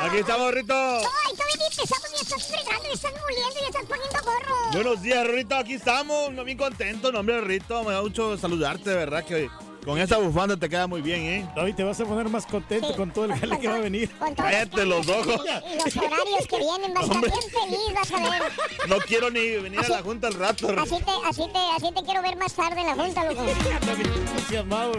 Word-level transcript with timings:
Aquí 0.00 0.18
estamos, 0.18 0.52
Rito. 0.52 0.74
Ay, 0.74 1.32
todavía 1.32 1.56
ni 1.58 1.64
empezamos, 1.64 2.10
ya 2.12 2.20
estás 2.22 2.46
fregando, 2.46 2.84
ya 2.84 2.92
estás 2.92 3.12
moliendo, 3.20 3.60
ya 3.60 3.66
estás 3.66 3.84
poniendo 3.84 4.18
gorro. 4.22 4.72
Buenos 4.72 5.02
días, 5.02 5.26
Rito. 5.26 5.56
Aquí 5.56 5.74
estamos. 5.74 6.32
No, 6.32 6.44
bien 6.44 6.56
contento. 6.56 7.10
No, 7.10 7.20
hombre, 7.20 7.40
Rito. 7.40 7.82
Me 7.84 7.92
da 7.92 8.02
mucho 8.02 8.38
saludarte, 8.38 8.90
de 8.90 8.96
verdad, 8.96 9.24
que 9.24 9.50
con 9.84 9.98
esa 9.98 10.18
bufanda 10.18 10.56
te 10.56 10.68
queda 10.68 10.86
muy 10.86 11.02
bien, 11.02 11.22
¿eh? 11.22 11.50
David, 11.56 11.74
te 11.74 11.82
vas 11.82 12.00
a 12.00 12.04
poner 12.04 12.28
más 12.28 12.46
contento 12.46 12.94
con 12.94 13.10
todo 13.10 13.24
el 13.24 13.34
jale 13.34 13.58
que 13.58 13.68
va 13.68 13.76
a 13.76 13.80
venir. 13.80 14.10
Cállate 14.36 14.84
los 14.84 15.08
ojos. 15.08 15.40
Y 15.72 15.76
los 15.76 15.96
horarios 15.96 16.46
que 16.48 16.58
vienen, 16.58 16.94
vas 16.94 17.10
a 17.10 17.14
estar 17.14 17.20
bien 17.20 17.50
feliz, 17.50 17.94
vas 17.94 18.12
a 18.12 18.30
ver. 18.30 18.42
No 18.88 18.98
quiero 18.98 19.30
ni 19.30 19.50
venir 19.56 19.80
a 19.80 19.88
la 19.88 20.02
junta 20.02 20.28
al 20.28 20.34
rato. 20.34 20.68
Rito. 20.68 20.82
Así 20.82 21.02
te, 21.02 21.10
así 21.28 21.52
te, 21.52 21.58
así 21.76 21.94
te 21.94 22.02
quiero 22.04 22.22
ver 22.22 22.36
más 22.36 22.52
tarde 22.52 22.80
en 22.80 22.86
la 22.86 22.94
junta, 22.94 23.24
loco. 23.24 23.42
entusiasmado. 24.36 24.92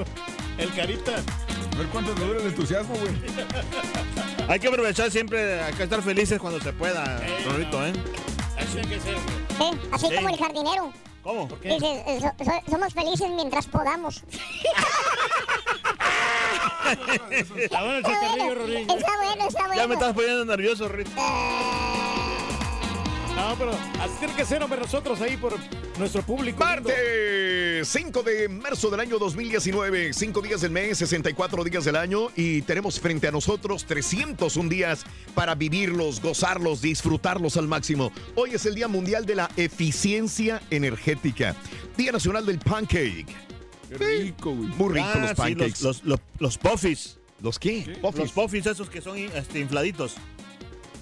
El 0.57 0.73
carita. 0.73 1.13
A 1.15 1.77
ver 1.77 1.87
cuánto 1.87 2.11
te 2.13 2.25
dura 2.25 2.39
el 2.41 2.47
entusiasmo, 2.47 2.95
güey. 2.95 3.13
Hay 4.49 4.59
que 4.59 4.67
aprovechar 4.67 5.11
siempre, 5.11 5.61
hay 5.61 5.73
que 5.73 5.83
estar 5.83 6.01
felices 6.01 6.39
cuando 6.39 6.59
se 6.59 6.73
pueda, 6.73 7.19
Rito, 7.55 7.85
¿eh? 7.85 7.93
Así 8.57 8.71
tiene 8.73 8.87
que 8.89 8.99
ser. 8.99 9.15
Sí, 9.57 9.79
así 9.91 10.07
Sí. 10.09 10.15
como 10.15 10.29
el 10.29 10.37
jardinero. 10.37 10.91
¿Cómo? 11.23 11.47
Dices, 11.61 11.81
eh, 12.07 12.19
so- 12.19 12.43
so- 12.43 12.71
somos 12.71 12.91
felices 12.93 13.29
mientras 13.29 13.67
podamos. 13.67 14.23
Está 17.55 17.83
bueno 17.83 17.97
el 17.97 18.05
Está 18.05 18.17
bueno, 18.17 18.95
está 18.97 19.17
bueno, 19.17 19.47
está 19.47 19.67
bueno. 19.67 19.75
Ya 19.75 19.87
me 19.87 19.93
estás 19.93 20.13
poniendo 20.13 20.45
nervioso, 20.45 20.87
Rito. 20.87 21.11
No, 23.39 23.55
pero 23.57 23.71
así 23.71 24.13
tiene 24.19 24.33
que 24.35 24.43
ser, 24.45 24.61
hombre, 24.61 24.79
nosotros 24.81 25.21
ahí 25.21 25.37
por 25.37 25.55
nuestro 25.97 26.21
público. 26.23 26.61
Martes 26.63 27.87
5 27.87 28.21
de 28.23 28.49
marzo 28.49 28.89
del 28.89 28.99
año 28.99 29.17
2019, 29.17 30.13
5 30.13 30.41
días 30.41 30.59
del 30.61 30.71
mes, 30.71 30.97
64 30.97 31.63
días 31.63 31.85
del 31.85 31.95
año 31.95 32.27
y 32.35 32.61
tenemos 32.63 32.99
frente 32.99 33.27
a 33.29 33.31
nosotros 33.31 33.85
301 33.85 34.69
días 34.69 35.05
para 35.33 35.55
vivirlos, 35.55 36.21
gozarlos, 36.21 36.81
disfrutarlos 36.81 37.55
al 37.55 37.67
máximo. 37.69 38.11
Hoy 38.35 38.51
es 38.55 38.65
el 38.65 38.75
Día 38.75 38.89
Mundial 38.89 39.25
de 39.25 39.35
la 39.35 39.49
Eficiencia 39.55 40.61
Energética, 40.69 41.55
Día 41.95 42.11
Nacional 42.11 42.45
del 42.45 42.59
Pancake. 42.59 43.25
Qué 43.89 43.97
rico, 43.97 44.53
güey. 44.53 44.67
Muy 44.77 44.93
ricos 44.95 45.11
Ah, 45.15 45.19
los 45.19 45.29
sí, 45.29 45.35
pancakes. 45.35 45.81
los, 45.81 45.83
los, 45.83 46.03
los, 46.03 46.19
los 46.39 46.57
puffis. 46.57 47.17
¿Los 47.41 47.57
qué? 47.57 47.97
Los 48.15 48.31
puffis 48.33 48.65
esos 48.65 48.89
que 48.89 49.01
son 49.01 49.17
este, 49.17 49.59
infladitos. 49.61 50.15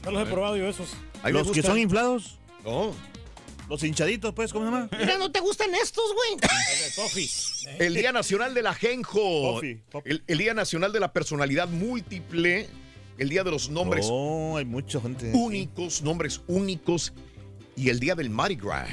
No 0.05 0.11
los 0.11 0.27
he 0.27 0.31
probado 0.31 0.55
yo 0.55 0.67
esos. 0.67 0.89
Los 1.25 1.51
que 1.51 1.61
son 1.61 1.77
inflados. 1.79 2.37
No. 2.63 2.93
Los 3.69 3.83
hinchaditos, 3.83 4.33
pues, 4.33 4.53
¿cómo 4.53 4.65
se 4.65 4.71
llama? 4.71 4.89
Mira, 4.97 5.17
¿no 5.17 5.29
te 5.29 5.41
gustan 5.41 5.73
estos, 5.75 6.05
güey? 6.13 6.37
El 7.79 7.93
Día 7.95 8.11
Nacional 8.13 8.53
del 8.53 8.67
Ajenjo. 8.67 9.19
Pofi, 9.55 9.75
pofi. 9.91 10.09
El, 10.09 10.23
el 10.27 10.37
Día 10.37 10.53
Nacional 10.53 10.93
de 10.93 10.99
la 11.01 11.11
Personalidad 11.11 11.67
Múltiple. 11.67 12.69
El 13.17 13.29
Día 13.29 13.43
de 13.43 13.51
los 13.51 13.69
Nombres 13.69 14.07
Oh, 14.09 14.57
hay 14.57 14.65
mucha 14.65 15.01
gente. 15.01 15.31
únicos, 15.33 16.01
nombres 16.01 16.41
únicos. 16.47 17.13
Y 17.75 17.89
el 17.89 17.99
Día 17.99 18.15
del 18.15 18.29
Mardi 18.29 18.55
Gras. 18.55 18.87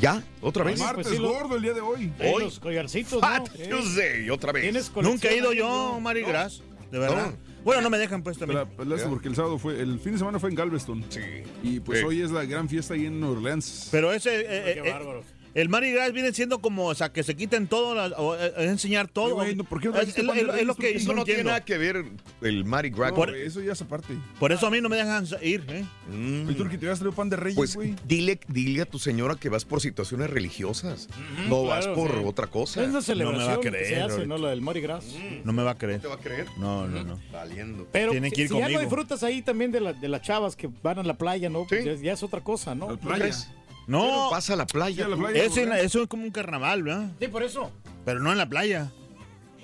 ¿Ya? 0.00 0.22
¿Otra 0.42 0.62
vez? 0.62 0.74
Pues 0.78 0.86
Martes 0.86 1.08
sí, 1.08 1.18
lo- 1.18 1.32
gordo 1.32 1.56
el 1.56 1.62
día 1.62 1.72
de 1.72 1.80
hoy. 1.80 2.12
Hoy. 2.20 2.44
los 2.44 2.60
collarcitos, 2.60 3.20
Fat 3.20 3.48
¿no? 3.48 3.64
Eh, 3.64 3.66
Tuesday, 3.68 4.30
otra 4.30 4.52
vez. 4.52 4.62
¿Tienes 4.62 4.92
Nunca 4.94 5.28
he 5.28 5.38
ido 5.38 5.52
yo, 5.52 5.66
colección? 5.68 6.02
Mari 6.02 6.22
No. 6.22 6.28
Gras. 6.28 6.62
De 6.92 6.98
verdad. 6.98 7.30
No. 7.32 7.47
Bueno, 7.64 7.82
no 7.82 7.90
me 7.90 7.98
dejan, 7.98 8.22
pues, 8.22 8.38
también. 8.38 8.60
Pero, 8.60 8.70
pero 8.76 8.88
lástima, 8.90 9.10
porque 9.10 9.28
el 9.28 9.34
sábado 9.36 9.58
fue, 9.58 9.80
el 9.80 9.98
fin 9.98 10.12
de 10.12 10.18
semana 10.18 10.38
fue 10.38 10.50
en 10.50 10.56
Galveston. 10.56 11.04
Sí. 11.08 11.20
Y 11.62 11.80
pues 11.80 11.98
Sí. 12.00 12.04
hoy 12.04 12.22
es 12.22 12.30
la 12.30 12.44
gran 12.44 12.68
fiesta 12.68 12.94
ahí 12.94 13.06
en 13.06 13.20
Nueva 13.20 13.36
Orleans. 13.36 13.88
Pero 13.90 14.12
ese. 14.12 14.40
eh, 14.40 14.80
Qué 14.82 14.88
eh, 14.88 14.92
bárbaro. 14.92 15.22
El 15.54 15.68
Mardi 15.68 15.92
Gras 15.92 16.12
viene 16.12 16.32
siendo 16.32 16.58
como, 16.60 16.86
o 16.86 16.94
sea, 16.94 17.12
que 17.12 17.22
se 17.22 17.34
quiten 17.36 17.66
todo, 17.66 17.94
las- 17.94 18.12
o, 18.16 18.36
eh, 18.36 18.52
es 18.58 18.68
enseñar 18.70 19.08
todo. 19.08 19.28
Sí, 19.28 19.32
güey, 19.34 19.54
no, 19.56 19.64
¿por 19.64 19.80
qué 19.80 19.86
no 19.88 19.92
es, 19.94 19.96
trajiste 19.98 20.20
es- 20.20 20.26
lo 20.66 20.74
que 20.74 20.90
Eso 20.96 21.12
no 21.12 21.18
no 21.20 21.24
tiene 21.24 21.44
nada 21.44 21.64
que 21.64 21.78
ver 21.78 22.04
el 22.42 22.64
Mardi 22.64 22.90
Gras. 22.90 23.10
No, 23.10 23.16
por- 23.16 23.34
eso 23.34 23.60
ya 23.60 23.72
es 23.72 23.82
aparte. 23.82 24.14
Por 24.38 24.52
eso 24.52 24.66
a 24.66 24.70
mí 24.70 24.80
no 24.80 24.88
me 24.88 24.96
dejan 24.96 25.26
ir, 25.42 25.64
¿eh? 25.68 25.84
Mm. 26.10 26.48
El 26.48 26.56
turqui 26.56 26.78
te 26.78 26.86
vas 26.86 26.98
a 26.98 27.00
traer 27.00 27.14
pan 27.14 27.28
de 27.30 27.36
reyes, 27.36 27.56
Pues 27.56 27.74
güey. 27.74 27.94
dile, 28.06 28.38
dile 28.48 28.82
a 28.82 28.86
tu 28.86 28.98
señora 28.98 29.34
que 29.36 29.48
vas 29.48 29.64
por 29.64 29.80
situaciones 29.80 30.30
religiosas. 30.30 31.08
no 31.48 31.64
vas 31.64 31.86
claro, 31.86 31.94
por 32.00 32.10
sí. 32.12 32.22
otra 32.24 32.46
cosa. 32.46 32.82
Es 32.82 32.88
una 32.88 32.88
No 32.88 32.90
me 32.90 32.94
va 32.94 32.98
a 32.98 33.02
celebración 33.02 33.60
que 33.60 33.68
creer 33.70 33.86
se 33.86 34.00
hace. 34.02 34.26
¿no? 34.26 34.38
La 34.38 34.50
del 34.50 34.60
Mardi 34.60 34.80
Gras. 34.80 35.04
No 35.44 35.52
me 35.52 35.62
va 35.62 35.72
a 35.72 35.78
creer. 35.78 36.00
¿Te 36.00 36.08
va 36.08 36.14
a 36.14 36.18
creer? 36.18 36.46
No, 36.58 36.86
no, 36.86 37.02
no. 37.04 37.18
Valiendo. 37.32 37.86
Pero 37.92 38.10
Tienen 38.12 38.30
si, 38.30 38.36
que 38.36 38.42
ir 38.42 38.48
si 38.48 38.54
ya 38.54 38.60
no 38.60 38.64
conmigo. 38.66 38.80
disfrutas 38.80 39.22
ahí 39.22 39.42
también 39.42 39.72
de, 39.72 39.80
la- 39.80 39.92
de 39.92 40.08
las 40.08 40.22
chavas 40.22 40.56
que 40.56 40.68
van 40.82 40.98
a 40.98 41.02
la 41.02 41.14
playa, 41.14 41.48
¿no? 41.48 41.64
Pues 41.68 41.82
Sí. 41.84 41.88
ya, 41.88 41.94
ya 41.94 42.12
es 42.12 42.22
otra 42.22 42.40
cosa, 42.42 42.74
¿no? 42.74 42.98
La 43.04 43.30
¿No? 43.88 44.06
No, 44.06 44.30
Vas 44.30 44.48
a 44.50 44.54
la 44.56 44.66
playa. 44.66 44.94
Sí, 44.96 45.02
a 45.02 45.08
la 45.08 45.16
tú. 45.16 45.22
playa. 45.22 45.42
es 45.42 45.56
en- 45.56 45.72
eso 45.72 46.02
es 46.02 46.08
como 46.08 46.22
un 46.22 46.30
carnaval, 46.30 46.82
¿verdad? 46.84 47.10
Sí, 47.18 47.26
por 47.26 47.42
eso. 47.42 47.72
Pero 48.04 48.20
no 48.20 48.30
en 48.30 48.38
la 48.38 48.48
playa. 48.48 48.92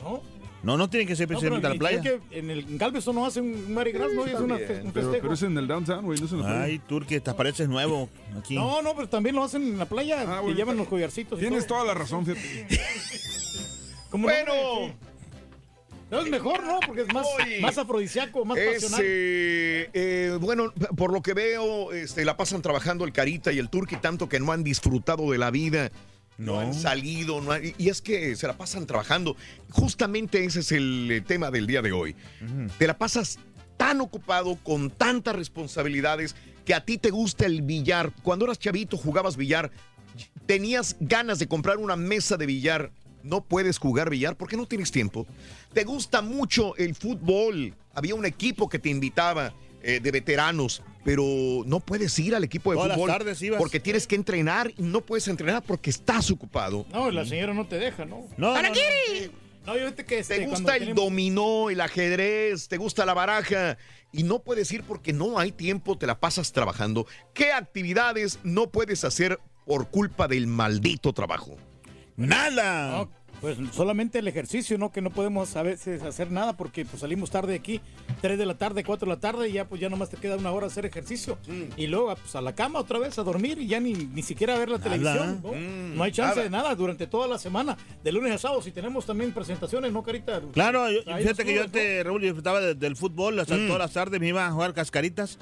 ¿No? 0.02 0.20
No, 0.62 0.78
no 0.78 0.88
tiene 0.88 1.04
que 1.06 1.14
ser 1.14 1.26
No, 1.28 1.34
precisamente 1.36 1.66
a 1.66 1.70
la 1.70 1.76
playa. 1.78 2.00
que 2.00 2.20
en 2.30 2.50
el 2.50 2.60
en 2.60 2.78
Galveston 2.78 3.14
no 3.14 3.26
hacen 3.26 3.44
un 3.44 3.74
Mardi 3.74 3.92
Gras, 3.92 4.08
¿no? 4.14 4.24
Es 4.24 4.32
una 4.40 4.54
un 4.54 4.60
Pero, 4.60 4.92
festejo. 4.92 5.18
pero 5.20 5.34
es 5.34 5.42
en 5.42 5.58
el 5.58 5.68
downtown, 5.68 6.04
güey, 6.06 6.18
no 6.18 6.24
es 6.24 6.32
en 6.32 6.38
la 6.40 6.46
playa. 6.46 6.62
Ay, 6.62 6.78
Turque, 6.78 7.20
te 7.20 7.34
pareces 7.34 7.68
nuevo 7.68 8.08
aquí. 8.38 8.54
No, 8.54 8.80
no, 8.80 8.94
pero 8.96 9.06
también 9.06 9.34
lo 9.36 9.44
hacen 9.44 9.62
en 9.62 9.78
la 9.78 9.84
playa. 9.84 10.22
Ah, 10.22 10.36
que 10.36 10.40
bueno, 10.40 10.56
llevan 10.56 10.78
los 10.78 10.88
collarcitos. 10.88 11.38
y 11.38 11.42
Tienes 11.42 11.66
todo. 11.66 11.80
toda 11.80 11.92
la 11.92 11.98
razón, 12.00 12.24
fíjate. 12.24 12.66
Bueno. 14.12 14.52
no, 14.54 14.86
sí. 14.86 14.92
No, 16.10 16.20
es 16.20 16.30
mejor, 16.30 16.62
¿no? 16.64 16.78
Porque 16.86 17.02
es 17.02 17.12
más, 17.12 17.26
más 17.60 17.78
afrodisíaco, 17.78 18.44
más 18.44 18.58
Es, 18.58 18.74
pasional. 18.82 19.00
eh, 19.04 19.90
eh, 19.94 20.38
bueno, 20.40 20.72
por 20.96 21.12
lo 21.12 21.22
que 21.22 21.34
veo, 21.34 21.92
este, 21.92 22.24
la 22.24 22.36
pasan 22.36 22.62
trabajando 22.62 23.04
el 23.04 23.12
Carita 23.12 23.50
y 23.52 23.58
el 23.58 23.68
Turqui 23.68 23.96
tanto 23.96 24.28
que 24.28 24.38
no 24.38 24.52
han 24.52 24.62
disfrutado 24.62 25.30
de 25.32 25.38
la 25.38 25.50
vida. 25.50 25.90
No, 26.36 26.54
No. 26.54 26.60
han 26.60 26.74
salido, 26.74 27.40
no 27.40 27.52
han- 27.52 27.62
y 27.78 27.88
es 27.88 28.00
que 28.02 28.34
se 28.36 28.46
la 28.46 28.56
pasan 28.56 28.86
trabajando. 28.86 29.36
Justamente 29.70 30.44
ese 30.44 30.60
es 30.60 30.72
el 30.72 31.08
eh, 31.10 31.20
tema 31.20 31.50
del 31.50 31.66
día 31.66 31.80
de 31.80 31.92
hoy. 31.92 32.14
Te 32.78 32.86
la 32.86 32.98
pasas 32.98 33.38
tan 33.76 34.00
ocupado, 34.00 34.56
con 34.62 34.90
tantas 34.90 35.34
responsabilidades, 35.36 36.34
que 36.64 36.74
a 36.74 36.84
ti 36.84 36.98
te 36.98 37.10
gusta 37.10 37.46
el 37.46 37.62
billar. 37.62 38.12
Cuando 38.22 38.44
eras 38.46 38.58
chavito, 38.58 38.96
jugabas 38.96 39.36
billar, 39.36 39.70
tenías 40.46 40.96
ganas 41.00 41.38
de 41.38 41.46
comprar 41.48 41.78
una 41.78 41.96
mesa 41.96 42.36
de 42.36 42.46
billar. 42.46 42.90
No 43.24 43.42
puedes 43.42 43.78
jugar 43.78 44.10
billar 44.10 44.36
porque 44.36 44.56
no 44.56 44.66
tienes 44.66 44.90
tiempo. 44.92 45.26
Te 45.72 45.82
gusta 45.84 46.22
mucho 46.22 46.76
el 46.76 46.94
fútbol. 46.94 47.74
Había 47.94 48.14
un 48.14 48.26
equipo 48.26 48.68
que 48.68 48.78
te 48.78 48.90
invitaba 48.90 49.52
eh, 49.82 49.98
de 49.98 50.10
veteranos, 50.10 50.82
pero 51.04 51.24
no 51.66 51.80
puedes 51.80 52.16
ir 52.18 52.34
al 52.34 52.44
equipo 52.44 52.70
de 52.70 52.76
Todas 52.76 52.88
las 52.90 52.96
fútbol 52.98 53.10
tardes 53.10 53.42
ibas. 53.42 53.58
porque 53.58 53.80
tienes 53.80 54.06
que 54.06 54.14
entrenar 54.14 54.72
y 54.76 54.82
no 54.82 55.00
puedes 55.00 55.26
entrenar 55.28 55.62
porque 55.62 55.90
estás 55.90 56.30
ocupado. 56.30 56.86
No, 56.92 57.10
la 57.10 57.24
señora 57.24 57.52
no 57.54 57.66
te 57.66 57.76
deja, 57.78 58.04
¿no? 58.04 58.26
No, 58.36 58.52
¿Para 58.54 58.68
no, 58.68 58.74
qué? 58.74 59.30
No, 59.66 59.78
yo 59.78 59.94
que 59.94 60.18
este, 60.18 60.40
Te 60.40 60.46
gusta 60.46 60.74
el 60.76 60.80
tenemos- 60.88 61.04
dominó, 61.04 61.70
el 61.70 61.80
ajedrez, 61.80 62.68
te 62.68 62.76
gusta 62.76 63.06
la 63.06 63.14
baraja 63.14 63.78
y 64.12 64.22
no 64.22 64.40
puedes 64.40 64.70
ir 64.72 64.82
porque 64.84 65.14
no 65.14 65.38
hay 65.38 65.50
tiempo, 65.52 65.96
te 65.96 66.06
la 66.06 66.20
pasas 66.20 66.52
trabajando. 66.52 67.06
¿Qué 67.32 67.52
actividades 67.52 68.38
no 68.42 68.66
puedes 68.70 69.04
hacer 69.04 69.38
por 69.64 69.88
culpa 69.88 70.28
del 70.28 70.46
maldito 70.46 71.14
trabajo? 71.14 71.56
Nada. 72.16 72.90
No, 72.90 73.10
pues 73.40 73.58
solamente 73.72 74.20
el 74.20 74.28
ejercicio, 74.28 74.78
¿no? 74.78 74.90
Que 74.90 75.02
no 75.02 75.10
podemos 75.10 75.54
a 75.56 75.62
veces 75.62 76.02
hacer 76.02 76.30
nada 76.30 76.56
porque 76.56 76.84
pues 76.86 77.00
salimos 77.00 77.30
tarde 77.30 77.52
de 77.52 77.58
aquí, 77.58 77.80
3 78.22 78.38
de 78.38 78.46
la 78.46 78.54
tarde, 78.56 78.84
4 78.84 79.06
de 79.06 79.14
la 79.14 79.20
tarde 79.20 79.48
y 79.48 79.52
ya 79.52 79.66
pues 79.68 79.80
ya 79.80 79.88
nomás 79.90 80.08
te 80.08 80.16
queda 80.16 80.36
una 80.36 80.50
hora 80.52 80.68
hacer 80.68 80.86
ejercicio. 80.86 81.36
Y 81.76 81.88
luego 81.88 82.14
pues 82.14 82.34
a 82.36 82.40
la 82.40 82.54
cama 82.54 82.78
otra 82.78 82.98
vez 82.98 83.18
a 83.18 83.22
dormir 83.22 83.58
y 83.58 83.66
ya 83.66 83.80
ni, 83.80 83.92
ni 83.92 84.22
siquiera 84.22 84.54
a 84.54 84.58
ver 84.58 84.70
la 84.70 84.78
Nada. 84.78 84.90
televisión. 84.90 85.40
¿no? 85.42 85.52
Mm, 85.52 85.96
No 85.96 86.04
hay 86.04 86.12
chance 86.12 86.36
nada. 86.36 86.42
de 86.44 86.50
nada 86.50 86.74
durante 86.74 87.06
toda 87.06 87.26
la 87.26 87.38
semana, 87.38 87.76
de 88.02 88.12
lunes 88.12 88.32
a 88.32 88.38
sábado. 88.38 88.62
Si 88.62 88.70
tenemos 88.70 89.04
también 89.04 89.32
presentaciones, 89.32 89.92
¿no, 89.92 90.02
Carita? 90.02 90.40
Claro, 90.52 90.90
yo- 90.90 91.02
fíjate 91.02 91.44
que 91.44 91.54
yo 91.54 91.62
clubes, 91.64 91.72
te, 91.72 92.02
Raúl, 92.04 92.20
yo 92.22 92.26
disfrutaba 92.28 92.60
de- 92.60 92.74
del 92.76 92.96
fútbol, 92.96 93.38
hasta 93.40 93.56
Mm. 93.56 93.66
todas 93.66 93.78
las 93.80 93.92
tardes 93.92 94.20
me 94.20 94.28
iba 94.28 94.46
a 94.46 94.50
jugar 94.52 94.72
cascaritas 94.72 95.38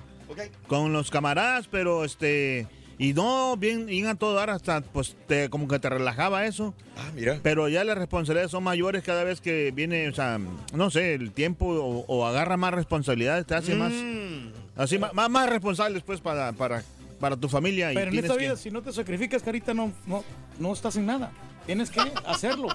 con 0.67 0.93
los 0.93 1.11
camaradas, 1.11 1.69
pero 1.69 2.05
este, 2.05 2.67
y 3.05 3.13
no, 3.15 3.57
bien, 3.57 3.87
bien 3.87 4.07
a 4.07 4.15
todo 4.15 4.35
dar, 4.35 4.51
hasta 4.51 4.81
pues 4.81 5.17
te, 5.27 5.51
como 5.51 5.67
que 5.69 5.79
te 5.79 5.89
relajaba 5.89 6.47
eso, 6.47 6.73
Ah, 6.97 7.11
mira. 7.15 7.39
pero 7.43 7.69
ya 7.69 7.83
las 7.85 7.99
responsabilidades 7.99 8.51
son 8.53 8.63
mayores 8.65 9.03
cada 9.03 9.25
vez 9.25 9.41
que 9.41 9.73
viene, 9.73 10.09
o 10.09 10.15
sea, 10.15 10.39
no 10.73 10.91
sé, 10.91 11.15
el 11.15 11.33
tiempo 11.33 11.67
o, 11.67 12.05
o 12.07 12.27
agarra 12.27 12.57
más 12.57 12.73
responsabilidades, 12.73 13.45
te 13.47 13.55
hace 13.55 13.75
más, 13.75 13.93
Mm. 13.93 14.53
así, 14.77 14.99
más, 14.99 15.13
más, 15.15 15.29
más 15.31 15.51
responsable 15.51 15.95
después 15.95 16.21
para, 16.21 16.53
para, 16.53 16.83
para 17.19 17.37
tu 17.37 17.49
familia. 17.49 17.93
y 17.93 17.95
Pero 17.97 18.11
en 18.13 18.19
esta 18.19 18.35
que- 18.35 18.41
vida, 18.41 18.57
si 18.57 18.71
no 18.71 18.83
te 18.83 18.93
sacrificas, 18.93 19.43
Carita, 19.43 19.75
no, 19.75 19.93
no, 20.07 20.23
no 20.59 20.73
estás 20.73 20.97
en 20.97 21.07
nada. 21.07 21.33
Tienes 21.67 21.91
que 21.91 22.01
hacerlo. 22.27 22.69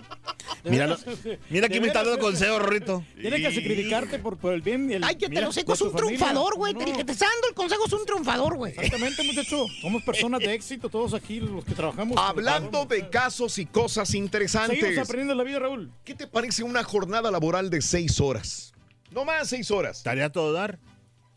De 0.63 1.37
Mira 1.49 1.67
aquí 1.67 1.79
me 1.79 1.87
está 1.87 2.03
dando 2.03 2.19
consejo, 2.19 2.59
Rorrito. 2.59 3.03
Tienes 3.19 3.41
que 3.41 3.55
sacrificarte 3.55 4.19
por, 4.19 4.37
por 4.37 4.53
el 4.53 4.61
bien. 4.61 4.89
y 4.89 4.95
El, 4.95 5.03
Ay, 5.03 5.15
que 5.15 5.25
te 5.25 5.29
mira, 5.29 5.41
lo 5.41 5.51
seco, 5.51 5.73
es 5.73 5.81
un 5.81 5.95
triunfador, 5.95 6.55
güey. 6.55 6.73
No, 6.73 6.79
Te 6.79 6.85
dije, 6.85 7.03
te 7.03 7.11
está 7.11 7.25
dando 7.25 7.47
el 7.49 7.53
consejo, 7.53 7.85
es 7.85 7.93
un 7.93 8.05
triunfador, 8.05 8.55
güey. 8.55 8.73
Exactamente, 8.73 9.23
muchacho. 9.23 9.65
Somos 9.81 10.03
personas 10.03 10.39
de 10.39 10.53
éxito, 10.53 10.89
todos 10.89 11.13
aquí, 11.13 11.39
los 11.39 11.65
que 11.65 11.73
trabajamos. 11.73 12.17
Hablando 12.17 12.85
de 12.85 13.09
casos 13.09 13.57
y 13.57 13.65
cosas 13.65 14.07
Seguimos 14.09 14.25
interesantes, 14.25 14.97
aprendiendo 14.97 15.35
la 15.35 15.43
vida, 15.43 15.59
Raúl. 15.59 15.91
¿qué 16.03 16.15
te 16.15 16.27
parece 16.27 16.63
una 16.63 16.83
jornada 16.83 17.29
laboral 17.31 17.69
de 17.69 17.81
seis 17.81 18.19
horas? 18.19 18.73
No 19.11 19.25
más 19.25 19.49
seis 19.49 19.71
horas. 19.71 19.97
Estaría 19.97 20.25
a 20.25 20.29
todo 20.29 20.53
dar. 20.53 20.79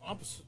Ah, 0.01 0.15
pues, 0.17 0.43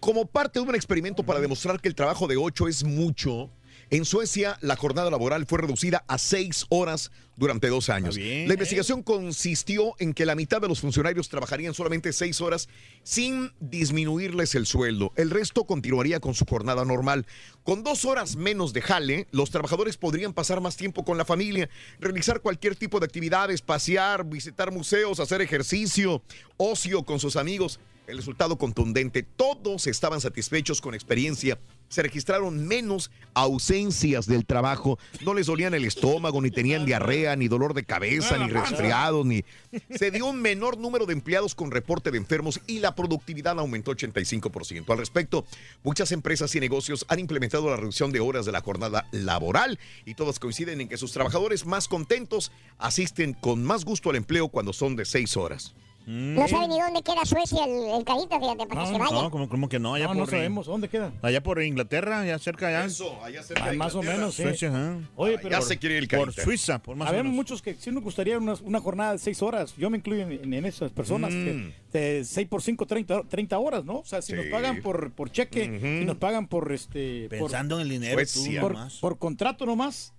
Como 0.00 0.26
parte 0.26 0.58
de 0.60 0.66
un 0.66 0.74
experimento 0.74 1.22
para 1.22 1.40
demostrar 1.40 1.80
que 1.80 1.88
el 1.88 1.94
trabajo 1.94 2.26
de 2.26 2.36
ocho 2.36 2.68
es 2.68 2.84
mucho, 2.84 3.50
en 3.96 4.04
Suecia 4.04 4.58
la 4.60 4.74
jornada 4.74 5.08
laboral 5.08 5.46
fue 5.46 5.60
reducida 5.60 6.04
a 6.08 6.18
seis 6.18 6.66
horas 6.68 7.12
durante 7.36 7.68
dos 7.68 7.90
años. 7.90 8.16
Bien. 8.16 8.48
La 8.48 8.54
investigación 8.54 9.02
consistió 9.04 9.94
en 10.00 10.14
que 10.14 10.26
la 10.26 10.34
mitad 10.34 10.60
de 10.60 10.66
los 10.66 10.80
funcionarios 10.80 11.28
trabajarían 11.28 11.74
solamente 11.74 12.12
seis 12.12 12.40
horas 12.40 12.68
sin 13.04 13.52
disminuirles 13.60 14.56
el 14.56 14.66
sueldo. 14.66 15.12
El 15.14 15.30
resto 15.30 15.64
continuaría 15.64 16.18
con 16.18 16.34
su 16.34 16.44
jornada 16.44 16.84
normal. 16.84 17.24
Con 17.62 17.84
dos 17.84 18.04
horas 18.04 18.34
menos 18.34 18.72
de 18.72 18.82
jale, 18.82 19.28
los 19.30 19.50
trabajadores 19.50 19.96
podrían 19.96 20.32
pasar 20.32 20.60
más 20.60 20.76
tiempo 20.76 21.04
con 21.04 21.16
la 21.16 21.24
familia, 21.24 21.70
realizar 22.00 22.40
cualquier 22.40 22.74
tipo 22.74 22.98
de 22.98 23.06
actividades, 23.06 23.62
pasear, 23.62 24.24
visitar 24.24 24.72
museos, 24.72 25.20
hacer 25.20 25.40
ejercicio, 25.40 26.20
ocio 26.56 27.04
con 27.04 27.20
sus 27.20 27.36
amigos. 27.36 27.78
El 28.06 28.18
resultado 28.18 28.58
contundente, 28.58 29.22
todos 29.22 29.86
estaban 29.86 30.20
satisfechos 30.20 30.82
con 30.82 30.94
experiencia. 30.94 31.58
Se 31.88 32.02
registraron 32.02 32.66
menos 32.66 33.10
ausencias 33.32 34.26
del 34.26 34.44
trabajo. 34.44 34.98
No 35.22 35.32
les 35.32 35.46
dolían 35.46 35.72
el 35.72 35.86
estómago, 35.86 36.42
ni 36.42 36.50
tenían 36.50 36.84
diarrea, 36.84 37.34
ni 37.34 37.48
dolor 37.48 37.72
de 37.72 37.84
cabeza, 37.84 38.36
ni 38.36 38.50
resfriados, 38.50 39.24
ni... 39.24 39.42
Se 39.90 40.10
dio 40.10 40.26
un 40.26 40.42
menor 40.42 40.76
número 40.76 41.06
de 41.06 41.14
empleados 41.14 41.54
con 41.54 41.70
reporte 41.70 42.10
de 42.10 42.18
enfermos 42.18 42.60
y 42.66 42.80
la 42.80 42.94
productividad 42.94 43.58
aumentó 43.58 43.92
85%. 43.92 44.90
Al 44.90 44.98
respecto, 44.98 45.46
muchas 45.82 46.12
empresas 46.12 46.54
y 46.54 46.60
negocios 46.60 47.06
han 47.08 47.20
implementado 47.20 47.70
la 47.70 47.76
reducción 47.76 48.12
de 48.12 48.20
horas 48.20 48.44
de 48.44 48.52
la 48.52 48.60
jornada 48.60 49.06
laboral 49.12 49.78
y 50.04 50.14
todas 50.14 50.38
coinciden 50.38 50.82
en 50.82 50.88
que 50.88 50.98
sus 50.98 51.12
trabajadores 51.12 51.64
más 51.64 51.88
contentos 51.88 52.52
asisten 52.76 53.32
con 53.32 53.64
más 53.64 53.86
gusto 53.86 54.10
al 54.10 54.16
empleo 54.16 54.48
cuando 54.48 54.74
son 54.74 54.94
de 54.94 55.06
seis 55.06 55.38
horas. 55.38 55.74
No 56.06 56.46
sabe 56.48 56.68
ni 56.68 56.78
dónde 56.80 57.02
queda 57.02 57.24
Suecia 57.24 57.64
el, 57.64 57.98
el 57.98 58.04
carita, 58.04 58.38
fíjate, 58.38 58.66
para 58.66 58.80
que 58.82 58.86
se 58.88 58.98
vaya. 58.98 59.22
No, 59.22 59.30
como, 59.30 59.48
como 59.48 59.68
que 59.68 59.78
no, 59.78 59.94
allá 59.94 60.04
no, 60.04 60.10
por 60.10 60.16
no 60.18 60.26
sabemos. 60.26 60.66
¿Dónde 60.66 60.88
queda? 60.88 61.12
Allá 61.22 61.42
por 61.42 61.62
Inglaterra, 61.62 62.20
allá 62.20 62.38
cerca 62.38 62.68
allá. 62.68 62.84
allá 63.24 63.40
Ah, 63.56 63.72
más 63.74 63.94
o 63.94 64.02
menos, 64.02 64.34
sí. 64.34 64.42
Suecia, 64.42 64.68
ajá. 64.68 64.98
Oye, 65.16 65.38
pero 65.38 65.50
ya 65.50 65.60
se 65.62 65.78
quiere 65.78 65.96
ir 65.96 66.02
el 66.02 66.08
Por 66.08 66.26
carita. 66.26 66.42
Suiza, 66.44 66.78
por 66.80 66.96
más 66.96 67.06
o 67.06 67.08
habemos 67.10 67.32
menos. 67.32 67.36
muchos 67.36 67.62
que 67.62 67.74
sí 67.74 67.90
nos 67.90 68.02
gustaría 68.02 68.38
una, 68.38 68.54
una 68.62 68.80
jornada 68.80 69.12
de 69.12 69.18
seis 69.18 69.40
horas. 69.42 69.74
Yo 69.76 69.88
me 69.90 69.98
incluyo 69.98 70.22
en, 70.28 70.52
en 70.54 70.64
esas 70.64 70.90
personas. 70.92 71.32
Mm. 71.32 71.44
que 71.44 71.74
de 71.94 72.24
6 72.24 72.48
por 72.48 72.60
5, 72.60 72.86
30, 72.86 73.22
30 73.28 73.56
horas, 73.58 73.84
¿no? 73.84 73.98
O 73.98 74.04
sea, 74.04 74.20
si 74.20 74.32
nos 74.32 74.46
Sí. 74.46 74.50
pagan 74.50 74.82
por, 74.82 75.12
por 75.12 75.30
cheque, 75.30 75.78
si 76.00 76.04
nos 76.04 76.16
pagan 76.16 76.48
por 76.48 76.72
este. 76.72 77.28
por- 77.28 77.38
Pensando 77.38 77.76
en 77.76 77.82
el 77.82 77.88
dinero, 77.88 78.14
Suecia. 78.16 78.60
por, 78.60 78.72
nomás. 78.72 78.94
por 78.98 79.18
contrato 79.18 79.64
nomás. 79.66 80.13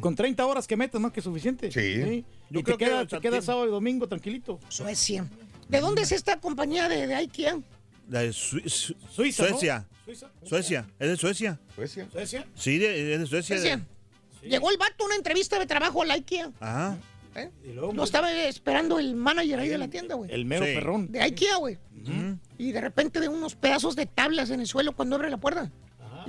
Con 0.00 0.14
30 0.14 0.46
horas 0.46 0.66
que 0.66 0.76
metas, 0.76 1.00
¿no? 1.00 1.12
Que 1.12 1.20
es 1.20 1.24
suficiente. 1.24 1.70
Sí. 1.70 2.24
Yo 2.48 2.60
Y 2.60 2.62
te 2.62 2.72
que, 2.72 2.78
queda, 2.78 3.06
te 3.06 3.42
sábado 3.42 3.66
y 3.66 3.70
domingo 3.70 4.08
tranquilito. 4.08 4.58
Suecia. 4.68 5.26
¿De 5.68 5.80
dónde 5.80 6.02
es 6.02 6.12
esta 6.12 6.40
compañía 6.40 6.88
de, 6.88 7.06
de 7.06 7.14
IKEA? 7.14 7.60
De 8.06 8.30
Sui- 8.32 8.68
Su- 8.68 8.96
Suiza. 9.10 9.42
¿no? 9.44 9.48
Suecia. 9.50 9.86
Suiza. 10.04 10.30
Suecia. 10.44 10.86
¿Es 10.98 11.08
de 11.10 11.16
Suecia? 11.16 11.60
Suecia. 11.74 12.08
Suecia. 12.10 12.46
Sí, 12.54 12.78
de- 12.78 13.14
es 13.14 13.20
de 13.20 13.26
Suecia. 13.26 13.56
de- 13.56 13.60
Suecia. 13.62 13.86
Llegó 14.42 14.70
el 14.70 14.78
vato 14.78 15.04
a 15.04 15.06
una 15.06 15.16
entrevista 15.16 15.58
de 15.58 15.66
trabajo 15.66 16.02
a 16.02 16.06
la 16.06 16.14
IKEA. 16.14 16.50
Ajá. 16.58 16.96
¿eh? 17.36 17.50
Y 17.62 17.72
luego, 17.74 17.92
Lo 17.92 18.02
estaba 18.02 18.32
esperando 18.32 18.98
el 18.98 19.14
manager 19.14 19.60
ahí 19.60 19.68
de 19.68 19.78
la 19.78 19.88
tienda, 19.88 20.14
güey. 20.16 20.32
el 20.32 20.44
mero 20.46 20.64
Sí. 20.66 20.72
perrón. 20.74 21.12
De 21.12 21.20
IKEA, 21.20 21.56
güey. 21.58 21.78
Y 22.58 22.72
de 22.72 22.80
repente 22.80 23.20
de 23.20 23.28
unos 23.28 23.54
pedazos 23.54 23.94
de 23.94 24.06
tablas 24.06 24.50
en 24.50 24.60
el 24.60 24.66
suelo 24.66 24.96
cuando 24.96 25.16
abre 25.16 25.30
la 25.30 25.36
puerta. 25.36 25.70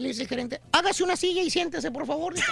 Le 0.02 0.08
dice 0.10 0.24
el 0.24 0.28
gerente, 0.28 0.60
hágase 0.72 1.04
una 1.04 1.16
silla 1.16 1.42
y 1.44 1.50
siéntese, 1.52 1.92
por 1.92 2.06
favor. 2.08 2.34
Dice, 2.34 2.48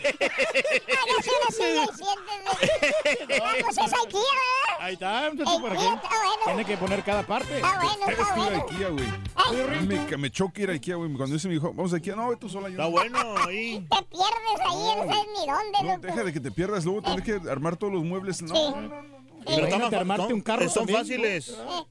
Hágase 0.00 1.30
una 1.40 1.50
silla 1.50 1.84
y 1.84 1.96
siéntese. 1.96 3.42
Pues 3.64 3.78
es 3.78 3.92
aquí, 3.92 4.16
¿verdad? 4.16 4.80
Ahí 4.80 4.94
está, 4.94 5.30
muchacho, 5.30 5.50
Eh, 5.56 5.60
por 5.60 5.72
aquí. 5.72 5.84
está 5.84 6.08
bueno. 6.08 6.42
Tiene 6.44 6.64
que 6.64 6.76
poner 6.76 7.02
cada 7.04 7.22
parte. 7.26 7.56
Está 7.56 7.76
bueno, 7.76 8.04
Es 8.06 8.18
está 8.18 8.34
que 8.34 8.40
bueno. 8.40 8.66
Ikea, 8.70 8.88
güey. 8.88 9.86
Me, 9.86 10.06
ca- 10.06 10.16
me 10.16 10.30
choca 10.30 10.60
ir 10.62 10.70
a 10.70 10.72
Ikea, 10.72 10.96
güey. 10.96 11.12
Cuando 11.14 11.36
ese 11.36 11.48
me 11.48 11.54
dijo, 11.54 11.72
vamos 11.74 11.92
a 11.92 11.96
Ikea, 11.96 12.16
no, 12.16 12.28
ve 12.30 12.36
tú 12.36 12.48
sola. 12.48 12.68
Yo 12.68 12.72
Está 12.72 12.84
no. 12.84 12.90
bueno 12.90 13.36
ahí. 13.46 13.86
Te 13.90 14.02
pierdes 14.04 14.60
ahí, 14.60 14.96
no 14.96 15.04
sabes 15.06 15.26
ni 15.38 15.46
dónde, 15.46 15.78
No, 15.82 15.88
loco. 15.94 16.00
deja 16.06 16.24
de 16.24 16.32
que 16.32 16.40
te 16.40 16.50
pierdas, 16.50 16.84
luego 16.84 17.02
tener 17.02 17.22
que 17.22 17.40
armar 17.50 17.76
todos 17.76 17.92
los 17.92 18.02
muebles. 18.04 18.42
No, 18.42 18.54
no, 18.54 18.80
no, 18.80 19.02
no. 19.02 19.20
Pero 19.44 19.66
están- 19.66 19.94
armarte 19.94 20.24
son- 20.24 20.32
un 20.34 20.40
carro 20.40 20.68
Son 20.68 20.86
también, 20.86 20.98
fáciles. 20.98 21.44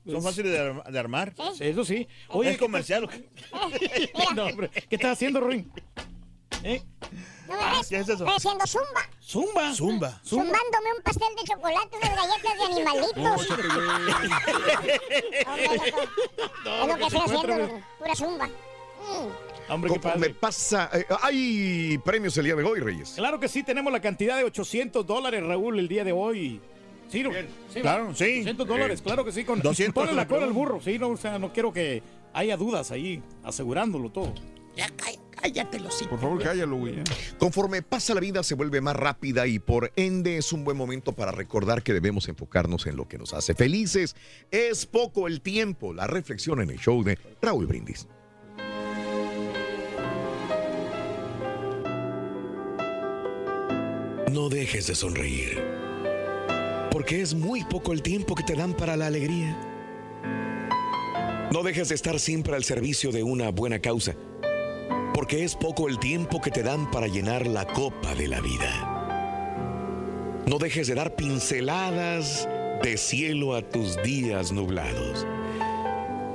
Son 0.05 0.21
fáciles 0.23 0.51
de, 0.51 0.81
de 0.91 0.99
armar. 0.99 1.33
Eso 1.59 1.85
sí. 1.85 2.07
Oye, 2.29 2.51
es 2.51 2.57
comercial. 2.57 3.07
no, 4.35 4.45
hombre, 4.45 4.69
¿qué 4.89 4.95
estás 4.95 5.13
haciendo, 5.13 5.39
Ruin? 5.39 5.71
¿Eh? 6.63 6.81
¿No 7.47 7.55
me 7.55 7.77
ves? 7.77 7.87
¿Qué 7.87 7.95
es 7.97 8.09
eso? 8.09 8.25
Estoy 8.25 8.35
haciendo 8.35 8.65
zumba. 8.67 9.09
Zumba. 9.21 9.73
Zumba. 9.73 10.21
Zumbándome 10.25 10.93
un 10.97 11.03
pastel 11.03 11.29
de 11.35 11.43
chocolate, 11.43 11.97
unas 11.97 12.15
galletas 12.15 12.57
de 12.57 12.63
animalitos. 12.65 13.49
Hombre, 13.49 13.63
loco. 13.63 13.79
es 16.81 16.87
lo 16.87 16.95
que 16.97 17.03
estoy 17.05 17.19
haciendo, 17.21 17.81
pura 17.99 18.15
zumba. 18.15 18.47
Mm. 18.47 19.71
Hombre, 19.71 19.89
qué 19.89 19.93
Conforme 19.99 20.19
padre. 20.27 20.33
pasa, 20.39 20.89
eh, 20.93 21.05
hay 21.21 21.97
premios 22.03 22.35
el 22.37 22.45
día 22.45 22.55
de 22.55 22.63
hoy, 22.63 22.79
Reyes. 22.79 23.13
Claro 23.15 23.39
que 23.39 23.47
sí, 23.47 23.63
tenemos 23.63 23.93
la 23.93 24.01
cantidad 24.01 24.37
de 24.37 24.43
800 24.43 25.05
dólares, 25.05 25.43
Raúl, 25.43 25.77
el 25.79 25.87
día 25.87 26.03
de 26.03 26.11
hoy. 26.11 26.59
Sí, 27.09 27.23
no, 27.23 27.31
sí, 27.73 27.81
Claro, 27.81 28.13
sí. 28.15 28.23
800 28.41 28.67
dólares, 28.67 29.01
claro 29.01 29.25
que 29.25 29.31
sí. 29.31 29.43
Con, 29.43 29.61
200 29.61 29.93
ponle 29.93 30.13
la 30.15 30.27
cola 30.27 30.45
al 30.45 30.53
burro, 30.53 30.79
sí, 30.79 30.97
no, 30.99 31.09
o 31.09 31.17
sea, 31.17 31.39
no 31.39 31.51
quiero 31.51 31.73
que 31.73 32.03
haya 32.33 32.55
dudas 32.55 32.91
ahí, 32.91 33.21
asegurándolo 33.43 34.11
todo. 34.11 34.33
ya 34.75 34.87
cá- 34.89 35.11
cállate 35.41 35.79
los 35.79 35.95
Por 36.03 36.19
favor, 36.19 36.41
cállalo, 36.43 36.75
güey. 36.77 36.95
Conforme 37.39 37.81
pasa 37.81 38.13
la 38.13 38.19
vida 38.19 38.43
se 38.43 38.53
vuelve 38.55 38.79
más 38.81 38.95
rápida 38.95 39.47
y 39.47 39.57
por 39.57 39.91
ende 39.95 40.37
es 40.37 40.53
un 40.53 40.63
buen 40.63 40.77
momento 40.77 41.13
para 41.13 41.31
recordar 41.31 41.81
que 41.81 41.93
debemos 41.93 42.27
enfocarnos 42.27 42.85
en 42.85 42.95
lo 42.95 43.07
que 43.07 43.17
nos 43.17 43.33
hace 43.33 43.55
felices. 43.55 44.15
Es 44.51 44.85
poco 44.85 45.27
el 45.27 45.41
tiempo, 45.41 45.93
la 45.93 46.07
reflexión 46.07 46.61
en 46.61 46.69
el 46.69 46.77
show 46.79 47.03
de 47.03 47.17
Raúl 47.41 47.65
Brindis. 47.65 48.07
No 54.31 54.47
dejes 54.49 54.87
de 54.87 54.95
sonreír. 54.95 55.59
Porque 56.91 57.21
es 57.21 57.33
muy 57.33 57.63
poco 57.63 57.93
el 57.93 58.01
tiempo 58.01 58.35
que 58.35 58.43
te 58.43 58.55
dan 58.55 58.73
para 58.73 58.97
la 58.97 59.07
alegría. 59.07 59.57
No 61.51 61.63
dejes 61.63 61.89
de 61.89 61.95
estar 61.95 62.19
siempre 62.19 62.55
al 62.55 62.63
servicio 62.63 63.11
de 63.11 63.23
una 63.23 63.49
buena 63.49 63.79
causa. 63.79 64.15
Porque 65.13 65.43
es 65.43 65.55
poco 65.55 65.87
el 65.87 65.99
tiempo 65.99 66.41
que 66.41 66.51
te 66.51 66.63
dan 66.63 66.89
para 66.91 67.07
llenar 67.07 67.47
la 67.47 67.65
copa 67.65 68.15
de 68.15 68.27
la 68.27 68.39
vida. 68.41 68.99
No 70.47 70.57
dejes 70.57 70.87
de 70.87 70.95
dar 70.95 71.15
pinceladas 71.15 72.47
de 72.81 72.97
cielo 72.97 73.55
a 73.55 73.61
tus 73.61 74.01
días 74.01 74.51
nublados. 74.51 75.27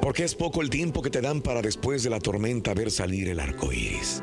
Porque 0.01 0.25
es 0.25 0.35
poco 0.35 0.63
el 0.63 0.71
tiempo 0.71 1.01
que 1.03 1.11
te 1.11 1.21
dan 1.21 1.41
para 1.41 1.63
después 1.63 2.03
de 2.03 2.11
la 2.11 2.21
tormenta 2.21 2.75
ver 2.75 2.91
salir 2.91 3.29
el 3.29 3.41
arco 3.41 3.73
iris. 3.73 4.23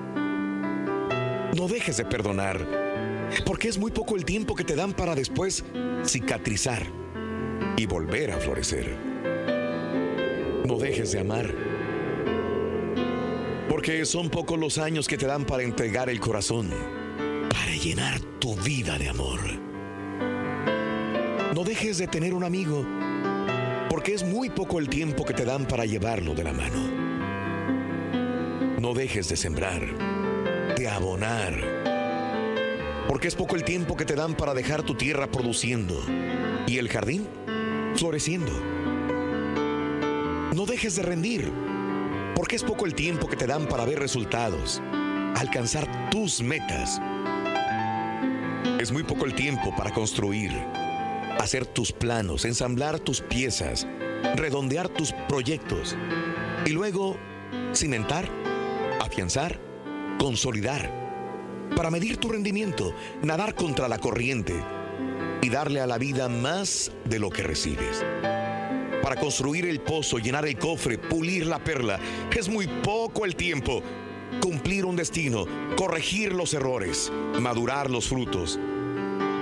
No 1.58 1.68
dejes 1.68 1.98
de 1.98 2.06
perdonar, 2.06 2.66
porque 3.46 3.68
es 3.68 3.78
muy 3.78 3.92
poco 3.92 4.16
el 4.16 4.26
tiempo 4.26 4.56
que 4.56 4.64
te 4.64 4.76
dan 4.76 4.94
para 4.94 5.16
después 5.16 5.64
cicatrizar 6.06 6.86
y 7.78 7.86
volver 7.86 8.32
a 8.32 8.38
florecer. 8.38 8.96
No 10.66 10.78
dejes 10.78 11.12
de 11.12 11.20
amar, 11.20 11.54
porque 13.70 14.06
son 14.06 14.30
pocos 14.30 14.60
los 14.60 14.78
años 14.78 15.08
que 15.08 15.18
te 15.18 15.26
dan 15.26 15.46
para 15.46 15.64
entregar 15.64 16.10
el 16.10 16.20
corazón, 16.20 16.70
para 17.50 17.76
llenar 17.76 18.20
tu 18.40 18.56
vida 18.58 18.98
de 18.98 19.10
amor. 19.10 19.40
No 21.56 21.64
dejes 21.64 21.98
de 21.98 22.08
tener 22.08 22.34
un 22.34 22.44
amigo, 22.44 22.86
porque 23.90 24.14
es 24.14 24.24
muy 24.24 24.50
poco 24.50 24.80
el 24.80 24.88
tiempo 24.88 25.26
que 25.26 25.34
te 25.34 25.46
dan 25.46 25.68
para 25.68 25.86
llevarlo 25.86 26.34
de 26.34 26.44
la 26.44 26.54
mano. 26.54 27.12
No 28.80 28.94
dejes 28.94 29.30
de 29.30 29.38
sembrar, 29.38 29.82
de 30.76 30.88
abonar, 30.88 31.91
porque 33.08 33.28
es 33.28 33.36
poco 33.36 33.56
el 33.56 33.64
tiempo 33.64 33.96
que 33.96 34.06
te 34.06 34.16
dan 34.16 34.36
para 34.36 34.54
dejar 34.54 34.84
tu 34.84 34.96
tierra 34.96 35.30
produciendo 35.30 36.02
y 36.68 36.78
el 36.78 36.90
jardín 36.90 37.28
floreciendo. 37.96 38.52
No 40.54 40.66
dejes 40.66 40.96
de 40.96 41.04
rendir, 41.04 41.52
porque 42.36 42.56
es 42.56 42.64
poco 42.64 42.86
el 42.86 42.94
tiempo 42.94 43.28
que 43.28 43.36
te 43.36 43.48
dan 43.48 43.68
para 43.68 43.86
ver 43.86 44.00
resultados, 44.00 44.82
alcanzar 45.36 46.10
tus 46.10 46.42
metas. 46.42 47.02
Es 48.80 48.92
muy 48.92 49.04
poco 49.04 49.26
el 49.26 49.34
tiempo 49.34 49.74
para 49.76 49.92
construir, 49.92 50.52
hacer 51.40 51.66
tus 51.66 51.92
planos, 51.92 52.46
ensamblar 52.46 53.00
tus 53.00 53.22
piezas, 53.22 53.88
redondear 54.36 54.90
tus 54.90 55.14
proyectos 55.28 55.96
y 56.66 56.72
luego 56.72 57.18
cimentar, 57.74 58.30
afianzar, 59.00 59.60
consolidar, 60.20 61.01
para 61.76 61.92
medir 61.92 62.18
tu 62.18 62.30
rendimiento, 62.30 62.94
nadar 63.22 63.56
contra 63.56 63.88
la 63.88 64.00
corriente 64.00 64.54
y 65.42 65.50
darle 65.50 65.82
a 65.82 65.88
la 65.88 65.98
vida 65.98 66.30
más 66.30 66.92
de 67.06 67.20
lo 67.20 67.30
que 67.30 67.44
recibes. 67.44 68.04
Para 69.02 69.16
construir 69.16 69.66
el 69.66 69.82
pozo, 69.82 70.20
llenar 70.20 70.46
el 70.46 70.58
cofre, 70.58 70.98
pulir 70.98 71.48
la 71.48 71.64
perla, 71.64 72.00
es 72.36 72.50
muy 72.50 72.68
poco 72.68 73.26
el 73.26 73.36
tiempo. 73.36 73.82
Cumplir 74.42 74.86
un 74.86 74.96
destino, 74.96 75.46
corregir 75.76 76.34
los 76.34 76.54
errores, 76.54 77.12
madurar 77.40 77.90
los 77.90 78.08
frutos 78.08 78.60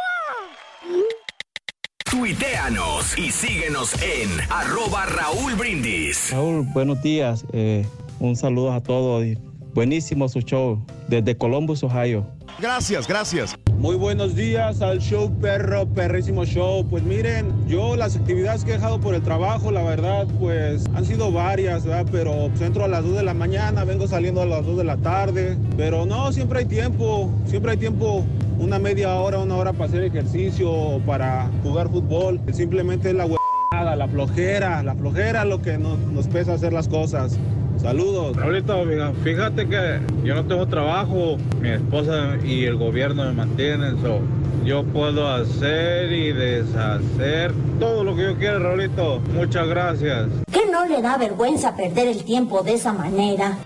Tuiteanos 2.10 3.16
y 3.16 3.30
síguenos 3.30 3.94
en 4.02 4.28
arroba 4.50 5.06
Raúl 5.06 5.54
Brindis. 5.54 6.30
Raúl, 6.30 6.66
buenos 6.74 7.00
días. 7.00 7.46
Eh, 7.54 7.86
un 8.20 8.36
saludo 8.36 8.74
a 8.74 8.82
todos. 8.82 9.24
Buenísimo 9.74 10.28
su 10.28 10.40
show 10.40 10.84
desde 11.08 11.34
Columbus, 11.34 11.82
Ohio. 11.82 12.26
Gracias, 12.60 13.08
gracias. 13.08 13.54
Muy 13.78 13.96
buenos 13.96 14.34
días 14.34 14.82
al 14.82 14.98
show 15.00 15.32
perro, 15.40 15.86
perrísimo 15.86 16.44
show. 16.44 16.86
Pues 16.88 17.02
miren, 17.02 17.50
yo 17.66 17.96
las 17.96 18.14
actividades 18.14 18.64
que 18.64 18.72
he 18.72 18.74
dejado 18.74 19.00
por 19.00 19.14
el 19.14 19.22
trabajo, 19.22 19.70
la 19.70 19.82
verdad, 19.82 20.28
pues 20.38 20.84
han 20.94 21.06
sido 21.06 21.32
varias, 21.32 21.86
¿verdad? 21.86 22.06
Pero 22.12 22.48
pues, 22.50 22.60
entro 22.60 22.84
a 22.84 22.88
las 22.88 23.02
2 23.02 23.16
de 23.16 23.22
la 23.22 23.32
mañana, 23.32 23.84
vengo 23.84 24.06
saliendo 24.06 24.42
a 24.42 24.46
las 24.46 24.66
2 24.66 24.76
de 24.76 24.84
la 24.84 24.98
tarde. 24.98 25.56
Pero 25.78 26.04
no, 26.04 26.32
siempre 26.32 26.60
hay 26.60 26.66
tiempo, 26.66 27.30
siempre 27.46 27.72
hay 27.72 27.78
tiempo, 27.78 28.26
una 28.58 28.78
media 28.78 29.14
hora, 29.14 29.38
una 29.38 29.56
hora 29.56 29.72
para 29.72 29.86
hacer 29.86 30.04
ejercicio 30.04 30.70
o 30.70 31.00
para 31.00 31.50
jugar 31.62 31.88
fútbol. 31.88 32.42
Simplemente 32.52 33.08
es 33.08 33.14
la 33.14 33.24
huevada, 33.24 33.96
la 33.96 34.06
flojera, 34.06 34.82
la 34.82 34.94
flojera 34.94 35.46
lo 35.46 35.62
que 35.62 35.78
nos, 35.78 35.98
nos 35.98 36.28
pesa 36.28 36.52
hacer 36.52 36.74
las 36.74 36.88
cosas. 36.88 37.38
Saludos. 37.82 38.36
Raulito, 38.36 38.84
mira, 38.84 39.12
fíjate 39.24 39.68
que 39.68 39.98
yo 40.22 40.36
no 40.36 40.44
tengo 40.44 40.66
trabajo, 40.68 41.36
mi 41.60 41.70
esposa 41.70 42.36
y 42.44 42.64
el 42.64 42.76
gobierno 42.76 43.24
me 43.24 43.32
mantienen, 43.32 44.00
so 44.00 44.20
yo 44.64 44.84
puedo 44.84 45.28
hacer 45.28 46.12
y 46.12 46.32
deshacer 46.32 47.52
todo 47.80 48.04
lo 48.04 48.14
que 48.14 48.22
yo 48.22 48.38
quiera, 48.38 48.60
Raulito. 48.60 49.20
Muchas 49.34 49.66
gracias. 49.66 50.28
¿Qué 50.52 50.70
no 50.70 50.86
le 50.86 51.02
da 51.02 51.16
vergüenza 51.16 51.74
perder 51.74 52.06
el 52.06 52.22
tiempo 52.22 52.62
de 52.62 52.74
esa 52.74 52.92
manera? 52.92 53.58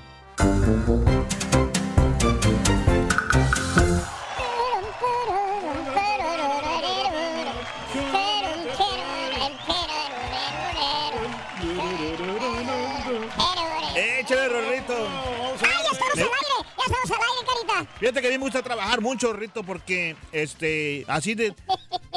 Fíjate 17.99 18.21
que 18.21 18.27
a 18.27 18.31
mí 18.31 18.37
me 18.37 18.45
gusta 18.45 18.63
trabajar 18.63 19.01
mucho, 19.01 19.33
Rito, 19.33 19.63
porque 19.63 20.17
este, 20.33 21.05
así 21.09 21.35
de 21.35 21.55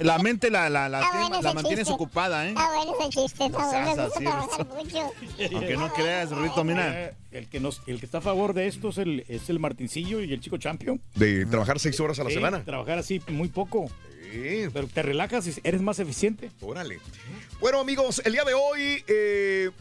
la 0.01 0.19
mente 0.19 0.49
la, 0.51 0.69
la, 0.69 0.89
la, 0.89 0.99
Está 0.99 1.11
tiene- 1.11 1.27
bueno 1.29 1.41
la 1.41 1.53
mantienes 1.53 1.79
chiste. 1.87 1.93
ocupada, 1.93 2.45
¿eh? 2.45 2.49
Está 2.49 2.73
bueno 2.73 2.93
ese 2.99 3.09
chiste, 3.09 3.45
está 3.45 3.47
No 3.47 3.57
bueno. 3.59 3.95
Me 3.95 4.03
gusta 4.05 4.19
trabajar 4.19 4.67
mucho. 4.67 5.11
Aunque 5.55 5.77
no 5.77 5.93
creas, 5.93 6.31
Rito, 6.31 6.63
mira. 6.65 7.05
Eh, 7.05 7.13
El 7.31 7.47
que, 7.47 7.59
nos, 7.61 7.81
el 7.87 7.99
que 7.99 8.05
está 8.07 8.17
a 8.17 8.21
favor 8.21 8.53
de 8.53 8.67
esto 8.67 8.89
es 8.89 8.97
el, 8.97 9.23
es 9.29 9.49
el 9.49 9.59
Martincillo 9.59 10.19
y 10.21 10.33
el 10.33 10.41
chico 10.41 10.57
Champion. 10.57 11.01
De 11.15 11.45
trabajar 11.45 11.79
seis 11.79 11.97
horas 12.01 12.19
a 12.19 12.23
la 12.25 12.29
Sí, 12.29 12.35
semana. 12.35 12.63
Trabajar 12.65 12.97
así 12.99 13.21
muy 13.29 13.47
poco. 13.47 13.89
Pero 14.73 14.87
te 14.87 15.01
relajas 15.01 15.47
y 15.47 15.53
eres 15.63 15.81
más 15.81 15.97
eficiente. 15.99 16.51
Órale. 16.61 16.99
Bueno, 17.61 17.79
amigos, 17.79 18.21
el 18.25 18.33
día 18.33 18.43
de 18.43 18.53
hoy, 18.53 19.03
eh, 19.07 19.71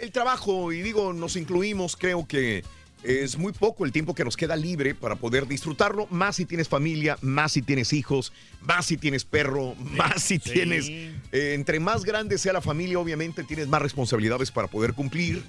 el 0.00 0.12
trabajo, 0.12 0.72
y 0.72 0.82
digo, 0.82 1.12
nos 1.12 1.36
incluimos, 1.36 1.96
creo 1.96 2.26
que 2.28 2.62
es 3.02 3.38
muy 3.38 3.52
poco 3.52 3.84
el 3.84 3.92
tiempo 3.92 4.14
que 4.14 4.24
nos 4.24 4.36
queda 4.36 4.56
libre 4.56 4.94
para 4.94 5.16
poder 5.16 5.46
disfrutarlo, 5.46 6.06
más 6.10 6.36
si 6.36 6.44
tienes 6.46 6.68
familia, 6.68 7.16
más 7.22 7.52
si 7.52 7.62
tienes 7.62 7.92
hijos, 7.92 8.32
más 8.60 8.86
si 8.86 8.96
tienes 8.96 9.24
perro, 9.24 9.74
más 9.76 10.22
si 10.22 10.38
Sí. 10.38 10.50
tienes... 10.50 10.88
eh, 10.88 11.14
entre 11.54 11.78
más 11.80 12.04
grande 12.04 12.38
sea 12.38 12.52
la 12.52 12.60
familia, 12.60 12.98
obviamente 12.98 13.44
tienes 13.44 13.68
más 13.68 13.80
responsabilidades 13.82 14.50
para 14.50 14.68
poder 14.68 14.94
cumplir. 14.94 15.42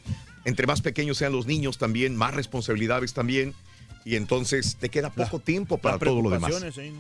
Entre 0.46 0.68
más 0.68 0.82
pequeños 0.82 1.18
sean 1.18 1.32
los 1.34 1.48
niños 1.48 1.78
también, 1.78 2.16
más 2.16 2.34
responsabilidades 2.34 3.14
también. 3.14 3.54
Y 4.06 4.16
entonces 4.16 4.78
te 4.80 4.90
queda 4.90 5.10
poco 5.10 5.40
tiempo 5.40 5.78
para 5.78 5.96
Las 5.96 6.04
todo 6.04 6.22
lo 6.22 6.30
demás. 6.30 6.64
ahí, 6.78 6.92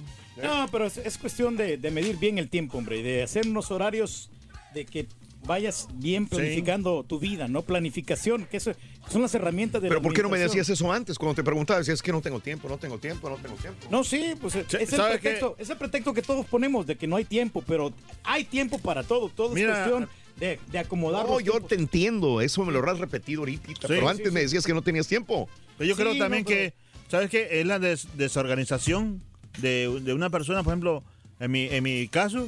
¿no? 0.41 0.43
No, 0.65 0.67
pero 0.71 0.85
es, 0.85 0.97
es 0.97 1.17
cuestión 1.17 1.55
de, 1.57 1.77
de 1.77 1.91
medir 1.91 2.17
bien 2.17 2.37
el 2.37 2.49
tiempo, 2.49 2.77
hombre, 2.77 2.97
y 2.99 3.03
de 3.03 3.23
hacer 3.23 3.47
unos 3.47 3.71
horarios 3.71 4.29
de 4.73 4.85
que 4.85 5.07
vayas 5.46 5.88
bien 5.96 6.27
planificando 6.27 7.03
tu 7.03 7.19
vida, 7.19 7.48
no 7.48 7.62
planificación, 7.63 8.46
que 8.46 8.58
eso 8.58 8.72
son 9.10 9.22
las 9.22 9.34
herramientas 9.34 9.81
de 9.81 9.88
Pero 9.88 10.00
la 10.00 10.03
¿por 10.03 10.13
qué 10.13 10.22
no 10.22 10.29
me 10.29 10.38
decías 10.38 10.69
eso 10.69 10.91
antes? 10.91 11.17
Cuando 11.17 11.36
te 11.36 11.43
preguntaba, 11.43 11.79
decías 11.79 12.01
que 12.01 12.12
no 12.12 12.22
tengo 12.22 12.39
tiempo, 12.39 12.67
no 12.69 12.77
tengo 12.77 12.98
tiempo, 13.00 13.29
no 13.29 13.38
tengo 13.38 13.55
tiempo. 13.55 13.88
No, 13.89 14.03
sí, 14.03 14.34
pues 14.39 14.55
es 14.55 14.74
el, 14.74 14.88
¿sabe 14.88 15.13
qué? 15.13 15.19
pretexto, 15.22 15.55
es 15.58 15.69
el 15.69 15.77
pretexto 15.77 16.13
que 16.13 16.22
todos 16.22 16.46
ponemos 16.46 16.86
de 16.86 16.96
que 16.98 17.08
no 17.08 17.15
hay 17.15 17.25
tiempo, 17.25 17.63
pero 17.65 17.91
hay 18.24 18.43
tiempo 18.43 18.77
para 18.79 19.03
todo, 19.03 19.29
todo 19.29 19.53
Mira, 19.55 19.72
es 19.72 19.77
cuestión 19.89 20.10
de, 20.38 20.60
de 20.72 20.79
acomodar 20.79 21.25
No, 21.25 21.39
yo 21.39 21.51
tiempos. 21.53 21.69
te 21.69 21.75
entiendo, 21.75 22.41
eso 22.41 22.63
me 22.65 22.72
lo 22.72 22.88
has 22.89 23.00
repetido 23.00 23.41
ahorita, 23.41 23.88
pero 23.88 24.01
sí, 24.01 24.08
antes 24.08 24.31
me 24.31 24.41
decías 24.41 24.65
que 24.65 24.74
no 24.74 24.81
tenías 24.81 25.08
tiempo. 25.08 25.50
Pero 25.77 25.89
yo 25.89 25.96
creo 25.96 26.13
Sí, 26.13 26.19
también 26.19 26.43
no, 26.43 26.48
pero- 26.50 26.72
que, 26.72 26.74
¿Sabes 27.10 27.29
qué? 27.31 27.48
Es 27.60 27.65
la 27.65 27.79
des- 27.79 28.08
desorganización 28.17 29.24
de, 29.60 30.00
de 30.03 30.13
una 30.13 30.29
persona, 30.29 30.62
por 30.63 30.74
ejemplo, 30.74 31.03
en 31.39 31.50
mi, 31.51 31.65
en 31.65 31.84
mi 31.84 32.08
caso, 32.08 32.48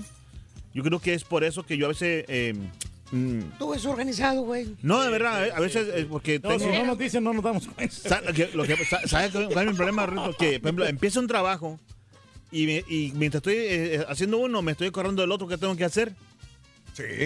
yo 0.73 0.83
creo 0.83 0.99
que 0.99 1.13
es 1.13 1.23
por 1.23 1.43
eso 1.43 1.63
que 1.63 1.77
yo 1.77 1.85
a 1.85 1.89
veces... 1.89 2.25
eh, 2.27 2.53
mm, 3.11 3.41
Tú 3.59 3.73
es 3.73 3.85
organizado, 3.85 4.41
güey. 4.43 4.75
no, 4.81 5.01
de 5.01 5.09
verdad, 5.09 5.47
eh, 5.47 5.51
a 5.55 5.59
veces 5.59 5.87
es 5.93 6.05
porque 6.05 6.39
No, 6.39 6.49
tengo... 6.57 6.59
si 6.71 6.77
no 6.77 6.85
nos 6.85 6.97
dicen, 6.97 7.23
no 7.23 7.33
nos 7.33 7.43
damos 7.43 7.67
cuenta. 7.67 7.93
Sa- 7.95 8.21
lo 8.21 8.33
que- 8.33 8.49
lo 8.53 8.63
que- 8.63 8.77
sa- 8.85 9.07
¿Sabes 9.07 9.31
cuál 9.31 9.65
es 9.67 9.71
mi 9.71 9.77
problema, 9.77 10.05
Rito? 10.05 10.33
Que, 10.37 10.59
por 10.59 10.67
ejemplo, 10.69 10.85
empieza 10.87 11.19
un 11.19 11.27
trabajo 11.27 11.79
y, 12.51 12.65
me- 12.65 12.83
y 12.87 13.11
mientras 13.15 13.39
estoy 13.39 13.55
eh, 13.57 14.05
haciendo 14.09 14.37
uno, 14.37 14.61
me 14.61 14.71
estoy 14.73 14.87
acordando 14.87 15.21
del 15.21 15.31
otro 15.31 15.47
que 15.47 15.57
tengo 15.57 15.75
que 15.75 15.85
hacer. 15.85 16.13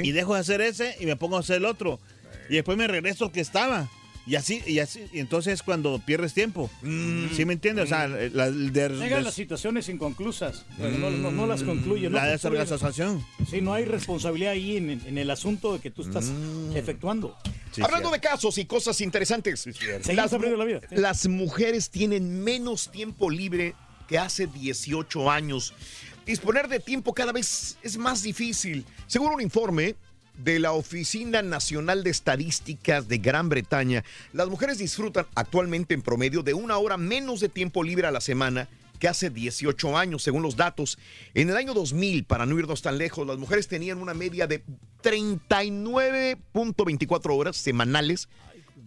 Y 0.03 0.11
dejo 0.11 0.35
de 0.35 0.39
hacer 0.39 0.61
ese 0.61 0.95
y 0.99 1.05
me 1.05 1.15
pongo 1.15 1.37
a 1.37 1.39
hacer 1.41 1.57
el 1.57 1.65
otro. 1.65 1.99
Y 2.49 2.53
después 2.55 2.77
me 2.77 2.87
regreso 2.87 3.25
al 3.25 3.31
que 3.31 3.41
estaba. 3.41 3.89
Y 4.27 4.35
así, 4.35 4.63
y 4.65 4.79
así, 4.79 5.05
y 5.13 5.19
entonces 5.19 5.61
cuando 5.61 5.99
pierdes 5.99 6.33
tiempo. 6.33 6.69
¿Sí 6.81 7.45
me 7.45 7.53
entiendes? 7.53 7.85
O 7.85 7.87
sea, 7.87 8.07
la, 8.07 8.47
el 8.47 8.73
de- 8.73 8.89
Llegan 8.89 9.23
las 9.23 9.35
situaciones 9.35 9.87
inconclusas, 9.87 10.65
pero 10.77 10.97
no, 10.97 11.11
no- 11.11 11.31
no 11.31 11.45
las 11.45 11.61
concluye. 11.61 12.09
no 12.09 12.15
la 12.17 12.25
desorganización. 12.25 13.23
Sí, 13.49 13.61
no 13.61 13.73
hay 13.73 13.85
responsabilidad 13.85 14.53
ahí 14.53 14.77
en, 14.77 14.89
en 14.89 15.17
el 15.19 15.29
asunto 15.29 15.73
de 15.73 15.79
que 15.79 15.91
tú 15.91 16.01
estás 16.01 16.25
Mm. 16.25 16.75
efectuando. 16.75 17.37
Hablando 17.83 18.09
de 18.09 18.19
casos 18.19 18.57
y 18.57 18.65
cosas 18.65 18.99
interesantes, 19.01 19.59
Seguimos 19.61 20.07
las, 20.15 20.33
aprendiendo 20.33 20.57
la 20.57 20.65
vida. 20.65 20.81
las 20.91 21.27
mujeres 21.27 21.89
tienen 21.91 22.43
menos 22.43 22.89
tiempo 22.91 23.29
libre 23.29 23.75
que 24.07 24.17
hace 24.17 24.47
18 24.47 25.29
años. 25.29 25.73
Disponer 26.25 26.67
de 26.67 26.79
tiempo 26.79 27.13
cada 27.13 27.31
vez 27.31 27.77
es 27.83 27.97
más 27.97 28.23
difícil. 28.23 28.85
Según 29.05 29.33
un 29.33 29.41
informe 29.41 29.95
de 30.37 30.59
la 30.59 30.73
Oficina 30.73 31.41
Nacional 31.41 32.03
de 32.03 32.09
Estadísticas 32.09 33.07
de 33.07 33.17
Gran 33.17 33.49
Bretaña, 33.49 34.03
las 34.33 34.49
mujeres 34.49 34.77
disfrutan 34.77 35.25
actualmente 35.35 35.93
en 35.93 36.01
promedio 36.01 36.43
de 36.43 36.53
una 36.53 36.77
hora 36.77 36.97
menos 36.97 37.39
de 37.39 37.49
tiempo 37.49 37.83
libre 37.83 38.07
a 38.07 38.11
la 38.11 38.21
semana 38.21 38.67
que 38.99 39.07
hace 39.07 39.29
18 39.29 39.97
años, 39.97 40.23
según 40.23 40.41
los 40.41 40.55
datos. 40.55 40.97
En 41.33 41.49
el 41.49 41.57
año 41.57 41.73
2000, 41.73 42.23
para 42.23 42.45
no 42.45 42.57
irnos 42.57 42.81
tan 42.81 42.97
lejos, 42.97 43.27
las 43.27 43.37
mujeres 43.37 43.67
tenían 43.67 43.97
una 43.97 44.13
media 44.13 44.47
de 44.47 44.63
39.24 45.03 47.37
horas 47.37 47.57
semanales 47.57 48.29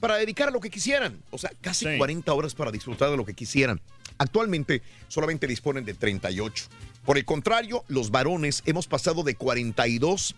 para 0.00 0.16
dedicar 0.16 0.48
a 0.48 0.50
lo 0.50 0.60
que 0.60 0.70
quisieran. 0.70 1.22
O 1.30 1.38
sea, 1.38 1.50
casi 1.60 1.96
40 1.96 2.32
horas 2.32 2.54
para 2.54 2.70
disfrutar 2.70 3.10
de 3.10 3.16
lo 3.16 3.24
que 3.24 3.34
quisieran. 3.34 3.80
Actualmente 4.16 4.82
solamente 5.08 5.46
disponen 5.46 5.84
de 5.84 5.94
38. 5.94 6.66
Por 7.04 7.18
el 7.18 7.24
contrario, 7.24 7.84
los 7.88 8.10
varones 8.10 8.62
hemos 8.66 8.86
pasado 8.86 9.22
de 9.22 9.34
42 9.34 10.34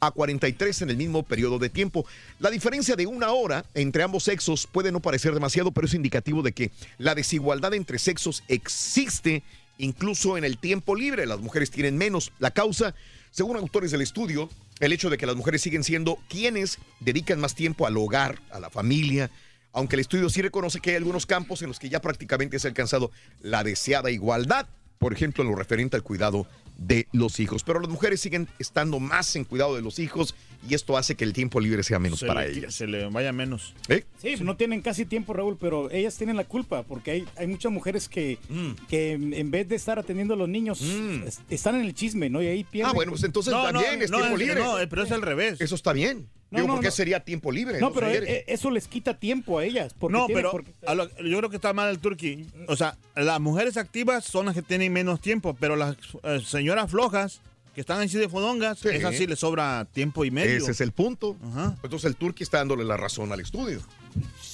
a 0.00 0.10
43 0.10 0.82
en 0.82 0.90
el 0.90 0.96
mismo 0.96 1.22
periodo 1.22 1.58
de 1.58 1.68
tiempo. 1.68 2.06
La 2.38 2.50
diferencia 2.50 2.96
de 2.96 3.06
una 3.06 3.30
hora 3.30 3.64
entre 3.74 4.02
ambos 4.02 4.24
sexos 4.24 4.66
puede 4.66 4.90
no 4.90 5.00
parecer 5.00 5.34
demasiado, 5.34 5.70
pero 5.70 5.86
es 5.86 5.94
indicativo 5.94 6.42
de 6.42 6.52
que 6.52 6.70
la 6.98 7.14
desigualdad 7.14 7.74
entre 7.74 7.98
sexos 7.98 8.42
existe 8.48 9.42
incluso 9.78 10.36
en 10.36 10.44
el 10.44 10.58
tiempo 10.58 10.94
libre. 10.94 11.26
Las 11.26 11.40
mujeres 11.40 11.70
tienen 11.70 11.96
menos. 11.96 12.32
La 12.38 12.50
causa, 12.50 12.94
según 13.30 13.56
autores 13.56 13.90
del 13.90 14.02
estudio, 14.02 14.48
el 14.80 14.92
hecho 14.92 15.10
de 15.10 15.18
que 15.18 15.26
las 15.26 15.36
mujeres 15.36 15.62
siguen 15.62 15.84
siendo 15.84 16.18
quienes 16.28 16.78
dedican 17.00 17.40
más 17.40 17.54
tiempo 17.54 17.86
al 17.86 17.96
hogar, 17.96 18.40
a 18.50 18.60
la 18.60 18.70
familia, 18.70 19.30
aunque 19.72 19.96
el 19.96 20.00
estudio 20.00 20.28
sí 20.28 20.42
reconoce 20.42 20.80
que 20.80 20.90
hay 20.90 20.96
algunos 20.96 21.26
campos 21.26 21.62
en 21.62 21.68
los 21.68 21.78
que 21.78 21.88
ya 21.88 22.00
prácticamente 22.00 22.58
se 22.58 22.66
ha 22.66 22.70
alcanzado 22.70 23.10
la 23.40 23.62
deseada 23.62 24.10
igualdad, 24.10 24.66
por 24.98 25.12
ejemplo, 25.12 25.44
en 25.44 25.50
lo 25.50 25.56
referente 25.56 25.96
al 25.96 26.02
cuidado 26.02 26.46
de 26.80 27.06
los 27.12 27.38
hijos. 27.40 27.62
Pero 27.62 27.78
las 27.78 27.88
mujeres 27.90 28.20
siguen 28.20 28.48
estando 28.58 28.98
más 28.98 29.36
en 29.36 29.44
cuidado 29.44 29.76
de 29.76 29.82
los 29.82 29.98
hijos 29.98 30.34
y 30.68 30.74
esto 30.74 30.96
hace 30.96 31.14
que 31.14 31.24
el 31.24 31.32
tiempo 31.34 31.60
libre 31.60 31.82
sea 31.82 31.98
menos 31.98 32.20
Se 32.20 32.26
para 32.26 32.40
le- 32.46 32.52
ellas. 32.58 32.74
Se 32.74 32.86
le 32.86 33.06
vaya 33.08 33.32
menos. 33.32 33.74
¿Eh? 33.88 34.04
Sí, 34.20 34.34
no 34.40 34.56
tienen 34.56 34.80
casi 34.80 35.04
tiempo, 35.04 35.32
Raúl, 35.34 35.56
pero 35.60 35.90
ellas 35.90 36.16
tienen 36.16 36.36
la 36.36 36.44
culpa 36.44 36.82
porque 36.82 37.10
hay, 37.12 37.24
hay 37.36 37.46
muchas 37.46 37.70
mujeres 37.70 38.08
que, 38.08 38.38
Mm. 38.48 38.70
que 38.88 39.12
en 39.12 39.50
vez 39.50 39.68
de 39.68 39.76
estar 39.76 39.98
atendiendo 39.98 40.34
a 40.34 40.36
los 40.38 40.48
niños, 40.48 40.80
es- 40.80 41.40
están 41.50 41.74
en 41.76 41.82
el 41.82 41.94
chisme, 41.94 42.30
¿no? 42.30 42.42
Y 42.42 42.46
ahí 42.46 42.64
pierden. 42.64 42.90
Ah, 42.90 42.94
bueno, 42.94 43.12
pues 43.12 43.24
entonces 43.24 43.52
también 43.52 44.00
es 44.02 44.10
tiempo 44.10 44.36
libre. 44.36 44.62
pero 44.88 45.02
es 45.04 45.12
al 45.12 45.22
revés. 45.22 45.60
Eso 45.60 45.74
está 45.74 45.92
bien. 45.92 46.28
No, 46.50 46.56
Digo, 46.58 46.66
no, 46.68 46.74
porque 46.74 46.88
no. 46.88 46.92
sería 46.92 47.20
tiempo 47.20 47.52
libre. 47.52 47.78
No, 47.80 47.92
pero 47.92 48.08
señores? 48.08 48.28
e- 48.28 48.44
eso 48.48 48.70
les 48.70 48.88
quita 48.88 49.14
tiempo 49.18 49.58
a 49.60 49.64
ellas. 49.64 49.94
Porque 49.98 50.16
No, 50.18 50.26
tienen- 50.26 50.42
pero 50.42 50.50
porque- 50.50 50.72
a 50.86 50.94
lo- 50.94 51.08
yo 51.18 51.38
creo 51.38 51.48
que 51.50 51.56
está 51.56 51.72
mal 51.72 51.88
el 51.90 51.98
turqui. 52.00 52.46
O 52.66 52.74
sea, 52.76 52.96
las 53.14 53.38
mujeres 53.40 53.76
activas 53.76 54.24
son 54.24 54.46
las 54.46 54.54
que 54.56 54.62
tienen 54.62 54.92
menos 54.92 55.20
tiempo, 55.20 55.56
pero 55.58 55.76
las 55.76 55.96
eh, 56.24 56.40
señoras 56.44 56.90
flojas 56.90 57.40
que 57.74 57.80
están 57.82 58.00
así 58.00 58.18
de 58.18 58.28
fodongas, 58.28 58.80
sí 58.80 59.26
les 59.28 59.38
sobra 59.38 59.86
tiempo 59.92 60.24
y 60.24 60.32
medio. 60.32 60.56
Ese 60.56 60.72
es 60.72 60.80
el 60.80 60.90
punto. 60.90 61.36
Entonces 61.84 62.04
el 62.06 62.16
turqui 62.16 62.42
está 62.42 62.58
dándole 62.58 62.82
la 62.84 62.96
razón 62.96 63.30
al 63.32 63.38
estudio. 63.38 63.80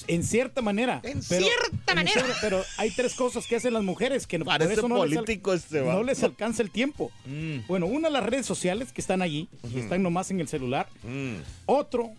En 0.08 0.22
cierta 0.22 0.62
manera. 0.62 1.00
En 1.02 1.22
cierta 1.22 1.94
manera. 1.94 2.12
cierta- 2.22 2.38
pero 2.40 2.62
hay 2.76 2.90
tres 2.90 3.14
cosas 3.14 3.46
que 3.46 3.56
hacen 3.56 3.72
las 3.74 3.82
mujeres 3.82 4.26
que 4.26 4.38
no, 4.38 4.44
por 4.44 4.52
Parece 4.54 4.74
eso 4.74 4.88
no 4.88 5.04
les 5.04 5.18
político 5.18 5.52
este, 5.52 5.80
no 5.82 6.02
les 6.04 6.22
alcanza 6.22 6.62
el 6.62 6.70
tiempo. 6.70 7.10
Bueno, 7.66 7.86
una 7.86 8.08
las 8.10 8.22
redes 8.24 8.46
sociales 8.46 8.92
que 8.92 9.00
están 9.00 9.20
allí 9.22 9.48
y 9.74 9.78
están 9.80 10.02
nomás 10.02 10.30
en 10.30 10.40
el 10.40 10.48
celular. 10.48 10.88
Otro, 11.66 12.10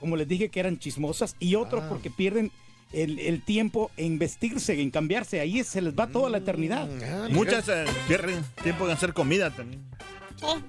como 0.00 0.16
les 0.16 0.26
dije, 0.28 0.48
que 0.48 0.60
eran 0.60 0.78
chismosas. 0.78 1.36
Y 1.38 1.54
otro 1.56 1.80
Ah. 1.82 1.88
porque 1.88 2.10
pierden 2.10 2.50
el, 2.92 3.18
el 3.18 3.42
tiempo 3.42 3.90
en 3.96 4.18
vestirse, 4.18 4.80
en 4.80 4.90
cambiarse. 4.90 5.40
Ahí 5.40 5.62
se 5.64 5.82
les 5.82 5.94
va 5.94 6.06
toda 6.06 6.30
la 6.30 6.38
eternidad. 6.38 6.88
Ah, 7.04 7.28
Muchas 7.30 7.68
eh, 7.68 7.84
pierden 8.08 8.42
tiempo 8.62 8.86
en 8.86 8.92
hacer 8.92 9.12
comida 9.12 9.50
también. 9.50 9.82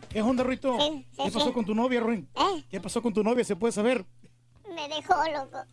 ¿Qué 0.09 0.21
onda, 0.21 0.43
Ruito? 0.43 0.77
Sí, 0.79 1.05
sí, 1.11 1.23
¿Qué 1.25 1.31
pasó 1.31 1.47
sí. 1.47 1.51
con 1.51 1.65
tu 1.65 1.75
novia, 1.75 1.99
Ruin? 1.99 2.25
¿Eh? 2.35 2.63
¿Qué 2.71 2.79
pasó 2.79 3.01
con 3.01 3.13
tu 3.13 3.21
novia? 3.21 3.43
¿Se 3.43 3.55
puede 3.55 3.73
saber? 3.73 4.05
Me 4.77 4.87
dejó 4.89 5.15
loco. 5.33 5.65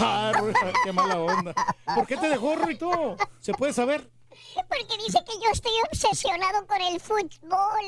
Ah, 0.00 0.32
qué 0.82 0.92
mala 0.92 1.20
onda. 1.20 1.54
¿Por 1.94 2.04
qué 2.04 2.16
te 2.16 2.28
dejó, 2.28 2.56
Ruito? 2.56 3.16
¿Se 3.38 3.52
puede 3.52 3.72
saber? 3.72 4.10
Porque 4.68 4.96
dice 5.06 5.20
que 5.24 5.34
yo 5.34 5.50
estoy 5.52 5.70
obsesionado 5.88 6.66
con 6.66 6.82
el 6.82 7.00
fútbol. 7.00 7.84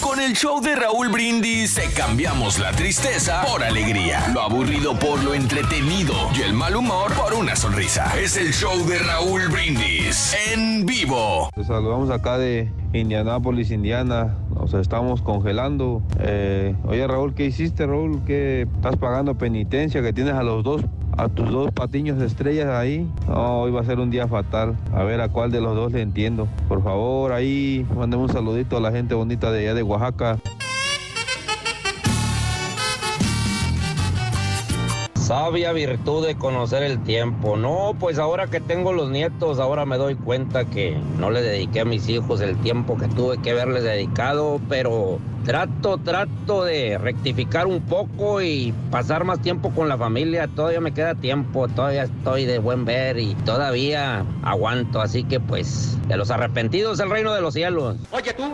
Con 0.00 0.18
el 0.18 0.34
show 0.34 0.62
de 0.62 0.74
Raúl 0.74 1.10
Brindis 1.10 1.74
te 1.74 1.92
cambiamos 1.92 2.58
la 2.58 2.72
tristeza 2.72 3.44
por 3.44 3.62
alegría, 3.62 4.26
lo 4.32 4.40
aburrido 4.40 4.98
por 4.98 5.22
lo 5.22 5.34
entretenido 5.34 6.14
y 6.34 6.40
el 6.40 6.54
mal 6.54 6.74
humor 6.74 7.12
por 7.12 7.34
una 7.34 7.54
sonrisa. 7.54 8.18
Es 8.18 8.38
el 8.38 8.54
show 8.54 8.82
de 8.86 8.98
Raúl 8.98 9.48
Brindis 9.48 10.34
en 10.50 10.86
vivo. 10.86 11.50
Te 11.54 11.64
saludamos 11.64 12.10
acá 12.10 12.38
de 12.38 12.70
Indianápolis, 12.92 13.70
Indiana. 13.70 14.34
Nos 14.54 14.74
estamos 14.74 15.22
congelando. 15.22 16.02
Eh, 16.18 16.74
oye, 16.84 17.06
Raúl, 17.06 17.34
¿qué 17.34 17.46
hiciste, 17.46 17.86
Raúl? 17.86 18.20
¿Qué 18.26 18.62
estás 18.74 18.96
pagando 18.96 19.36
penitencia 19.36 20.02
que 20.02 20.12
tienes 20.12 20.34
a 20.34 20.42
los 20.42 20.64
dos, 20.64 20.82
a 21.16 21.28
tus 21.28 21.50
dos 21.50 21.70
patiños 21.72 22.18
de 22.18 22.26
estrellas 22.26 22.68
ahí? 22.68 23.08
No, 23.28 23.60
hoy 23.60 23.70
va 23.70 23.80
a 23.80 23.84
ser 23.84 24.00
un 24.00 24.10
día 24.10 24.26
fatal. 24.26 24.76
A 24.92 25.04
ver 25.04 25.20
a 25.20 25.28
cuál 25.28 25.52
de 25.52 25.60
los 25.60 25.76
dos 25.76 25.92
le 25.92 26.02
entiendo. 26.02 26.48
Por 26.68 26.82
favor, 26.82 27.32
ahí 27.32 27.86
mandemos 27.96 28.30
un 28.30 28.34
saludito 28.34 28.76
a 28.76 28.80
la 28.80 28.90
gente 28.90 29.14
bonita 29.14 29.52
de 29.52 29.60
allá 29.60 29.74
de 29.74 29.82
Oaxaca. 29.82 30.38
Sabia 35.30 35.70
virtud 35.70 36.26
de 36.26 36.34
conocer 36.34 36.82
el 36.82 37.04
tiempo. 37.04 37.56
No, 37.56 37.94
pues 38.00 38.18
ahora 38.18 38.48
que 38.48 38.58
tengo 38.58 38.92
los 38.92 39.10
nietos, 39.10 39.60
ahora 39.60 39.86
me 39.86 39.96
doy 39.96 40.16
cuenta 40.16 40.64
que 40.64 41.00
no 41.20 41.30
le 41.30 41.40
dediqué 41.40 41.82
a 41.82 41.84
mis 41.84 42.08
hijos 42.08 42.40
el 42.40 42.56
tiempo 42.56 42.98
que 42.98 43.06
tuve 43.06 43.38
que 43.38 43.52
haberles 43.52 43.84
dedicado, 43.84 44.60
pero 44.68 45.20
trato, 45.44 45.98
trato 45.98 46.64
de 46.64 46.98
rectificar 46.98 47.68
un 47.68 47.80
poco 47.80 48.42
y 48.42 48.74
pasar 48.90 49.22
más 49.22 49.40
tiempo 49.40 49.70
con 49.70 49.88
la 49.88 49.96
familia. 49.96 50.48
Todavía 50.48 50.80
me 50.80 50.92
queda 50.92 51.14
tiempo, 51.14 51.68
todavía 51.68 52.02
estoy 52.02 52.44
de 52.44 52.58
buen 52.58 52.84
ver 52.84 53.16
y 53.20 53.36
todavía 53.44 54.24
aguanto. 54.42 55.00
Así 55.00 55.22
que 55.22 55.38
pues, 55.38 55.96
de 56.08 56.16
los 56.16 56.32
arrepentidos 56.32 56.98
el 56.98 57.08
reino 57.08 57.32
de 57.32 57.40
los 57.40 57.54
cielos. 57.54 57.98
Oye 58.10 58.32
tú, 58.32 58.52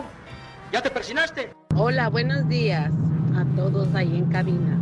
¿ya 0.71 0.83
te 0.83 0.91
persinaste? 0.91 1.55
Hola, 1.75 2.09
buenos 2.09 2.47
días 2.47 2.91
a 3.35 3.45
todos 3.55 3.87
ahí 3.95 4.15
en 4.15 4.25
cabina. 4.27 4.77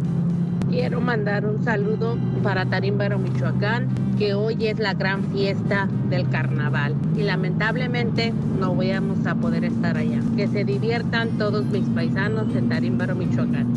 Quiero 0.76 1.00
mandar 1.00 1.46
un 1.46 1.64
saludo 1.64 2.18
para 2.44 2.66
Tarímbaro, 2.66 3.18
Michoacán, 3.18 3.88
que 4.18 4.34
hoy 4.34 4.68
es 4.68 4.78
la 4.78 4.94
gran 4.94 5.24
fiesta 5.32 5.88
del 6.10 6.28
carnaval 6.28 6.96
y 7.16 7.24
lamentablemente 7.24 8.34
no 8.60 8.76
vamos 8.76 9.26
a 9.26 9.36
poder 9.36 9.64
estar 9.64 9.96
allá. 9.96 10.20
Que 10.36 10.50
se 10.50 10.66
diviertan 10.66 11.38
todos 11.38 11.64
mis 11.68 11.88
paisanos 11.88 12.54
en 12.54 12.68
Tarímbaro, 12.68 13.16
Michoacán. 13.16 13.68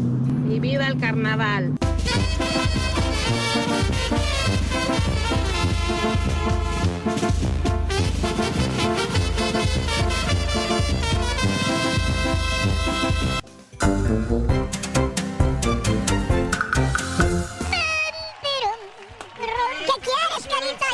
Y 0.51 0.59
viva 0.59 0.89
el 0.89 0.99
carnaval. 0.99 1.75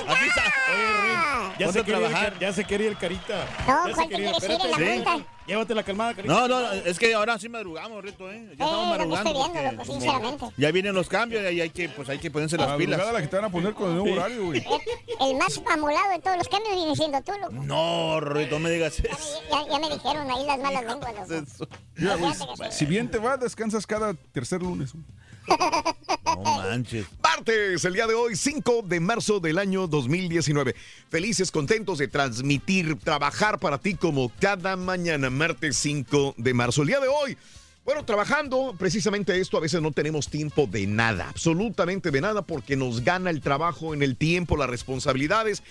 Aquí 0.09 0.25
está. 0.29 0.43
Ya 1.59 1.67
Ponte 1.67 1.81
se, 1.81 1.85
trabajar. 1.85 2.33
el- 2.33 2.39
ya 2.41 2.53
se 2.53 2.65
quería 2.65 2.89
el 2.89 2.99
carita. 2.99 3.47
No, 3.67 3.89
Ya 3.89 3.95
¿cuál 3.95 4.09
te 4.09 4.15
quería, 4.17 4.33
quieres 4.33 4.45
ir 4.61 4.67
en 4.67 4.71
la 4.71 4.95
junta? 5.15 5.27
Llévate 5.47 5.75
la 5.75 5.83
calmada, 5.83 6.15
carita. 6.15 6.35
No, 6.35 6.49
no, 6.49 6.73
es 6.73 6.99
que 6.99 7.15
ahora 7.15 7.39
sí 7.39 7.49
madrugamos, 7.49 8.03
Rito, 8.03 8.31
¿eh? 8.33 8.45
Ya 8.59 8.65
estamos 8.65 8.75
Eh, 8.75 8.99
lo 8.99 9.05
que 9.05 9.11
madrugando. 9.11 9.31
estoy 9.31 9.33
viendo, 9.35 9.53
porque 9.53 9.77
loco, 9.77 9.85
sinceramente. 9.85 10.47
Ya 10.57 10.71
vienen 10.73 10.95
los 10.95 11.09
cambios 11.09 11.53
y 11.53 11.61
hay 11.61 11.71
que, 11.71 11.89
pues 11.91 12.09
hay 12.09 12.19
que 12.19 12.31
ponerse 12.31 12.57
las 12.57 12.69
La 12.71 12.77
pilas. 12.77 13.13
la 13.13 13.21
que 13.21 13.29
te 13.29 13.37
van 13.37 13.45
a 13.45 13.51
poner 13.51 13.75
con 13.75 13.91
el 13.91 13.97
nuevo 13.99 14.13
horario, 14.17 14.47
güey. 14.47 14.65
El 15.21 15.37
más 15.37 15.61
amolado 15.71 16.11
de 16.11 16.19
todos 16.21 16.39
los 16.39 16.49
cambios 16.49 16.75
viene 16.75 16.97
siendo 16.97 17.23
tú, 17.23 17.33
loco. 17.41 17.53
No, 17.53 18.21
Rito, 18.21 18.57
no 18.57 18.61
me 18.61 18.71
digas 18.71 18.99
eso. 18.99 19.43
Ya, 19.51 19.67
ya 19.71 19.79
me 19.79 19.91
dijeron 19.91 20.31
ahí 20.31 20.47
las 20.47 20.59
malas 20.59 20.85
lenguas, 20.87 21.29
loco. 21.29 21.67
Sí. 22.01 22.65
si 22.71 22.87
bien 22.87 23.11
te 23.11 23.19
va, 23.19 23.37
descansas 23.37 23.87
cada 23.87 24.15
tercer 24.33 24.63
lunes. 24.63 24.93
güey. 24.93 25.05
No 25.49 26.43
manches. 26.59 27.07
Martes, 27.23 27.85
el 27.85 27.95
día 27.95 28.07
de 28.07 28.15
hoy, 28.15 28.37
5 28.37 28.83
de 28.87 29.01
marzo 29.01 29.41
del 29.41 29.59
año 29.59 29.87
2019. 29.87 30.75
Felices, 31.11 31.51
contentos 31.51 31.99
de 31.99 32.09
transmitir, 32.09 32.97
trabajar 32.99 33.59
para 33.59 33.79
ti 33.79 33.95
como 33.95 34.31
cada 34.41 34.77
mañana, 34.77 35.31
martes 35.31 35.77
5 35.77 36.35
de 36.37 36.55
marzo. 36.55 36.83
El 36.83 36.89
día 36.89 37.01
de 37.01 37.09
hoy, 37.09 37.37
bueno, 37.85 38.05
trabajando 38.05 38.75
precisamente 38.79 39.39
esto, 39.39 39.57
a 39.59 39.61
veces 39.61 39.81
no 39.83 39.93
tenemos 39.93 40.29
tiempo 40.29 40.67
de 40.67 40.87
nada, 40.87 41.29
absolutamente 41.29 42.11
de 42.11 42.21
nada, 42.21 42.43
porque 42.43 42.77
nos 42.77 43.03
gana 43.05 43.31
el 43.31 43.41
trabajo 43.41 43.95
en 43.95 44.03
el 44.03 44.17
tiempo, 44.17 44.57
las 44.57 44.71
responsabilidades. 44.71 45.63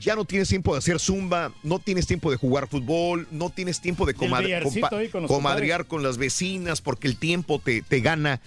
Ya 0.00 0.16
no 0.16 0.24
tienes 0.24 0.48
tiempo 0.48 0.72
de 0.72 0.78
hacer 0.78 0.98
zumba, 0.98 1.52
no 1.62 1.78
tienes 1.78 2.08
tiempo 2.08 2.28
de 2.32 2.36
jugar 2.36 2.66
fútbol, 2.66 3.28
no 3.30 3.50
tienes 3.50 3.80
tiempo 3.80 4.04
de 4.04 4.12
Del 4.12 4.28
comad- 4.28 4.42
billarcito 4.42 4.88
compa- 4.88 4.98
ahí 4.98 5.08
con 5.08 5.26
comadrear 5.28 5.86
con 5.86 6.02
las 6.02 6.18
vecinas 6.18 6.80
porque 6.80 7.06
el 7.06 7.16
tiempo 7.16 7.60
te, 7.60 7.80
te 7.82 8.00
gana. 8.00 8.40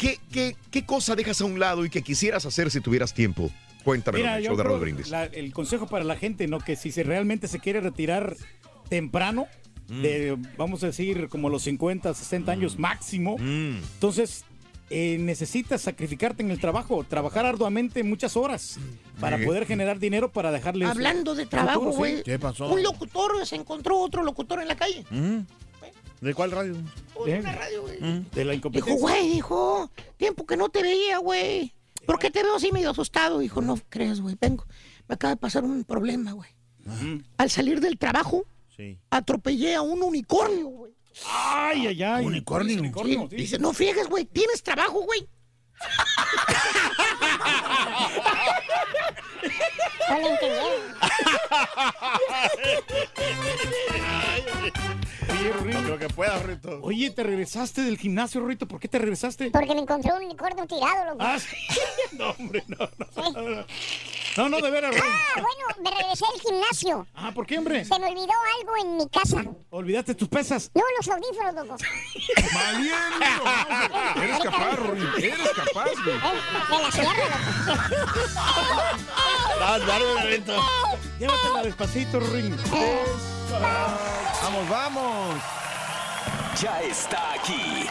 ¿Qué, 0.00 0.18
qué, 0.32 0.56
¿Qué 0.70 0.86
cosa 0.86 1.14
dejas 1.14 1.40
a 1.40 1.44
un 1.44 1.60
lado 1.60 1.84
y 1.84 1.90
que 1.90 2.02
quisieras 2.02 2.46
hacer 2.46 2.70
si 2.70 2.80
tuvieras 2.80 3.12
tiempo? 3.14 3.50
Cuéntame, 3.84 4.18
Mira, 4.18 4.40
yo 4.40 4.50
de 4.50 4.56
creo 4.56 4.68
Raúl 4.68 4.80
Brindis. 4.80 5.08
la- 5.10 5.24
el 5.26 5.52
consejo 5.52 5.86
para 5.86 6.04
la 6.04 6.16
gente, 6.16 6.46
¿no? 6.48 6.58
Que 6.58 6.76
si 6.76 6.90
se 6.92 7.02
realmente 7.02 7.48
se 7.48 7.60
quiere 7.60 7.80
retirar 7.80 8.36
temprano, 8.88 9.46
Mm. 9.88 10.02
de, 10.02 10.38
vamos 10.56 10.82
a 10.84 10.86
decir, 10.86 11.28
como 11.28 11.48
los 11.48 11.62
50, 11.62 12.14
60 12.14 12.52
años 12.52 12.78
máximo, 12.78 13.36
Mm. 13.38 13.76
entonces 13.94 14.44
eh, 14.92 15.18
necesitas 15.20 15.82
sacrificarte 15.82 16.42
en 16.42 16.50
el 16.50 16.58
trabajo, 16.58 17.04
trabajar 17.04 17.46
arduamente 17.46 18.02
muchas 18.02 18.36
horas 18.36 18.76
para 19.20 19.38
Sí. 19.38 19.44
poder 19.44 19.64
generar 19.64 20.00
dinero 20.00 20.32
para 20.32 20.50
dejarle. 20.50 20.84
Hablando 20.84 21.36
de 21.36 21.46
trabajo, 21.46 21.92
futuro, 21.92 21.92
sí. 22.06 22.22
güey. 22.24 22.72
Un 22.72 22.82
locutor 22.82 23.46
se 23.46 23.54
encontró 23.54 23.98
otro 24.00 24.24
locutor 24.24 24.60
en 24.60 24.66
la 24.66 24.74
calle. 24.76 25.04
Mm. 26.20 26.26
¿De 26.26 26.34
cuál 26.34 26.50
radio? 26.50 26.76
Pues, 27.14 27.40
una 27.40 27.52
radio, 27.52 27.82
güey. 27.82 27.98
De 27.98 28.44
la 28.44 28.52
Dijo, 28.52 28.68
incompetencia. 28.68 29.00
güey, 29.00 29.28
dijo, 29.30 29.90
tiempo 30.16 30.46
que 30.46 30.56
no 30.56 30.68
te 30.68 30.82
veía, 30.82 31.18
güey. 31.18 31.72
¿Por 32.06 32.18
qué 32.18 32.30
te 32.30 32.42
veo 32.42 32.56
así 32.56 32.72
medio 32.72 32.90
asustado? 32.90 33.38
Dijo, 33.38 33.60
no 33.60 33.78
creas, 33.88 34.20
güey, 34.20 34.36
vengo. 34.40 34.66
Me 35.08 35.14
acaba 35.14 35.34
de 35.34 35.40
pasar 35.40 35.64
un 35.64 35.84
problema, 35.84 36.32
güey. 36.32 36.50
Al 37.36 37.50
salir 37.50 37.80
del 37.80 37.98
trabajo, 37.98 38.44
Sí. 38.76 38.98
atropellé 39.10 39.74
a 39.74 39.82
un 39.82 40.02
unicornio, 40.02 40.66
güey. 40.68 40.92
Ay, 41.26 41.88
ay, 41.88 42.02
ay. 42.02 42.24
Unicornio. 42.24 42.80
Sí, 43.28 43.36
Dice, 43.36 43.58
no 43.58 43.72
friegues, 43.72 44.08
güey, 44.08 44.24
tienes 44.24 44.62
trabajo, 44.62 45.00
güey. 45.02 45.28
Le 55.32 55.52
Rito. 55.52 55.80
Lo 55.82 55.98
que 55.98 56.08
pueda, 56.08 56.38
Rito. 56.38 56.80
Oye, 56.82 57.10
te 57.10 57.22
regresaste 57.22 57.82
del 57.82 57.96
gimnasio, 57.98 58.44
Rito. 58.46 58.66
¿Por 58.66 58.80
qué 58.80 58.88
te 58.88 58.98
regresaste? 58.98 59.50
Porque 59.50 59.74
me 59.74 59.80
encontré 59.80 60.12
un 60.12 60.24
unicornio 60.24 60.66
tirado, 60.66 61.04
loco. 61.12 61.18
Ah, 61.20 61.38
sí. 61.38 61.56
No, 62.12 62.30
hombre, 62.30 62.62
no, 62.66 62.76
no. 62.98 63.06
No, 63.16 63.30
no, 63.30 63.64
no, 64.36 64.48
no, 64.48 64.60
de 64.60 64.70
veras, 64.70 64.92
Rito. 64.94 65.06
Ah, 65.06 65.40
bueno, 65.40 65.82
me 65.90 65.90
regresé 65.96 66.24
al 66.26 66.40
gimnasio. 66.40 67.06
Ah, 67.14 67.32
¿por 67.32 67.46
qué, 67.46 67.58
hombre? 67.58 67.84
Se 67.84 67.98
me 67.98 68.06
olvidó 68.06 68.32
algo 68.58 68.76
en 68.82 68.96
mi 68.96 69.08
casa. 69.08 69.44
¿Olvidaste 69.70 70.14
tus 70.14 70.28
pesas? 70.28 70.70
No, 70.74 70.82
los 70.96 71.08
audífonos, 71.08 71.54
loco. 71.54 71.76
Valiente, 72.54 73.26
Eres 74.22 74.38
capaz, 74.40 74.76
Rory. 74.76 75.02
Eres 75.18 75.50
capaz, 75.50 75.90
güey. 76.04 76.16
Eh, 76.16 76.76
de 76.76 76.82
la 76.82 76.90
sierra, 76.90 77.24
loco. 77.66 77.78
Vas, 79.60 79.86
bárbaro, 79.86 80.16
Rito. 80.26 80.54
Llévatela 81.18 81.62
despacito, 81.62 82.20
Ring. 82.20 82.56
Vamos, 84.42 84.68
vamos. 84.70 85.42
Ya 86.60 86.80
está 86.80 87.34
aquí. 87.34 87.86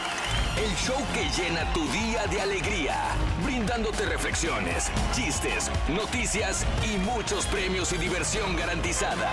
El 0.56 0.74
show 0.76 0.96
que 1.14 1.28
llena 1.40 1.72
tu 1.72 1.86
día 1.88 2.26
de 2.26 2.40
alegría, 2.40 2.96
brindándote 3.44 4.04
reflexiones, 4.04 4.90
chistes, 5.14 5.70
noticias 5.88 6.66
y 6.84 6.98
muchos 6.98 7.46
premios 7.46 7.92
y 7.92 7.98
diversión 7.98 8.56
garantizada. 8.56 9.30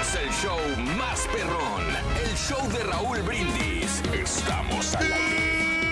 Es 0.00 0.14
el 0.14 0.30
show 0.30 0.58
más 0.96 1.26
perrón, 1.32 1.82
el 2.24 2.36
show 2.36 2.66
de 2.70 2.84
Raúl 2.84 3.20
Brindis. 3.22 4.00
Estamos 4.14 4.94
al 4.94 5.12
aire. 5.12 5.90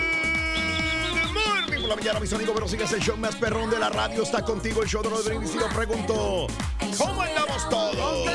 Morning 1.34 1.80
por 1.80 1.88
la 1.88 1.96
mañana, 1.96 2.20
mis 2.20 2.32
amigos, 2.32 2.54
pero 2.54 2.68
sigas 2.68 2.92
el 2.92 3.00
show 3.00 3.16
más 3.16 3.34
perrón 3.34 3.68
de 3.68 3.80
la 3.80 3.90
radio. 3.90 4.22
Está 4.22 4.42
contigo 4.42 4.82
el 4.82 4.88
show 4.88 5.02
de 5.02 5.10
Raúl 5.10 5.24
Brindis 5.24 5.54
y 5.56 5.58
lo 5.58 5.68
pregunto, 5.68 6.46
¿cómo 6.96 7.22
andamos 7.22 7.68
todos? 7.68 8.28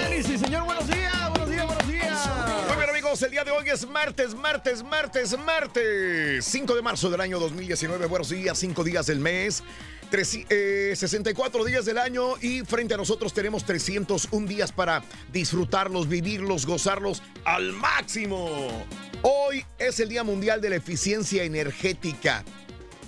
El 3.22 3.30
día 3.32 3.44
de 3.44 3.52
hoy 3.52 3.70
es 3.70 3.88
martes, 3.88 4.34
martes, 4.34 4.84
martes, 4.84 5.38
martes. 5.38 6.44
5 6.44 6.76
de 6.76 6.82
marzo 6.82 7.10
del 7.12 7.22
año 7.22 7.40
2019. 7.40 8.08
Buenos 8.08 8.30
días, 8.30 8.58
5 8.58 8.84
días 8.84 9.06
del 9.06 9.20
mes. 9.20 9.64
Tres- 10.10 10.40
eh, 10.50 10.94
64 10.96 11.64
días 11.64 11.86
del 11.86 12.00
año 12.00 12.34
y 12.42 12.62
frente 12.62 12.96
a 12.96 12.98
nosotros 12.98 13.32
tenemos 13.34 13.66
301 13.66 14.48
días 14.48 14.72
para 14.72 15.04
disfrutarlos, 15.32 16.10
vivirlos, 16.10 16.66
gozarlos 16.66 17.22
al 17.46 17.72
máximo. 17.74 18.86
Hoy 19.22 19.64
es 19.78 20.00
el 20.00 20.10
Día 20.10 20.24
Mundial 20.24 20.60
de 20.60 20.72
la 20.72 20.76
Eficiencia 20.78 21.44
Energética, 21.44 22.44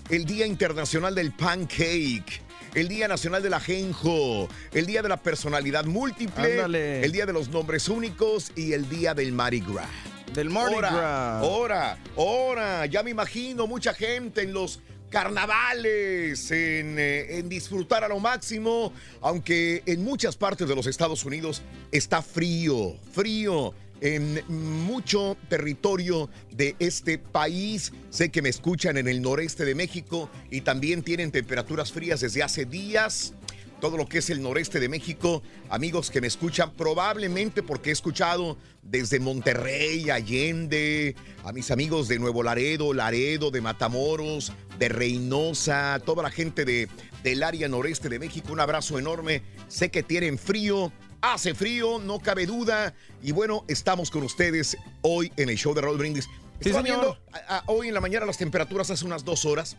el 0.10 0.24
Día 0.26 0.46
Internacional 0.46 1.16
del 1.16 1.32
Pancake, 1.34 2.42
el 2.76 2.90
Día 2.90 3.08
Nacional 3.08 3.42
del 3.42 3.54
Ajenjo, 3.54 4.50
el 4.74 4.86
Día 4.86 5.02
de 5.02 5.10
la 5.10 5.18
Personalidad 5.18 5.86
Múltiple, 5.86 6.52
Ándale. 6.62 7.04
el 7.04 7.12
Día 7.12 7.26
de 7.26 7.32
los 7.34 7.48
Nombres 7.48 7.88
Únicos 7.88 8.52
y 8.56 8.74
el 8.74 8.90
Día 8.90 9.14
del 9.14 9.32
Mardi 9.32 9.62
Gras. 9.62 9.88
Del 10.34 10.50
Mardi 10.50 10.76
Gras. 10.76 10.94
Ahora, 11.42 11.98
ahora, 12.18 12.86
ya 12.86 13.02
me 13.02 13.12
imagino 13.12 13.66
mucha 13.66 13.94
gente 13.94 14.42
en 14.42 14.54
los 14.54 14.82
carnavales, 15.10 16.52
en, 16.52 17.00
eh, 17.00 17.38
en 17.38 17.48
disfrutar 17.48 18.04
a 18.04 18.10
lo 18.10 18.20
máximo, 18.20 18.92
aunque 19.22 19.82
en 19.86 20.04
muchas 20.04 20.36
partes 20.36 20.68
de 20.68 20.76
los 20.76 20.86
Estados 20.88 21.24
Unidos 21.24 21.62
está 21.92 22.22
frío, 22.22 22.98
frío. 23.14 23.74
En 24.02 24.42
mucho 24.86 25.38
territorio 25.50 26.30
de 26.52 26.76
este 26.80 27.18
país. 27.18 27.94
Sé 28.10 28.30
que 28.30 28.42
me 28.42 28.50
escuchan 28.50 28.98
en 28.98 29.08
el 29.08 29.22
noreste 29.22 29.66
de 29.66 29.76
México 29.76 30.30
y 30.52 30.62
también 30.62 31.02
tienen 31.02 31.32
temperaturas 31.32 31.92
frías 31.92 32.20
desde 32.20 32.44
hace 32.44 32.66
días 32.66 33.34
todo 33.80 33.98
lo 33.98 34.08
que 34.08 34.20
es 34.20 34.30
el 34.30 34.42
noreste 34.42 34.80
de 34.80 34.90
México. 34.90 35.44
Amigos 35.70 36.10
que 36.10 36.22
me 36.22 36.28
escuchan, 36.28 36.74
probablemente 36.74 37.64
porque 37.64 37.90
he 37.90 37.94
escuchado 37.94 38.58
desde 38.82 39.20
Monterrey, 39.20 40.10
Allende, 40.10 41.16
a 41.44 41.52
mis 41.52 41.72
amigos 41.72 42.08
de 42.08 42.20
Nuevo 42.20 42.44
Laredo, 42.44 42.94
Laredo, 42.94 43.52
de 43.52 43.62
Matamoros, 43.62 44.54
de 44.80 44.90
Reynosa, 44.90 46.00
toda 46.06 46.24
la 46.24 46.32
gente 46.32 46.66
de, 46.66 46.88
del 47.24 47.44
área 47.44 47.68
noreste 47.68 48.10
de 48.10 48.20
México. 48.20 48.54
Un 48.54 48.60
abrazo 48.60 48.98
enorme. 48.98 49.44
Sé 49.68 49.90
que 49.92 50.04
tienen 50.04 50.38
frío. 50.38 50.92
Hace 51.34 51.54
frío, 51.56 52.00
no 52.00 52.20
cabe 52.20 52.46
duda. 52.46 52.94
Y 53.24 53.32
bueno, 53.32 53.64
estamos 53.68 54.12
con 54.12 54.24
ustedes 54.24 54.78
hoy 55.02 55.32
en 55.38 55.50
el 55.50 55.58
show 55.58 55.74
de 55.74 55.82
Raúl 55.82 55.98
Brindis. 55.98 56.26
Sí, 56.62 56.70
Estaba 56.70 56.84
viendo 56.84 57.18
a- 57.34 57.58
a- 57.58 57.64
hoy 57.68 57.88
en 57.88 57.94
la 57.94 58.00
mañana 58.02 58.26
las 58.26 58.38
temperaturas 58.38 58.90
hace 58.92 59.06
unas 59.06 59.26
dos 59.26 59.44
horas. 59.46 59.76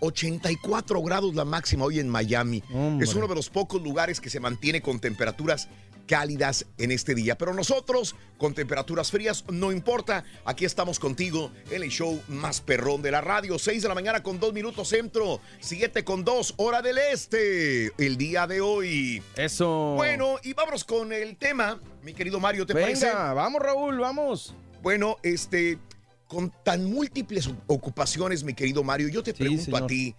84 0.00 1.00
grados 1.02 1.34
la 1.34 1.44
máxima 1.44 1.84
hoy 1.84 1.98
en 2.00 2.08
Miami. 2.08 2.62
Hombre. 2.72 3.04
Es 3.04 3.14
uno 3.14 3.28
de 3.28 3.34
los 3.34 3.50
pocos 3.50 3.80
lugares 3.82 4.20
que 4.20 4.30
se 4.30 4.40
mantiene 4.40 4.80
con 4.82 4.98
temperaturas 5.00 5.68
cálidas 6.16 6.66
en 6.76 6.90
este 6.92 7.14
día. 7.14 7.38
Pero 7.38 7.54
nosotros, 7.54 8.14
con 8.36 8.52
temperaturas 8.52 9.10
frías, 9.10 9.46
no 9.50 9.72
importa. 9.72 10.24
Aquí 10.44 10.66
estamos 10.66 10.98
contigo 10.98 11.50
en 11.70 11.82
el 11.82 11.88
show 11.88 12.22
más 12.28 12.60
perrón 12.60 13.00
de 13.00 13.10
la 13.10 13.22
radio. 13.22 13.58
6 13.58 13.80
de 13.80 13.88
la 13.88 13.94
mañana 13.94 14.22
con 14.22 14.38
2 14.38 14.52
minutos 14.52 14.88
centro. 14.88 15.40
7 15.60 16.04
con 16.04 16.22
2 16.22 16.52
hora 16.58 16.82
del 16.82 16.98
este. 16.98 17.92
El 17.96 18.18
día 18.18 18.46
de 18.46 18.60
hoy. 18.60 19.22
Eso. 19.36 19.94
Bueno, 19.96 20.36
y 20.42 20.52
vámonos 20.52 20.84
con 20.84 21.14
el 21.14 21.34
tema, 21.38 21.80
mi 22.02 22.12
querido 22.12 22.38
Mario, 22.38 22.66
¿te 22.66 22.74
Venga, 22.74 22.88
parece? 22.88 23.10
vamos, 23.10 23.62
Raúl, 23.62 23.98
vamos. 23.98 24.54
Bueno, 24.82 25.16
este, 25.22 25.78
con 26.26 26.52
tan 26.62 26.84
múltiples 26.84 27.48
ocupaciones, 27.68 28.44
mi 28.44 28.52
querido 28.52 28.82
Mario, 28.84 29.08
yo 29.08 29.22
te 29.22 29.30
Sí, 29.32 29.38
pregunto 29.38 29.64
señor. 29.64 29.82
a 29.84 29.86
ti, 29.86 30.14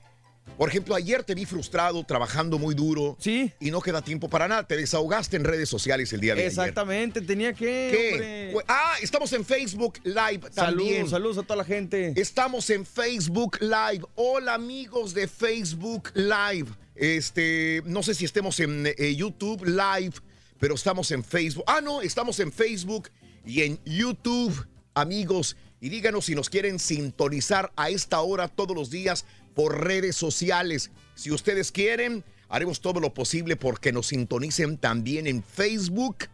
Por 0.58 0.70
ejemplo, 0.70 0.94
ayer 0.96 1.24
te 1.24 1.34
vi 1.34 1.46
frustrado, 1.46 2.04
trabajando 2.04 2.60
muy 2.60 2.76
duro. 2.76 3.18
Sí. 3.20 3.52
Y 3.60 3.72
no 3.72 3.82
queda 3.82 4.02
tiempo 4.02 4.30
para 4.30 4.48
nada. 4.48 4.68
Te 4.68 4.78
desahogaste 4.78 5.38
en 5.38 5.44
redes 5.44 5.68
sociales 5.68 6.14
el 6.14 6.22
día 6.22 6.36
de 6.36 6.42
ayer. 6.42 6.50
Exactamente, 6.50 7.22
tenía 7.22 7.54
que. 7.54 7.66
¿Qué? 7.92 8.64
Ah, 8.68 8.96
estamos 9.02 9.34
en 9.34 9.44
Facebook 9.46 10.00
Live 10.04 10.50
también. 10.54 10.90
Saludos, 10.90 11.10
saludos 11.10 11.38
a 11.40 11.44
toda 11.44 11.58
la 11.58 11.66
gente. 11.66 12.14
Estamos 12.16 12.70
en 12.70 12.86
Facebook 12.86 13.58
Live. 13.62 14.06
Hola 14.16 14.54
amigos 14.54 15.14
de 15.14 15.28
Facebook 15.28 16.12
Live. 16.14 16.70
Este, 16.96 17.82
no 17.86 18.04
sé 18.04 18.14
si 18.14 18.26
estemos 18.26 18.60
en 18.60 18.86
eh, 18.86 19.16
YouTube 19.16 19.66
Live, 19.66 20.14
pero 20.60 20.76
estamos 20.76 21.10
en 21.12 21.24
Facebook. 21.24 21.64
Ah, 21.68 21.82
no, 21.82 22.02
estamos 22.02 22.40
en 22.40 22.52
Facebook 22.52 23.10
y 23.46 23.64
en 23.64 23.80
YouTube, 23.86 24.68
amigos. 24.94 25.58
Y 25.82 25.90
díganos 25.90 26.26
si 26.26 26.36
nos 26.36 26.50
quieren 26.50 26.80
sintonizar 26.80 27.74
a 27.76 27.90
esta 27.90 28.22
hora 28.22 28.48
todos 28.48 28.76
los 28.76 28.90
días 28.90 29.26
por 29.54 29.86
redes 29.86 30.16
sociales. 30.16 30.92
Si 31.16 31.32
ustedes 31.32 31.72
quieren, 31.72 32.24
haremos 32.50 32.82
todo 32.82 33.00
lo 33.00 33.14
posible 33.14 33.56
porque 33.56 33.92
nos 33.92 34.08
sintonicen 34.08 34.78
también 34.78 35.28
en 35.28 35.44
Facebook 35.44 36.30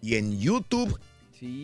y 0.00 0.16
en 0.16 0.38
YouTube 0.38 0.98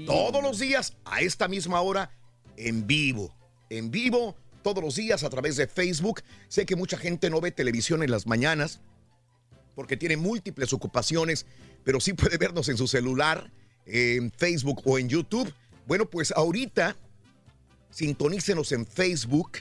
todos 0.07 0.43
los 0.43 0.59
días 0.59 0.97
a 1.05 1.21
esta 1.21 1.49
misma 1.49 1.81
hora 1.81 2.11
en 2.57 2.87
vivo. 2.87 3.35
En 3.71 3.91
vivo 3.91 4.37
todos 4.63 4.83
los 4.83 4.97
días 4.97 5.23
a 5.23 5.31
través 5.31 5.57
de 5.57 5.67
Facebook. 5.67 6.23
Sé 6.49 6.67
que 6.67 6.77
mucha 6.77 6.99
gente 6.99 7.31
no 7.31 7.41
ve 7.41 7.51
televisión 7.51 8.03
en 8.03 8.11
las 8.11 8.27
mañanas 8.27 8.81
porque 9.75 9.97
tiene 9.97 10.17
múltiples 10.17 10.73
ocupaciones, 10.73 11.47
pero 11.85 12.01
sí 12.01 12.13
puede 12.13 12.37
vernos 12.37 12.69
en 12.69 12.77
su 12.77 12.89
celular, 12.89 13.53
en 13.87 14.33
Facebook 14.33 14.83
o 14.85 14.99
en 14.99 15.09
YouTube. 15.09 15.53
Bueno, 15.87 16.11
pues 16.11 16.33
ahorita 16.33 16.97
sintonícenos 17.91 18.73
en 18.73 18.85
Facebook 18.85 19.59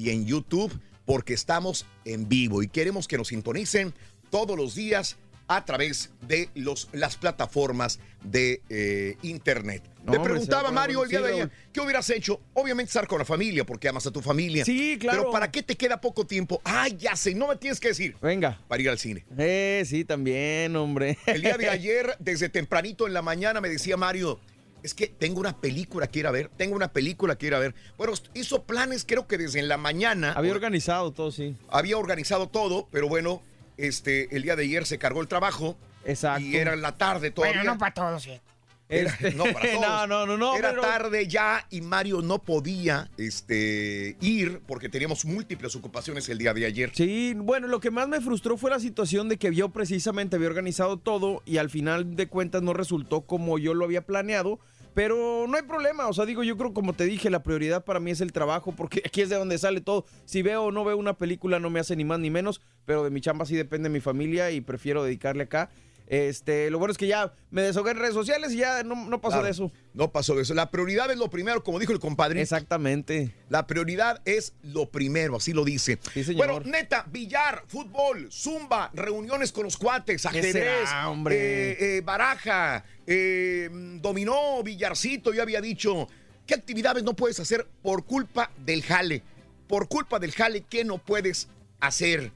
y 0.00 0.08
en 0.10 0.24
YouTube 0.24 0.72
porque 1.04 1.34
estamos 1.34 1.84
en 2.06 2.26
vivo 2.26 2.62
y 2.62 2.68
queremos 2.68 3.06
que 3.06 3.18
nos 3.18 3.28
sintonicen 3.28 3.92
todos 4.30 4.56
los 4.56 4.74
días 4.74 5.18
a 5.46 5.64
través 5.64 6.10
de 6.22 6.48
los, 6.54 6.88
las 6.92 7.16
plataformas 7.16 7.98
de 8.22 8.62
eh, 8.70 9.16
Internet. 9.22 9.82
No, 10.04 10.12
Te 10.12 10.20
preguntaba 10.20 10.70
Mario 10.70 11.02
el 11.02 11.10
día 11.10 11.20
de 11.20 11.32
ayer. 11.32 11.50
¿qué 11.72 11.80
hubieras 11.80 12.08
hecho? 12.08 12.40
Obviamente 12.54 12.88
estar 12.88 13.06
con 13.06 13.18
la 13.18 13.24
familia 13.24 13.66
porque 13.66 13.88
amas 13.88 14.06
a 14.06 14.10
tu 14.10 14.22
familia. 14.22 14.64
Sí, 14.64 14.96
claro. 14.98 15.22
Pero 15.22 15.32
¿para 15.32 15.50
qué 15.50 15.62
te 15.62 15.76
queda 15.76 16.00
poco 16.00 16.24
tiempo? 16.24 16.62
Ay, 16.64 16.96
ya 16.96 17.16
sé, 17.16 17.34
no 17.34 17.48
me 17.48 17.56
tienes 17.56 17.80
que 17.80 17.88
decir. 17.88 18.16
Venga. 18.22 18.60
Para 18.68 18.80
ir 18.80 18.88
al 18.88 18.98
cine. 18.98 19.26
Eh, 19.36 19.82
sí, 19.84 20.04
también, 20.04 20.76
hombre. 20.76 21.18
El 21.26 21.42
día 21.42 21.58
de 21.58 21.68
ayer, 21.68 22.16
desde 22.20 22.48
tempranito 22.48 23.06
en 23.06 23.12
la 23.12 23.20
mañana, 23.20 23.60
me 23.60 23.68
decía 23.68 23.96
Mario, 23.96 24.40
es 24.82 24.94
que 24.94 25.06
tengo 25.08 25.40
una 25.40 25.60
película 25.60 26.06
que 26.06 26.20
ir 26.20 26.26
a 26.26 26.30
ver, 26.30 26.50
tengo 26.56 26.74
una 26.76 26.92
película 26.92 27.36
que 27.36 27.46
ir 27.46 27.54
a 27.54 27.58
ver. 27.58 27.74
Bueno, 27.98 28.12
hizo 28.34 28.64
planes 28.64 29.04
creo 29.06 29.26
que 29.26 29.38
desde 29.38 29.58
en 29.60 29.68
la 29.68 29.76
mañana. 29.76 30.32
Había 30.32 30.52
organizado 30.52 31.12
todo, 31.12 31.30
sí. 31.30 31.56
Había 31.68 31.96
organizado 31.98 32.48
todo, 32.48 32.88
pero 32.90 33.08
bueno, 33.08 33.42
este, 33.76 34.34
el 34.34 34.42
día 34.42 34.56
de 34.56 34.64
ayer 34.64 34.86
se 34.86 34.98
cargó 34.98 35.20
el 35.20 35.28
trabajo. 35.28 35.76
Exacto. 36.04 36.40
Y 36.46 36.56
era 36.56 36.72
en 36.74 36.82
la 36.82 36.96
tarde 36.96 37.30
todavía. 37.30 37.58
Bueno, 37.60 37.72
no 37.74 37.78
para 37.78 37.94
todos, 37.94 38.22
sí. 38.22 38.40
Era- 38.88 39.10
Este, 39.12 39.32
no, 39.34 39.44
para 39.44 39.60
todos. 39.72 39.80
no, 39.82 40.06
no, 40.08 40.26
no, 40.26 40.36
no, 40.36 40.56
Era 40.56 40.70
pero- 40.70 40.82
tarde 40.82 41.28
ya 41.28 41.64
y 41.70 41.80
Mario 41.80 42.22
no 42.22 42.38
podía 42.42 43.08
este, 43.18 44.16
ir 44.20 44.60
porque 44.66 44.88
teníamos 44.88 45.24
múltiples 45.24 45.76
ocupaciones 45.76 46.28
el 46.28 46.38
día 46.38 46.52
de 46.54 46.66
ayer. 46.66 46.90
Sí, 46.94 47.34
bueno, 47.36 47.68
lo 47.68 47.78
que 47.80 47.90
más 47.92 48.08
me 48.08 48.20
frustró 48.20 48.56
fue 48.56 48.70
la 48.70 48.80
situación 48.80 49.28
de 49.28 49.36
que 49.38 49.54
yo 49.54 49.68
precisamente 49.68 50.34
había 50.36 50.48
organizado 50.48 50.96
todo 50.98 51.42
y 51.46 51.58
al 51.58 51.70
final 51.70 52.16
de 52.16 52.26
cuentas 52.26 52.62
no 52.62 52.72
resultó 52.72 53.20
como 53.22 53.58
yo 53.58 53.74
lo 53.74 53.84
había 53.84 54.02
planeado. 54.02 54.58
Pero 54.94 55.46
no 55.48 55.56
hay 55.56 55.62
problema, 55.62 56.08
o 56.08 56.12
sea, 56.12 56.26
digo, 56.26 56.42
yo 56.42 56.56
creo 56.56 56.72
como 56.74 56.92
te 56.92 57.04
dije, 57.04 57.30
la 57.30 57.42
prioridad 57.42 57.84
para 57.84 58.00
mí 58.00 58.10
es 58.10 58.20
el 58.20 58.32
trabajo, 58.32 58.72
porque 58.72 59.02
aquí 59.06 59.22
es 59.22 59.28
de 59.28 59.36
donde 59.36 59.58
sale 59.58 59.80
todo. 59.80 60.04
Si 60.24 60.42
veo 60.42 60.64
o 60.64 60.72
no 60.72 60.84
veo 60.84 60.96
una 60.96 61.16
película 61.16 61.60
no 61.60 61.70
me 61.70 61.80
hace 61.80 61.96
ni 61.96 62.04
más 62.04 62.18
ni 62.18 62.30
menos, 62.30 62.60
pero 62.86 63.04
de 63.04 63.10
mi 63.10 63.20
chamba 63.20 63.46
sí 63.46 63.54
depende 63.56 63.88
mi 63.88 64.00
familia 64.00 64.50
y 64.50 64.60
prefiero 64.60 65.04
dedicarle 65.04 65.44
acá. 65.44 65.70
Este, 66.10 66.70
lo 66.70 66.80
bueno 66.80 66.90
es 66.90 66.98
que 66.98 67.06
ya 67.06 67.32
me 67.52 67.62
desahogué 67.62 67.92
en 67.92 67.98
redes 67.98 68.14
sociales 68.14 68.50
y 68.50 68.56
ya 68.56 68.82
no, 68.82 68.96
no 68.96 69.20
pasó 69.20 69.34
Claro, 69.34 69.44
de 69.44 69.50
eso. 69.52 69.70
No 69.94 70.10
pasó 70.10 70.34
de 70.34 70.42
eso. 70.42 70.54
La 70.54 70.72
prioridad 70.72 71.08
es 71.12 71.16
lo 71.18 71.30
primero, 71.30 71.62
como 71.62 71.78
dijo 71.78 71.92
el 71.92 72.00
compadre. 72.00 72.42
Exactamente. 72.42 73.32
La 73.48 73.68
prioridad 73.68 74.20
es 74.24 74.54
lo 74.62 74.90
primero, 74.90 75.36
así 75.36 75.52
lo 75.52 75.64
dice. 75.64 76.00
señor. 76.12 76.34
Bueno, 76.48 76.60
neta, 76.68 77.06
billar, 77.08 77.62
fútbol, 77.68 78.28
zumba, 78.32 78.90
reuniones 78.92 79.52
con 79.52 79.62
los 79.62 79.76
cuates, 79.76 80.26
ajedrez, 80.26 80.50
será, 80.52 81.08
hombre? 81.08 81.36
eh, 81.36 81.98
eh, 81.98 82.00
baraja, 82.00 82.84
eh, 83.12 83.68
dominó, 84.00 84.62
billarcito, 84.62 85.34
yo 85.34 85.42
había 85.42 85.60
dicho. 85.60 86.06
¿Qué 86.46 86.54
actividades 86.54 87.02
no 87.02 87.14
puedes 87.14 87.38
hacer 87.40 87.66
por 87.82 88.04
culpa 88.06 88.50
del 88.64 88.82
jale? 88.82 89.22
Por 89.66 89.88
culpa 89.88 90.18
del 90.20 90.32
jale, 90.32 90.62
¿qué 90.68 90.84
no 90.84 90.98
puedes 90.98 91.48
hacer? 91.80 92.32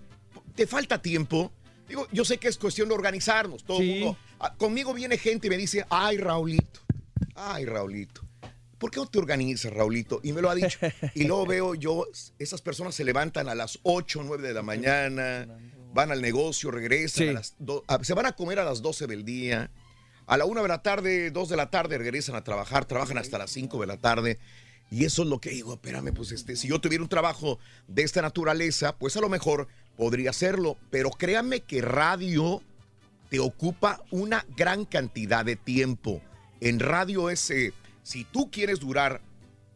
¿Te 0.56 0.66
falta 0.66 1.00
tiempo? 1.00 1.52
Digo, 1.88 2.08
yo 2.12 2.24
sé 2.24 2.38
que 2.38 2.48
es 2.48 2.58
cuestión 2.58 2.88
de 2.88 2.94
organizarnos, 2.94 3.62
todo 3.64 3.80
el 3.80 3.86
mundo. 4.00 4.16
Ah, 4.40 4.52
Conmigo 4.56 4.92
viene 4.94 5.16
gente 5.16 5.46
y 5.46 5.50
me 5.50 5.56
dice, 5.56 5.84
ay, 5.90 6.16
Raulito, 6.18 6.80
ay, 7.36 7.64
Raulito. 7.66 8.22
¿Por 8.78 8.90
qué 8.90 8.98
no 9.00 9.06
te 9.06 9.18
organizas, 9.18 9.72
Raulito? 9.72 10.20
Y 10.24 10.32
me 10.32 10.42
lo 10.42 10.50
ha 10.50 10.54
dicho. 10.56 10.78
Y 11.14 11.24
luego 11.24 11.46
veo 11.54 11.74
yo, 11.74 12.06
esas 12.38 12.60
personas 12.62 12.94
se 12.96 13.04
levantan 13.04 13.48
a 13.48 13.54
las 13.54 13.78
8, 13.84 14.22
9 14.24 14.46
de 14.46 14.54
la 14.54 14.62
mañana, 14.62 15.46
van 15.92 16.10
al 16.10 16.20
negocio, 16.20 16.70
regresan, 16.70 17.28
a 17.30 17.32
las 17.34 17.54
do- 17.58 17.84
a- 17.86 18.02
se 18.02 18.14
van 18.14 18.26
a 18.26 18.32
comer 18.32 18.58
a 18.58 18.64
las 18.64 18.82
12 18.82 19.06
del 19.06 19.24
día. 19.24 19.70
A 20.26 20.36
la 20.36 20.44
1 20.44 20.62
de 20.62 20.68
la 20.68 20.82
tarde, 20.82 21.30
2 21.30 21.48
de 21.48 21.56
la 21.56 21.70
tarde 21.70 21.98
regresan 21.98 22.34
a 22.34 22.44
trabajar, 22.44 22.84
trabajan 22.86 23.18
hasta 23.18 23.38
las 23.38 23.50
5 23.50 23.80
de 23.80 23.86
la 23.86 23.96
tarde. 23.98 24.38
Y 24.90 25.04
eso 25.04 25.22
es 25.22 25.28
lo 25.28 25.40
que 25.40 25.50
digo, 25.50 25.74
espérame, 25.74 26.12
pues 26.14 26.30
este, 26.32 26.56
si 26.56 26.68
yo 26.68 26.80
tuviera 26.80 27.02
un 27.02 27.08
trabajo 27.08 27.58
de 27.88 28.02
esta 28.02 28.22
naturaleza, 28.22 28.96
pues 28.96 29.16
a 29.16 29.20
lo 29.20 29.28
mejor 29.28 29.68
podría 29.96 30.30
hacerlo. 30.30 30.76
Pero 30.90 31.10
créanme 31.10 31.60
que 31.60 31.82
radio 31.82 32.62
te 33.30 33.40
ocupa 33.40 34.02
una 34.10 34.46
gran 34.56 34.84
cantidad 34.84 35.44
de 35.44 35.56
tiempo. 35.56 36.20
En 36.60 36.80
radio 36.80 37.30
es, 37.30 37.50
eh, 37.50 37.72
si 38.02 38.24
tú 38.24 38.50
quieres 38.50 38.80
durar 38.80 39.20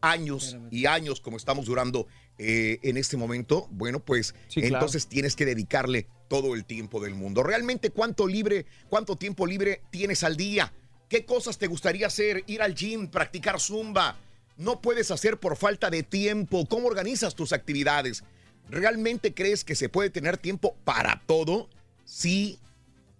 años 0.01 0.57
y 0.71 0.85
años 0.85 1.19
como 1.19 1.37
estamos 1.37 1.65
durando 1.65 2.07
eh, 2.37 2.79
en 2.83 2.95
este 2.95 3.17
momento, 3.17 3.67
bueno, 3.71 3.99
pues 3.99 4.33
Sí, 4.47 4.61
claro. 4.61 4.75
entonces 4.75 5.07
tienes 5.07 5.35
que 5.35 5.45
dedicarle 5.45 6.07
todo 6.29 6.55
el 6.55 6.63
tiempo 6.63 7.01
del 7.01 7.15
mundo. 7.15 7.43
Realmente, 7.43 7.89
¿cuánto 7.89 8.25
libre, 8.27 8.65
cuánto 8.87 9.17
tiempo 9.17 9.45
libre 9.45 9.81
tienes 9.91 10.23
al 10.23 10.37
día? 10.37 10.71
¿Qué 11.09 11.25
cosas 11.25 11.57
te 11.57 11.67
gustaría 11.67 12.07
hacer? 12.07 12.45
Ir 12.47 12.61
al 12.61 12.75
gym, 12.75 13.07
practicar 13.07 13.59
zumba. 13.59 14.15
No 14.55 14.79
puedes 14.79 15.11
hacer 15.11 15.37
por 15.37 15.57
falta 15.57 15.89
de 15.89 16.03
tiempo. 16.03 16.65
¿Cómo 16.67 16.87
organizas 16.87 17.35
tus 17.35 17.51
actividades? 17.51 18.23
¿Realmente 18.69 19.33
crees 19.33 19.63
que 19.63 19.75
se 19.75 19.89
puede 19.89 20.09
tener 20.11 20.37
tiempo 20.37 20.75
para 20.85 21.21
todo? 21.25 21.67
Sí 22.05 22.59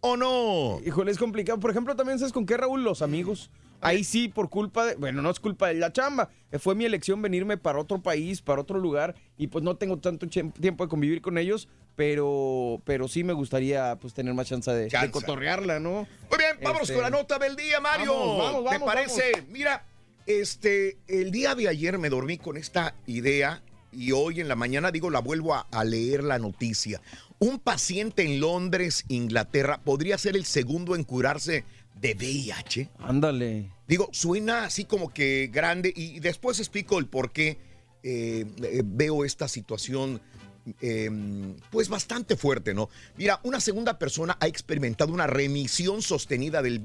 o 0.02 0.15
no. 0.15 0.80
Híjole, 0.86 1.12
es 1.12 1.17
complicado. 1.17 1.60
Por 1.60 1.72
ejemplo, 1.72 1.95
también 1.95 2.19
sabes 2.19 2.32
con 2.32 2.45
qué, 2.45 2.56
Raúl, 2.58 2.84
los 2.84 3.02
amigos. 3.02 3.50
Ahí 3.81 4.03
sí, 4.03 4.27
por 4.27 4.49
culpa 4.49 4.85
de, 4.85 4.95
bueno, 4.95 5.21
no 5.21 5.29
es 5.29 5.39
culpa 5.39 5.67
de 5.69 5.75
la 5.75 5.93
chamba, 5.93 6.29
eh, 6.51 6.59
fue 6.59 6.75
mi 6.75 6.85
elección 6.85 7.21
venirme 7.21 7.57
para 7.57 7.79
otro 7.79 8.01
país, 8.01 8.41
para 8.41 8.61
otro 8.61 8.77
lugar, 8.79 9.15
y 9.37 9.47
pues 9.47 9.63
no 9.63 9.77
tengo 9.77 9.97
tanto 9.97 10.27
tiempo 10.27 10.83
de 10.83 10.89
convivir 10.89 11.21
con 11.21 11.37
ellos, 11.37 11.69
pero, 11.95 12.81
pero 12.85 13.07
sí 13.07 13.23
me 13.23 13.33
gustaría 13.33 13.95
pues 13.97 14.13
tener 14.13 14.33
más 14.33 14.47
chance 14.47 14.71
de, 14.71 14.87
de 14.89 15.11
cotorrearla, 15.11 15.79
¿no? 15.79 16.07
Muy 16.29 16.37
bien, 16.37 16.57
vámonos 16.61 16.83
Este, 16.89 16.93
con 16.95 17.03
la 17.03 17.09
nota 17.09 17.39
del 17.39 17.55
día, 17.55 17.79
Mario. 17.79 18.13
Vamos, 18.13 18.37
vamos, 18.37 18.63
¿Te 18.63 18.77
vamos, 18.77 18.85
parece? 18.85 19.31
vamos. 19.33 19.49
Mira, 19.49 19.85
este, 20.25 20.97
el 21.07 21.31
día 21.31 21.55
de 21.55 21.67
ayer 21.67 21.97
me 21.97 22.09
dormí 22.09 22.37
con 22.37 22.57
esta 22.57 22.95
idea 23.07 23.63
y 23.91 24.11
hoy 24.11 24.39
en 24.39 24.47
la 24.47 24.55
mañana, 24.55 24.91
digo, 24.91 25.09
la 25.09 25.19
vuelvo 25.19 25.55
a, 25.55 25.67
a 25.71 25.83
leer 25.83 26.23
la 26.23 26.37
noticia. 26.37 27.01
Un 27.39 27.59
paciente 27.59 28.23
en 28.23 28.39
Londres, 28.39 29.05
Inglaterra, 29.07 29.79
podría 29.83 30.17
ser 30.17 30.35
el 30.35 30.45
segundo 30.45 30.95
en 30.95 31.03
curarse 31.03 31.63
de 31.99 32.13
VIH. 32.13 32.89
Ándale. 32.99 33.71
Digo, 33.88 34.09
suena 34.12 34.65
así 34.65 34.85
como 34.85 35.13
que 35.13 35.49
grande 35.51 35.91
y 35.95 36.19
después 36.19 36.59
explico 36.59 36.99
el 36.99 37.07
por 37.07 37.31
qué 37.31 37.57
eh, 38.03 38.45
eh, 38.63 38.81
veo 38.85 39.25
esta 39.25 39.47
situación 39.47 40.21
eh, 40.81 41.09
pues 41.71 41.89
bastante 41.89 42.35
fuerte, 42.38 42.73
¿no? 42.73 42.89
Mira, 43.17 43.39
una 43.43 43.59
segunda 43.59 43.97
persona 43.97 44.38
ha 44.39 44.47
experimentado 44.47 45.12
una 45.12 45.25
remisión 45.27 46.01
sostenida 46.01 46.62
del 46.62 46.79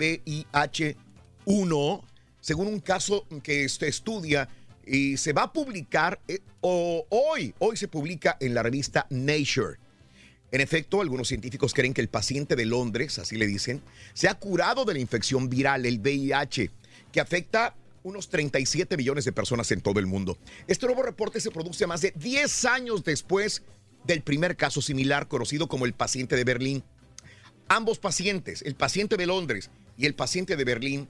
VIH-1, 1.47 2.03
según 2.41 2.67
un 2.69 2.81
caso 2.81 3.27
que 3.43 3.69
se 3.69 3.89
estudia 3.89 4.49
y 4.87 5.17
se 5.17 5.33
va 5.33 5.45
a 5.45 5.53
publicar 5.53 6.21
eh, 6.29 6.41
o- 6.61 7.07
hoy, 7.11 7.55
hoy 7.59 7.77
se 7.77 7.89
publica 7.89 8.37
en 8.41 8.55
la 8.55 8.63
revista 8.63 9.07
Nature. 9.11 9.79
En 10.55 10.61
efecto, 10.61 11.01
algunos 11.01 11.27
científicos 11.27 11.75
creen 11.75 11.93
que 11.93 12.01
el 12.01 12.07
paciente 12.07 12.55
de 12.55 12.65
Londres, 12.65 13.19
así 13.19 13.37
le 13.37 13.49
dicen, 13.49 13.83
se 14.13 14.29
ha 14.29 14.35
curado 14.35 14.85
de 14.85 14.95
la 14.95 15.01
infección 15.01 15.49
viral, 15.49 15.85
el 15.85 15.99
VIH, 15.99 16.71
que 17.11 17.21
afecta 17.21 17.75
unos 18.05 18.29
37 18.29 18.97
millones 18.97 19.25
de 19.25 19.33
personas 19.33 19.73
en 19.73 19.81
todo 19.81 19.99
el 19.99 20.07
mundo. 20.07 20.39
Este 20.69 20.87
nuevo 20.87 21.03
reporte 21.03 21.41
se 21.41 21.51
produce 21.51 21.89
más 21.89 22.03
de 22.03 22.13
10 22.15 22.67
años 22.67 23.03
después 23.03 23.65
del 24.05 24.23
primer 24.23 24.57
caso 24.57 24.81
similar 24.81 25.27
conocido 25.27 25.67
como 25.67 25.87
el 25.87 25.93
paciente 25.93 26.37
de 26.37 26.45
Berlín. 26.45 26.85
Ambos 27.67 27.99
pacientes, 27.99 28.63
el 28.63 28.77
paciente 28.77 29.17
de 29.17 29.27
Londres 29.27 29.71
y 29.97 30.07
el 30.07 30.15
paciente 30.15 30.55
de 30.55 30.65
Berlín, 30.65 31.09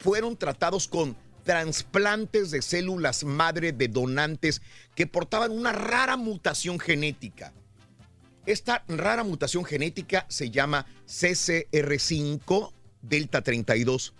fueron 0.00 0.36
tratados 0.36 0.88
con 0.88 1.16
trasplantes 1.44 2.50
de 2.50 2.62
células 2.62 3.22
madre 3.22 3.70
de 3.70 3.86
donantes 3.86 4.60
que 4.96 5.06
portaban 5.06 5.52
una 5.52 5.70
rara 5.70 6.16
mutación 6.16 6.80
genética. 6.80 7.52
Esta 8.50 8.82
rara 8.88 9.22
mutación 9.22 9.64
genética 9.64 10.26
se 10.28 10.50
llama 10.50 10.84
CCR5 11.06 12.72
Delta 13.00 13.42
32, 13.42 14.12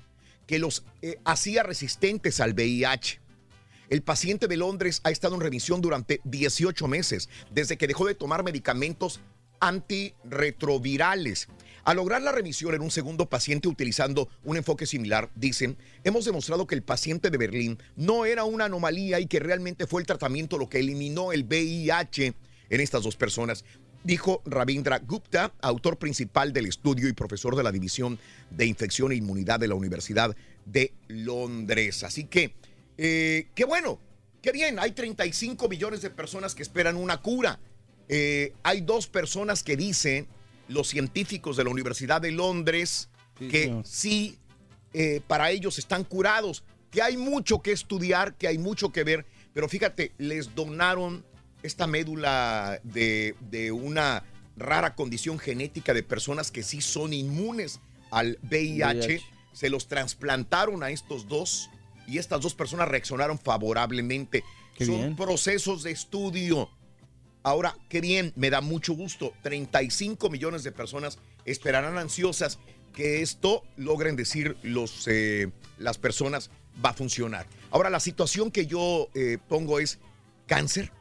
que 0.47 0.61
los 0.61 0.85
eh, 1.03 1.19
hacía 1.25 1.65
resistentes 1.65 2.39
al 2.39 2.53
VIH. 2.53 3.21
El 3.89 4.03
paciente 4.03 4.47
de 4.47 4.57
Londres 4.57 5.01
ha 5.03 5.11
estado 5.11 5.35
en 5.35 5.41
remisión 5.41 5.81
durante 5.81 6.21
18 6.23 6.87
meses, 6.87 7.29
desde 7.51 7.77
que 7.77 7.89
dejó 7.89 8.07
de 8.07 8.15
tomar 8.15 8.45
medicamentos 8.45 9.19
antirretrovirales. 9.59 11.49
Al 11.83 11.97
lograr 11.97 12.23
la 12.23 12.31
remisión 12.31 12.73
en 12.77 12.83
un 12.83 12.93
segundo 12.93 13.29
paciente 13.29 13.67
utilizando 13.67 14.29
un 14.45 14.57
enfoque 14.57 14.87
similar, 14.87 15.29
dicen, 15.35 15.77
hemos 16.05 16.25
demostrado 16.25 16.69
que 16.69 16.77
el 16.77 16.85
paciente 16.85 17.31
de 17.31 17.37
Berlín 17.37 17.83
no 17.97 18.27
era 18.27 18.45
una 18.45 18.67
anomalía 18.67 19.19
y 19.19 19.27
que 19.27 19.41
realmente 19.41 19.89
fue 19.89 20.01
el 20.01 20.07
tratamiento 20.07 20.57
lo 20.57 20.69
que 20.69 20.79
eliminó 20.79 21.33
el 21.33 21.43
VIH 21.43 22.33
en 22.71 22.81
estas 22.81 23.03
dos 23.03 23.17
personas. 23.17 23.65
Dijo 24.03 24.43
Ravindra 24.47 24.99
Gupta, 24.99 25.53
autor 25.61 25.99
principal 25.99 26.53
del 26.53 26.67
estudio 26.67 27.09
y 27.09 27.13
profesor 27.13 27.55
de 27.55 27.63
la 27.63 27.71
División 27.71 28.19
de 28.51 28.65
Infección 28.65 29.13
e 29.13 29.17
Inmunidad 29.17 29.61
de 29.61 29.69
la 29.69 29.75
Universidad 29.75 30.35
de 30.65 30.95
Londres. 31.09 32.03
Así 32.03 32.25
que, 32.25 32.55
eh, 32.97 33.49
qué 33.55 33.65
bueno, 33.65 33.99
qué 34.41 34.53
bien, 34.53 34.79
hay 34.79 34.93
35 34.93 35.69
millones 35.69 36.01
de 36.01 36.09
personas 36.09 36.55
que 36.55 36.63
esperan 36.63 36.97
una 36.97 37.21
cura. 37.21 37.61
Eh, 38.09 38.55
hay 38.63 38.81
dos 38.81 39.07
personas 39.07 39.63
que 39.63 39.77
dicen, 39.77 40.27
los 40.69 40.89
científicos 40.89 41.57
de 41.57 41.65
la 41.65 41.71
Universidad 41.71 42.23
de 42.23 42.31
Londres, 42.31 43.11
que 43.39 43.81
sí, 43.85 44.39
eh, 44.93 45.21
para 45.27 45.51
ellos 45.51 45.79
están 45.79 46.05
curados, 46.05 46.65
que 46.91 47.03
hay 47.03 47.17
mucho 47.17 47.61
que 47.61 47.73
estudiar, 47.73 48.35
que 48.35 48.49
hay 48.49 48.59
mucho 48.59 48.91
que 48.91 49.05
ver, 49.05 49.27
pero 49.53 49.69
fíjate, 49.69 50.13
les 50.19 50.55
donaron 50.55 51.25
esta 51.63 51.87
médula 51.87 52.81
de, 52.85 53.35
de 53.51 53.73
una 53.73 54.25
rara 54.57 54.95
condición 54.95 55.39
genética 55.39 55.95
de 55.95 56.03
personas 56.03 56.51
que 56.51 56.63
sí 56.63 56.81
son 56.81 57.13
inmunes 57.13 57.81
al 58.11 58.39
VIH, 58.43 59.07
VIH. 59.07 59.23
se 59.53 59.71
los 59.71 59.89
trasplantaron 59.89 60.83
a 60.83 60.91
estos 60.91 61.29
dos 61.29 61.71
y 62.07 62.19
estas 62.19 62.41
dos 62.41 62.55
personas 62.55 62.89
reaccionaron 62.89 63.39
favorablemente. 63.39 64.45
Qué 64.75 64.87
son 64.87 64.97
bien. 64.97 65.17
procesos 65.17 65.83
de 65.83 65.93
estudio. 65.93 66.71
Ahora, 67.43 67.77
qué 67.89 68.01
bien, 68.01 68.33
me 68.37 68.51
da 68.51 68.61
mucho 68.61 68.93
gusto. 68.95 69.33
35 69.43 70.29
millones 70.29 70.63
de 70.63 70.73
personas 70.73 71.19
esperarán 71.45 71.97
ansiosas 71.97 72.59
que 72.93 73.23
esto 73.23 73.63
logren 73.77 74.17
decir 74.17 74.57
los, 74.63 75.07
eh, 75.07 75.51
las 75.79 75.99
personas 75.99 76.51
va 76.85 76.91
a 76.91 76.95
funcionar. 76.95 77.47
Ahora, 77.71 77.89
la 77.89 78.01
situación 78.01 78.51
que 78.51 78.67
yo 78.67 79.09
eh, 79.15 79.39
pongo 79.49 79.79
es 79.79 79.99
cáncer. 80.47 80.93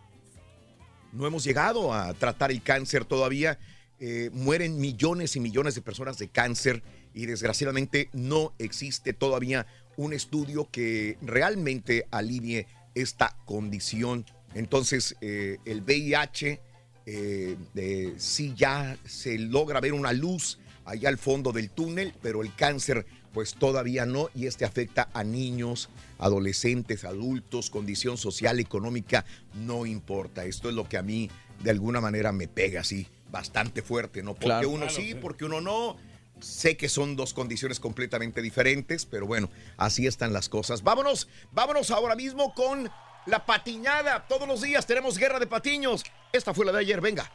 No 1.11 1.25
hemos 1.25 1.43
llegado 1.43 1.93
a 1.93 2.13
tratar 2.13 2.51
el 2.51 2.61
cáncer 2.61 3.05
todavía. 3.05 3.59
Eh, 3.99 4.29
mueren 4.31 4.79
millones 4.79 5.35
y 5.35 5.39
millones 5.39 5.75
de 5.75 5.81
personas 5.81 6.17
de 6.17 6.29
cáncer 6.29 6.83
y 7.13 7.25
desgraciadamente 7.25 8.09
no 8.13 8.53
existe 8.57 9.13
todavía 9.13 9.67
un 9.97 10.13
estudio 10.13 10.69
que 10.71 11.17
realmente 11.21 12.07
alivie 12.11 12.67
esta 12.95 13.35
condición. 13.45 14.25
Entonces, 14.53 15.15
eh, 15.21 15.57
el 15.65 15.81
VIH, 15.81 16.61
eh, 17.05 18.13
sí 18.17 18.53
ya 18.55 18.97
se 19.05 19.37
logra 19.37 19.81
ver 19.81 19.93
una 19.93 20.13
luz 20.13 20.59
allá 20.85 21.09
al 21.09 21.17
fondo 21.17 21.51
del 21.51 21.69
túnel, 21.69 22.13
pero 22.21 22.41
el 22.41 22.55
cáncer 22.55 23.05
pues 23.33 23.53
todavía 23.55 24.05
no 24.05 24.29
y 24.35 24.47
este 24.47 24.65
afecta 24.65 25.09
a 25.13 25.23
niños, 25.23 25.89
adolescentes, 26.17 27.03
adultos, 27.05 27.69
condición 27.69 28.17
social, 28.17 28.59
económica, 28.59 29.25
no 29.53 29.85
importa. 29.85 30.45
Esto 30.45 30.69
es 30.69 30.75
lo 30.75 30.87
que 30.89 30.97
a 30.97 31.01
mí 31.03 31.29
de 31.63 31.69
alguna 31.71 32.01
manera 32.01 32.31
me 32.31 32.47
pega 32.47 32.81
así 32.81 33.07
bastante 33.31 33.81
fuerte, 33.81 34.23
¿no? 34.23 34.31
Porque 34.33 34.45
Claro. 34.45 34.69
uno 34.69 34.85
Claro, 34.87 34.95
sí, 35.01 35.09
sí. 35.09 35.15
porque 35.15 35.45
uno 35.45 35.61
no. 35.61 35.97
Sé 36.41 36.77
que 36.77 36.87
son 36.87 37.17
dos 37.17 37.33
condiciones 37.33 37.81
completamente 37.81 38.41
diferentes, 38.41 39.05
pero 39.05 39.27
bueno, 39.27 39.49
así 39.75 40.07
están 40.07 40.31
las 40.31 40.47
cosas. 40.47 40.83
Vámonos, 40.83 41.27
vámonos 41.51 41.91
ahora 41.91 42.15
mismo 42.15 42.53
con 42.53 42.89
la 43.25 43.45
patiñada. 43.45 44.25
Todos 44.25 44.47
los 44.47 44.61
días 44.61 44.87
tenemos 44.87 45.17
guerra 45.17 45.37
de 45.39 45.47
patiños. 45.47 46.01
Esta 46.31 46.53
fue 46.53 46.65
la 46.65 46.71
de 46.71 46.79
ayer, 46.79 47.01
venga. 47.01 47.29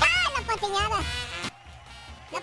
¡Ah, 0.00 0.30
la 0.38 0.46
patiñada! 0.46 1.00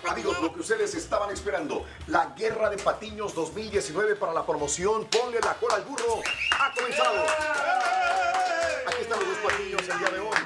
Amigos, 0.06 0.40
lo 0.42 0.52
que 0.52 0.60
ustedes 0.60 0.94
estaban 0.94 1.30
esperando, 1.30 1.86
la 2.08 2.34
Guerra 2.36 2.68
de 2.68 2.76
Patiños 2.76 3.34
2019 3.34 4.16
para 4.16 4.34
la 4.34 4.44
promoción, 4.44 5.06
ponle 5.06 5.40
la 5.40 5.54
cola 5.54 5.76
al 5.76 5.82
burro, 5.82 6.20
ha 6.58 6.72
comenzado. 6.74 7.24
Aquí 8.86 9.02
están 9.02 9.18
los 9.18 9.28
dos 9.28 9.38
patiños 9.50 9.82
el 9.82 9.98
día 9.98 10.10
de 10.10 10.20
hoy. 10.20 10.36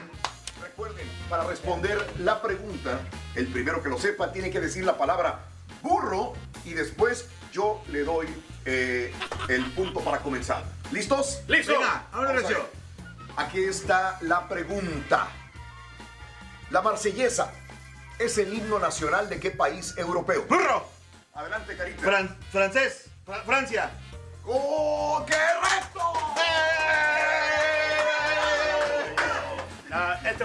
Recuerden, 0.62 1.09
para 1.28 1.44
responder 1.44 2.07
la 2.20 2.40
pregunta, 2.40 3.00
el 3.35 3.48
primero 3.48 3.83
que 3.83 3.88
lo 3.88 3.98
sepa 3.98 4.33
tiene 4.33 4.50
que 4.50 4.61
decir 4.61 4.85
la 4.85 4.96
palabra 4.96 5.46
burro 5.83 6.35
y 6.64 6.74
después 6.74 7.26
yo 7.52 7.83
le 7.88 8.05
doy 8.05 8.28
eh, 8.64 9.12
el 9.48 9.64
punto 9.72 10.00
para 10.00 10.18
comenzar. 10.20 10.62
¿Listos? 10.92 11.40
¡Listo! 11.48 11.72
Venga, 11.72 12.07
Ahora. 12.12 12.40
Aquí 13.37 13.64
está 13.64 14.18
la 14.20 14.46
pregunta. 14.46 15.28
La 16.70 16.81
marsellesa 16.81 17.52
es 18.18 18.38
el 18.38 18.53
himno 18.55 18.79
nacional 18.79 19.29
de 19.29 19.40
qué 19.40 19.51
país 19.51 19.94
europeo? 19.96 20.44
¡Burro! 20.48 20.87
Adelante, 21.35 21.77
Carita. 21.77 22.03
Fran- 22.03 22.37
francés, 22.51 23.07
Fra- 23.25 23.42
Francia. 23.42 23.90
¡Oh, 24.44 25.20
correcto! 25.25 26.12
Ah, 29.90 30.18
este 30.25 30.44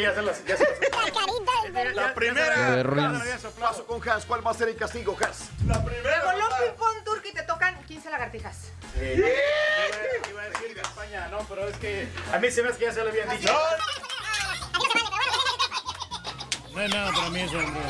ya 0.00 0.14
se 0.14 0.22
las. 0.22 0.44
Ya 0.44 0.56
se 0.56 0.64
las- 0.64 0.80
La 0.80 1.12
carita 1.12 1.80
del 1.80 1.96
la 1.96 2.14
primera. 2.14 2.82
Qué. 2.82 3.48
Paso 3.58 3.86
con 3.86 4.06
Hans. 4.08 4.26
¿Cuál 4.26 4.46
va 4.46 4.50
a 4.50 4.54
ser 4.54 4.68
el 4.68 4.76
castigo, 4.76 5.16
Hans? 5.20 5.48
La 5.66 5.82
primera. 5.84 6.20
Con 6.22 6.38
los 6.38 6.48
ping-pong 6.54 7.04
turco 7.04 7.28
y 7.28 7.32
te 7.32 7.42
tocan 7.44 7.82
15 7.84 8.10
lagartijas. 8.10 8.56
Iba 8.94 9.28
iba 10.30 10.42
a 10.42 10.48
decir 10.50 10.74
que 10.74 10.80
España, 10.82 11.28
no, 11.30 11.38
pero 11.48 11.66
es 11.68 11.76
que 11.78 12.08
a 12.32 12.38
mí 12.38 12.50
se 12.50 12.62
me 12.62 12.68
hace 12.68 12.78
que 12.78 12.84
ya 12.84 12.92
se 12.92 13.02
lo 13.02 13.08
habían 13.10 13.28
dicho. 13.30 13.50
No 13.52 13.58
hay 16.78 16.88
nada 16.88 17.12
para 17.12 17.30
mí 17.30 17.40
eso, 17.40 17.58
hombre. 17.58 17.80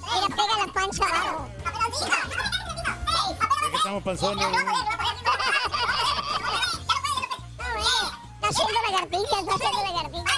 Mira, 0.00 0.26
pega 0.28 0.66
la 0.66 0.72
panza 0.72 1.04
abajo. 1.04 1.50
Es 3.64 3.70
que 3.70 3.76
estamos 3.76 4.02
panzones. 4.02 4.48
güey. 4.48 4.64
Está 8.34 8.48
haciendo 8.48 8.82
lagartijas, 8.90 9.40
está 9.40 9.54
haciendo 9.54 9.82
lagartijas. 9.84 10.34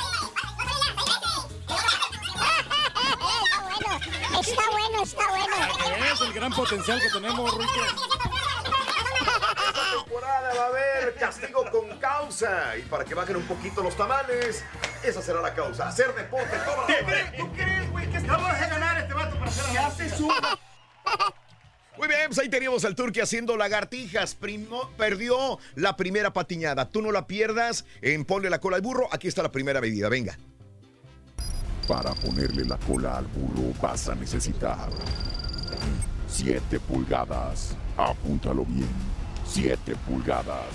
Está 4.40 4.70
bueno, 4.70 5.02
está 5.02 5.28
bueno, 5.28 5.56
está 5.70 5.84
bueno. 5.84 6.04
Es 6.12 6.20
el 6.20 6.32
gran 6.32 6.52
potencial 6.52 7.00
que 7.00 7.10
tenemos, 7.10 7.54
Ruito. 7.54 7.72
Esta 9.96 10.04
temporada 10.04 10.54
va 10.54 10.64
a 10.64 10.66
haber 10.68 11.14
castigo 11.14 11.64
con 11.70 11.98
causa. 11.98 12.76
Y 12.76 12.82
para 12.82 13.04
que 13.04 13.14
bajen 13.14 13.36
un 13.36 13.46
poquito 13.46 13.82
los 13.82 13.96
tamales, 13.96 14.62
esa 15.02 15.22
será 15.22 15.40
la 15.40 15.54
causa. 15.54 15.88
Hacer 15.88 16.14
deporte 16.14 16.56
toda 16.64 16.76
la 16.76 17.02
noche. 17.02 17.32
¿Tú 17.38 17.52
crees, 17.52 17.90
güey, 17.90 18.10
que 18.10 18.20
vamos 18.20 18.50
a 18.50 18.66
ganar 18.66 18.98
este 18.98 19.14
vato 19.14 19.38
para 19.38 19.50
hacer 19.50 20.08
se 20.08 20.16
sube. 20.16 20.34
Muy 21.96 22.08
bien, 22.08 22.26
pues 22.26 22.38
ahí 22.38 22.50
teníamos 22.50 22.84
al 22.84 22.94
Turqui 22.94 23.20
haciendo 23.20 23.56
lagartijas. 23.56 24.34
Primo, 24.34 24.90
perdió 24.98 25.58
la 25.74 25.96
primera 25.96 26.32
patiñada. 26.32 26.90
Tú 26.90 27.00
no 27.00 27.10
la 27.10 27.26
pierdas 27.26 27.86
en 28.02 28.26
Ponle 28.26 28.50
la 28.50 28.58
cola 28.58 28.76
al 28.76 28.82
burro. 28.82 29.08
Aquí 29.12 29.28
está 29.28 29.42
la 29.42 29.50
primera 29.50 29.80
medida. 29.80 30.10
Venga. 30.10 30.36
Para 31.88 32.12
ponerle 32.14 32.64
la 32.64 32.76
cola 32.78 33.16
al 33.16 33.26
burro 33.26 33.72
vas 33.80 34.08
a 34.08 34.14
necesitar 34.14 34.90
7 36.28 36.80
pulgadas. 36.80 37.74
Apúntalo 37.96 38.66
bien. 38.66 39.15
7 39.56 39.96
pulgadas. 40.06 40.66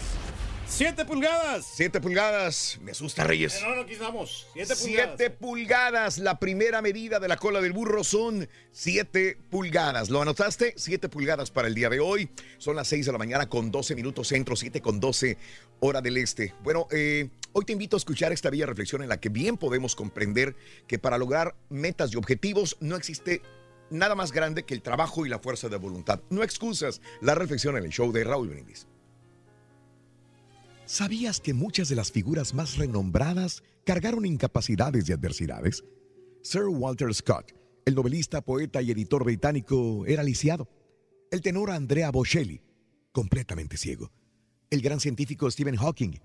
¡Siete 0.66 1.06
pulgadas! 1.06 1.68
7 1.76 2.02
pulgadas. 2.02 2.80
Me 2.82 2.90
asusta, 2.90 3.24
Reyes. 3.24 3.62
No, 3.62 3.76
no 3.76 3.86
quisamos. 3.86 4.48
Siete 4.54 4.76
pulgadas. 4.76 5.16
7 5.18 5.30
pulgadas. 5.30 6.18
La 6.18 6.40
primera 6.40 6.82
medida 6.82 7.20
de 7.20 7.28
la 7.28 7.38
cola 7.38 7.62
del 7.62 7.74
burro 7.74 8.04
son 8.04 8.50
7 8.72 9.38
pulgadas. 9.52 10.10
¿Lo 10.10 10.20
anotaste? 10.20 10.74
7 10.78 11.10
pulgadas 11.10 11.52
para 11.52 11.68
el 11.68 11.76
día 11.76 11.92
de 11.92 12.00
hoy. 12.00 12.32
Son 12.58 12.76
las 12.76 12.88
6 12.88 13.06
de 13.06 13.12
la 13.12 13.20
mañana 13.20 13.48
con 13.48 13.70
12 13.70 13.94
minutos 13.94 14.30
centro, 14.30 14.56
7 14.56 14.82
con 14.82 15.00
12 15.00 15.38
hora 15.82 16.02
del 16.02 16.18
este. 16.18 16.56
Bueno, 16.64 16.88
eh, 16.90 17.30
hoy 17.54 17.66
te 17.66 17.74
invito 17.74 17.96
a 17.96 18.00
escuchar 18.00 18.32
esta 18.32 18.50
bella 18.50 18.66
reflexión 18.66 19.04
en 19.04 19.10
la 19.10 19.20
que 19.20 19.30
bien 19.30 19.58
podemos 19.58 19.96
comprender 19.96 20.56
que 20.88 20.98
para 20.98 21.20
lograr 21.20 21.54
metas 21.70 22.12
y 22.14 22.18
objetivos 22.18 22.78
no 22.80 22.96
existe 22.96 23.44
nada 23.92 24.16
más 24.16 24.32
grande 24.32 24.64
que 24.64 24.74
el 24.74 24.82
trabajo 24.82 25.26
y 25.26 25.30
la 25.30 25.40
fuerza 25.40 25.70
de 25.70 25.78
voluntad. 25.78 26.22
No 26.30 26.44
excusas. 26.44 27.02
La 27.22 27.36
reflexión 27.36 27.78
en 27.78 27.84
el 27.86 27.92
show 27.92 28.12
de 28.12 28.24
Raúl 28.24 28.50
Brindis. 28.50 28.88
¿Sabías 30.86 31.40
que 31.40 31.54
muchas 31.54 31.88
de 31.88 31.96
las 31.96 32.12
figuras 32.12 32.54
más 32.54 32.78
renombradas 32.78 33.64
cargaron 33.86 34.26
incapacidades 34.26 35.08
y 35.08 35.14
adversidades? 35.14 35.84
Sir 36.42 36.64
Walter 36.68 37.14
Scott, 37.14 37.54
El 37.86 37.96
novelista, 37.96 38.42
poeta 38.42 38.82
y 38.82 38.92
editor 38.92 39.24
británico 39.24 40.06
era 40.06 40.24
lisiado. 40.24 40.68
El 41.32 41.42
tenor 41.42 41.72
Andrea 41.72 42.12
Bocelli, 42.12 42.62
completamente 43.12 43.78
ciego. 43.78 44.12
El 44.70 44.82
gran 44.82 45.00
científico 45.00 45.50
Stephen 45.50 45.78
Hawking 45.78 46.20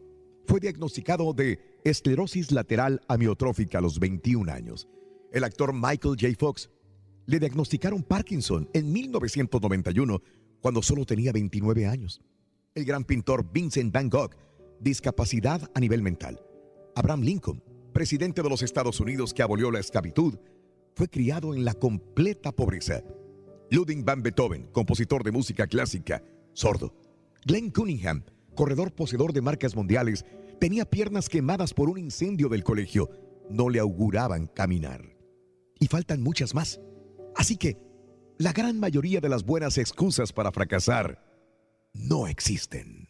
fue 0.46 0.60
diagnosticado 0.60 1.32
de 1.32 1.60
esclerosis 1.84 2.50
lateral 2.52 3.00
amiotrófica 3.08 3.78
a 3.78 3.80
los 3.80 3.98
21 3.98 4.50
años. 4.52 4.88
El 5.32 5.44
actor 5.44 5.72
Michael 5.72 6.16
J. 6.20 6.28
Fox 6.38 6.70
le 7.26 7.38
diagnosticaron 7.38 8.02
Parkinson 8.02 8.68
en 8.72 8.92
1991 8.92 10.22
cuando 10.60 10.82
solo 10.82 11.04
tenía 11.04 11.32
29 11.32 11.86
años. 11.86 12.20
El 12.74 12.84
gran 12.84 13.04
pintor 13.04 13.50
Vincent 13.52 13.92
Van 13.92 14.08
Gogh, 14.08 14.36
discapacidad 14.80 15.70
a 15.74 15.80
nivel 15.80 16.02
mental. 16.02 16.40
Abraham 16.94 17.22
Lincoln, 17.22 17.62
presidente 17.92 18.42
de 18.42 18.48
los 18.48 18.62
Estados 18.62 19.00
Unidos 19.00 19.34
que 19.34 19.42
abolió 19.42 19.70
la 19.70 19.80
esclavitud, 19.80 20.38
fue 20.94 21.08
criado 21.08 21.54
en 21.54 21.64
la 21.64 21.74
completa 21.74 22.52
pobreza. 22.52 23.02
Ludwig 23.70 24.04
van 24.04 24.22
Beethoven, 24.22 24.68
compositor 24.72 25.24
de 25.24 25.32
música 25.32 25.66
clásica, 25.66 26.22
sordo. 26.52 26.94
Glenn 27.44 27.70
Cunningham, 27.70 28.24
corredor 28.54 28.92
poseedor 28.92 29.32
de 29.32 29.42
marcas 29.42 29.76
mundiales, 29.76 30.24
tenía 30.58 30.84
piernas 30.84 31.28
quemadas 31.28 31.74
por 31.74 31.90
un 31.90 31.98
incendio 31.98 32.48
del 32.48 32.64
colegio. 32.64 33.10
No 33.50 33.68
le 33.68 33.78
auguraban 33.78 34.46
caminar. 34.46 35.16
Y 35.78 35.88
faltan 35.88 36.22
muchas 36.22 36.54
más. 36.54 36.80
Así 37.36 37.56
que 37.56 37.76
la 38.38 38.52
gran 38.52 38.80
mayoría 38.80 39.20
de 39.20 39.28
las 39.28 39.44
buenas 39.44 39.78
excusas 39.78 40.32
para 40.32 40.50
fracasar 40.52 41.22
no 41.92 42.26
existen. 42.26 43.08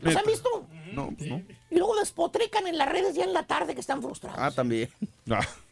¿Los 0.00 0.16
han 0.16 0.24
visto? 0.26 0.66
No, 0.92 1.12
pues 1.16 1.28
no. 1.30 1.42
Y 1.70 1.76
luego 1.78 1.96
despotrican 1.96 2.66
en 2.68 2.78
las 2.78 2.88
redes 2.88 3.14
ya 3.16 3.24
en 3.24 3.32
la 3.32 3.44
tarde 3.46 3.74
que 3.74 3.80
están 3.80 4.00
frustrados. 4.02 4.38
Ah, 4.40 4.50
también. 4.52 4.88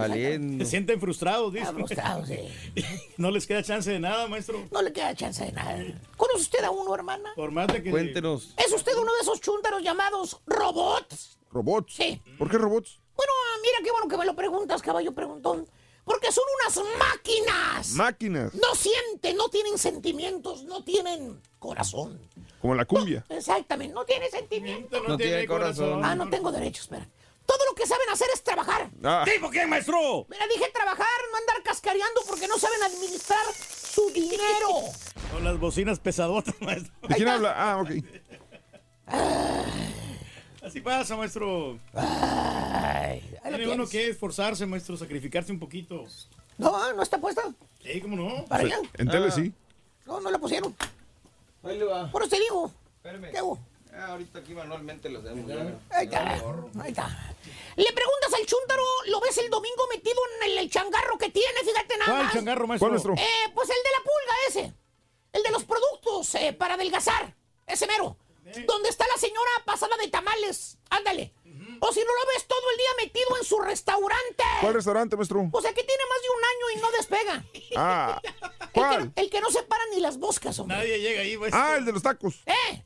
Valiendo. 0.00 0.64
Se 0.64 0.70
sienten 0.70 1.00
frustrados, 1.00 1.52
dice. 1.52 1.72
frustrados, 1.72 2.28
sí. 2.28 2.38
No 3.16 3.30
les 3.30 3.46
queda 3.46 3.62
chance 3.62 3.90
de 3.90 3.98
nada, 3.98 4.26
maestro. 4.28 4.66
No 4.70 4.82
le 4.82 4.92
queda 4.92 5.14
chance 5.14 5.44
de 5.44 5.52
nada. 5.52 5.76
¿Conoce 6.16 6.40
usted 6.42 6.64
a 6.64 6.70
uno, 6.70 6.94
hermana? 6.94 7.32
Por 7.34 7.50
más 7.50 7.66
de 7.68 7.82
que... 7.82 7.90
Cuéntenos. 7.90 8.54
¿Es 8.56 8.72
usted 8.72 8.92
uno 8.96 9.12
de 9.14 9.20
esos 9.22 9.40
chúntaros 9.40 9.82
llamados 9.82 10.40
robots? 10.46 11.38
¿Robots? 11.50 11.94
Sí. 11.94 12.20
¿Por 12.38 12.50
qué 12.50 12.58
robots? 12.58 13.00
Bueno, 13.16 13.32
ah, 13.32 13.58
mira 13.62 13.78
qué 13.82 13.90
bueno 13.90 14.08
que 14.08 14.16
me 14.18 14.26
lo 14.26 14.36
preguntas, 14.36 14.82
caballo 14.82 15.12
preguntón. 15.14 15.66
Porque 16.04 16.30
son 16.30 16.44
unas 16.60 16.80
máquinas. 16.98 17.90
Máquinas. 17.92 18.54
No 18.54 18.74
sienten, 18.76 19.36
no 19.36 19.48
tienen 19.48 19.76
sentimientos, 19.76 20.62
no 20.62 20.84
tienen 20.84 21.40
corazón. 21.58 22.20
Como 22.60 22.76
la 22.76 22.84
cumbia. 22.84 23.24
Exactamente, 23.28 23.92
no 23.92 24.04
tiene 24.04 24.30
sentimiento. 24.30 25.02
No 25.02 25.16
tiene 25.16 25.46
corazón. 25.46 26.04
Ah, 26.04 26.14
no 26.14 26.28
tengo 26.28 26.52
derecho, 26.52 26.82
espera. 26.82 27.08
Todo 27.46 27.64
lo 27.68 27.74
que 27.74 27.86
saben 27.86 28.08
hacer 28.10 28.28
es 28.34 28.42
trabajar. 28.42 28.90
Ah. 29.04 29.24
¿Tipo 29.24 29.50
qué, 29.50 29.66
maestro? 29.66 30.26
Mira, 30.28 30.46
dije 30.48 30.70
trabajar, 30.72 31.06
no 31.30 31.38
andar 31.38 31.62
cascareando 31.62 32.20
porque 32.26 32.48
no 32.48 32.58
saben 32.58 32.82
administrar 32.82 33.44
su 33.54 34.10
dinero. 34.10 34.82
Con 35.32 35.44
las 35.44 35.58
bocinas 35.58 36.00
pesadotas, 36.00 36.54
maestro. 36.60 36.92
¿De 37.08 37.14
quién 37.14 37.28
habla? 37.28 37.54
Ah, 37.56 37.80
ok. 37.80 37.90
Así 40.62 40.80
pasa, 40.80 41.16
maestro. 41.16 41.78
Tiene 43.44 43.68
uno 43.68 43.86
que 43.86 44.08
esforzarse, 44.08 44.66
maestro, 44.66 44.96
sacrificarse 44.96 45.52
un 45.52 45.60
poquito. 45.60 46.04
No, 46.58 46.92
no 46.92 47.02
está 47.02 47.18
puesta. 47.18 47.42
Sí, 47.82 48.00
¿cómo 48.00 48.16
no? 48.16 48.44
Para 48.46 48.64
allá. 48.64 48.78
En 48.94 49.08
tele 49.08 49.30
sí. 49.30 49.52
No, 50.06 50.20
no 50.20 50.30
la 50.30 50.38
pusieron. 50.38 50.74
Ahí 51.62 51.78
le 51.78 51.84
va. 51.84 52.10
Por 52.10 52.22
eso 52.22 52.30
te 52.30 52.40
digo. 52.40 52.70
Espérame. 52.96 53.30
¿Qué 53.30 53.38
hago? 53.38 53.58
Ah, 53.98 54.06
ahorita 54.12 54.40
aquí 54.40 54.52
manualmente 54.54 55.08
lo 55.08 55.20
hacemos. 55.20 55.50
Ahí 55.90 56.04
está. 56.06 56.20
Ahí 56.82 56.90
está. 56.90 57.34
Le 57.76 57.92
preguntas 57.92 58.34
al 58.34 58.46
chúntaro, 58.46 58.82
lo 59.06 59.20
ves 59.20 59.38
el 59.38 59.48
domingo 59.50 59.86
metido 59.90 60.16
en 60.42 60.50
el, 60.50 60.58
el 60.58 60.70
changarro 60.70 61.16
que 61.18 61.30
tiene, 61.30 61.60
fíjate 61.64 61.96
nada 61.98 62.10
¿Cuál 62.12 62.24
más. 62.24 62.32
changarro, 62.34 62.66
maestro? 62.66 62.88
¿Cuál, 62.88 62.92
maestro? 62.92 63.14
Eh, 63.14 63.52
pues 63.54 63.68
el 63.70 63.76
de 63.76 63.90
la 63.90 63.98
pulga 63.98 64.34
ese. 64.48 64.74
El 65.32 65.42
de 65.42 65.50
los 65.50 65.64
productos 65.64 66.34
eh, 66.34 66.52
para 66.52 66.74
adelgazar. 66.74 67.34
Ese 67.66 67.86
mero. 67.86 68.16
Donde 68.66 68.88
está 68.90 69.04
la 69.08 69.18
señora 69.18 69.50
pasada 69.64 69.96
de 69.96 70.08
tamales. 70.08 70.78
Ándale. 70.88 71.32
O 71.80 71.92
si 71.92 72.00
no 72.00 72.06
lo 72.06 72.26
ves 72.32 72.46
todo 72.46 72.70
el 72.70 72.78
día 72.78 72.88
metido 73.04 73.36
en 73.38 73.44
su 73.44 73.58
restaurante. 73.60 74.44
¿Cuál 74.60 74.74
restaurante, 74.74 75.16
maestro? 75.16 75.48
O 75.52 75.60
sea 75.60 75.74
que 75.74 75.82
tiene 75.84 76.02
más 76.08 76.22
de 76.22 76.28
un 76.30 76.44
año 76.44 76.70
y 76.74 76.82
no 76.82 76.90
despega. 76.92 77.44
Ah, 77.78 78.20
El 78.22 78.70
¿cuál? 78.72 79.12
que, 79.12 79.20
el 79.20 79.30
que 79.30 79.40
no 79.42 79.50
se 79.50 79.62
para 79.64 79.84
ni 79.92 80.00
las 80.00 80.16
moscas, 80.16 80.58
hombre. 80.58 80.76
Nadie 80.78 80.98
llega 81.00 81.20
ahí, 81.20 81.36
maestro. 81.36 81.60
Ah, 81.62 81.76
el 81.76 81.84
de 81.84 81.92
los 81.92 82.02
tacos. 82.02 82.36
¿Eh? 82.46 82.82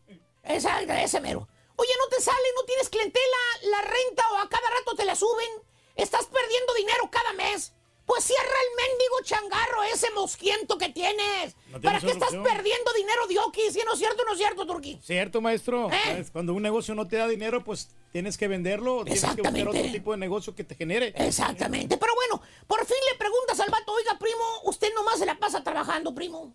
Esa, 0.55 0.81
ese 1.03 1.21
mero. 1.21 1.49
Oye, 1.77 1.91
no 1.99 2.09
te 2.15 2.23
sale, 2.23 2.37
no 2.57 2.65
tienes 2.65 2.89
clientela, 2.89 3.37
la 3.71 3.83
renta 3.83 4.23
o 4.33 4.37
a 4.39 4.49
cada 4.49 4.69
rato 4.71 4.95
te 4.97 5.05
la 5.05 5.15
suben. 5.15 5.49
Estás 5.97 6.27
perdiendo 6.27 6.75
dinero 6.75 7.09
cada 7.11 7.33
mes. 7.33 7.73
Pues 8.05 8.25
cierra 8.25 8.43
el 8.43 8.89
mendigo 8.89 9.21
changarro 9.23 9.85
ese 9.85 10.11
mosquiento 10.11 10.77
que 10.79 10.89
tienes. 10.89 11.55
No 11.69 11.81
¿Para 11.81 12.01
qué 12.01 12.11
estás 12.11 12.31
perdiendo 12.31 12.93
dinero, 12.93 13.27
Dioki? 13.29 13.71
Si 13.71 13.79
no 13.85 13.93
es 13.93 13.99
cierto, 14.01 14.25
no 14.25 14.33
es 14.33 14.39
cierto, 14.39 14.67
Turki. 14.67 14.99
Cierto, 15.01 15.41
maestro. 15.41 15.89
¿Eh? 15.93 16.01
¿Sabes? 16.05 16.31
Cuando 16.33 16.53
un 16.53 16.63
negocio 16.63 16.95
no 16.97 17.07
te 17.07 17.17
da 17.17 17.29
dinero, 17.29 17.63
pues 17.63 17.89
tienes 18.11 18.37
que 18.37 18.49
venderlo. 18.49 18.97
o 18.97 19.05
Tienes 19.05 19.25
que 19.25 19.43
buscar 19.43 19.69
otro 19.69 19.83
tipo 19.93 20.11
de 20.11 20.17
negocio 20.17 20.57
que 20.57 20.65
te 20.65 20.75
genere. 20.75 21.15
Exactamente. 21.17 21.97
Pero 21.99 22.13
bueno, 22.17 22.43
por 22.67 22.85
fin 22.85 22.97
le 23.13 23.17
preguntas 23.17 23.61
al 23.61 23.71
vato, 23.71 23.93
oiga, 23.93 24.19
primo, 24.19 24.45
usted 24.65 24.93
nomás 24.93 25.19
se 25.21 25.27
la 25.27 25.39
pasa 25.39 25.63
trabajando, 25.63 26.13
primo. 26.13 26.53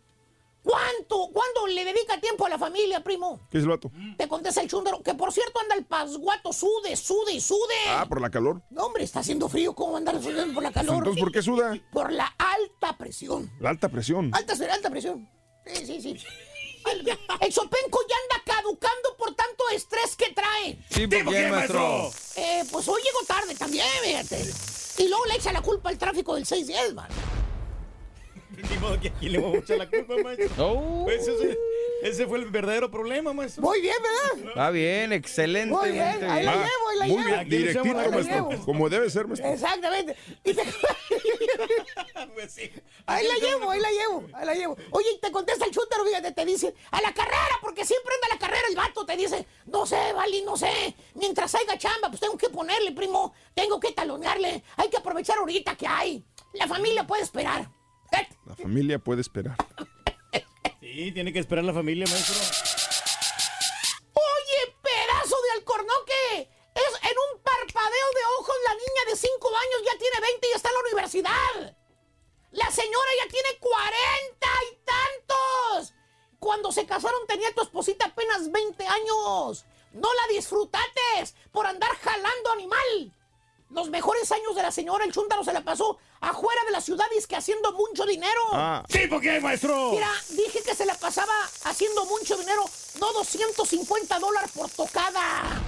¿Cuánto? 0.65 1.29
¿Cuándo 1.31 1.67
le 1.67 1.85
dedica 1.85 2.19
tiempo 2.19 2.47
a 2.47 2.49
la 2.49 2.57
familia, 2.57 3.03
primo? 3.03 3.39
¿Qué 3.51 3.59
es 3.59 3.63
el 3.63 3.69
vato? 3.69 3.91
Te 4.17 4.27
contesta 4.27 4.61
el 4.61 4.67
chúndaro, 4.67 5.03
que 5.03 5.13
por 5.13 5.31
cierto 5.31 5.59
anda 5.59 5.75
el 5.75 5.85
pasguato, 5.85 6.51
sude, 6.51 6.95
sude 6.95 7.33
y 7.33 7.39
sude. 7.39 7.75
Ah, 7.87 8.07
por 8.09 8.19
la 8.19 8.31
calor. 8.31 8.63
No, 8.71 8.87
hombre, 8.87 9.03
está 9.03 9.19
haciendo 9.19 9.47
frío, 9.47 9.75
¿cómo 9.75 9.91
va 9.91 9.97
a 9.97 9.99
andar 9.99 10.19
sudando 10.19 10.55
por 10.55 10.63
la 10.63 10.71
calor? 10.71 10.97
Entonces, 10.97 11.21
¿por 11.23 11.31
qué 11.31 11.43
suda? 11.43 11.77
Por 11.91 12.11
la 12.11 12.33
alta 12.39 12.97
presión. 12.97 13.51
La 13.59 13.69
alta 13.69 13.89
presión. 13.89 14.33
Alta, 14.33 14.53
alta 14.73 14.89
presión. 14.89 15.29
Sí, 15.67 15.85
sí, 15.85 16.01
sí. 16.01 16.17
El, 16.91 17.53
sopenco 17.53 17.99
ya 18.09 18.15
anda 18.23 18.43
caducando 18.43 19.15
por 19.19 19.35
tanto 19.35 19.69
estrés 19.71 20.15
que 20.15 20.33
trae. 20.33 20.79
Sí, 20.89 21.05
¿por 21.05 21.31
qué, 21.31 21.47
maestro? 21.47 22.11
Eh, 22.37 22.63
pues 22.71 22.87
hoy 22.87 23.01
llegó 23.03 23.23
tarde 23.27 23.53
también, 23.53 23.85
fíjate. 24.03 24.51
Y 24.97 25.09
luego 25.09 25.25
le 25.25 25.35
echa 25.35 25.53
la 25.53 25.61
culpa 25.61 25.89
al 25.89 25.97
tráfico 25.99 26.33
del 26.33 26.45
610, 26.45 26.95
man. 26.95 27.09
Ni 28.71 28.77
modo 28.77 28.99
que 28.99 29.07
aquí 29.09 29.29
le 29.29 29.39
vamos 29.39 29.55
a 29.55 29.59
echar 29.59 29.77
la 29.77 29.89
culpa, 29.89 30.15
maestro. 30.23 30.49
Oh. 30.67 31.03
Pues 31.05 31.27
ese, 31.27 31.57
ese 32.03 32.27
fue 32.27 32.37
el 32.39 32.45
verdadero 32.49 32.89
problema, 32.91 33.33
maestro. 33.33 33.61
Muy 33.63 33.81
bien, 33.81 33.95
¿verdad? 34.01 34.53
Va 34.57 34.69
bien, 34.71 35.13
excelente. 35.13 35.73
Muy 35.75 35.91
bien, 35.91 36.23
ahí 36.29 36.43
la 36.43 36.51
Ah, 36.53 36.55
llevo, 36.55 36.89
ahí 36.91 36.97
la 36.99 37.05
muy 37.05 37.15
llevo. 37.17 37.35
bien, 37.35 37.49
directito, 37.49 37.81
echamos 37.81 38.03
la 38.03 38.09
maestro. 38.11 38.49
llevo. 38.49 38.65
Como 38.65 38.89
debe 38.89 39.09
ser, 39.09 39.27
maestro. 39.27 39.49
Exactamente. 39.49 40.15
Y 40.43 40.53
te- 40.53 40.63
Pues 42.33 42.51
sí. 42.53 42.69
Ahí 43.05 43.25
la 43.27 43.35
llevo, 43.35 43.69
ahí 43.71 43.79
la 43.79 43.89
llevo, 43.91 44.23
ahí 44.33 44.45
la 44.45 44.53
llevo. 44.53 44.77
Oye, 44.91 45.07
y 45.15 45.19
te 45.19 45.31
contesta 45.31 45.65
el 45.65 45.71
chúntaro, 45.71 46.03
fíjate, 46.05 46.31
te 46.31 46.45
dice, 46.45 46.73
a 46.91 47.01
la 47.01 47.13
carrera, 47.13 47.57
porque 47.61 47.85
siempre 47.85 48.13
anda 48.15 48.27
a 48.27 48.33
la 48.35 48.39
carrera 48.39 48.67
el 48.69 48.75
vato, 48.75 49.05
te 49.05 49.15
dice, 49.15 49.45
no 49.67 49.85
sé, 49.85 50.11
Vali, 50.13 50.41
no 50.41 50.57
sé, 50.57 50.95
mientras 51.13 51.53
haya 51.55 51.77
chamba, 51.77 52.09
pues 52.09 52.19
tengo 52.19 52.37
que 52.37 52.49
ponerle, 52.49 52.91
primo, 52.91 53.33
tengo 53.53 53.79
que 53.79 53.91
talonearle, 53.93 54.63
hay 54.75 54.89
que 54.89 54.97
aprovechar 54.97 55.37
ahorita 55.37 55.75
que 55.75 55.87
hay. 55.87 56.23
La 56.53 56.67
familia 56.67 57.05
puede 57.05 57.23
esperar. 57.23 57.69
La 58.45 58.55
familia 58.55 58.99
puede 58.99 59.21
esperar. 59.21 59.55
Sí, 60.33 60.43
Sí, 60.81 61.11
tiene 61.11 61.33
que 61.33 61.39
esperar 61.39 61.63
la 61.65 61.73
familia, 61.73 62.05
maestro. 62.07 62.35
Oye, 64.13 64.75
pedazo 64.81 65.35
de 65.41 65.51
alcornoque. 65.59 66.49
Es 66.75 67.09
en 67.09 67.17
un 67.17 67.41
parpadeo 67.41 68.07
de 68.13 68.25
ojos 68.39 68.55
la 68.65 68.73
niña 68.73 69.11
de 69.11 69.15
5 69.15 69.47
años 69.47 69.81
ya 69.85 69.97
tiene 69.97 70.19
20 70.21 70.47
y 70.47 70.51
está 70.55 70.69
en 70.69 70.75
la 70.75 70.81
universidad. 70.81 71.77
La 72.51 72.71
señora 72.71 73.11
ya 73.23 73.29
tiene 73.29 73.57
40 73.59 74.47
y 74.71 74.77
tantos. 74.85 75.93
Cuando 76.39 76.71
se 76.71 76.85
casaron 76.85 77.27
tenía 77.27 77.53
tu 77.53 77.61
esposita 77.61 78.05
apenas 78.05 78.51
20 78.51 78.87
años. 78.87 79.65
No 79.93 80.13
la 80.13 80.27
disfrutates 80.33 81.35
por 81.51 81.65
andar 81.65 81.91
jalando 81.97 82.51
animal. 82.51 83.13
Los 83.69 83.89
mejores 83.89 84.31
años 84.31 84.55
de 84.55 84.61
la 84.61 84.71
señora, 84.71 85.03
el 85.05 85.11
chúntaro 85.11 85.43
se 85.43 85.51
la 85.51 85.61
pasó 85.61 85.97
afuera 86.21 86.61
de 86.65 86.71
la 86.71 86.81
ciudad 86.81 87.05
y 87.13 87.17
es 87.17 87.27
que 87.27 87.35
haciendo 87.35 87.73
mucho 87.73 88.05
dinero. 88.05 88.39
Ah. 88.53 88.83
Sí, 88.87 89.07
¿por 89.07 89.19
qué, 89.21 89.39
maestro? 89.41 89.91
Mira, 89.91 90.09
dije 90.29 90.61
que 90.63 90.75
se 90.75 90.85
la 90.85 90.93
pasaba 90.95 91.33
haciendo 91.65 92.05
mucho 92.05 92.37
dinero, 92.37 92.63
no 92.99 93.11
250 93.13 94.19
dólares 94.19 94.51
por 94.55 94.69
tocada. 94.69 95.61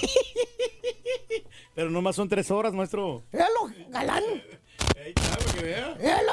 Pero 1.74 1.90
nomás 1.90 2.16
son 2.16 2.28
tres 2.28 2.50
horas, 2.50 2.72
maestro. 2.72 3.24
Míralo, 3.32 3.70
galán. 3.88 4.22
Míralo. 6.00 6.32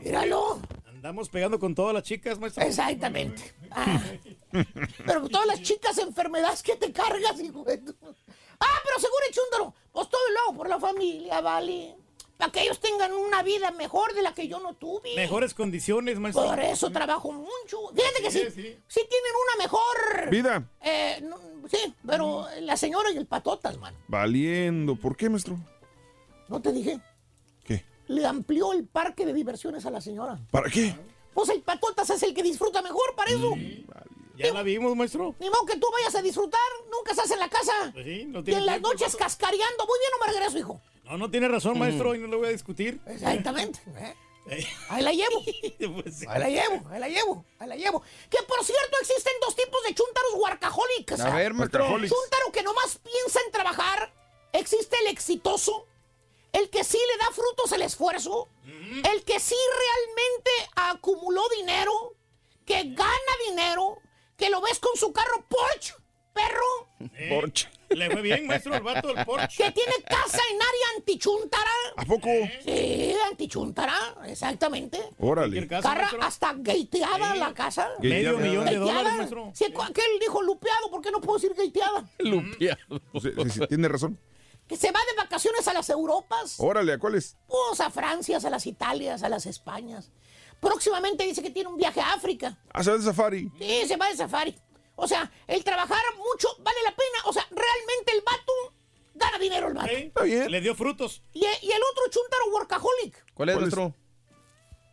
Míralo. 0.00 0.60
Andamos 0.86 1.28
pegando 1.28 1.58
con 1.58 1.74
todas 1.74 1.94
las 1.94 2.02
chicas, 2.04 2.38
maestro. 2.38 2.64
Exactamente. 2.64 3.54
Ah. 3.70 4.00
Pero 5.04 5.28
todas 5.28 5.46
las 5.46 5.62
chicas 5.62 5.98
enfermedades 5.98 6.62
que 6.62 6.76
te 6.76 6.92
cargas, 6.92 7.38
hijo 7.40 7.64
de 7.64 7.78
tu- 7.78 7.96
Ah, 8.60 8.80
pero 8.84 8.98
seguro, 8.98 9.24
chúndaro. 9.30 9.74
Pues 9.92 10.08
todo 10.08 10.20
lo 10.32 10.40
hago 10.40 10.54
por 10.56 10.68
la 10.68 10.78
familia, 10.78 11.40
¿vale? 11.40 11.96
Para 12.36 12.52
que 12.52 12.62
ellos 12.62 12.78
tengan 12.78 13.12
una 13.12 13.42
vida 13.42 13.72
mejor 13.72 14.14
de 14.14 14.22
la 14.22 14.32
que 14.32 14.46
yo 14.46 14.60
no 14.60 14.74
tuve. 14.74 15.14
Mejores 15.16 15.54
condiciones, 15.54 16.18
maestro. 16.20 16.44
Por 16.46 16.60
eso 16.60 16.90
trabajo 16.90 17.32
mucho. 17.32 17.88
Fíjate 17.94 18.22
que 18.22 18.30
sí, 18.30 18.38
Sí, 18.44 18.50
sí, 18.50 18.78
sí. 18.86 19.00
tienen 19.08 19.32
una 19.44 19.64
mejor... 19.64 20.30
Vida. 20.30 20.68
Eh, 20.80 21.20
no, 21.22 21.36
sí, 21.68 21.92
pero 22.06 22.46
la 22.60 22.76
señora 22.76 23.10
y 23.10 23.16
el 23.16 23.26
patotas, 23.26 23.76
man. 23.78 23.94
Valiendo. 24.06 24.94
¿Por 24.94 25.16
qué, 25.16 25.28
maestro? 25.28 25.58
¿No 26.46 26.60
te 26.62 26.72
dije? 26.72 27.00
¿Qué? 27.64 27.84
Le 28.06 28.24
amplió 28.24 28.72
el 28.72 28.86
parque 28.86 29.26
de 29.26 29.34
diversiones 29.34 29.84
a 29.84 29.90
la 29.90 30.00
señora. 30.00 30.38
¿Para 30.52 30.70
qué? 30.70 30.94
Pues 31.34 31.48
el 31.50 31.60
patotas 31.62 32.08
es 32.10 32.22
el 32.22 32.34
que 32.34 32.42
disfruta 32.44 32.82
mejor, 32.82 33.14
para 33.16 33.30
eso. 33.32 33.52
Ya 34.38 34.52
la 34.52 34.62
vimos, 34.62 34.94
maestro. 34.96 35.34
Ni 35.38 35.48
modo 35.50 35.66
que 35.66 35.76
tú 35.76 35.86
vayas 35.92 36.14
a 36.14 36.22
disfrutar, 36.22 36.60
nunca 36.90 37.12
estás 37.12 37.30
en 37.30 37.38
la 37.38 37.48
casa. 37.48 37.90
Pues 37.92 38.04
sí, 38.04 38.24
no 38.26 38.40
y 38.40 38.44
tiene 38.44 38.60
en 38.60 38.66
las 38.66 38.80
noches 38.80 39.16
cascareando. 39.16 39.86
Muy 39.86 39.98
bien, 39.98 40.10
no 40.18 40.26
me 40.26 40.32
regreso, 40.32 40.58
hijo. 40.58 40.80
No, 41.04 41.18
no 41.18 41.30
tiene 41.30 41.48
razón, 41.48 41.78
maestro, 41.78 42.14
y 42.14 42.18
no 42.18 42.26
lo 42.26 42.38
voy 42.38 42.48
a 42.48 42.52
discutir. 42.52 43.00
Exactamente. 43.06 43.80
¿eh? 43.98 44.14
Ahí 44.88 45.02
la 45.02 45.12
llevo. 45.12 45.42
Pues 46.02 46.26
Ahí 46.28 46.40
la 46.40 46.48
llevo, 46.48 46.88
ahí 46.90 47.00
la 47.00 47.08
llevo, 47.08 47.44
ahí 47.58 47.68
la 47.68 47.76
llevo. 47.76 48.02
Que 48.30 48.38
por 48.46 48.64
cierto 48.64 48.96
existen 49.00 49.32
dos 49.40 49.54
tipos 49.54 49.82
de 49.84 49.94
chúntaros 49.94 50.34
workaholics. 50.34 51.20
A 51.20 51.34
ver, 51.34 51.54
maestro. 51.54 51.86
Chúntaro 51.86 52.52
que 52.52 52.62
nomás 52.62 52.98
piensa 52.98 53.40
en 53.44 53.52
trabajar. 53.52 54.12
Existe 54.52 54.96
el 55.00 55.08
exitoso. 55.08 55.86
El 56.52 56.70
que 56.70 56.82
sí 56.82 56.98
le 56.98 57.24
da 57.24 57.30
frutos 57.32 57.72
el 57.72 57.82
esfuerzo. 57.82 58.48
El 58.64 59.22
que 59.24 59.38
sí 59.38 59.56
realmente 59.78 60.50
acumuló 60.76 61.42
dinero. 61.56 62.14
Que 62.64 62.84
gana 62.84 63.32
dinero. 63.48 63.98
Que 64.38 64.48
lo 64.50 64.60
ves 64.60 64.78
con 64.78 64.96
su 64.96 65.12
carro 65.12 65.44
Porsche, 65.48 65.94
perro. 66.32 67.10
Porsche. 67.28 67.68
Le 67.88 68.10
fue 68.10 68.22
bien, 68.22 68.46
maestro, 68.46 68.74
el 68.74 68.82
vato 68.82 69.12
del 69.12 69.24
Porsche. 69.24 69.64
Que 69.64 69.72
tiene 69.72 69.94
casa 70.06 70.38
en 70.52 70.56
área 70.56 70.96
antichuntara. 70.96 71.70
¿A 71.96 72.04
poco? 72.04 72.28
Sí, 72.64 73.14
antichuntara, 73.28 74.14
exactamente. 74.26 75.00
Órale. 75.18 75.66
Carra 75.66 76.08
hasta 76.20 76.52
gateada 76.56 77.34
la 77.34 77.52
casa. 77.52 77.88
Medio 77.98 78.38
millón 78.38 78.66
de 78.66 78.76
dólares, 78.76 79.12
maestro. 79.16 79.50
Sí, 79.54 79.64
que 79.66 80.00
él 80.00 80.20
dijo 80.20 80.40
lupeado, 80.42 80.88
¿por 80.90 81.02
qué 81.02 81.10
no 81.10 81.20
puedo 81.20 81.38
decir 81.38 81.54
gateada? 81.56 82.08
Lupeado. 82.18 83.00
Sí, 83.20 83.30
sí, 83.42 83.50
sí, 83.50 83.66
tiene 83.66 83.88
razón. 83.88 84.18
Que 84.68 84.76
se 84.76 84.92
va 84.92 85.00
de 85.10 85.16
vacaciones 85.16 85.66
a 85.66 85.72
las 85.72 85.88
Europas. 85.88 86.60
Órale, 86.60 86.92
¿a 86.92 86.98
cuáles? 86.98 87.36
Pues 87.46 87.80
a 87.80 87.90
Francia, 87.90 88.36
a 88.36 88.50
las 88.50 88.66
Italias, 88.66 89.22
a 89.22 89.30
las 89.30 89.46
Españas. 89.46 90.12
Próximamente 90.60 91.24
dice 91.24 91.42
que 91.42 91.50
tiene 91.50 91.68
un 91.68 91.76
viaje 91.76 92.00
a 92.00 92.14
África. 92.14 92.58
A 92.72 92.80
hacer 92.80 93.00
safari. 93.02 93.50
Sí, 93.58 93.86
se 93.86 93.96
va 93.96 94.08
de 94.08 94.16
safari. 94.16 94.54
O 94.96 95.06
sea, 95.06 95.30
el 95.46 95.62
trabajar 95.62 96.02
mucho 96.16 96.48
vale 96.60 96.78
la 96.84 96.90
pena. 96.90 97.18
O 97.26 97.32
sea, 97.32 97.46
realmente 97.50 98.12
el 98.12 98.22
vato 98.22 98.52
gana 99.14 99.38
dinero 99.38 99.68
el 99.68 99.74
vato. 99.74 99.88
Sí, 99.88 99.94
Está 99.94 100.22
bien. 100.24 100.50
Le 100.50 100.60
dio 100.60 100.74
frutos. 100.74 101.22
Y, 101.32 101.40
y 101.40 101.70
el 101.72 101.82
otro 101.92 102.04
chuntaro 102.10 102.44
workaholic, 102.52 103.24
¿Cuál 103.34 103.48
es 103.50 103.54
¿Cuál 103.54 103.68
es? 103.68 103.74
nuestro? 103.76 103.94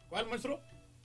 ¿Cuál, 0.09 0.27
maestro? 0.27 0.59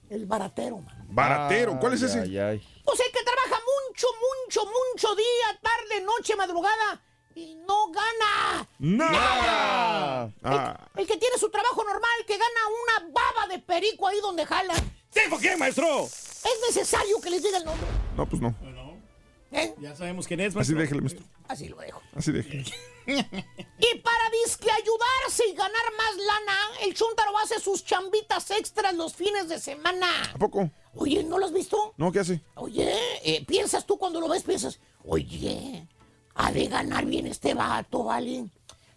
el 0.09 0.25
baratero, 0.25 0.77
man. 0.79 1.07
Baratero. 1.09 1.79
¿Cuál 1.79 1.93
es 1.93 2.03
Ay, 2.03 2.09
ese? 2.09 2.19
ay, 2.19 2.37
ay. 2.37 2.67
O 2.83 2.95
sea, 2.95 3.05
el 3.05 3.11
que 3.13 3.23
trabaja 3.23 3.63
mucho, 3.87 4.07
mucho, 4.45 4.61
mucho 4.65 5.15
día, 5.15 5.59
tarde, 5.61 6.01
noche, 6.03 6.35
madrugada 6.35 7.01
y 7.35 7.55
no 7.67 7.91
gana. 7.91 8.67
¡Nada! 8.79 10.23
El, 10.25 10.31
Ah, 10.43 10.87
el 10.95 11.07
que 11.07 11.17
tiene 11.17 11.37
su 11.37 11.49
trabajo 11.49 11.83
normal, 11.83 12.11
que 12.27 12.37
gana 12.37 12.59
una 13.01 13.11
baba 13.13 13.47
de 13.47 13.59
perico 13.59 14.07
ahí 14.07 14.19
donde 14.21 14.45
jala. 14.45 14.73
¿Sí, 15.09 15.21
por 15.29 15.39
qué, 15.39 15.55
maestro? 15.57 16.05
Es 16.05 16.59
necesario 16.67 17.19
que 17.21 17.29
les 17.29 17.43
diga 17.43 17.57
el 17.57 17.65
nombre. 17.65 17.87
no, 18.17 18.25
pues 18.27 18.41
no. 18.41 18.55
¿eh? 19.51 19.75
Ya 19.79 19.95
sabemos 19.95 20.27
quién 20.27 20.39
es, 20.39 20.47
Así 20.47 20.55
maestro. 20.73 20.77
déjele, 20.79 21.01
maestro. 21.01 21.23
Así 21.47 21.67
lo 21.67 21.77
dejo. 21.77 22.01
Así 22.15 22.31
déjele. 22.31 22.63
Y 23.07 23.97
para 23.97 24.29
disque 24.45 24.69
ayudarse 24.71 25.43
y 25.49 25.53
ganar 25.55 25.81
más 25.97 26.15
lana, 26.17 26.57
el 26.83 26.93
Chuntaro 26.93 27.35
hace 27.39 27.59
sus 27.59 27.83
chambitas 27.83 28.51
extras 28.51 28.93
los 28.93 29.15
fines 29.15 29.49
de 29.49 29.59
semana. 29.59 30.07
¿A 30.33 30.37
poco? 30.37 30.69
Oye, 30.95 31.23
¿no 31.23 31.39
lo 31.39 31.47
has 31.47 31.51
visto? 31.51 31.93
No, 31.97 32.11
¿qué 32.11 32.19
hace? 32.19 32.41
Oye, 32.55 32.93
eh, 33.23 33.43
piensas 33.45 33.85
tú 33.87 33.97
cuando 33.97 34.21
lo 34.21 34.29
ves, 34.29 34.43
piensas, 34.43 34.79
oye, 35.03 35.87
ha 36.41 36.51
de 36.51 36.67
ganar 36.67 37.05
bien 37.05 37.27
este 37.27 37.53
vato, 37.53 38.03
¿vale? 38.03 38.45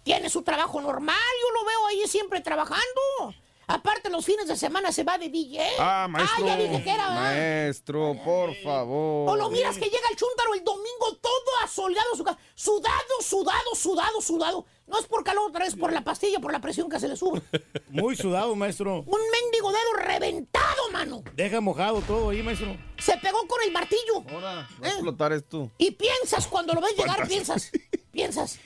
Tiene 0.02 0.30
su 0.30 0.42
trabajo 0.42 0.80
normal, 0.80 1.16
yo 1.42 1.60
lo 1.60 1.66
veo 1.66 1.86
ahí 1.86 2.08
siempre 2.08 2.40
trabajando. 2.40 3.34
Aparte, 3.66 4.10
los 4.10 4.24
fines 4.24 4.46
de 4.46 4.56
semana 4.56 4.92
se 4.92 5.04
va 5.04 5.16
de 5.18 5.28
DJ. 5.28 5.60
Ah, 5.78 6.06
maestro. 6.08 6.44
Ah, 6.44 6.48
ya 6.48 6.56
dije 6.56 6.82
que 6.82 6.90
era, 6.90 7.08
¿verdad? 7.08 7.22
Maestro, 7.22 8.16
por 8.24 8.54
favor. 8.56 9.30
O 9.30 9.36
lo 9.36 9.50
miras 9.50 9.76
que 9.76 9.86
llega 9.86 10.08
el 10.10 10.16
chúntaro 10.16 10.54
el 10.54 10.64
domingo 10.64 11.16
todo 11.20 11.30
asoleado 11.62 12.14
su 12.14 12.24
casa. 12.24 12.38
Sudado, 12.54 13.20
sudado, 13.22 13.74
sudado, 13.74 14.20
sudado. 14.20 14.66
No 14.86 14.98
es 14.98 15.06
por 15.06 15.24
calor, 15.24 15.48
otra 15.48 15.64
vez 15.64 15.74
por 15.76 15.92
la 15.92 16.04
pastilla, 16.04 16.40
por 16.40 16.52
la 16.52 16.60
presión 16.60 16.90
que 16.90 17.00
se 17.00 17.08
le 17.08 17.16
sube. 17.16 17.40
Muy 17.88 18.16
sudado, 18.16 18.54
maestro. 18.54 18.96
Un 19.06 19.20
mendigo 19.30 19.72
dedo 19.72 19.92
reventado, 19.96 20.90
mano. 20.92 21.22
Deja 21.34 21.60
mojado 21.60 22.02
todo 22.02 22.30
ahí, 22.30 22.42
maestro. 22.42 22.76
Se 22.98 23.16
pegó 23.16 23.46
con 23.48 23.62
el 23.64 23.72
martillo. 23.72 24.24
Ahora, 24.30 24.68
va 24.82 24.86
¿Eh? 24.86 24.90
a 24.90 24.92
explotar 24.92 25.32
esto. 25.32 25.70
Y 25.78 25.92
piensas, 25.92 26.46
cuando 26.46 26.74
lo 26.74 26.82
ves 26.82 26.96
llegar, 26.96 27.26
piensas, 27.26 27.70
piensas, 28.12 28.58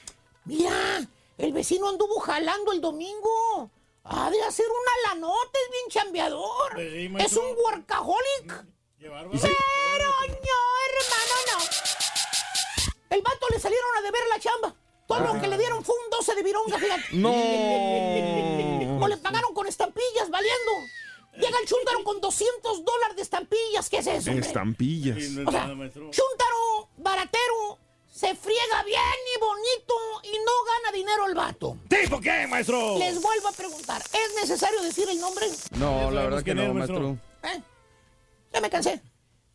mira, 0.44 0.72
el 1.38 1.53
vecino 1.53 1.88
anduvo 1.88 2.18
jalando 2.18 2.72
el 2.72 2.80
domingo. 2.80 3.70
Ha 4.05 4.30
de 4.30 4.42
hacer 4.42 4.66
una 4.66 5.11
lanota, 5.11 5.59
es 5.64 5.70
bien 5.70 5.88
chambeador. 5.90 6.72
Pues 6.74 6.92
sí, 6.92 7.11
es 7.18 7.36
un 7.36 7.57
workaholic. 7.57 8.64
Qué 8.99 9.09
bárbaro. 9.09 9.38
Pero 9.40 10.09
no, 10.28 10.59
hermano, 10.88 11.34
no. 11.53 11.59
El 13.11 13.22
vato 13.22 13.46
le 13.51 13.61
salieron 13.61 13.96
a 13.99 14.01
deber 14.03 14.22
la 14.30 14.40
chamba. 14.40 14.74
Todo 15.07 15.20
lo 15.20 15.40
que 15.40 15.49
le 15.49 15.57
dieron 15.57 15.84
fue 15.84 15.94
un 16.05 16.11
12 16.11 16.34
de 16.34 16.42
vironga, 16.42 16.78
fíjate. 16.78 17.05
No. 17.12 17.30
O 19.03 19.09
le 19.09 19.16
pagaron 19.16 19.55
con 19.55 19.66
estampillas, 19.66 20.28
valiendo. 20.28 20.72
Llega 21.34 21.59
el 21.61 21.66
chúntaro 21.66 22.05
con 22.05 22.20
200 22.20 22.84
dólares 22.84 23.16
de 23.16 23.22
estampillas. 23.22 23.88
¿Qué 23.88 23.99
es 23.99 24.07
eso, 24.07 24.30
hombre? 24.30 24.46
Estampillas. 24.46 25.16
O 25.46 25.51
sea, 25.51 25.66
chúntaro, 25.66 26.90
baratero, 26.96 27.78
se 28.18 28.34
friega 28.34 28.82
bien 28.84 29.00
y 29.36 29.38
bonito 29.38 29.94
y 30.24 30.32
no 30.38 30.52
gana 30.66 30.92
dinero 30.92 31.26
el 31.28 31.36
vato. 31.36 31.76
¿Sí, 31.88 32.08
por 32.10 32.20
qué, 32.20 32.48
maestro? 32.48 32.98
Les 32.98 33.22
vuelvo 33.22 33.46
a 33.46 33.52
preguntar, 33.52 34.02
¿es 34.02 34.34
necesario 34.40 34.82
decir 34.82 35.08
el 35.08 35.20
nombre? 35.20 35.46
No, 35.78 36.10
la 36.10 36.22
verdad 36.22 36.42
que 36.42 36.52
no, 36.52 36.64
es, 36.64 36.74
maestro. 36.74 37.00
maestro. 37.00 37.60
¿Eh? 37.60 37.62
Ya 38.52 38.60
me 38.60 38.68
cansé. 38.70 39.00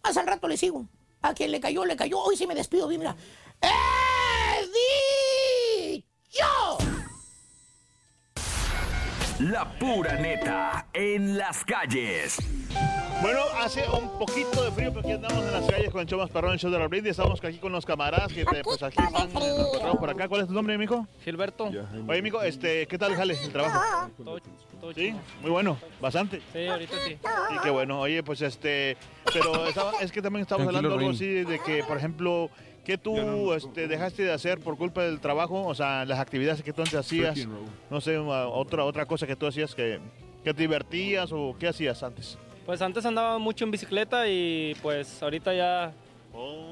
Más 0.02 0.16
al 0.16 0.28
rato 0.28 0.48
le 0.48 0.56
sigo. 0.56 0.86
A 1.22 1.34
quien 1.34 1.52
le 1.52 1.60
cayó, 1.60 1.84
le 1.84 1.98
cayó. 1.98 2.20
Hoy 2.20 2.38
sí 2.38 2.48
me 2.48 2.56
despido 2.56 2.88
bien, 2.88 3.02
mira. 3.02 3.18
¡He 3.62 3.68
dicho! 5.98 6.78
La 9.40 9.78
pura 9.78 10.14
neta 10.16 10.88
en 10.94 11.38
las 11.38 11.66
calles. 11.66 12.38
Bueno, 13.24 13.40
hace 13.58 13.84
un 13.90 14.20
poquito 14.20 14.66
de 14.66 14.72
frío, 14.72 14.90
pero 14.90 15.00
aquí 15.00 15.12
andamos 15.14 15.46
en 15.46 15.52
las 15.54 15.66
calles 15.72 15.90
con 15.92 16.02
el 16.02 16.08
show 16.08 16.20
más 16.20 16.30
perrón, 16.30 16.52
el 16.52 16.60
show 16.60 16.70
de 16.70 16.78
la 16.78 16.88
Brindis. 16.88 17.12
Estamos 17.12 17.42
aquí 17.42 17.58
con 17.58 17.72
los 17.72 17.86
camaradas 17.86 18.32
que 18.34 18.44
te- 18.44 18.62
pues 18.64 18.84
aquí 18.84 19.02
están, 19.02 19.32
nos 19.34 19.44
encontramos 19.60 19.98
por 19.98 20.10
acá. 20.10 20.28
¿Cuál 20.28 20.42
es 20.42 20.48
tu 20.48 20.54
nombre, 20.54 20.78
mijo? 20.78 21.08
Gilberto. 21.24 21.72
Oye, 22.08 22.22
mijo, 22.22 22.42
este, 22.44 22.86
¿qué 22.86 22.98
tal 22.98 23.16
jale, 23.16 23.38
el 23.42 23.52
trabajo? 23.52 24.10
Todo, 24.18 24.40
todo 24.82 24.94
Sí, 24.94 25.16
muy 25.42 25.52
bueno, 25.52 25.78
bastante. 26.02 26.42
Sí, 26.52 26.68
ahorita 26.68 26.96
sí. 27.08 27.14
Sí, 27.14 27.56
qué 27.64 27.70
bueno. 27.70 28.02
Oye, 28.02 28.22
pues 28.24 28.42
este, 28.42 28.98
pero 29.34 29.68
estaba- 29.68 29.94
es 30.02 30.12
que 30.12 30.22
también 30.22 30.42
estamos 30.42 30.64
Tranquilo, 30.68 30.90
hablando 30.94 31.00
algo 31.00 31.16
así 31.16 31.26
de 31.50 31.60
que, 31.60 31.82
por 31.86 31.96
ejemplo, 31.98 32.50
¿qué 32.84 32.98
tú 32.98 33.54
este, 33.54 33.88
dejaste 33.88 34.24
de 34.24 34.34
hacer 34.34 34.60
por 34.60 34.76
culpa 34.78 35.02
del 35.04 35.22
trabajo? 35.22 35.66
O 35.66 35.74
sea, 35.74 36.04
las 36.04 36.20
actividades 36.20 36.62
que 36.62 36.74
tú 36.74 36.82
antes 36.82 36.96
hacías, 37.00 37.40
no 37.90 38.02
sé, 38.02 38.18
otra 38.18 38.84
otra 38.84 39.06
cosa 39.06 39.26
que 39.26 39.38
tú 39.38 39.48
hacías 39.48 39.74
que, 39.74 40.00
que 40.44 40.54
te 40.54 40.62
divertías 40.64 41.32
o 41.32 41.56
qué 41.58 41.70
hacías 41.70 42.04
antes. 42.04 42.38
Pues 42.66 42.82
antes 42.82 43.06
andaba 43.06 43.38
mucho 43.40 43.66
en 43.66 43.72
bicicleta 43.72 44.28
y 44.28 44.76
pues 44.82 45.22
ahorita 45.22 45.54
ya, 45.54 45.92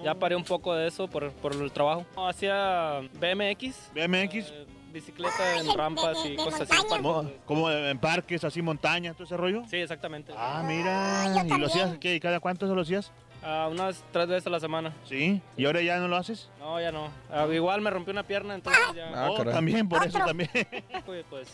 ya 0.03 0.15
paré 0.15 0.35
un 0.35 0.43
poco 0.43 0.73
de 0.73 0.87
eso 0.87 1.07
por, 1.07 1.31
por 1.33 1.53
el 1.53 1.71
trabajo. 1.71 2.05
Hacía 2.15 3.01
BMX. 3.19 3.91
BMX. 3.93 4.35
eh, 4.51 4.65
bicicleta 4.93 5.57
en 5.59 5.73
rampas 5.77 6.17
y 6.25 6.35
cosas 6.35 6.61
así. 6.69 6.87
Como, 6.87 7.29
como 7.45 7.69
en 7.71 7.97
parques, 7.99 8.43
así 8.43 8.61
montaña, 8.61 9.13
todo 9.13 9.25
ese 9.25 9.35
rollo. 9.37 9.63
Sí, 9.69 9.77
exactamente. 9.77 10.33
Ah, 10.35 10.63
mira. 10.65 11.45
¿Y 11.45 11.59
lo 11.59 11.67
hacías 11.67 11.97
qué? 11.97 12.15
¿Y 12.15 12.19
cada 12.19 12.39
cuánto 12.39 12.67
se 12.67 12.73
lo 12.75 12.81
hacías? 12.81 13.11
Ah, 13.43 13.67
unas 13.71 14.03
tres 14.11 14.27
veces 14.27 14.47
a 14.47 14.49
la 14.51 14.59
semana. 14.59 14.93
Sí. 15.05 15.41
¿Y 15.57 15.65
ahora 15.65 15.81
ya 15.81 15.97
no 15.97 16.07
lo 16.07 16.15
haces? 16.15 16.49
No, 16.59 16.79
ya 16.79 16.91
no. 16.91 17.09
Ah, 17.31 17.47
igual 17.51 17.81
me 17.81 17.89
rompí 17.89 18.11
una 18.11 18.23
pierna, 18.23 18.53
entonces 18.53 18.81
ya... 18.95 19.29
Oh, 19.31 19.43
también, 19.43 19.89
por 19.89 20.05
eso 20.05 20.19
también. 20.19 20.49
Pues, 21.05 21.25
pues, 21.29 21.47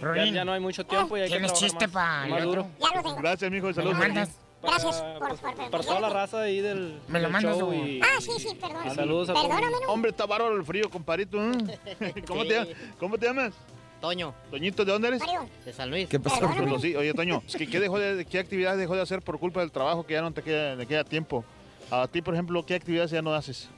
ya, 0.00 0.24
ya 0.26 0.44
no 0.44 0.52
hay 0.52 0.60
mucho 0.60 0.84
tiempo 0.84 1.16
y 1.16 1.20
hay 1.20 1.28
que 1.28 1.34
¿Tienes 1.34 1.52
trabajar 1.52 1.68
chiste 1.70 1.86
más, 1.88 1.94
pa' 1.94 2.26
más 2.28 2.38
el 2.40 2.44
duro. 2.46 2.60
otro? 2.62 2.72
Ya 2.90 2.96
lo 2.96 3.02
tengo. 3.02 3.16
Gracias, 3.16 3.50
mijo. 3.50 3.66
¿Me 3.68 3.74
Saludos. 3.74 3.94
lo 3.94 4.00
mandas? 4.00 4.28
Para, 4.60 4.74
Gracias 4.74 5.02
por, 5.02 5.18
por, 5.18 5.38
por- 5.38 5.70
para 5.70 5.84
toda 5.84 6.00
la 6.00 6.08
raza 6.08 6.40
ahí 6.42 6.60
del, 6.60 7.00
Me 7.08 7.20
lo 7.20 7.30
mandas, 7.30 7.60
o- 7.60 7.74
y... 7.74 8.00
Ah, 8.00 8.20
sí, 8.20 8.30
sí, 8.38 8.54
perdón. 8.60 8.86
y 8.86 8.90
saludos 8.94 9.28
a 9.30 9.34
todos. 9.34 9.46
Perdóname, 9.48 9.76
¿no? 9.86 9.92
Hombre, 9.92 10.10
está 10.12 10.24
bárbaro 10.26 10.56
el 10.56 10.64
frío, 10.64 10.88
comparito. 10.88 11.38
¿eh? 11.42 12.22
¿Cómo, 12.28 12.44
te, 12.44 12.76
¿Cómo 12.98 13.18
te 13.18 13.26
llamas? 13.26 13.52
Toño. 14.00 14.34
Toñito, 14.50 14.84
¿de 14.84 14.92
dónde 14.92 15.08
eres? 15.08 15.22
De 15.64 15.72
San 15.72 15.90
Luis. 15.90 16.08
¿Qué 16.08 16.18
pasó? 16.20 16.48
Sí, 16.80 16.94
oye, 16.96 17.12
Toño, 17.14 17.42
es 17.46 17.54
que 17.56 17.68
¿qué, 17.68 17.78
dejó 17.80 17.98
de, 17.98 18.24
¿qué 18.24 18.38
actividades 18.40 18.78
dejó 18.78 18.94
de 18.96 19.02
hacer 19.02 19.22
por 19.22 19.38
culpa 19.38 19.60
del 19.60 19.70
trabajo 19.70 20.04
que 20.06 20.14
ya 20.14 20.22
no 20.22 20.32
te 20.32 20.42
queda, 20.42 20.76
te 20.76 20.86
queda 20.86 21.04
tiempo? 21.04 21.44
A 21.90 22.06
ti, 22.08 22.20
por 22.22 22.34
ejemplo, 22.34 22.64
¿qué 22.66 22.74
actividades 22.74 23.10
ya 23.12 23.22
no 23.22 23.32
haces? 23.34 23.68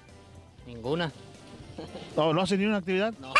Ninguna. 0.66 1.12
No, 2.16 2.32
¿no 2.32 2.40
haces 2.42 2.58
ni 2.58 2.64
una 2.66 2.76
actividad? 2.78 3.12
No. 3.20 3.34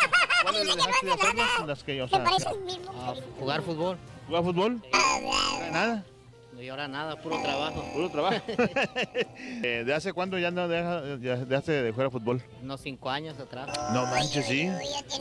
¿Cuáles 0.45 0.77
dejaste 0.77 1.07
de 1.07 1.13
hacer 1.13 1.35
las, 1.35 1.67
las 1.67 1.85
que, 1.85 2.03
o 2.03 2.09
sea, 2.09 2.25
Ah, 2.27 3.15
jugar 3.39 3.63
fútbol. 3.63 3.99
¿Jugar 4.27 4.43
fútbol? 4.45 4.83
Nada. 5.73 6.05
Y 6.59 6.69
ahora 6.69 6.87
nada, 6.89 7.17
puro 7.21 7.43
trabajo. 7.43 7.85
Puro 7.93 8.09
trabajo. 8.11 8.41
Eh, 9.63 9.83
¿De 9.85 9.95
hace 9.95 10.13
cuánto 10.13 10.39
ya 10.39 10.51
no 10.51 10.69
deja- 10.69 11.01
dejaste 11.01 11.73
de 11.83 11.93
jugar 11.93 12.11
fútbol? 12.11 12.43
Unos 12.63 12.81
cinco 12.81 13.11
años 13.11 13.39
atrás. 13.39 13.69
No 13.93 14.07
manches, 14.07 14.47
sí. 14.47 14.71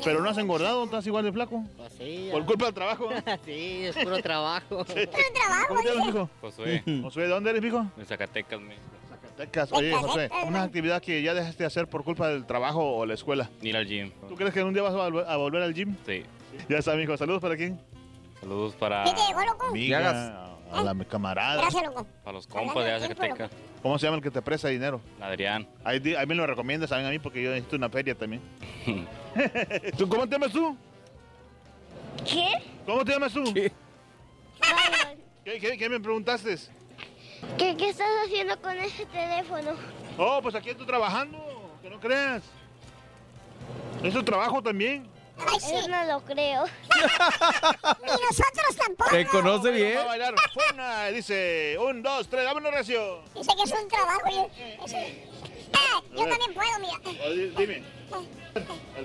Pero 0.03 0.21
no 0.21 0.29
has 0.29 0.37
engordado, 0.37 0.83
estás 0.83 1.05
igual 1.07 1.23
de 1.25 1.31
flaco. 1.33 1.63
Pues 1.77 1.93
sí. 1.93 2.29
Por 2.31 2.45
culpa 2.45 2.65
del 2.65 2.73
trabajo. 2.73 3.09
sí, 3.45 3.83
es 3.85 3.95
puro 4.03 4.21
trabajo. 4.21 4.67
¿Cómo 4.69 4.85
te 5.81 5.89
llamas, 5.89 6.07
hijo? 6.09 6.29
Josué. 6.41 6.83
Josué, 7.01 7.23
¿de 7.23 7.29
dónde 7.29 7.49
eres, 7.51 7.63
hijo? 7.63 7.85
De 7.97 8.05
Zacatecas, 8.05 8.59
México. 8.61 8.85
Zacatecas. 9.37 9.71
Oye, 9.71 9.93
José, 9.93 10.29
una 10.45 10.63
actividad 10.63 11.01
que 11.01 11.21
ya 11.21 11.33
dejaste 11.33 11.63
de 11.63 11.67
hacer 11.67 11.87
por 11.87 12.03
culpa 12.03 12.27
del 12.27 12.45
trabajo 12.45 12.97
o 12.97 13.05
la 13.05 13.13
escuela. 13.13 13.49
Ir 13.61 13.75
al 13.75 13.87
gym. 13.87 14.11
¿Tú 14.27 14.35
crees 14.35 14.53
que 14.53 14.63
un 14.63 14.73
día 14.73 14.83
vas 14.83 14.93
a 14.93 15.37
volver, 15.37 15.63
al 15.63 15.73
gym? 15.73 15.95
Sí. 16.05 16.23
Ya 16.69 16.77
está, 16.77 16.95
mijo. 16.95 17.17
Saludos 17.17 17.41
para 17.41 17.57
quién. 17.57 17.79
Saludos 18.39 18.75
para, 18.75 19.03
¿Qué 19.05 19.13
te 19.13 19.21
llegó, 19.27 19.43
loco? 19.45 19.67
Amiga, 19.67 20.49
a 20.71 20.83
la 20.83 21.05
camarada. 21.05 21.61
Gracias, 21.61 21.83
loco. 21.83 22.05
para 22.23 22.35
los 22.35 22.47
compas 22.47 22.85
de 22.85 22.99
Zacatecas. 22.99 23.51
¿Cómo 23.81 23.99
se 23.99 24.05
llama 24.05 24.17
el 24.17 24.23
que 24.23 24.31
te 24.31 24.41
presta 24.41 24.67
dinero? 24.67 25.01
Adrián. 25.21 25.67
Ahí, 25.83 26.01
ahí 26.17 26.25
me 26.25 26.35
lo 26.35 26.47
recomiendas 26.47 26.89
también 26.89 27.07
a 27.07 27.11
mí 27.11 27.19
porque 27.19 27.41
yo 27.41 27.51
necesito 27.51 27.75
una 27.75 27.89
feria 27.89 28.15
también. 28.15 28.41
¿Tú, 29.97 30.07
¿Cómo 30.07 30.27
te 30.27 30.35
llamas 30.35 30.51
tú? 30.51 30.77
¿Qué? 32.25 32.63
¿Cómo 32.85 33.03
te 33.03 33.11
llamas 33.11 33.33
tú? 33.33 33.53
¿Qué, 33.53 35.59
qué, 35.59 35.77
qué 35.77 35.89
me 35.89 35.99
preguntaste? 35.99 36.57
¿Qué, 37.57 37.77
¿Qué 37.77 37.89
estás 37.89 38.07
haciendo 38.25 38.59
con 38.61 38.77
ese 38.77 39.05
teléfono? 39.07 39.71
Oh, 40.17 40.39
pues 40.41 40.55
aquí 40.55 40.69
estoy 40.69 40.85
trabajando, 40.85 41.37
que 41.81 41.89
no 41.89 41.99
creas. 41.99 42.43
Es 44.03 44.13
tu 44.13 44.23
trabajo 44.23 44.61
también. 44.61 45.07
Yo 45.71 45.87
no 45.87 46.05
lo 46.05 46.21
creo. 46.25 46.65
Ni 48.03 48.11
nosotros 48.11 48.75
tampoco. 48.77 49.09
¿Te 49.11 49.25
conoce 49.27 49.71
bien? 49.71 49.97
Va 49.97 50.01
a 50.01 50.05
bailar. 50.05 50.35
Una, 50.73 51.07
dice, 51.07 51.77
un, 51.79 52.03
dos, 52.03 52.27
tres, 52.27 52.45
vámonos 52.45 52.71
recio. 52.73 53.21
Dice 53.33 53.51
que 53.55 53.63
es 53.63 53.71
un 53.81 53.87
trabajo. 53.87 54.29
Yo, 54.29 54.49
Ah, 55.75 56.01
yo 56.11 56.27
también 56.27 56.53
puedo, 56.53 56.79
mira. 56.79 57.29
Di- 57.33 57.49
Dime. 57.57 57.83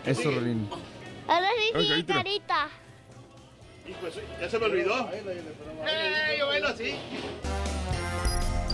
Eso, 0.05 0.31
Rin. 0.31 0.69
Ahora 1.27 1.49
sí, 1.73 1.89
mi 1.89 2.05
carita. 2.05 2.69
Hijo, 3.89 4.07
ya 4.39 4.51
se 4.51 4.59
me 4.59 4.67
olvidó. 4.67 5.11
Eh, 5.15 6.37
yo 6.39 6.47
bailo 6.47 6.69
así. 6.69 6.95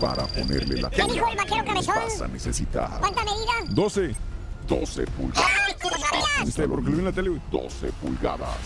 Para 0.00 0.26
ponerle 0.26 0.80
la 0.80 0.90
¿Qué 0.90 1.02
dijo 1.04 1.28
el 1.28 1.36
vaquero 1.36 1.64
cabezón? 1.64 1.94
vas 1.96 2.20
a 2.20 2.28
necesitar 2.28 2.90
¿Cuánta 3.00 3.24
medida? 3.24 3.52
12. 3.70 4.14
12 4.68 5.06
pulgadas. 5.08 5.50
¡Ay, 5.66 5.74
tú 5.80 5.88
lo 5.90 5.98
sabías! 5.98 6.44
¿Viste? 6.46 6.68
Porque 6.68 6.84
lo 6.86 6.92
vi 6.92 6.98
en 7.00 7.04
la 7.04 7.12
tele. 7.12 7.28
güey. 7.30 7.42
12 7.50 7.86
pulgadas. 8.00 8.56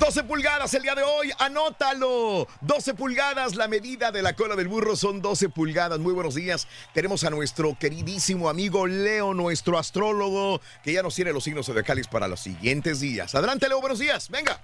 12 0.00 0.24
pulgadas 0.24 0.72
el 0.74 0.82
día 0.82 0.94
de 0.94 1.02
hoy, 1.02 1.32
anótalo. 1.40 2.46
12 2.60 2.94
pulgadas, 2.94 3.56
la 3.56 3.66
medida 3.66 4.12
de 4.12 4.22
la 4.22 4.34
cola 4.34 4.54
del 4.56 4.68
burro 4.68 4.94
son 4.96 5.20
12 5.20 5.48
pulgadas. 5.48 5.98
Muy 5.98 6.12
buenos 6.12 6.34
días. 6.36 6.68
Tenemos 6.94 7.24
a 7.24 7.30
nuestro 7.30 7.76
queridísimo 7.78 8.48
amigo 8.48 8.86
Leo, 8.86 9.34
nuestro 9.34 9.76
astrólogo, 9.78 10.60
que 10.84 10.92
ya 10.92 11.02
nos 11.02 11.14
tiene 11.16 11.32
los 11.32 11.42
signos 11.44 11.66
zodiacales 11.66 12.06
para 12.06 12.28
los 12.28 12.40
siguientes 12.40 13.00
días. 13.00 13.34
Adelante, 13.34 13.68
Leo, 13.68 13.80
buenos 13.80 13.98
días. 13.98 14.28
Venga. 14.28 14.60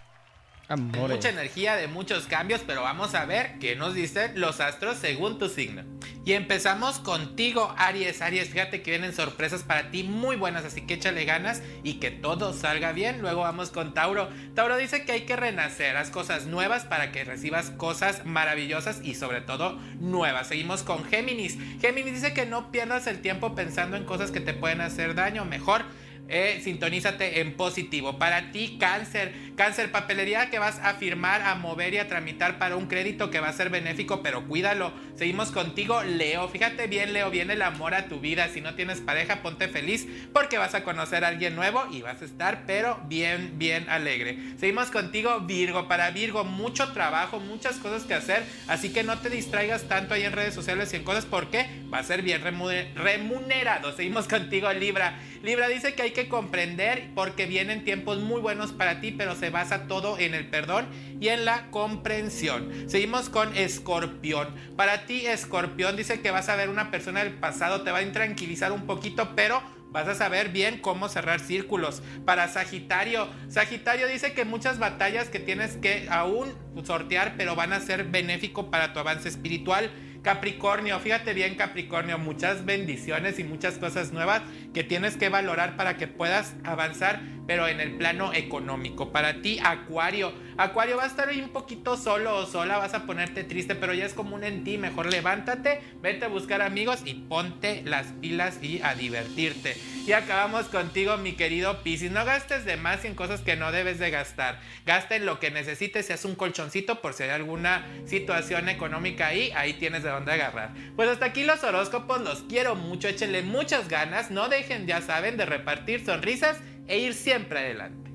Mucha 0.68 1.28
energía 1.28 1.76
de 1.76 1.88
muchos 1.88 2.26
cambios, 2.26 2.62
pero 2.66 2.82
vamos 2.82 3.14
a 3.14 3.26
ver 3.26 3.58
qué 3.58 3.76
nos 3.76 3.92
dicen 3.94 4.40
los 4.40 4.60
astros 4.60 4.96
según 4.96 5.38
tu 5.38 5.50
signo. 5.50 5.82
Y 6.24 6.32
empezamos 6.32 7.00
contigo, 7.00 7.74
Aries. 7.76 8.22
Aries, 8.22 8.48
fíjate 8.48 8.80
que 8.80 8.92
vienen 8.92 9.12
sorpresas 9.12 9.62
para 9.62 9.90
ti 9.90 10.04
muy 10.04 10.36
buenas, 10.36 10.64
así 10.64 10.86
que 10.86 10.94
échale 10.94 11.26
ganas 11.26 11.62
y 11.82 11.94
que 11.94 12.10
todo 12.10 12.54
salga 12.54 12.92
bien. 12.92 13.20
Luego 13.20 13.42
vamos 13.42 13.70
con 13.70 13.92
Tauro. 13.92 14.30
Tauro 14.54 14.78
dice 14.78 15.04
que 15.04 15.12
hay 15.12 15.20
que 15.22 15.36
renacer, 15.36 15.98
haz 15.98 16.08
cosas 16.08 16.46
nuevas 16.46 16.84
para 16.84 17.12
que 17.12 17.24
recibas 17.24 17.70
cosas 17.70 18.24
maravillosas 18.24 19.00
y 19.02 19.16
sobre 19.16 19.42
todo 19.42 19.78
nuevas. 20.00 20.48
Seguimos 20.48 20.82
con 20.82 21.04
Géminis. 21.04 21.58
Géminis 21.82 22.14
dice 22.14 22.32
que 22.32 22.46
no 22.46 22.72
pierdas 22.72 23.06
el 23.06 23.20
tiempo 23.20 23.54
pensando 23.54 23.98
en 23.98 24.04
cosas 24.04 24.30
que 24.30 24.40
te 24.40 24.54
pueden 24.54 24.80
hacer 24.80 25.14
daño, 25.14 25.44
mejor 25.44 25.84
eh, 26.28 26.60
sintonízate 26.62 27.40
en 27.40 27.54
positivo. 27.54 28.18
Para 28.18 28.50
ti, 28.52 28.76
cáncer. 28.80 29.32
Cáncer, 29.56 29.92
papelería 29.92 30.50
que 30.50 30.58
vas 30.58 30.80
a 30.82 30.94
firmar, 30.94 31.42
a 31.42 31.54
mover 31.54 31.94
y 31.94 31.98
a 31.98 32.08
tramitar 32.08 32.58
para 32.58 32.76
un 32.76 32.86
crédito 32.86 33.30
que 33.30 33.38
va 33.40 33.48
a 33.48 33.52
ser 33.52 33.70
benéfico, 33.70 34.22
pero 34.22 34.46
cuídalo. 34.48 34.92
Seguimos 35.16 35.50
contigo, 35.52 36.02
Leo. 36.02 36.48
Fíjate 36.48 36.88
bien, 36.88 37.12
Leo, 37.12 37.30
viene 37.30 37.52
el 37.52 37.62
amor 37.62 37.94
a 37.94 38.08
tu 38.08 38.18
vida. 38.18 38.48
Si 38.48 38.60
no 38.60 38.74
tienes 38.74 39.00
pareja, 39.00 39.42
ponte 39.42 39.68
feliz 39.68 40.08
porque 40.32 40.58
vas 40.58 40.74
a 40.74 40.82
conocer 40.82 41.24
a 41.24 41.28
alguien 41.28 41.54
nuevo 41.54 41.86
y 41.92 42.02
vas 42.02 42.20
a 42.20 42.24
estar, 42.24 42.64
pero 42.66 43.00
bien, 43.06 43.52
bien 43.58 43.88
alegre. 43.88 44.38
Seguimos 44.58 44.90
contigo, 44.90 45.40
Virgo. 45.40 45.86
Para 45.86 46.10
Virgo, 46.10 46.42
mucho 46.44 46.92
trabajo, 46.92 47.38
muchas 47.38 47.76
cosas 47.76 48.02
que 48.04 48.14
hacer. 48.14 48.42
Así 48.66 48.92
que 48.92 49.04
no 49.04 49.18
te 49.20 49.30
distraigas 49.30 49.84
tanto 49.84 50.14
ahí 50.14 50.24
en 50.24 50.32
redes 50.32 50.54
sociales 50.54 50.92
y 50.92 50.96
en 50.96 51.04
cosas 51.04 51.26
porque 51.26 51.68
va 51.92 51.98
a 51.98 52.02
ser 52.02 52.22
bien 52.22 52.42
remu- 52.42 52.92
remunerado. 52.94 53.94
Seguimos 53.96 54.26
contigo, 54.26 54.72
Libra. 54.72 55.18
Libra 55.44 55.68
dice 55.68 55.94
que 55.94 56.00
hay 56.00 56.12
que 56.12 56.26
comprender 56.26 57.10
porque 57.14 57.44
vienen 57.44 57.84
tiempos 57.84 58.18
muy 58.18 58.40
buenos 58.40 58.72
para 58.72 59.02
ti, 59.02 59.12
pero 59.12 59.34
se 59.34 59.50
basa 59.50 59.86
todo 59.86 60.18
en 60.18 60.34
el 60.34 60.48
perdón 60.48 60.86
y 61.20 61.28
en 61.28 61.44
la 61.44 61.70
comprensión. 61.70 62.72
Seguimos 62.88 63.28
con 63.28 63.54
Escorpión. 63.54 64.48
Para 64.74 65.04
ti, 65.04 65.26
Escorpión 65.26 65.96
dice 65.96 66.22
que 66.22 66.30
vas 66.30 66.48
a 66.48 66.56
ver 66.56 66.70
una 66.70 66.90
persona 66.90 67.22
del 67.22 67.34
pasado, 67.34 67.82
te 67.82 67.90
va 67.90 67.98
a 67.98 68.02
intranquilizar 68.02 68.72
un 68.72 68.86
poquito, 68.86 69.36
pero 69.36 69.62
vas 69.90 70.08
a 70.08 70.14
saber 70.14 70.48
bien 70.48 70.78
cómo 70.78 71.10
cerrar 71.10 71.40
círculos. 71.40 72.02
Para 72.24 72.48
Sagitario, 72.48 73.28
Sagitario 73.48 74.06
dice 74.06 74.32
que 74.32 74.46
muchas 74.46 74.78
batallas 74.78 75.28
que 75.28 75.40
tienes 75.40 75.76
que 75.76 76.06
aún 76.08 76.54
sortear, 76.84 77.34
pero 77.36 77.54
van 77.54 77.74
a 77.74 77.80
ser 77.80 78.04
benéfico 78.04 78.70
para 78.70 78.94
tu 78.94 78.98
avance 78.98 79.28
espiritual. 79.28 79.90
Capricornio, 80.24 80.98
fíjate 81.00 81.34
bien 81.34 81.54
Capricornio, 81.54 82.16
muchas 82.16 82.64
bendiciones 82.64 83.38
y 83.38 83.44
muchas 83.44 83.76
cosas 83.76 84.10
nuevas 84.10 84.40
que 84.72 84.82
tienes 84.82 85.18
que 85.18 85.28
valorar 85.28 85.76
para 85.76 85.98
que 85.98 86.08
puedas 86.08 86.54
avanzar, 86.64 87.20
pero 87.46 87.68
en 87.68 87.78
el 87.78 87.98
plano 87.98 88.32
económico. 88.32 89.12
Para 89.12 89.42
ti, 89.42 89.60
Acuario, 89.62 90.32
Acuario 90.56 90.96
va 90.96 91.04
a 91.04 91.08
estar 91.08 91.28
un 91.28 91.50
poquito 91.50 91.98
solo 91.98 92.36
o 92.36 92.46
sola, 92.46 92.78
vas 92.78 92.94
a 92.94 93.04
ponerte 93.04 93.44
triste, 93.44 93.74
pero 93.74 93.92
ya 93.92 94.06
es 94.06 94.14
común 94.14 94.44
en 94.44 94.64
ti, 94.64 94.78
mejor 94.78 95.12
levántate, 95.12 95.82
vete 96.00 96.24
a 96.24 96.28
buscar 96.28 96.62
amigos 96.62 97.02
y 97.04 97.14
ponte 97.14 97.82
las 97.84 98.06
pilas 98.22 98.58
y 98.62 98.80
a 98.82 98.94
divertirte. 98.94 99.76
Y 100.06 100.12
acabamos 100.12 100.66
contigo, 100.66 101.18
mi 101.18 101.32
querido 101.32 101.82
Piscis, 101.82 102.10
no 102.10 102.24
gastes 102.24 102.64
de 102.64 102.78
más 102.78 103.04
en 103.04 103.14
cosas 103.14 103.42
que 103.42 103.56
no 103.56 103.72
debes 103.72 103.98
de 103.98 104.10
gastar. 104.10 104.60
Gasta 104.86 105.16
en 105.16 105.26
lo 105.26 105.38
que 105.38 105.50
necesites, 105.50 106.06
si 106.06 106.12
es 106.14 106.24
un 106.24 106.34
colchoncito 106.34 107.02
por 107.02 107.12
si 107.12 107.24
hay 107.24 107.30
alguna 107.30 107.86
situación 108.06 108.70
económica 108.70 109.26
ahí, 109.26 109.50
ahí 109.54 109.74
tienes 109.74 110.02
de 110.02 110.13
dónde 110.14 110.32
agarrar. 110.32 110.74
Pues 110.96 111.08
hasta 111.08 111.26
aquí 111.26 111.44
los 111.44 111.62
horóscopos, 111.62 112.20
los 112.20 112.42
quiero 112.42 112.74
mucho, 112.74 113.08
échenle 113.08 113.42
muchas 113.42 113.88
ganas, 113.88 114.30
no 114.30 114.48
dejen, 114.48 114.86
ya 114.86 115.00
saben, 115.00 115.36
de 115.36 115.46
repartir 115.46 116.04
sonrisas 116.04 116.56
e 116.86 116.98
ir 116.98 117.14
siempre 117.14 117.58
adelante. 117.58 118.10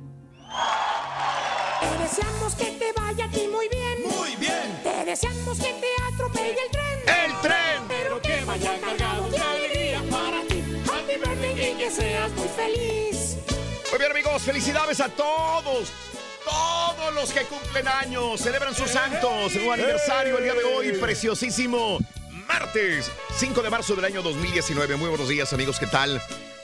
Te 1.79 2.03
deseamos 2.03 2.55
que 2.55 2.65
te 2.65 2.91
vaya 2.93 3.25
a 3.25 3.29
ti 3.29 3.47
muy 3.51 3.67
bien. 3.69 4.17
Muy 4.17 4.35
bien. 4.35 4.79
Te 4.83 5.05
deseamos 5.05 5.57
que 5.57 5.73
te 5.73 5.87
atropelle 6.13 6.57
el 6.65 6.71
tren. 6.71 7.25
El 7.25 7.41
tren. 7.41 7.83
Pero 7.87 8.21
que 8.21 8.43
vaya 8.45 8.79
cargado 8.79 9.29
de 9.29 9.37
alegría 9.37 10.01
para 10.09 10.41
ti. 10.47 10.63
Happy 10.91 11.15
birthday 11.17 11.71
y 11.71 11.77
que 11.77 11.91
seas 11.91 12.31
muy 12.31 12.47
feliz. 12.49 13.37
Muy 13.89 13.99
bien, 13.99 14.11
amigos, 14.11 14.41
felicidades 14.41 14.99
a 14.99 15.09
todos. 15.09 16.08
Todos 16.45 17.13
los 17.13 17.31
que 17.31 17.43
cumplen 17.45 17.87
años 17.87 18.39
celebran 18.39 18.73
sus 18.73 18.89
santos. 18.89 19.51
Su 19.51 19.71
aniversario 19.71 20.37
el 20.37 20.43
día 20.43 20.53
de 20.53 20.63
hoy, 20.63 20.91
preciosísimo. 20.93 21.99
Martes, 22.47 23.11
5 23.37 23.61
de 23.61 23.69
marzo 23.69 23.95
del 23.95 24.05
año 24.05 24.21
2019. 24.21 24.95
Muy 24.95 25.09
buenos 25.09 25.27
días, 25.27 25.51
amigos. 25.53 25.79
¿Qué 25.79 25.87
tal? 25.87 26.21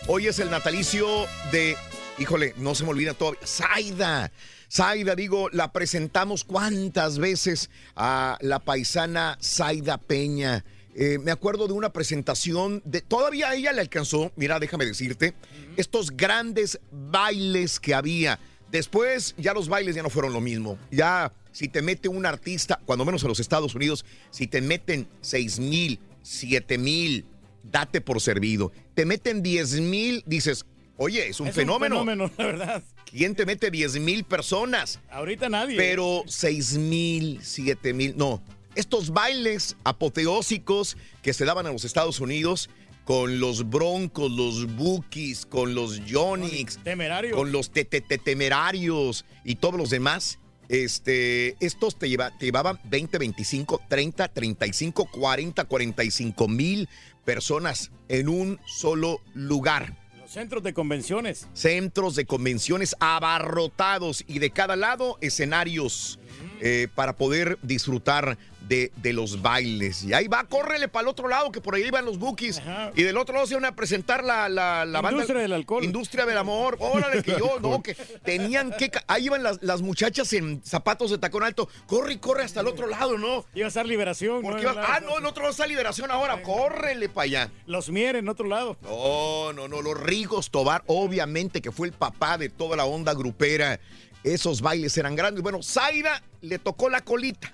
Hoy 0.08 0.28
es 0.28 0.40
el 0.40 0.50
natalicio 0.50 1.08
de. 1.52 1.76
Híjole, 2.18 2.54
no 2.58 2.74
se 2.76 2.84
me 2.84 2.92
olvida 2.92 3.14
todavía. 3.14 3.42
Zaida. 3.46 4.32
Zaida, 4.72 5.16
digo, 5.16 5.50
la 5.52 5.72
presentamos 5.72 6.44
cuántas 6.44 7.20
veces 7.20 7.70
a 7.96 8.38
la 8.42 8.60
paisana 8.60 9.38
Zaida 9.42 9.98
Peña. 9.98 10.64
Eh, 10.96 11.20
me 11.20 11.32
acuerdo 11.32 11.68
de 11.68 11.74
una 11.74 11.92
presentación 11.92 12.82
de. 12.86 13.02
Todavía 13.02 13.54
ella 13.54 13.74
le 13.74 13.82
alcanzó, 13.82 14.32
mira, 14.38 14.60
déjame 14.60 14.86
decirte, 14.86 15.34
estos 15.76 16.16
grandes 16.16 16.80
bailes 16.92 17.80
que 17.80 17.94
había. 17.94 18.40
Después 18.72 19.36
ya 19.38 19.54
los 19.54 19.70
bailes 19.70 19.96
ya 19.96 20.04
no 20.04 20.10
fueron 20.10 20.34
lo 20.34 20.42
mismo. 20.42 20.78
Ya 20.92 21.32
si 21.52 21.68
te 21.68 21.82
mete 21.82 22.10
un 22.10 22.26
artista, 22.26 22.80
cuando 22.86 23.06
menos 23.06 23.24
en 23.24 23.30
los 23.30 23.40
Estados 23.40 23.76
Unidos, 23.76 24.06
si 24.32 24.48
te 24.48 24.62
meten 24.62 25.08
6 25.22 25.60
mil, 25.60 26.00
7 26.22 26.78
mil, 26.78 27.26
date 27.64 28.02
por 28.02 28.20
servido. 28.22 28.72
Te 28.94 29.06
meten 29.06 29.42
10 29.42 29.80
mil, 29.82 30.24
dices, 30.26 30.66
oye, 30.98 31.28
es 31.28 31.40
un 31.40 31.48
Es 31.48 31.56
fenómeno. 31.56 32.02
Un 32.02 32.08
fenómeno, 32.08 32.34
la 32.38 32.46
verdad. 32.46 32.84
¿Quién 33.06 33.36
te 33.36 33.46
mete 33.46 33.72
10 33.72 34.00
mil 34.00 34.24
personas? 34.24 35.00
Ahorita 35.10 35.48
nadie. 35.48 35.78
Pero 35.78 36.24
6 36.28 36.78
mil, 36.78 37.40
7 37.42 37.94
mil, 37.94 38.16
no. 38.18 38.42
Estos 38.76 39.12
bailes 39.12 39.78
apoteósicos 39.86 40.98
que 41.22 41.32
se 41.32 41.46
daban 41.46 41.66
en 41.66 41.74
los 41.74 41.86
Estados 41.86 42.20
Unidos 42.20 42.70
con 43.06 43.40
los 43.40 43.70
Broncos, 43.70 44.32
los 44.32 44.76
Bookies, 44.76 45.46
con 45.46 45.74
los 45.76 46.04
Yonix, 46.06 46.78
Temerarios. 46.84 47.36
con 47.38 47.52
los 47.52 47.70
te- 47.72 47.86
te- 47.86 48.02
te- 48.02 48.18
temerarios 48.18 49.26
y 49.46 49.56
todos 49.56 49.76
los 49.76 49.90
demás. 49.92 50.40
Este, 50.68 51.56
estos 51.64 51.98
te, 52.00 52.10
lleva- 52.10 52.36
te 52.38 52.46
llevaban 52.48 52.80
20, 52.86 53.20
25, 53.20 53.80
30, 53.88 54.28
35, 54.30 55.06
40, 55.12 55.64
45 55.66 56.48
mil 56.48 56.90
personas 57.24 57.92
en 58.10 58.28
un 58.28 58.60
solo 58.66 59.22
lugar 59.36 59.96
Los 60.20 60.32
centros 60.32 60.64
de 60.64 60.74
convenciones. 60.74 61.48
centros 61.54 62.16
de 62.16 62.26
convenciones 62.26 62.96
abarrotados 63.00 64.24
y 64.28 64.40
de 64.40 64.50
cada 64.50 64.76
lado 64.76 65.20
escenarios 65.22 66.18
eh, 66.62 66.88
para 66.96 67.16
poder 67.16 67.60
disfrutar 67.62 68.38
de, 68.68 68.92
de 68.98 69.14
los 69.14 69.42
bailes. 69.42 70.04
Y 70.04 70.14
ahí 70.14 70.28
va, 70.28 70.44
córrele 70.44 70.88
para 70.88 71.04
el 71.04 71.08
otro 71.10 71.28
lado, 71.28 71.52
que 71.52 71.62
por 71.62 71.76
ahí 71.76 71.90
van 71.92 72.06
los 72.06 72.18
bookies. 72.18 72.62
Y 72.96 73.04
del 73.04 73.18
otro 73.18 73.36
lado 73.36 73.46
se 73.48 73.54
iban 73.54 73.66
a 73.66 73.76
presentar 73.76 74.24
la, 74.24 74.50
la, 74.50 74.86
la 74.86 75.02
banda. 75.02 75.12
Industria 75.18 75.42
del 75.42 75.54
alcohol. 75.54 75.84
Industria 75.84 76.26
del 76.26 76.38
amor. 76.38 76.78
Órale, 76.80 77.22
que 77.24 77.32
yo, 77.38 77.60
no, 77.62 77.82
que 77.84 77.94
tenían 78.24 78.72
que. 78.78 78.92
Ahí 79.08 79.26
iban 79.26 79.44
las, 79.44 79.62
las 79.62 79.82
muchachas 79.82 80.32
en 80.34 80.62
zapatos 80.64 81.12
de 81.12 81.18
tacón 81.18 81.44
alto. 81.44 81.70
Corre 81.88 82.14
y 82.14 82.18
corre 82.18 82.44
hasta 82.44 82.62
el 82.62 82.68
otro 82.68 82.88
lado, 82.88 83.18
¿no? 83.18 83.46
Iba 83.54 83.68
a 83.68 83.72
ser 83.72 83.86
liberación. 83.86 84.42
Porque 84.42 84.64
¿no? 84.64 84.74
iba- 84.74 84.86
ah, 84.88 85.00
no, 85.00 85.18
el 85.18 85.26
otro 85.26 85.44
lado 85.44 85.52
está 85.52 85.68
liberación 85.68 86.10
ahora. 86.12 86.42
Córrele 86.42 87.10
para 87.10 87.24
allá. 87.26 87.52
Los 87.68 87.90
Mier 87.90 88.16
en 88.16 88.30
otro 88.30 88.48
lado. 88.48 88.78
No, 88.82 89.54
no, 89.54 89.68
no, 89.68 89.82
los 89.82 90.00
Rigos 90.00 90.50
Tobar, 90.50 90.84
obviamente 90.88 91.62
que 91.62 91.72
fue 91.72 91.88
el 91.88 91.94
papá 91.94 92.38
de 92.38 92.50
toda 92.50 92.76
la 92.76 92.86
onda 92.86 93.14
grupera. 93.14 93.80
Esos 94.24 94.62
bailes 94.62 94.98
eran 94.98 95.16
grandes. 95.16 95.44
Bueno, 95.44 95.62
Zaida 95.62 96.24
le 96.42 96.58
tocó 96.58 96.90
la 96.90 97.02
colita. 97.02 97.54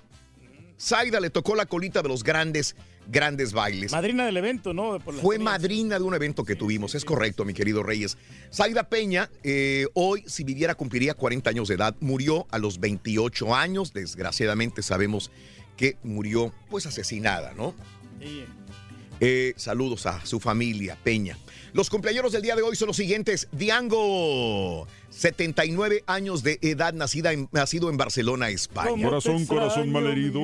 Zaida 0.82 1.20
le 1.20 1.30
tocó 1.30 1.54
la 1.54 1.66
colita 1.66 2.02
de 2.02 2.08
los 2.08 2.24
grandes, 2.24 2.74
grandes 3.06 3.52
bailes. 3.52 3.92
Madrina 3.92 4.26
del 4.26 4.36
evento, 4.36 4.74
¿no? 4.74 4.98
Por 4.98 5.14
Fue 5.14 5.38
madrina 5.38 5.96
de 5.96 6.04
un 6.04 6.12
evento 6.12 6.44
que 6.44 6.56
tuvimos, 6.56 6.96
es 6.96 7.04
correcto, 7.04 7.44
mi 7.44 7.54
querido 7.54 7.84
Reyes. 7.84 8.18
Zaida 8.52 8.88
Peña, 8.88 9.30
eh, 9.44 9.86
hoy, 9.94 10.24
si 10.26 10.42
viviera, 10.42 10.74
cumpliría 10.74 11.14
40 11.14 11.50
años 11.50 11.68
de 11.68 11.76
edad. 11.76 11.94
Murió 12.00 12.48
a 12.50 12.58
los 12.58 12.80
28 12.80 13.54
años. 13.54 13.92
Desgraciadamente 13.92 14.82
sabemos 14.82 15.30
que 15.76 15.98
murió, 16.02 16.52
pues, 16.68 16.86
asesinada, 16.86 17.54
¿no? 17.54 17.74
Sí. 18.20 18.44
Eh, 19.20 19.54
saludos 19.54 20.06
a 20.06 20.26
su 20.26 20.40
familia, 20.40 20.98
Peña. 21.04 21.38
Los 21.74 21.90
cumpleaños 21.90 22.32
del 22.32 22.42
día 22.42 22.56
de 22.56 22.62
hoy 22.62 22.74
son 22.74 22.88
los 22.88 22.96
siguientes. 22.96 23.46
Diango, 23.52 24.88
79 25.12 26.04
años 26.06 26.42
de 26.42 26.58
edad, 26.62 26.92
nacida 26.94 27.32
en- 27.32 27.48
nacido 27.52 27.90
en 27.90 27.96
Barcelona, 27.96 28.48
España. 28.50 29.04
Corazón, 29.04 29.46
corazón 29.46 29.90
malherido. 29.92 30.40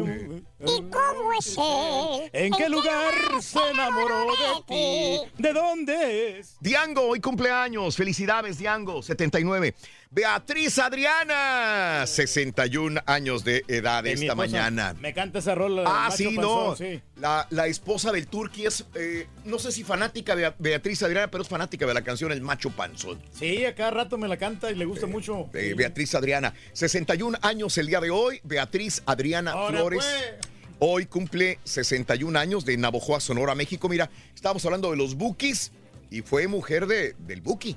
¿Y 0.60 0.82
cómo 0.90 1.32
es 1.38 1.56
él? 1.56 2.30
¿En 2.32 2.52
qué 2.52 2.68
lugar 2.68 3.12
se 3.40 3.58
enamoró 3.70 4.26
de 4.26 4.62
ti? 4.66 5.30
¿De 5.42 5.52
dónde 5.52 6.38
es? 6.38 6.56
Diango, 6.60 7.02
hoy 7.02 7.20
cumpleaños. 7.20 7.96
Felicidades, 7.96 8.58
Diango, 8.58 9.02
79. 9.02 9.74
Beatriz 10.10 10.78
Adriana, 10.78 12.06
61 12.06 12.98
años 13.04 13.44
de 13.44 13.62
edad 13.68 14.02
De 14.02 14.12
esta 14.12 14.24
esposa. 14.24 14.36
mañana. 14.36 14.94
Me 15.00 15.12
canta 15.12 15.38
esa 15.40 15.54
rola. 15.54 15.84
Ah, 15.86 16.10
sí, 16.10 16.24
Panzón, 16.34 16.42
no. 16.42 16.76
sí. 16.76 17.00
La, 17.16 17.46
la 17.50 17.66
esposa 17.66 18.10
del 18.10 18.26
Turqui 18.26 18.64
es, 18.64 18.86
eh, 18.94 19.26
no 19.44 19.58
sé 19.58 19.70
si 19.70 19.84
fanática 19.84 20.34
de 20.34 20.52
Beatriz 20.58 21.02
Adriana, 21.02 21.30
pero 21.30 21.42
es 21.42 21.48
fanática 21.48 21.86
de 21.86 21.92
la 21.92 22.02
canción 22.02 22.32
El 22.32 22.40
Macho 22.40 22.70
Panzón. 22.70 23.20
Sí, 23.32 23.64
a 23.66 23.74
cada 23.74 23.90
rato 23.90 24.16
me 24.16 24.28
la 24.28 24.38
canta 24.38 24.57
y 24.70 24.74
le 24.74 24.84
gusta 24.84 25.06
mucho. 25.06 25.48
Eh, 25.54 25.74
Beatriz 25.76 26.14
Adriana, 26.14 26.52
61 26.72 27.38
años 27.42 27.76
el 27.78 27.86
día 27.86 28.00
de 28.00 28.10
hoy. 28.10 28.40
Beatriz 28.44 29.02
Adriana 29.06 29.52
Ahora, 29.52 29.78
Flores. 29.78 30.04
pues. 30.04 30.52
Hoy 30.80 31.06
cumple 31.06 31.58
61 31.64 32.38
años 32.38 32.64
de 32.64 32.76
Navojoa, 32.76 33.20
Sonora, 33.20 33.54
México. 33.54 33.88
Mira, 33.88 34.10
estábamos 34.34 34.64
hablando 34.64 34.90
de 34.90 34.96
los 34.96 35.16
Bukis 35.16 35.72
y 36.10 36.22
fue 36.22 36.46
mujer 36.46 36.86
de, 36.86 37.14
del 37.26 37.40
Buki, 37.40 37.76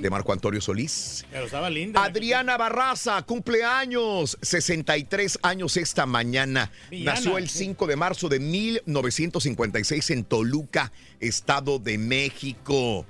de 0.00 0.08
Marco 0.10 0.32
Antonio 0.32 0.60
Solís. 0.60 1.26
Pero 1.32 1.46
estaba 1.46 1.68
linda. 1.68 2.04
Adriana 2.04 2.56
Barraza, 2.56 3.20
cumpleaños, 3.22 4.38
63 4.40 5.40
años 5.42 5.76
esta 5.76 6.06
mañana. 6.06 6.70
Villana, 6.90 7.16
Nació 7.16 7.38
el 7.38 7.48
sí. 7.48 7.64
5 7.64 7.86
de 7.88 7.96
marzo 7.96 8.28
de 8.28 8.38
1956 8.38 10.10
en 10.10 10.24
Toluca, 10.24 10.92
Estado 11.20 11.78
de 11.78 11.98
México. 11.98 13.04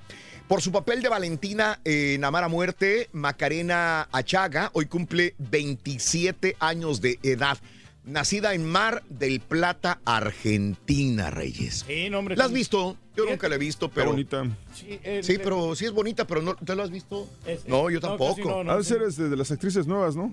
Por 0.48 0.62
su 0.62 0.72
papel 0.72 1.02
de 1.02 1.10
Valentina 1.10 1.78
en 1.84 2.24
Amar 2.24 2.42
a 2.44 2.48
Muerte, 2.48 3.10
Macarena 3.12 4.08
Achaga 4.12 4.70
hoy 4.72 4.86
cumple 4.86 5.34
27 5.38 6.56
años 6.58 7.02
de 7.02 7.18
edad. 7.22 7.58
Nacida 8.04 8.54
en 8.54 8.64
Mar 8.64 9.02
del 9.10 9.40
Plata, 9.40 10.00
Argentina, 10.06 11.28
Reyes. 11.30 11.84
Sí, 11.86 12.08
no, 12.08 12.20
hombre. 12.20 12.36
¿La 12.36 12.44
has 12.46 12.52
visto? 12.52 12.96
Yo 13.14 13.26
nunca 13.26 13.50
la 13.50 13.56
he 13.56 13.58
visto, 13.58 13.90
pero... 13.90 14.12
bonita. 14.12 14.44
Sí, 14.74 14.98
el- 15.02 15.22
Sí, 15.22 15.32
el- 15.32 15.40
pero 15.42 15.74
sí 15.74 15.84
es 15.84 15.92
bonita, 15.92 16.26
pero 16.26 16.40
no, 16.40 16.54
¿te 16.54 16.74
lo 16.74 16.82
has 16.82 16.90
visto? 16.90 17.28
Es- 17.44 17.68
No, 17.68 17.90
yo 17.90 18.00
tampoco. 18.00 18.40
no, 18.48 18.64
no. 18.64 18.72
Ha 18.72 18.76
de 18.78 18.84
ser 18.84 19.02
este, 19.02 19.28
de 19.28 19.36
las 19.36 19.50
actrices 19.50 19.86
nuevas, 19.86 20.16
¿no? 20.16 20.32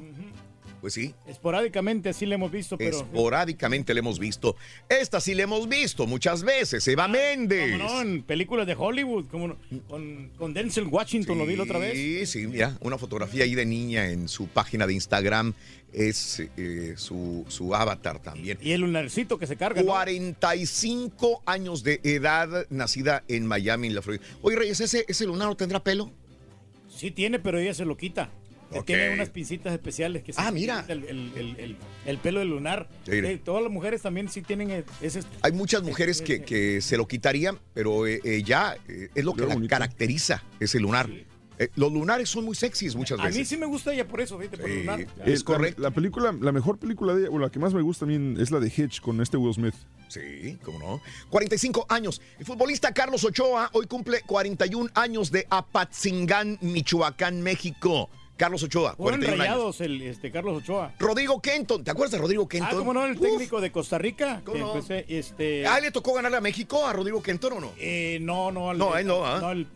Pues 0.86 0.94
sí, 0.94 1.16
Esporádicamente 1.26 2.10
así 2.10 2.28
le 2.28 2.36
hemos 2.36 2.52
visto, 2.52 2.78
pero. 2.78 3.00
esporádicamente 3.00 3.92
le 3.92 4.02
hemos 4.02 4.20
visto. 4.20 4.56
Esta 4.88 5.20
sí 5.20 5.34
le 5.34 5.42
hemos 5.42 5.68
visto 5.68 6.06
muchas 6.06 6.44
veces, 6.44 6.88
Eva 6.88 7.08
Méndez. 7.08 7.72
¿Cómo 7.72 7.92
no? 7.92 8.02
En 8.04 8.22
películas 8.22 8.68
de 8.68 8.76
Hollywood, 8.78 9.26
como 9.26 9.48
no? 9.48 9.58
con, 9.88 10.30
con 10.38 10.54
Denzel 10.54 10.86
Washington, 10.86 11.40
lo 11.40 11.48
vi 11.48 11.56
la 11.56 11.64
otra 11.64 11.80
vez. 11.80 11.94
Sí, 11.94 12.28
sí, 12.28 12.46
mira, 12.46 12.78
una 12.82 13.00
fotografía 13.00 13.46
ahí 13.46 13.56
de 13.56 13.66
niña 13.66 14.12
en 14.12 14.28
su 14.28 14.48
página 14.48 14.86
de 14.86 14.94
Instagram 14.94 15.56
es 15.92 16.44
eh, 16.56 16.94
su, 16.98 17.46
su 17.48 17.74
avatar 17.74 18.22
también. 18.22 18.60
Y 18.62 18.74
el 18.74 18.82
lunarcito 18.82 19.40
que 19.40 19.48
se 19.48 19.56
carga. 19.56 19.82
¿no? 19.82 19.88
45 19.88 21.42
años 21.48 21.82
de 21.82 22.00
edad, 22.04 22.68
nacida 22.70 23.24
en 23.28 23.48
Miami, 23.48 23.88
en 23.88 23.96
la 23.96 24.04
Florida. 24.04 24.24
Oye, 24.44 24.56
Reyes, 24.56 24.82
¿ese, 24.82 25.04
ese 25.08 25.26
lunar 25.26 25.48
no 25.48 25.58
tendrá 25.58 25.84
pelo? 25.84 26.12
Sí 26.88 27.10
tiene, 27.10 27.40
pero 27.40 27.58
ella 27.58 27.74
se 27.74 27.86
lo 27.86 27.98
quita. 27.98 28.30
Tiene 28.86 29.14
unas 29.14 29.30
pincitas 29.30 29.74
especiales 29.74 30.24
que 30.24 30.34
Ah, 30.38 30.52
mira. 30.52 30.84
El, 30.88 31.04
el- 31.06 31.32
el- 31.36 31.56
el- 31.60 31.78
el 32.06 32.18
pelo 32.18 32.40
del 32.40 32.50
lunar. 32.50 32.90
Todas 33.44 33.64
las 33.64 33.72
mujeres 33.72 34.02
también 34.02 34.30
sí 34.30 34.42
tienen 34.42 34.72
e- 34.72 34.84
ese. 35.02 35.22
Hay 35.42 35.52
muchas 35.52 35.84
mujeres 35.84 36.22
que, 36.22 36.42
que 36.44 36.82
se 36.82 36.98
lo 36.98 37.08
quitarían, 37.08 37.60
pero 37.74 38.06
eh, 38.08 38.20
eh, 38.24 38.44
ya 38.44 38.76
eh, 38.88 39.10
es 39.16 39.24
lo 39.24 39.34
que 39.34 39.46
la 39.46 39.56
caracteriza, 39.68 40.44
ese 40.60 40.80
lunar. 40.80 41.10
Eh, 41.58 41.70
los 41.76 41.90
lunares 41.90 42.28
son 42.28 42.44
muy 42.44 42.54
sexys 42.54 42.98
muchas 42.98 43.18
A 43.18 43.24
veces. 43.24 43.40
mí 43.40 43.46
sí 43.46 43.56
me 43.56 43.66
gusta 43.66 43.94
ella 43.94 44.06
por 44.06 44.20
eso, 44.20 44.38
fíjate, 44.38 44.58
por 44.58 44.70
el 44.70 44.74
Sí. 44.76 44.80
lunar. 44.82 45.00
Eh, 45.00 45.08
la- 45.48 45.74
La, 45.78 45.92
película, 45.92 46.36
la 46.42 46.52
mejor 46.52 46.78
película 46.78 47.14
de 47.16 47.22
ella, 47.22 47.30
o 47.32 47.40
la 47.40 47.50
que 47.50 47.60
más 47.60 47.74
me 47.74 47.82
gusta 47.82 48.02
también 48.02 48.36
es 48.42 48.52
la 48.52 48.60
de 48.60 48.68
Hitch 48.76 49.00
con 49.00 49.22
este 49.22 49.38
Will 49.38 49.54
Smith. 49.54 49.74
Sí, 50.10 50.58
cómo 50.64 50.80
no. 50.80 51.02
45 51.30 51.86
años. 51.88 52.22
El 52.40 52.46
futbolista 52.46 52.94
Carlos 52.94 53.24
Ochoa 53.24 53.70
hoy 53.72 53.86
cumple 53.88 54.20
41 54.28 54.90
años 54.96 55.32
de 55.32 55.48
Apatzingán, 55.50 56.58
Michoacán, 56.62 57.42
México. 57.42 58.10
Carlos 58.38 58.64
Ochoa, 58.64 58.96
Fueron 58.96 59.20
41 59.22 59.34
años. 59.34 59.48
rayados 59.56 59.82
el 59.82 60.02
este, 60.02 60.30
Carlos 60.32 60.58
Ochoa. 60.62 60.94
Rodrigo 61.00 61.42
Kenton, 61.42 61.84
¿te 61.84 61.92
acuerdas 61.92 62.12
de 62.12 62.18
Rodrigo 62.18 62.48
Kenton? 62.48 62.70
Ah, 62.74 62.78
como 62.78 62.94
no, 62.94 63.06
el 63.06 63.18
técnico 63.20 63.62
de 63.62 63.72
Costa 63.72 63.98
Rica. 63.98 64.42
que 64.46 64.60
no? 64.60 64.74
empecé, 64.76 65.06
este, 65.08 65.66
¿Ah, 65.66 65.80
le 65.80 65.92
tocó 65.92 66.14
ganarle 66.14 66.38
a 66.38 66.42
México 66.42 66.86
a 66.86 66.92
Rodrigo 66.94 67.22
Kenton 67.24 67.54
o 67.54 67.60
no? 67.62 67.72
eh, 67.80 68.18
no, 68.22 68.52
no. 68.52 68.70
al- 68.72 68.78
No, 68.78 68.98
él 68.98 69.08
no, 69.08 69.26
¿ah? 69.26 69.52
el, 69.54 69.68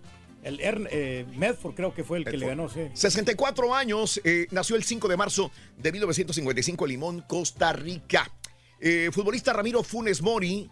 el 0.43 0.60
Ern- 0.60 0.88
eh, 0.91 1.26
Medford 1.36 1.74
creo 1.76 1.93
que 1.93 2.03
fue 2.03 2.18
el 2.18 2.26
que 2.26 2.36
le 2.38 2.47
ganó, 2.47 2.68
sí. 2.70 2.82
64 2.93 3.74
años, 3.74 4.20
eh, 4.24 4.47
nació 4.51 4.76
el 4.76 4.84
5 4.84 5.07
de 5.07 5.16
marzo 5.18 5.51
de 5.78 5.91
1955 5.93 6.86
en 6.86 6.89
Limón, 6.91 7.22
Costa 7.28 7.72
Rica. 7.74 8.30
Eh, 8.82 9.10
futbolista 9.12 9.51
Ramiro 9.53 9.84
Funes 9.84 10.22
Mori 10.22 10.70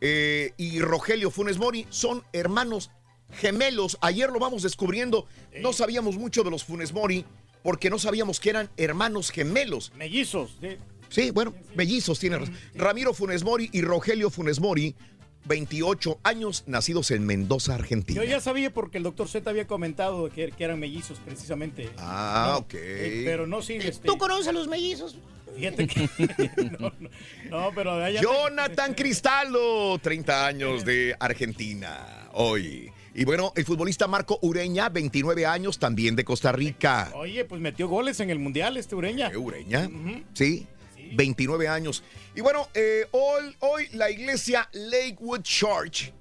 eh, 0.00 0.52
y 0.56 0.78
Rogelio 0.80 1.30
Funes 1.30 1.58
Mori 1.58 1.86
son 1.90 2.22
hermanos 2.32 2.90
gemelos. 3.32 3.96
Ayer 4.00 4.30
lo 4.30 4.38
vamos 4.38 4.62
descubriendo. 4.62 5.26
No 5.60 5.72
sabíamos 5.72 6.16
mucho 6.16 6.42
de 6.44 6.50
los 6.50 6.64
Funes 6.64 6.92
Mori, 6.92 7.24
porque 7.62 7.90
no 7.90 7.98
sabíamos 7.98 8.40
que 8.40 8.50
eran 8.50 8.70
hermanos 8.76 9.30
gemelos. 9.30 9.92
Mellizos. 9.96 10.56
sí. 10.60 10.76
Sí, 11.10 11.30
bueno, 11.30 11.54
mellizos 11.76 12.18
tiene 12.18 12.38
razón. 12.38 12.56
Ramiro 12.74 13.14
Funes 13.14 13.44
Mori 13.44 13.68
y 13.72 13.82
Rogelio 13.82 14.30
Funes 14.30 14.58
Mori, 14.58 14.96
28 15.44 16.18
años, 16.24 16.64
nacidos 16.66 17.12
en 17.12 17.24
Mendoza, 17.24 17.74
Argentina. 17.74 18.20
Yo 18.20 18.28
ya 18.28 18.40
sabía 18.40 18.72
porque 18.72 18.98
el 18.98 19.04
doctor 19.04 19.28
Z 19.28 19.48
había 19.48 19.66
comentado 19.68 20.28
que, 20.30 20.50
que 20.50 20.64
eran 20.64 20.80
mellizos 20.80 21.20
precisamente. 21.20 21.88
Ah, 21.98 22.48
No, 22.52 22.58
ok. 22.60 22.74
eh, 22.74 23.22
pero 23.24 23.46
no, 23.46 23.62
sí. 23.62 23.74
Este, 23.74 24.08
¿Tú 24.08 24.18
conoces 24.18 24.48
a 24.48 24.52
los 24.52 24.66
mellizos? 24.66 25.16
Fíjate 25.54 25.86
que. 25.86 26.08
no, 26.80 26.92
no, 26.98 27.10
no, 27.50 27.70
pero 27.76 27.96
de 27.98 28.04
allá. 28.06 28.20
Jonathan 28.22 28.94
Cristaldo, 28.94 29.98
30 30.00 30.46
años 30.46 30.84
de 30.84 31.14
Argentina, 31.20 32.28
hoy. 32.32 32.90
Y 33.16 33.24
bueno, 33.24 33.52
el 33.54 33.64
futbolista 33.64 34.08
Marco 34.08 34.40
Ureña, 34.42 34.88
29 34.88 35.46
años, 35.46 35.78
también 35.78 36.16
de 36.16 36.24
Costa 36.24 36.50
Rica. 36.50 37.12
Oye, 37.14 37.44
pues 37.44 37.60
metió 37.60 37.86
goles 37.86 38.18
en 38.18 38.30
el 38.30 38.40
mundial 38.40 38.76
este 38.76 38.96
Ureña. 38.96 39.30
Ureña, 39.36 39.88
¿sí? 40.32 40.66
29 41.12 41.68
años. 41.68 42.02
Y 42.34 42.40
bueno, 42.40 42.68
eh, 42.74 43.06
hoy, 43.12 43.54
hoy 43.60 43.88
la 43.92 44.10
iglesia 44.10 44.68
Lakewood 44.72 45.42
Church 45.42 46.12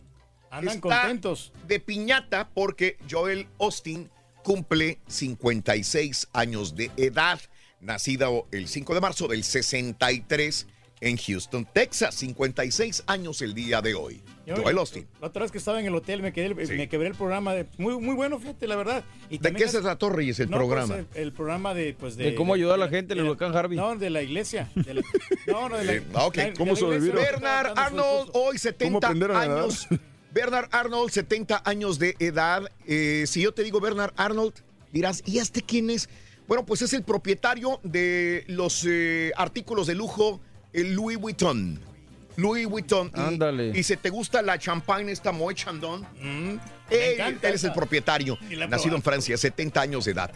Andan 0.51 0.75
está 0.75 1.01
contentos. 1.01 1.51
de 1.67 1.79
piñata 1.79 2.49
porque 2.53 2.97
Joel 3.09 3.47
Austin 3.59 4.11
cumple 4.43 4.99
56 5.07 6.27
años 6.33 6.75
de 6.75 6.91
edad, 6.97 7.39
nacido 7.79 8.47
el 8.51 8.67
5 8.67 8.93
de 8.93 9.01
marzo 9.01 9.27
del 9.27 9.43
63 9.43 10.67
en 11.01 11.17
Houston, 11.17 11.67
Texas. 11.73 12.13
56 12.15 13.03
años 13.07 13.41
el 13.41 13.55
día 13.55 13.81
de 13.81 13.95
hoy. 13.95 14.21
Yo- 14.45 14.55
Joel 14.57 14.77
Austin. 14.77 15.07
La 15.21 15.27
otra 15.27 15.43
vez 15.43 15.51
que 15.51 15.57
estaba 15.57 15.79
en 15.79 15.85
el 15.85 15.95
hotel 15.95 16.21
me, 16.21 16.33
quedé, 16.33 16.53
me 16.53 16.89
quebré 16.89 17.07
el 17.07 17.15
programa. 17.15 17.53
De, 17.53 17.65
muy, 17.77 17.97
muy 17.99 18.13
bueno, 18.13 18.37
fíjate, 18.39 18.67
la 18.67 18.75
verdad. 18.75 19.03
Y 19.29 19.37
¿De 19.37 19.53
qué 19.53 19.67
se 19.69 19.79
trató, 19.81 20.09
Reyes, 20.09 20.39
el 20.41 20.49
No, 20.49 20.57
pues, 20.57 20.67
programa? 20.67 20.95
el, 20.97 21.07
el 21.13 21.31
programa 21.31 21.73
de, 21.73 21.95
pues, 21.97 22.17
de, 22.17 22.25
De 22.25 22.35
cómo 22.35 22.53
ayudar 22.53 22.75
a 22.75 22.77
la 22.85 22.89
gente 22.89 23.13
en 23.13 23.19
el 23.19 23.25
de- 23.25 23.31
huracán 23.31 23.55
Harvey. 23.55 23.77
No, 23.77 23.95
de 23.95 24.09
la 24.09 24.21
iglesia. 24.21 24.69
de 24.75 24.95
la- 24.95 25.01
no, 25.47 25.69
no, 25.69 25.77
de 25.77 25.85
la, 25.85 25.93
Eh, 25.93 26.03
ah, 26.13 26.25
ok. 26.25 26.35
la- 26.37 26.53
¿Cómo 26.53 26.75
sobrevivir? 26.75 27.13
Bernard 27.15 27.73
Arnold, 27.77 28.31
hoy 28.33 28.57
70 28.57 29.07
años. 29.09 29.87
Bernard 30.33 30.67
Arnold, 30.71 31.09
70 31.11 31.61
años 31.63 31.99
de 31.99 32.15
edad. 32.19 32.69
Eh, 32.87 33.23
si 33.27 33.41
yo 33.41 33.53
te 33.53 33.63
digo 33.63 33.79
Bernard 33.79 34.13
Arnold, 34.17 34.53
dirás, 34.91 35.21
¿y 35.25 35.37
este 35.37 35.61
quién 35.61 35.89
es? 35.89 36.09
Bueno, 36.47 36.65
pues 36.65 36.81
es 36.81 36.91
el 36.93 37.03
propietario 37.03 37.79
de 37.83 38.43
los 38.47 38.83
eh, 38.85 39.31
artículos 39.37 39.87
de 39.87 39.95
lujo, 39.95 40.41
el 40.73 40.95
Louis 40.95 41.17
Vuitton. 41.17 41.79
Louis 42.37 42.65
Vuitton. 42.65 43.11
Y- 43.15 43.19
Ándale. 43.19 43.71
Y, 43.77 43.83
si 43.83 43.95
te 43.97 44.09
gusta 44.09 44.41
la 44.41 44.57
champagne, 44.57 45.11
esta 45.11 45.31
Moet 45.31 45.55
Chandon, 45.55 46.01
Mm, 46.21 46.57
él, 46.89 47.39
es 47.41 47.63
el 47.63 47.73
propietario, 47.73 48.37
nacido 48.69 48.95
en 48.95 49.01
Francia, 49.03 49.37
70 49.37 49.81
años 49.81 50.05
de 50.05 50.11
edad. 50.11 50.31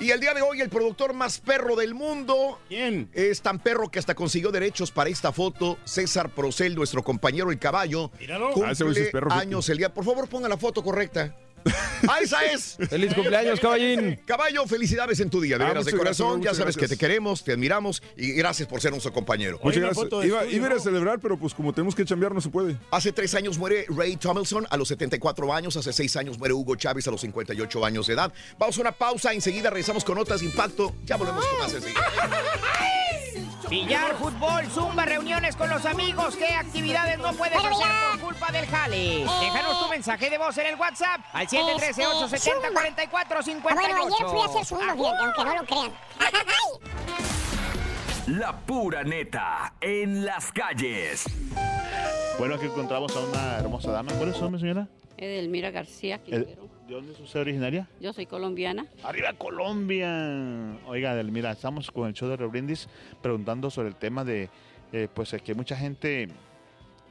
Y 0.00 0.10
el 0.12 0.20
día 0.20 0.32
de 0.32 0.42
hoy, 0.42 0.60
el 0.60 0.68
productor 0.68 1.12
más 1.12 1.40
perro 1.40 1.74
del 1.74 1.92
mundo. 1.92 2.60
¿Quién? 2.68 3.10
Es 3.12 3.42
tan 3.42 3.58
perro 3.58 3.88
que 3.90 3.98
hasta 3.98 4.14
consiguió 4.14 4.52
derechos 4.52 4.92
para 4.92 5.10
esta 5.10 5.32
foto. 5.32 5.76
César 5.84 6.30
Procel, 6.30 6.76
nuestro 6.76 7.02
compañero 7.02 7.50
el 7.50 7.58
caballo. 7.58 8.12
Míralo. 8.20 8.52
Cumple 8.52 8.68
Ah, 8.68 8.72
ese 8.92 9.10
años 9.30 9.68
el 9.70 9.78
día. 9.78 9.92
Por 9.92 10.04
favor, 10.04 10.28
ponga 10.28 10.48
la 10.48 10.56
foto 10.56 10.84
correcta. 10.84 11.34
¡Ah, 12.08 12.18
esa 12.22 12.44
es! 12.44 12.76
¡Feliz 12.88 13.14
cumpleaños, 13.14 13.60
caballín! 13.60 14.18
Caballo, 14.26 14.66
felicidades 14.66 15.20
en 15.20 15.30
tu 15.30 15.40
día, 15.40 15.58
de 15.58 15.64
Ah, 15.64 15.68
veras, 15.68 15.84
de 15.84 15.92
gracias, 15.92 15.98
corazón. 16.18 16.42
ya 16.42 16.50
sabes 16.54 16.76
gracias. 16.76 16.82
que 16.90 16.96
te 16.96 16.98
queremos, 16.98 17.42
te 17.44 17.52
admiramos 17.52 18.02
y 18.16 18.32
gracias 18.32 18.68
por 18.68 18.80
ser 18.80 18.90
nuestro 18.92 19.12
compañero. 19.12 19.58
Muchas 19.62 19.80
gracias. 19.82 19.98
Iba, 19.98 20.04
estudio, 20.18 20.28
iba 20.28 20.40
a 20.40 20.66
ir 20.68 20.72
a 20.72 20.76
¿no? 20.76 20.80
celebrar, 20.80 21.18
pero 21.20 21.38
pues 21.38 21.54
como 21.54 21.72
tenemos 21.72 21.94
que 21.94 22.04
chambear 22.04 22.34
no 22.34 22.40
se 22.40 22.48
puede. 22.50 22.76
Hace 22.90 23.12
tres 23.12 23.34
años 23.34 23.58
muere 23.58 23.86
Ray 23.88 24.16
Tomlinson 24.16 24.66
a 24.70 24.76
los 24.76 24.88
74 24.88 25.52
años. 25.52 25.76
Hace 25.76 25.92
seis 25.92 26.16
años 26.16 26.38
muere 26.38 26.54
Hugo 26.54 26.76
Chávez 26.76 27.06
a 27.08 27.10
los 27.10 27.20
58 27.20 27.84
años 27.84 28.06
de 28.06 28.14
edad. 28.14 28.32
Vamos 28.58 28.78
a 28.78 28.80
una 28.80 28.92
pausa. 28.92 29.32
Enseguida 29.32 29.70
regresamos 29.70 30.04
con 30.04 30.16
notas 30.16 30.40
de 30.40 30.46
impacto. 30.46 30.94
Ya 31.04 31.16
volvemos 31.16 31.44
con 31.46 31.58
más 31.58 31.74
enseguida. 31.74 32.00
Billar, 33.68 34.14
fútbol, 34.16 34.64
zumba, 34.66 35.04
reuniones 35.04 35.56
con 35.56 35.68
los 35.68 35.84
amigos. 35.84 36.36
¿Qué 36.36 36.54
actividades 36.54 37.18
no 37.18 37.32
puedes 37.34 37.60
Pero 37.60 37.76
hacer 37.76 37.88
por 38.12 38.20
culpa 38.20 38.50
del 38.52 38.66
jale? 38.66 39.24
Déjanos 39.40 39.80
tu 39.80 39.88
mensaje 39.90 40.30
de 40.30 40.38
voz 40.38 40.56
en 40.58 40.66
el 40.66 40.76
WhatsApp 40.76 41.20
al 41.32 41.48
713-870-4458. 41.48 43.64
Ah, 43.68 43.74
bueno, 43.74 44.06
ayer 44.06 44.28
fui 44.28 44.40
a 44.40 44.44
hacer 44.44 44.64
zumba, 44.64 44.94
fíjate, 44.94 45.22
aunque 45.22 45.44
no 45.44 45.54
lo 45.54 45.64
crean. 45.64 45.92
La 48.28 48.52
pura 48.52 49.02
neta 49.04 49.72
en 49.80 50.26
las 50.26 50.52
calles. 50.52 51.24
Bueno, 52.38 52.56
aquí 52.56 52.66
encontramos 52.66 53.16
a 53.16 53.20
una 53.20 53.56
hermosa 53.58 53.90
dama. 53.90 54.12
¿Cuál 54.12 54.28
es 54.28 54.36
su 54.36 54.42
nombre, 54.42 54.60
señora? 54.60 54.86
Edelmira 55.16 55.70
García 55.70 56.18
Quintero. 56.18 56.67
¿De 56.88 56.94
dónde 56.94 57.12
es 57.12 57.20
usted 57.20 57.40
originaria? 57.40 57.86
Yo 58.00 58.14
soy 58.14 58.24
colombiana. 58.24 58.86
¡Arriba 59.02 59.34
Colombia! 59.34 60.78
Oiga, 60.86 61.10
Adelmira, 61.10 61.52
estamos 61.52 61.90
con 61.90 62.08
el 62.08 62.14
show 62.14 62.30
de 62.30 62.38
Rebrindis 62.38 62.88
preguntando 63.20 63.68
sobre 63.70 63.88
el 63.88 63.94
tema 63.94 64.24
de, 64.24 64.48
eh, 64.94 65.06
pues, 65.12 65.36
que 65.44 65.54
mucha 65.54 65.76
gente 65.76 66.28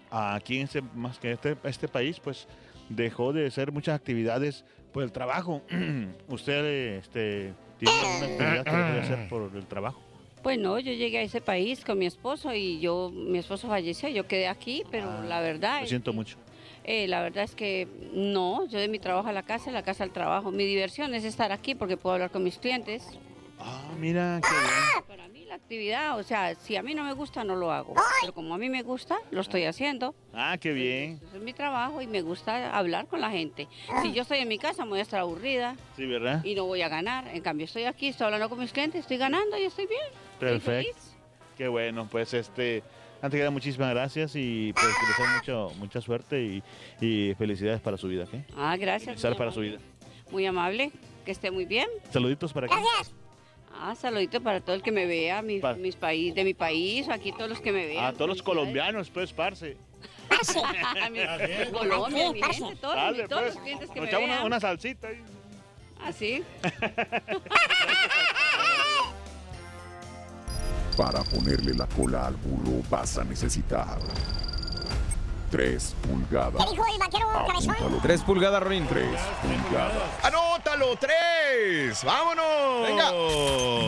aquí 0.09 0.57
en 0.57 0.63
este, 0.63 0.81
más 0.81 1.19
que 1.19 1.33
este, 1.33 1.55
este 1.63 1.87
país, 1.87 2.19
pues, 2.19 2.47
dejó 2.89 3.33
de 3.33 3.45
hacer 3.45 3.71
muchas 3.71 3.95
actividades 3.95 4.65
por 4.91 5.03
el 5.03 5.11
trabajo. 5.11 5.61
¿Usted, 6.27 6.97
este, 6.97 7.53
tiene 7.77 7.93
alguna 7.99 8.25
actividad 8.25 8.63
que 8.63 8.71
dejó 8.71 8.93
de 8.93 8.99
hacer 8.99 9.29
por 9.29 9.51
el 9.55 9.67
trabajo? 9.67 10.01
Pues 10.41 10.57
no, 10.57 10.79
yo 10.79 10.91
llegué 10.91 11.19
a 11.19 11.21
ese 11.21 11.39
país 11.39 11.85
con 11.85 11.99
mi 11.99 12.07
esposo 12.07 12.51
y 12.51 12.79
yo, 12.79 13.11
mi 13.13 13.37
esposo 13.37 13.67
falleció, 13.67 14.09
yo 14.09 14.25
quedé 14.25 14.47
aquí, 14.47 14.81
pero 14.89 15.21
la 15.21 15.39
verdad, 15.39 15.77
Lo 15.77 15.83
es 15.83 15.89
siento 15.89 16.13
mucho. 16.13 16.37
Eh, 16.87 17.05
la 17.07 17.21
verdad 17.21 17.43
es 17.43 17.53
que 17.53 17.85
no, 18.13 18.65
yo 18.67 18.79
de 18.79 18.87
mi 18.87 18.97
trabajo 18.97 19.27
a 19.27 19.33
la 19.33 19.43
casa, 19.43 19.65
de 19.65 19.73
la 19.73 19.83
casa 19.83 20.05
al 20.05 20.11
trabajo. 20.11 20.51
Mi 20.51 20.63
diversión 20.65 21.13
es 21.13 21.25
estar 21.25 21.51
aquí 21.51 21.75
porque 21.75 21.97
puedo 21.97 22.13
hablar 22.13 22.31
con 22.31 22.43
mis 22.45 22.57
clientes. 22.57 23.05
Ah, 23.59 23.91
mira, 23.99 24.39
qué 24.41 24.49
bien. 24.55 25.05
Para 25.05 25.27
mí 25.27 25.43
la 25.43 25.55
actividad, 25.55 26.17
o 26.17 26.23
sea, 26.23 26.55
si 26.55 26.77
a 26.77 26.83
mí 26.83 26.93
no 26.93 27.03
me 27.03 27.11
gusta, 27.11 27.43
no 27.43 27.57
lo 27.57 27.73
hago. 27.73 27.93
Pero 28.21 28.33
como 28.33 28.53
a 28.53 28.57
mí 28.57 28.69
me 28.69 28.83
gusta, 28.83 29.17
lo 29.31 29.41
estoy 29.41 29.65
haciendo. 29.65 30.15
Ah, 30.33 30.57
qué 30.57 30.71
bien. 30.71 31.19
Ese 31.27 31.37
es 31.37 31.43
mi 31.43 31.51
trabajo 31.51 32.01
y 32.01 32.07
me 32.07 32.21
gusta 32.21 32.71
hablar 32.77 33.07
con 33.07 33.19
la 33.19 33.31
gente. 33.31 33.67
Si 34.01 34.13
yo 34.13 34.21
estoy 34.21 34.37
en 34.37 34.47
mi 34.47 34.57
casa, 34.57 34.85
me 34.85 34.91
voy 34.91 34.99
a 34.99 35.01
estar 35.03 35.19
aburrida 35.19 35.75
Sí, 35.97 36.05
¿verdad? 36.05 36.41
y 36.45 36.55
no 36.55 36.63
voy 36.65 36.83
a 36.83 36.87
ganar. 36.87 37.27
En 37.33 37.41
cambio, 37.41 37.65
estoy 37.65 37.83
aquí, 37.83 38.07
estoy 38.07 38.25
hablando 38.25 38.47
con 38.47 38.59
mis 38.59 38.71
clientes, 38.71 39.01
estoy 39.01 39.17
ganando 39.17 39.57
y 39.57 39.63
estoy 39.63 39.87
bien. 39.87 39.99
Perfecto. 40.39 41.01
Qué 41.57 41.67
bueno, 41.67 42.07
pues 42.09 42.33
este, 42.33 42.81
antes 43.21 43.31
que 43.31 43.39
nada, 43.39 43.51
muchísimas 43.51 43.89
gracias 43.91 44.31
y 44.35 44.73
pues 44.73 44.85
que 44.85 45.23
les 45.23 45.31
mucho, 45.37 45.71
mucha 45.79 46.01
suerte 46.01 46.41
y, 46.43 46.63
y 47.01 47.33
felicidades 47.35 47.81
para 47.81 47.97
su 47.97 48.07
vida, 48.07 48.23
¿ok? 48.25 48.33
Ah, 48.55 48.75
gracias. 48.77 49.05
Felicidades 49.21 49.37
muy 49.37 49.39
para 49.39 49.51
su 49.51 49.59
amable. 49.59 49.77
vida. 49.77 49.87
Muy 50.31 50.45
amable, 50.45 50.91
que 51.25 51.31
esté 51.31 51.51
muy 51.51 51.65
bien. 51.65 51.87
Saluditos 52.11 52.53
para 52.53 52.67
aquí. 52.67 52.75
Ah, 53.79 53.93
saludito 53.95 54.41
para 54.41 54.59
todo 54.59 54.75
el 54.75 54.81
que 54.81 54.91
me 54.91 55.05
vea, 55.05 55.41
mi- 55.41 55.59
Pa- 55.59 55.75
mis 55.75 55.95
país, 55.95 56.33
de 56.33 56.43
mi 56.43 56.53
país, 56.55 57.07
aquí 57.09 57.31
todos 57.31 57.47
los 57.49 57.61
que 57.61 57.71
me 57.71 57.85
vean. 57.85 58.05
A 58.05 58.13
todos 58.13 58.27
los 58.29 58.41
colombianos, 58.41 59.09
pues, 59.11 59.31
parce. 59.33 59.77
A 61.01 61.09
mi- 61.09 61.19
Colombia, 61.71 62.31
mi 62.33 62.41
gente, 62.41 62.75
todos, 62.81 62.95
Dale, 62.95 63.23
mi- 63.23 63.29
todos 63.29 63.41
pues. 63.43 63.53
los 63.55 63.63
clientes 63.63 63.89
que 63.91 63.99
Nos 64.01 64.11
me 64.11 64.17
vean. 64.17 64.31
una, 64.31 64.43
una 64.45 64.59
salsita 64.59 65.07
ahí. 65.09 65.21
Así. 66.03 66.43
Para 70.97 71.23
ponerle 71.23 71.75
la 71.75 71.85
cola 71.85 72.25
al 72.25 72.35
burro 72.35 72.81
vas 72.89 73.19
a 73.19 73.23
necesitar 73.23 73.99
3 75.51 75.95
pulgadas. 76.01 76.65
¿Qué 76.65 76.71
dijo 76.71 76.83
el 76.91 76.99
vaquero 76.99 77.27
cabezón? 77.47 77.75
Apúntalo. 77.75 78.01
Tres 78.01 78.21
pulgadas, 78.23 78.63
Rorín. 78.63 78.87
3 78.87 79.05
pulgadas. 79.43 80.03
¡Anótalo! 80.23 80.97
¡Tres! 80.97 82.03
¡Vámonos! 82.03 82.87
Venga. 82.87 83.11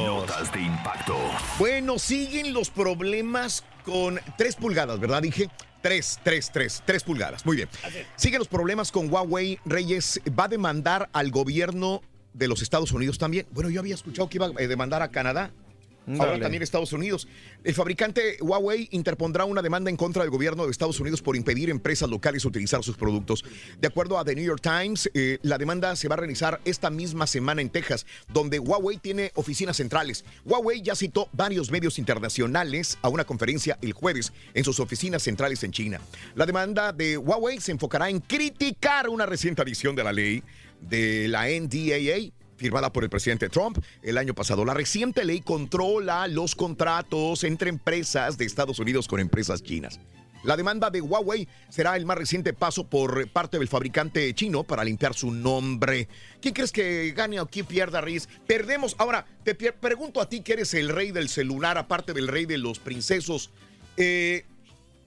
Notas 0.06 0.54
de 0.54 0.62
impacto. 0.62 1.18
Bueno, 1.58 1.98
siguen 1.98 2.54
los 2.54 2.70
problemas 2.70 3.64
con 3.84 4.20
tres 4.38 4.56
pulgadas, 4.56 5.00
¿verdad? 5.00 5.24
Dije 5.24 5.50
tres, 5.82 6.20
tres, 6.24 6.52
tres, 6.52 6.84
tres 6.86 7.04
pulgadas. 7.04 7.46
Muy 7.46 7.56
bien. 7.56 7.70
Siguen 8.16 8.40
los 8.40 8.48
problemas 8.48 8.92
con 8.92 9.12
Huawei. 9.12 9.60
Reyes 9.66 10.22
va 10.40 10.44
a 10.46 10.48
demandar 10.48 11.10
al 11.12 11.32
gobierno 11.32 12.02
de 12.34 12.48
los 12.48 12.62
Estados 12.62 12.92
Unidos 12.92 13.18
también. 13.18 13.48
Bueno, 13.52 13.70
yo 13.70 13.80
había 13.80 13.96
escuchado 13.96 14.30
que 14.30 14.38
iba 14.38 14.46
a 14.46 14.68
demandar 14.68 15.02
a 15.02 15.10
Canadá. 15.10 15.52
Ahora 16.18 16.40
también 16.40 16.64
Estados 16.64 16.94
Unidos. 16.94 17.28
El 17.64 17.74
fabricante 17.74 18.38
Huawei 18.42 18.88
interpondrá 18.92 19.46
una 19.46 19.62
demanda 19.62 19.90
en 19.90 19.98
contra 19.98 20.24
del 20.24 20.32
gobierno 20.32 20.66
de 20.66 20.72
Estados 20.72 21.00
Unidos 21.00 21.22
por 21.22 21.36
impedir 21.36 21.70
empresas 21.70 22.10
locales 22.10 22.46
utilizar 22.46 22.84
sus 22.84 22.98
productos. 22.98 23.44
De 23.80 23.88
acuerdo 23.88 24.18
a 24.18 24.26
The 24.26 24.36
New 24.36 24.46
York 24.46 24.62
Times, 24.62 25.10
eh, 25.14 25.38
la 25.44 25.58
demanda 25.58 25.96
se 25.96 26.08
va 26.08 26.16
a 26.16 26.18
realizar 26.18 26.60
esta 26.66 26.90
misma 26.90 27.28
semana 27.28 27.62
en 27.62 27.70
Texas, 27.70 28.06
donde 28.28 28.60
Huawei 28.60 28.98
tiene 28.98 29.32
oficinas 29.36 29.78
centrales. 29.78 30.26
Huawei 30.46 30.82
ya 30.82 30.96
citó 30.96 31.30
varios 31.32 31.70
medios 31.70 32.00
internacionales 32.00 32.98
a 33.02 33.10
una 33.10 33.26
conferencia 33.26 33.78
el 33.82 33.94
jueves 33.94 34.34
en 34.54 34.64
sus 34.64 34.80
oficinas 34.80 35.24
centrales 35.24 35.64
en 35.64 35.72
China. 35.72 36.02
La 36.36 36.46
demanda 36.46 36.92
de 36.92 37.18
Huawei 37.18 37.60
se 37.60 37.72
enfocará 37.72 38.10
en 38.10 38.20
criticar 38.20 39.10
una 39.10 39.26
reciente 39.26 39.62
adición 39.62 39.96
de 39.96 40.04
la 40.04 40.14
ley 40.14 40.44
de 40.82 41.28
la 41.28 41.46
NDAA 41.48 42.39
firmada 42.60 42.92
por 42.92 43.04
el 43.04 43.10
presidente 43.10 43.50
Trump 43.50 43.80
el 44.04 44.18
año 44.18 44.36
pasado. 44.36 44.66
La 44.66 44.74
reciente 44.74 45.26
ley 45.26 45.42
controla 45.42 46.28
los 46.28 46.54
contratos 46.54 47.44
entre 47.44 47.70
empresas 47.70 48.38
de 48.38 48.46
Estados 48.46 48.78
Unidos 48.80 49.08
con 49.08 49.20
empresas 49.20 49.64
chinas. 49.64 50.00
La 50.44 50.56
demanda 50.56 50.90
de 50.90 51.02
Huawei 51.02 51.48
será 51.70 51.98
el 51.98 52.06
más 52.06 52.18
reciente 52.18 52.54
paso 52.54 52.86
por 52.86 53.28
parte 53.30 53.58
del 53.58 53.68
fabricante 53.68 54.34
chino 54.34 54.64
para 54.64 54.86
limpiar 54.86 55.14
su 55.14 55.32
nombre. 55.32 56.08
¿Quién 56.42 56.54
crees 56.54 56.72
que 56.72 57.12
gane 57.12 57.42
o 57.42 57.48
quién 57.48 57.66
pierda, 57.66 58.00
Riz? 58.00 58.30
Perdemos. 58.48 58.96
Ahora, 59.00 59.26
te 59.44 59.54
pregunto 59.56 60.22
a 60.22 60.30
ti 60.30 60.42
que 60.42 60.54
eres 60.54 60.74
el 60.74 60.90
rey 60.90 61.12
del 61.12 61.28
celular, 61.28 61.78
aparte 61.78 62.14
del 62.14 62.30
rey 62.30 62.46
de 62.46 62.58
los 62.58 62.80
princesos. 62.80 63.50
eh, 63.98 64.46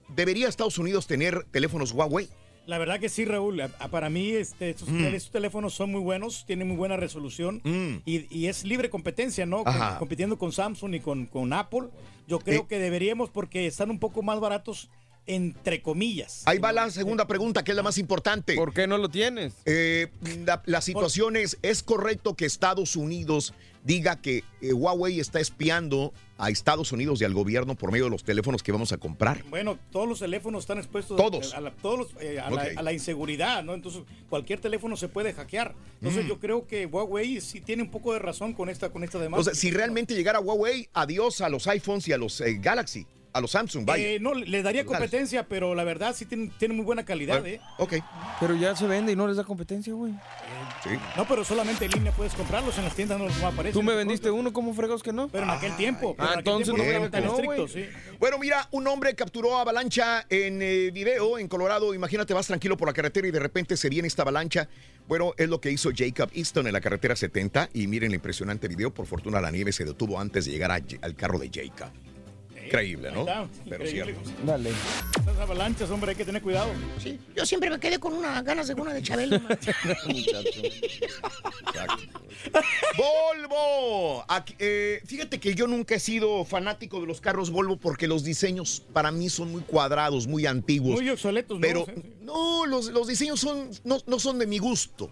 ¿Debería 0.09 0.47
Estados 0.47 0.77
Unidos 0.77 1.07
tener 1.07 1.45
teléfonos 1.49 1.91
Huawei? 1.93 2.29
La 2.65 2.77
verdad 2.77 2.99
que 2.99 3.09
sí, 3.09 3.25
Raúl. 3.25 3.59
A- 3.61 3.69
a- 3.79 3.87
Para 3.89 4.09
mí, 4.09 4.29
este, 4.31 4.69
estos, 4.69 4.87
Mm. 4.89 5.05
estos 5.05 5.31
teléfonos 5.31 5.73
son 5.73 5.91
muy 5.91 5.99
buenos, 6.01 6.45
tienen 6.45 6.67
muy 6.67 6.77
buena 6.77 6.95
resolución 6.95 7.61
y, 8.05 8.25
y 8.35 8.47
es 8.47 8.63
libre 8.63 8.89
competencia, 8.89 9.45
¿no? 9.45 9.63
Compitiendo 9.99 10.37
con 10.37 10.51
Samsung 10.53 10.93
y 10.95 10.99
con, 11.01 11.25
con 11.25 11.51
Apple. 11.53 11.89
Yo 12.27 12.39
creo 12.39 12.61
Eh. 12.61 12.65
que 12.69 12.79
deberíamos 12.79 13.29
porque 13.29 13.67
están 13.67 13.89
un 13.91 13.99
poco 13.99 14.21
más 14.23 14.39
baratos, 14.39 14.89
entre 15.25 15.81
comillas. 15.81 16.43
Ahí 16.45 16.57
va 16.57 16.71
la 16.73 16.89
segunda 16.89 17.27
pregunta, 17.27 17.63
que 17.63 17.71
es 17.71 17.75
la 17.77 17.83
más 17.83 17.97
importante. 17.97 18.55
¿Por 18.55 18.73
qué 18.73 18.87
no 18.87 18.97
lo 18.97 19.09
tienes? 19.09 19.53
la, 20.45 20.61
la 20.65 20.81
situación 20.81 21.35
es, 21.35 21.57
¿es 21.61 21.83
correcto 21.83 22.35
que 22.35 22.45
Estados 22.45 22.95
Unidos 22.95 23.53
diga 23.83 24.21
que 24.21 24.43
eh, 24.61 24.73
Huawei 24.73 25.19
está 25.19 25.39
espiando 25.39 26.13
a 26.37 26.49
Estados 26.49 26.91
Unidos 26.91 27.21
y 27.21 27.25
al 27.25 27.33
gobierno 27.33 27.75
por 27.75 27.91
medio 27.91 28.05
de 28.05 28.09
los 28.11 28.23
teléfonos 28.23 28.63
que 28.63 28.71
vamos 28.71 28.91
a 28.91 28.97
comprar? 28.97 29.43
Bueno, 29.49 29.77
todos 29.91 30.07
los 30.07 30.19
teléfonos 30.19 30.63
están 30.63 30.77
expuestos 30.77 31.17
Todos. 31.17 31.53
a, 31.53 31.61
la, 31.61 31.71
todos 31.71 31.99
los- 31.99 32.21
eh, 32.21 32.39
a, 32.39 32.49
la, 32.49 32.63
Ok. 32.63 32.67
a 32.77 32.81
la 32.83 32.93
inseguridad, 32.93 33.63
¿no? 33.63 33.73
Entonces, 33.73 34.01
cualquier 34.29 34.59
teléfono 34.59 34.97
se 34.97 35.07
puede 35.07 35.33
hackear. 35.33 35.75
Entonces, 36.01 36.25
Mm. 36.25 36.27
yo 36.29 36.39
creo 36.39 36.67
que 36.67 36.85
Huawei 36.85 37.39
sí 37.41 37.61
tiene 37.61 37.83
un 37.83 37.91
poco 37.91 38.13
de 38.13 38.19
razón 38.19 38.53
con 38.53 38.69
esta, 38.69 38.89
con 38.89 39.03
esta 39.03 39.19
demanda. 39.19 39.39
O 39.39 39.43
sea, 39.43 39.53
si 39.53 39.71
realmente 39.71 40.15
llegara 40.15 40.39
Huawei, 40.39 40.89
adiós 40.93 41.41
a 41.41 41.49
los 41.49 41.67
iPhones 41.67 42.07
y 42.07 42.13
a 42.13 42.17
los 42.17 42.39
eh, 42.41 42.57
Galaxy, 42.61 43.05
a 43.33 43.41
los 43.41 43.51
Samsung, 43.51 43.85
vaya. 43.85 44.07
Eh, 44.07 44.19
no, 44.19 44.33
le 44.33 44.61
daría 44.61 44.85
competencia, 44.85 45.47
pero 45.47 45.73
la 45.75 45.83
verdad 45.83 46.15
sí 46.15 46.25
tiene, 46.25 46.51
tiene 46.59 46.73
muy 46.75 46.85
buena 46.85 47.03
calidad, 47.03 47.45
¿eh? 47.47 47.59
Ok. 47.79 47.95
Pero 48.39 48.55
ya 48.55 48.75
se 48.75 48.85
vende 48.87 49.11
y 49.11 49.15
no 49.15 49.27
les 49.27 49.37
da 49.37 49.43
competencia, 49.43 49.93
güey. 49.93 50.13
No, 51.17 51.27
pero 51.27 51.43
solamente 51.43 51.85
en 51.85 51.91
línea 51.91 52.11
puedes 52.11 52.33
comprarlos, 52.33 52.77
en 52.77 52.83
las 52.83 52.95
tiendas 52.95 53.17
no, 53.19 53.27
no 53.27 53.47
aparecen. 53.47 53.73
Tú 53.73 53.83
me 53.83 53.95
vendiste 53.95 54.29
uno, 54.29 54.51
¿cómo 54.53 54.73
fregados 54.73 55.01
que 55.01 55.11
no? 55.13 55.27
Pero 55.29 55.45
en 55.45 55.49
aquel 55.49 55.75
tiempo. 55.75 56.15
Ah, 56.17 56.23
en 56.33 56.39
aquel 56.39 56.39
entonces 56.39 56.75
tiempo 56.75 56.99
no 57.05 57.09
tan 57.09 57.23
estrictos, 57.23 57.71
sí. 57.71 57.85
Bueno, 58.19 58.37
mira, 58.37 58.67
un 58.71 58.87
hombre 58.87 59.13
capturó 59.15 59.57
avalancha 59.57 60.25
en 60.29 60.61
eh, 60.61 60.91
video 60.91 61.37
en 61.37 61.47
Colorado. 61.47 61.93
Imagínate, 61.93 62.33
vas 62.33 62.47
tranquilo 62.47 62.77
por 62.77 62.87
la 62.87 62.93
carretera 62.93 63.27
y 63.27 63.31
de 63.31 63.39
repente 63.39 63.77
se 63.77 63.89
viene 63.89 64.07
esta 64.07 64.21
avalancha. 64.21 64.67
Bueno, 65.07 65.33
es 65.37 65.49
lo 65.49 65.59
que 65.59 65.71
hizo 65.71 65.89
Jacob 65.95 66.29
Easton 66.33 66.67
en 66.67 66.73
la 66.73 66.81
carretera 66.81 67.15
70. 67.15 67.69
Y 67.73 67.87
miren 67.87 68.11
el 68.11 68.15
impresionante 68.15 68.67
video. 68.67 68.93
Por 68.93 69.05
fortuna, 69.05 69.41
la 69.41 69.51
nieve 69.51 69.71
se 69.71 69.85
detuvo 69.85 70.19
antes 70.19 70.45
de 70.45 70.51
llegar 70.51 70.71
a- 70.71 70.79
al 71.01 71.15
carro 71.15 71.39
de 71.39 71.49
Jacob. 71.53 71.89
Increíble, 72.65 73.11
¿no? 73.11 73.21
Está, 73.21 73.47
Pero 73.69 73.83
increíble. 73.85 74.15
cierto. 74.23 74.31
Dale. 74.45 74.69
Esas 75.21 75.37
avalanchas, 75.39 75.89
hombre, 75.91 76.11
hay 76.11 76.15
que 76.17 76.25
tener 76.25 76.41
cuidado. 76.41 76.71
Sí, 77.01 77.19
yo 77.35 77.45
siempre 77.45 77.69
me 77.69 77.79
quedé 77.79 77.99
con 77.99 78.13
unas 78.13 78.43
ganas 78.43 78.67
de 78.67 78.73
una 78.73 78.93
de 78.93 79.01
Chabelo. 79.01 79.39
Volvo. 82.97 84.25
Aquí, 84.27 84.55
eh, 84.59 85.01
fíjate 85.05 85.39
que 85.39 85.55
yo 85.55 85.67
nunca 85.67 85.95
he 85.95 85.99
sido 85.99 86.45
fanático 86.45 86.99
de 87.01 87.07
los 87.07 87.21
carros 87.21 87.49
Volvo 87.51 87.77
porque 87.77 88.07
los 88.07 88.23
diseños 88.23 88.83
para 88.93 89.11
mí 89.11 89.29
son 89.29 89.51
muy 89.51 89.61
cuadrados, 89.61 90.27
muy 90.27 90.45
antiguos. 90.45 90.95
Muy 90.95 91.09
obsoletos, 91.09 91.59
¿no? 91.59 91.61
Pero 91.61 91.85
Sí, 91.85 91.91
sí. 91.95 92.13
no, 92.21 92.65
los, 92.65 92.87
los 92.91 93.07
diseños 93.07 93.39
son, 93.39 93.69
no, 93.83 93.99
no 94.07 94.19
son 94.19 94.39
de 94.39 94.47
mi 94.47 94.57
gusto. 94.59 95.09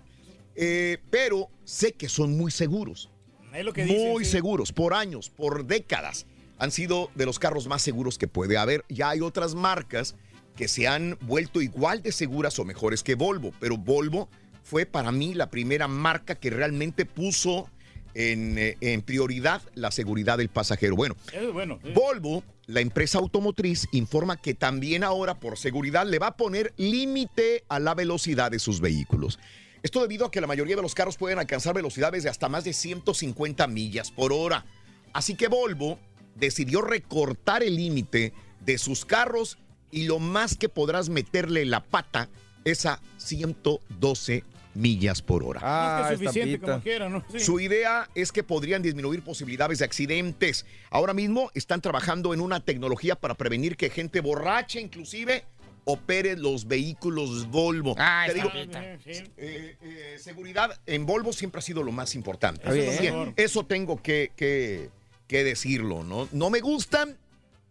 Eh, 0.56 0.98
pero 1.10 1.50
sé 1.64 1.94
que 1.94 2.10
son 2.10 2.38
muy 2.38 2.52
seguros. 2.52 3.10
Es 3.54 3.66
lo 3.66 3.74
que 3.74 3.84
dicen, 3.84 4.10
muy 4.12 4.24
sí. 4.26 4.32
seguros, 4.32 4.72
por 4.72 4.94
años, 4.94 5.30
por 5.30 5.66
décadas. 5.66 6.26
Han 6.62 6.70
sido 6.70 7.10
de 7.16 7.26
los 7.26 7.40
carros 7.40 7.68
más 7.68 7.82
seguros 7.82 8.20
que 8.20 8.28
puede 8.28 8.56
haber. 8.56 8.86
Ya 8.88 9.10
hay 9.10 9.22
otras 9.22 9.56
marcas 9.56 10.16
que 10.56 10.68
se 10.68 10.88
han 10.88 11.18
vuelto 11.22 11.60
igual 11.60 12.04
de 12.04 12.12
seguras 12.12 12.60
o 12.60 12.66
mejores 12.66 13.02
que 13.02 13.16
Volvo, 13.16 13.52
pero 13.60 13.80
Volvo 13.80 14.30
fue 14.62 14.86
para 14.86 15.12
mí 15.12 15.34
la 15.34 15.50
primera 15.50 15.88
marca 15.88 16.36
que 16.36 16.52
realmente 16.52 17.08
puso 17.08 17.68
en, 18.14 18.60
eh, 18.60 18.78
en 18.80 19.02
prioridad 19.02 19.64
la 19.74 19.90
seguridad 19.90 20.38
del 20.38 20.50
pasajero. 20.50 20.96
Bueno, 20.96 21.16
bueno. 21.52 21.80
sí. 21.84 21.94
Volvo, 21.96 22.44
la 22.68 22.82
empresa 22.82 23.18
automotriz, 23.18 23.88
informa 23.92 24.38
que 24.38 24.54
también 24.54 25.04
ahora 25.04 25.40
por 25.40 25.58
seguridad 25.58 26.06
le 26.06 26.20
va 26.20 26.28
a 26.28 26.38
poner 26.38 26.76
límite 26.78 27.64
a 27.70 27.80
la 27.80 27.96
velocidad 27.96 28.52
de 28.52 28.60
sus 28.60 28.82
vehículos. 28.82 29.40
Esto 29.82 30.00
debido 30.00 30.28
a 30.28 30.32
que 30.32 30.42
la 30.42 30.46
mayoría 30.46 30.76
de 30.76 30.84
los 30.84 30.94
carros 30.94 31.18
pueden 31.18 31.40
alcanzar 31.40 31.74
velocidades 31.74 32.22
de 32.22 32.30
hasta 32.30 32.50
más 32.50 32.64
de 32.66 32.74
150 32.74 33.66
millas 33.66 34.12
por 34.12 34.32
hora. 34.32 34.64
Así 35.12 35.34
que 35.34 35.48
Volvo 35.48 35.98
decidió 36.42 36.82
recortar 36.82 37.64
el 37.64 37.78
límite 37.78 38.34
de 38.60 38.78
sus 38.78 39.06
carros 39.06 39.58
y 39.92 40.04
lo 40.04 40.20
más 40.20 40.58
que 40.58 40.68
podrás 40.68 41.08
meterle 41.08 41.64
la 41.66 41.82
pata 41.84 42.28
es 42.66 42.86
a 42.86 43.00
112 43.18 44.44
millas 44.74 45.22
por 45.22 45.44
hora. 45.44 45.60
Ah, 45.64 46.10
es 46.12 46.18
suficiente 46.20 46.54
estampita. 46.54 46.72
como 46.74 46.84
quiera, 46.84 47.10
¿no? 47.10 47.24
Sí. 47.32 47.40
Su 47.40 47.60
idea 47.60 48.10
es 48.16 48.32
que 48.32 48.44
podrían 48.44 48.82
disminuir 48.82 49.22
posibilidades 49.24 49.80
de 49.80 49.86
accidentes. 49.86 50.66
Ahora 50.90 51.14
mismo 51.14 51.52
están 51.54 51.82
trabajando 51.82 52.34
en 52.34 52.40
una 52.42 52.60
tecnología 52.64 53.16
para 53.16 53.36
prevenir 53.36 53.76
que 53.78 53.90
gente 53.90 54.22
borracha 54.22 54.80
inclusive 54.80 55.44
opere 55.84 56.38
los 56.38 56.68
vehículos 56.68 57.50
Volvo. 57.50 57.96
Ah, 57.98 58.24
Te 58.28 58.36
digo, 58.36 58.48
estampita. 58.50 58.98
Sí, 59.04 59.14
sí. 59.16 59.24
eh, 59.38 59.76
eh, 59.82 60.16
seguridad 60.20 60.80
en 60.86 61.06
Volvo 61.06 61.34
siempre 61.34 61.60
ha 61.60 61.62
sido 61.62 61.84
lo 61.84 61.92
más 61.92 62.16
importante. 62.16 62.72
Bien. 62.72 63.34
Que 63.34 63.44
Eso 63.44 63.66
tengo 63.66 64.02
que, 64.02 64.32
que- 64.36 64.90
que 65.32 65.46
decirlo, 65.46 66.04
¿no? 66.04 66.28
No 66.34 66.50
me 66.50 66.60
gustan, 66.60 67.18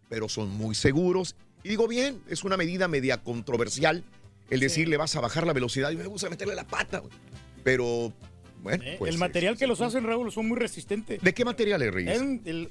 pero 0.09 0.27
son 0.27 0.49
muy 0.49 0.73
seguros. 0.73 1.35
Y 1.63 1.69
digo 1.69 1.87
bien, 1.87 2.19
es 2.27 2.43
una 2.43 2.57
medida 2.57 2.87
media 2.87 3.17
controversial 3.21 4.03
el 4.49 4.59
decir 4.59 4.89
le 4.89 4.97
vas 4.97 5.15
a 5.15 5.21
bajar 5.21 5.45
la 5.45 5.53
velocidad 5.53 5.91
y 5.91 5.95
me 5.95 6.07
gusta 6.07 6.27
meterle 6.27 6.55
la 6.55 6.65
pata. 6.65 7.03
Pero, 7.63 8.11
bueno, 8.63 8.83
Eh, 8.83 8.95
pues, 8.97 9.13
el 9.13 9.19
material 9.19 9.53
es- 9.53 9.59
que 9.59 9.67
los 9.67 9.79
hacen, 9.79 10.03
Raúl, 10.05 10.31
son 10.31 10.47
muy 10.47 10.57
resistentes. 10.57 11.21
¿De 11.21 11.33
qué 11.35 11.45
material 11.45 11.83
es, 11.83 11.93
Reyes? 11.93 12.21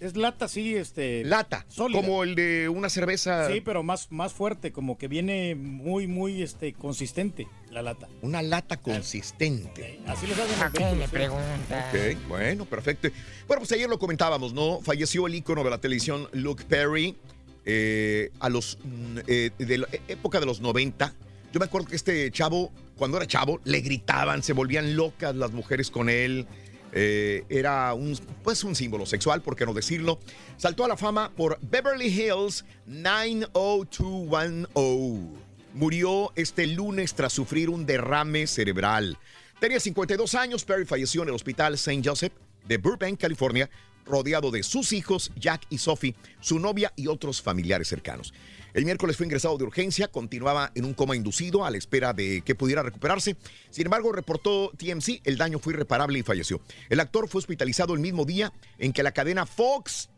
Es 0.00 0.16
lata, 0.16 0.48
sí, 0.48 0.74
este. 0.74 1.24
Lata, 1.24 1.64
sólida. 1.68 2.00
como 2.00 2.24
el 2.24 2.34
de 2.34 2.68
una 2.68 2.88
cerveza. 2.90 3.48
Sí, 3.48 3.60
pero 3.60 3.84
más, 3.84 4.10
más 4.10 4.32
fuerte, 4.32 4.72
como 4.72 4.98
que 4.98 5.06
viene 5.06 5.54
muy, 5.54 6.08
muy 6.08 6.42
este, 6.42 6.72
consistente 6.72 7.46
la 7.70 7.82
lata. 7.82 8.08
Una 8.22 8.42
lata 8.42 8.78
consistente. 8.78 10.00
Así 10.06 10.26
les 10.26 10.38
hacen 10.38 10.60
¿A 10.60 10.64
los 10.64 10.72
qué 10.72 11.04
sí. 11.04 11.10
pregunta? 11.10 11.88
Ok, 11.88 12.28
bueno, 12.28 12.64
perfecto. 12.66 13.08
Bueno, 13.46 13.60
pues 13.60 13.72
ayer 13.72 13.88
lo 13.88 13.98
comentábamos, 13.98 14.52
¿no? 14.52 14.80
Falleció 14.80 15.26
el 15.26 15.34
ícono 15.34 15.64
de 15.64 15.70
la 15.70 15.78
televisión 15.78 16.28
Luke 16.32 16.64
Perry 16.68 17.16
eh, 17.64 18.30
a 18.40 18.48
los 18.48 18.78
mm, 18.82 19.18
eh, 19.26 19.50
de 19.58 19.78
la 19.78 19.88
época 20.08 20.40
de 20.40 20.46
los 20.46 20.60
90. 20.60 21.14
Yo 21.52 21.60
me 21.60 21.66
acuerdo 21.66 21.88
que 21.88 21.96
este 21.96 22.30
chavo, 22.30 22.72
cuando 22.96 23.16
era 23.16 23.26
chavo, 23.26 23.60
le 23.64 23.80
gritaban, 23.80 24.42
se 24.42 24.52
volvían 24.52 24.96
locas 24.96 25.34
las 25.34 25.52
mujeres 25.52 25.90
con 25.90 26.08
él. 26.08 26.46
Eh, 26.92 27.44
era 27.48 27.94
un, 27.94 28.18
pues 28.42 28.64
un 28.64 28.74
símbolo 28.74 29.06
sexual, 29.06 29.42
por 29.42 29.54
qué 29.56 29.64
no 29.64 29.74
decirlo. 29.74 30.18
Saltó 30.56 30.84
a 30.84 30.88
la 30.88 30.96
fama 30.96 31.30
por 31.36 31.58
Beverly 31.60 32.06
Hills 32.06 32.64
90210. 32.86 35.39
Murió 35.72 36.32
este 36.34 36.66
lunes 36.66 37.14
tras 37.14 37.32
sufrir 37.32 37.70
un 37.70 37.86
derrame 37.86 38.46
cerebral. 38.46 39.18
Tenía 39.60 39.78
52 39.78 40.34
años, 40.34 40.64
Perry 40.64 40.84
falleció 40.84 41.22
en 41.22 41.28
el 41.28 41.34
hospital 41.34 41.74
St. 41.74 42.02
Joseph 42.04 42.32
de 42.66 42.78
Burbank, 42.78 43.20
California, 43.20 43.70
rodeado 44.04 44.50
de 44.50 44.62
sus 44.62 44.92
hijos, 44.92 45.30
Jack 45.36 45.66
y 45.70 45.78
Sophie, 45.78 46.16
su 46.40 46.58
novia 46.58 46.92
y 46.96 47.06
otros 47.06 47.40
familiares 47.40 47.88
cercanos. 47.88 48.34
El 48.74 48.84
miércoles 48.84 49.16
fue 49.16 49.26
ingresado 49.26 49.58
de 49.58 49.64
urgencia, 49.64 50.08
continuaba 50.08 50.72
en 50.74 50.84
un 50.84 50.94
coma 50.94 51.14
inducido 51.14 51.64
a 51.64 51.70
la 51.70 51.76
espera 51.76 52.12
de 52.12 52.42
que 52.42 52.54
pudiera 52.54 52.82
recuperarse. 52.82 53.36
Sin 53.70 53.86
embargo, 53.86 54.12
reportó 54.12 54.72
TMC, 54.76 55.22
el 55.24 55.36
daño 55.36 55.58
fue 55.58 55.74
irreparable 55.74 56.18
y 56.18 56.22
falleció. 56.22 56.60
El 56.88 57.00
actor 57.00 57.28
fue 57.28 57.40
hospitalizado 57.40 57.94
el 57.94 58.00
mismo 58.00 58.24
día 58.24 58.52
en 58.78 58.92
que 58.92 59.02
la 59.02 59.12
cadena 59.12 59.46
Fox 59.46 60.08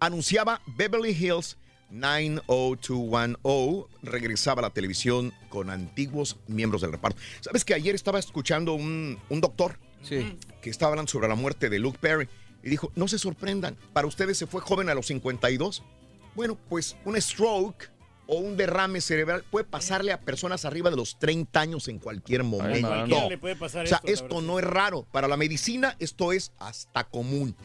anunciaba 0.00 0.60
Beverly 0.76 1.10
Hills 1.10 1.56
90210 1.90 3.86
regresaba 4.02 4.60
a 4.60 4.62
la 4.62 4.70
televisión 4.70 5.32
con 5.48 5.70
antiguos 5.70 6.36
miembros 6.46 6.82
del 6.82 6.92
reparto. 6.92 7.20
¿Sabes 7.40 7.64
que 7.64 7.74
ayer 7.74 7.94
estaba 7.94 8.18
escuchando 8.18 8.74
un, 8.74 9.18
un 9.28 9.40
doctor 9.40 9.78
Sí. 10.02 10.38
que 10.62 10.70
estaba 10.70 10.90
hablando 10.92 11.10
sobre 11.10 11.26
la 11.28 11.34
muerte 11.34 11.68
de 11.68 11.80
Luke 11.80 11.98
Perry 12.00 12.28
y 12.62 12.70
dijo, 12.70 12.92
no 12.94 13.08
se 13.08 13.18
sorprendan, 13.18 13.76
para 13.92 14.06
ustedes 14.06 14.38
se 14.38 14.46
fue 14.46 14.60
joven 14.60 14.88
a 14.88 14.94
los 14.94 15.06
52. 15.08 15.82
Bueno, 16.36 16.56
pues 16.68 16.96
un 17.04 17.20
stroke 17.20 17.90
o 18.28 18.36
un 18.36 18.56
derrame 18.56 19.00
cerebral 19.00 19.44
puede 19.50 19.64
pasarle 19.64 20.12
a 20.12 20.20
personas 20.20 20.64
arriba 20.64 20.90
de 20.90 20.96
los 20.96 21.18
30 21.18 21.60
años 21.60 21.88
en 21.88 21.98
cualquier 21.98 22.44
momento. 22.44 22.86
cualquiera 22.86 23.28
le 23.28 23.38
puede 23.38 23.56
pasar 23.56 23.86
o 23.86 23.88
sea, 23.88 24.00
esto, 24.04 24.40
no 24.40 24.58
es 24.60 24.64
raro. 24.64 25.04
Para 25.10 25.26
la 25.26 25.36
medicina 25.36 25.96
esto 25.98 26.32
es 26.32 26.52
hasta 26.58 27.04
común. 27.04 27.56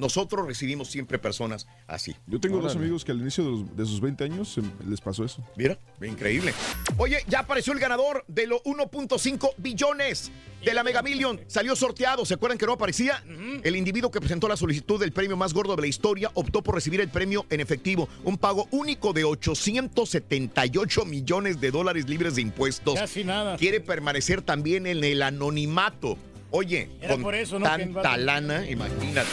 Nosotros 0.00 0.46
recibimos 0.46 0.88
siempre 0.90 1.18
personas 1.18 1.66
así. 1.86 2.16
Yo 2.26 2.40
tengo 2.40 2.58
dos 2.60 2.74
amigos 2.74 3.04
que 3.04 3.12
al 3.12 3.20
inicio 3.20 3.44
de, 3.44 3.50
los- 3.50 3.76
de 3.76 3.84
sus 3.86 4.00
20 4.00 4.24
años 4.24 4.56
les 4.88 5.00
pasó 5.00 5.24
eso. 5.24 5.44
Mira, 5.56 5.78
increíble. 6.02 6.52
Oye, 6.96 7.18
ya 7.28 7.40
apareció 7.40 7.72
el 7.72 7.78
ganador 7.78 8.24
de 8.26 8.46
los 8.46 8.60
1.5 8.64 9.52
billones 9.58 10.32
de 10.64 10.74
la 10.74 10.82
Mega 10.82 11.02
Million. 11.02 11.40
Salió 11.46 11.76
sorteado. 11.76 12.24
¿Se 12.24 12.34
acuerdan 12.34 12.58
que 12.58 12.66
no 12.66 12.72
aparecía? 12.72 13.22
El 13.62 13.76
individuo 13.76 14.10
que 14.10 14.20
presentó 14.20 14.48
la 14.48 14.56
solicitud 14.56 14.98
del 14.98 15.12
premio 15.12 15.36
más 15.36 15.52
gordo 15.54 15.76
de 15.76 15.82
la 15.82 15.88
historia 15.88 16.30
optó 16.34 16.62
por 16.62 16.74
recibir 16.74 17.00
el 17.00 17.08
premio 17.10 17.44
en 17.50 17.60
efectivo. 17.60 18.08
Un 18.24 18.38
pago 18.38 18.66
único 18.70 19.12
de 19.12 19.24
878 19.24 21.04
millones 21.04 21.60
de 21.60 21.70
dólares 21.70 22.08
libres 22.08 22.34
de 22.36 22.42
impuestos. 22.42 22.94
Casi 22.98 23.22
nada. 23.24 23.56
Quiere 23.56 23.80
permanecer 23.80 24.42
también 24.42 24.86
en 24.86 25.04
el 25.04 25.22
anonimato. 25.22 26.16
Oye, 26.50 26.90
Era 27.00 27.14
con 27.14 27.22
por 27.22 27.34
eso, 27.34 27.58
¿no? 27.58 27.64
que 27.76 27.84
tanta 27.86 28.16
lana, 28.16 28.68
imagínate. 28.68 29.28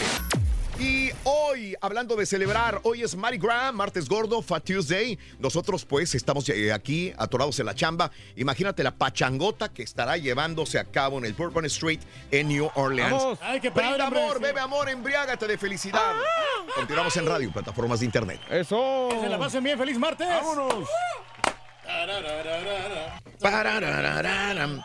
Y 0.79 1.09
hoy, 1.23 1.75
hablando 1.81 2.15
de 2.15 2.27
celebrar, 2.27 2.81
hoy 2.83 3.01
es 3.01 3.15
Mardi 3.15 3.39
Gras, 3.39 3.73
martes 3.73 4.07
gordo, 4.07 4.43
Fat 4.43 4.63
Tuesday. 4.63 5.17
Nosotros 5.39 5.85
pues 5.85 6.13
estamos 6.13 6.47
eh, 6.49 6.71
aquí 6.71 7.11
atorados 7.17 7.59
en 7.59 7.65
la 7.65 7.73
chamba. 7.73 8.11
Imagínate 8.35 8.83
la 8.83 8.91
pachangota 8.91 9.69
que 9.69 9.81
estará 9.81 10.17
llevándose 10.17 10.77
a 10.77 10.83
cabo 10.85 11.17
en 11.17 11.25
el 11.25 11.33
Bourbon 11.33 11.65
Street 11.65 11.99
en 12.29 12.49
New 12.49 12.69
Orleans. 12.75 13.11
Vamos. 13.11 13.39
Ay, 13.41 13.59
qué 13.59 13.71
padre, 13.71 13.87
Brinda 13.87 14.05
hombre, 14.05 14.21
amor, 14.21 14.37
sí. 14.37 14.43
bebe 14.43 14.59
amor, 14.59 14.87
embriágate 14.89 15.47
de 15.47 15.57
felicidad. 15.57 16.13
Continuamos 16.75 17.17
en 17.17 17.25
radio, 17.25 17.51
plataformas 17.51 17.99
de 17.99 18.05
internet. 18.05 18.39
Eso. 18.51 19.07
Que 19.09 19.19
se 19.19 19.29
la 19.29 19.39
pasen 19.39 19.63
bien, 19.63 19.79
feliz 19.79 19.97
martes. 19.97 20.27
Vámonos. 20.27 20.87
Parararararam. 23.39 24.83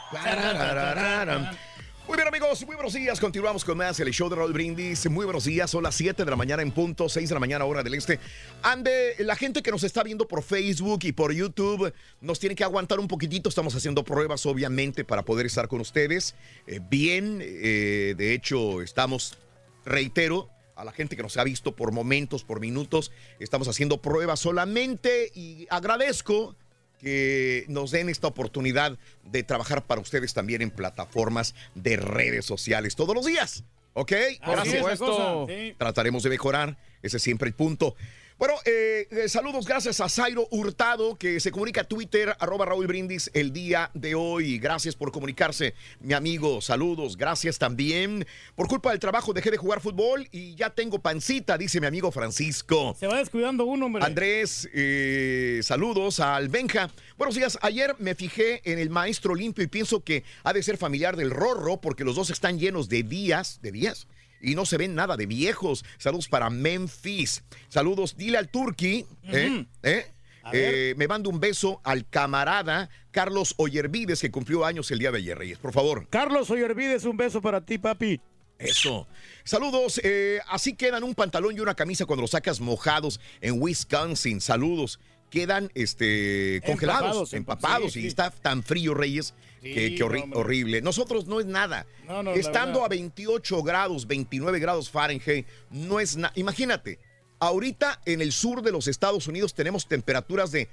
Muy 2.09 2.17
bien 2.17 2.27
amigos, 2.27 2.67
muy 2.67 2.75
buenos 2.75 2.95
días. 2.95 3.21
Continuamos 3.21 3.65
con 3.65 3.79
más 3.79 4.01
el 4.01 4.11
show 4.11 4.29
de 4.29 4.35
Raúl 4.35 4.53
Brindis. 4.53 5.09
Muy 5.09 5.25
buenos 5.25 5.45
días, 5.45 5.71
son 5.71 5.85
las 5.85 5.95
7 5.95 6.25
de 6.25 6.31
la 6.31 6.37
mañana 6.37 6.61
en 6.61 6.73
punto, 6.73 7.09
6 7.09 7.29
de 7.29 7.35
la 7.35 7.39
mañana 7.39 7.65
hora 7.65 7.85
del 7.85 7.95
este. 7.95 8.19
Ande, 8.63 9.15
la 9.21 9.37
gente 9.37 9.63
que 9.63 9.71
nos 9.71 9.85
está 9.85 10.03
viendo 10.03 10.27
por 10.27 10.43
Facebook 10.43 11.01
y 11.05 11.13
por 11.13 11.33
YouTube 11.33 11.95
nos 12.21 12.41
tiene 12.41 12.57
que 12.57 12.65
aguantar 12.65 12.99
un 12.99 13.07
poquitito. 13.07 13.49
Estamos 13.49 13.77
haciendo 13.77 14.03
pruebas, 14.03 14.45
obviamente, 14.47 15.05
para 15.05 15.23
poder 15.25 15.47
estar 15.47 15.69
con 15.69 15.81
ustedes. 15.81 16.35
Eh, 16.67 16.81
bien, 16.83 17.39
eh, 17.41 18.15
de 18.17 18.35
hecho, 18.35 18.83
estamos, 18.83 19.39
reitero, 19.85 20.51
a 20.75 20.85
la 20.85 20.93
gente 20.93 21.15
que 21.15 21.23
nos 21.23 21.37
ha 21.37 21.45
visto 21.45 21.77
por 21.77 21.93
momentos, 21.93 22.43
por 22.43 22.59
minutos, 22.59 23.13
estamos 23.39 23.69
haciendo 23.69 24.03
pruebas 24.03 24.41
solamente 24.41 25.31
y 25.35 25.69
agradezco 25.71 26.57
que 27.03 27.65
nos 27.69 27.91
den 27.91 28.09
esta 28.09 28.29
oportunidad 28.29 28.97
de 29.25 29.43
trabajar 29.43 29.85
para 29.85 30.01
ustedes 30.01 30.33
también 30.33 30.63
en 30.63 30.71
plataformas 30.71 31.55
de 31.75 31.97
redes 31.97 32.47
sociales 32.47 32.95
todos 32.97 33.15
los 33.15 33.27
días. 33.27 33.65
¿Ok? 33.95 34.13
Por 34.45 34.67
supuesto. 34.67 35.47
Trataremos 35.77 36.23
de 36.23 36.31
mejorar, 36.31 36.79
ese 37.03 37.19
es 37.19 37.23
siempre 37.23 37.49
el 37.49 37.55
punto. 37.55 37.97
Bueno, 38.43 38.57
eh, 38.65 39.07
eh, 39.13 39.29
saludos 39.29 39.67
gracias 39.67 40.01
a 40.01 40.09
Zairo 40.09 40.49
Hurtado, 40.51 41.15
que 41.15 41.39
se 41.39 41.53
comunica 41.53 41.83
a 41.83 41.85
Twitter, 41.85 42.35
arroba 42.41 42.67
Raúl 42.67 42.89
Brindis, 42.89 43.31
el 43.35 43.53
día 43.53 43.93
de 43.95 44.17
hoy. 44.17 44.59
Gracias 44.59 44.97
por 44.97 45.13
comunicarse, 45.13 45.75
mi 46.01 46.13
amigo. 46.13 46.61
Saludos, 46.61 47.17
gracias 47.17 47.61
también. 47.61 48.27
Por 48.57 48.67
culpa 48.67 48.91
del 48.91 48.99
trabajo 48.99 49.33
dejé 49.33 49.53
de 49.53 49.59
jugar 49.59 49.81
fútbol 49.81 50.27
y 50.33 50.57
ya 50.57 50.71
tengo 50.71 50.99
pancita, 50.99 51.57
dice 51.57 51.81
mi 51.81 51.87
amigo 51.87 52.11
Francisco. 52.11 52.97
Se 52.99 53.07
va 53.07 53.19
descuidando 53.19 53.65
uno, 53.65 53.87
hombre. 53.87 54.05
Andrés, 54.05 54.69
eh, 54.75 55.61
saludos 55.63 56.19
al 56.19 56.49
Benja. 56.49 56.91
Buenos 57.17 57.37
días. 57.37 57.61
Ayer 57.63 57.95
me 58.01 58.17
fijé 58.17 58.61
en 58.65 58.81
el 58.81 58.91
maestro 58.91 59.37
limpio 59.37 59.63
y 59.63 59.69
pienso 59.69 60.03
que 60.03 60.25
ha 60.43 60.53
de 60.53 60.65
ser 60.65 60.79
familiar 60.79 61.15
del 61.15 61.31
Rorro 61.31 61.81
porque 61.81 62.03
los 62.03 62.17
dos 62.17 62.31
están 62.31 62.59
llenos 62.59 62.89
de 62.89 63.05
días, 63.05 63.61
de 63.63 63.71
días. 63.71 64.09
Y 64.43 64.55
no 64.55 64.67
se 64.67 64.77
ven 64.77 64.95
nada 64.95 65.17
de 65.17 65.27
viejos. 65.27 65.85
Saludos 65.99 66.29
para 66.29 66.51
Memphis. 66.51 67.45
Saludos, 67.69 68.17
dile 68.17 68.39
al 68.39 68.49
Turqui. 68.49 69.07
¿eh? 69.25 69.65
¿eh? 69.83 70.07
Eh, 70.53 70.95
me 70.97 71.07
mando 71.07 71.31
un 71.31 71.39
beso 71.39 71.81
al 71.85 72.09
camarada 72.09 72.91
Carlos 73.13 73.55
Oyervides 73.59 74.21
que 74.21 74.31
cumplió 74.33 74.65
años 74.65 74.91
el 74.91 74.99
día 74.99 75.13
de 75.13 75.19
ayer, 75.19 75.39
Reyes. 75.39 75.59
Por 75.59 75.73
favor. 75.73 76.09
Carlos 76.11 76.51
Oyervides, 76.51 77.05
un 77.05 77.17
beso 77.17 77.41
para 77.41 77.61
ti, 77.65 77.79
papi. 77.79 78.21
Eso. 78.59 79.07
Saludos. 79.45 80.01
eh, 80.05 80.41
así 80.49 80.75
quedan 80.75 81.05
un 81.05 81.15
pantalón 81.15 81.57
y 81.57 81.61
una 81.61 81.75
camisa 81.75 82.07
cuando 82.07 82.23
los 82.23 82.31
sacas 82.33 82.61
mojados 82.61 83.21
en 83.41 83.61
Wisconsin. 83.63 84.41
Saludos. 84.41 84.99
Quedan 85.31 85.71
este, 85.75 86.61
congelados, 86.67 87.33
Empapados, 87.33 87.33
empa- 87.33 87.37
empapados. 87.37 87.93
sí, 87.95 88.01
y 88.01 88.03
sí. 88.03 88.09
está 88.09 88.31
tan 88.31 88.63
frío, 88.63 88.93
Reyes, 88.95 89.33
horri- 89.63 90.19
no, 90.19 90.25
hombre. 90.25 90.39
horrible. 90.41 90.81
Nosotros 90.83 91.27
no 91.27 91.41
es 91.41 91.47
nada. 91.47 91.87
No, 92.07 92.23
no, 92.23 92.33
la 92.33 92.37
Estando 92.37 92.85
a 92.85 92.89
28 92.89 93.63
grados, 93.63 94.07
29 94.07 94.59
grados 94.59 94.91
Fahrenheit, 94.91 95.47
no 95.71 96.01
es 96.01 96.17
nada. 96.17 96.33
Imagínate, 96.37 96.99
ahorita 97.39 98.01
en 98.05 98.21
el 98.21 98.33
sur 98.33 98.63
de 98.63 98.73
los 98.73 98.89
Estados 98.89 99.27
Unidos 99.29 99.55
tenemos 99.55 99.87
temperaturas 99.87 100.51
de 100.53 100.69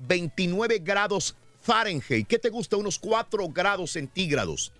29 0.00 0.78
grados 0.80 1.36
Fahrenheit. 1.60 2.26
¿Qué 2.26 2.38
te 2.38 2.48
gusta? 2.50 2.76
Unos 2.76 2.98
4 2.98 3.48
grados 3.48 3.92
centígrados. 3.92 4.72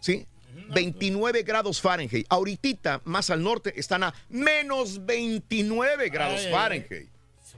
¿Sí? 0.00 0.26
29 0.74 1.42
grados 1.42 1.80
Fahrenheit. 1.80 2.26
Ahorita, 2.28 3.00
más 3.04 3.30
al 3.30 3.42
norte, 3.42 3.72
están 3.76 4.02
a 4.02 4.14
menos 4.28 5.04
29 5.06 6.08
grados 6.10 6.40
Ay, 6.40 6.40
ay, 6.40 6.46
ay. 6.46 6.52
Fahrenheit. 6.52 7.08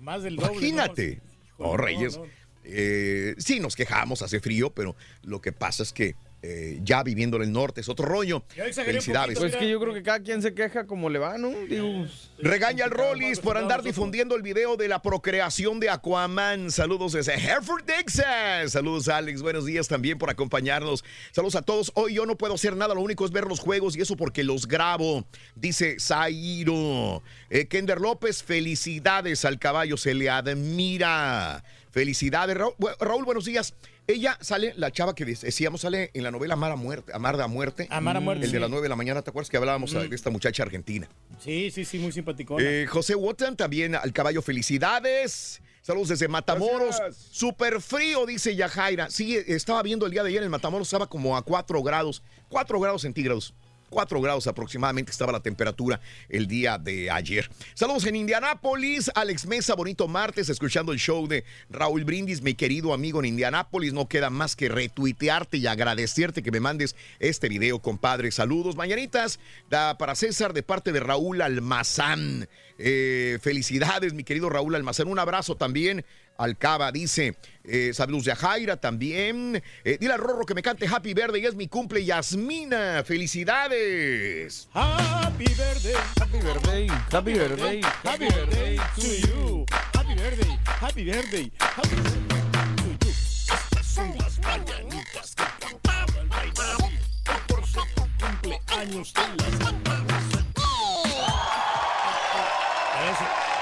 Más 0.00 0.22
del 0.22 0.36
doble. 0.36 0.52
Imagínate. 0.52 1.20
¿no? 1.58 1.66
Oh, 1.66 1.76
Reyes. 1.76 2.16
no. 2.18 2.26
Eh, 2.64 3.34
sí, 3.38 3.60
nos 3.60 3.76
quejamos, 3.76 4.22
hace 4.22 4.40
frío, 4.40 4.70
pero 4.70 4.96
lo 5.22 5.40
que 5.40 5.52
pasa 5.52 5.82
es 5.82 5.92
que 5.92 6.16
eh, 6.46 6.78
ya 6.82 7.02
viviendo 7.02 7.38
en 7.38 7.44
el 7.44 7.52
norte 7.52 7.80
es 7.80 7.88
otro 7.88 8.04
rollo. 8.04 8.44
Felicidades. 8.74 9.38
Pues 9.38 9.56
que 9.56 9.66
yo 9.66 9.80
creo 9.80 9.94
que 9.94 10.02
cada 10.02 10.20
quien 10.20 10.42
se 10.42 10.52
queja 10.52 10.86
como 10.86 11.08
le 11.08 11.18
va, 11.18 11.38
¿no? 11.38 11.48
Digo, 11.48 12.04
Regaña 12.38 12.84
al 12.84 12.90
Rollis 12.90 13.38
por 13.38 13.56
andar 13.56 13.82
difundiendo 13.82 14.36
el 14.36 14.42
video 14.42 14.76
de 14.76 14.88
la 14.88 15.00
procreación 15.00 15.80
de 15.80 15.88
Aquaman. 15.88 16.70
Saludos 16.70 17.12
desde 17.12 17.32
Hereford, 17.32 17.84
Texas. 17.84 18.72
Saludos, 18.72 19.08
Alex. 19.08 19.40
Buenos 19.40 19.64
días 19.64 19.88
también 19.88 20.18
por 20.18 20.28
acompañarnos. 20.28 21.02
Saludos 21.32 21.54
a 21.54 21.62
todos. 21.62 21.92
Hoy 21.94 22.12
yo 22.12 22.26
no 22.26 22.36
puedo 22.36 22.52
hacer 22.52 22.76
nada, 22.76 22.94
lo 22.94 23.00
único 23.00 23.24
es 23.24 23.30
ver 23.30 23.46
los 23.46 23.60
juegos 23.60 23.96
y 23.96 24.02
eso 24.02 24.14
porque 24.14 24.44
los 24.44 24.68
grabo. 24.68 25.24
Dice 25.54 25.96
Zairo. 25.98 27.22
Eh, 27.48 27.68
Kender 27.68 28.02
López, 28.02 28.42
felicidades 28.42 29.46
al 29.46 29.58
caballo, 29.58 29.96
se 29.96 30.12
le 30.12 30.28
admira. 30.28 31.64
Felicidades, 31.94 32.56
Raúl. 32.56 32.74
Raúl, 32.98 33.24
buenos 33.24 33.44
días. 33.44 33.72
Ella 34.08 34.36
sale, 34.40 34.74
la 34.76 34.90
chava 34.90 35.14
que 35.14 35.24
decíamos, 35.24 35.82
sale 35.82 36.10
en 36.12 36.24
la 36.24 36.32
novela 36.32 36.54
Amar 36.54 36.72
a 36.72 36.76
Muerte. 36.76 37.12
Amar 37.14 37.40
a 37.40 37.46
Muerte. 37.46 37.86
Amar 37.88 38.16
a 38.16 38.20
Muerte, 38.20 38.46
El 38.46 38.50
de 38.50 38.58
las 38.58 38.68
9 38.68 38.82
de 38.82 38.88
la 38.88 38.96
mañana, 38.96 39.22
¿te 39.22 39.30
acuerdas 39.30 39.48
que 39.48 39.56
hablábamos 39.58 39.94
Mm. 39.94 40.08
de 40.08 40.16
esta 40.16 40.28
muchacha 40.30 40.64
argentina? 40.64 41.08
Sí, 41.38 41.70
sí, 41.70 41.84
sí, 41.84 42.00
muy 42.00 42.10
simpaticona. 42.10 42.64
Eh, 42.68 42.86
José 42.88 43.14
Wotan, 43.14 43.56
también 43.56 43.94
al 43.94 44.12
caballo, 44.12 44.42
felicidades. 44.42 45.62
Saludos 45.82 46.08
desde 46.08 46.26
Matamoros. 46.26 46.96
Gracias. 46.98 47.28
Súper 47.30 47.80
frío, 47.80 48.26
dice 48.26 48.56
Yajaira. 48.56 49.08
Sí, 49.08 49.36
estaba 49.46 49.80
viendo 49.84 50.04
el 50.06 50.10
día 50.10 50.24
de 50.24 50.30
ayer 50.30 50.42
en 50.42 50.50
Matamoros, 50.50 50.88
estaba 50.88 51.08
como 51.08 51.36
a 51.36 51.42
4 51.44 51.80
grados, 51.84 52.24
4 52.48 52.80
grados 52.80 53.02
centígrados. 53.02 53.54
4 53.90 54.20
grados 54.20 54.46
aproximadamente 54.46 55.10
estaba 55.10 55.32
la 55.32 55.40
temperatura 55.40 56.00
el 56.28 56.46
día 56.46 56.78
de 56.78 57.10
ayer. 57.10 57.50
Saludos 57.74 58.06
en 58.06 58.16
Indianápolis, 58.16 59.10
Alex 59.14 59.46
Mesa, 59.46 59.74
bonito 59.74 60.08
martes, 60.08 60.48
escuchando 60.48 60.92
el 60.92 60.98
show 60.98 61.26
de 61.26 61.44
Raúl 61.70 62.04
Brindis, 62.04 62.42
mi 62.42 62.54
querido 62.54 62.92
amigo 62.92 63.20
en 63.20 63.26
Indianápolis. 63.26 63.92
No 63.92 64.08
queda 64.08 64.30
más 64.30 64.56
que 64.56 64.68
retuitearte 64.68 65.58
y 65.58 65.66
agradecerte 65.66 66.42
que 66.42 66.50
me 66.50 66.60
mandes 66.60 66.96
este 67.18 67.48
video, 67.48 67.80
compadre. 67.80 68.30
Saludos, 68.30 68.76
mañanitas, 68.76 69.38
da 69.70 69.96
para 69.98 70.14
César 70.14 70.52
de 70.52 70.62
parte 70.62 70.92
de 70.92 71.00
Raúl 71.00 71.40
Almazán. 71.42 72.48
Eh, 72.78 73.38
felicidades, 73.40 74.14
mi 74.14 74.24
querido 74.24 74.50
Raúl 74.50 74.74
Almazán. 74.74 75.08
Un 75.08 75.18
abrazo 75.18 75.56
también 75.56 76.04
al 76.36 76.56
Cava, 76.58 76.92
dice. 76.92 77.36
Eh, 77.64 77.92
saludos 77.94 78.24
de 78.24 78.34
Jaira 78.34 78.76
también. 78.76 79.62
Eh, 79.84 79.98
dile 80.00 80.12
al 80.12 80.18
Rorro 80.20 80.44
que 80.44 80.54
me 80.54 80.62
cante 80.62 80.86
Happy 80.86 81.14
Verde 81.14 81.38
y 81.38 81.46
es 81.46 81.54
mi 81.54 81.68
cumple. 81.68 82.04
Yasmina, 82.04 83.02
felicidades. 83.04 84.68
Happy 84.72 85.44
birthday. 85.44 85.94
happy 86.20 86.38
birthday, 86.38 86.88
happy 87.10 87.32
birthday. 87.34 87.80
Happy 88.02 88.26
birthday 88.26 88.76
to 88.96 89.26
you. 89.26 89.66
Happy 89.92 90.14
birthday. 90.14 90.58
Happy 90.64 91.04
birthday. 91.04 91.52
Happy 91.58 91.96
birthday 91.96 92.96
to 92.98 93.06
you. 93.06 93.14
Estas 93.54 93.86
son 93.86 94.14
las 94.18 94.38
mañanitas 94.40 95.34
que 95.34 95.44
cantaba 95.60 96.20
el 96.20 96.30
rey 96.30 96.50
David. 96.54 96.98
que 97.24 97.54
Por 97.54 97.66
su 97.66 97.80
cumpleaños 98.18 99.12
te 99.12 99.20
las 99.20 99.58
cantaba. 99.58 100.13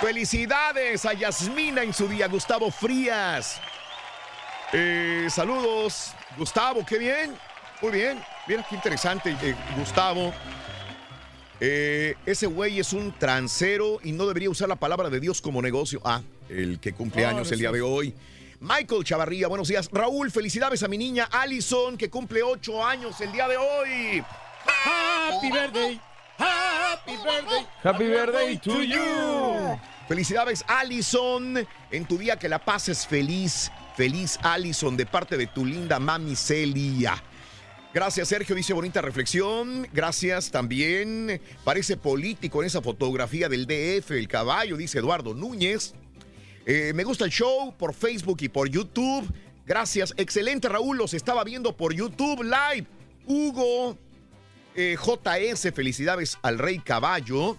Felicidades 0.02 1.06
a 1.06 1.12
Yasmina 1.12 1.84
en 1.84 1.94
su 1.94 2.08
día, 2.08 2.26
Gustavo 2.26 2.72
Frías. 2.72 3.60
Eh, 4.72 5.28
saludos, 5.30 6.12
Gustavo, 6.36 6.84
qué 6.84 6.98
bien. 6.98 7.36
Muy 7.80 7.92
bien, 7.92 8.20
mira 8.48 8.66
qué 8.68 8.74
interesante, 8.74 9.30
eh, 9.40 9.54
Gustavo. 9.76 10.34
Eh, 11.60 12.16
ese 12.26 12.46
güey 12.46 12.80
es 12.80 12.92
un 12.92 13.16
transero 13.16 14.00
y 14.02 14.10
no 14.10 14.26
debería 14.26 14.50
usar 14.50 14.68
la 14.68 14.74
palabra 14.74 15.08
de 15.08 15.20
Dios 15.20 15.40
como 15.40 15.62
negocio. 15.62 16.00
Ah, 16.04 16.20
el 16.48 16.80
que 16.80 16.92
cumple 16.92 17.22
No, 17.22 17.28
años 17.28 17.52
el 17.52 17.60
día 17.60 17.70
de 17.70 17.82
hoy. 17.82 18.12
Michael 18.58 19.04
Chavarría, 19.04 19.46
buenos 19.46 19.68
días. 19.68 19.88
Raúl, 19.92 20.32
felicidades 20.32 20.82
a 20.82 20.88
mi 20.88 20.98
niña 20.98 21.28
Allison, 21.30 21.96
que 21.96 22.10
cumple 22.10 22.42
ocho 22.42 22.84
años 22.84 23.20
el 23.20 23.30
día 23.30 23.46
de 23.46 23.56
hoy. 23.56 24.24
Happy 24.66 25.52
birthday. 25.52 26.11
Happy 26.38 26.82
Happy 27.02 27.16
birthday. 27.16 27.66
Happy 27.82 28.06
birthday 28.09 28.56
to 28.59 28.82
you. 28.82 29.78
Felicidades, 30.09 30.64
Allison. 30.68 31.66
En 31.90 32.04
tu 32.04 32.16
día 32.16 32.38
que 32.38 32.48
la 32.48 32.59
pases 32.59 33.06
feliz. 33.06 33.70
Feliz, 33.96 34.38
Allison, 34.42 34.96
de 34.96 35.04
parte 35.04 35.36
de 35.36 35.46
tu 35.46 35.64
linda 35.64 35.98
mami 35.98 36.36
Celia. 36.36 37.22
Gracias, 37.92 38.28
Sergio. 38.28 38.54
Dice 38.54 38.72
bonita 38.72 39.02
reflexión. 39.02 39.88
Gracias 39.92 40.50
también. 40.50 41.40
Parece 41.64 41.96
político 41.96 42.62
en 42.62 42.66
esa 42.66 42.80
fotografía 42.80 43.48
del 43.48 43.66
DF, 43.66 44.12
el 44.12 44.28
caballo, 44.28 44.76
dice 44.76 44.98
Eduardo 44.98 45.34
Núñez. 45.34 45.94
Eh, 46.64 46.92
me 46.94 47.04
gusta 47.04 47.24
el 47.24 47.30
show 47.30 47.74
por 47.76 47.94
Facebook 47.94 48.38
y 48.40 48.48
por 48.48 48.68
YouTube. 48.68 49.30
Gracias. 49.66 50.14
Excelente, 50.16 50.68
Raúl. 50.68 50.96
Los 50.96 51.14
estaba 51.14 51.42
viendo 51.42 51.76
por 51.76 51.92
YouTube 51.92 52.42
Live. 52.42 52.86
Hugo 53.26 53.98
eh, 54.76 54.96
JS, 54.96 55.72
felicidades 55.74 56.38
al 56.42 56.58
Rey 56.58 56.78
Caballo. 56.78 57.56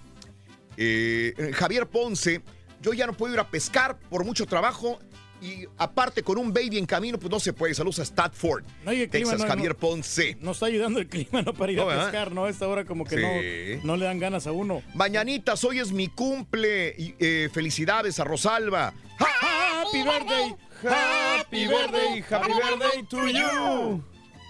Eh, 0.77 1.51
Javier 1.53 1.87
Ponce, 1.87 2.41
yo 2.81 2.93
ya 2.93 3.05
no 3.05 3.13
puedo 3.13 3.33
ir 3.33 3.39
a 3.39 3.49
pescar 3.49 3.97
por 4.09 4.25
mucho 4.25 4.45
trabajo. 4.45 4.99
Y 5.41 5.65
aparte, 5.77 6.23
con 6.23 6.37
un 6.37 6.53
baby 6.53 6.77
en 6.77 6.85
camino, 6.85 7.19
pues 7.19 7.29
no 7.29 7.37
se 7.37 7.51
puede. 7.51 7.73
Saludos 7.73 7.99
a 7.99 8.05
Statford, 8.05 8.63
No, 8.85 8.91
clima 8.91 9.07
Texas, 9.11 9.39
no- 9.41 9.47
Javier 9.47 9.71
no- 9.73 9.77
Ponce. 9.77 10.37
Nos 10.39 10.55
está 10.55 10.67
ayudando 10.67 10.99
el 10.99 11.07
clima, 11.09 11.41
¿no? 11.41 11.53
Para 11.53 11.71
ir 11.73 11.81
a 11.81 11.83
¿verdad? 11.85 12.03
pescar, 12.05 12.31
¿no? 12.31 12.45
A 12.45 12.49
esta 12.49 12.65
hora 12.65 12.85
como 12.85 13.03
que 13.03 13.17
Sí. 13.17 13.79
no, 13.83 13.87
no 13.93 13.97
le 13.97 14.05
dan 14.05 14.19
ganas 14.19 14.47
a 14.47 14.53
uno. 14.53 14.81
Mañanitas, 14.93 15.61
hoy 15.65 15.79
es 15.79 15.91
mi 15.91 16.07
cumple. 16.07 16.95
eh, 16.97 17.49
felicidades 17.53 18.21
a 18.21 18.23
Rosalba. 18.23 18.93
Happy 19.19 20.01
birthday. 20.01 20.55
Happy 20.89 21.67
birthday, 21.67 22.21
happy 22.29 22.51
birthday 22.53 23.03
to 23.09 23.27
you. 23.27 24.03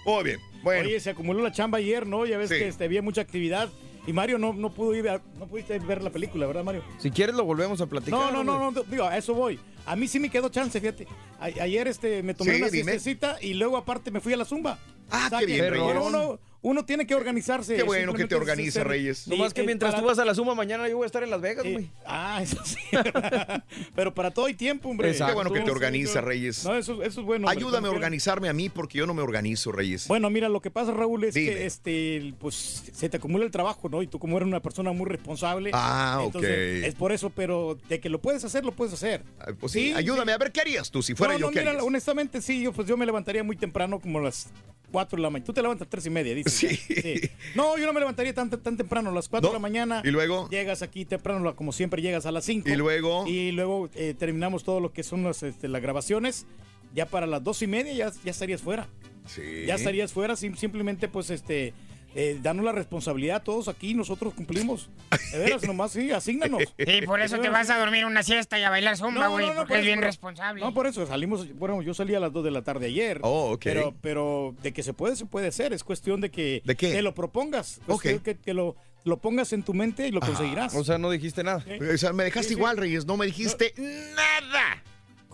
Muy 0.04 0.24
bien, 0.24 0.40
bueno. 0.62 0.86
Oye, 0.88 1.00
se 1.00 1.10
acumuló 1.10 1.42
la 1.42 1.52
chamba 1.52 1.78
ayer, 1.78 2.06
¿no? 2.06 2.26
Ya 2.26 2.38
ves 2.38 2.50
Sí. 2.50 2.56
que 2.56 2.68
este, 2.68 2.84
había 2.84 3.02
mucha 3.02 3.20
actividad. 3.22 3.68
Y 4.06 4.12
Mario 4.12 4.36
no, 4.36 4.52
no 4.52 4.70
pudo 4.74 4.94
ir 4.94 5.08
a- 5.08 5.22
no 5.38 5.46
pudiste 5.46 5.78
ver 5.78 6.02
la 6.02 6.10
película, 6.10 6.46
¿verdad, 6.46 6.62
Mario? 6.62 6.84
Si 6.98 7.10
quieres 7.10 7.34
lo 7.34 7.44
volvemos 7.46 7.80
a 7.80 7.86
platicar. 7.86 8.18
No, 8.20 8.30
no, 8.30 8.44
no, 8.44 8.70
no, 8.70 8.82
digo, 8.82 9.04
a 9.04 9.16
eso 9.16 9.32
voy. 9.32 9.58
A 9.86 9.96
mí 9.96 10.06
sí 10.08 10.20
me 10.20 10.28
quedó 10.28 10.50
chance, 10.50 10.78
fíjate. 10.78 11.06
A- 11.40 11.44
ayer 11.62 11.88
este, 11.88 12.22
me 12.22 12.34
tomé 12.34 12.54
Sí, 12.56 12.60
una 12.60 12.68
siestecita 12.70 13.38
y 13.40 13.54
luego 13.54 13.78
aparte 13.78 14.10
me 14.10 14.20
fui 14.20 14.34
a 14.34 14.36
la 14.36 14.44
zumba. 14.44 14.78
Ah, 15.10 15.30
qué 15.38 15.46
bien, 15.46 15.60
pero 15.70 16.06
uno, 16.06 16.38
uno 16.66 16.84
tiene 16.86 17.06
que 17.06 17.14
organizarse. 17.14 17.76
Qué 17.76 17.82
bueno 17.82 18.12
que 18.12 18.18
te 18.18 18.22
simplemente 18.22 18.34
organiza, 18.36 18.80
ser- 18.80 18.88
Reyes. 18.88 19.18
Sí, 19.18 19.30
Nomás 19.30 19.52
que 19.52 19.60
eh, 19.60 19.64
mientras 19.66 19.92
para- 19.92 20.00
tú 20.02 20.08
vas 20.08 20.18
a 20.18 20.24
la 20.24 20.34
suma, 20.34 20.54
mañana 20.54 20.88
yo 20.88 20.96
voy 20.96 21.04
a 21.04 21.06
estar 21.06 21.22
en 21.22 21.28
Las 21.28 21.42
Vegas, 21.42 21.64
güey. 21.70 21.90
Ah, 22.06 22.40
eso 22.42 22.56
sí. 22.64 22.78
Pero 23.94 24.14
para 24.14 24.30
todo 24.30 24.46
hay 24.46 24.54
tiempo, 24.54 24.88
hombre. 24.88 25.12
Qué 25.14 25.32
bueno 25.34 25.52
que 25.52 25.60
te 25.60 25.66
Sí, 25.66 25.70
organiza, 25.70 26.20
sí, 26.20 26.26
Reyes. 26.26 26.64
No, 26.64 26.74
eso, 26.76 27.02
eso 27.02 27.20
es 27.20 27.26
bueno. 27.26 27.46
hombre, 27.46 27.58
Ayúdame 27.64 27.88
a 27.88 27.90
organizarme 27.90 28.48
a 28.48 28.52
mí 28.52 28.68
porque 28.70 28.98
yo 28.98 29.06
no 29.06 29.12
me 29.14 29.22
organizo, 29.22 29.72
Reyes. 29.72 30.08
Bueno, 30.08 30.30
mira, 30.30 30.48
lo 30.48 30.60
que 30.60 30.70
pasa, 30.70 30.92
Raúl, 30.92 31.24
es 31.24 31.34
Dime. 31.34 31.52
que 31.52 31.66
este, 31.66 32.34
pues, 32.38 32.84
se 32.92 33.08
te 33.08 33.18
acumula 33.18 33.44
el 33.44 33.50
trabajo, 33.50 33.88
¿no? 33.88 34.02
Y 34.02 34.06
tú 34.06 34.18
como 34.18 34.36
eres 34.38 34.46
una 34.46 34.60
persona 34.60 34.92
muy 34.92 35.06
responsable. 35.06 35.70
Ah, 35.74 36.16
ok. 36.20 36.26
entonces, 36.26 36.84
Es 36.84 36.94
por 36.94 37.12
eso, 37.12 37.28
pero 37.30 37.78
de 37.88 38.00
que 38.00 38.08
lo 38.08 38.20
puedes 38.20 38.42
hacer, 38.44 38.64
lo 38.64 38.72
puedes 38.72 38.94
hacer. 38.94 39.22
Ah, 39.38 39.52
Pues 39.58 39.72
sí, 39.72 39.92
ayúdame 39.92 40.32
a 40.32 40.38
ver 40.38 40.50
qué 40.50 40.60
harías 40.62 40.90
tú 40.90 41.02
si 41.02 41.14
fuera 41.14 41.34
no, 41.34 41.38
yo. 41.40 41.46
no, 41.46 41.52
¿qué 41.52 41.58
mira, 41.60 41.72
harías? 41.72 41.84
honestamente 41.84 42.40
sí, 42.40 42.62
yo 42.62 42.72
pues 42.72 42.88
yo 42.88 42.96
me 42.96 43.04
levantaría 43.04 43.42
muy 43.44 43.56
temprano, 43.56 44.00
como 44.00 44.18
a 44.18 44.22
las 44.22 44.48
4 44.92 45.16
de 45.16 45.22
la 45.22 45.30
mañana. 45.30 45.44
Tú 45.46 45.52
te 45.52 45.60
levantas 45.60 45.86
a 45.86 45.90
3 45.90 46.06
y 46.06 46.10
media, 46.10 46.34
dices. 46.34 46.53
Sí. 46.54 46.68
Sí. 46.76 47.20
No, 47.54 47.76
yo 47.78 47.86
no 47.86 47.92
me 47.92 48.00
levantaría 48.00 48.32
tan, 48.34 48.48
tan 48.50 48.76
temprano, 48.76 49.10
a 49.10 49.12
las 49.12 49.28
4 49.28 49.46
¿No? 49.46 49.52
de 49.52 49.54
la 49.54 49.58
mañana. 49.60 50.02
¿Y 50.04 50.10
luego? 50.10 50.48
Llegas 50.50 50.82
aquí 50.82 51.04
temprano, 51.04 51.54
como 51.56 51.72
siempre 51.72 52.00
llegas 52.02 52.26
a 52.26 52.32
las 52.32 52.44
5. 52.44 52.68
¿Y 52.68 52.76
luego? 52.76 53.26
Y 53.26 53.52
luego 53.52 53.88
eh, 53.94 54.14
terminamos 54.18 54.64
todo 54.64 54.80
lo 54.80 54.92
que 54.92 55.02
son 55.02 55.22
las, 55.24 55.42
este, 55.42 55.68
las 55.68 55.82
grabaciones. 55.82 56.46
Ya 56.94 57.06
para 57.06 57.26
las 57.26 57.42
2 57.42 57.62
y 57.62 57.66
media 57.66 57.92
ya, 57.92 58.12
ya 58.24 58.30
estarías 58.30 58.62
fuera. 58.62 58.88
Sí. 59.26 59.42
Ya 59.66 59.74
estarías 59.74 60.12
fuera, 60.12 60.36
sim- 60.36 60.54
simplemente 60.56 61.08
pues 61.08 61.30
este... 61.30 61.72
Eh, 62.16 62.38
danos 62.40 62.64
la 62.64 62.72
responsabilidad 62.72 63.36
a 63.38 63.44
todos 63.44 63.66
aquí, 63.68 63.92
nosotros 63.94 64.34
cumplimos. 64.34 64.88
De 65.32 65.38
veras, 65.38 65.62
nomás 65.66 65.92
sí, 65.92 66.12
asígnanos. 66.12 66.62
Y 66.78 67.02
por 67.02 67.20
eso 67.20 67.38
te 67.40 67.48
vas 67.48 67.70
a 67.70 67.78
dormir 67.78 68.04
una 68.04 68.22
siesta 68.22 68.58
y 68.58 68.62
a 68.62 68.70
bailar 68.70 68.96
zumba, 68.96 69.26
güey, 69.28 69.46
no, 69.46 69.54
no, 69.54 69.60
porque 69.60 69.72
por 69.74 69.76
es 69.78 69.82
eso, 69.82 69.86
bien 69.86 70.02
responsable. 70.02 70.60
No, 70.62 70.72
por 70.72 70.86
eso 70.86 71.04
salimos, 71.06 71.52
bueno, 71.54 71.82
yo 71.82 71.92
salí 71.92 72.14
a 72.14 72.20
las 72.20 72.32
2 72.32 72.44
de 72.44 72.50
la 72.52 72.62
tarde 72.62 72.86
ayer. 72.86 73.18
Oh, 73.22 73.52
ok. 73.52 73.60
Pero, 73.64 73.94
pero 74.00 74.54
de 74.62 74.72
que 74.72 74.82
se 74.82 74.92
puede, 74.92 75.16
se 75.16 75.26
puede 75.26 75.48
hacer. 75.48 75.72
Es 75.72 75.82
cuestión 75.82 76.20
de 76.20 76.30
que 76.30 76.62
¿De 76.64 76.76
qué? 76.76 76.92
te 76.92 77.02
lo 77.02 77.14
propongas. 77.14 77.78
Ok. 77.88 78.02
Cuestión 78.02 78.20
que, 78.20 78.36
que 78.36 78.54
lo, 78.54 78.76
lo 79.04 79.18
pongas 79.18 79.52
en 79.52 79.64
tu 79.64 79.74
mente 79.74 80.06
y 80.06 80.12
lo 80.12 80.20
conseguirás. 80.20 80.74
O 80.76 80.84
sea, 80.84 80.98
no 80.98 81.10
dijiste 81.10 81.42
nada. 81.42 81.64
O 81.92 81.98
sea, 81.98 82.12
me 82.12 82.24
dejaste 82.24 82.48
Sí, 82.48 82.54
sí. 82.54 82.58
igual, 82.60 82.76
Reyes. 82.76 83.06
No 83.06 83.16
me 83.16 83.26
dijiste 83.26 83.74
nada. 83.78 84.82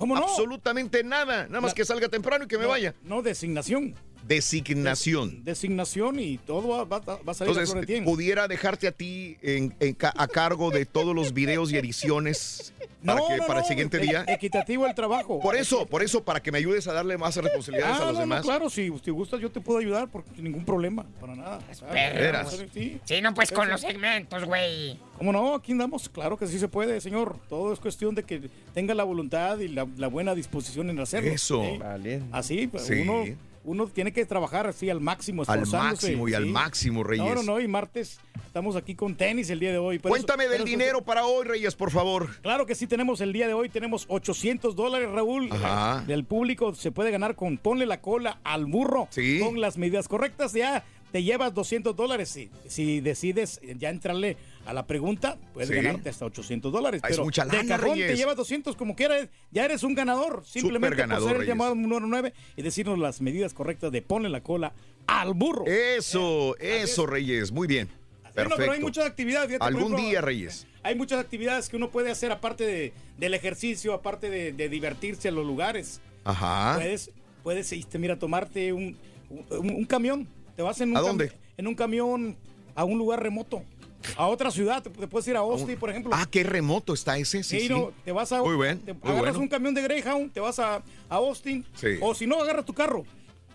¿Cómo 0.01 0.15
no? 0.17 0.23
Absolutamente 0.25 1.05
nada. 1.05 1.47
Nada 1.47 1.61
más 1.61 1.73
La- 1.73 1.75
que 1.75 1.85
salga 1.85 2.09
temprano 2.09 2.45
y 2.47 2.49
que 2.49 2.57
me 2.57 2.63
No, 2.65 2.71
vaya. 2.71 2.95
No, 3.05 3.21
designación. 3.21 3.95
Designación. 4.27 5.45
Designación 5.45 6.19
y 6.19 6.39
todo 6.39 6.69
va, 6.69 6.85
va- 6.85 6.99
va 7.01 7.33
a 7.33 7.35
salir 7.35 7.57
Entonces, 7.57 8.03
pudiera 8.03 8.49
dejarte 8.49 8.89
a 8.89 8.93
ti 8.93 9.37
en- 9.43 9.75
a 10.01 10.27
cargo 10.29 10.71
de 10.71 10.87
todos 10.87 11.15
los 11.15 11.33
videos 11.35 11.71
y 11.73 11.77
ediciones 11.77 12.73
para, 13.05 13.19
No, 13.21 13.29
que, 13.29 13.37
no, 13.39 13.47
para 13.47 13.61
el 13.61 13.67
siguiente 13.67 13.97
e- 13.97 14.01
día. 14.01 14.25
Equitativo 14.27 14.87
el 14.87 14.95
trabajo. 14.95 15.41
Por 15.41 15.57
eso, 15.57 15.87
por 15.87 16.03
eso, 16.03 16.23
para 16.25 16.41
que 16.43 16.53
me 16.53 16.59
ayudes 16.59 16.87
a 16.89 16.93
darle 16.93 17.17
más 17.19 17.37
responsabilidades 17.37 17.97
Ah, 17.99 18.03
a 18.03 18.05
los 18.07 18.07
no, 18.09 18.13
no, 18.15 18.21
demás. 18.21 18.43
claro, 18.43 18.71
si 18.71 18.91
te 18.91 19.11
gustas 19.11 19.41
yo 19.41 19.51
te 19.51 19.61
puedo 19.61 19.79
ayudar 19.79 20.09
porque 20.09 20.31
sin 20.35 20.45
ningún 20.45 20.65
problema, 20.65 21.05
para 21.21 21.35
nada. 21.37 21.59
perro. 21.93 22.21
Veras. 22.21 22.65
Sí. 22.73 23.01
Sí, 23.05 23.21
no, 23.21 23.33
pues 23.35 23.51
con 23.53 23.69
los 23.69 23.81
segmentos, 23.81 24.45
güey. 24.45 24.99
¿Cómo 25.19 25.33
no? 25.33 25.55
Aquí 25.55 25.73
andamos. 25.73 26.09
Claro 26.09 26.37
que 26.37 26.47
sí 26.47 26.59
se 26.59 26.69
puede, 26.69 27.01
señor. 27.01 27.37
Todo 27.49 27.73
es 27.73 27.81
cuestión 27.81 28.15
de 28.15 28.23
que 28.23 28.49
tenga 28.73 28.95
la 28.95 29.05
voluntad 29.05 29.59
y 29.59 29.69
la, 29.69 29.87
la 29.97 30.07
buena 30.09 30.35
disposición 30.35 30.89
en 30.91 30.99
hacerlo. 31.01 31.31
Eso. 31.31 31.63
¿sí? 31.63 31.79
Vale. 31.79 32.23
Así, 32.33 32.67
pues, 32.67 32.85
Sí. 32.87 33.01
uno, 33.03 33.25
uno 33.65 33.87
tiene 33.87 34.13
que 34.13 34.25
trabajar 34.25 34.67
así 34.67 34.89
al 34.89 35.01
máximo, 35.01 35.43
Al 35.47 35.67
máximo 35.67 36.29
y 36.29 36.35
al 36.35 36.47
máximo, 36.47 37.05
Reyes. 37.05 37.27
No, 37.27 37.35
no, 37.35 37.43
no. 37.43 37.61
Y 37.61 37.69
martes 37.69 38.19
estamos 38.47 38.77
aquí 38.77 38.95
con 38.95 39.15
tenis 39.15 39.51
el 39.51 39.61
día 39.61 39.71
de 39.73 39.79
hoy. 39.79 39.99
Cuéntame 39.99 40.49
del 40.49 40.65
dinero 40.65 41.03
para 41.03 41.27
hoy, 41.27 41.45
Reyes, 41.45 41.75
por 41.75 41.91
favor. 41.91 42.29
Claro 42.41 42.67
que 42.67 42.75
sí 42.75 42.87
tenemos 42.87 43.21
el 43.21 43.33
día 43.33 43.47
de 43.47 43.55
hoy, 43.55 43.69
tenemos 43.69 44.07
800 44.09 44.75
dólares, 44.75 45.11
Raúl. 45.11 45.49
Ajá. 45.53 46.05
Del 46.07 46.25
público 46.25 46.75
se 46.75 46.91
puede 46.91 47.11
ganar 47.11 47.35
con 47.35 47.59
ponle 47.59 47.87
la 47.87 48.01
cola 48.01 48.41
al 48.45 48.67
burro. 48.67 49.09
Sí. 49.11 49.41
Con 49.41 49.61
las 49.61 49.77
medidas 49.77 50.09
correctas 50.09 50.53
ya 50.53 50.85
te 51.13 51.23
llevas 51.23 51.53
200 51.55 51.95
dólares. 51.97 52.29
Si, 52.29 52.51
si 52.69 53.01
decides 53.01 53.61
ya 53.79 53.91
entrarle 53.91 54.37
a 54.67 54.73
la 54.73 54.87
pregunta, 54.87 55.37
puedes 55.53 55.69
Sí. 55.71 55.75
ganarte 55.77 56.09
hasta 56.11 56.25
800 56.27 56.73
dólares. 56.73 57.01
Es 57.05 57.11
Pero 57.11 57.25
mucha 57.25 57.45
de 57.45 57.57
lana, 57.57 57.77
cajón 57.79 57.95
te 57.99 58.03
Reyes. 58.05 58.19
llevas 58.19 58.37
200 58.37 58.77
como 58.77 58.95
quieras, 58.95 59.29
ya 59.51 59.65
eres 59.65 59.83
un 59.83 59.95
ganador. 59.95 60.43
Simplemente 60.47 60.97
ganador, 60.97 61.23
por 61.25 61.33
ser 61.33 61.41
el 61.43 61.47
llamado 61.49 61.75
número 61.75 62.07
9 62.07 62.33
y 62.57 62.63
decirnos 62.63 62.99
las 62.99 63.21
medidas 63.21 63.55
correctas 63.55 63.91
de 63.93 64.03
ponle 64.03 64.29
la 64.29 64.43
cola 64.43 64.73
al 65.07 65.35
burro. 65.35 65.65
Eso, 65.67 66.57
eso, 66.59 67.07
Reyes. 67.07 67.51
Muy 67.53 67.67
bien. 67.67 67.89
No, 68.23 68.35
Perfecto. 68.35 68.57
pero 68.59 68.73
hay 68.73 68.81
muchas 68.81 69.07
actividades. 69.07 69.49
fíjate, 69.49 69.65
Algún 69.65 69.83
ejemplo, 69.95 70.07
día, 70.09 70.21
Reyes. 70.21 70.67
Hay 70.85 70.95
muchas 70.95 71.19
actividades 71.19 71.69
que 71.69 71.77
uno 71.77 71.91
puede 71.91 72.11
hacer 72.11 72.31
aparte 72.31 72.65
de, 72.65 72.93
del 73.19 73.35
ejercicio, 73.35 73.93
aparte 73.93 74.31
de, 74.31 74.53
de 74.53 74.69
divertirse 74.69 75.29
en 75.29 75.35
los 75.35 75.45
lugares. 75.47 76.01
Ajá. 76.25 76.77
Puedes, 76.77 77.11
puedes 77.43 77.73
este, 77.73 77.99
mira, 77.99 78.19
tomarte 78.19 78.73
un, 78.73 78.97
un, 79.31 79.71
un 79.71 79.85
camión. 79.85 80.29
Te 80.57 80.63
vas 80.63 80.81
en 80.81 80.91
un 80.91 80.97
¿A 80.97 81.01
cam- 81.01 81.07
dónde? 81.07 81.33
En 81.57 81.67
un 81.67 81.75
camión 81.75 82.37
a 82.75 82.85
un 82.85 82.99
lugar 82.99 83.23
remoto. 83.23 83.63
A 84.17 84.27
otra 84.29 84.51
ciudad. 84.51 84.83
Te, 84.83 84.89
te 84.91 85.07
puedes 85.07 85.29
ir 85.29 85.37
a 85.37 85.41
Austin, 85.41 85.77
por 85.79 85.91
ejemplo. 85.91 86.11
Ah, 86.15 86.27
qué 86.31 86.43
remoto 86.43 86.95
está 86.95 87.19
ese. 87.19 87.43
Sí, 87.43 87.61
Sí, 87.61 87.69
no, 87.69 87.93
te 88.05 88.13
vas 88.13 88.33
a. 88.33 88.43
Muy 88.43 88.57
bien, 88.57 88.79
te 88.81 88.93
muy 88.95 89.03
agarras 89.05 89.33
bueno. 89.33 89.41
un 89.41 89.49
camión 89.49 89.75
de 89.75 89.83
Greyhound, 89.83 90.33
te 90.33 90.41
vas 90.41 90.59
a, 90.59 90.77
a 90.77 90.83
Austin. 91.17 91.65
Sí. 91.75 91.99
O 92.01 92.15
si 92.15 92.27
no, 92.27 92.41
agarras 92.41 92.65
tu 92.65 92.73
carro. 92.73 93.05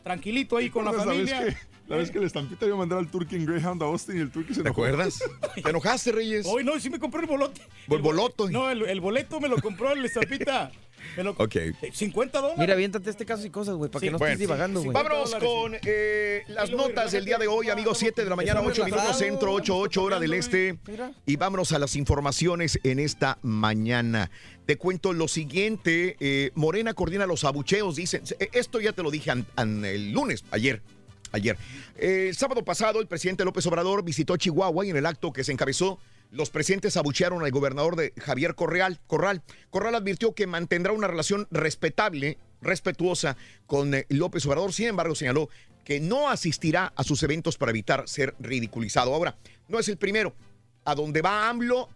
Tranquilito 0.03 0.55
ahí 0.57 0.69
con 0.69 0.85
la 0.85 0.91
¿Recuerdas 0.91 1.15
familia. 1.15 1.39
vez 1.41 1.55
que, 1.55 1.61
la 1.87 1.95
vez 1.97 2.11
que 2.11 2.19
la 2.19 2.27
estampita 2.27 2.65
iba 2.67 2.75
a 2.75 2.77
mandar 2.77 2.99
al 2.99 3.09
Turkey 3.09 3.39
en 3.39 3.45
Greyhound 3.47 3.81
a 3.81 3.85
Austin 3.87 4.17
y 4.17 4.19
el 4.19 4.31
Turkey 4.31 4.53
se 4.53 4.61
¿Te 4.61 4.67
enojó? 4.69 4.83
acuerdas? 4.83 5.19
¿Te 5.63 5.67
enojaste, 5.67 6.11
Reyes? 6.11 6.45
Hoy 6.47 6.63
no, 6.63 6.79
sí 6.79 6.91
me 6.91 6.99
compré 6.99 7.21
el 7.21 7.27
bolote. 7.27 7.61
¿El 7.89 8.01
boloto? 8.03 8.47
No, 8.51 8.69
el, 8.69 8.83
el 8.83 9.01
boleto 9.01 9.39
me 9.39 9.47
lo 9.49 9.57
compró 9.57 9.91
el 9.93 10.05
estampita. 10.05 10.71
Lo, 11.17 11.31
Ok. 11.37 11.55
eh, 11.55 11.73
50 11.93 12.39
dólares. 12.39 12.59
Mira, 12.59 12.73
aviéntate 12.73 13.09
este 13.09 13.25
caso 13.25 13.45
y 13.45 13.49
cosas, 13.49 13.75
güey, 13.75 13.89
para 13.89 13.99
Sí, 14.01 14.07
que 14.07 14.11
no 14.11 14.17
bueno. 14.17 14.33
estés 14.33 14.39
divagando, 14.47 14.81
güey. 14.81 14.89
sí, 14.89 14.93
Vámonos 15.03 15.35
con 15.35 15.77
eh, 15.83 16.43
las 16.47 16.71
notas 16.71 17.11
del 17.11 17.25
día 17.25 17.37
de 17.37 17.47
hoy, 17.47 17.69
amigos. 17.69 17.97
7 17.99 18.23
de 18.23 18.29
la 18.29 18.35
mañana, 18.35 18.59
Está 18.59 18.71
8 18.71 18.85
minutos 18.85 19.17
centro, 19.17 19.53
8, 19.53 19.77
8 19.77 20.03
hora 20.03 20.19
del 20.19 20.33
este. 20.33 20.77
Mira. 20.87 21.11
Y 21.25 21.35
vámonos 21.37 21.71
a 21.71 21.79
las 21.79 21.95
informaciones 21.95 22.79
en 22.83 22.99
esta 22.99 23.37
mañana. 23.41 24.29
Te 24.65 24.77
cuento 24.77 25.13
lo 25.13 25.27
siguiente. 25.27 26.15
eh, 26.19 26.51
Morena 26.55 26.93
coordina 26.93 27.25
los 27.25 27.43
abucheos, 27.43 27.95
dicen. 27.95 28.23
eh, 28.39 28.49
Esto 28.53 28.79
ya 28.81 28.93
te 28.93 29.03
lo 29.03 29.11
dije 29.11 29.31
an- 29.31 29.45
an- 29.55 29.85
el 29.85 30.11
lunes, 30.11 30.43
ayer. 30.51 30.81
Ayer. 31.31 31.57
Eh, 31.97 32.27
el 32.29 32.35
sábado 32.35 32.63
pasado, 32.63 32.99
el 33.01 33.07
presidente 33.07 33.43
López 33.43 33.65
Obrador 33.67 34.03
visitó 34.03 34.37
Chihuahua 34.37 34.85
y 34.85 34.89
en 34.91 34.97
el 34.97 35.05
acto 35.05 35.33
que 35.33 35.43
se 35.43 35.51
encabezó, 35.51 35.99
los 36.35 36.49
presentes 36.49 36.97
abuchearon 36.97 37.43
al 37.43 37.51
gobernador 37.51 37.95
de 37.95 38.13
Javier 38.17 38.55
Correal, 38.55 38.99
Corral. 39.07 39.41
Corral 39.69 39.95
advirtió 39.95 40.35
que 40.35 40.47
mantendrá 40.47 40.91
una 40.91 41.07
relación 41.07 41.47
respetable, 41.49 42.37
respetuosa 42.61 43.37
con 43.65 43.93
eh, 43.93 44.05
López 44.09 44.45
Obrador. 44.45 44.73
Sin 44.73 44.87
embargo, 44.87 45.15
señaló 45.15 45.49
que 45.83 45.99
no 45.99 46.29
asistirá 46.29 46.91
a 46.95 47.03
sus 47.03 47.23
eventos 47.23 47.57
para 47.57 47.71
evitar 47.71 48.07
ser 48.07 48.35
ridiculizado. 48.39 49.13
Ahora, 49.13 49.37
no 49.67 49.79
es 49.79 49.87
el 49.87 49.97
primero. 49.97 50.35
A 50.83 50.93
donde 50.93 51.21
va 51.21 51.49
AMLO, 51.49 51.89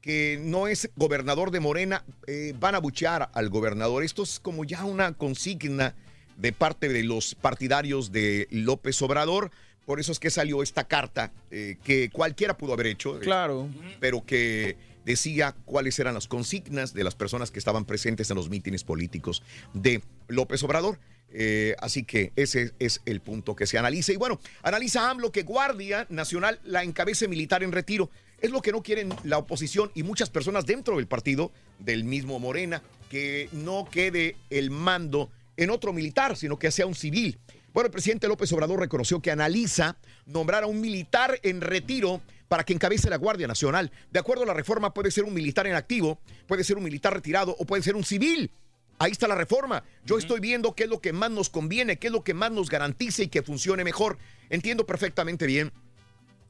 que 0.00 0.38
no 0.42 0.66
es 0.66 0.90
gobernador 0.96 1.50
de 1.50 1.60
Morena, 1.60 2.04
eh, 2.26 2.52
van 2.58 2.74
a 2.74 2.80
buchear 2.80 3.30
al 3.32 3.48
gobernador. 3.48 4.02
Esto 4.02 4.24
es 4.24 4.40
como 4.40 4.64
ya 4.64 4.84
una 4.84 5.12
consigna 5.12 5.94
de 6.36 6.52
parte 6.52 6.88
de 6.88 7.04
los 7.04 7.34
partidarios 7.34 8.12
de 8.12 8.48
López 8.50 9.00
Obrador, 9.02 9.50
Por 9.86 10.00
eso 10.00 10.12
es 10.12 10.18
que 10.18 10.30
salió 10.30 10.62
esta 10.62 10.84
carta 10.84 11.32
eh, 11.50 11.76
que 11.84 12.10
cualquiera 12.10 12.56
pudo 12.56 12.72
haber 12.72 12.86
hecho. 12.86 13.16
eh, 13.16 13.20
Claro. 13.20 13.68
pero 14.00 14.24
que 14.24 14.76
decía 15.04 15.54
cuáles 15.66 15.98
eran 15.98 16.14
las 16.14 16.26
consignas 16.28 16.94
de 16.94 17.04
las 17.04 17.14
personas 17.14 17.50
que 17.50 17.58
estaban 17.58 17.84
presentes 17.84 18.30
en 18.30 18.36
los 18.36 18.48
mítines 18.48 18.84
políticos 18.84 19.42
de 19.74 20.02
López 20.28 20.62
Obrador. 20.62 20.98
Eh, 21.36 21.74
así 21.80 22.04
que 22.04 22.32
ese 22.36 22.72
es 22.78 23.00
el 23.04 23.20
punto 23.20 23.56
que 23.56 23.66
se 23.66 23.76
analiza. 23.76 24.12
Y 24.12 24.16
bueno, 24.16 24.38
analiza 24.62 25.10
AMLO 25.10 25.32
que 25.32 25.42
Guardia 25.42 26.06
Nacional 26.08 26.60
la 26.64 26.82
encabece 26.84 27.28
militar 27.28 27.62
en 27.62 27.72
retiro. 27.72 28.08
Es 28.40 28.50
lo 28.50 28.62
que 28.62 28.72
no 28.72 28.82
quieren 28.82 29.12
la 29.24 29.38
oposición 29.38 29.90
y 29.94 30.02
muchas 30.04 30.30
personas 30.30 30.64
dentro 30.64 30.96
del 30.96 31.06
partido 31.06 31.50
del 31.78 32.04
mismo 32.04 32.38
Morena, 32.38 32.82
que 33.10 33.48
no 33.52 33.86
quede 33.90 34.36
el 34.50 34.70
mando 34.70 35.30
en 35.56 35.70
otro 35.70 35.92
militar, 35.92 36.36
sino 36.36 36.58
que 36.58 36.70
sea 36.70 36.86
un 36.86 36.94
civil. 36.94 37.38
Bueno, 37.74 37.86
el 37.88 37.92
presidente 37.92 38.28
López 38.28 38.50
Obrador 38.52 38.78
reconoció 38.78 39.20
que 39.20 39.32
analiza 39.32 39.96
nombrar 40.26 40.62
a 40.62 40.66
un 40.68 40.80
militar 40.80 41.38
en 41.42 41.60
retiro 41.60 42.22
para 42.46 42.62
que 42.64 42.72
encabece 42.72 43.10
la 43.10 43.16
Guardia 43.16 43.48
Nacional. 43.48 43.90
De 44.12 44.20
acuerdo 44.20 44.44
a 44.44 44.46
la 44.46 44.54
reforma, 44.54 44.94
puede 44.94 45.10
ser 45.10 45.24
un 45.24 45.34
militar 45.34 45.66
en 45.66 45.74
activo, 45.74 46.20
puede 46.46 46.62
ser 46.62 46.76
un 46.76 46.84
militar 46.84 47.12
retirado 47.12 47.56
o 47.58 47.64
puede 47.64 47.82
ser 47.82 47.96
un 47.96 48.04
civil. 48.04 48.52
Ahí 49.00 49.10
está 49.10 49.26
la 49.26 49.34
reforma. 49.34 49.82
Yo 50.06 50.18
estoy 50.18 50.38
viendo 50.38 50.72
qué 50.76 50.84
es 50.84 50.88
lo 50.88 51.00
que 51.00 51.12
más 51.12 51.32
nos 51.32 51.50
conviene, 51.50 51.96
qué 51.98 52.06
es 52.06 52.12
lo 52.12 52.22
que 52.22 52.32
más 52.32 52.52
nos 52.52 52.70
garantice 52.70 53.24
y 53.24 53.28
que 53.28 53.42
funcione 53.42 53.82
mejor. 53.82 54.18
Entiendo 54.50 54.86
perfectamente 54.86 55.44
bien 55.46 55.72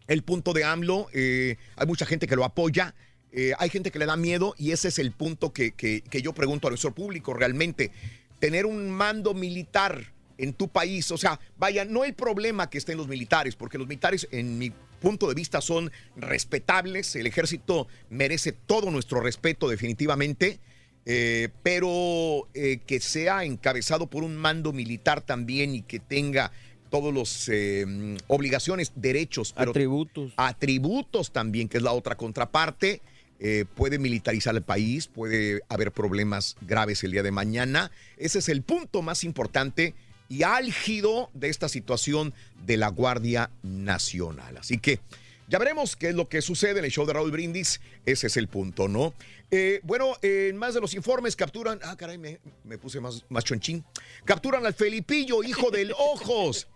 el 0.07 0.23
punto 0.23 0.53
de 0.53 0.65
AMLO. 0.65 1.07
eh, 1.15 1.57
hay 1.77 1.87
mucha 1.87 2.05
gente 2.05 2.27
que 2.27 2.37
lo 2.37 2.45
apoya. 2.45 2.95
eh, 3.37 3.53
hay 3.59 3.69
gente 3.71 3.91
que 3.91 3.99
le 3.99 4.07
da 4.07 4.17
miedo 4.17 4.55
y 4.59 4.71
ese 4.71 4.87
es 4.89 4.99
el 5.01 5.11
punto 5.11 5.53
que, 5.53 5.73
que- 5.73 6.03
que 6.03 6.23
yo 6.23 6.33
pregunto 6.35 6.69
a 6.69 6.71
nuestro 6.71 6.95
público 6.95 7.35
realmente. 7.35 7.91
Tener 8.39 8.65
un 8.67 8.91
mando 8.91 9.35
militar 9.35 10.13
en 10.39 10.52
tu 10.52 10.69
país, 10.69 11.11
o 11.11 11.16
sea, 11.19 11.39
vaya, 11.56 11.85
no 11.85 12.02
hay 12.02 12.12
problema 12.12 12.69
que 12.69 12.78
estén 12.78 12.97
los 12.97 13.09
militares, 13.09 13.56
porque 13.56 13.78
los 13.78 13.86
militares, 13.86 14.27
en 14.31 14.59
mi 14.59 14.73
punto 15.01 15.28
de 15.28 15.35
vista, 15.35 15.61
son 15.61 15.93
respetables. 16.16 17.15
El 17.16 17.27
ejército 17.27 17.86
merece 18.11 18.52
todo 18.52 18.90
nuestro 18.90 19.20
respeto 19.20 19.69
definitivamente. 19.69 20.59
Eh, 21.06 21.51
pero 21.62 22.48
eh, 22.55 22.78
que 22.86 22.98
sea 22.98 23.44
encabezado 23.44 24.06
por 24.06 24.24
un 24.24 24.36
mando 24.36 24.73
militar 24.73 25.20
también 25.20 25.74
y 25.74 25.82
que 25.82 26.01
tenga 26.01 26.51
todos 26.90 27.12
los 27.12 27.51
eh, 27.52 27.85
obligaciones, 28.27 28.93
derechos, 28.97 29.52
pero 29.55 29.73
Atributos. 29.73 30.32
atributos 30.39 31.31
también, 31.31 31.69
que 31.69 31.77
es 31.77 31.82
la 31.82 31.93
otra 31.93 32.16
contraparte. 32.16 33.02
eh, 33.40 33.66
puede 33.74 33.98
militarizar 33.98 34.55
el 34.55 34.62
país, 34.62 35.09
puede 35.09 35.61
haber 35.69 35.93
problemas 35.93 36.56
graves 36.62 37.05
el 37.05 37.11
día 37.11 37.23
de 37.23 37.32
mañana. 37.32 37.90
Ese 38.16 38.39
es 38.39 38.48
el 38.48 38.62
punto 38.62 39.02
más 39.02 39.24
importante 39.24 39.94
y 40.35 40.43
álgido 40.43 41.31
de 41.32 41.48
esta 41.48 41.69
situación 41.69 42.35
de 42.66 42.77
la 42.77 42.89
Guardia 42.89 43.51
Nacional. 43.62 44.56
Así 44.56 44.78
que 44.78 44.98
ya 45.47 45.59
veremos 45.61 45.94
qué 45.94 46.09
es 46.09 46.15
lo 46.16 46.28
que 46.28 46.43
sucede 46.43 46.81
en 46.81 46.86
el 46.86 46.90
show 46.90 47.06
de 47.06 47.12
Raúl 47.12 47.31
Brindis. 47.31 47.81
Ese 48.05 48.27
es 48.27 48.36
el 48.36 48.48
punto, 48.48 48.89
¿no? 48.89 49.15
Eh, 49.52 49.78
bueno, 49.85 50.16
en 50.23 50.56
más 50.56 50.74
de 50.74 50.81
los 50.81 50.94
informes 50.94 51.36
capturan. 51.36 51.78
Ah, 51.85 51.97
caray, 51.97 52.19
me, 52.19 52.39
puse 52.78 52.98
más, 52.98 53.24
más 53.28 53.44
chonchín. 53.44 53.85
Capturan 54.24 54.66
al 54.66 54.74
Felipillo, 54.74 55.44
hijo 55.44 55.70
del 55.70 55.93
Ojos. 55.93 56.66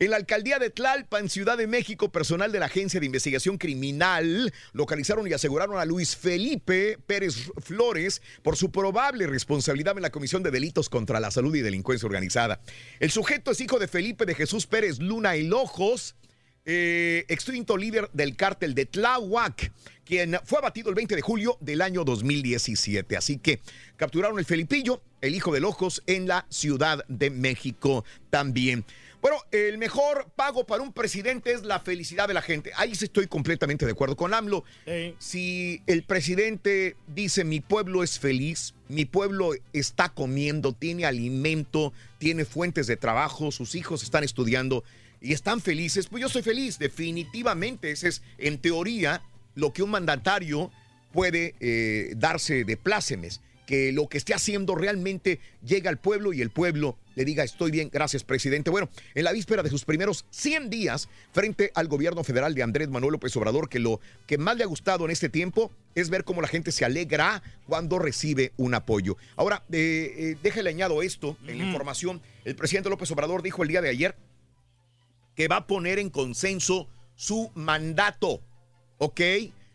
En 0.00 0.12
la 0.12 0.16
alcaldía 0.16 0.60
de 0.60 0.70
Tlalpan, 0.70 1.28
Ciudad 1.28 1.58
de 1.58 1.66
México, 1.66 2.12
personal 2.12 2.52
de 2.52 2.60
la 2.60 2.66
Agencia 2.66 3.00
de 3.00 3.06
Investigación 3.06 3.58
Criminal 3.58 4.52
localizaron 4.72 5.26
y 5.26 5.32
aseguraron 5.32 5.76
a 5.76 5.84
Luis 5.84 6.16
Felipe 6.16 6.98
Pérez 7.04 7.50
Flores 7.60 8.22
por 8.44 8.56
su 8.56 8.70
probable 8.70 9.26
responsabilidad 9.26 9.96
en 9.96 10.02
la 10.02 10.10
Comisión 10.10 10.44
de 10.44 10.52
Delitos 10.52 10.88
contra 10.88 11.18
la 11.18 11.32
Salud 11.32 11.52
y 11.56 11.62
Delincuencia 11.62 12.06
Organizada. 12.06 12.60
El 13.00 13.10
sujeto 13.10 13.50
es 13.50 13.60
hijo 13.60 13.80
de 13.80 13.88
Felipe 13.88 14.24
de 14.24 14.36
Jesús 14.36 14.68
Pérez 14.68 15.00
Luna 15.00 15.36
y 15.36 15.48
Lojos, 15.48 16.14
eh, 16.64 17.24
extinto 17.26 17.76
líder 17.76 18.08
del 18.12 18.36
cártel 18.36 18.76
de 18.76 18.86
Tláhuac, 18.86 19.72
quien 20.04 20.38
fue 20.44 20.58
abatido 20.58 20.90
el 20.90 20.94
20 20.94 21.16
de 21.16 21.22
julio 21.22 21.58
del 21.60 21.82
año 21.82 22.04
2017. 22.04 23.16
Así 23.16 23.38
que 23.38 23.58
capturaron 23.96 24.38
el 24.38 24.44
Felipillo, 24.44 25.02
el 25.22 25.34
hijo 25.34 25.52
de 25.52 25.58
Lojos, 25.58 26.04
en 26.06 26.28
la 26.28 26.46
Ciudad 26.50 27.04
de 27.08 27.30
México 27.30 28.04
también. 28.30 28.84
Bueno, 29.20 29.38
el 29.50 29.78
mejor 29.78 30.30
pago 30.36 30.64
para 30.64 30.82
un 30.82 30.92
presidente 30.92 31.52
es 31.52 31.64
la 31.64 31.80
felicidad 31.80 32.28
de 32.28 32.34
la 32.34 32.42
gente. 32.42 32.70
Ahí 32.76 32.94
sí 32.94 33.06
estoy 33.06 33.26
completamente 33.26 33.84
de 33.84 33.92
acuerdo 33.92 34.16
con 34.16 34.32
AMLO. 34.32 34.64
Si 35.18 35.82
el 35.86 36.04
presidente 36.04 36.96
dice 37.08 37.44
mi 37.44 37.60
pueblo 37.60 38.04
es 38.04 38.18
feliz, 38.18 38.74
mi 38.88 39.04
pueblo 39.04 39.52
está 39.72 40.08
comiendo, 40.10 40.72
tiene 40.72 41.04
alimento, 41.04 41.92
tiene 42.18 42.44
fuentes 42.44 42.86
de 42.86 42.96
trabajo, 42.96 43.50
sus 43.50 43.74
hijos 43.74 44.04
están 44.04 44.22
estudiando 44.22 44.84
y 45.20 45.32
están 45.32 45.60
felices, 45.60 46.06
pues 46.06 46.20
yo 46.20 46.28
soy 46.28 46.42
feliz. 46.42 46.78
Definitivamente, 46.78 47.90
ese 47.90 48.08
es 48.08 48.22
en 48.38 48.58
teoría 48.58 49.22
lo 49.56 49.72
que 49.72 49.82
un 49.82 49.90
mandatario 49.90 50.70
puede 51.12 51.56
eh, 51.58 52.12
darse 52.16 52.62
de 52.64 52.76
plácemes 52.76 53.40
que 53.68 53.92
lo 53.92 54.08
que 54.08 54.16
esté 54.16 54.32
haciendo 54.32 54.74
realmente 54.74 55.40
llega 55.62 55.90
al 55.90 55.98
pueblo 55.98 56.32
y 56.32 56.40
el 56.40 56.48
pueblo 56.48 56.96
le 57.16 57.26
diga 57.26 57.44
estoy 57.44 57.70
bien, 57.70 57.90
gracias 57.92 58.24
presidente. 58.24 58.70
Bueno, 58.70 58.88
en 59.14 59.24
la 59.24 59.32
víspera 59.32 59.62
de 59.62 59.68
sus 59.68 59.84
primeros 59.84 60.24
100 60.30 60.70
días 60.70 61.10
frente 61.32 61.70
al 61.74 61.86
gobierno 61.86 62.24
federal 62.24 62.54
de 62.54 62.62
Andrés 62.62 62.88
Manuel 62.88 63.12
López 63.12 63.36
Obrador, 63.36 63.68
que 63.68 63.78
lo 63.78 64.00
que 64.26 64.38
más 64.38 64.56
le 64.56 64.64
ha 64.64 64.66
gustado 64.66 65.04
en 65.04 65.10
este 65.10 65.28
tiempo 65.28 65.70
es 65.94 66.08
ver 66.08 66.24
cómo 66.24 66.40
la 66.40 66.48
gente 66.48 66.72
se 66.72 66.86
alegra 66.86 67.42
cuando 67.66 67.98
recibe 67.98 68.52
un 68.56 68.72
apoyo. 68.72 69.18
Ahora, 69.36 69.62
eh, 69.70 70.14
eh, 70.16 70.36
déjale 70.42 70.70
añado 70.70 71.02
esto 71.02 71.36
en 71.46 71.58
la 71.58 71.64
información. 71.64 72.22
El 72.46 72.56
presidente 72.56 72.88
López 72.88 73.10
Obrador 73.10 73.42
dijo 73.42 73.64
el 73.64 73.68
día 73.68 73.82
de 73.82 73.90
ayer 73.90 74.16
que 75.34 75.46
va 75.46 75.56
a 75.56 75.66
poner 75.66 75.98
en 75.98 76.08
consenso 76.08 76.88
su 77.16 77.50
mandato, 77.54 78.40
¿ok? 78.96 79.20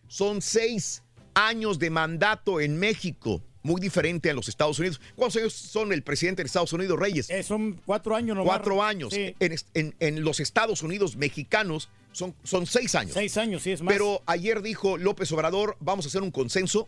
Son 0.07 0.41
seis 0.41 1.03
años 1.35 1.77
de 1.77 1.91
mandato 1.91 2.59
en 2.59 2.79
México 2.79 3.43
muy 3.63 3.79
diferente 3.81 4.29
a 4.29 4.33
los 4.33 4.47
Estados 4.49 4.77
Unidos. 4.79 4.99
¿Cuántos 5.15 5.41
años 5.41 5.53
son 5.53 5.91
el 5.93 6.03
presidente 6.03 6.43
de 6.43 6.47
Estados 6.47 6.73
Unidos, 6.73 6.99
Reyes? 6.99 7.29
son 7.45 7.79
cuatro 7.85 8.15
años 8.15 8.35
nomás. 8.35 8.55
Cuatro 8.57 8.83
años. 8.83 9.13
Sí. 9.13 9.35
En, 9.39 9.55
en- 9.73 9.95
en 9.99 10.23
los 10.23 10.39
Estados 10.39 10.83
Unidos 10.83 11.15
mexicanos 11.15 11.89
son, 12.11 12.35
son 12.43 12.65
seis 12.67 12.93
años. 12.95 13.13
Seis 13.13 13.37
años, 13.37 13.63
sí, 13.63 13.71
es 13.71 13.81
más. 13.81 13.93
Pero 13.93 14.21
ayer 14.25 14.61
dijo 14.61 14.97
López 14.97 15.31
Obrador, 15.31 15.77
vamos 15.79 16.05
a 16.05 16.09
hacer 16.09 16.21
un 16.21 16.31
consenso 16.31 16.87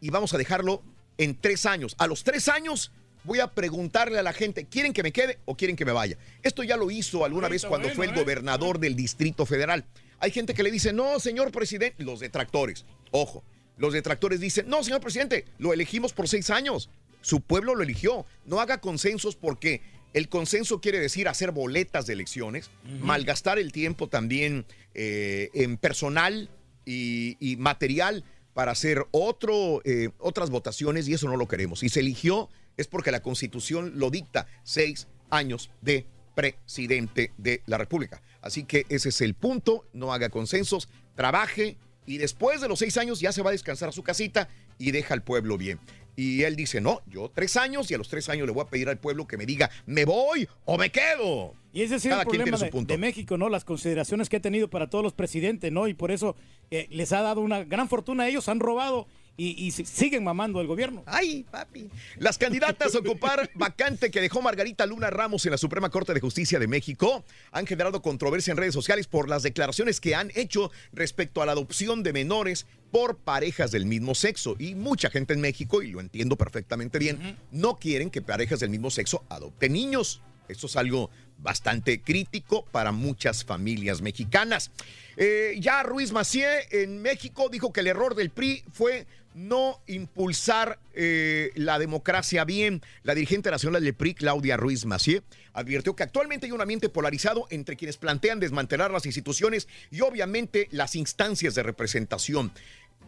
y 0.00 0.10
vamos 0.10 0.32
a 0.34 0.38
dejarlo 0.38 0.82
en 1.18 1.34
tres 1.40 1.66
años. 1.66 1.94
A 1.98 2.06
los 2.06 2.22
tres 2.22 2.48
años 2.48 2.92
voy 3.24 3.40
a 3.40 3.48
preguntarle 3.48 4.18
a 4.18 4.22
la 4.22 4.32
gente, 4.32 4.66
¿quieren 4.66 4.92
que 4.92 5.02
me 5.02 5.12
quede 5.12 5.38
o 5.44 5.56
quieren 5.56 5.76
que 5.76 5.84
me 5.84 5.92
vaya? 5.92 6.16
Esto 6.42 6.62
ya 6.62 6.76
lo 6.76 6.90
hizo 6.90 7.24
alguna 7.24 7.48
vez 7.48 7.64
cuando 7.66 7.88
fue 7.90 8.06
el 8.06 8.14
gobernador 8.14 8.78
del 8.78 8.94
Distrito 8.94 9.44
Federal. 9.46 9.84
Hay 10.20 10.30
gente 10.30 10.52
que 10.54 10.62
le 10.62 10.70
dice, 10.70 10.92
no, 10.92 11.18
señor 11.18 11.50
presidente, 11.50 12.02
los 12.04 12.20
detractores, 12.20 12.84
ojo, 13.10 13.42
los 13.80 13.94
detractores 13.94 14.40
dicen, 14.40 14.68
no, 14.68 14.84
señor 14.84 15.00
presidente, 15.00 15.46
lo 15.58 15.72
elegimos 15.72 16.12
por 16.12 16.28
seis 16.28 16.50
años. 16.50 16.90
Su 17.22 17.40
pueblo 17.40 17.74
lo 17.74 17.82
eligió. 17.82 18.26
No 18.44 18.60
haga 18.60 18.78
consensos 18.78 19.36
porque 19.36 19.80
el 20.12 20.28
consenso 20.28 20.80
quiere 20.80 21.00
decir 21.00 21.28
hacer 21.28 21.50
boletas 21.50 22.06
de 22.06 22.12
elecciones, 22.12 22.70
malgastar 23.00 23.58
el 23.58 23.72
tiempo 23.72 24.08
también 24.08 24.66
eh, 24.94 25.48
en 25.54 25.78
personal 25.78 26.50
y, 26.84 27.36
y 27.40 27.56
material 27.56 28.24
para 28.52 28.72
hacer 28.72 29.06
otro, 29.12 29.80
eh, 29.84 30.10
otras 30.18 30.50
votaciones 30.50 31.08
y 31.08 31.14
eso 31.14 31.26
no 31.28 31.38
lo 31.38 31.48
queremos. 31.48 31.82
Y 31.82 31.88
se 31.88 32.00
eligió 32.00 32.50
es 32.76 32.86
porque 32.86 33.10
la 33.10 33.22
constitución 33.22 33.92
lo 33.96 34.10
dicta, 34.10 34.46
seis 34.62 35.08
años 35.30 35.70
de 35.80 36.06
presidente 36.34 37.32
de 37.38 37.62
la 37.64 37.78
República. 37.78 38.20
Así 38.42 38.64
que 38.64 38.84
ese 38.90 39.08
es 39.08 39.20
el 39.22 39.34
punto, 39.34 39.86
no 39.94 40.12
haga 40.12 40.28
consensos, 40.28 40.88
trabaje 41.14 41.78
y 42.06 42.18
después 42.18 42.60
de 42.60 42.68
los 42.68 42.78
seis 42.78 42.96
años 42.96 43.20
ya 43.20 43.32
se 43.32 43.42
va 43.42 43.50
a 43.50 43.52
descansar 43.52 43.88
a 43.88 43.92
su 43.92 44.02
casita 44.02 44.48
y 44.78 44.90
deja 44.90 45.14
al 45.14 45.22
pueblo 45.22 45.58
bien. 45.58 45.78
Y 46.16 46.42
él 46.42 46.56
dice, 46.56 46.80
no, 46.80 47.00
yo 47.06 47.30
tres 47.34 47.56
años 47.56 47.90
y 47.90 47.94
a 47.94 47.98
los 47.98 48.08
tres 48.08 48.28
años 48.28 48.46
le 48.46 48.52
voy 48.52 48.62
a 48.62 48.68
pedir 48.68 48.88
al 48.88 48.98
pueblo 48.98 49.26
que 49.26 49.36
me 49.36 49.46
diga, 49.46 49.70
¿me 49.86 50.04
voy 50.04 50.48
o 50.64 50.76
me 50.76 50.90
quedo? 50.90 51.54
Y 51.72 51.82
ese 51.82 52.08
Cada 52.08 52.22
el 52.22 52.28
problema 52.28 52.58
de, 52.58 52.70
de 52.70 52.98
México, 52.98 53.38
¿no? 53.38 53.48
Las 53.48 53.64
consideraciones 53.64 54.28
que 54.28 54.36
ha 54.36 54.40
tenido 54.40 54.68
para 54.68 54.90
todos 54.90 55.04
los 55.04 55.12
presidentes, 55.12 55.70
¿no? 55.70 55.86
Y 55.86 55.94
por 55.94 56.10
eso 56.10 56.36
eh, 56.70 56.88
les 56.90 57.12
ha 57.12 57.22
dado 57.22 57.40
una 57.40 57.64
gran 57.64 57.88
fortuna 57.88 58.24
a 58.24 58.28
ellos, 58.28 58.48
han 58.48 58.60
robado 58.60 59.06
y, 59.40 59.66
y 59.66 59.70
si- 59.70 59.84
siguen 59.86 60.22
mamando 60.24 60.60
al 60.60 60.66
gobierno. 60.66 61.02
¡Ay, 61.06 61.44
papi! 61.50 61.88
Las 62.18 62.36
candidatas 62.36 62.94
a 62.94 62.98
ocupar 62.98 63.50
vacante 63.54 64.10
que 64.10 64.20
dejó 64.20 64.42
Margarita 64.42 64.84
Luna 64.86 65.08
Ramos 65.10 65.44
en 65.46 65.52
la 65.52 65.58
Suprema 65.58 65.88
Corte 65.88 66.12
de 66.12 66.20
Justicia 66.20 66.58
de 66.58 66.66
México 66.66 67.24
han 67.52 67.66
generado 67.66 68.02
controversia 68.02 68.50
en 68.50 68.58
redes 68.58 68.74
sociales 68.74 69.06
por 69.06 69.28
las 69.28 69.42
declaraciones 69.42 70.00
que 70.00 70.14
han 70.14 70.30
hecho 70.34 70.70
respecto 70.92 71.40
a 71.40 71.46
la 71.46 71.52
adopción 71.52 72.02
de 72.02 72.12
menores 72.12 72.66
por 72.90 73.16
parejas 73.16 73.70
del 73.70 73.86
mismo 73.86 74.14
sexo. 74.14 74.56
Y 74.58 74.74
mucha 74.74 75.10
gente 75.10 75.32
en 75.32 75.40
México, 75.40 75.80
y 75.82 75.92
lo 75.92 76.00
entiendo 76.00 76.36
perfectamente 76.36 76.98
bien, 76.98 77.38
no 77.50 77.76
quieren 77.78 78.10
que 78.10 78.20
parejas 78.20 78.60
del 78.60 78.70
mismo 78.70 78.90
sexo 78.90 79.24
adopten 79.28 79.72
niños. 79.72 80.20
Esto 80.48 80.66
es 80.66 80.76
algo 80.76 81.10
bastante 81.38 82.02
crítico 82.02 82.64
para 82.72 82.90
muchas 82.90 83.44
familias 83.44 84.02
mexicanas. 84.02 84.72
Eh, 85.16 85.56
ya 85.60 85.82
Ruiz 85.84 86.10
Macié 86.12 86.66
en 86.72 87.00
México 87.00 87.48
dijo 87.48 87.72
que 87.72 87.80
el 87.80 87.86
error 87.86 88.14
del 88.16 88.30
PRI 88.30 88.64
fue 88.72 89.06
no 89.34 89.80
impulsar 89.86 90.78
eh, 90.94 91.50
la 91.54 91.78
democracia 91.78 92.44
bien. 92.44 92.82
La 93.02 93.14
dirigente 93.14 93.50
nacional 93.50 93.82
del 93.82 93.94
PRI, 93.94 94.14
Claudia 94.14 94.56
Ruiz 94.56 94.84
Macié, 94.86 95.22
advirtió 95.52 95.94
que 95.94 96.02
actualmente 96.02 96.46
hay 96.46 96.52
un 96.52 96.60
ambiente 96.60 96.88
polarizado 96.88 97.46
entre 97.50 97.76
quienes 97.76 97.96
plantean 97.96 98.40
desmantelar 98.40 98.90
las 98.90 99.06
instituciones 99.06 99.68
y 99.90 100.00
obviamente 100.00 100.68
las 100.70 100.94
instancias 100.94 101.54
de 101.54 101.62
representación. 101.62 102.52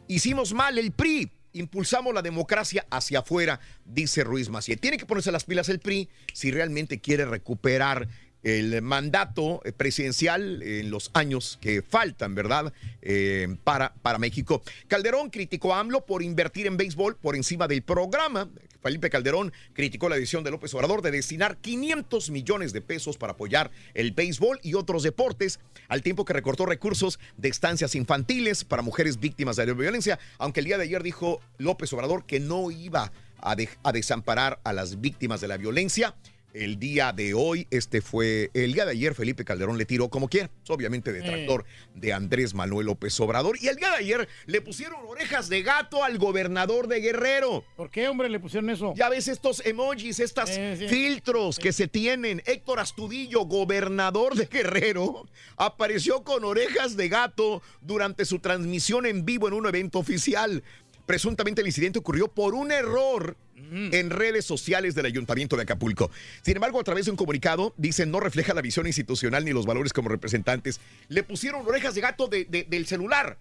Hicimos 0.08 0.52
mal 0.52 0.78
el 0.78 0.92
PRI. 0.92 1.30
Impulsamos 1.54 2.14
la 2.14 2.22
democracia 2.22 2.86
hacia 2.90 3.18
afuera, 3.18 3.60
dice 3.84 4.24
Ruiz 4.24 4.48
Macié. 4.48 4.78
Tiene 4.78 4.96
que 4.96 5.04
ponerse 5.04 5.30
las 5.30 5.44
pilas 5.44 5.68
el 5.68 5.80
PRI 5.80 6.08
si 6.32 6.50
realmente 6.50 6.98
quiere 6.98 7.26
recuperar 7.26 8.08
el 8.43 8.82
mandato 8.82 9.60
eh, 9.64 9.73
presidencial 9.73 10.62
en 10.62 10.90
los 10.90 11.10
años 11.14 11.59
que 11.60 11.82
faltan, 11.82 12.35
¿verdad? 12.35 12.73
Eh, 13.01 13.56
para, 13.64 13.94
para 13.94 14.19
México. 14.19 14.62
Calderón 14.89 15.31
criticó 15.31 15.74
a 15.74 15.81
AMLO 15.81 16.05
por 16.05 16.23
invertir 16.23 16.66
en 16.66 16.77
béisbol 16.77 17.16
por 17.16 17.36
encima 17.36 17.69
del 17.69 17.82
programa. 17.82 18.48
Felipe 18.82 19.10
Calderón 19.10 19.52
criticó 19.74 20.09
la 20.09 20.16
decisión 20.16 20.43
de 20.43 20.51
López 20.51 20.74
Obrador 20.74 21.02
de 21.02 21.12
destinar 21.12 21.56
500 21.59 22.31
millones 22.31 22.73
de 22.73 22.81
pesos 22.81 23.16
para 23.16 23.35
apoyar 23.35 23.70
el 23.94 24.10
béisbol 24.10 24.59
y 24.62 24.74
otros 24.74 25.05
deportes, 25.05 25.60
al 25.89 26.02
tiempo 26.02 26.24
que 26.24 26.32
recortó 26.32 26.66
recursos 26.66 27.20
de 27.36 27.48
estancias 27.48 27.94
infantiles 27.94 28.64
para 28.64 28.82
mujeres 28.82 29.20
víctimas 29.20 29.56
de 29.56 29.66
la 29.66 29.74
violencia, 29.74 30.19
aunque 30.39 30.60
el 30.60 30.66
día 30.66 30.78
de 30.78 30.85
ayer 30.85 31.02
dijo 31.02 31.40
López 31.59 31.93
Obrador 31.93 32.27
que 32.27 32.40
no 32.40 32.73
iba 32.73 33.12
a, 33.40 33.56
a 33.82 33.93
desamparar 33.93 34.60
a 34.64 34.73
las 34.73 35.01
víctimas 35.01 35.40
de 35.40 35.48
la 35.48 35.56
violencia. 35.56 36.16
El 36.54 36.78
día 36.78 37.14
de 37.14 37.32
hoy, 37.32 37.66
este 37.70 38.02
fue 38.02 38.50
el 38.52 38.74
día 38.74 38.84
de 38.84 38.90
ayer, 38.90 39.14
Felipe 39.14 39.42
Calderón 39.42 39.78
le 39.78 39.86
tiró 39.86 40.10
como 40.10 40.28
quiera, 40.28 40.50
es 40.62 40.68
obviamente 40.68 41.10
detractor 41.10 41.64
de 41.94 42.12
Andrés 42.12 42.52
Manuel 42.52 42.86
López 42.86 43.18
Obrador. 43.20 43.56
Y 43.58 43.68
el 43.68 43.76
día 43.76 43.88
de 43.90 43.96
ayer 43.96 44.28
le 44.44 44.60
pusieron 44.60 45.00
orejas 45.06 45.48
de 45.48 45.62
gato 45.62 46.04
al 46.04 46.18
gobernador 46.18 46.88
de 46.88 47.00
Guerrero. 47.00 47.64
¿Por 47.74 47.90
qué, 47.90 48.06
hombre, 48.06 48.28
le 48.28 48.38
pusieron 48.38 48.68
eso? 48.68 48.92
Ya 48.94 49.08
ves 49.08 49.28
estos 49.28 49.64
emojis, 49.64 50.20
estos 50.20 50.50
filtros 50.88 51.58
que 51.58 51.72
se 51.72 51.88
tienen. 51.88 52.42
Héctor 52.44 52.80
Astudillo, 52.80 53.46
gobernador 53.46 54.34
de 54.34 54.44
Guerrero, 54.44 55.26
apareció 55.56 56.22
con 56.22 56.44
orejas 56.44 56.98
de 56.98 57.08
gato 57.08 57.62
durante 57.80 58.26
su 58.26 58.40
transmisión 58.40 59.06
en 59.06 59.24
vivo 59.24 59.48
en 59.48 59.54
un 59.54 59.66
evento 59.66 59.98
oficial. 59.98 60.62
Presuntamente 61.06 61.62
el 61.62 61.66
incidente 61.66 61.98
ocurrió 61.98 62.28
por 62.28 62.54
un 62.54 62.70
error 62.72 63.36
en 63.56 64.10
redes 64.10 64.44
sociales 64.44 64.94
del 64.94 65.06
Ayuntamiento 65.06 65.56
de 65.56 65.62
Acapulco. 65.62 66.10
Sin 66.42 66.56
embargo, 66.56 66.80
a 66.80 66.84
través 66.84 67.04
de 67.06 67.10
un 67.10 67.16
comunicado, 67.16 67.74
dicen 67.76 68.10
no 68.10 68.20
refleja 68.20 68.54
la 68.54 68.62
visión 68.62 68.86
institucional 68.86 69.44
ni 69.44 69.52
los 69.52 69.66
valores 69.66 69.92
como 69.92 70.08
representantes. 70.08 70.80
Le 71.08 71.22
pusieron 71.22 71.66
orejas 71.66 71.94
de 71.94 72.00
gato 72.00 72.26
de- 72.28 72.44
de- 72.44 72.64
del 72.64 72.86
celular. 72.86 73.38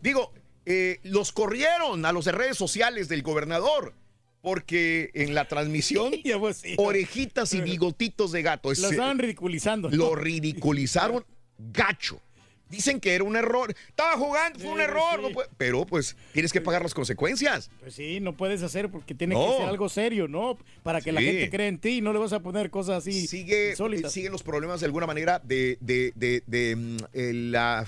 Digo, 0.00 0.32
eh, 0.66 0.98
los 1.04 1.32
corrieron 1.32 2.04
a 2.04 2.12
los 2.12 2.24
de 2.24 2.32
redes 2.32 2.56
sociales 2.56 3.08
del 3.08 3.22
gobernador. 3.22 3.94
Porque 4.42 5.10
en 5.12 5.34
la 5.34 5.46
transmisión, 5.48 6.14
orejitas 6.78 7.52
y 7.52 7.60
bigotitos 7.60 8.32
de 8.32 8.40
gato. 8.40 8.68
Lo 8.68 8.72
Es- 8.72 8.82
estaban 8.82 9.18
ridiculizando. 9.18 9.90
Lo 9.90 10.14
ridiculizaron 10.14 11.26
gacho. 11.58 12.22
Dicen 12.70 13.00
que 13.00 13.14
era 13.14 13.24
un 13.24 13.36
error. 13.36 13.74
Estaba 13.88 14.16
jugando, 14.16 14.58
fue 14.60 14.70
un 14.70 14.80
error. 14.80 15.16
sí. 15.16 15.22
no 15.22 15.30
puede- 15.30 15.48
pero 15.58 15.84
pues 15.84 16.16
tienes 16.32 16.52
que 16.52 16.60
pagar 16.60 16.82
las 16.82 16.94
consecuencias. 16.94 17.70
Pues 17.80 17.94
sí, 17.94 18.20
no 18.20 18.36
puedes 18.36 18.62
hacer 18.62 18.88
porque 18.90 19.14
tiene 19.14 19.34
No. 19.34 19.44
que 19.50 19.56
ser 19.58 19.66
algo 19.68 19.88
serio, 19.88 20.28
¿no? 20.28 20.56
Para 20.82 21.00
que 21.00 21.12
la 21.12 21.20
gente 21.20 21.50
cree 21.50 21.68
en 21.68 21.78
ti 21.78 21.98
y 21.98 22.00
no 22.00 22.12
le 22.12 22.18
vas 22.20 22.32
a 22.32 22.40
poner 22.40 22.70
cosas 22.70 22.98
así 22.98 23.26
Sigue, 23.26 23.70
insólitas. 23.70 24.10
eh, 24.12 24.14
siguen 24.14 24.32
los 24.32 24.42
problemas 24.42 24.80
de 24.80 24.86
alguna 24.86 25.06
manera 25.06 25.40
de, 25.40 25.76
de- 25.80 26.12
de- 26.14 26.42
de, 26.46 26.76
mm, 26.76 26.96
eh, 27.12 27.32
la 27.34 27.86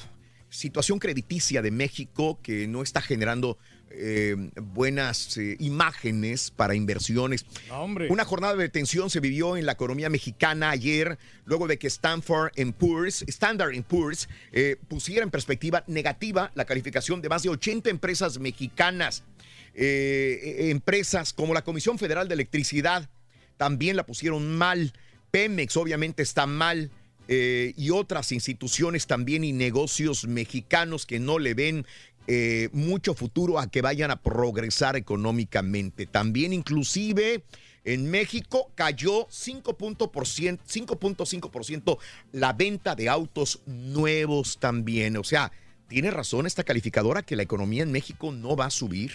situación 0.50 0.98
crediticia 0.98 1.62
de 1.62 1.70
México 1.70 2.38
que 2.42 2.66
no 2.66 2.82
está 2.82 3.00
generando 3.00 3.56
eh, 3.94 4.36
buenas 4.60 5.36
eh, 5.36 5.56
imágenes 5.60 6.50
para 6.50 6.74
inversiones. 6.74 7.44
hombre. 7.70 8.08
Una 8.10 8.24
jornada 8.24 8.56
de 8.56 8.68
tensión 8.68 9.10
se 9.10 9.20
vivió 9.20 9.56
en 9.56 9.66
la 9.66 9.72
economía 9.72 10.08
mexicana 10.10 10.70
ayer, 10.70 11.18
luego 11.44 11.66
de 11.66 11.78
que 11.78 11.86
Stanford 11.86 12.52
Poor's, 12.78 13.24
Standard 13.28 13.80
Poor's 13.84 14.28
eh, 14.52 14.76
pusiera 14.88 15.22
en 15.22 15.30
perspectiva 15.30 15.84
negativa 15.86 16.50
la 16.54 16.64
calificación 16.64 17.22
de 17.22 17.28
más 17.28 17.42
de 17.42 17.50
80 17.50 17.90
empresas 17.90 18.38
mexicanas. 18.38 19.22
Eh, 19.74 20.68
empresas 20.70 21.32
como 21.32 21.54
la 21.54 21.64
Comisión 21.64 21.98
Federal 21.98 22.28
de 22.28 22.34
Electricidad 22.34 23.08
también 23.56 23.96
la 23.96 24.04
pusieron 24.04 24.56
mal. 24.56 24.92
Pemex 25.30 25.76
obviamente 25.76 26.22
está 26.22 26.46
mal. 26.46 26.90
eh, 27.28 27.72
y 27.76 27.90
otras 27.90 28.32
instituciones 28.32 29.06
también 29.06 29.44
y 29.44 29.52
negocios 29.52 30.26
mexicanos 30.26 31.06
que 31.06 31.20
no 31.20 31.38
le 31.38 31.54
ven 31.54 31.86
eh, 32.26 32.68
mucho 32.72 33.14
futuro 33.14 33.58
a 33.58 33.70
que 33.70 33.82
vayan 33.82 34.10
a 34.10 34.20
progresar 34.22 34.96
económicamente. 34.96 36.06
También 36.06 36.52
inclusive 36.52 37.44
en 37.84 38.08
México 38.10 38.70
cayó 38.76 39.26
5.5% 39.28 41.98
la 42.32 42.52
venta 42.52 42.94
de 42.94 43.08
autos 43.08 43.60
nuevos 43.66 44.58
también. 44.58 45.16
O 45.16 45.24
sea, 45.24 45.50
tiene 45.88 46.10
razón 46.10 46.46
esta 46.46 46.64
calificadora 46.64 47.22
que 47.22 47.36
la 47.36 47.42
economía 47.42 47.82
en 47.82 47.92
México 47.92 48.32
no 48.32 48.56
va 48.56 48.66
a 48.66 48.70
subir. 48.70 49.12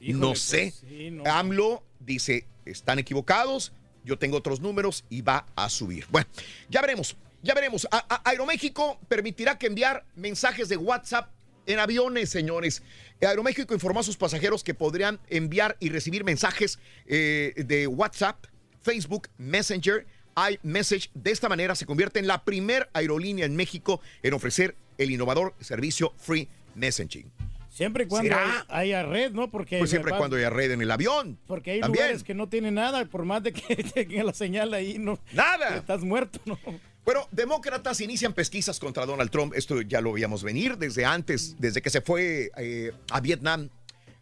Híjole, 0.00 0.18
no 0.20 0.28
pues, 0.28 0.40
sé. 0.40 0.70
sí, 0.72 1.10
no. 1.10 1.24
AMLO 1.26 1.82
dice, 2.00 2.46
están 2.66 2.98
equivocados, 2.98 3.72
yo 4.04 4.18
tengo 4.18 4.36
otros 4.36 4.60
números 4.60 5.04
y 5.10 5.22
va 5.22 5.46
a 5.56 5.68
subir. 5.68 6.06
Bueno, 6.10 6.28
ya 6.68 6.80
veremos, 6.82 7.16
ya 7.42 7.54
veremos. 7.54 7.88
A- 7.90 8.04
a- 8.08 8.22
Aeroméxico 8.30 8.98
permitirá 9.08 9.58
que 9.58 9.66
enviar 9.66 10.04
mensajes 10.14 10.68
de 10.68 10.76
WhatsApp 10.76 11.30
en 11.66 11.78
aviones, 11.78 12.30
señores. 12.30 12.82
Aeroméxico 13.20 13.74
informó 13.74 14.00
a 14.00 14.02
sus 14.02 14.16
pasajeros 14.16 14.62
que 14.64 14.74
podrían 14.74 15.18
enviar 15.28 15.76
y 15.80 15.88
recibir 15.88 16.24
mensajes 16.24 16.78
eh, 17.06 17.54
de 17.56 17.86
WhatsApp, 17.86 18.44
Facebook, 18.82 19.28
Messenger, 19.38 20.06
iMessage. 20.36 21.10
De 21.14 21.30
esta 21.30 21.48
manera 21.48 21.74
se 21.74 21.86
convierte 21.86 22.18
en 22.18 22.26
la 22.26 22.44
primer 22.44 22.90
aerolínea 22.92 23.46
en 23.46 23.56
México 23.56 24.00
en 24.22 24.34
ofrecer 24.34 24.76
el 24.98 25.10
innovador 25.10 25.54
servicio 25.60 26.12
Free 26.18 26.48
Messaging. 26.74 27.30
Siempre 27.70 28.04
y 28.04 28.06
cuando 28.06 28.28
¿Será? 28.28 28.66
hay- 28.68 28.90
haya 28.90 29.02
red, 29.04 29.32
¿no? 29.32 29.50
Porque 29.50 29.78
Pues 29.78 29.90
siempre 29.90 30.12
y 30.14 30.16
cuando 30.16 30.36
haya 30.36 30.48
red 30.50 30.70
en 30.70 30.80
el 30.82 30.90
avión. 30.92 31.38
Porque 31.46 31.72
hay 31.72 31.80
También. 31.80 32.04
lugares 32.04 32.22
que 32.22 32.32
no 32.34 32.48
tienen 32.48 32.74
nada, 32.74 33.04
por 33.06 33.24
más 33.24 33.42
de 33.42 33.52
que 33.52 33.74
tenga 33.94 34.22
la 34.22 34.32
señal 34.32 34.72
ahí, 34.74 34.96
no. 34.98 35.18
Nada. 35.32 35.76
Estás 35.76 36.02
muerto, 36.04 36.38
¿no? 36.44 36.56
Bueno, 37.04 37.28
demócratas 37.32 38.00
inician 38.00 38.32
pesquisas 38.32 38.80
contra 38.80 39.04
Donald 39.04 39.30
Trump. 39.30 39.52
Esto 39.54 39.82
ya 39.82 40.00
lo 40.00 40.14
veíamos 40.14 40.42
venir 40.42 40.78
desde 40.78 41.04
antes, 41.04 41.54
desde 41.58 41.82
que 41.82 41.90
se 41.90 42.00
fue 42.00 42.50
eh, 42.56 42.92
a 43.10 43.20
Vietnam, 43.20 43.68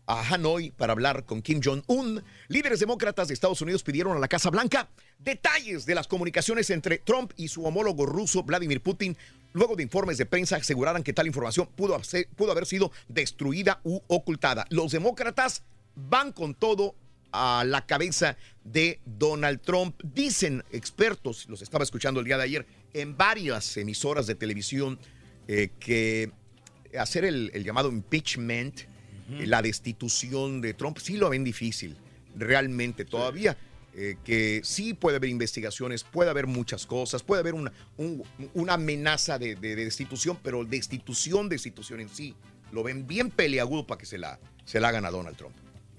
a 0.07 0.21
Hanoi, 0.29 0.73
para 0.73 0.93
hablar 0.93 1.25
con 1.25 1.43
Kim 1.43 1.61
Jong-un. 1.63 2.25
Líderes 2.49 2.81
demócratas 2.81 3.29
de 3.29 3.35
Estados 3.35 3.61
Unidos 3.61 3.85
pidieron 3.85 4.17
a 4.17 4.19
la 4.19 4.27
Casa 4.27 4.51
Blanca 4.51 4.89
detalles 5.21 5.87
de 5.87 5.95
las 5.95 6.09
comunicaciones 6.09 6.71
entre 6.71 6.99
Trump 6.99 7.33
y 7.37 7.47
su 7.47 7.65
homólogo 7.65 8.05
ruso, 8.05 8.43
Vladimir 8.43 8.81
Putin. 8.83 9.17
Luego 9.53 9.77
de 9.77 9.85
informes 9.85 10.19
de 10.19 10.27
prensa 10.27 10.57
aseguraran 10.57 11.05
que 11.05 11.13
tal 11.13 11.29
información 11.29 11.69
pudo, 11.77 12.01
pudo 12.35 12.51
haber 12.51 12.67
sido 12.67 12.91
destruida 13.07 13.81
u 13.85 14.01
ocultada. 14.09 14.67
Los 14.71 14.91
demócratas 14.91 15.63
van 15.95 16.33
con 16.33 16.55
todo 16.55 16.97
a 17.33 17.65
la 17.67 17.85
cabeza 17.87 18.37
de 18.65 19.01
Donald 19.05 19.61
Trump. 19.61 20.01
Dicen 20.05 20.63
expertos, 20.71 21.47
los 21.49 21.63
estaba 21.63 21.85
escuchando 21.85 22.21
el 22.21 22.27
día 22.27 22.37
de 22.37 22.45
ayer, 22.45 22.67
en 22.95 23.17
varias 23.17 23.77
emisoras 23.77 24.27
de 24.27 24.35
televisión, 24.35 24.99
eh, 25.49 25.71
que 25.81 26.31
hacer 26.99 27.25
el, 27.25 27.51
el 27.55 27.65
llamado 27.65 27.91
impeachment, 27.91 28.81
eh, 28.81 29.47
la 29.47 29.63
destitución 29.63 30.61
de 30.61 30.75
Trump, 30.75 30.99
sí 30.99 31.17
lo 31.17 31.31
ven 31.31 31.43
difícil, 31.45 31.97
realmente 32.37 33.05
todavía. 33.05 33.57
eh, 33.95 34.17
que 34.25 34.63
sí 34.65 34.95
puede 34.95 35.19
haber 35.19 35.29
investigaciones, 35.29 36.03
puede 36.03 36.31
haber 36.31 36.47
muchas 36.47 36.87
cosas, 36.87 37.23
puede 37.23 37.41
haber 37.41 37.53
una, 37.53 37.71
un- 37.99 38.23
una 38.55 38.73
amenaza 38.73 39.39
de, 39.39 39.55
de- 39.55 39.77
de 39.77 39.85
destitución, 39.85 40.39
pero 40.43 40.65
destitución, 40.65 41.51
destitución 41.51 42.01
en 42.01 42.09
sí, 42.09 42.35
lo 42.73 42.83
ven 42.83 43.07
bien 43.07 43.29
peleagudo 43.31 43.87
para 43.87 43.99
que 43.99 44.07
se 44.07 44.17
la, 44.17 44.41
se 44.65 44.81
la 44.81 44.89
hagan 44.89 45.05
a 45.05 45.11
Donald 45.11 45.37
Trump. 45.37 45.55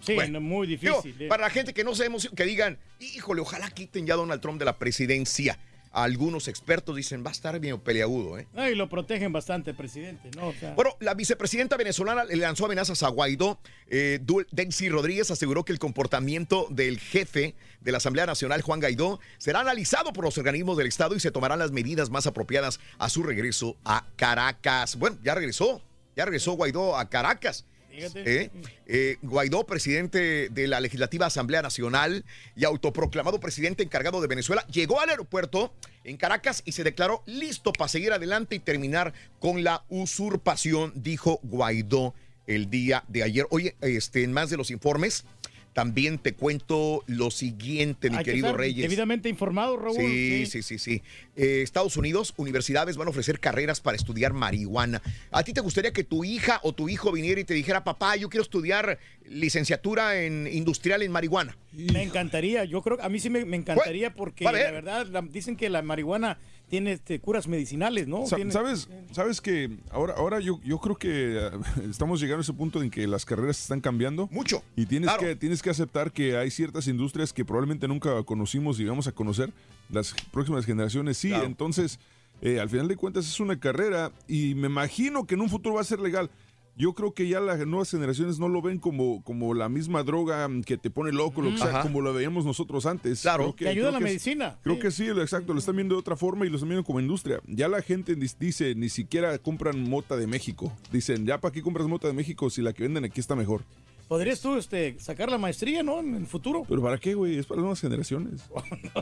Sí, 0.06 0.16
Bueno, 0.16 0.34
no, 0.40 0.42
muy 0.42 0.68
Digo, 0.68 1.02
difícil. 1.02 1.22
eh. 1.24 1.28
para 1.28 1.44
la 1.44 1.50
gente 1.50 1.74
que 1.74 1.84
no 1.84 1.96
se 1.96 2.06
emociona, 2.06 2.36
que 2.36 2.44
digan, 2.46 2.78
híjole, 3.00 3.42
ojalá 3.42 3.70
quiten 3.72 4.06
ya 4.06 4.14
a 4.16 4.18
Donald 4.18 4.42
Trump 4.42 4.60
de 4.60 4.66
la 4.66 4.78
presidencia. 4.78 5.58
Algunos 5.96 6.48
expertos 6.48 6.96
dicen, 6.96 7.24
va 7.24 7.30
a 7.30 7.34
estar 7.34 7.60
bien 7.60 7.80
peleagudo, 7.80 8.40
¿eh? 8.40 8.48
No, 8.54 8.68
y 8.68 8.74
lo 8.74 8.90
protegen 8.90 9.32
bastante, 9.32 9.76
presidente, 9.76 10.32
¿no? 10.36 10.48
O 10.48 10.54
sea, 10.54 10.74
Bueno, 10.74 10.96
la 11.00 11.14
vicepresidenta 11.14 11.78
venezolana 11.78 12.24
le 12.24 12.36
lanzó 12.38 12.66
amenazas 12.66 13.04
a 13.04 13.10
Guaidó. 13.10 13.60
Eh, 13.90 14.20
Delcy 14.52 14.90
Rodríguez 14.90 15.30
aseguró 15.30 15.64
que 15.64 15.72
el 15.72 15.78
comportamiento 15.78 16.66
del 16.72 17.00
jefe 17.00 17.54
de 17.82 17.92
la 17.92 18.00
Asamblea 18.00 18.26
Nacional, 18.26 18.64
Juan 18.64 18.80
Guaidó, 18.80 19.20
será 19.38 19.60
analizado 19.60 20.14
por 20.14 20.24
los 20.26 20.36
organismos 20.40 20.78
del 20.78 20.88
Estado 20.88 21.16
y 21.16 21.20
se 21.20 21.30
tomarán 21.30 21.60
las 21.60 21.72
medidas 21.72 22.10
más 22.10 22.26
apropiadas 22.26 22.80
a 22.98 23.08
su 23.08 23.22
regreso 23.22 23.78
a 23.86 24.08
Caracas. 24.16 24.96
Bueno, 24.96 25.20
ya 25.24 25.36
regresó, 25.36 25.80
ya 26.16 26.26
regresó 26.26 26.54
Guaidó 26.54 26.98
a 26.98 27.08
Caracas. 27.08 27.66
Eh, 27.96 28.50
eh, 28.88 29.18
Guaidó, 29.22 29.66
presidente 29.66 30.50
de 30.50 30.68
la 30.68 30.80
Legislativa 30.80 31.28
Asamblea 31.28 31.62
Nacional 31.62 32.26
y 32.56 32.66
autoproclamado 32.66 33.40
presidente 33.40 33.84
encargado 33.84 34.20
de 34.20 34.28
Venezuela, 34.28 34.66
llegó 34.68 35.00
al 35.00 35.10
aeropuerto 35.10 35.74
en 36.04 36.18
Caracas 36.18 36.64
y 36.66 36.72
se 36.72 36.84
declaró 36.84 37.22
listo 37.28 37.72
para 37.72 37.88
seguir 37.88 38.12
adelante 38.12 38.56
y 38.56 38.60
terminar 38.60 39.14
con 39.40 39.64
la 39.64 39.84
usurpación, 39.90 40.92
dijo 40.96 41.40
Guaidó 41.44 42.16
el 42.48 42.70
día 42.70 43.04
de 43.08 43.24
ayer. 43.24 43.46
Oye, 43.52 43.76
este, 43.82 44.24
en 44.24 44.34
más 44.34 44.50
de 44.50 44.58
los 44.58 44.72
informes, 44.72 45.26
también 45.74 46.20
te 46.20 46.34
cuento 46.34 47.04
lo 47.08 47.32
siguiente, 47.32 48.10
mi 48.10 48.18
Hay 48.18 48.24
que 48.24 48.32
querido 48.32 48.48
estar 48.48 48.60
Reyes. 48.60 48.84
Debidamente 48.84 49.28
informado, 49.28 49.76
Raúl. 49.78 49.96
Sí, 49.98 50.46
sí, 50.46 50.62
sí, 50.62 50.78
sí. 50.78 51.02
Eh, 51.36 51.62
Estados 51.64 51.98
Unidos, 51.98 52.34
universidades 52.38 52.96
van 52.96 53.08
a 53.08 53.12
ofrecer 53.12 53.40
carreras 53.40 53.82
para 53.82 53.98
estudiar 53.98 54.34
marihuana. 54.34 55.02
¿A 55.32 55.44
ti 55.44 55.52
te 55.52 55.62
gustaría 55.62 55.92
que 55.92 56.04
tu 56.04 56.24
hija 56.24 56.60
o 56.64 56.74
tu 56.74 56.90
hijo 56.90 57.12
viniera 57.12 57.42
y 57.42 57.44
te 57.44 57.54
dijera, 57.56 57.84
papá, 57.84 58.16
yo 58.16 58.30
quiero 58.30 58.44
estudiar 58.44 59.00
licenciatura 59.28 60.22
en 60.22 60.48
industrial 60.48 61.02
en 61.02 61.12
marihuana? 61.12 61.58
Me 61.72 62.04
encantaría, 62.04 62.64
yo 62.66 62.82
creo, 62.82 62.98
a 63.02 63.10
mí 63.10 63.20
sí 63.20 63.30
me, 63.30 63.46
me 63.46 63.58
encantaría 63.58 64.14
porque 64.14 64.46
la 64.46 64.52
verdad 64.52 65.08
la- 65.08 65.22
dicen 65.22 65.56
que 65.56 65.70
la 65.70 65.82
marihuana 65.82 66.38
tiene 66.74 66.94
este, 66.94 67.20
curas 67.20 67.48
medicinales, 67.48 68.08
¿no? 68.08 68.26
Sa- 68.26 68.36
Tiene- 68.36 68.52
¿Sabes, 68.52 68.90
sabes 69.12 69.42
que 69.42 69.78
ahora, 69.92 70.16
ahora 70.18 70.40
yo, 70.40 70.60
yo 70.66 70.80
creo 70.80 70.96
que 70.96 71.38
eh, 71.38 71.52
estamos 71.88 72.20
llegando 72.20 72.40
a 72.40 72.42
ese 72.42 72.54
punto 72.54 72.82
en 72.82 72.90
que 72.90 73.06
las 73.06 73.26
carreras 73.26 73.62
están 73.62 73.80
cambiando? 73.80 74.28
Mucho. 74.32 74.64
Y 74.76 74.88
tienes, 74.88 75.08
Claro. 75.08 75.22
que, 75.22 75.36
tienes 75.36 75.62
que 75.62 75.70
aceptar 75.70 76.12
que 76.12 76.36
hay 76.36 76.50
ciertas 76.50 76.88
industrias 76.88 77.32
que 77.32 77.46
probablemente 77.46 77.88
nunca 77.88 78.24
conocimos 78.24 78.80
y 78.80 78.86
vamos 78.86 79.06
a 79.06 79.12
conocer. 79.12 79.54
Las 79.92 80.16
próximas 80.32 80.66
generaciones 80.66 81.16
sí. 81.16 81.28
Claro. 81.30 81.46
Entonces, 81.46 82.00
eh, 82.42 82.60
al 82.60 82.70
final 82.72 82.88
de 82.88 82.96
cuentas 82.96 83.28
es 83.28 83.40
una 83.40 83.60
carrera 83.60 84.12
y 84.28 84.56
me 84.56 84.66
imagino 84.66 85.28
que 85.28 85.36
en 85.36 85.42
un 85.42 85.50
futuro 85.50 85.76
va 85.76 85.82
a 85.82 85.84
ser 85.84 86.00
legal. 86.00 86.32
Yo 86.76 86.94
creo 86.94 87.14
que 87.14 87.28
ya 87.28 87.40
las 87.40 87.60
nuevas 87.68 87.92
generaciones 87.92 88.40
no 88.40 88.48
lo 88.50 88.62
ven 88.62 88.80
como, 88.80 89.24
como 89.24 89.54
la 89.54 89.70
misma 89.70 90.02
droga 90.04 90.48
mm, 90.48 90.64
que 90.64 90.76
te 90.78 90.90
pone 90.90 91.12
loco, 91.12 91.42
lo 91.44 91.52
que 91.52 91.60
sea, 91.60 91.82
como 91.82 92.02
lo 92.02 92.14
veíamos 92.14 92.46
nosotros 92.46 92.88
antes. 92.88 93.22
Claro. 93.22 93.44
Creo 93.44 93.56
que- 93.56 93.66
Te 93.66 93.72
ayuda 93.72 93.92
la 93.92 94.00
que 94.00 94.04
es- 94.06 94.10
medicina. 94.10 94.58
Creo 94.64 94.76
Sí. 94.78 94.82
que 94.82 94.92
sí, 94.92 95.06
exacto, 95.08 95.54
lo 95.54 95.60
están 95.60 95.76
viendo 95.76 95.94
de 95.94 96.00
otra 96.00 96.16
forma 96.16 96.46
y 96.46 96.50
lo 96.50 96.56
están 96.56 96.70
viendo 96.70 96.84
como 96.84 97.00
industria. 97.00 97.40
Ya 97.48 97.68
la 97.68 97.82
gente 97.84 98.16
dice, 98.16 98.74
ni 98.74 98.90
siquiera 98.90 99.38
compran 99.38 99.88
mota 99.88 100.18
de 100.18 100.26
México. 100.26 100.74
Dicen, 100.92 101.26
ya 101.28 101.40
para 101.40 101.52
qué 101.52 101.62
compras 101.62 101.88
mota 101.88 102.08
de 102.08 102.14
México 102.14 102.50
si 102.50 102.62
la 102.64 102.74
que 102.74 102.82
venden 102.84 103.06
aquí 103.06 103.20
está 103.20 103.36
mejor. 103.36 103.64
Podrías 104.08 104.42
tú 104.42 104.58
este, 104.58 104.96
sacar 105.00 105.30
la 105.30 105.38
maestría, 105.38 105.82
¿no? 105.82 106.00
En 106.00 106.16
el 106.16 106.28
futuro. 106.28 106.66
Pero 106.68 106.82
¿para 106.82 106.98
qué, 106.98 107.14
güey? 107.16 107.38
Es 107.38 107.46
para 107.46 107.58
las 107.58 107.64
nuevas 107.64 107.82
generaciones. 107.82 108.42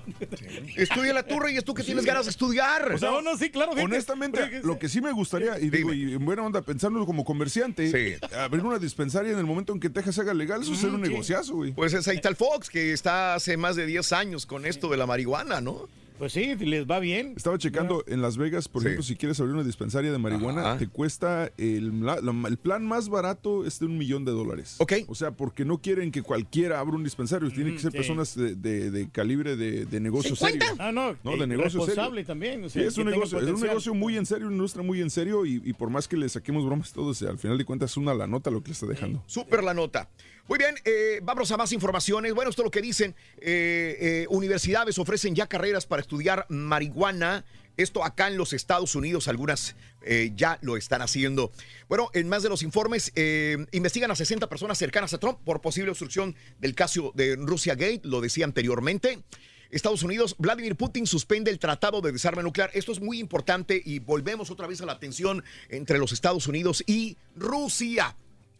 Estudia 0.77 1.13
la 1.13 1.23
turra 1.23 1.51
y 1.51 1.57
es 1.57 1.63
tú 1.63 1.73
que 1.73 1.83
tienes 1.83 2.05
ganas 2.05 2.25
de 2.25 2.31
estudiar. 2.31 2.91
O 2.93 2.97
sea, 2.97 3.11
no, 3.11 3.21
no, 3.21 3.37
sí, 3.37 3.49
claro. 3.49 3.71
fíjate. 3.71 3.85
Honestamente, 3.85 4.61
lo 4.63 4.77
que 4.79 4.87
sí 4.89 5.01
me 5.01 5.11
gustaría, 5.11 5.59
y 5.59 5.69
digo, 5.69 5.93
y 5.93 6.13
en 6.13 6.23
buena 6.23 6.43
onda, 6.43 6.61
pensándolo 6.61 7.05
como 7.05 7.25
comerciante, 7.25 8.19
abrir 8.37 8.63
una 8.63 8.79
dispensaria 8.79 9.31
en 9.31 9.39
el 9.39 9.45
momento 9.45 9.73
en 9.73 9.79
que 9.79 9.89
Texas 9.89 10.19
haga 10.19 10.33
legal, 10.33 10.61
eso 10.61 10.75
sería 10.75 10.95
un 10.95 11.01
negociazo, 11.01 11.55
güey. 11.55 11.73
Pues 11.73 11.93
es 11.93 12.07
ahí 12.07 12.17
está 12.17 12.29
el 12.29 12.35
Fox, 12.35 12.69
que 12.69 12.93
está 12.93 13.35
hace 13.35 13.57
más 13.57 13.75
de 13.75 13.85
10 13.85 14.11
años 14.13 14.45
con 14.45 14.65
esto 14.65 14.89
de 14.89 14.97
la 14.97 15.05
marihuana, 15.05 15.61
¿no? 15.61 15.87
Pues 16.21 16.33
sí, 16.33 16.53
les 16.55 16.85
va 16.85 16.99
bien. 16.99 17.33
Estaba 17.35 17.57
checando 17.57 18.03
en 18.05 18.21
Las 18.21 18.37
Vegas, 18.37 18.67
por 18.67 18.83
Sí. 18.83 18.89
ejemplo, 18.89 19.01
si 19.03 19.15
quieres 19.15 19.39
abrir 19.39 19.55
una 19.55 19.63
dispensaria 19.63 20.11
de 20.11 20.19
marihuana, 20.19 20.61
Ajá. 20.61 20.77
te 20.77 20.87
cuesta 20.87 21.51
el, 21.57 22.05
la- 22.05 22.21
la- 22.21 22.47
el 22.47 22.57
plan 22.57 22.85
más 22.85 23.09
barato 23.09 23.65
es 23.65 23.79
de 23.79 23.87
un 23.87 23.97
millón 23.97 24.23
de 24.23 24.31
dólares. 24.31 24.75
Ok. 24.77 24.93
O 25.07 25.15
sea, 25.15 25.31
porque 25.31 25.65
no 25.65 25.79
quieren 25.79 26.11
que 26.11 26.21
cualquiera 26.21 26.79
abra 26.79 26.95
un 26.95 27.03
dispensario, 27.03 27.49
tienen 27.49 27.73
que 27.73 27.79
ser 27.79 27.91
sí. 27.91 27.97
personas 27.97 28.35
de, 28.35 28.53
de- 28.53 28.91
de 28.91 29.09
calibre 29.09 29.55
de, 29.55 29.85
de 29.87 29.99
negocio 29.99 30.35
serio. 30.35 30.61
Ah, 30.77 30.91
no, 30.91 31.15
No, 31.23 31.37
de 31.37 31.47
negocio 31.47 31.79
responsable 31.79 32.21
serio. 32.21 32.27
también. 32.27 32.63
o 32.65 32.69
Sí, 32.69 32.77
sea, 32.81 32.87
es 32.87 32.97
un 32.99 33.05
negocio, 33.07 33.39
es 33.39 33.49
un 33.49 33.59
negocio 33.61 33.95
muy 33.95 34.15
en 34.15 34.27
serio, 34.27 34.45
una 34.45 34.57
industria 34.57 34.83
muy 34.85 35.01
en 35.01 35.09
serio 35.09 35.43
y, 35.43 35.59
y 35.65 35.73
por 35.73 35.89
más 35.89 36.07
que 36.07 36.17
le 36.17 36.29
saquemos 36.29 36.63
bromas 36.63 36.91
y 36.91 36.93
todo, 36.93 37.07
o 37.07 37.13
sea, 37.15 37.31
al 37.31 37.39
final 37.39 37.57
de 37.57 37.65
cuentas 37.65 37.89
es 37.89 37.97
una 37.97 38.13
la 38.13 38.27
nota 38.27 38.51
lo 38.51 38.61
que 38.61 38.67
le 38.67 38.73
está 38.73 38.85
dejando. 38.85 39.23
Súper 39.25 39.63
la 39.63 39.73
nota. 39.73 40.07
Muy 40.51 40.57
bien, 40.57 40.75
eh, 40.83 41.21
vamos 41.23 41.49
a 41.53 41.55
más 41.55 41.71
informaciones. 41.71 42.33
Bueno, 42.33 42.49
esto 42.49 42.61
es 42.61 42.65
lo 42.65 42.71
que 42.71 42.81
dicen. 42.81 43.15
eh, 43.37 43.97
eh, 44.01 44.25
universidades 44.29 44.99
ofrecen 44.99 45.33
ya 45.33 45.47
carreras 45.47 45.85
para 45.85 46.01
estudiar 46.01 46.45
marihuana. 46.49 47.45
Esto 47.77 48.03
acá 48.03 48.27
en 48.27 48.35
los 48.35 48.51
Estados 48.51 48.93
Unidos, 48.95 49.29
algunas 49.29 49.77
eh, 50.01 50.33
ya 50.35 50.59
lo 50.61 50.75
están 50.75 51.01
haciendo. 51.01 51.53
Bueno, 51.87 52.09
en 52.13 52.27
más 52.27 52.43
de 52.43 52.49
los 52.49 52.63
informes, 52.63 53.13
eh, 53.15 53.65
investigan 53.71 54.11
a 54.11 54.15
60 54.17 54.49
personas 54.49 54.77
cercanas 54.77 55.13
a 55.13 55.19
Trump 55.19 55.39
por 55.45 55.61
posible 55.61 55.91
obstrucción 55.91 56.35
del 56.59 56.75
caso 56.75 57.13
de 57.15 57.37
Rusia 57.37 57.75
Gate, 57.75 58.01
lo 58.03 58.19
decía 58.19 58.43
anteriormente. 58.43 59.23
Estados 59.69 60.03
Unidos, 60.03 60.35
Vladimir 60.37 60.75
Putin 60.75 61.07
suspende 61.07 61.49
el 61.49 61.59
tratado 61.59 62.01
de 62.01 62.11
desarme 62.11 62.43
nuclear. 62.43 62.71
Esto 62.73 62.91
es 62.91 62.99
muy 62.99 63.21
importante 63.21 63.81
y 63.85 63.99
volvemos 63.99 64.51
otra 64.51 64.67
vez 64.67 64.81
a 64.81 64.85
la 64.85 64.99
tensión 64.99 65.45
entre 65.69 65.97
los 65.97 66.11
Estados 66.11 66.45
Unidos 66.45 66.83
y 66.87 67.15
Rusia. 67.37 68.17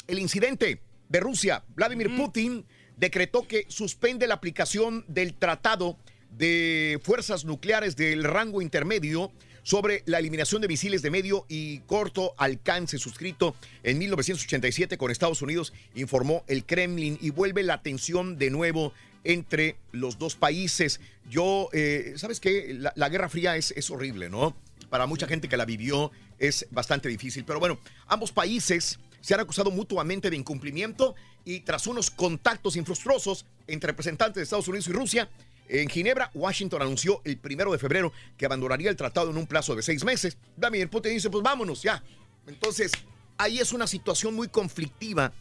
El 0.07 0.19
incidente 0.19 0.79
de 1.11 1.19
Rusia, 1.19 1.63
Vladimir 1.75 2.15
Putin 2.15 2.65
decretó 2.95 3.45
que 3.45 3.65
suspende 3.67 4.27
la 4.27 4.35
aplicación 4.35 5.03
del 5.09 5.33
tratado 5.33 5.97
de 6.37 7.01
fuerzas 7.03 7.43
nucleares 7.43 7.97
del 7.97 8.23
rango 8.23 8.61
intermedio 8.61 9.33
sobre 9.61 10.03
la 10.05 10.19
eliminación 10.19 10.61
de 10.61 10.69
misiles 10.69 11.01
de 11.01 11.11
medio 11.11 11.45
y 11.49 11.79
corto 11.79 12.33
alcance 12.37 12.97
suscrito 12.97 13.55
en 13.83 13.97
1987 13.97 14.97
con 14.97 15.11
Estados 15.11 15.41
Unidos, 15.41 15.73
informó 15.95 16.45
el 16.47 16.65
Kremlin 16.65 17.17
y 17.21 17.29
vuelve 17.29 17.61
la 17.63 17.81
tensión 17.81 18.37
de 18.37 18.49
nuevo 18.49 18.93
entre 19.25 19.75
los 19.91 20.17
dos 20.17 20.37
países. 20.37 21.01
Yo, 21.29 21.67
eh, 21.73 22.13
¿sabes 22.15 22.39
qué? 22.39 22.73
La, 22.73 22.93
la 22.95 23.09
Guerra 23.09 23.27
Fría 23.27 23.57
es, 23.57 23.71
es 23.75 23.91
horrible, 23.91 24.29
¿no? 24.29 24.55
Para 24.89 25.05
mucha 25.07 25.27
gente 25.27 25.49
que 25.49 25.57
la 25.57 25.65
vivió 25.65 26.11
es 26.39 26.65
bastante 26.71 27.09
difícil. 27.09 27.43
Pero 27.43 27.59
bueno, 27.59 27.79
ambos 28.07 28.31
países 28.31 28.97
se 29.21 29.33
han 29.33 29.39
acusado 29.39 29.71
mutuamente 29.71 30.29
de 30.29 30.35
incumplimiento 30.35 31.15
y 31.45 31.61
tras 31.61 31.87
unos 31.87 32.11
contactos 32.11 32.75
infructuosos 32.75 33.45
entre 33.67 33.91
representantes 33.91 34.35
de 34.35 34.43
Estados 34.43 34.67
Unidos 34.67 34.87
y 34.87 34.91
Rusia, 34.91 35.29
en 35.71 35.87
Ginebra, 35.87 36.29
Washington 36.33 36.81
anunció 36.81 37.21
el 37.23 37.37
primero 37.37 37.71
de 37.71 37.77
febrero 37.77 38.11
que 38.37 38.45
abandonaría 38.45 38.89
el 38.89 38.97
tratado 38.97 39.29
en 39.29 39.37
un 39.37 39.47
plazo 39.47 39.73
de 39.73 39.81
seis 39.81 40.03
meses. 40.03 40.37
Vladimir 40.57 40.89
Putin 40.89 41.13
dice, 41.13 41.29
pues 41.29 41.43
vámonos 41.43 41.81
ya. 41.81 42.03
Entonces, 42.45 42.91
ahí 43.37 43.59
es 43.59 43.71
una 43.71 43.87
situación 43.87 44.35
muy 44.35 44.49
conflictiva 44.49 45.31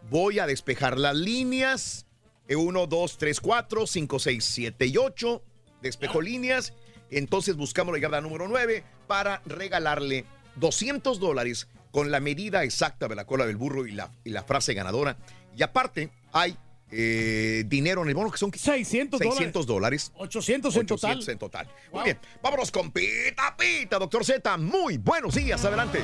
Voy 0.09 0.39
a 0.39 0.47
despejar 0.47 1.01
las 1.01 1.17
líneas. 1.17 2.07
1, 2.49 2.87
2, 2.87 3.19
3, 3.19 3.41
4, 3.41 3.89
5, 3.89 4.19
6, 4.21 4.45
7 4.45 4.87
y 4.87 4.97
8. 4.97 5.43
Despejo 5.83 6.21
líneas. 6.21 6.75
Entonces 7.11 7.57
buscamos 7.57 7.93
la 7.93 7.99
llamada 7.99 8.21
número 8.21 8.47
9 8.47 8.85
para 9.09 9.43
regalarle 9.47 10.27
200 10.61 11.19
dólares 11.19 11.69
con 11.91 12.11
la 12.11 12.21
medida 12.21 12.63
exacta 12.63 13.09
de 13.09 13.17
la 13.17 13.27
cola 13.27 13.47
del 13.47 13.57
burro 13.57 13.87
y 13.87 13.93
la, 13.93 14.11
y 14.25 14.31
la 14.31 14.45
frase 14.45 14.75
ganadora. 14.75 15.17
Y 15.57 15.63
aparte, 15.63 16.11
hay 16.33 16.57
eh, 16.93 17.65
dinero 17.67 18.03
en 18.03 18.09
el 18.09 18.15
bono 18.15 18.31
que 18.31 18.39
son 18.39 18.53
600 18.53 19.19
dólares. 19.19 19.37
600 19.37 19.67
dólares. 19.67 20.13
800 20.17 20.77
en 20.77 20.87
total. 20.87 21.11
800 21.11 21.29
en 21.29 21.39
total. 21.39 21.69
Muy 21.93 22.05
bien, 22.05 22.19
vámonos 22.43 22.71
con 22.71 22.91
Pita 22.93 23.57
Pita, 23.57 23.99
doctor 23.99 24.25
Z. 24.25 24.57
Muy 24.59 24.99
buenos 24.99 25.35
días, 25.35 25.65
adelante. 25.65 26.01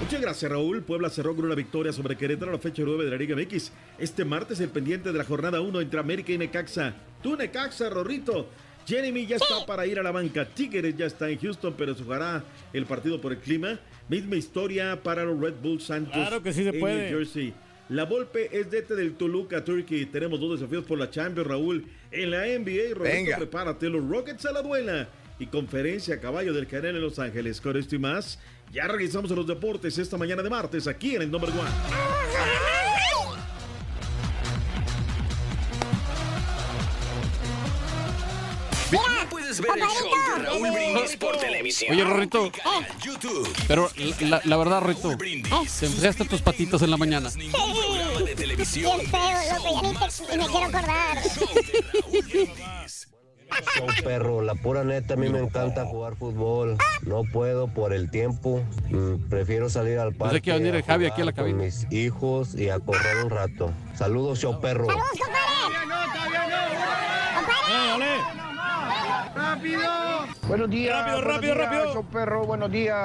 Muchas 0.00 0.20
gracias, 0.20 0.50
Raúl. 0.50 0.82
Puebla 0.82 1.08
cerró 1.08 1.34
con 1.34 1.46
una 1.46 1.54
victoria 1.54 1.90
sobre 1.90 2.16
Querétaro 2.16 2.50
a 2.50 2.54
la 2.54 2.60
fecha 2.60 2.82
9 2.84 3.04
de 3.06 3.10
la 3.10 3.16
Liga 3.16 3.34
MX. 3.34 3.72
Este 3.98 4.24
martes, 4.26 4.60
el 4.60 4.68
pendiente 4.68 5.10
de 5.10 5.18
la 5.18 5.24
jornada 5.24 5.62
1 5.62 5.80
entre 5.80 5.98
América 5.98 6.30
y 6.30 6.38
Necaxa. 6.38 6.94
Tú, 7.22 7.36
Necaxa, 7.36 7.88
Rorrito. 7.88 8.48
Jeremy 8.86 9.26
ya 9.26 9.36
está 9.36 9.64
para 9.66 9.86
ir 9.86 9.98
a 9.98 10.02
la 10.02 10.10
banca. 10.12 10.44
Tigres 10.44 10.96
ya 10.96 11.06
está 11.06 11.28
en 11.30 11.38
Houston, 11.38 11.74
pero 11.76 11.94
se 11.94 12.02
jugará 12.04 12.44
el 12.72 12.86
partido 12.86 13.20
por 13.20 13.32
el 13.32 13.38
clima. 13.38 13.78
Misma 14.08 14.36
historia 14.36 15.02
para 15.02 15.24
los 15.24 15.40
Red 15.40 15.54
Bull 15.62 15.80
Santos 15.80 16.12
Claro 16.12 16.42
que 16.42 16.52
sí 16.52 16.62
se 16.62 16.70
en 16.70 16.80
puede. 16.80 17.10
New 17.10 17.18
Jersey. 17.18 17.54
La 17.88 18.04
Volpe 18.04 18.48
es 18.52 18.70
DT 18.70 18.94
del 18.94 19.14
Toluca, 19.14 19.62
Turkey. 19.64 20.06
Tenemos 20.06 20.40
dos 20.40 20.58
desafíos 20.58 20.84
por 20.84 20.98
la 20.98 21.10
Champions, 21.10 21.46
Raúl. 21.48 21.84
En 22.10 22.30
la 22.30 22.46
NBA, 22.46 22.94
Roberto, 22.94 23.02
Venga. 23.02 23.36
prepárate, 23.36 23.88
los 23.88 24.06
Rockets 24.06 24.46
a 24.46 24.52
la 24.52 24.62
duela. 24.62 25.08
Y 25.38 25.46
conferencia 25.46 26.14
a 26.14 26.20
caballo 26.20 26.52
del 26.52 26.66
Canal 26.66 26.94
en 26.96 27.00
Los 27.02 27.18
Ángeles. 27.18 27.60
Con 27.60 27.76
esto 27.76 27.96
y 27.96 27.98
más, 27.98 28.38
ya 28.72 28.86
regresamos 28.86 29.30
a 29.32 29.34
los 29.34 29.46
deportes 29.46 29.98
esta 29.98 30.16
mañana 30.16 30.42
de 30.42 30.50
martes 30.50 30.86
aquí 30.86 31.16
en 31.16 31.22
el 31.22 31.30
Number 31.30 31.50
One. 31.50 32.83
Puedes 39.56 39.60
ver 39.60 39.70
el 39.78 39.88
show 39.88 40.38
de 40.38 40.44
Raúl 40.44 40.70
Brindis 40.72 41.16
por 41.16 41.36
televisión. 41.36 41.92
Oye, 41.92 42.04
Rorrito. 42.04 42.50
YouTube. 43.02 43.48
Pero 43.68 43.90
la, 44.20 44.40
la 44.44 44.56
verdad, 44.56 44.82
Rito, 44.82 45.16
te 45.16 45.86
enfriaste 45.86 46.24
tus 46.24 46.42
patitos 46.42 46.82
en 46.82 46.90
la 46.90 46.96
mañana. 46.96 47.30
Programa 47.30 48.20
de 48.26 48.34
televisión. 48.34 48.98
Bien 48.98 49.10
feo, 49.10 49.20
loco, 49.56 49.82
ya 49.82 49.88
ni, 49.88 49.94
te- 49.94 50.36
ni 50.36 50.42
me 50.42 50.48
quiero 50.48 50.66
acordar. 50.66 51.18
Show, 53.76 53.86
perro, 54.02 54.42
la 54.42 54.54
pura 54.56 54.82
neta, 54.82 55.14
a 55.14 55.16
mí 55.16 55.28
me 55.28 55.38
encanta 55.38 55.84
jugar 55.84 56.16
fútbol. 56.16 56.76
No 57.02 57.22
puedo 57.32 57.68
por 57.68 57.92
el 57.92 58.10
tiempo. 58.10 58.60
Mm, 58.90 59.28
Prefiero 59.28 59.68
salir 59.70 59.98
al 60.00 60.12
parque. 60.14 60.40
Pensé 60.40 60.42
que 60.42 60.50
iba 60.50 60.56
a 60.56 60.58
venir 60.58 60.74
el 60.74 60.82
Javi 60.82 61.06
aquí 61.06 61.20
a 61.22 61.24
la 61.26 61.30
jugar 61.32 61.44
con 61.46 61.52
cabina. 61.52 61.64
mis 61.64 61.86
hijos 61.92 62.54
y 62.56 62.70
a 62.70 62.80
correr 62.80 63.24
un 63.24 63.30
rato. 63.30 63.72
Saludos, 63.96 64.40
show 64.40 64.60
perro. 64.60 64.88
¡Rápido! 69.44 69.82
Buenos 70.48 70.68
días. 70.70 70.94
Rápido, 70.98 71.16
buenos 71.16 71.34
rápido, 71.34 71.54
días, 71.54 71.68
rápido. 71.70 71.92
show 71.94 72.04
perro. 72.04 72.44
Buenos 72.44 72.70
días, 72.70 72.98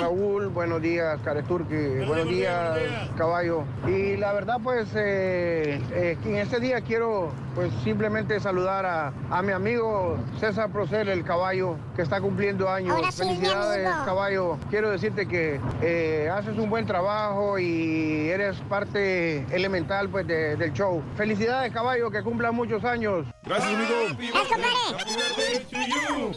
Raúl. 0.00 0.48
Buenos 0.48 0.80
días, 0.82 1.18
Careturque. 1.24 2.04
Buenos 2.06 2.28
días, 2.28 2.78
caballo. 3.16 3.64
Y 3.86 4.16
la 4.16 4.32
verdad, 4.32 4.58
pues, 4.62 4.88
eh, 4.94 5.80
eh, 5.92 6.16
en 6.24 6.36
este 6.36 6.60
día 6.60 6.80
quiero, 6.80 7.32
pues, 7.56 7.72
simplemente 7.82 8.38
saludar 8.38 8.86
a, 8.86 9.12
a 9.30 9.42
mi 9.42 9.52
amigo 9.52 10.16
César 10.38 10.70
Procel, 10.70 11.08
el 11.08 11.24
caballo, 11.24 11.76
que 11.96 12.02
está 12.02 12.20
cumpliendo 12.20 12.68
años. 12.68 12.94
Ahora 12.96 13.10
Felicidades, 13.10 13.88
caballo. 14.04 14.56
Quiero 14.70 14.90
decirte 14.90 15.26
que 15.26 15.60
eh, 15.82 16.30
haces 16.32 16.56
un 16.58 16.70
buen 16.70 16.86
trabajo 16.86 17.58
y 17.58 18.28
eres 18.30 18.56
parte 18.68 19.44
elemental, 19.54 20.08
pues, 20.08 20.26
de- 20.28 20.54
del 20.56 20.72
show. 20.72 21.02
Felicidades, 21.16 21.72
caballo, 21.72 22.08
que 22.10 22.22
cumpla 22.22 22.52
muchos 22.52 22.84
años. 22.84 23.26
Gracias, 23.44 23.74
amigo. 23.74 24.18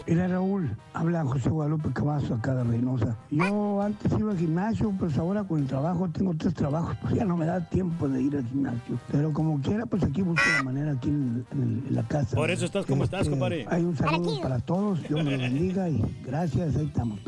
Era 0.05 0.27
Raúl, 0.27 0.75
habla 0.93 1.23
José 1.25 1.49
Guadalupe 1.49 1.91
Cavazo 1.93 2.35
acá 2.35 2.53
de 2.55 2.63
Reynosa. 2.63 3.17
Yo 3.29 3.81
antes 3.81 4.11
iba 4.17 4.31
al 4.31 4.37
gimnasio, 4.37 4.93
pues 4.97 5.17
ahora 5.17 5.43
con 5.43 5.59
el 5.59 5.67
trabajo, 5.67 6.09
tengo 6.09 6.33
tres 6.37 6.53
trabajos, 6.53 6.95
pues 7.01 7.13
ya 7.15 7.25
no 7.25 7.37
me 7.37 7.45
da 7.45 7.67
tiempo 7.69 8.07
de 8.09 8.21
ir 8.21 8.35
al 8.35 8.45
gimnasio. 8.45 8.99
Pero 9.11 9.31
como 9.33 9.59
quiera, 9.61 9.85
pues 9.85 10.03
aquí 10.03 10.21
busco 10.21 10.41
la 10.57 10.63
manera 10.63 10.91
aquí 10.91 11.09
en, 11.09 11.45
en 11.51 11.61
el- 11.61 11.83
en 11.87 11.95
la 11.95 12.03
casa. 12.07 12.35
Por 12.35 12.51
eso 12.51 12.65
estás 12.65 12.85
como 12.85 13.03
estás, 13.03 13.27
compadre. 13.29 13.65
Hay 13.69 13.83
un 13.83 13.95
saludo 13.97 14.41
para 14.41 14.59
todos, 14.59 15.01
Dios 15.07 15.23
me 15.23 15.31
lo 15.31 15.37
bendiga 15.37 15.89
y 15.89 16.01
gracias, 16.25 16.75
ahí 16.75 16.85
estamos. 16.85 17.19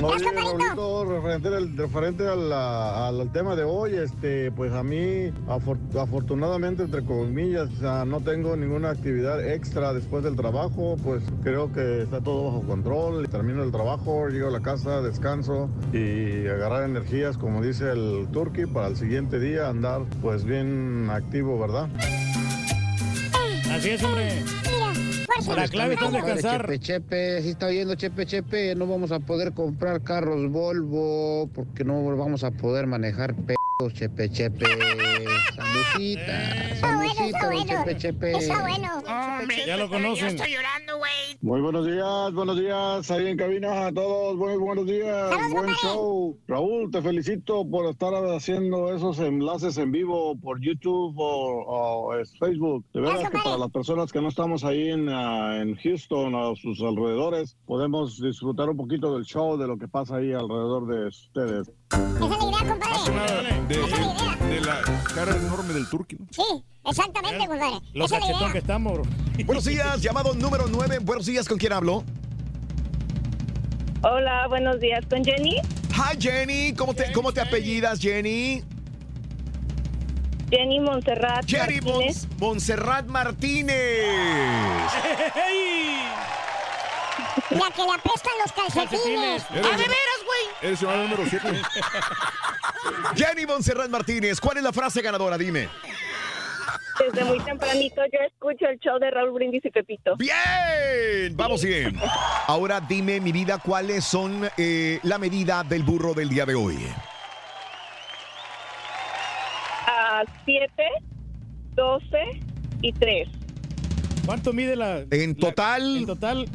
Oye, 0.00 0.24
Raulito, 0.32 1.04
referente, 1.06 1.48
al, 1.48 1.76
referente 1.76 2.28
a 2.28 2.36
la- 2.36 3.08
al, 3.08 3.32
tema 3.32 3.56
de 3.56 3.64
hoy, 3.64 3.96
este, 3.96 4.52
pues 4.52 4.72
a 4.72 4.84
mí, 4.84 5.32
afor- 5.48 5.78
afortunadamente, 6.00 6.84
entre 6.84 7.04
comillas, 7.04 7.68
o 7.76 7.80
sea, 7.80 8.04
no 8.04 8.20
tengo 8.20 8.56
ninguna 8.56 8.90
actividad 8.90 9.44
extra 9.44 9.92
después 9.92 10.22
del 10.22 10.36
trabajo, 10.36 10.96
pues 11.02 11.24
creo 11.42 11.72
que 11.72 12.02
está 12.02 12.20
todo 12.20 12.44
bajo 12.44 12.62
control. 12.62 13.28
Termino 13.28 13.64
el 13.64 13.72
trabajo, 13.72 14.28
llego 14.28 14.48
a 14.48 14.52
la 14.52 14.60
casa, 14.60 15.00
descanso 15.02 15.68
y 15.92 16.46
agarrar 16.46 16.84
energías, 16.88 17.36
como 17.36 17.60
dice 17.60 17.90
el 17.90 18.28
Turkey, 18.32 18.66
para 18.66 18.86
el 18.86 18.96
siguiente 18.96 19.40
día 19.40 19.68
andar 19.68 20.02
pues 20.22 20.44
bien 20.44 21.08
activo, 21.10 21.58
¿verdad? 21.58 21.88
Así 23.72 23.90
es, 23.90 24.02
hombre. 24.04 24.44
La 25.46 25.68
clave 25.68 25.94
está 25.94 26.10
descansar. 26.10 26.62
Chepe, 26.62 26.78
Chepe, 26.80 27.42
si 27.42 27.48
está 27.50 27.66
oyendo 27.66 27.94
Chepe, 27.94 28.26
Chepe, 28.26 28.74
no 28.74 28.86
vamos 28.86 29.12
a 29.12 29.20
poder 29.20 29.52
comprar 29.52 30.02
carros 30.02 30.50
Volvo 30.50 31.48
porque 31.54 31.84
no 31.84 32.16
vamos 32.16 32.42
a 32.44 32.50
poder 32.50 32.86
manejar 32.86 33.34
pedos, 33.34 33.58
Chepe, 33.78 34.28
Chepe. 34.28 34.66
Saludcita, 35.54 36.74
saludcita, 36.80 37.48
don 37.48 37.64
Chepe, 37.64 37.96
Chepe. 37.96 38.32
Está 38.32 38.62
bueno. 38.62 38.88
Ya 39.68 39.76
lo 39.76 39.88
conocen. 39.88 40.36
Muy 41.42 41.60
buenos 41.60 41.86
días, 41.86 42.32
buenos 42.34 42.58
días, 42.58 43.08
ahí 43.08 43.28
en 43.28 43.36
cabina 43.36 43.86
a 43.86 43.92
todos, 43.92 44.34
muy 44.34 44.56
buenos 44.56 44.84
días, 44.84 45.30
buen 45.52 45.70
show. 45.76 46.36
Raúl, 46.48 46.90
te 46.90 47.00
felicito 47.00 47.64
por 47.70 47.86
estar 47.86 48.12
haciendo 48.34 48.92
esos 48.92 49.20
enlaces 49.20 49.78
en 49.78 49.92
vivo 49.92 50.36
por 50.40 50.60
YouTube 50.60 51.14
o, 51.16 52.08
o, 52.08 52.24
Facebook. 52.40 52.84
De 52.92 53.00
veras 53.00 53.30
que 53.30 53.38
para 53.38 53.58
las 53.58 53.70
personas 53.70 54.10
que 54.10 54.20
no 54.20 54.26
estamos 54.26 54.64
ahí 54.64 54.90
en, 54.90 55.08
ah, 55.08 55.62
en 55.62 55.76
Houston 55.76 56.34
o 56.34 56.56
sus 56.56 56.82
alrededores, 56.82 57.56
podemos 57.64 58.20
disfrutar 58.20 58.70
un 58.70 58.76
poquito 58.76 59.14
del 59.14 59.24
show, 59.24 59.56
de 59.56 59.68
lo 59.68 59.78
que 59.78 59.86
pasa 59.86 60.16
ahí 60.16 60.32
alrededor 60.32 60.88
de 60.88 61.06
ustedes. 61.06 61.70
De, 61.90 63.76
de- 63.76 64.54
de 64.54 64.60
la 64.60 64.80
cara 65.14 65.34
enorme 65.36 65.74
del 65.74 65.88
turqui, 65.88 66.16
¿no? 66.18 66.26
Sí, 66.30 66.42
exactamente, 66.84 67.46
compadre. 67.46 67.78
Lo 67.94 68.04
Esa 68.04 68.16
es 68.16 68.20
la 68.22 68.26
cachetón 68.26 68.40
idea. 68.42 68.52
que 68.52 68.58
estamos. 68.58 69.00
Buenos 69.46 69.64
días, 69.64 70.00
llamado 70.02 70.34
número 70.34 70.66
9. 70.68 70.98
Buenos 71.00 71.26
días, 71.26 71.48
¿con 71.48 71.58
quién 71.58 71.72
hablo? 71.72 72.04
Hola, 74.02 74.46
buenos 74.48 74.78
días. 74.80 75.04
¿Con 75.10 75.24
Jenny? 75.24 75.56
Hi, 75.94 76.16
Jenny. 76.20 76.72
¿Cómo 76.74 76.94
te, 76.94 77.10
cómo 77.12 77.32
te 77.32 77.40
apellidas, 77.40 77.98
Jenny? 78.00 78.62
Jenny 80.50 80.80
Montserrat. 80.80 81.44
Jenny 81.46 81.80
Martínez. 81.80 82.26
Mons- 82.26 82.38
Montserrat 82.40 83.06
Martínez. 83.06 83.74
La 87.50 87.70
que 87.70 87.82
le 87.82 87.92
apestan 87.92 88.32
los 88.42 88.52
calcetines. 88.52 89.44
Eres- 89.50 89.64
¡A 89.66 89.70
de 89.70 89.76
veras, 89.76 90.20
güey! 90.24 90.56
Eres 90.62 90.80
llamado 90.80 91.02
número 91.04 91.24
7. 91.28 91.62
Jenny 93.16 93.46
Montserrat 93.46 93.88
Martínez, 93.90 94.40
¿cuál 94.40 94.58
es 94.58 94.62
la 94.62 94.72
frase 94.72 95.00
ganadora? 95.00 95.38
Dime. 95.38 95.68
Desde 96.98 97.24
muy 97.24 97.38
tempranito 97.40 98.02
yo 98.12 98.18
escucho 98.26 98.66
el 98.66 98.78
show 98.80 98.98
de 98.98 99.10
Raúl 99.10 99.30
Brindis 99.32 99.64
y 99.64 99.70
Pepito. 99.70 100.16
Bien, 100.16 101.34
vamos 101.36 101.62
bien. 101.62 101.98
Ahora 102.48 102.80
dime, 102.80 103.20
mi 103.20 103.30
vida, 103.32 103.58
cuáles 103.58 104.04
son 104.04 104.48
eh, 104.56 104.98
la 105.04 105.16
medida 105.16 105.62
del 105.62 105.84
burro 105.84 106.12
del 106.12 106.28
día 106.28 106.44
de 106.44 106.54
hoy. 106.56 106.76
A 109.86 110.22
7, 110.44 110.70
12 111.74 112.06
y 112.82 112.92
3. 112.92 113.28
¿Cuánto 114.26 114.52
mide 114.52 114.76
la. 114.76 115.04
En 115.10 115.36
total. 115.36 115.96
En 115.98 116.06
total. 116.06 116.48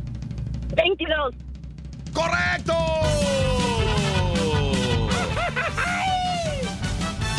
22. 0.75 1.33
¡Correcto! 2.13 2.73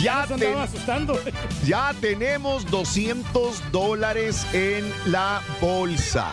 Ya, 0.02 0.26
te- 0.26 0.52
asustando. 0.52 1.18
ya 1.64 1.94
tenemos 1.98 2.70
200 2.70 3.72
dólares 3.72 4.46
en 4.52 4.84
la 5.10 5.40
bolsa. 5.62 6.30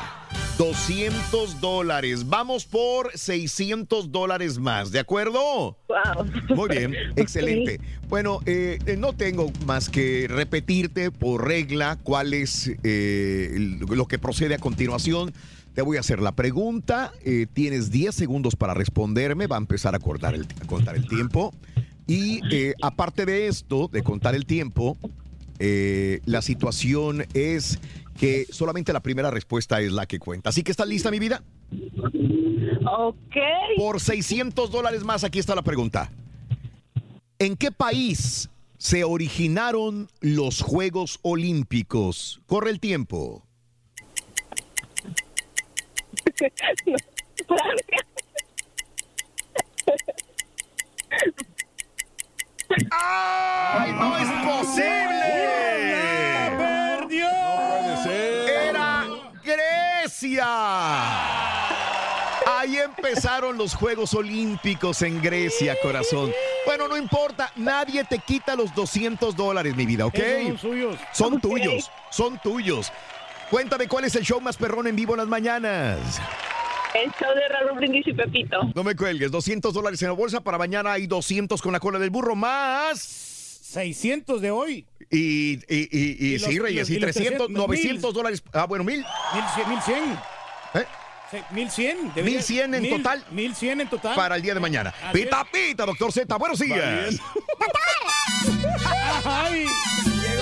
200 0.57 1.61
dólares. 1.61 2.27
Vamos 2.27 2.65
por 2.65 3.17
600 3.17 4.11
dólares 4.11 4.59
más, 4.59 4.91
¿de 4.91 4.99
acuerdo? 4.99 5.77
Muy 6.49 6.69
bien, 6.69 6.93
excelente. 7.15 7.79
Bueno, 8.09 8.41
eh, 8.45 8.77
eh, 8.85 8.97
no 8.97 9.13
tengo 9.13 9.49
más 9.65 9.89
que 9.89 10.27
repetirte 10.29 11.09
por 11.09 11.47
regla 11.47 11.97
cuál 12.03 12.33
es 12.33 12.69
eh, 12.83 13.55
lo 13.89 14.05
que 14.05 14.19
procede 14.19 14.55
a 14.55 14.59
continuación. 14.59 15.33
Te 15.73 15.81
voy 15.81 15.98
a 15.98 16.02
hacer 16.02 16.22
la 16.22 16.34
pregunta. 16.34 17.14
eh, 17.23 17.48
tienes 17.52 17.91
10 17.91 18.14
segundos 18.14 18.56
para 18.56 18.73
responderme. 18.73 19.48
Va 19.48 19.56
a 19.56 19.60
empezar 19.60 19.95
a 19.95 19.99
cortar 19.99 20.35
el, 20.35 20.45
a 20.61 20.68
contar 20.68 20.95
el 20.95 21.07
tiempo. 21.07 21.53
Y 22.07 22.41
eh, 22.53 22.73
aparte 22.81 23.26
de 23.26 23.48
esto, 23.48 23.88
de 23.88 24.03
contar 24.03 24.35
el 24.35 24.45
tiempo, 24.45 24.98
eh, 25.60 26.19
la 26.26 26.41
situación 26.41 27.26
es 27.34 27.80
que 28.18 28.45
solamente 28.49 28.91
la 28.91 28.99
primera 29.02 29.31
respuesta 29.31 29.80
es 29.80 29.91
la 29.93 30.06
que 30.06 30.19
cuenta. 30.19 30.49
Así 30.49 30.61
que, 30.64 30.72
¿estás 30.72 30.88
lista, 30.88 31.10
mi 31.10 31.19
vida? 31.19 31.41
Ok. 32.85 33.35
Por 33.77 34.02
600 34.02 34.72
dólares 34.72 35.03
más, 35.03 35.23
aquí 35.23 35.39
está 35.39 35.56
la 35.56 35.61
pregunta. 35.61 36.11
¿En 37.39 37.56
qué 37.56 37.72
país 37.72 38.49
se 38.77 39.03
originaron 39.03 40.10
los 40.19 40.61
Juegos 40.61 41.19
Olímpicos? 41.22 42.41
Corre 42.45 42.72
el 42.72 42.80
tiempo. 42.80 43.43
¡Ay, 52.91 53.91
no 53.93 54.18
es 54.18 54.30
posible! 54.43 54.91
¡Perdió! 56.57 57.30
¡Era 58.09 59.07
Grecia! 59.43 60.47
Ahí 62.47 62.77
empezaron 62.77 63.57
los 63.57 63.76
Juegos 63.76 64.13
Olímpicos 64.13 65.01
en 65.01 65.22
Grecia, 65.22 65.76
corazón. 65.81 66.31
Bueno, 66.65 66.88
no 66.88 66.97
importa, 66.97 67.51
nadie 67.55 68.03
te 68.03 68.19
quita 68.19 68.55
los 68.55 68.73
200 68.73 69.35
dólares, 69.35 69.76
mi 69.76 69.85
vida, 69.85 70.05
¿ok? 70.05 70.15
Esos 70.15 70.61
son 70.61 70.72
suyos. 70.72 70.99
Son 71.11 71.41
tuyos, 71.41 71.91
son 72.09 72.39
tuyos. 72.39 72.91
Cuéntame 73.51 73.87
cuál 73.87 74.05
es 74.05 74.15
el 74.15 74.23
show 74.23 74.39
más 74.41 74.57
perrón 74.57 74.87
en 74.87 74.95
vivo 74.95 75.13
en 75.13 75.19
las 75.19 75.27
mañanas. 75.27 75.99
El 76.93 77.11
show 77.11 77.29
de 77.35 77.47
Raúl 77.49 77.77
Brindis 77.77 78.07
y 78.07 78.13
Pepito. 78.13 78.57
No 78.73 78.83
me 78.83 78.95
cuelgues, 78.95 79.29
200 79.29 79.73
dólares 79.73 80.01
en 80.01 80.07
la 80.07 80.13
bolsa. 80.13 80.41
Para 80.41 80.57
mañana 80.57 80.93
hay 80.93 81.05
200 81.05 81.61
con 81.61 81.73
la 81.73 81.79
cola 81.81 81.99
del 81.99 82.09
burro 82.09 82.35
más. 82.35 82.99
600 83.01 84.41
de 84.41 84.51
hoy. 84.51 84.85
Y, 85.09 85.53
y, 85.53 85.59
y, 85.69 86.17
y 86.19 86.35
Y 86.35 86.39
sí, 86.39 86.55
los- 86.55 86.63
Reyes, 86.65 86.89
y 86.89 86.95
y 86.95 86.99
los 86.99 87.11
300, 87.11 87.47
300, 87.47 87.49
900 87.67 88.13
dólares. 88.13 88.41
Ah, 88.53 88.65
bueno, 88.65 88.83
mil. 88.85 89.05
1100. 89.33 89.69
1100. 89.69 90.19
¿Eh? 90.73 90.85
Sí, 91.29 91.37
1100. 91.51 92.13
debería- 92.13 92.37
1100 92.39 92.73
en 92.75 92.81
mil- 92.81 92.97
total. 92.97 93.23
1100 93.31 93.81
en 93.81 93.89
total. 93.89 94.15
Para 94.15 94.35
el 94.37 94.41
día 94.41 94.53
de 94.53 94.59
mañana. 94.61 94.93
Así 95.03 95.23
Pita, 95.23 95.45
pita, 95.51 95.85
doctor 95.85 96.11
Z. 96.11 96.35
Buenos 96.37 96.59
días. 96.59 97.15
Ay, 99.25 99.65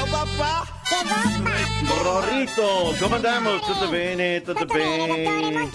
papá. 0.06 0.66
Rorrito, 2.04 2.94
¿cómo 3.00 3.16
andamos? 3.16 3.62
¿Todo 3.62 3.92
bene? 3.92 4.42
¿Todo 4.42 4.66
bene. 4.66 5.70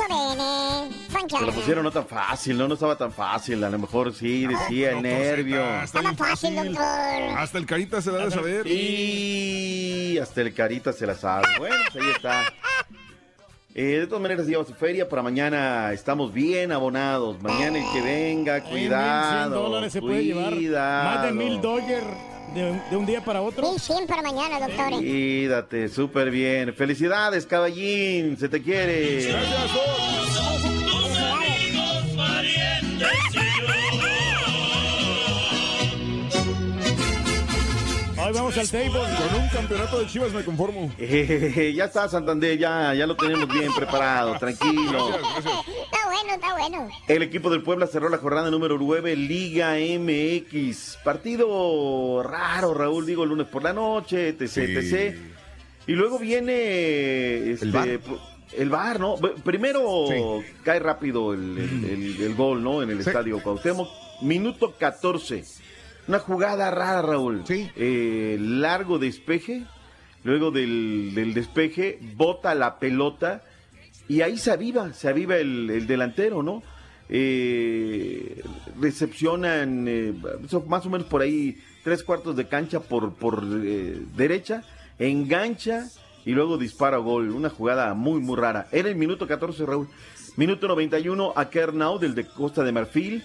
Se 1.28 1.40
lo 1.46 1.52
pusieron 1.52 1.84
no 1.84 1.90
tan 1.90 2.06
fácil, 2.06 2.58
¿no? 2.58 2.68
No 2.68 2.74
estaba 2.74 2.96
tan 2.96 3.12
fácil. 3.12 3.62
A 3.62 3.70
lo 3.70 3.78
mejor 3.78 4.12
sí, 4.12 4.46
decía 4.46 4.90
el 4.92 5.02
nervio. 5.02 5.82
Estaba 5.82 6.14
fácil, 6.14 6.56
doctor. 6.56 6.84
Hasta 7.36 7.58
el 7.58 7.66
carita 7.66 8.02
se 8.02 8.10
da 8.10 8.24
de 8.24 8.30
saber. 8.30 8.66
Y 8.66 10.18
hasta 10.18 10.40
el 10.40 10.52
carita 10.54 10.92
se 10.92 11.06
la 11.06 11.14
sabe. 11.14 11.46
Bueno, 11.58 11.76
pues 11.92 12.04
ahí 12.04 12.10
está. 12.10 12.42
Eh, 13.74 13.98
de 14.00 14.06
todas 14.06 14.22
maneras, 14.22 14.46
lleva 14.46 14.64
su 14.64 14.74
feria. 14.74 15.08
Para 15.08 15.22
mañana 15.22 15.92
estamos 15.92 16.32
bien 16.32 16.72
abonados. 16.72 17.40
Mañana 17.42 17.78
el 17.78 17.92
que 17.92 18.00
venga, 18.00 18.56
en 18.58 18.64
1100 18.64 18.70
cuidado. 18.70 19.62
dólares 19.62 19.92
se 19.92 20.00
puede 20.00 20.24
llevar 20.24 20.54
más 20.54 21.22
de 21.24 21.32
mil 21.32 21.60
dólares 21.60 22.33
de, 22.54 22.80
de 22.90 22.96
un 22.96 23.06
día 23.06 23.22
para 23.24 23.42
otro. 23.42 23.70
1100 23.70 24.06
para 24.06 24.22
mañana, 24.22 24.60
doctor. 24.60 24.90
Cuídate, 24.98 25.88
súper 25.88 26.30
bien. 26.30 26.74
Felicidades, 26.74 27.46
caballín. 27.46 28.36
Se 28.38 28.48
te 28.48 28.62
quiere. 28.62 29.34
Hoy 38.24 38.32
vamos 38.32 38.56
al 38.56 38.68
table. 38.70 38.88
Con 38.90 39.40
un 39.42 39.48
campeonato 39.48 39.98
de 40.00 40.06
Chivas 40.06 40.32
me 40.32 40.42
conformo. 40.44 40.90
Eh, 40.98 41.72
ya 41.76 41.84
está, 41.86 42.08
Santander, 42.08 42.56
ya, 42.58 42.94
ya 42.94 43.06
lo 43.06 43.16
tenemos 43.16 43.48
bien 43.48 43.72
preparado, 43.74 44.34
tranquilo. 44.38 45.10
Está 45.10 46.06
bueno, 46.06 46.34
está 46.34 46.52
bueno. 46.54 46.88
El 47.06 47.22
equipo 47.22 47.50
del 47.50 47.62
Puebla 47.62 47.86
cerró 47.86 48.08
la 48.08 48.18
jornada 48.18 48.50
número 48.50 48.78
9, 48.78 49.14
Liga 49.16 49.74
MX. 49.76 50.98
Partido 51.04 52.22
raro, 52.22 52.72
Raúl, 52.72 53.04
digo, 53.04 53.24
el 53.24 53.30
lunes 53.30 53.46
por 53.48 53.62
la 53.62 53.72
noche, 53.72 54.28
etc, 54.28 54.48
Sí. 54.48 54.60
etc. 54.62 55.16
Y 55.86 55.92
luego 55.92 56.18
viene 56.18 57.50
este, 57.50 57.66
El 57.66 57.72
pu- 58.02 58.18
el 58.56 58.70
VAR, 58.70 59.00
¿no? 59.00 59.16
Primero 59.44 60.06
cae 60.62 60.78
rápido 60.78 61.34
el, 61.34 61.58
el- 61.58 61.84
el- 61.84 62.22
el 62.22 62.34
gol, 62.34 62.62
¿no? 62.62 62.82
En 62.82 62.90
el 62.90 63.02
Sí. 63.02 63.10
estadio 63.10 63.42
Cuauhtémoc. 63.42 63.88
Minuto 64.22 64.72
14. 64.78 65.44
Una 66.06 66.18
jugada 66.18 66.70
rara, 66.70 67.02
Raúl. 67.02 67.42
Sí. 67.46 67.70
Eh, 67.76 68.36
largo 68.40 68.98
despeje. 68.98 69.64
Luego 70.22 70.50
del, 70.50 71.12
del 71.14 71.34
despeje, 71.34 71.98
bota 72.16 72.54
la 72.54 72.78
pelota. 72.78 73.42
Y 74.08 74.22
ahí 74.22 74.38
se 74.38 74.52
aviva, 74.52 74.92
se 74.92 75.08
aviva 75.08 75.36
el, 75.36 75.68
el 75.70 75.86
delantero, 75.86 76.42
¿no? 76.42 76.62
Eh, 77.08 78.42
recepcionan 78.80 79.86
eh, 79.86 80.14
más 80.66 80.86
o 80.86 80.90
menos 80.90 81.06
por 81.06 81.20
ahí 81.20 81.58
tres 81.82 82.02
cuartos 82.02 82.34
de 82.34 82.48
cancha 82.48 82.80
por, 82.80 83.14
por 83.14 83.44
eh, 83.62 84.00
derecha, 84.16 84.62
engancha 84.98 85.84
y 86.24 86.32
luego 86.32 86.56
dispara 86.56 86.96
gol. 86.96 87.30
Una 87.30 87.50
jugada 87.50 87.92
muy, 87.94 88.20
muy 88.20 88.36
rara. 88.36 88.66
Era 88.72 88.88
el 88.88 88.96
minuto 88.96 89.26
14, 89.26 89.66
Raúl. 89.66 89.88
Minuto 90.36 90.66
91 90.66 91.34
a 91.36 91.50
Kernau 91.50 91.98
del 91.98 92.14
de 92.14 92.26
Costa 92.26 92.64
de 92.64 92.72
Marfil. 92.72 93.24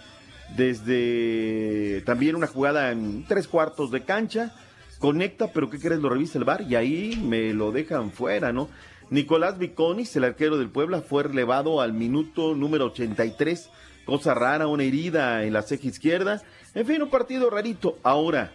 Desde 0.55 2.01
también 2.05 2.35
una 2.35 2.47
jugada 2.47 2.91
en 2.91 3.25
tres 3.27 3.47
cuartos 3.47 3.91
de 3.91 4.01
cancha. 4.01 4.53
Conecta, 4.99 5.51
pero 5.53 5.69
¿qué 5.69 5.79
crees? 5.79 6.01
Lo 6.01 6.09
revisa 6.09 6.37
el 6.37 6.43
bar 6.43 6.61
y 6.61 6.75
ahí 6.75 7.21
me 7.23 7.53
lo 7.53 7.71
dejan 7.71 8.11
fuera, 8.11 8.51
¿no? 8.51 8.69
Nicolás 9.09 9.57
Viconis, 9.57 10.15
el 10.15 10.25
arquero 10.25 10.57
del 10.57 10.69
Puebla, 10.69 11.01
fue 11.01 11.23
relevado 11.23 11.81
al 11.81 11.93
minuto 11.93 12.53
número 12.53 12.85
83. 12.85 13.69
Cosa 14.05 14.33
rara, 14.33 14.67
una 14.67 14.83
herida 14.83 15.43
en 15.43 15.53
la 15.53 15.61
ceja 15.61 15.87
izquierda. 15.87 16.41
En 16.75 16.85
fin, 16.85 17.01
un 17.01 17.09
partido 17.09 17.49
rarito. 17.49 17.97
Ahora, 18.03 18.51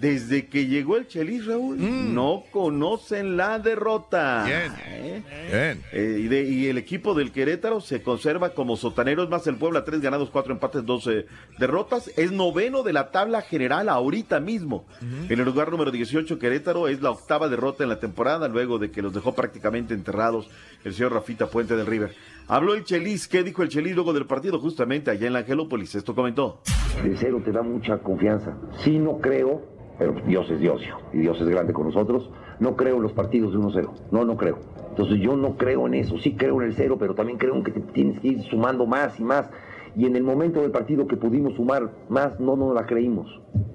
desde 0.00 0.46
que 0.46 0.66
llegó 0.66 0.96
el 0.96 1.08
Chelis, 1.08 1.46
Raúl, 1.46 1.76
no 2.14 2.44
conocen 2.52 3.36
la 3.36 3.58
derrota. 3.58 4.44
Bien. 4.46 4.72
¿Eh? 4.86 5.22
Bien. 5.50 5.82
Eh, 5.92 6.18
y, 6.20 6.28
de- 6.28 6.44
y 6.44 6.66
el 6.66 6.78
equipo 6.78 7.14
del 7.14 7.32
Querétaro 7.32 7.80
se 7.80 8.02
conserva 8.02 8.50
como 8.50 8.76
sotaneros 8.76 9.28
más 9.28 9.46
el 9.46 9.56
Puebla, 9.56 9.84
tres 9.84 10.00
ganados, 10.00 10.30
cuatro 10.30 10.52
empates, 10.52 10.84
dos 10.86 11.06
eh, 11.08 11.26
derrotas. 11.58 12.12
Es 12.16 12.30
noveno 12.30 12.82
de 12.82 12.92
la 12.92 13.10
tabla 13.10 13.42
general 13.42 13.88
ahorita 13.88 14.38
mismo. 14.40 14.86
En 15.28 15.38
el 15.38 15.44
lugar 15.44 15.70
número 15.70 15.90
18, 15.90 16.38
Querétaro 16.38 16.86
es 16.88 17.02
la 17.02 17.10
octava 17.10 17.48
derrota 17.48 17.82
en 17.82 17.88
la 17.88 17.98
temporada, 17.98 18.46
luego 18.48 18.78
de 18.78 18.90
que 18.90 19.02
los 19.02 19.12
dejó 19.12 19.34
prácticamente 19.34 19.94
enterrados 19.94 20.48
el 20.84 20.94
señor 20.94 21.12
Rafita 21.14 21.48
Puente 21.48 21.74
del 21.76 21.86
River. 21.86 22.14
Habló 22.46 22.74
el 22.74 22.84
Chelis, 22.84 23.28
¿qué 23.28 23.42
dijo 23.42 23.62
el 23.62 23.68
Chelis 23.68 23.94
luego 23.94 24.12
del 24.12 24.26
partido? 24.26 24.58
Justamente 24.58 25.10
allá 25.10 25.26
en 25.26 25.32
la 25.34 25.40
Angelópolis, 25.40 25.94
esto 25.96 26.14
comentó. 26.14 26.62
El 27.04 27.16
cero 27.18 27.42
te 27.44 27.52
da 27.52 27.62
mucha 27.62 27.98
confianza. 27.98 28.56
Sí, 28.82 28.98
no 28.98 29.18
creo, 29.18 29.77
pero 29.98 30.14
Dios 30.26 30.48
es 30.50 30.60
Dios, 30.60 30.82
hijo, 30.82 31.00
y 31.12 31.18
Dios 31.18 31.40
es 31.40 31.48
grande 31.48 31.72
con 31.72 31.86
nosotros. 31.86 32.30
No 32.60 32.76
creo 32.76 32.96
en 32.96 33.02
los 33.02 33.12
partidos 33.12 33.52
de 33.52 33.58
1-0. 33.58 33.90
No, 34.10 34.24
no 34.24 34.36
creo. 34.36 34.58
Entonces 34.90 35.18
yo 35.20 35.36
no 35.36 35.56
creo 35.56 35.86
en 35.86 35.94
eso. 35.94 36.18
Sí 36.18 36.34
creo 36.36 36.60
en 36.60 36.68
el 36.68 36.74
cero, 36.74 36.96
pero 36.98 37.14
también 37.14 37.38
creo 37.38 37.54
en 37.54 37.62
que 37.62 37.70
te 37.72 37.80
tienes 37.80 38.18
que 38.20 38.28
ir 38.28 38.42
sumando 38.44 38.86
más 38.86 39.18
y 39.20 39.24
más. 39.24 39.48
Y 39.96 40.06
en 40.06 40.16
el 40.16 40.22
momento 40.22 40.60
del 40.60 40.70
partido 40.70 41.06
que 41.06 41.16
pudimos 41.16 41.54
sumar 41.54 41.90
más, 42.08 42.38
no 42.40 42.56
nos 42.56 42.74
la 42.74 42.86
creímos. 42.86 43.26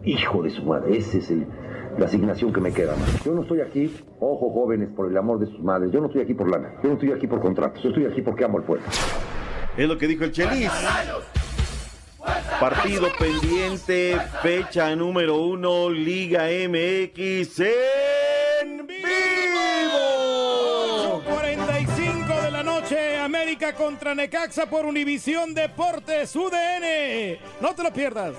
Hijo 0.03 0.43
de 0.43 0.49
su 0.49 0.63
madre, 0.63 0.97
esa 0.97 1.17
es 1.17 1.31
el- 1.31 1.47
la 1.97 2.05
asignación 2.05 2.51
que 2.53 2.59
me 2.61 2.71
queda 2.71 2.95
más. 2.95 3.23
Yo 3.23 3.33
no 3.33 3.41
estoy 3.41 3.61
aquí, 3.61 3.93
ojo 4.19 4.49
jóvenes, 4.51 4.89
por 4.95 5.09
el 5.09 5.17
amor 5.17 5.39
de 5.39 5.47
sus 5.47 5.61
madres. 5.61 5.91
Yo 5.91 5.99
no 6.01 6.07
estoy 6.07 6.21
aquí 6.21 6.33
por 6.33 6.49
lana. 6.49 6.73
Yo 6.83 6.89
no 6.89 6.93
estoy 6.95 7.11
aquí 7.11 7.27
por 7.27 7.39
contratos. 7.41 7.81
Yo 7.83 7.89
estoy 7.89 8.05
aquí 8.05 8.21
porque 8.21 8.43
amo 8.45 8.57
al 8.57 8.63
pueblo. 8.63 8.85
Es 9.77 9.87
lo 9.87 9.97
que 9.97 10.07
dijo 10.07 10.23
el 10.23 10.31
Chelis. 10.31 10.69
Partido 12.59 13.11
pendiente, 13.17 14.17
fecha 14.41 14.95
número 14.95 15.37
uno, 15.37 15.89
Liga 15.89 16.43
MX 16.45 17.59
en 18.61 18.87
vivo. 18.87 19.13
45 21.25 22.41
de 22.41 22.51
la 22.51 22.63
noche, 22.63 23.19
América 23.19 23.73
contra 23.73 24.15
Necaxa 24.15 24.69
por 24.69 24.85
Univisión 24.85 25.53
Deportes 25.53 26.33
UDN. 26.35 27.37
No 27.59 27.75
te 27.75 27.83
lo 27.83 27.91
pierdas. 27.91 28.35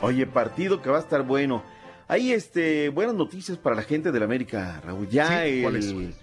Oye, 0.00 0.26
partido 0.26 0.80
que 0.80 0.90
va 0.90 0.98
a 0.98 1.00
estar 1.00 1.22
bueno. 1.22 1.64
Hay 2.06 2.32
este, 2.32 2.88
buenas 2.90 3.16
noticias 3.16 3.58
para 3.58 3.74
la 3.74 3.82
gente 3.82 4.12
del 4.12 4.22
América, 4.22 4.80
Raúl. 4.84 5.08
Ya 5.08 5.44
el, 5.44 6.14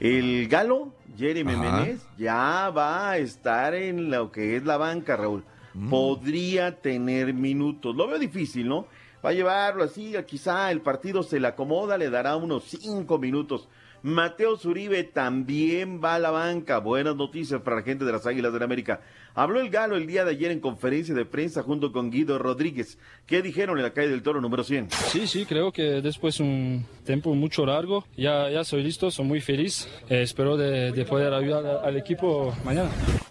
el 0.00 0.48
Galo, 0.48 0.94
Jeremy. 1.14 1.56
Menez, 1.56 2.00
ya 2.16 2.70
va 2.70 3.10
a 3.10 3.18
estar 3.18 3.74
en 3.74 4.10
lo 4.10 4.32
que 4.32 4.56
es 4.56 4.64
la 4.64 4.78
banca, 4.78 5.16
Raúl. 5.16 5.44
Mm. 5.76 5.90
Podría 5.90 6.80
tener 6.80 7.34
minutos. 7.34 7.94
Lo 7.94 8.08
veo 8.08 8.18
difícil, 8.18 8.66
¿no? 8.66 8.86
Va 9.24 9.30
a 9.30 9.34
llevarlo 9.34 9.84
así, 9.84 10.14
quizá 10.26 10.70
el 10.70 10.80
partido 10.80 11.22
se 11.22 11.40
le 11.40 11.48
acomoda, 11.48 11.98
le 11.98 12.10
dará 12.10 12.36
unos 12.36 12.64
cinco 12.64 13.18
minutos. 13.18 13.68
Mateo 14.02 14.56
Zuribe 14.56 15.02
también 15.02 16.00
va 16.02 16.14
a 16.14 16.18
la 16.18 16.30
banca. 16.30 16.78
Buenas 16.78 17.16
noticias 17.16 17.60
para 17.62 17.76
la 17.76 17.82
gente 17.82 18.04
de 18.04 18.12
las 18.12 18.24
Águilas 18.24 18.52
del 18.52 18.62
América. 18.62 19.00
Habló 19.34 19.58
el 19.60 19.68
Galo 19.68 19.96
el 19.96 20.06
día 20.06 20.24
de 20.24 20.30
ayer 20.30 20.52
en 20.52 20.60
conferencia 20.60 21.12
de 21.12 21.24
prensa 21.24 21.62
junto 21.64 21.90
con 21.90 22.10
Guido 22.10 22.38
Rodríguez. 22.38 22.98
¿Qué 23.26 23.42
dijeron 23.42 23.78
en 23.78 23.82
la 23.82 23.92
calle 23.92 24.08
del 24.08 24.22
Toro 24.22 24.40
número 24.40 24.62
100? 24.62 24.90
Sí, 24.90 25.26
sí, 25.26 25.44
creo 25.44 25.72
que 25.72 26.00
después 26.02 26.38
un 26.38 26.86
tiempo 27.04 27.34
mucho 27.34 27.66
largo, 27.66 28.04
ya, 28.16 28.48
ya 28.48 28.62
soy 28.62 28.84
listo, 28.84 29.10
soy 29.10 29.24
muy 29.24 29.40
feliz. 29.40 29.88
Eh, 30.08 30.22
espero 30.22 30.56
de, 30.56 30.92
de 30.92 31.04
poder 31.04 31.34
ayudar 31.34 31.84
al 31.84 31.96
equipo 31.96 32.54
mañana. 32.64 32.90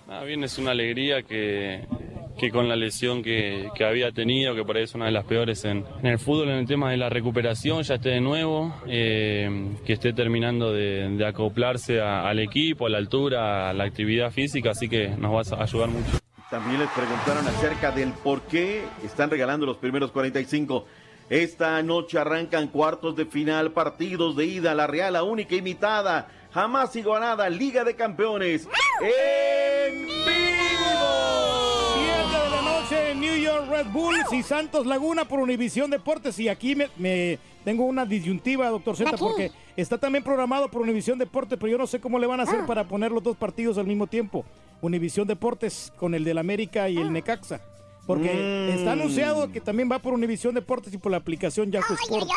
Ah, 0.10 0.24
bien, 0.26 0.44
es 0.44 0.58
una 0.58 0.72
alegría 0.72 1.24
que, 1.24 1.88
que 2.38 2.52
con 2.52 2.68
la 2.68 2.76
lesión 2.76 3.24
que, 3.24 3.70
que 3.76 3.86
había 3.86 4.12
tenido, 4.12 4.56
que 4.56 4.64
por 4.64 4.78
ahí 4.78 4.84
es 4.84 4.94
una 4.94 5.06
de 5.06 5.12
las 5.12 5.26
peores 5.26 5.64
en, 5.66 5.86
en 6.00 6.06
el 6.06 6.20
fútbol, 6.20 6.50
en 6.50 6.58
el 6.58 6.68
tema 6.68 6.92
de 6.92 6.98
la 6.98 7.10
recuperación, 7.10 7.84
ya 7.84 7.96
esté 7.96 8.10
de 8.10 8.22
nuevo, 8.22 8.74
eh, 8.88 9.76
que 9.86 9.94
esté 9.94 10.14
terminando 10.14 10.74
de, 10.74 11.26
acoplarse 11.26 12.02
al 12.02 12.40
equipo, 12.40 12.88
a 12.88 12.90
la 12.90 12.98
altura, 12.98 13.70
a 13.70 13.74
la 13.74 13.86
actividad 13.86 14.32
física, 14.32 14.72
así 14.72 14.88
que 14.88 15.10
nos 15.10 15.34
va 15.34 15.58
a 15.58 15.64
ayudar 15.64 15.90
mucho. 15.90 16.20
También 16.50 16.80
les 16.80 16.90
preguntaron 16.90 17.48
acerca 17.48 17.92
del 17.92 18.12
por 18.12 18.42
qué 18.44 18.84
están 19.04 19.30
regalando 19.30 19.66
los 19.66 19.78
primeros 19.78 20.12
45. 20.12 20.86
Esta 21.30 21.82
noche 21.82 22.20
arrancan 22.20 22.68
cuartos 22.68 23.16
de 23.16 23.26
final, 23.26 23.72
partidos 23.72 24.36
de 24.36 24.46
ida, 24.46 24.76
la 24.76 24.86
Real, 24.86 25.14
la 25.14 25.24
única 25.24 25.56
imitada, 25.56 26.28
jamás 26.54 26.96
igualada, 26.96 27.50
Liga 27.50 27.84
de 27.84 27.96
Campeones. 27.96 28.68
¡En 29.02 30.06
vivo! 30.06 30.65
Red 33.30 33.88
Bull 33.92 34.16
y 34.32 34.44
Santos 34.44 34.86
Laguna 34.86 35.26
por 35.26 35.40
Univisión 35.40 35.90
Deportes. 35.90 36.38
Y 36.40 36.48
aquí 36.48 36.76
me, 36.76 36.88
me- 36.98 37.40
tengo 37.64 37.86
una 37.86 38.06
disyuntiva, 38.06 38.70
doctor 38.70 38.96
Z, 38.96 39.18
porque 39.18 39.52
está 39.76 39.98
también 39.98 40.24
programado 40.24 40.70
por 40.70 40.82
Univisión 40.82 41.18
Deportes, 41.18 41.58
pero 41.60 41.72
yo 41.72 41.78
no 41.78 41.88
sé 41.88 42.00
cómo 42.00 42.20
le 42.20 42.28
van 42.28 42.40
a 42.40 42.44
hacer 42.44 42.60
Ah. 42.64 42.66
para 42.68 42.84
poner 42.88 43.12
los 43.12 43.24
dos 43.24 43.36
partidos 43.36 43.78
al 43.78 43.88
mismo 43.88 44.06
tiempo. 44.08 44.46
Univisión 44.82 45.26
Deportes 45.28 45.92
con 45.98 46.14
el 46.14 46.24
del 46.24 46.38
América 46.38 46.84
Ah. 46.84 46.90
y 46.90 46.98
el 46.98 47.12
Necaxa. 47.12 47.62
Porque 48.06 48.70
Mm. 48.72 48.78
está 48.78 48.92
anunciado 48.92 49.52
que 49.52 49.62
también 49.62 49.90
va 49.92 50.00
por 50.00 50.14
Univisión 50.14 50.54
Deportes 50.54 50.94
y 50.94 50.98
por 50.98 51.12
la 51.12 51.18
aplicación 51.18 51.72
Yahoo 51.72 51.96
Sports. 52.04 52.32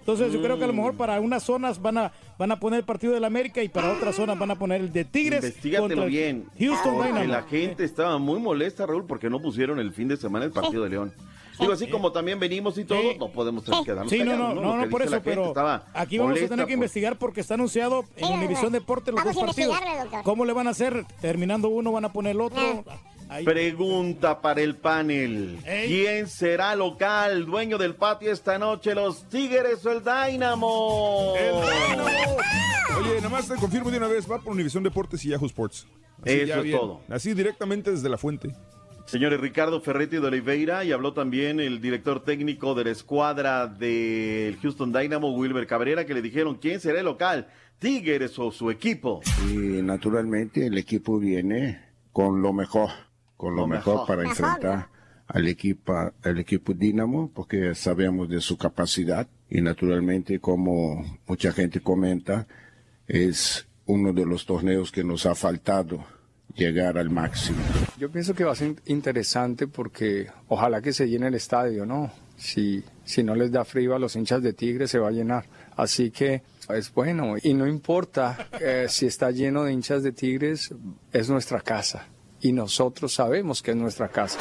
Entonces 0.00 0.32
yo 0.32 0.42
creo 0.42 0.58
que 0.58 0.64
a 0.64 0.66
lo 0.66 0.72
Mm. 0.72 0.76
mejor 0.76 0.96
para 0.96 1.20
unas 1.20 1.44
zonas 1.44 1.80
van 1.80 1.98
a 1.98 2.12
van 2.38 2.50
a 2.50 2.58
poner 2.58 2.80
el 2.80 2.84
partido 2.84 3.12
del 3.12 3.24
América 3.24 3.62
y 3.62 3.68
para 3.68 3.92
otras 3.92 4.16
zonas 4.16 4.36
van 4.36 4.50
a 4.50 4.56
poner 4.56 4.80
el 4.80 4.92
de 4.92 5.04
Tigres 5.04 5.44
Investígatelo 5.44 6.06
bien. 6.06 6.46
Houston 6.58 6.94
porque 6.96 7.08
Dynamo. 7.12 7.32
la 7.32 7.42
gente 7.44 7.84
estaba 7.84 8.18
muy 8.18 8.40
molesta, 8.40 8.84
Raúl, 8.84 9.06
porque 9.06 9.30
no 9.30 9.40
pusieron 9.40 9.78
el 9.78 9.92
fin 9.92 10.08
de 10.08 10.16
semana 10.16 10.44
el 10.44 10.50
partido 10.50 10.82
de 10.82 10.90
León. 10.90 11.12
Digo, 11.60 11.72
así 11.72 11.86
como 11.86 12.10
también 12.10 12.40
venimos 12.40 12.76
y 12.78 12.84
todo, 12.84 13.00
no 13.20 13.28
podemos 13.28 13.62
quedarnos 13.62 14.10
Sí, 14.10 14.18
no, 14.20 14.32
callados, 14.32 14.54
no, 14.56 14.60
no, 14.62 14.76
no, 14.78 14.90
por 14.90 15.02
eso, 15.02 15.20
pero 15.22 15.54
aquí 15.94 16.18
vamos 16.18 16.32
a 16.32 16.48
tener 16.48 16.50
que 16.50 16.62
por- 16.64 16.70
investigar 16.72 17.16
porque 17.18 17.42
está 17.42 17.54
anunciado 17.54 18.04
en 18.16 18.32
Univisión 18.32 18.72
Deportes 18.72 19.14
los 19.14 19.22
vamos 19.22 19.36
dos 19.36 19.44
partidos. 19.44 19.78
doctor. 20.02 20.22
¿Cómo 20.24 20.44
le 20.44 20.52
van 20.52 20.66
a 20.66 20.70
hacer? 20.70 21.04
Terminando 21.20 21.68
uno, 21.68 21.92
van 21.92 22.06
a 22.06 22.12
poner 22.12 22.32
el 22.32 22.40
otro. 22.40 22.84
Pregunta 23.44 24.40
para 24.40 24.60
el 24.60 24.76
panel. 24.76 25.58
¿Quién 25.64 26.28
será 26.28 26.74
local, 26.76 27.46
dueño 27.46 27.78
del 27.78 27.94
patio 27.94 28.32
esta 28.32 28.58
noche, 28.58 28.94
los 28.94 29.28
Tigres 29.28 29.84
o 29.86 29.92
el 29.92 30.02
Dynamo? 30.02 31.32
Oye, 31.32 33.16
nada 33.16 33.28
más 33.28 33.48
te 33.48 33.56
confirmo 33.56 33.90
de 33.90 33.98
una 33.98 34.08
vez, 34.08 34.30
va 34.30 34.38
por 34.38 34.52
Univisión 34.52 34.82
Deportes 34.82 35.24
y 35.24 35.30
Yahoo 35.30 35.46
Sports. 35.46 35.86
Eso 36.24 36.46
ya 36.46 36.56
es 36.58 36.62
bien. 36.62 36.78
todo. 36.78 37.00
Así 37.08 37.34
directamente 37.34 37.90
desde 37.90 38.08
la 38.08 38.18
fuente. 38.18 38.54
Señores, 39.06 39.40
Ricardo 39.40 39.80
Ferretti 39.80 40.16
de 40.16 40.26
Oliveira 40.26 40.84
y 40.84 40.92
habló 40.92 41.12
también 41.12 41.58
el 41.60 41.80
director 41.80 42.22
técnico 42.22 42.74
de 42.74 42.84
la 42.84 42.90
escuadra 42.90 43.66
del 43.66 44.56
Houston 44.58 44.92
Dynamo, 44.92 45.34
Wilber 45.34 45.66
Cabrera, 45.66 46.06
que 46.06 46.14
le 46.14 46.22
dijeron 46.22 46.56
quién 46.56 46.80
será 46.80 47.00
el 47.00 47.06
local, 47.06 47.48
Tigres 47.78 48.38
o 48.38 48.52
su 48.52 48.70
equipo. 48.70 49.20
Y 49.50 49.82
naturalmente 49.82 50.66
el 50.66 50.78
equipo 50.78 51.18
viene 51.18 51.80
con 52.12 52.42
lo 52.42 52.52
mejor, 52.52 52.90
con 53.42 53.56
lo, 53.56 53.62
Lo 53.62 53.66
mejor, 53.66 53.94
mejor. 53.94 54.06
para 54.06 54.22
enfrentar 54.22 54.88
al 55.26 55.48
equipo, 55.48 55.92
al 56.22 56.38
equipo 56.38 56.74
Dinamo, 56.74 57.28
porque 57.34 57.74
sabemos 57.74 58.28
de 58.28 58.40
su 58.40 58.56
capacidad 58.56 59.26
y 59.50 59.60
naturalmente 59.60 60.38
como 60.38 61.18
mucha 61.26 61.52
gente 61.52 61.80
comenta, 61.80 62.46
es 63.08 63.66
uno 63.86 64.12
de 64.12 64.26
los 64.26 64.46
torneos 64.46 64.92
que 64.92 65.02
nos 65.02 65.26
ha 65.26 65.34
faltado 65.34 66.04
llegar 66.54 66.96
al 66.96 67.10
máximo. 67.10 67.58
Yo 67.98 68.12
pienso 68.12 68.32
que 68.32 68.44
va 68.44 68.52
a 68.52 68.54
ser 68.54 68.76
interesante 68.86 69.66
porque 69.66 70.28
ojalá 70.46 70.80
que 70.80 70.92
se 70.92 71.08
llene 71.08 71.26
el 71.26 71.34
estadio, 71.34 71.84
¿no? 71.84 72.12
Si, 72.36 72.84
si 73.04 73.24
no 73.24 73.34
les 73.34 73.50
da 73.50 73.64
frío 73.64 73.96
a 73.96 73.98
los 73.98 74.14
hinchas 74.14 74.40
de 74.40 74.52
Tigre 74.52 74.86
se 74.86 75.00
va 75.00 75.08
a 75.08 75.12
llenar. 75.12 75.46
Así 75.74 76.12
que 76.12 76.42
es 76.68 76.94
bueno 76.94 77.34
y 77.42 77.54
no 77.54 77.66
importa 77.66 78.46
eh, 78.60 78.86
si 78.88 79.06
está 79.06 79.32
lleno 79.32 79.64
de 79.64 79.72
hinchas 79.72 80.04
de 80.04 80.12
Tigres, 80.12 80.72
es 81.12 81.28
nuestra 81.28 81.60
casa 81.60 82.06
y 82.42 82.52
nosotros 82.52 83.14
sabemos 83.14 83.62
que 83.62 83.70
es 83.70 83.76
nuestra 83.76 84.08
casa. 84.08 84.38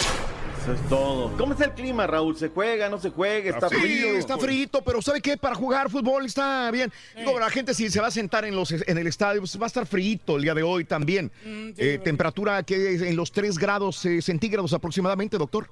Eso 0.61 0.73
es 0.73 0.89
todo. 0.89 1.35
¿Cómo 1.37 1.53
está 1.53 1.65
el 1.65 1.71
clima, 1.71 2.05
Raúl? 2.05 2.35
¿Se 2.37 2.49
juega, 2.49 2.87
no 2.87 2.99
se 2.99 3.09
juega? 3.09 3.49
¿Está 3.49 3.67
Sí, 3.69 3.75
frío? 3.75 4.15
está 4.17 4.37
frío, 4.37 4.67
pero 4.85 5.01
¿sabe 5.01 5.19
qué? 5.19 5.35
Para 5.35 5.55
jugar 5.55 5.89
fútbol 5.89 6.25
está 6.25 6.69
bien. 6.69 6.91
Digo, 7.17 7.39
la 7.39 7.49
gente 7.49 7.73
si 7.73 7.89
se 7.89 7.99
va 7.99 8.07
a 8.07 8.11
sentar 8.11 8.45
en, 8.45 8.55
los, 8.55 8.71
en 8.71 8.97
el 8.97 9.07
estadio, 9.07 9.41
pues 9.41 9.59
va 9.59 9.63
a 9.63 9.67
estar 9.67 9.87
frío 9.87 10.19
el 10.27 10.41
día 10.43 10.53
de 10.53 10.61
hoy 10.61 10.83
también. 10.83 11.31
Eh, 11.45 11.99
temperatura 12.03 12.61
que 12.61 12.93
es 12.95 13.01
en 13.01 13.15
los 13.15 13.31
3 13.31 13.57
grados 13.57 14.05
eh, 14.05 14.21
centígrados 14.21 14.73
aproximadamente, 14.73 15.37
doctor. 15.39 15.67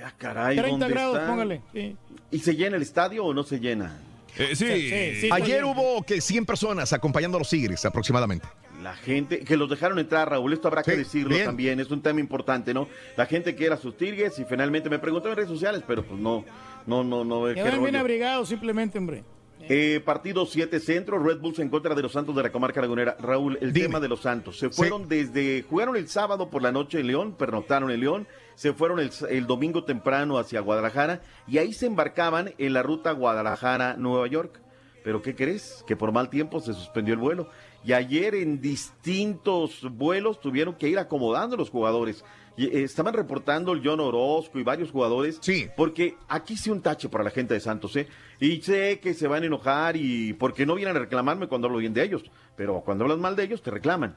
Ah, 0.00 0.12
caray, 0.16 0.56
30 0.56 0.70
¿dónde 0.78 0.94
grados, 0.94 1.16
está? 1.16 1.28
póngale. 1.28 1.60
sí. 1.72 1.96
¿Y 2.30 2.38
se 2.38 2.54
llena 2.54 2.76
el 2.76 2.82
estadio 2.82 3.24
o 3.24 3.34
no 3.34 3.42
se 3.42 3.58
llena? 3.58 3.98
sí. 4.36 4.54
sí, 4.54 5.14
sí, 5.22 5.28
Ayer 5.32 5.64
hubo 5.64 6.04
que 6.04 6.20
100 6.20 6.46
personas 6.46 6.92
acompañando 6.92 7.36
a 7.36 7.40
los 7.40 7.50
Tigres 7.50 7.84
aproximadamente. 7.84 8.46
La 8.82 8.94
gente, 8.94 9.40
que 9.40 9.56
los 9.56 9.68
dejaron 9.68 9.98
entrar, 9.98 10.30
Raúl, 10.30 10.52
esto 10.52 10.68
habrá 10.68 10.82
que 10.82 10.96
decirlo 10.96 11.34
bien. 11.34 11.46
también, 11.46 11.80
es 11.80 11.90
un 11.90 12.00
tema 12.00 12.20
importante, 12.20 12.72
¿no? 12.72 12.88
La 13.16 13.26
gente 13.26 13.54
que 13.54 13.66
era 13.66 13.76
sus 13.76 13.96
tigres 13.96 14.38
y 14.38 14.44
finalmente 14.44 14.88
me 14.88 14.98
preguntó 14.98 15.28
en 15.28 15.36
redes 15.36 15.50
sociales, 15.50 15.82
pero 15.86 16.02
pues 16.02 16.18
no, 16.18 16.44
no, 16.86 17.04
no, 17.04 17.24
no, 17.24 17.44
Que 17.54 17.62
bien 17.62 17.96
abrigados 17.96 18.48
simplemente, 18.48 18.98
hombre. 18.98 19.24
Eh, 19.68 20.00
partido 20.04 20.46
7 20.46 20.80
Centro, 20.80 21.18
Red 21.18 21.38
Bulls 21.38 21.58
en 21.58 21.68
contra 21.68 21.94
de 21.94 22.02
los 22.02 22.12
Santos 22.12 22.34
de 22.34 22.42
la 22.42 22.50
Comarca 22.50 22.80
Lagunera. 22.80 23.16
Raúl, 23.20 23.58
el 23.60 23.72
Dime. 23.72 23.86
tema 23.86 24.00
de 24.00 24.08
los 24.08 24.20
Santos. 24.20 24.58
Se 24.58 24.70
fueron 24.70 25.08
desde, 25.08 25.62
jugaron 25.68 25.96
el 25.96 26.08
sábado 26.08 26.48
por 26.48 26.62
la 26.62 26.72
noche 26.72 27.00
en 27.00 27.06
León, 27.06 27.34
pernoctaron 27.36 27.90
en 27.90 28.00
León, 28.00 28.26
se 28.54 28.72
fueron 28.72 28.98
el, 29.00 29.10
el 29.28 29.46
domingo 29.46 29.84
temprano 29.84 30.38
hacia 30.38 30.60
Guadalajara 30.60 31.20
y 31.46 31.58
ahí 31.58 31.72
se 31.72 31.86
embarcaban 31.86 32.54
en 32.58 32.72
la 32.72 32.82
ruta 32.82 33.12
Guadalajara-Nueva 33.12 34.26
York. 34.28 34.60
Pero 35.04 35.22
¿qué 35.22 35.34
crees? 35.34 35.84
Que 35.86 35.96
por 35.96 36.12
mal 36.12 36.28
tiempo 36.30 36.60
se 36.60 36.74
suspendió 36.74 37.14
el 37.14 37.20
vuelo. 37.20 37.48
Y 37.84 37.92
ayer 37.92 38.34
en 38.34 38.60
distintos 38.60 39.82
vuelos 39.90 40.40
tuvieron 40.40 40.74
que 40.74 40.88
ir 40.88 40.98
acomodando 40.98 41.56
los 41.56 41.70
jugadores. 41.70 42.24
Y, 42.56 42.66
eh, 42.66 42.82
estaban 42.82 43.14
reportando 43.14 43.72
el 43.72 43.80
John 43.82 44.00
Orozco 44.00 44.58
y 44.58 44.62
varios 44.62 44.90
jugadores. 44.90 45.38
Sí. 45.40 45.68
Porque 45.76 46.16
aquí 46.28 46.56
sí 46.56 46.70
un 46.70 46.82
tache 46.82 47.08
para 47.08 47.24
la 47.24 47.30
gente 47.30 47.54
de 47.54 47.60
Santos, 47.60 47.96
¿eh? 47.96 48.06
Y 48.38 48.60
sé 48.60 49.00
que 49.00 49.14
se 49.14 49.28
van 49.28 49.42
a 49.42 49.46
enojar 49.46 49.96
y 49.96 50.34
porque 50.34 50.66
no 50.66 50.74
vienen 50.74 50.96
a 50.96 51.00
reclamarme 51.00 51.48
cuando 51.48 51.68
hablo 51.68 51.78
bien 51.78 51.94
de 51.94 52.02
ellos. 52.02 52.24
Pero 52.56 52.82
cuando 52.84 53.04
hablas 53.04 53.18
mal 53.18 53.36
de 53.36 53.44
ellos, 53.44 53.62
te 53.62 53.70
reclaman. 53.70 54.16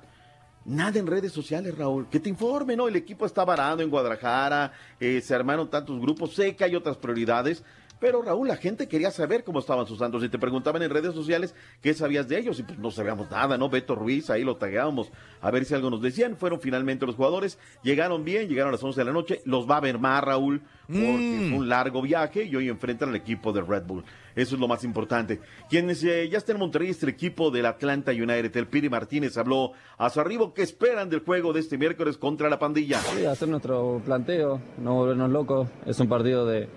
Nada 0.66 0.98
en 0.98 1.08
redes 1.08 1.34
sociales, 1.34 1.78
Raúl. 1.78 2.08
Que 2.10 2.22
te 2.22 2.30
informe, 2.30 2.78
¿no? 2.78 2.88
El 2.88 2.96
equipo 2.96 3.26
está 3.26 3.44
varado 3.44 3.82
en 3.82 3.90
Guadalajara, 3.90 4.72
eh, 5.00 5.20
se 5.20 5.36
armaron 5.36 5.70
tantos 5.70 6.00
grupos, 6.00 6.34
sé 6.34 6.56
que 6.56 6.64
hay 6.64 6.76
otras 6.76 6.96
prioridades. 6.96 7.64
Pero 8.04 8.22
Raúl, 8.22 8.50
la 8.50 8.58
gente 8.58 8.90
quería 8.90 9.12
saber 9.12 9.46
cómo 9.46 9.60
estaban 9.60 9.88
sus 9.88 10.00
santos 10.00 10.22
y 10.26 10.28
te 10.28 10.38
preguntaban 10.38 10.84
en 10.84 10.90
redes 10.90 11.14
sociales 11.14 11.56
qué 11.82 11.94
sabías 11.94 12.28
de 12.28 12.38
ellos 12.38 12.60
y 12.60 12.64
pues 12.64 12.78
no 12.78 12.92
sabíamos 12.92 13.32
nada, 13.32 13.58
¿no? 13.58 13.70
Beto 13.70 13.96
Ruiz, 13.96 14.30
ahí 14.30 14.44
lo 14.44 14.58
tagueábamos 14.58 15.10
a 15.40 15.50
ver 15.52 15.64
si 15.64 15.74
algo 15.74 15.90
nos 15.90 16.02
decían. 16.02 16.36
Fueron 16.36 16.60
finalmente 16.60 17.06
los 17.06 17.16
jugadores, 17.16 17.58
llegaron 17.82 18.26
bien, 18.26 18.50
llegaron 18.50 18.68
a 18.68 18.72
las 18.74 18.84
11 18.84 19.00
de 19.00 19.06
la 19.06 19.14
noche, 19.14 19.42
los 19.46 19.72
va 19.72 19.78
a 19.78 19.80
ver 19.80 20.00
más 20.00 20.22
Raúl 20.22 20.62
porque 20.88 21.48
fue 21.50 21.58
un 21.60 21.70
largo 21.70 22.02
viaje 22.02 22.44
y 22.44 22.54
hoy 22.58 22.68
enfrentan 22.68 23.08
al 23.08 23.16
equipo 23.16 23.54
de 23.54 23.62
Red 23.62 23.84
Bull. 23.84 24.04
Eso 24.36 24.56
es 24.56 24.60
lo 24.62 24.68
más 24.68 24.84
importante. 24.84 25.40
Quienes 25.70 26.04
eh, 26.04 26.28
ya 26.28 26.40
está 26.40 26.52
en 26.52 26.60
Monterrey 26.60 26.90
es 26.90 27.02
el 27.04 27.10
equipo 27.10 27.52
del 27.52 27.66
Atlanta 27.66 28.12
United. 28.12 28.56
El 28.58 28.68
Piri 28.68 28.90
Martínez 28.90 29.38
habló 29.38 29.72
a 29.98 30.10
su 30.10 30.20
arribo 30.20 30.54
que 30.54 30.64
esperan 30.64 31.10
del 31.10 31.22
juego 31.22 31.54
de 31.54 31.62
este 31.62 31.78
miércoles 31.78 32.18
contra 32.18 32.50
la 32.50 32.60
pandilla. 32.60 33.00
Sí, 33.00 33.26
hacer 33.26 33.48
nuestro 33.48 34.02
planteo, 34.04 34.60
no 34.78 34.96
volvernos 34.96 35.30
locos. 35.30 35.70
Es 35.86 36.00
un 36.00 36.10
partido 36.10 36.46
de, 36.46 36.68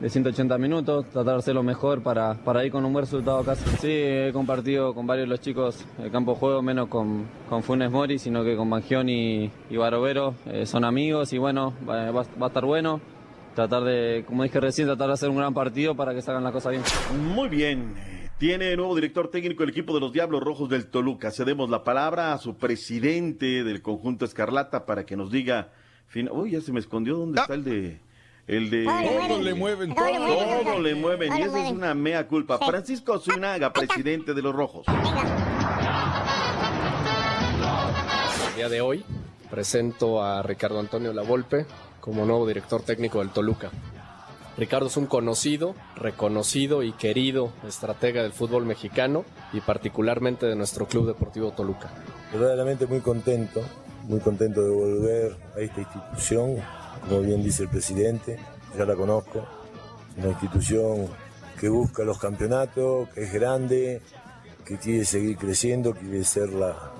de 0.00 0.10
180 0.10 0.58
minutos, 0.58 1.06
tratar 1.06 1.34
de 1.34 1.38
hacer 1.38 1.54
lo 1.54 1.62
mejor 1.62 2.02
para, 2.02 2.34
para 2.34 2.64
ir 2.66 2.70
con 2.72 2.84
un 2.84 2.92
buen 2.92 3.04
resultado 3.04 3.38
a 3.38 3.44
casa. 3.44 3.64
Sí, 3.78 3.88
he 3.90 4.30
compartido 4.32 4.92
con 4.94 5.06
varios 5.06 5.24
de 5.26 5.30
los 5.30 5.40
chicos 5.40 5.86
el 6.02 6.10
campo 6.10 6.32
de 6.34 6.38
juego, 6.38 6.60
menos 6.62 6.88
con, 6.88 7.26
con 7.48 7.62
Funes 7.62 7.90
Mori, 7.90 8.18
sino 8.18 8.44
que 8.44 8.56
con 8.56 8.68
Mangión 8.68 9.08
y, 9.08 9.50
y 9.70 9.76
Barovero. 9.76 10.34
Eh, 10.46 10.66
son 10.66 10.84
amigos 10.84 11.32
y 11.32 11.38
bueno, 11.38 11.72
va, 11.88 12.10
va- 12.10 12.26
va 12.40 12.46
a 12.46 12.48
estar 12.48 12.64
bueno. 12.64 13.00
Tratar 13.54 13.84
de, 13.84 14.22
como 14.26 14.42
dije 14.42 14.60
recién, 14.60 14.86
tratar 14.86 15.06
de 15.08 15.14
hacer 15.14 15.30
un 15.30 15.36
gran 15.38 15.54
partido 15.54 15.94
para 15.96 16.12
que 16.14 16.20
salgan 16.20 16.44
las 16.44 16.52
cosas 16.52 16.72
bien. 16.72 16.82
Muy 17.34 17.48
bien. 17.48 17.94
Tiene 18.38 18.76
nuevo 18.76 18.94
director 18.94 19.30
técnico 19.30 19.62
el 19.62 19.70
equipo 19.70 19.94
de 19.94 20.00
los 20.00 20.12
Diablos 20.12 20.42
Rojos 20.42 20.68
del 20.68 20.88
Toluca. 20.88 21.30
Cedemos 21.30 21.70
la 21.70 21.82
palabra 21.84 22.34
a 22.34 22.38
su 22.38 22.56
presidente 22.56 23.64
del 23.64 23.80
conjunto 23.80 24.26
Escarlata 24.26 24.84
para 24.84 25.06
que 25.06 25.16
nos 25.16 25.30
diga. 25.30 25.70
fin- 26.06 26.28
Uy, 26.30 26.50
ya 26.50 26.60
se 26.60 26.70
me 26.70 26.80
escondió. 26.80 27.16
¿Dónde 27.16 27.40
está 27.40 27.54
el 27.54 27.64
de.? 27.64 28.00
El 28.46 28.70
de. 28.70 28.84
Todo 28.84 29.42
le 29.42 29.54
mueven, 29.54 29.94
todo. 29.94 30.06
Todo 30.06 30.80
le 30.80 30.94
mueven. 30.94 31.36
Y 31.36 31.42
eso 31.42 31.56
es 31.56 31.72
una 31.72 31.94
mea 31.94 32.28
culpa. 32.28 32.58
Francisco 32.58 33.18
Zunaga, 33.18 33.72
presidente 33.72 34.34
de 34.34 34.42
los 34.42 34.54
Rojos. 34.54 34.86
El 38.48 38.56
día 38.56 38.68
de 38.68 38.80
hoy 38.80 39.04
presento 39.50 40.22
a 40.22 40.42
Ricardo 40.42 40.78
Antonio 40.78 41.12
Lavolpe 41.12 41.66
como 42.00 42.24
nuevo 42.24 42.46
director 42.46 42.82
técnico 42.82 43.18
del 43.18 43.30
Toluca. 43.30 43.70
Ricardo 44.56 44.86
es 44.86 44.96
un 44.96 45.06
conocido, 45.06 45.74
reconocido 45.96 46.82
y 46.82 46.92
querido 46.92 47.52
estratega 47.66 48.22
del 48.22 48.32
fútbol 48.32 48.64
mexicano 48.64 49.24
y 49.52 49.60
particularmente 49.60 50.46
de 50.46 50.56
nuestro 50.56 50.86
Club 50.86 51.08
Deportivo 51.08 51.50
Toluca. 51.50 51.90
Verdaderamente 52.32 52.86
muy 52.86 53.00
contento, 53.00 53.60
muy 54.04 54.20
contento 54.20 54.62
de 54.62 54.70
volver 54.70 55.36
a 55.54 55.60
esta 55.60 55.80
institución, 55.80 56.56
como 57.08 57.20
bien 57.20 57.42
dice 57.42 57.64
el 57.64 57.68
presidente, 57.68 58.38
ya 58.76 58.84
la 58.84 58.94
conozco, 58.94 59.46
una 60.16 60.28
institución 60.28 61.08
que 61.58 61.68
busca 61.68 62.04
los 62.04 62.18
campeonatos, 62.18 63.08
que 63.10 63.24
es 63.24 63.32
grande, 63.32 64.02
que 64.64 64.78
quiere 64.78 65.04
seguir 65.04 65.36
creciendo, 65.36 65.94
quiere 65.94 66.24
ser 66.24 66.50
la, 66.50 66.92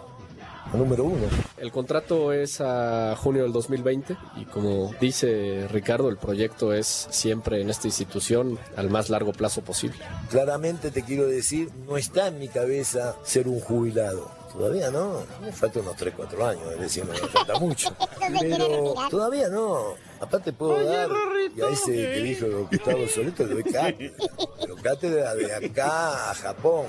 la 0.73 0.79
número 0.79 1.05
uno. 1.05 1.27
El 1.57 1.73
contrato 1.73 2.33
es 2.33 2.61
a 2.61 3.17
junio 3.17 3.43
del 3.43 3.53
2020 3.53 4.17
y 4.37 4.45
como 4.45 4.95
dice 5.01 5.67
Ricardo, 5.71 6.09
el 6.09 6.17
proyecto 6.17 6.73
es 6.73 7.09
siempre 7.11 7.61
en 7.61 7.71
esta 7.71 7.89
institución 7.89 8.59
al 8.77 8.91
más 8.91 9.11
largo 9.11 9.33
plazo 9.33 9.63
posible. 9.63 9.99
Claramente 10.31 10.91
te 10.91 11.03
quiero 11.03 11.27
decir, 11.27 11.71
no 11.87 11.97
está 11.97 12.29
en 12.29 12.39
mi 12.39 12.49
cabeza 12.49 13.17
ser 13.25 13.49
un 13.49 13.61
jubilado. 13.61 14.36
Todavía 14.57 14.91
no, 14.91 15.23
me 15.43 15.53
faltan 15.53 15.83
unos 15.83 15.97
3, 15.97 16.15
4 16.17 16.47
años, 16.47 16.73
es 16.73 16.81
decir, 16.81 17.05
no 17.05 17.13
me 17.13 17.19
falta 17.19 17.59
mucho. 17.59 17.95
Pero 18.41 18.95
todavía 19.11 19.49
no. 19.49 19.95
Aparte 20.19 20.53
puedo 20.53 20.83
dar, 20.83 21.11
y 21.55 21.61
a 21.61 21.69
ese 21.69 21.93
que 21.93 22.21
dijo 22.23 22.47
Gustavo 22.71 23.07
Solito 23.07 23.45
le 23.45 23.55
doy 23.55 23.65
cátedra. 23.65 24.17
Pero 24.61 24.77
cátedra 24.77 25.35
de 25.35 25.55
acá 25.55 26.31
a 26.31 26.35
Japón. 26.35 26.87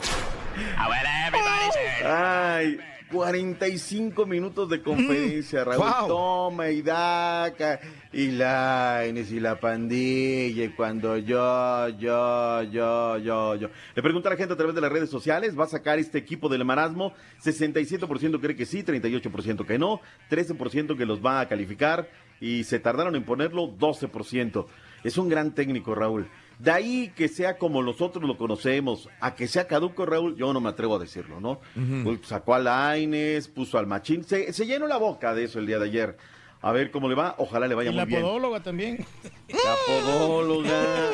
Ay, 2.05 2.79
45 3.11 4.25
minutos 4.25 4.69
de 4.69 4.81
conferencia, 4.81 5.63
Raúl. 5.63 5.77
wow. 5.77 6.07
Toma 6.07 6.69
y 6.69 6.81
daca, 6.81 7.79
y 8.17 8.31
Laines 8.31 9.31
y 9.31 9.39
la 9.39 9.59
pandilla, 9.59 10.63
y 10.63 10.69
cuando 10.69 11.17
yo, 11.17 11.87
yo, 11.99 12.63
yo, 12.63 13.19
yo, 13.19 13.55
yo. 13.55 13.69
Le 13.93 14.01
pregunto 14.01 14.27
a 14.27 14.31
la 14.31 14.37
gente 14.37 14.55
a 14.55 14.57
través 14.57 14.73
de 14.73 14.81
las 14.81 14.91
redes 14.91 15.11
sociales, 15.11 15.55
¿va 15.57 15.65
a 15.65 15.67
sacar 15.67 15.99
este 15.99 16.17
equipo 16.17 16.49
del 16.49 16.65
marasmo? 16.65 17.13
67% 17.43 18.41
cree 18.41 18.55
que 18.55 18.65
sí, 18.65 18.81
38% 18.81 19.67
que 19.67 19.77
no, 19.77 20.01
13% 20.31 20.97
que 20.97 21.05
los 21.05 21.23
va 21.23 21.41
a 21.41 21.47
calificar, 21.47 22.09
y 22.41 22.63
se 22.63 22.79
tardaron 22.79 23.15
en 23.15 23.23
ponerlo 23.23 23.67
12%. 23.77 24.65
Es 25.03 25.19
un 25.19 25.29
gran 25.29 25.53
técnico, 25.53 25.93
Raúl. 25.93 26.27
De 26.57 26.71
ahí 26.71 27.13
que 27.15 27.27
sea 27.27 27.59
como 27.59 27.83
nosotros 27.83 28.27
lo 28.27 28.35
conocemos, 28.35 29.09
a 29.19 29.35
que 29.35 29.47
sea 29.47 29.67
caduco, 29.67 30.07
Raúl, 30.07 30.35
yo 30.35 30.51
no 30.53 30.59
me 30.59 30.69
atrevo 30.69 30.95
a 30.95 30.99
decirlo, 30.99 31.39
¿no? 31.39 31.61
Pues, 32.03 32.21
Sacó 32.23 32.55
a 32.55 32.59
Laines, 32.59 33.47
puso 33.47 33.77
al 33.77 33.85
Machín, 33.85 34.23
se, 34.23 34.51
se 34.51 34.65
llenó 34.65 34.87
la 34.87 34.97
boca 34.97 35.35
de 35.35 35.43
eso 35.43 35.59
el 35.59 35.67
día 35.67 35.77
de 35.77 35.85
ayer. 35.85 36.17
A 36.61 36.71
ver 36.71 36.91
cómo 36.91 37.07
le 37.07 37.15
va, 37.15 37.35
ojalá 37.37 37.67
le 37.67 37.75
vaya 37.75 37.89
Y 37.89 37.93
muy 37.93 37.97
la 37.97 38.05
bien. 38.05 38.21
podóloga 38.21 38.61
también. 38.63 39.05
La 39.49 39.75
podóloga. 39.85 41.11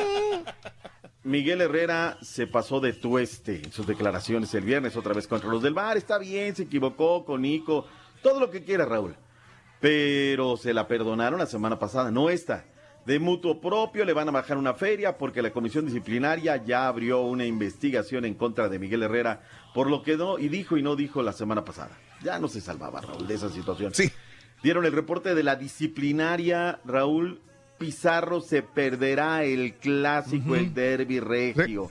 Miguel 1.22 1.60
Herrera 1.62 2.18
se 2.20 2.46
pasó 2.46 2.80
de 2.80 2.92
tueste 2.92 3.62
en 3.64 3.72
sus 3.72 3.86
declaraciones 3.86 4.52
el 4.54 4.64
viernes 4.64 4.96
otra 4.96 5.14
vez 5.14 5.26
contra 5.26 5.48
los 5.48 5.62
del 5.62 5.72
bar. 5.74 5.96
Está 5.96 6.18
bien, 6.18 6.54
se 6.54 6.64
equivocó 6.64 7.24
con 7.24 7.42
Nico, 7.42 7.86
todo 8.22 8.40
lo 8.40 8.50
que 8.50 8.62
quiera, 8.62 8.84
Raúl. 8.84 9.16
Pero 9.80 10.56
se 10.56 10.74
la 10.74 10.86
perdonaron 10.86 11.38
la 11.38 11.46
semana 11.46 11.78
pasada, 11.78 12.10
no 12.10 12.28
esta. 12.30 12.64
De 13.06 13.18
mutuo 13.18 13.60
propio 13.60 14.04
le 14.06 14.14
van 14.14 14.28
a 14.28 14.32
bajar 14.32 14.56
una 14.56 14.72
feria 14.72 15.18
porque 15.18 15.42
la 15.42 15.50
comisión 15.50 15.84
disciplinaria 15.84 16.56
ya 16.64 16.88
abrió 16.88 17.20
una 17.20 17.44
investigación 17.44 18.24
en 18.24 18.34
contra 18.34 18.70
de 18.70 18.78
Miguel 18.78 19.02
Herrera 19.02 19.42
por 19.74 19.90
lo 19.90 20.02
que 20.02 20.16
no 20.16 20.38
y 20.38 20.48
dijo 20.48 20.78
y 20.78 20.82
no 20.82 20.96
dijo 20.96 21.22
la 21.22 21.32
semana 21.34 21.64
pasada. 21.66 21.98
Ya 22.22 22.38
no 22.38 22.48
se 22.48 22.62
salvaba 22.62 23.02
Raúl 23.02 23.26
de 23.26 23.34
esa 23.34 23.50
situación. 23.50 23.92
Sí. 23.94 24.10
Dieron 24.64 24.86
el 24.86 24.92
reporte 24.92 25.34
de 25.34 25.42
la 25.42 25.56
disciplinaria, 25.56 26.80
Raúl 26.86 27.38
Pizarro 27.76 28.40
se 28.40 28.62
perderá 28.62 29.44
el 29.44 29.74
clásico, 29.74 30.54
el 30.54 30.72
derby 30.72 31.20
regio. 31.20 31.90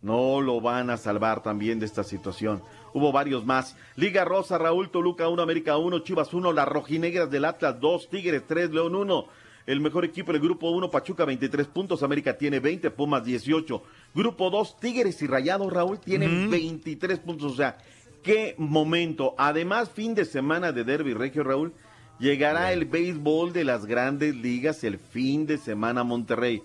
No 0.00 0.40
lo 0.40 0.62
van 0.62 0.88
a 0.88 0.96
salvar 0.96 1.42
también 1.42 1.78
de 1.78 1.84
esta 1.84 2.04
situación. 2.04 2.62
Hubo 2.94 3.12
varios 3.12 3.44
más. 3.44 3.76
Liga 3.96 4.24
Rosa, 4.24 4.56
Raúl 4.56 4.90
Toluca 4.90 5.28
1, 5.28 5.42
América 5.42 5.76
1, 5.76 5.98
Chivas 5.98 6.32
1, 6.32 6.54
las 6.54 6.66
rojinegras 6.66 7.30
del 7.30 7.44
Atlas 7.44 7.78
2, 7.80 8.08
Tigres 8.08 8.44
3, 8.46 8.70
León 8.70 8.94
1. 8.94 9.26
El 9.66 9.80
mejor 9.80 10.06
equipo 10.06 10.32
del 10.32 10.40
grupo 10.40 10.70
1, 10.70 10.90
Pachuca 10.90 11.26
23 11.26 11.66
puntos, 11.66 12.02
América 12.02 12.38
tiene 12.38 12.60
20, 12.60 12.92
Pumas 12.92 13.26
18. 13.26 13.82
Grupo 14.14 14.48
2, 14.48 14.80
Tigres 14.80 15.20
y 15.20 15.26
Rayados, 15.26 15.70
Raúl, 15.70 16.00
tienen 16.00 16.48
23 16.48 17.18
puntos. 17.18 17.52
O 17.52 17.56
sea, 17.56 17.76
qué 18.22 18.54
momento. 18.56 19.34
Además, 19.36 19.90
fin 19.90 20.14
de 20.14 20.24
semana 20.24 20.72
de 20.72 20.82
Derby 20.82 21.12
Regio, 21.12 21.44
Raúl. 21.44 21.74
Llegará 22.18 22.72
el 22.72 22.86
béisbol 22.86 23.52
de 23.52 23.64
las 23.64 23.84
grandes 23.86 24.34
ligas 24.34 24.82
el 24.84 24.98
fin 24.98 25.46
de 25.46 25.58
semana 25.58 26.00
a 26.00 26.04
Monterrey. 26.04 26.62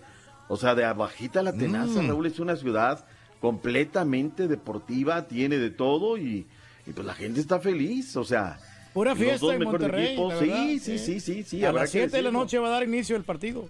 O 0.47 0.57
sea, 0.57 0.75
de 0.75 0.85
abajita 0.85 1.43
la 1.43 1.53
tenaza, 1.53 2.01
Mm. 2.01 2.07
Raúl, 2.07 2.25
es 2.25 2.39
una 2.39 2.55
ciudad 2.55 3.05
completamente 3.41 4.47
deportiva, 4.47 5.27
tiene 5.27 5.57
de 5.57 5.69
todo 5.69 6.17
y, 6.17 6.45
y 6.87 6.91
pues 6.93 7.05
la 7.05 7.13
gente 7.13 7.39
está 7.41 7.59
feliz. 7.59 8.15
O 8.15 8.23
sea, 8.23 8.59
Pura 8.93 9.11
los 9.11 9.19
fiesta 9.19 9.45
dos 9.45 9.53
en 9.53 9.59
mejores 9.59 9.81
Monterrey. 9.81 10.05
equipos, 10.07 10.33
sí, 10.39 10.45
verdad, 10.47 10.65
sí, 10.81 10.97
sí, 10.99 11.19
sí, 11.19 11.43
sí, 11.43 11.65
A 11.65 11.71
las 11.73 11.83
que 11.91 11.99
7 11.99 12.17
de 12.17 12.23
la 12.23 12.31
noche 12.31 12.57
va 12.59 12.67
a 12.67 12.71
dar 12.71 12.83
inicio 12.83 13.15
el 13.15 13.23
partido. 13.23 13.67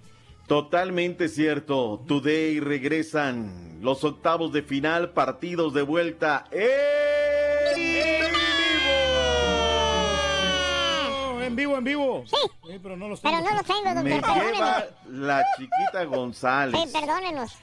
Totalmente 0.47 1.29
cierto. 1.29 2.03
Today 2.07 2.59
regresan 2.59 3.79
los 3.81 4.03
octavos 4.03 4.51
de 4.51 4.61
final, 4.63 5.11
partidos 5.11 5.73
de 5.73 5.81
vuelta. 5.83 6.45
¡En 6.51 6.59
en 11.51 11.55
vivo, 11.55 11.77
en 11.77 11.83
vivo. 11.83 12.23
Sí. 12.25 12.79
pero 12.81 12.97
no 12.97 13.07
los 13.07 13.19
Pero 13.19 13.37
tengo. 13.37 13.49
no 13.49 13.55
los 13.55 13.65
tengo, 13.65 13.83
doctor. 13.83 14.03
Me 14.03 14.21
Perdónenos. 14.21 14.51
lleva 14.53 14.85
la 15.09 15.43
chiquita 15.57 16.03
González. 16.05 16.81
Sí, 16.81 16.89
perdónenos. 16.99 17.57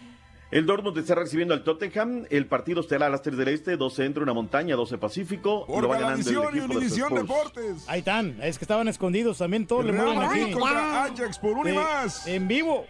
El 0.50 0.64
Dortmund 0.64 0.96
está 0.96 1.14
recibiendo 1.14 1.52
al 1.52 1.62
Tottenham. 1.62 2.24
El 2.30 2.46
partido 2.46 2.80
estará 2.80 3.04
a 3.06 3.08
las 3.10 3.20
3 3.20 3.36
del 3.36 3.48
Este, 3.48 3.76
12 3.76 3.96
Centro, 3.96 4.22
una 4.22 4.32
montaña, 4.32 4.76
12 4.76 4.96
Pacífico. 4.96 5.66
Por 5.66 5.82
Lo 5.82 5.88
va 5.90 5.98
ganando 5.98 6.48
el 6.48 6.56
equipo 6.58 6.80
de. 6.80 7.20
Deportes. 7.20 7.84
Ahí 7.86 7.98
están, 7.98 8.38
es 8.42 8.56
que 8.58 8.64
estaban 8.64 8.88
escondidos 8.88 9.36
también, 9.36 9.66
todos 9.66 9.84
le 9.84 9.92
Real 9.92 10.14
Madrid 10.16 10.44
aquí. 10.44 10.52
contra 10.52 11.04
Ajax 11.04 11.38
por 11.38 11.50
uno 11.52 11.68
y 11.68 11.72
más. 11.74 12.26
En 12.26 12.48
vivo. 12.48 12.86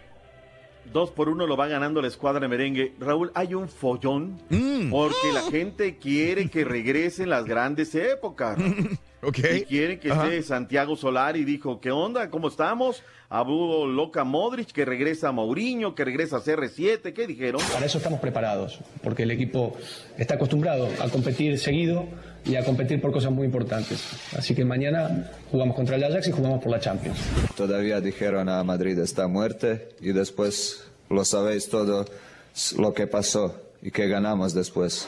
Dos 0.93 1.11
por 1.11 1.29
uno 1.29 1.45
lo 1.45 1.55
va 1.55 1.67
ganando 1.67 2.01
la 2.01 2.07
escuadra 2.07 2.47
merengue. 2.47 2.93
Raúl, 2.99 3.31
hay 3.35 3.53
un 3.53 3.69
follón 3.69 4.39
Mm. 4.49 4.89
porque 4.89 5.31
la 5.33 5.41
gente 5.51 5.97
quiere 5.97 6.49
que 6.49 6.63
regresen 6.63 7.29
las 7.29 7.45
grandes 7.45 7.93
épocas. 7.95 8.57
Ok. 9.21 9.37
Y 9.53 9.61
quieren 9.65 9.99
que 9.99 10.09
Ajá. 10.13 10.23
esté 10.27 10.41
Santiago 10.43 10.95
Solari. 10.95 11.43
Dijo, 11.43 11.81
¿qué 11.81 11.91
onda? 11.91 12.29
¿Cómo 12.29 12.47
estamos? 12.47 13.03
Abu 13.27 13.85
Loca 13.85 14.23
Modric, 14.23 14.71
que 14.71 14.85
regresa 14.85 15.33
Mourinho, 15.33 15.93
que 15.93 16.05
regresa 16.05 16.37
CR7. 16.39 17.11
¿Qué 17.11 17.27
dijeron? 17.27 17.59
Para 17.73 17.85
eso 17.85 17.97
estamos 17.97 18.21
preparados, 18.21 18.79
porque 19.03 19.23
el 19.23 19.31
equipo 19.31 19.75
está 20.17 20.35
acostumbrado 20.35 20.87
a 21.01 21.09
competir 21.09 21.59
seguido 21.59 22.05
y 22.45 22.55
a 22.55 22.63
competir 22.63 23.01
por 23.01 23.11
cosas 23.11 23.31
muy 23.31 23.45
importantes. 23.45 24.03
Así 24.37 24.55
que 24.55 24.65
mañana 24.65 25.31
jugamos 25.51 25.75
contra 25.75 25.95
el 25.95 26.03
Ajax 26.03 26.27
y 26.27 26.31
jugamos 26.31 26.61
por 26.61 26.71
la 26.71 26.79
Champions. 26.79 27.17
Todavía 27.55 28.01
dijeron 28.01 28.49
a 28.49 28.63
Madrid 28.63 28.97
está 28.99 29.27
muerte 29.27 29.89
y 30.01 30.11
después 30.11 30.83
lo 31.09 31.25
sabéis 31.25 31.69
todo 31.69 32.05
lo 32.77 32.93
que 32.93 33.07
pasó 33.07 33.55
y 33.81 33.91
que 33.91 34.07
ganamos 34.07 34.53
después. 34.53 35.07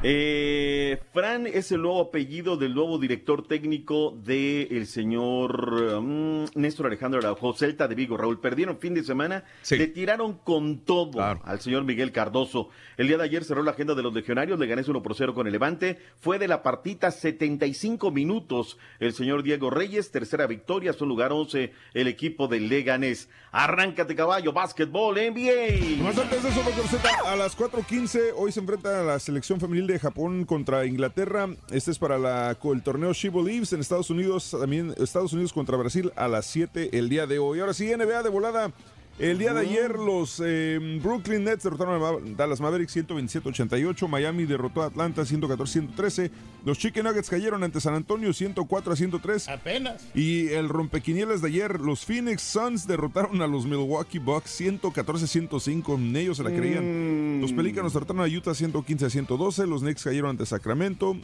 Eh, 0.00 1.02
Fran 1.12 1.48
es 1.48 1.72
el 1.72 1.82
nuevo 1.82 2.00
apellido 2.00 2.56
del 2.56 2.72
nuevo 2.72 2.98
director 2.98 3.44
técnico 3.44 4.12
del 4.12 4.86
señor 4.86 6.00
mm, 6.00 6.44
Néstor 6.54 6.86
Alejandro 6.86 7.18
Araujo, 7.18 7.52
Celta 7.52 7.88
de 7.88 7.96
Vigo. 7.96 8.16
Raúl, 8.16 8.38
perdieron 8.38 8.78
fin 8.78 8.94
de 8.94 9.02
semana, 9.02 9.42
le 9.68 9.88
tiraron 9.88 10.34
con 10.34 10.84
todo 10.84 11.20
al 11.20 11.60
señor 11.60 11.82
Miguel 11.82 12.12
Cardoso. 12.12 12.68
El 12.96 13.08
día 13.08 13.16
de 13.18 13.24
ayer 13.24 13.42
cerró 13.42 13.64
la 13.64 13.72
agenda 13.72 13.96
de 13.96 14.04
los 14.04 14.14
legionarios, 14.14 14.56
le 14.60 14.68
gané 14.68 14.84
1 14.86 15.02
por 15.02 15.16
0 15.16 15.34
con 15.34 15.48
el 15.48 15.52
Levante. 15.52 15.98
Fue 16.20 16.38
de 16.38 16.46
la 16.46 16.62
partita 16.62 17.10
75 17.10 18.12
minutos 18.12 18.78
el 19.00 19.12
señor 19.14 19.42
Diego 19.42 19.68
Reyes, 19.68 20.12
tercera 20.12 20.46
victoria, 20.46 20.92
su 20.92 21.06
lugar 21.06 21.32
11 21.32 21.72
el 21.94 22.06
equipo 22.06 22.46
del 22.46 22.68
Leganés. 22.68 23.28
Arráncate 23.50 24.14
caballo, 24.14 24.52
básquetbol, 24.52 25.16
NBA. 25.16 26.04
Más 26.04 26.16
antes 26.16 26.40
de 26.40 26.50
eso, 26.50 26.62
doctor 26.62 26.86
Z, 26.86 27.08
a 27.26 27.34
las 27.34 27.58
4.15 27.58 28.34
hoy 28.36 28.52
se 28.52 28.60
enfrenta 28.60 29.02
la 29.02 29.18
selección 29.18 29.58
femenil 29.58 29.87
de 29.92 29.98
Japón 29.98 30.44
contra 30.44 30.86
Inglaterra. 30.86 31.48
Este 31.70 31.90
es 31.90 31.98
para 31.98 32.18
la, 32.18 32.56
el 32.62 32.82
torneo 32.82 33.12
She 33.12 33.30
Believes 33.30 33.72
en 33.72 33.80
Estados 33.80 34.10
Unidos, 34.10 34.50
también 34.50 34.94
Estados 34.98 35.32
Unidos 35.32 35.52
contra 35.52 35.76
Brasil 35.76 36.12
a 36.14 36.28
las 36.28 36.46
7 36.46 36.96
el 36.96 37.08
día 37.08 37.26
de 37.26 37.38
hoy. 37.38 37.60
Ahora 37.60 37.74
sí, 37.74 37.90
NBA 37.90 38.22
de 38.22 38.28
volada. 38.28 38.72
El 39.18 39.38
día 39.38 39.52
de 39.52 39.62
ayer 39.62 39.98
los 39.98 40.40
eh, 40.44 40.78
Brooklyn 41.02 41.42
Nets 41.42 41.64
derrotaron 41.64 42.00
a 42.00 42.36
Dallas 42.36 42.60
Mavericks 42.60 42.96
127-88, 42.96 44.06
Miami 44.06 44.44
derrotó 44.44 44.82
a 44.82 44.86
Atlanta 44.86 45.22
114-113, 45.22 46.30
los 46.64 46.78
Chicken 46.78 47.04
Nuggets 47.04 47.28
cayeron 47.28 47.64
ante 47.64 47.80
San 47.80 47.94
Antonio 47.94 48.30
104-103. 48.30 49.52
Apenas. 49.52 50.06
Y 50.14 50.48
el 50.48 50.68
rompequinielas 50.68 51.42
de 51.42 51.48
ayer, 51.48 51.80
los 51.80 52.04
Phoenix 52.04 52.42
Suns 52.42 52.86
derrotaron 52.86 53.42
a 53.42 53.48
los 53.48 53.66
Milwaukee 53.66 54.20
Bucks 54.20 54.60
114-105. 54.60 55.98
Ni 55.98 56.20
ellos 56.20 56.36
se 56.36 56.44
la 56.44 56.50
creían. 56.50 57.40
Los 57.40 57.52
Pelícanos 57.52 57.94
derrotaron 57.94 58.22
a 58.22 58.28
Utah 58.28 58.52
115-112. 58.52 59.66
Los 59.66 59.80
Knicks 59.80 60.04
cayeron 60.04 60.30
ante 60.30 60.46
Sacramento. 60.46 61.16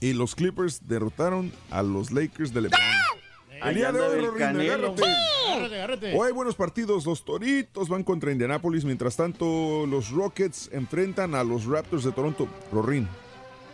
Y 0.00 0.12
los 0.12 0.34
Clippers 0.34 0.86
derrotaron 0.86 1.52
a 1.70 1.82
los 1.82 2.10
Lakers 2.12 2.54
de 2.54 2.62
LeBron. 2.62 2.80
El 3.64 3.74
día 3.74 3.92
de 3.92 4.00
hoy, 4.00 4.26
Rorín, 4.26 4.42
agárrate. 4.42 5.02
Agárrate, 5.04 5.74
agárrate. 5.74 6.16
Hoy 6.18 6.26
hay 6.28 6.32
buenos 6.32 6.54
partidos. 6.54 7.04
Los 7.06 7.24
Toritos 7.24 7.88
van 7.88 8.04
contra 8.04 8.30
Indianapolis. 8.32 8.84
Mientras 8.84 9.16
tanto, 9.16 9.86
los 9.86 10.10
Rockets 10.10 10.70
enfrentan 10.72 11.34
a 11.34 11.42
los 11.44 11.64
Raptors 11.66 12.04
de 12.04 12.12
Toronto. 12.12 12.46
Rorín, 12.72 13.08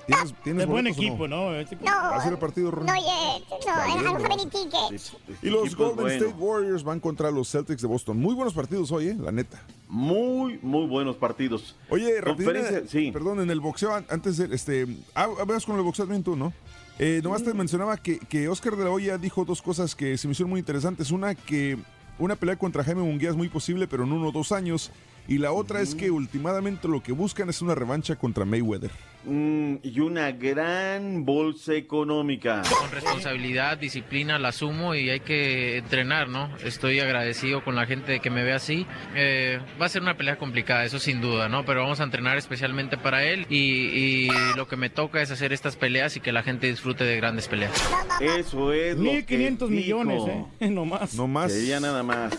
¿tienes, 0.06 0.34
¿tienes 0.42 0.62
Es 0.62 0.68
buen 0.68 0.84
boletos 0.84 0.98
o 0.98 1.02
equipo, 1.06 1.28
¿no? 1.28 1.54
Este- 1.54 1.76
¿Va 1.84 2.16
a 2.16 2.22
ser 2.22 2.32
el 2.32 2.38
partido, 2.38 2.70
Rorín? 2.70 2.86
No, 2.86 2.94
eh, 2.94 3.42
no, 3.66 3.72
a 3.72 4.16
ver 4.16 4.28
¿no? 4.28 4.42
el 4.42 4.50
ticket. 4.50 5.12
Y 5.42 5.50
los 5.50 5.66
equipo 5.66 5.84
Golden 5.88 6.04
bueno. 6.04 6.24
State 6.26 6.34
Warriors 6.42 6.82
van 6.84 7.00
contra 7.00 7.30
los 7.30 7.50
Celtics 7.50 7.82
de 7.82 7.88
Boston. 7.88 8.18
Muy 8.18 8.34
buenos 8.34 8.54
partidos 8.54 8.90
hoy, 8.92 9.08
¿eh? 9.08 9.16
La 9.20 9.32
neta. 9.32 9.62
Muy, 9.88 10.58
muy 10.62 10.86
buenos 10.86 11.16
partidos. 11.16 11.76
Oye, 11.90 12.20
Conferencia- 12.22 12.82
sí. 12.88 13.12
perdón, 13.12 13.40
en 13.40 13.50
el 13.50 13.60
boxeo, 13.60 13.94
an- 13.94 14.06
antes 14.08 14.36
de, 14.38 14.54
este, 14.54 14.86
ah, 15.14 15.28
vas 15.46 15.64
con 15.66 15.76
el 15.76 15.82
boxeo 15.82 16.04
también 16.06 16.24
tú, 16.24 16.34
¿no? 16.36 16.52
Eh, 16.98 17.20
nomás 17.24 17.42
te 17.42 17.52
mencionaba 17.54 17.96
que, 17.96 18.18
que 18.18 18.48
Oscar 18.48 18.76
de 18.76 18.84
la 18.84 18.90
Hoya 18.90 19.18
dijo 19.18 19.44
dos 19.44 19.60
cosas 19.62 19.94
que 19.94 20.16
se 20.16 20.28
me 20.28 20.32
hicieron 20.32 20.50
muy 20.50 20.60
interesantes. 20.60 21.10
Una, 21.10 21.34
que 21.34 21.76
una 22.18 22.36
pelea 22.36 22.56
contra 22.56 22.84
Jaime 22.84 23.02
Munguía 23.02 23.30
es 23.30 23.36
muy 23.36 23.48
posible, 23.48 23.88
pero 23.88 24.04
en 24.04 24.12
uno 24.12 24.28
o 24.28 24.32
dos 24.32 24.52
años. 24.52 24.90
Y 25.26 25.38
la 25.38 25.52
otra 25.52 25.80
es 25.80 25.94
que 25.94 26.10
últimamente 26.10 26.86
lo 26.86 27.02
que 27.02 27.12
buscan 27.12 27.48
es 27.48 27.62
una 27.62 27.74
revancha 27.74 28.16
contra 28.16 28.44
Mayweather. 28.44 28.90
Mm, 29.24 29.76
y 29.82 30.00
una 30.00 30.32
gran 30.32 31.24
bolsa 31.24 31.72
económica. 31.72 32.60
Con 32.78 32.90
responsabilidad, 32.90 33.78
disciplina, 33.78 34.38
la 34.38 34.48
asumo 34.48 34.94
y 34.94 35.08
hay 35.08 35.20
que 35.20 35.78
entrenar, 35.78 36.28
¿no? 36.28 36.54
Estoy 36.62 37.00
agradecido 37.00 37.64
con 37.64 37.74
la 37.74 37.86
gente 37.86 38.20
que 38.20 38.28
me 38.28 38.44
ve 38.44 38.52
así. 38.52 38.86
Eh, 39.14 39.60
va 39.80 39.86
a 39.86 39.88
ser 39.88 40.02
una 40.02 40.18
pelea 40.18 40.36
complicada, 40.36 40.84
eso 40.84 40.98
sin 40.98 41.22
duda, 41.22 41.48
¿no? 41.48 41.64
Pero 41.64 41.80
vamos 41.80 42.00
a 42.00 42.04
entrenar 42.04 42.36
especialmente 42.36 42.98
para 42.98 43.24
él 43.24 43.46
y, 43.48 43.56
y 43.56 44.28
lo 44.56 44.68
que 44.68 44.76
me 44.76 44.90
toca 44.90 45.22
es 45.22 45.30
hacer 45.30 45.54
estas 45.54 45.76
peleas 45.76 46.16
y 46.18 46.20
que 46.20 46.32
la 46.32 46.42
gente 46.42 46.66
disfrute 46.66 47.04
de 47.04 47.16
grandes 47.16 47.48
peleas. 47.48 47.72
Eso 48.20 48.74
es. 48.74 48.98
lo 48.98 49.04
1500 49.10 49.68
que 49.70 49.74
millones. 49.74 50.22
¿eh? 50.60 50.68
No 50.74 50.84
más. 50.84 51.14
No 51.14 51.26
más. 51.28 51.50
Sería 51.50 51.80
nada 51.80 52.02
más. 52.02 52.34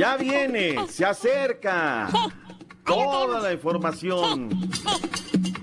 Ya 0.00 0.16
viene, 0.16 0.86
se 0.88 1.04
acerca. 1.04 2.08
Toda 2.84 3.40
la 3.40 3.52
información. 3.52 4.48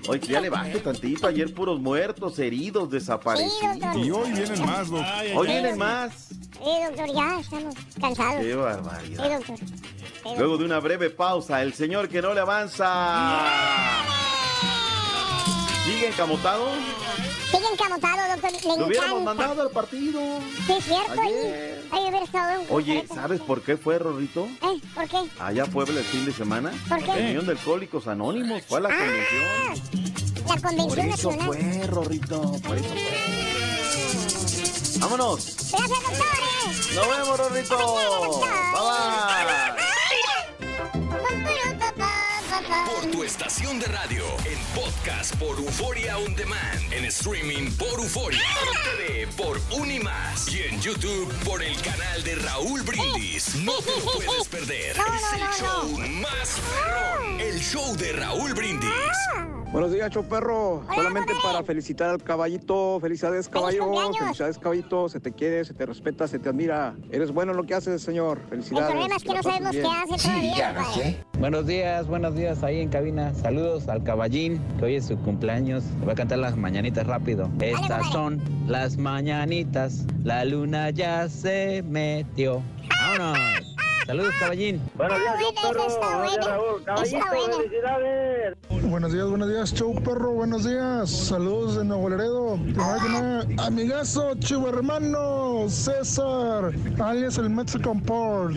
Oye, 0.08 0.20
ya 0.26 0.40
le 0.40 0.48
baje 0.48 0.78
tantito. 0.80 1.26
Ayer 1.26 1.52
puros 1.52 1.78
muertos, 1.80 2.38
heridos, 2.38 2.88
desaparecidos. 2.90 3.52
Sí, 3.60 3.80
doctor. 3.80 3.96
Y 4.06 4.10
hoy 4.10 4.32
vienen 4.32 4.64
más, 4.64 4.88
Doc. 4.88 5.02
Ay, 5.04 5.28
ay, 5.30 5.36
Hoy 5.36 5.46
vienen 5.48 5.76
más. 5.78 6.28
Sí, 6.28 6.70
doctor, 6.86 7.14
ya 7.14 7.40
estamos 7.40 7.74
cansados. 8.00 8.36
Qué 8.40 8.50
Sí, 8.50 8.56
barbaridad. 8.56 9.30
doctor. 9.38 9.56
Sí, 9.58 10.28
Luego 10.38 10.56
de 10.56 10.64
una 10.64 10.78
breve 10.80 11.10
pausa, 11.10 11.60
el 11.62 11.74
señor 11.74 12.08
que 12.08 12.22
no 12.22 12.32
le 12.32 12.40
avanza. 12.40 13.40
¿Sigue 15.84 16.08
encamotado? 16.08 16.66
Sigue 17.50 17.66
encamotado, 17.72 18.18
doctor. 18.32 18.52
Le 18.52 18.60
Lo 18.78 18.86
hubiéramos 18.86 19.22
mandado 19.24 19.62
al 19.62 19.70
partido. 19.70 20.20
Sí, 20.66 20.72
es 20.78 20.84
cierto. 20.84 21.12
Ahí, 21.20 21.32
Ayer. 21.32 21.84
ahí 21.90 21.98
debe 22.04 22.08
haber 22.16 22.22
estado. 22.24 22.60
en 22.60 22.66
Oye. 22.70 23.06
¿sabes 23.14 23.40
por 23.40 23.62
qué 23.62 23.76
fue, 23.76 23.98
Rorrito? 23.98 24.44
¿Eh? 24.46 24.80
¿Por 24.94 25.08
qué? 25.08 25.18
Allá 25.40 25.64
a 25.64 25.66
Puebla 25.66 25.98
el 26.00 26.06
fin 26.06 26.24
de 26.26 26.32
semana. 26.32 26.70
¿Por 26.88 27.02
qué? 27.02 27.12
Reunión 27.12 27.46
de 27.46 27.52
alcohólicos 27.52 28.06
anónimos. 28.06 28.62
Fue 28.68 28.78
a 28.78 28.82
la 28.82 28.88
convención. 28.90 29.44
La 30.46 30.54
Por 30.54 30.62
convención 30.62 31.08
eso 31.08 31.30
nacional. 31.30 31.46
fue, 31.46 31.86
Rorrito. 31.86 32.40
Por 32.66 32.76
eso 32.76 32.88
fue. 32.88 32.98
Vámonos. 35.00 35.56
Gracias, 35.70 35.88
doctores. 36.02 36.94
Nos 36.94 37.08
vemos, 37.08 37.38
Rorrito. 37.38 37.76
Bye 37.76 37.84
bye. 39.46 39.77
Por 42.94 43.10
tu 43.10 43.22
estación 43.22 43.78
de 43.78 43.86
radio, 43.86 44.24
en 44.46 44.58
podcast 44.74 45.36
por 45.36 45.58
Euforia 45.58 46.16
On 46.16 46.34
Demand, 46.34 46.92
en 46.92 47.04
streaming 47.04 47.70
por 47.72 48.00
Euforia, 48.00 48.40
en 48.40 49.26
TV 49.26 49.28
por 49.36 49.60
Unimas 49.78 50.48
y 50.52 50.62
en 50.62 50.80
YouTube 50.80 51.30
por 51.44 51.62
el 51.62 51.76
canal 51.82 52.22
de 52.24 52.36
Raúl 52.36 52.80
Brindis. 52.82 53.56
No 53.56 53.72
te 53.80 53.90
lo 53.90 54.26
puedes 54.26 54.48
perder. 54.48 54.96
No, 54.96 55.04
es 55.14 55.32
el 55.34 55.40
no, 55.40 55.46
no, 55.46 55.52
show 55.52 55.98
más 56.22 56.60
perrón, 56.60 57.40
el 57.40 57.60
show 57.60 57.96
de 57.96 58.12
Raúl 58.12 58.54
Brindis. 58.54 58.88
Buenos 59.70 59.92
días, 59.92 60.10
Choperro. 60.10 60.82
Solamente 60.94 61.34
para 61.42 61.62
felicitar 61.62 62.08
al 62.08 62.22
caballito. 62.22 62.98
Felicidades, 63.00 63.50
caballo. 63.50 63.92
Felicidades, 64.18 64.58
caballito. 64.58 65.10
Se 65.10 65.20
te 65.20 65.32
quiere, 65.32 65.62
se 65.66 65.74
te 65.74 65.84
respeta, 65.84 66.26
se 66.26 66.38
te 66.38 66.48
admira. 66.48 66.96
Eres 67.10 67.30
bueno 67.32 67.52
en 67.52 67.58
lo 67.58 67.64
que 67.64 67.74
haces, 67.74 68.00
señor. 68.00 68.38
El 68.44 68.62
Felicidades. 68.62 68.90
problema 68.90 69.16
es 69.16 69.22
que 69.22 69.34
no 69.34 69.42
sabemos 69.42 69.72
qué 69.72 69.82
hace 69.82 70.22
todavía. 70.22 71.24
Buenos 71.38 71.66
días, 71.66 72.06
buenos 72.08 72.34
días 72.34 72.62
ahí 72.62 72.77
en 72.80 72.88
cabina. 72.88 73.34
Saludos 73.34 73.88
al 73.88 74.02
caballín, 74.02 74.60
que 74.78 74.84
hoy 74.86 74.94
es 74.96 75.06
su 75.06 75.18
cumpleaños. 75.18 75.84
Le 76.00 76.04
voy 76.04 76.12
a 76.12 76.16
cantar 76.16 76.38
las 76.38 76.56
mañanitas 76.56 77.06
rápido. 77.06 77.50
Estas 77.60 78.10
son 78.10 78.40
las 78.66 78.96
mañanitas. 78.96 80.06
La 80.24 80.44
luna 80.44 80.90
ya 80.90 81.28
se 81.28 81.82
metió. 81.82 82.62
¡Vámonos! 83.18 83.77
Saludos, 84.08 84.32
caballín. 84.40 84.80
Buenos 84.94 85.18
días, 85.18 85.34
Perro. 85.62 85.84
Buenos 85.84 86.32
días, 86.32 86.46
Raúl. 86.46 86.82
Caballito, 86.82 87.26
felicidades. 87.58 88.56
Buenos 88.88 89.12
días, 89.12 89.28
buenos 89.28 89.48
días, 89.50 89.74
show 89.74 89.94
perro, 90.02 90.30
buenos 90.32 90.64
días. 90.64 91.10
Saludos 91.10 91.76
de 91.76 91.84
Nuevo 91.84 92.08
Laredo. 92.08 92.56
Nada, 92.56 93.44
Amigazo, 93.58 94.34
chivo 94.36 94.70
hermano, 94.70 95.68
César, 95.68 96.72
alias 96.98 97.36
el 97.36 97.50
Mexican 97.50 98.00
Port. 98.00 98.56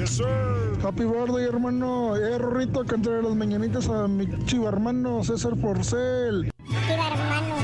Happy 0.86 1.04
birthday, 1.04 1.44
hermano. 1.44 2.16
Eh, 2.16 2.38
Rorrito, 2.38 2.86
cantaré 2.86 3.22
las 3.22 3.36
mañanitas 3.36 3.90
a 3.90 4.08
mi 4.08 4.26
chivo 4.46 4.70
hermano, 4.70 5.22
César 5.22 5.58
Porcel. 5.58 6.50
Chiva, 6.66 7.08
hermano. 7.10 7.56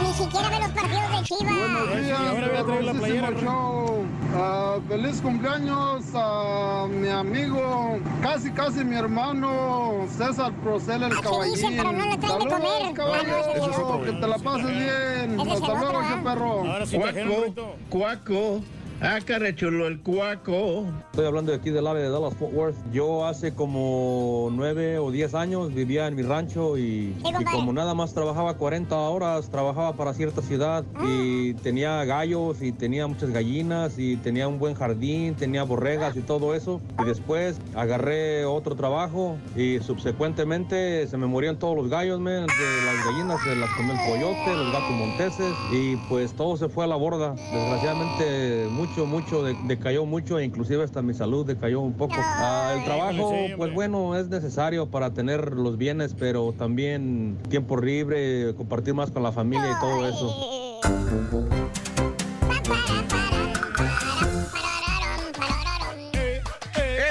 Ni 0.00 0.12
siquiera 0.12 0.48
ve 0.48 0.60
los 0.60 0.70
partidos 0.70 0.93
Chivas. 1.24 1.42
Buenos 1.54 2.04
días, 2.04 2.20
ahora 2.20 2.48
voy 2.48 2.56
a 2.58 2.64
traer 2.64 2.84
la 2.84 2.92
playera, 2.92 3.26
famosísimo 3.28 3.50
show. 3.50 4.04
Ah, 4.36 4.76
feliz 4.88 5.20
cumpleaños 5.22 6.04
a 6.14 6.86
mi 6.90 7.08
amigo, 7.08 7.98
casi 8.22 8.50
casi 8.50 8.84
mi 8.84 8.96
hermano 8.96 10.06
César 10.08 10.52
Procel 10.62 11.04
el 11.04 11.18
caballín. 11.20 11.54
dice, 11.54 11.68
pero 11.76 11.92
no 11.92 12.04
le 12.06 12.18
traen 12.18 12.20
de 12.20 12.26
Saludos, 12.28 12.52
comer. 12.52 12.94
caballo. 12.94 13.22
Ah, 13.22 13.42
no, 13.46 13.52
ese 13.64 13.70
es 13.70 13.78
otro. 13.78 14.02
que 14.04 14.12
te 14.12 14.26
la 14.28 14.38
pases 14.38 14.66
bien. 14.70 15.40
Hasta 15.40 15.74
luego, 15.74 16.24
perro. 16.24 16.50
Ahora 16.70 16.86
sí 16.86 16.98
Rorrito. 16.98 17.76
cuaco. 17.88 18.60
Ah, 19.06 19.18
chulo 19.54 19.86
el 19.86 20.00
cuaco. 20.00 20.86
Estoy 21.10 21.26
hablando 21.26 21.52
de 21.52 21.58
aquí 21.58 21.68
del 21.68 21.86
área 21.86 22.02
de 22.02 22.08
Dallas 22.08 22.32
Fort 22.38 22.54
Worth. 22.54 22.76
Yo 22.90 23.26
hace 23.26 23.54
como 23.54 24.48
nueve 24.50 24.98
o 24.98 25.10
diez 25.10 25.34
años 25.34 25.74
vivía 25.74 26.06
en 26.06 26.14
mi 26.14 26.22
rancho 26.22 26.78
y, 26.78 27.14
y 27.18 27.22
compadre. 27.22 27.44
como 27.44 27.74
nada 27.74 27.92
más 27.94 28.14
trabajaba 28.14 28.54
40 28.54 28.96
horas, 28.96 29.50
trabajaba 29.50 29.92
para 29.92 30.14
cierta 30.14 30.40
ciudad 30.40 30.84
y 31.06 31.52
tenía 31.52 32.02
gallos 32.06 32.62
y 32.62 32.72
tenía 32.72 33.06
muchas 33.06 33.28
gallinas 33.28 33.98
y 33.98 34.16
tenía 34.16 34.48
un 34.48 34.58
buen 34.58 34.74
jardín, 34.74 35.34
tenía 35.34 35.64
borregas 35.64 36.16
y 36.16 36.22
todo 36.22 36.54
eso. 36.54 36.80
Y 36.98 37.04
después 37.04 37.60
agarré 37.74 38.46
otro 38.46 38.74
trabajo 38.74 39.36
y 39.54 39.80
subsecuentemente 39.80 41.06
se 41.08 41.18
me 41.18 41.26
morían 41.26 41.58
todos 41.58 41.76
los 41.76 41.90
gallos, 41.90 42.20
man, 42.20 42.46
de 42.46 42.84
las 42.86 43.04
gallinas 43.04 43.38
se 43.42 43.54
las 43.54 43.68
comió 43.76 43.92
el 43.92 43.98
coyote, 43.98 44.56
los 44.56 44.72
gatos 44.72 44.90
monteses 44.92 45.52
y 45.72 45.96
pues 46.08 46.32
todo 46.32 46.56
se 46.56 46.70
fue 46.70 46.84
a 46.84 46.86
la 46.86 46.96
borda. 46.96 47.34
Desgraciadamente 47.34 48.66
mucho, 48.70 48.93
mucho 49.04 49.42
de- 49.42 49.56
decayó 49.66 50.06
mucho 50.06 50.38
e 50.38 50.44
inclusive 50.44 50.82
hasta 50.84 51.02
mi 51.02 51.12
salud 51.14 51.44
decayó 51.44 51.80
un 51.80 51.92
poco. 51.94 52.14
Ah, 52.18 52.74
el 52.78 52.84
trabajo, 52.84 53.32
pues 53.56 53.74
bueno, 53.74 54.16
es 54.16 54.28
necesario 54.28 54.86
para 54.90 55.12
tener 55.12 55.52
los 55.54 55.76
bienes, 55.76 56.14
pero 56.18 56.52
también 56.56 57.36
tiempo 57.48 57.76
libre, 57.76 58.54
compartir 58.54 58.94
más 58.94 59.10
con 59.10 59.22
la 59.22 59.32
familia 59.32 59.70
y 59.70 59.80
todo 59.80 60.06
eso. 60.08 60.80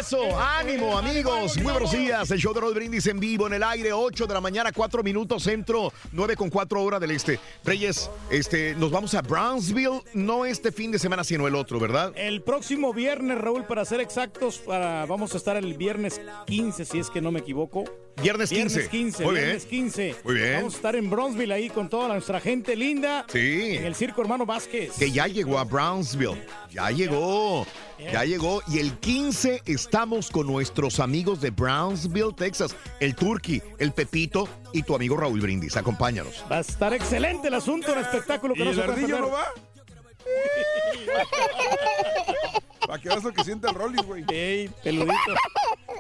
Eso, 0.04 0.38
ánimo 0.38 0.98
amigos, 0.98 1.56
muy 1.56 1.72
buenos 1.72 1.94
días, 1.94 2.30
el 2.30 2.38
show 2.38 2.54
de 2.54 2.60
Rod 2.60 2.74
Brindis 2.74 3.08
en 3.08 3.22
vivo 3.22 3.48
en 3.48 3.54
el 3.54 3.64
aire, 3.64 3.94
8 3.94 4.28
de 4.28 4.34
la 4.34 4.42
mañana, 4.42 4.74
4 4.74 5.02
minutos 5.02 5.44
centro, 5.44 5.94
9 6.12 6.36
con 6.36 6.50
4 6.50 6.84
horas 6.84 7.00
del 7.00 7.12
este. 7.12 7.40
Reyes, 7.64 8.12
este, 8.30 8.76
nos 8.76 8.92
vamos 8.92 9.14
a 9.14 9.22
Brownsville, 9.22 10.02
no 10.14 10.44
este 10.44 10.74
fin 10.74 10.92
de 10.92 11.00
semana, 11.00 11.24
sino 11.24 11.48
el 11.48 11.56
otro, 11.56 11.80
¿verdad? 11.80 12.12
El 12.18 12.42
próximo 12.42 12.94
viernes, 12.94 13.38
Raúl, 13.38 13.64
para 13.64 13.86
ser 13.86 14.02
exactos, 14.02 14.58
para, 14.58 15.06
vamos 15.06 15.36
a 15.36 15.38
estar 15.38 15.56
el 15.56 15.74
viernes 15.76 16.20
15, 16.48 16.84
si 16.84 17.00
es 17.00 17.10
que 17.10 17.22
no 17.22 17.32
me 17.32 17.40
equivoco. 17.40 17.86
Viernes 18.22 18.50
15. 18.50 18.80
Viernes 18.80 18.90
15, 18.90 19.24
Muy 19.24 19.34
bien. 19.34 19.46
viernes 19.46 19.66
15. 19.66 20.16
Muy 20.24 20.36
bien. 20.36 20.56
Vamos 20.58 20.74
a 20.74 20.76
estar 20.76 20.96
en 20.96 21.10
Bronzeville 21.10 21.54
ahí 21.54 21.70
con 21.70 21.90
toda 21.90 22.10
nuestra 22.10 22.40
gente 22.40 22.76
linda. 22.76 23.26
Sí. 23.32 23.76
En 23.78 23.86
el 23.86 23.96
Circo 23.96 24.22
Hermano 24.22 24.46
Vázquez. 24.46 24.92
Que 25.00 25.12
ya 25.12 25.28
llegó 25.28 25.58
a 25.58 25.64
Brownsville, 25.64 26.46
ya 26.70 26.92
llegó, 26.92 27.66
ya 28.00 28.24
llegó. 28.26 28.62
Y 28.68 28.80
el 28.80 28.98
15 29.00 29.64
estamos 29.66 30.30
con 30.30 30.48
nuestros 30.48 31.00
amigos 31.00 31.42
de 31.42 31.52
Brownsville, 31.52 32.34
Texas, 32.36 32.76
el 33.00 33.16
Turkey, 33.16 33.62
el 33.80 33.92
Pepito 33.92 34.48
y 34.74 34.84
tu 34.84 34.96
amigo 34.96 35.18
Raúl 35.18 35.40
Brindis. 35.42 35.78
Acompáñanos. 35.78 36.44
Va 36.52 36.58
a 36.58 36.62
estar 36.62 36.94
excelente 36.94 37.48
el 37.48 37.54
asunto, 37.54 37.94
un 37.94 38.00
espectáculo 38.00 38.54
que 38.54 38.62
¿Y 38.62 38.66
no 38.66 38.70
el 38.72 38.76
se 38.76 38.82
puede 38.84 39.00
ardillo 39.00 39.20
no 39.20 39.32
va? 39.32 39.46
Para 42.94 43.02
que 43.02 43.10
veas 43.10 43.24
lo 43.24 43.34
que 43.34 43.44
siente 43.44 43.68
el 43.68 43.74
Rollis, 43.74 44.04
güey. 44.06 44.24
Ey, 44.30 44.70
peludito. 44.84 45.16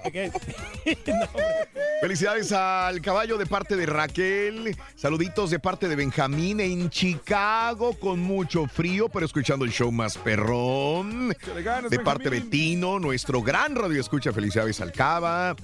Ok. 0.05 0.13
No, 1.07 1.13
hombre. 1.25 1.69
Felicidades 2.01 2.51
al 2.51 3.01
caballo 3.01 3.37
de 3.39 3.47
parte 3.47 3.75
de 3.75 3.87
Raquel. 3.87 4.75
Saluditos 4.95 5.49
de 5.49 5.57
parte 5.57 5.87
de 5.87 5.95
Benjamín 5.95 6.59
en 6.59 6.91
Chicago 6.91 7.97
con 7.97 8.19
mucho 8.19 8.67
frío, 8.67 9.09
pero 9.09 9.25
escuchando 9.25 9.65
el 9.65 9.71
show 9.71 9.91
más 9.91 10.19
perrón. 10.19 11.33
Ganas, 11.63 11.89
De 11.89 11.99
parte 11.99 12.29
de. 12.29 12.41
Tino, 12.41 12.99
nuestro 12.99 13.41
gran 13.41 13.75
radio 13.75 13.99
escucha. 13.99 14.31
Felicidades 14.31 14.79
al 14.79 14.91
Cava. 14.91 15.55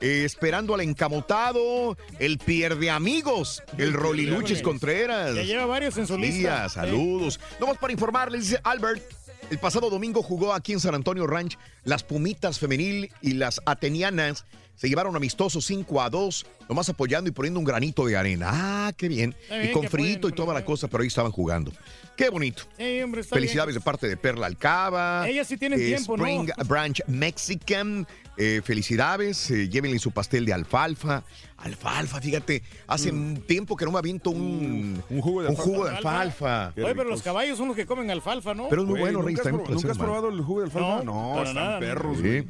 Eh, 0.00 0.22
esperando 0.24 0.74
al 0.74 0.80
encamotado, 0.80 1.98
el 2.18 2.38
pierde 2.38 2.88
amigos, 2.88 3.62
el 3.76 3.92
Roliluches 3.92 4.62
Contreras. 4.62 5.34
Ya 5.34 5.42
lleva 5.42 5.66
varios 5.66 5.98
en 5.98 6.06
su 6.06 6.16
Días, 6.16 6.32
lista. 6.32 6.68
saludos. 6.70 7.40
Nomás 7.60 7.76
para 7.76 7.92
informarles, 7.92 8.48
dice 8.48 8.60
Albert. 8.62 9.17
El 9.50 9.58
pasado 9.58 9.88
domingo 9.88 10.22
jugó 10.22 10.52
aquí 10.52 10.72
en 10.72 10.80
San 10.80 10.94
Antonio 10.94 11.26
Ranch 11.26 11.56
las 11.84 12.02
Pumitas 12.02 12.58
Femenil 12.58 13.10
y 13.22 13.32
las 13.32 13.62
Atenianas. 13.64 14.44
Se 14.76 14.88
llevaron 14.88 15.16
amistosos 15.16 15.64
5 15.64 16.02
a 16.02 16.10
2, 16.10 16.46
nomás 16.68 16.88
apoyando 16.90 17.28
y 17.30 17.32
poniendo 17.32 17.58
un 17.58 17.64
granito 17.64 18.04
de 18.06 18.16
arena. 18.16 18.50
Ah, 18.52 18.92
qué 18.96 19.08
bien. 19.08 19.34
Y 19.64 19.72
con 19.72 19.88
frito 19.88 20.28
y 20.28 20.32
toda 20.32 20.52
la 20.52 20.64
cosa, 20.64 20.86
pero 20.86 21.02
ahí 21.02 21.08
estaban 21.08 21.32
jugando. 21.32 21.72
Qué 22.14 22.28
bonito. 22.28 22.64
Hombre, 23.02 23.24
Felicidades 23.24 23.74
de 23.74 23.80
parte 23.80 24.06
de 24.06 24.16
Perla 24.16 24.46
Alcaba. 24.46 25.26
Ellas 25.26 25.48
sí 25.48 25.56
tienen 25.56 25.78
de 25.78 25.86
tiempo, 25.86 26.16
¿no? 26.16 26.26
Spring 26.26 26.50
Branch 26.66 27.02
Mexican. 27.06 28.06
Eh, 28.40 28.62
felicidades, 28.64 29.50
eh, 29.50 29.68
llévenle 29.68 29.98
su 29.98 30.12
pastel 30.12 30.44
de 30.46 30.52
alfalfa. 30.52 31.24
Alfalfa, 31.56 32.20
fíjate, 32.20 32.62
hace 32.86 33.10
un 33.10 33.42
tiempo 33.44 33.76
que 33.76 33.84
no 33.84 33.90
me 33.90 33.98
aviento 33.98 34.30
un, 34.30 35.02
un 35.10 35.20
jugo 35.20 35.42
de 35.42 35.48
un 35.48 35.56
alfalfa. 35.56 35.64
jugo 35.72 35.84
de 35.86 35.96
alfalfa. 35.96 36.72
Oye, 36.76 36.94
pero 36.94 37.04
los 37.10 37.20
caballos 37.22 37.58
son 37.58 37.66
los 37.66 37.76
que 37.76 37.84
comen 37.84 38.08
alfalfa, 38.12 38.54
¿no? 38.54 38.68
Pero 38.68 38.82
es 38.82 38.88
muy 38.88 39.00
bueno, 39.00 39.22
Rey. 39.22 39.34
¿Nunca, 39.34 39.48
has, 39.50 39.70
nunca 39.70 39.94
probado 39.94 40.28
el 40.28 40.40
jugo 40.40 40.60
de 40.60 40.66
alfalfa? 40.66 41.02
No, 41.02 41.30
No, 41.30 41.34
para 41.34 41.48
están 41.48 41.64
nada, 41.64 41.80
perros, 41.80 42.18
Sí. 42.22 42.44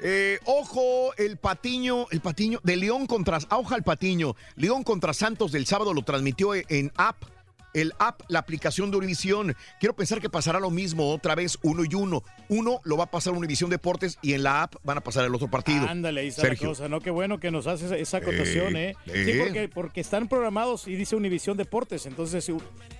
Eh, 0.00 0.38
ojo, 0.44 1.12
el 1.16 1.36
patiño, 1.38 2.06
el 2.10 2.20
patiño 2.20 2.60
de 2.62 2.76
León 2.76 3.06
contra, 3.06 3.38
ojo 3.50 3.74
al 3.74 3.82
patiño, 3.82 4.36
León 4.54 4.84
contra 4.84 5.12
Santos 5.12 5.50
del 5.50 5.66
sábado 5.66 5.92
lo 5.92 6.02
transmitió 6.02 6.52
en 6.54 6.92
app, 6.96 7.22
el 7.80 7.92
app, 7.98 8.22
la 8.28 8.38
aplicación 8.40 8.90
de 8.90 8.96
Univisión. 8.98 9.54
Quiero 9.80 9.94
pensar 9.96 10.20
que 10.20 10.28
pasará 10.30 10.60
lo 10.60 10.70
mismo 10.70 11.10
otra 11.12 11.34
vez, 11.34 11.58
uno 11.62 11.84
y 11.84 11.94
uno. 11.94 12.22
Uno 12.48 12.80
lo 12.84 12.96
va 12.96 13.04
a 13.04 13.10
pasar 13.10 13.32
Univisión 13.34 13.70
Deportes 13.70 14.18
y 14.22 14.32
en 14.34 14.42
la 14.42 14.62
app 14.62 14.74
van 14.84 14.98
a 14.98 15.00
pasar 15.00 15.24
el 15.24 15.34
otro 15.34 15.50
partido. 15.50 15.86
Ándale, 15.88 16.20
ahí 16.22 16.28
está 16.28 16.42
Sergio. 16.42 16.68
la 16.68 16.70
cosa, 16.72 16.88
¿no? 16.88 17.00
Qué 17.00 17.10
bueno 17.10 17.38
que 17.40 17.50
nos 17.50 17.66
hace 17.66 18.00
esa, 18.00 18.16
acotación, 18.18 18.76
Eh, 18.76 18.94
¿eh? 19.06 19.24
Sí, 19.24 19.38
porque, 19.38 19.68
porque 19.68 20.00
están 20.00 20.28
programados 20.28 20.86
y 20.88 20.94
dice 20.96 21.16
Univisión 21.16 21.56
Deportes, 21.56 22.06
entonces 22.06 22.50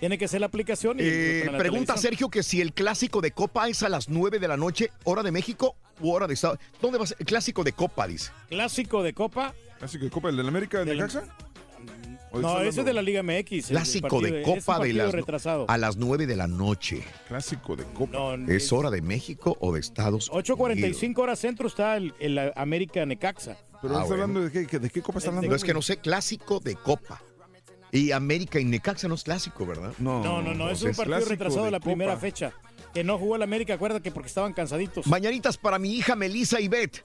tiene 0.01 0.19
que 0.19 0.29
ser 0.29 0.41
la 0.41 0.47
aplicación 0.47 0.99
y... 1.01 1.03
Eh, 1.05 1.43
la 1.51 1.59
pregunta 1.59 1.95
televisión. 1.95 1.99
Sergio 1.99 2.29
que 2.31 2.43
si 2.43 2.61
el 2.61 2.73
clásico 2.73 3.21
de 3.21 3.33
Copa 3.33 3.69
es 3.69 3.83
a 3.83 3.89
las 3.89 4.09
9 4.09 4.39
de 4.39 4.49
la 4.49 4.57
noche, 4.57 4.91
hora 5.05 5.23
de 5.23 5.31
México 5.33 5.77
u 6.01 6.11
hora 6.13 6.27
de 6.27 6.35
Estado. 6.35 6.59
¿Dónde 6.81 6.99
va 6.99 7.05
a 7.05 7.07
ser? 7.09 7.17
El 7.21 7.27
clásico 7.27 7.65
de 7.65 7.73
Copa, 7.73 8.07
dice. 8.07 8.31
¿Clásico 8.49 9.03
de 9.03 9.13
Copa? 9.15 9.55
¿Clásico 9.79 10.05
de 10.05 10.11
Copa, 10.11 10.29
el 10.29 10.37
del 10.37 10.49
América 10.49 10.79
de 10.79 10.85
Del- 10.85 10.97
Necaxa? 10.99 11.25
¿O 12.33 12.41
No, 12.41 12.61
ese 12.61 12.81
es 12.81 12.87
de 12.87 12.93
la 12.93 13.03
Liga 13.03 13.23
MX. 13.23 13.69
Clásico 13.69 14.21
de 14.21 14.43
Copa 14.43 14.57
de 14.59 14.63
partido 14.63 15.05
las, 15.07 15.15
retrasado. 15.15 15.65
a 15.69 15.79
las 15.79 15.97
9 15.97 16.27
de 16.27 16.37
la 16.37 16.47
noche. 16.47 17.03
Clásico 17.29 17.77
de 17.77 17.85
Copa. 17.85 18.13
No, 18.37 18.53
¿Es 18.53 18.73
hora 18.73 18.91
de 18.91 19.01
México 19.03 19.57
o 19.61 19.73
de 19.73 19.81
Estados 19.81 20.29
Unidos? 20.29 20.49
8.45 20.49 21.19
horas 21.19 21.39
centro 21.39 21.69
está 21.69 21.97
el, 21.97 22.15
el 22.21 22.39
América 22.57 23.05
Necaxa. 23.07 23.57
¿Pero 23.81 23.95
Ah, 23.97 24.03
está 24.03 24.09
bueno. 24.09 24.23
hablando 24.25 24.41
de 24.43 24.51
qué, 24.53 24.67
que- 24.67 24.79
de 24.79 24.91
qué 24.91 25.01
Copa 25.03 25.19
está 25.19 25.31
hablando? 25.31 25.49
No, 25.51 25.57
es 25.57 25.65
que 25.65 25.73
no 25.75 25.83
sé, 25.83 25.99
clásico 25.99 26.61
de 26.61 26.75
Copa. 26.75 27.23
Y 27.91 28.13
América 28.13 28.61
y 28.61 28.65
Necaxa 28.67 29.09
no 29.09 29.15
es 29.15 29.23
clásico, 29.25 29.65
¿verdad? 29.65 29.93
No, 29.99 30.23
No, 30.23 30.43
no, 30.43 30.53
no, 30.53 30.69
es 30.71 30.83
un 30.83 30.93
partido 30.95 31.21
retrasado 31.21 31.65
de 31.65 31.71
la 31.71 31.81
primera 31.81 32.17
fecha. 32.19 32.53
Que 32.93 33.05
no 33.05 33.19
jugó 33.19 33.37
el 33.37 33.43
América, 33.43 33.75
acuérdate, 33.75 34.11
porque 34.11 34.29
estaban 34.29 34.53
cansaditos. 34.53 35.07
Mañanitas 35.07 35.57
para 35.57 35.79
mi 35.79 35.95
hija 35.95 36.17
Melissa 36.17 36.61
y 36.61 36.69
Beth. 36.69 37.03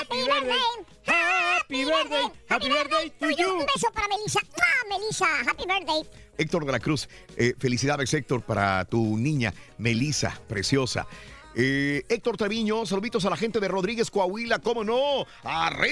Happy 0.00 0.24
birthday, 0.24 0.58
happy 1.04 1.84
birthday, 1.84 2.28
happy 2.48 2.68
birthday 2.70 3.12
to 3.20 3.30
you. 3.36 3.58
Un 3.58 3.66
beso 3.66 3.92
para 3.92 4.08
Melissa. 4.08 4.40
¡Ah, 4.40 4.86
Melissa! 4.88 5.26
Happy 5.46 5.66
birthday. 5.66 6.02
Héctor 6.38 6.64
de 6.64 6.72
la 6.72 6.80
Cruz, 6.80 7.06
eh, 7.36 7.52
felicidades 7.58 8.14
Héctor 8.14 8.40
para 8.40 8.86
tu 8.86 9.18
niña 9.18 9.52
Melissa, 9.76 10.40
preciosa. 10.48 11.06
Eh, 11.54 12.02
Héctor 12.08 12.38
Treviño, 12.38 12.86
saluditos 12.86 13.26
a 13.26 13.30
la 13.30 13.36
gente 13.36 13.60
de 13.60 13.68
Rodríguez 13.68 14.10
Coahuila, 14.10 14.60
¿cómo 14.60 14.84
no? 14.84 15.26
¡Arriba 15.42 15.90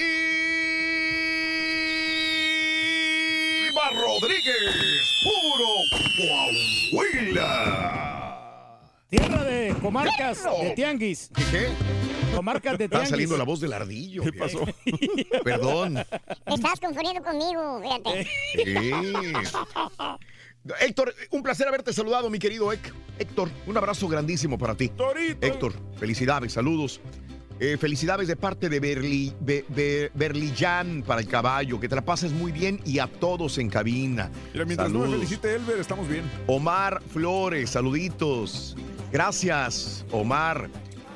Rodríguez! 3.91 5.21
¡Puro 5.23 5.67
Coahuila! 6.91 8.18
Tierra 9.09 9.43
de 9.43 9.73
comarcas 9.81 10.43
de 10.61 10.69
tianguis. 10.75 11.31
¿Qué? 11.51 11.67
Comarcas 12.35 12.77
de 12.77 12.85
Está 12.85 12.97
tianguis. 12.97 13.09
saliendo 13.09 13.37
la 13.37 13.43
voz 13.43 13.59
del 13.59 13.73
ardillo. 13.73 14.23
¿Qué 14.23 14.33
pasó? 14.33 14.65
Perdón. 15.43 15.95
Te 16.45 16.53
estás 16.53 16.79
confundiendo 16.79 17.23
conmigo, 17.23 17.81
fíjate. 17.81 18.27
Sí. 18.53 18.91
Héctor, 20.81 21.15
un 21.31 21.41
placer 21.41 21.67
haberte 21.67 21.91
saludado, 21.93 22.29
mi 22.29 22.37
querido 22.37 22.71
Héctor. 22.71 22.93
Héctor, 23.17 23.49
un 23.65 23.77
abrazo 23.77 24.07
grandísimo 24.07 24.57
para 24.57 24.75
ti. 24.75 24.89
Torito. 24.89 25.45
Héctor, 25.45 25.73
felicidades, 25.97 26.53
saludos. 26.53 27.01
Eh, 27.59 27.77
felicidades 27.77 28.27
de 28.27 28.35
parte 28.37 28.69
de 28.69 28.79
Berli, 28.79 29.33
Be- 29.41 29.65
Be- 29.67 30.11
Berlillán 30.13 31.03
para 31.05 31.19
el 31.21 31.27
caballo. 31.27 31.79
Que 31.79 31.89
te 31.89 31.95
la 31.95 32.01
pases 32.05 32.31
muy 32.31 32.51
bien 32.53 32.79
y 32.85 32.99
a 32.99 33.07
todos 33.07 33.57
en 33.57 33.69
cabina. 33.69 34.31
Mira, 34.53 34.63
mientras 34.65 34.89
no 34.89 34.99
me 34.99 35.05
Saludos. 35.05 35.25
felicite 35.27 35.55
Elber, 35.55 35.77
estamos 35.79 36.07
bien. 36.07 36.23
Omar 36.47 37.01
Flores, 37.11 37.71
saluditos. 37.71 38.77
Gracias, 39.11 40.05
Omar. 40.11 40.69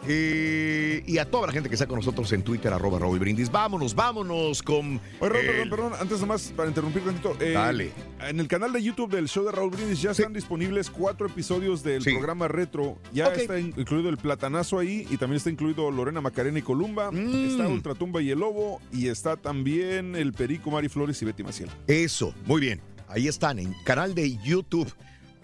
Eh, 0.07 1.03
y 1.05 1.17
a 1.17 1.29
toda 1.29 1.47
la 1.47 1.53
gente 1.53 1.69
que 1.69 1.75
está 1.75 1.87
con 1.87 1.97
nosotros 1.97 2.31
en 2.33 2.43
Twitter, 2.43 2.71
arroba 2.73 2.99
Raúl 2.99 3.19
Brindis. 3.19 3.51
Vámonos, 3.51 3.95
vámonos 3.95 4.61
con. 4.61 4.99
Oye, 5.19 5.29
Raúl, 5.29 5.35
el- 5.45 5.69
perdón, 5.69 5.69
perdón, 5.69 5.93
antes 5.99 6.19
nomás 6.19 6.53
para 6.55 6.69
interrumpir 6.69 7.03
tantito. 7.03 7.35
eh, 7.39 7.51
Dale. 7.53 7.91
En 8.21 8.39
el 8.39 8.47
canal 8.47 8.71
de 8.73 8.81
YouTube 8.83 9.11
del 9.11 9.27
show 9.27 9.45
de 9.45 9.51
Raúl 9.51 9.71
Brindis 9.71 10.01
ya 10.01 10.11
están 10.11 10.33
disponibles 10.33 10.89
cuatro 10.89 11.27
episodios 11.27 11.83
del 11.83 12.03
Sí. 12.03 12.11
programa 12.11 12.47
Retro. 12.47 12.97
Ya 13.13 13.27
está 13.27 13.59
in- 13.59 13.73
incluido 13.77 14.09
el 14.09 14.17
platanazo 14.17 14.79
ahí 14.79 15.07
y 15.09 15.17
también 15.17 15.37
está 15.37 15.49
incluido 15.49 15.89
Lorena 15.91 16.21
Macarena 16.21 16.59
y 16.59 16.61
Columba. 16.61 17.11
Mm. 17.11 17.47
Está 17.51 17.67
Ultratumba 17.67 18.21
y 18.21 18.29
el 18.31 18.39
Lobo 18.39 18.81
y 18.91 19.07
está 19.07 19.37
también 19.37 20.15
el 20.15 20.33
Perico, 20.33 20.71
Mari 20.71 20.89
Flores 20.89 21.21
y 21.21 21.25
Betty 21.25 21.43
Maciel. 21.43 21.69
Eso, 21.87 22.33
muy 22.45 22.61
bien. 22.61 22.81
Ahí 23.07 23.27
están, 23.27 23.59
en 23.59 23.73
canal 23.85 24.15
de 24.15 24.37
YouTube. 24.37 24.91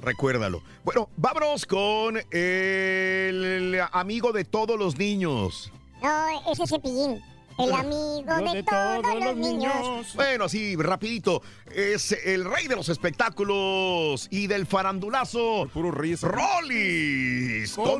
Recuérdalo. 0.02 0.62
Bueno, 0.84 1.10
vámonos 1.18 1.66
con 1.66 2.20
el 2.32 3.82
amigo 3.92 4.32
de 4.32 4.46
todos 4.46 4.78
los 4.80 4.98
niños. 4.98 5.72
No, 6.02 6.52
ese 6.52 6.64
es 6.64 6.70
Cepillín. 6.70 7.22
El 7.60 7.74
amigo 7.74 8.54
de, 8.54 8.64
todos, 8.64 9.04
los 9.22 9.36
niños. 9.36 10.16
Bueno, 10.16 10.46
así 10.46 10.78
rapidito, 10.78 11.42
es 11.76 12.14
el 12.24 12.46
rey 12.46 12.68
de 12.68 12.78
los 12.78 12.88
espectáculos 12.88 14.30
y 14.32 14.48
del 14.48 14.66
farandulazo. 14.66 15.68
Puro 15.74 15.92
reyes. 15.92 16.22
Rolis 16.22 17.74
Contreras. 17.74 17.98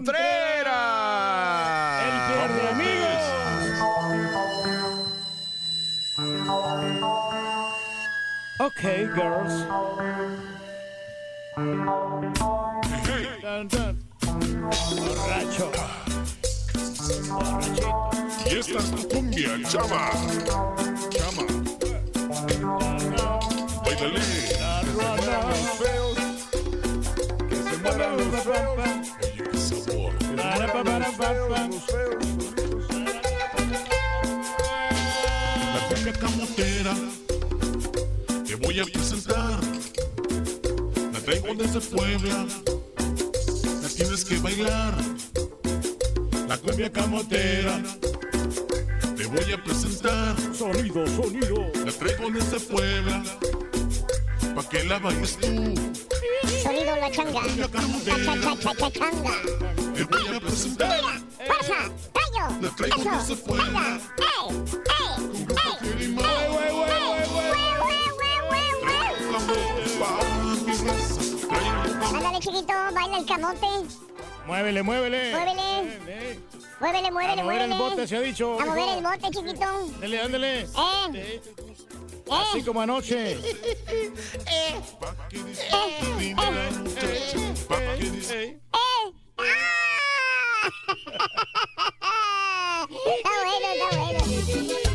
Contreras. 0.72 2.04
El 2.06 2.22
pierde 2.32 2.70
amigos. 2.70 3.20
Ok, 8.60 8.82
girls. 9.16 9.66
Borracho. 14.96 15.72
Y 18.46 18.56
esta 18.56 18.80
es 18.80 18.92
tu 18.92 19.08
cumbia, 19.10 19.60
chama. 19.68 20.12
Chama. 21.10 21.44
Ruana. 24.94 25.40
Que 27.50 27.56
se 27.58 27.76
La 35.74 35.80
cumbia 35.90 36.14
camotera 36.14 36.94
te 38.46 38.56
voy 38.56 38.80
a 38.80 38.86
presentar. 38.86 39.69
La 41.50 41.56
traigo 41.56 41.74
desde 41.74 41.96
Puebla. 41.96 42.46
La 43.82 43.90
tienes 43.90 44.24
que 44.24 44.38
bailar. 44.38 44.94
La 46.48 46.58
cumbia 46.60 46.92
camotera 46.92 47.82
te 49.18 49.26
voy 49.26 49.54
a 49.54 49.64
presentar. 49.64 50.36
Sonido, 50.56 51.08
sonido. 51.08 51.72
La 51.84 51.92
traigo 51.92 52.30
desde 52.30 52.60
Puebla. 52.60 53.24
Pa' 54.56 54.70
que 54.70 54.84
la 54.84 55.00
bailes 55.00 55.38
tú. 55.38 55.48
Sonido 56.62 56.96
la 56.96 57.12
changa. 57.12 57.42
La 57.58 57.68
cha, 57.68 58.42
cha, 58.42 58.56
cha, 58.60 58.76
cha, 58.76 58.92
changa. 58.92 59.42
Te 59.96 60.04
voy 60.04 60.28
a 60.36 60.40
presentar. 60.40 61.02
¡Fuerza! 61.48 61.92
¡Rayo! 62.14 62.62
La 62.62 62.76
traigo 62.76 63.04
desde 63.18 63.36
Puebla. 63.38 64.00
¡Ey! 64.20 64.56
¡Ey! 65.00 66.16
¡Ey! 66.16 66.39
Ándale, 72.40 72.58
chiquito, 72.58 72.74
baila 72.94 73.18
el 73.18 73.26
camote. 73.26 73.68
Muévele, 74.48 74.82
muévele. 74.84 75.32
Muévele. 75.32 75.62
Muévele. 76.00 76.40
Muévele, 76.80 77.08
A 77.08 77.12
muévele, 77.12 77.44
mover 77.44 77.62
el 77.64 77.74
bote, 77.78 78.08
se 78.08 78.16
ha 78.16 78.22
dicho. 78.22 78.58
A 78.60 78.66
mover 78.66 78.84
hijo. 78.86 78.98
el 78.98 79.04
bote, 79.04 79.30
chiquito. 79.32 79.66
Ándale, 79.96 80.22
ándale. 80.22 80.60
Eh. 80.62 81.42
Así 82.32 82.60
Eh. 82.60 82.66
como 82.66 82.82
anoche. 82.82 83.32
Ey. 83.32 83.40
¡Eh! 84.48 84.82
¡Ah! 86.38 86.60
Está 92.90 93.30
bueno, 93.44 93.68
está 93.74 93.88
bueno. 93.98 94.89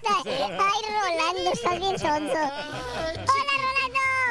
Ay, 0.00 0.82
Rolando, 0.88 1.52
estás 1.52 1.78
bien 1.78 1.98
sonso. 1.98 2.32
¡Hola, 2.32 3.54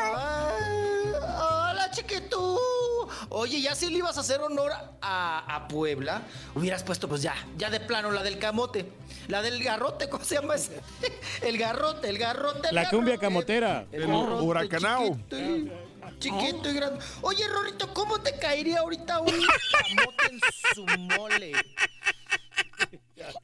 Rolando! 0.09 1.27
Hola, 1.37 1.91
chiquitú. 1.91 2.57
Oye, 3.29 3.61
ya 3.61 3.75
si 3.75 3.89
le 3.89 3.97
ibas 3.99 4.17
a 4.17 4.21
hacer 4.21 4.41
honor 4.41 4.71
a, 5.01 5.55
a 5.55 5.67
Puebla, 5.67 6.23
hubieras 6.55 6.83
puesto 6.83 7.07
pues 7.07 7.21
ya, 7.21 7.35
ya 7.57 7.69
de 7.69 7.79
plano 7.79 8.11
la 8.11 8.23
del 8.23 8.39
camote. 8.39 8.91
La 9.27 9.41
del 9.41 9.63
garrote, 9.63 10.09
¿cómo 10.09 10.23
se 10.25 10.35
llama 10.35 10.55
ese? 10.55 10.81
El 11.41 11.57
garrote, 11.57 12.09
el 12.09 12.17
garrote. 12.17 12.69
el 12.69 12.75
La 12.75 12.89
cumbia 12.89 13.17
camotera. 13.17 13.85
El 13.91 14.07
garrote 14.07 14.43
huracanao. 14.43 15.05
Chiquito 15.15 15.39
y, 15.39 15.71
chiquito 16.19 16.69
y 16.69 16.73
grande. 16.73 17.05
Oye, 17.21 17.47
Rorrito, 17.47 17.93
¿cómo 17.93 18.19
te 18.19 18.37
caería 18.37 18.79
ahorita 18.79 19.19
un 19.19 19.27
camote 19.31 20.25
en 20.31 20.39
su 20.75 20.85
mole? 21.17 21.53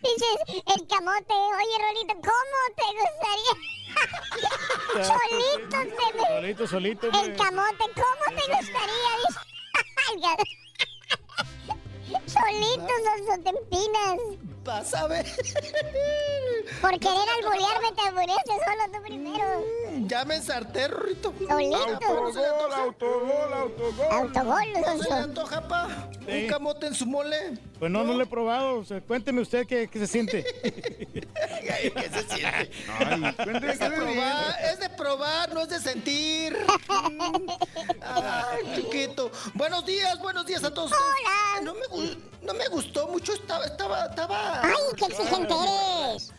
Dices, 0.02 0.64
el 0.76 0.88
camote. 0.88 1.34
Oye, 1.34 1.78
Rolito, 1.80 2.16
¿cómo 2.16 2.60
te 2.76 2.88
gustaría? 3.00 3.54
solito 5.08 5.78
se 5.82 6.08
me... 6.18 6.24
Solito, 6.28 6.68
solito. 6.68 7.08
El 7.08 7.36
camote, 7.36 7.84
¿cómo 7.96 8.26
te 8.30 8.44
gustaría? 8.54 9.14
Dice. 12.28 12.40
El 12.40 12.56
gar- 12.56 12.76
Solito, 12.78 12.94
Sonso, 13.26 13.44
te 13.44 13.50
empinas. 13.50 14.20
Vas 14.64 14.94
a 14.94 15.08
ver. 15.08 15.26
Por 16.82 17.00
querer 17.00 17.30
alburearme, 17.42 17.92
te 17.96 18.02
albureaste 18.02 18.52
solo 18.52 18.92
tú 18.94 19.02
primero. 19.02 19.66
Ya 20.08 20.26
me 20.26 20.36
ensarté, 20.36 20.90
Rorrito. 20.90 21.34
Solito. 21.48 21.78
Autogol, 21.78 22.74
autogol, 22.74 23.54
autogol. 23.54 24.08
Autogol, 24.12 24.64
¿No 24.86 25.04
se 25.04 25.10
le 25.10 25.16
antoja, 25.16 25.68
pa? 25.70 26.10
Sí. 26.28 26.44
¿Un 26.44 26.48
camote 26.50 26.88
en 26.88 26.96
su 26.96 27.06
mole? 27.06 27.54
Pues 27.80 27.90
no, 27.90 28.04
no 28.04 28.14
lo 28.14 28.24
he 28.24 28.26
probado. 28.28 28.80
O 28.80 28.84
sea, 28.84 29.00
cuénteme 29.00 29.40
usted 29.42 29.66
qué, 29.66 29.88
qué 29.88 30.00
se 30.00 30.08
siente. 30.08 30.44
¿Qué 30.64 32.10
se 32.14 32.24
siente? 32.36 32.72
Ay, 33.00 33.34
cuénteme 33.36 33.72
Es 33.72 33.80
de 33.80 33.90
probar, 33.90 34.56
es 34.74 34.80
de 34.82 34.90
probar, 34.90 35.54
no 35.54 35.62
es 35.62 35.70
de 35.70 35.80
sentir. 35.80 36.58
Ay, 38.02 38.74
chiquito. 38.76 39.32
Buenos 39.54 39.86
días, 39.86 40.20
buenos 40.20 40.46
días 40.46 40.64
a 40.66 40.74
todos. 40.74 40.92
Hola. 40.92 41.62
No 41.64 41.74
me, 41.74 41.86
gu- 41.88 42.18
no 42.42 42.54
me 42.54 42.68
gustó 42.68 43.08
mucho, 43.08 43.34
estaba, 43.34 43.66
estaba, 43.66 44.06
estaba. 44.06 44.62
Ay, 44.64 44.74
qué 44.98 45.06
exigente 45.06 45.54
eres. 45.54 46.32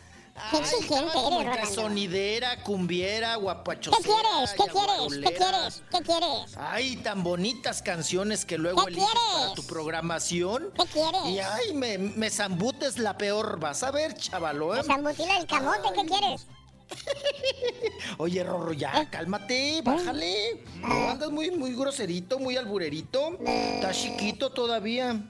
Qué 0.51 0.55
Ay, 0.57 0.61
exigente 0.61 1.05
estaba 1.07 1.11
como 1.13 1.27
eres, 1.41 1.47
entre 1.47 1.61
Rolando. 1.61 1.81
sonidera, 1.81 2.63
cumbiera, 2.63 3.35
guapachosera. 3.35 4.01
¿Qué 4.01 4.09
quieres? 4.09 4.51
¿Qué 4.53 4.63
quieres? 4.71 5.17
¿Qué 5.29 5.33
quieres? 5.35 5.83
¿Qué 5.91 6.01
quieres? 6.01 6.57
Ay, 6.57 6.95
tan 6.97 7.23
bonitas 7.23 7.81
canciones 7.81 8.45
que 8.45 8.57
luego 8.57 8.85
¿Qué 8.85 8.91
eliges 8.93 9.09
para 9.33 9.53
tu 9.53 9.63
programación. 9.65 10.71
¿Qué 10.77 10.85
quieres? 10.85 11.25
Y 11.25 11.39
ay, 11.39 11.73
me, 11.73 11.97
me 11.97 12.29
zambutes 12.29 12.97
la 12.97 13.17
peor. 13.17 13.59
Vas 13.59 13.83
a 13.83 13.91
ver, 13.91 14.15
chavalo, 14.15 14.75
¿eh? 14.75 14.77
Me 14.77 14.83
zambutila 14.83 15.37
el 15.37 15.45
camote, 15.45 15.89
¿qué 15.93 16.05
quieres? 16.05 16.47
Oye, 18.17 18.43
Rorro, 18.43 18.73
ya, 18.73 19.09
cálmate, 19.09 19.81
bájale. 19.83 20.63
No, 20.81 21.09
andas 21.09 21.31
muy, 21.31 21.51
muy 21.51 21.73
groserito, 21.75 22.39
muy 22.39 22.57
alburerito. 22.57 23.37
Está 23.45 23.91
chiquito 23.91 24.51
todavía. 24.51 25.19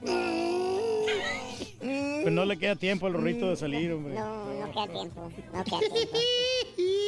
Pues 1.80 2.34
no 2.34 2.44
le 2.44 2.58
queda 2.58 2.76
tiempo 2.76 3.06
al 3.06 3.14
rorrito 3.14 3.48
de 3.48 3.56
salir, 3.56 3.90
hombre. 3.92 4.14
No, 4.14 4.44
no 4.44 4.70
queda 4.70 4.86
tiempo. 4.88 5.22
No 5.22 5.64
queda 5.64 5.78
tiempo. 5.80 6.18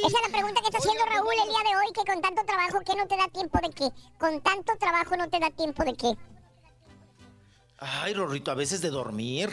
Esa 0.05 0.07
es 0.07 0.23
la 0.23 0.31
pregunta 0.31 0.61
que 0.61 0.67
está 0.67 0.79
haciendo 0.79 1.05
Raúl 1.05 1.33
el 1.43 1.49
día 1.49 1.59
de 1.69 1.77
hoy, 1.77 1.93
que 1.93 2.11
con 2.11 2.21
tanto 2.21 2.43
trabajo, 2.43 2.79
¿qué 2.83 2.95
no 2.95 3.07
te 3.07 3.15
da 3.15 3.27
tiempo 3.27 3.59
de 3.61 3.69
qué? 3.69 3.89
Con 4.17 4.41
tanto 4.41 4.73
trabajo 4.79 5.15
no 5.15 5.29
te 5.29 5.39
da 5.39 5.51
tiempo 5.51 5.83
de 5.83 5.93
qué. 5.93 6.17
Ay, 7.85 8.13
Rorrito, 8.13 8.49
a 8.51 8.55
veces 8.55 8.81
de 8.81 8.89
dormir. 8.89 9.49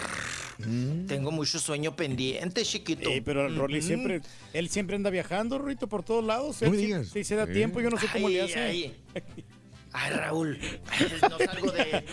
Tengo 1.08 1.30
mucho 1.30 1.58
sueño 1.58 1.96
pendiente, 1.96 2.62
chiquito. 2.64 3.08
Sí, 3.10 3.20
pero 3.22 3.46
el 3.46 3.56
Rolly 3.56 3.80
siempre, 3.82 4.20
él 4.52 4.68
siempre 4.68 4.94
anda 4.96 5.08
viajando, 5.10 5.58
Rorrito, 5.58 5.88
por 5.88 6.02
todos 6.02 6.22
lados. 6.24 6.60
No 6.62 6.70
sí- 6.70 6.76
digas. 6.76 7.08
sí 7.08 7.24
se 7.24 7.34
da 7.34 7.46
Sí. 7.46 7.52
tiempo, 7.54 7.80
yo 7.80 7.88
no 7.90 7.98
sé 7.98 8.06
cómo 8.12 8.28
le 8.28 8.42
hace. 8.42 8.58
ay. 8.58 8.94
Ay, 9.92 10.12
Raúl, 10.12 10.56
no 11.28 11.36
salgo 11.44 11.72
de 11.72 12.04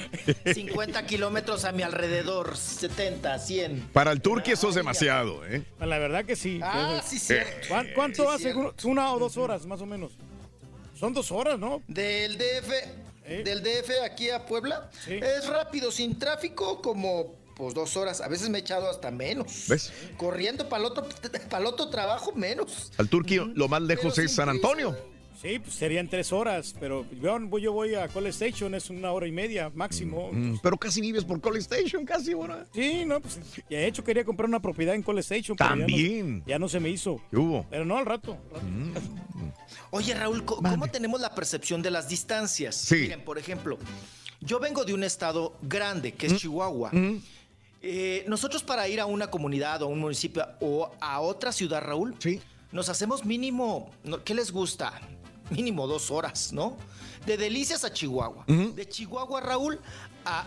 50 0.56 1.06
kilómetros 1.06 1.64
a 1.64 1.72
mi 1.72 1.84
alrededor, 1.84 2.58
70, 2.58 3.38
100. 3.38 3.90
Para 3.94 4.12
el 4.12 4.20
turqui 4.20 4.50
eso 4.54 4.70
es 4.70 4.74
demasiado, 4.76 5.46
¿eh? 5.46 5.62
La 5.80 6.00
verdad 6.00 6.26
que 6.26 6.36
sí. 6.36 6.60
Ah, 6.64 7.04
sí, 7.06 7.20
cierto. 7.20 7.68
¿cuán- 7.68 7.88
¿Cuánto 7.94 8.24
Sí, 8.24 8.30
hace? 8.34 8.54
cierto. 8.54 8.88
Una 8.88 9.14
o 9.14 9.20
dos 9.20 9.38
horas, 9.38 9.68
más 9.68 9.80
o 9.80 9.86
menos. 9.86 10.14
Son 10.96 11.14
dos 11.14 11.32
horas, 11.32 11.60
¿no? 11.60 11.84
Del 11.88 12.40
DF, 12.40 12.74
¿Eh? 13.28 13.44
del 13.44 13.62
DF 13.62 13.92
aquí 14.06 14.30
a 14.30 14.46
Puebla, 14.46 14.90
Sí. 15.06 15.14
es 15.16 15.48
rápido, 15.48 15.92
sin 15.92 16.18
tráfico, 16.18 16.82
como 16.82 17.36
pues 17.56 17.74
dos 17.74 17.98
horas. 17.98 18.22
A 18.22 18.28
veces 18.28 18.50
me 18.50 18.60
he 18.60 18.62
echado 18.62 18.90
hasta 18.90 19.10
menos. 19.12 19.66
¿Ves? 19.68 19.92
Corriendo 20.16 20.70
para 20.70 20.82
el 20.86 20.92
otro, 20.92 21.06
para 21.50 21.60
el 21.60 21.66
otro 21.66 21.90
trabajo, 21.90 22.32
menos. 22.34 22.92
Al 22.98 23.10
turqui 23.10 23.38
lo 23.56 23.68
más 23.68 23.82
lejos 23.82 24.14
Pero 24.16 24.26
es 24.28 24.32
San 24.34 24.48
prisa. 24.50 24.70
Antonio. 24.70 24.96
Sí, 25.42 25.60
pues 25.60 25.76
serían 25.76 26.08
tres 26.10 26.34
horas, 26.34 26.74
pero 26.80 27.06
yo, 27.22 27.38
yo 27.60 27.72
voy 27.72 27.94
a 27.94 28.08
Call 28.08 28.26
Station, 28.28 28.74
es 28.74 28.90
una 28.90 29.12
hora 29.12 29.28
y 29.28 29.32
media 29.32 29.70
máximo. 29.76 30.30
Mm, 30.32 30.58
Pero 30.64 30.78
casi 30.78 31.00
vives 31.00 31.24
por 31.26 31.40
Call 31.40 31.58
Station, 31.58 32.06
casi, 32.06 32.32
ahora. 32.32 32.66
Sí, 32.74 33.06
no, 33.06 33.20
pues 33.22 33.40
y 33.70 33.76
de 33.76 33.86
hecho 33.86 34.04
quería 34.04 34.26
comprar 34.26 34.50
una 34.50 34.60
propiedad 34.60 34.96
en 34.96 35.04
Call 35.04 35.20
Station. 35.20 35.56
pero 35.56 35.70
ya 35.70 35.76
no- 35.76 35.82
También. 35.86 36.44
Ya 36.48 36.58
no, 36.58 36.68
se 36.68 36.80
me 36.80 36.90
hizo. 36.90 37.22
¿Qué 37.30 37.38
hubo? 37.38 37.68
Pero 37.70 37.86
no, 37.86 37.98
al 37.98 38.08
rato. 38.08 38.36
al 38.56 38.96
rato. 38.96 39.08
Oye, 39.92 40.14
Raúl, 40.14 40.44
¿cómo 40.46 40.88
tenemos 40.88 41.22
la 41.22 41.34
percepción 41.34 41.82
de 41.82 41.92
las 41.92 42.10
distancias? 42.10 42.76
Sí. 42.76 42.96
Miren, 42.96 43.24
por 43.24 43.38
ejemplo, 43.38 43.78
yo 44.42 44.60
vengo 44.60 44.84
de 44.86 44.94
un 44.94 45.04
estado 45.04 45.56
grande, 45.62 46.14
que 46.14 46.28
es 46.28 46.34
Mm. 46.34 46.38
Chihuahua. 46.38 46.92
Eh, 47.82 48.26
nosotros 48.28 48.64
para 48.64 48.88
ir 48.88 49.00
a 49.00 49.06
una 49.06 49.28
comunidad 49.30 49.82
o 49.84 49.86
a 49.86 49.88
un 49.90 50.00
municipio 50.00 50.46
o 50.60 50.92
a 51.00 51.22
otra 51.22 51.52
ciudad, 51.52 51.82
Raúl, 51.82 52.16
Sí. 52.20 52.42
nos 52.72 52.90
hacemos 52.90 53.24
mínimo, 53.24 53.92
¿qué 54.26 54.34
les 54.34 54.52
gusta? 54.52 55.00
Mínimo 55.52 55.88
dos 55.88 56.12
horas, 56.12 56.52
¿no? 56.52 56.76
De 57.26 57.38
Delicias 57.38 57.84
a 57.86 57.94
Chihuahua. 57.94 58.44
De 58.48 58.88
Chihuahua, 58.90 59.40
Raúl, 59.42 59.80
a, 60.28 60.42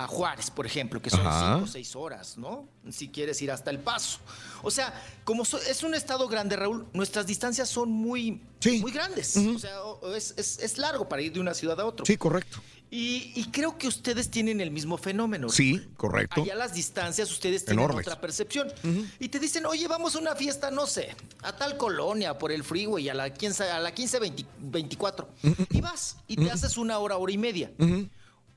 a- 0.00 0.04
a 0.04 0.06
Juárez, 0.06 0.50
por 0.50 0.64
ejemplo, 0.66 1.00
que 1.02 1.10
son 1.10 1.26
Ajá. 1.26 1.52
cinco 1.54 1.64
o 1.64 1.66
seis 1.72 1.94
horas, 1.96 2.38
¿no? 2.38 2.68
Si 2.90 3.08
quieres 3.08 3.40
ir 3.42 3.50
hasta 3.50 3.70
El 3.70 3.78
Paso. 3.78 4.18
O 4.62 4.70
sea, 4.70 4.92
como 5.24 5.44
so- 5.44 5.58
es 5.60 5.82
un 5.82 5.94
estado 5.94 6.26
grande, 6.28 6.56
Raúl, 6.56 6.86
nuestras 6.92 7.26
distancias 7.26 7.68
son 7.68 7.90
muy, 7.90 8.42
Sí. 8.60 8.80
muy 8.80 8.90
grandes. 8.92 9.36
O 9.36 9.58
sea, 9.58 9.82
o- 9.84 10.14
es, 10.14 10.34
es- 10.36 10.58
es 10.60 10.78
largo 10.78 11.08
para 11.08 11.22
ir 11.22 11.32
de 11.32 11.40
una 11.40 11.54
ciudad 11.54 11.78
a 11.80 11.84
otra. 11.86 12.06
Sí, 12.06 12.16
correcto. 12.16 12.58
Y, 12.90 13.32
y 13.36 13.44
creo 13.50 13.76
que 13.76 13.86
ustedes 13.86 14.30
tienen 14.30 14.62
el 14.62 14.70
mismo 14.70 14.96
fenómeno. 14.96 15.50
Sí, 15.50 15.86
correcto. 15.98 16.40
Allá 16.40 16.54
las 16.54 16.72
distancias 16.72 17.30
ustedes 17.30 17.66
tienen 17.66 17.84
Enormes. 17.84 18.06
otra 18.06 18.18
percepción. 18.18 18.72
Y 19.20 19.28
te 19.28 19.38
dicen, 19.38 19.66
oye, 19.66 19.86
vamos 19.86 20.16
a 20.16 20.18
una 20.20 20.34
fiesta, 20.34 20.70
no 20.70 20.86
sé, 20.86 21.14
a 21.42 21.54
tal 21.54 21.76
colonia 21.76 22.38
por 22.38 22.50
el 22.50 22.64
freeway, 22.64 23.10
a 23.10 23.14
la 23.14 23.28
15, 23.34 23.64
a 23.70 23.78
la 23.80 23.92
15 23.92 24.18
20 24.20 24.46
24. 24.60 25.28
Y 25.68 25.82
vas 25.82 26.16
y 26.28 26.36
te 26.36 26.50
haces 26.50 26.78
una 26.78 26.98
hora, 26.98 27.18
hora 27.18 27.30
y 27.30 27.36
media. 27.36 27.70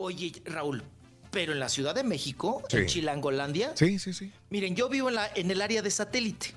Oye, 0.02 0.34
Raúl, 0.46 0.84
pero 1.30 1.54
en 1.54 1.60
la 1.60 1.70
Ciudad 1.70 1.94
de 1.94 2.04
México, 2.04 2.64
en. 2.72 2.88
Chilangolandia, 2.88 3.74
Sí, 3.78 4.00
sí, 4.00 4.14
sí. 4.14 4.32
miren, 4.50 4.76
yo 4.76 4.90
vivo 4.90 5.10
en, 5.10 5.16
la, 5.16 5.28
en 5.36 5.52
el 5.52 5.62
área 5.62 5.84
de 5.84 5.92
satélite. 5.92 6.56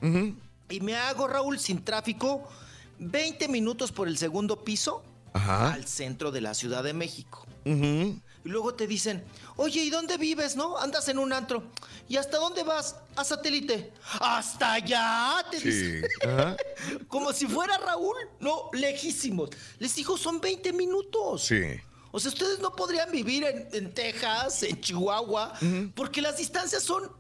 Y 0.71 0.81
me 0.81 0.97
hago, 0.97 1.29
Raúl, 1.29 1.59
sin 1.59 1.85
tráfico, 1.85 2.49
20 3.01 3.49
minutos 3.49 3.93
por 3.93 4.09
el 4.09 4.17
segundo 4.17 4.65
piso 4.65 5.05
Ajá. 5.35 5.75
al 5.75 5.87
centro 5.87 6.31
de 6.33 6.41
la 6.41 6.55
Ciudad 6.55 6.83
de 6.83 6.95
México. 6.95 7.47
Y 7.67 8.49
luego 8.49 8.75
te 8.75 8.87
dicen, 8.87 9.23
oye, 9.57 9.83
¿y 9.85 9.91
dónde 9.91 10.17
vives, 10.17 10.57
no? 10.57 10.79
Andas 10.79 11.07
en 11.09 11.19
un 11.19 11.33
antro. 11.35 11.65
¿Y 12.09 12.17
hasta 12.17 12.39
dónde 12.39 12.63
vas? 12.63 12.97
A 13.17 13.25
satélite. 13.25 13.93
¡Hasta 14.21 14.73
allá! 14.75 15.37
Te 15.51 15.61
Sí. 15.61 15.69
dicen. 15.71 16.05
Ajá. 16.27 16.57
Como 17.09 17.33
si 17.35 17.47
fuera 17.47 17.77
Raúl. 17.79 18.17
No, 18.41 18.71
lejísimos. 18.73 19.51
Les 19.79 19.95
digo, 19.95 20.17
son 20.19 20.41
20 20.41 20.73
minutos. 20.75 21.45
Sí. 21.45 21.63
O 22.17 22.21
sea, 22.21 22.29
ustedes 22.29 22.61
no 22.61 22.71
podrían 22.77 23.11
vivir 23.11 23.43
en, 23.43 23.67
en 23.73 23.93
Texas, 23.93 24.63
en 24.63 24.81
Chihuahua, 24.81 25.53
porque 25.97 26.23
las 26.23 26.37
distancias 26.39 26.85
son 26.85 27.11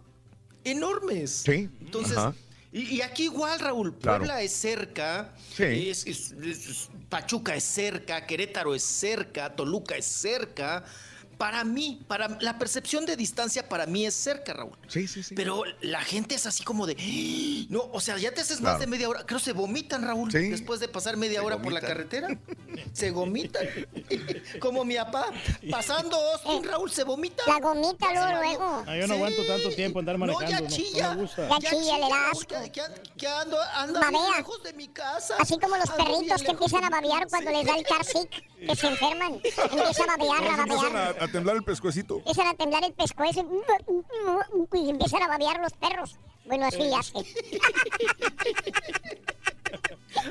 enormes. 0.62 1.43
Sí. 1.45 1.69
Entonces, 1.81 2.16
Ajá. 2.16 2.33
y, 2.73 3.01
aquí 3.01 3.25
igual, 3.25 3.59
Raúl, 3.59 3.93
Claro. 3.99 4.19
Puebla 4.21 4.41
es 4.43 4.53
cerca, 4.53 5.35
Sí. 5.57 5.91
es- 5.91 6.07
es- 6.07 6.31
es- 6.41 6.66
es- 6.69 6.89
Pachuca 7.09 7.57
es 7.57 7.65
cerca, 7.65 8.25
Querétaro 8.25 8.73
es 8.73 8.85
cerca, 8.85 9.57
Toluca 9.57 9.97
es 9.97 10.07
cerca. 10.07 10.85
Para 11.39 11.65
mí, 11.65 12.01
para 12.06 12.28
la 12.40 12.59
percepción 12.59 13.06
de 13.06 13.16
distancia, 13.16 13.69
para 13.69 13.86
mí 13.86 14.06
es 14.06 14.15
cerca, 14.15 14.52
Raúl. 14.52 14.77
Sí, 14.89 15.06
sí, 15.09 15.23
sí. 15.23 15.35
Pero 15.35 15.62
la 15.81 16.01
gente 16.01 16.35
es 16.35 16.47
así 16.47 16.62
como 16.65 16.86
de, 16.86 16.97
"Ah", 16.98 17.66
no, 17.70 17.89
o 17.93 18.01
sea, 18.01 18.16
ya 18.19 18.32
te 18.32 18.40
haces 18.40 18.61
más 18.61 18.78
de 18.78 18.86
media 18.86 19.09
hora. 19.09 19.24
Creo 19.27 19.39
que 19.39 19.44
se 19.44 19.52
vomitan, 19.52 20.02
Raúl, 20.02 20.31
Sí. 20.31 20.48
después 20.51 20.81
de 20.81 20.89
pasar 20.89 21.16
media 21.16 21.40
Se 21.40 21.47
hora 21.47 21.61
por 21.61 21.73
la 21.73 21.81
carretera. 21.81 22.28
Se 22.93 23.11
vomitan. 23.11 23.66
Como 24.61 24.85
mi 24.85 24.94
papá, 24.97 25.27
pasando 25.70 26.16
Austin, 26.16 26.65
Raúl, 26.65 26.90
se 26.90 27.05
vomita. 27.05 27.43
La 27.47 27.59
gomita 27.61 28.06
luego, 28.12 28.40
luego. 28.40 28.85
Ah, 28.86 28.97
yo 28.97 29.06
no 29.06 29.15
aguanto 29.15 29.44
tanto 29.47 29.70
tiempo 29.70 29.98
andar 29.98 30.19
No, 30.19 30.27
manejando. 30.27 30.51
ya 30.51 30.61
no, 30.61 30.69
chilla. 30.69 31.09
no 31.11 31.15
me 31.16 31.20
gusta. 31.23 31.48
Ya 31.48 31.70
chilla, 31.70 31.98
le 31.98 32.09
da 32.09 32.31
asco. 32.31 32.55
Que, 33.16 33.27
ando, 33.28 34.01
bien 34.11 34.23
lejos 34.36 34.62
de 34.62 34.73
mi 34.74 34.89
casa. 34.89 35.35
Así 35.39 35.59
como 35.59 35.77
los 35.77 35.89
Ando 35.90 36.05
perritos 36.05 36.43
que 36.43 36.51
empiezan 36.51 36.85
a 36.85 36.90
babear 36.90 37.27
cuando 37.28 37.51
Sí. 37.51 37.56
les 37.56 37.66
da 37.66 37.77
el 37.77 37.85
car 37.85 38.05
sick, 38.05 38.31
que 38.66 38.77
se 38.77 38.86
enferman. 38.89 39.32
Empieza 39.35 39.62
a 40.05 40.16
babear, 40.16 40.66
No, 40.66 40.81
a 40.81 40.90
babear. 40.90 41.24
A, 41.25 41.29
temblar 41.29 41.57
el 41.57 41.65
pescuecito. 41.65 42.19
Empiezan 42.19 42.47
a 42.49 42.55
temblar 42.55 42.85
el 42.85 42.93
pescuezo 42.93 43.45
y 44.73 44.91
empiezan 44.91 45.23
a 45.23 45.29
babear 45.29 45.61
los 45.61 45.73
perros. 45.73 46.17
Bueno, 46.47 46.67
así 46.67 46.93
hace. 46.93 47.19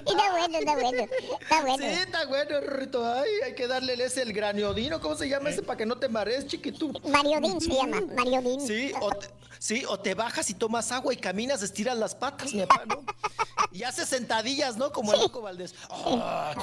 Y 0.06 0.12
está 0.12 0.32
bueno, 0.32 0.58
está 0.58 0.74
bueno. 0.76 1.04
Está 1.42 1.62
bueno. 1.62 1.78
Sí, 1.78 2.02
está 2.02 2.26
bueno, 2.26 2.62
Rito. 2.62 3.06
Ay, 3.06 3.30
hay 3.46 3.56
que 3.56 3.68
darle 3.68 3.94
ese 4.04 4.22
el 4.22 4.34
graniodino. 4.34 5.00
¿Cómo 5.00 5.16
se 5.16 5.28
llama 5.28 5.50
ese 5.50 5.62
para 5.62 5.78
que 5.78 5.86
no 5.86 5.98
te 5.98 6.10
marees, 6.10 6.48
chiquitú? 6.48 6.94
Mariodín 7.04 7.60
se 7.60 7.70
llama, 7.74 8.02
Mariodín. 8.16 8.62
Sí, 8.62 8.92
o 9.02 9.12
te, 9.12 9.28
sí, 9.60 9.84
o 9.88 10.00
te 10.00 10.14
bajas 10.16 10.50
y 10.50 10.54
tomas 10.54 10.92
agua 10.92 11.14
y 11.14 11.18
caminas, 11.18 11.62
estiras 11.62 11.98
las 11.98 12.16
patas, 12.16 12.54
mi 12.54 12.62
papá, 12.66 12.84
¿no? 12.86 13.04
Y 13.72 13.84
haces 13.84 14.10
sentadillas, 14.10 14.78
¿no? 14.78 14.92
Como 14.92 15.14
el 15.14 15.20
loco 15.20 15.42
Valdés. 15.42 15.76
Ay, 15.90 16.56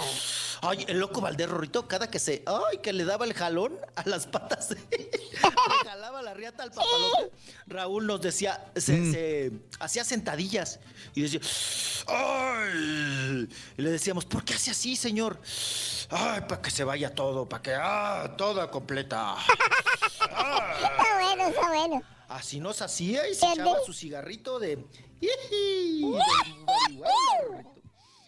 ay, 0.63 0.85
el 0.89 0.99
loco 0.99 1.21
Valdés, 1.21 1.49
Rorrito, 1.49 1.87
cada 1.89 2.11
que 2.11 2.19
se. 2.19 2.43
Ay, 2.47 2.79
que 2.79 2.93
le 2.93 3.05
daba 3.05 3.25
el 3.25 3.35
jalón 3.35 3.79
a 3.97 4.09
las 4.09 4.27
patas. 4.27 4.71
le 4.71 5.89
jalaba 5.89 6.23
la 6.23 6.35
riata 6.35 6.63
al 6.63 6.71
papalote. 6.71 7.31
Raúl 7.67 8.07
nos 8.07 8.21
decía, 8.21 8.71
se, 8.77 8.93
Mm. 8.97 9.13
se 9.13 9.53
hacía 9.79 10.05
sentadillas. 10.05 10.81
Y 11.15 11.23
decía, 11.23 11.41
¡ay! 12.07 13.49
Y 13.77 13.83
le 13.83 13.91
decíamos, 13.91 14.25
¿por 14.25 14.45
qué 14.45 14.55
hace 14.55 14.71
así, 14.71 14.97
señor? 14.97 15.41
Ay, 16.11 16.43
para 16.49 16.61
que 16.63 16.71
se 16.71 16.85
vaya 16.85 17.15
todo, 17.15 17.49
para 17.49 17.63
que. 17.63 17.75
¡Ah! 17.75 18.35
Toda 18.37 18.71
completa. 18.71 19.37
Está 20.21 21.19
bueno, 21.21 21.47
está 21.49 21.69
bueno. 21.69 22.03
Así 22.29 22.61
nos 22.61 22.81
hacía 22.81 23.29
y 23.29 23.35
se 23.35 23.47
echaba 23.53 23.79
su 23.85 23.93
cigarrito 23.93 24.59
de. 24.59 24.77
De. 25.21 25.31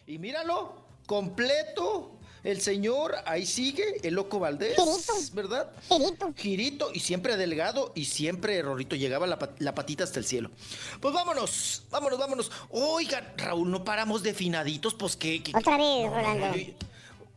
Y 0.07 0.19
míralo, 0.19 0.87
completo. 1.07 2.19
El 2.45 2.61
señor 2.61 3.15
ahí 3.25 3.47
sigue, 3.47 4.01
el 4.03 4.15
loco 4.15 4.41
Valdés, 4.41 4.77
¿verdad? 5.33 5.71
Girito. 5.89 6.33
Girito 6.37 6.91
y 6.93 6.99
siempre 7.01 7.37
delgado 7.37 7.93
y 7.95 8.07
siempre 8.07 8.61
Rorrito 8.63 8.97
llegaba 8.97 9.27
la, 9.29 9.39
pat- 9.39 9.61
la 9.61 9.75
patita 9.75 10.03
hasta 10.03 10.19
el 10.19 10.25
cielo. 10.25 10.51
Pues 11.01 11.15
vámonos, 11.15 11.85
vámonos, 11.91 12.19
vámonos. 12.19 12.51
Oigan, 12.71 13.33
Raúl, 13.37 13.71
no 13.71 13.85
paramos 13.85 14.23
de 14.25 14.35
finaditos, 14.35 14.95
pues 14.95 15.15
que. 15.17 15.41
Otra 15.55 15.77
vez, 15.77 16.11
Rolando. 16.11 16.47
oye, 16.51 16.77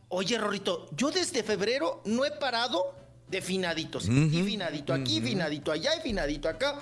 Oye, 0.08 0.38
Rorrito, 0.38 0.88
yo 0.96 1.10
desde 1.10 1.42
febrero 1.44 2.00
no 2.04 2.24
he 2.24 2.30
parado 2.32 2.94
de 3.28 3.40
finaditos. 3.42 4.06
Y 4.08 4.42
finadito 4.44 4.92
aquí, 4.92 5.20
finadito 5.20 5.70
allá 5.72 5.96
y 5.96 6.00
finadito 6.00 6.48
acá. 6.48 6.80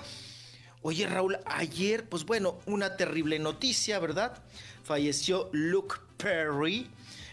Oye, 0.81 1.07
Raúl, 1.07 1.39
ayer, 1.45 2.07
pues 2.07 2.23
bueno, 2.25 2.59
una 2.67 2.95
terrible 2.97 3.39
noticia, 3.39 3.97
¿verdad? 3.99 4.37
Falleció 4.83 5.49
Luke 5.51 5.95
Perry, 6.17 6.87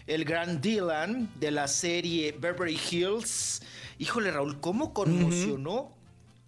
el 0.07 0.25
gran 0.25 0.61
Dylan 0.61 1.29
de 1.39 1.51
la 1.51 1.67
serie 1.67 2.31
Beverly 2.33 2.79
Hills. 2.89 3.61
Híjole, 3.99 4.31
Raúl, 4.31 4.59
¿cómo 4.59 4.93
conmocionó 4.93 5.93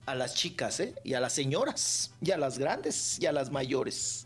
a 0.06 0.16
las 0.16 0.36
chicas, 0.36 0.80
eh? 0.80 0.94
Y 1.04 1.14
a 1.14 1.20
las 1.20 1.34
señoras, 1.34 2.12
y 2.22 2.32
a 2.32 2.38
las 2.38 2.58
grandes, 2.58 3.18
y 3.20 3.26
a 3.26 3.32
las 3.32 3.52
mayores. 3.52 4.26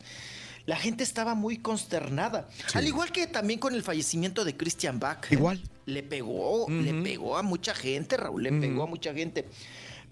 La 0.66 0.76
gente 0.76 1.04
estaba 1.04 1.36
muy 1.36 1.58
consternada. 1.58 2.48
Al 2.74 2.86
igual 2.86 3.12
que 3.12 3.28
también 3.28 3.60
con 3.60 3.74
el 3.74 3.84
fallecimiento 3.84 4.46
de 4.46 4.56
Christian 4.56 5.00
Bach. 5.00 5.26
¿eh? 5.32 5.36
Igual. 5.36 5.62
Le 5.86 6.04
pegó, 6.04 6.70
le 6.70 6.94
pegó 7.02 7.38
a 7.38 7.42
mucha 7.42 7.74
gente, 7.74 8.16
Raúl, 8.18 8.44
le 8.44 8.52
pegó 8.52 8.84
a 8.84 8.86
mucha 8.86 9.12
gente. 9.12 9.50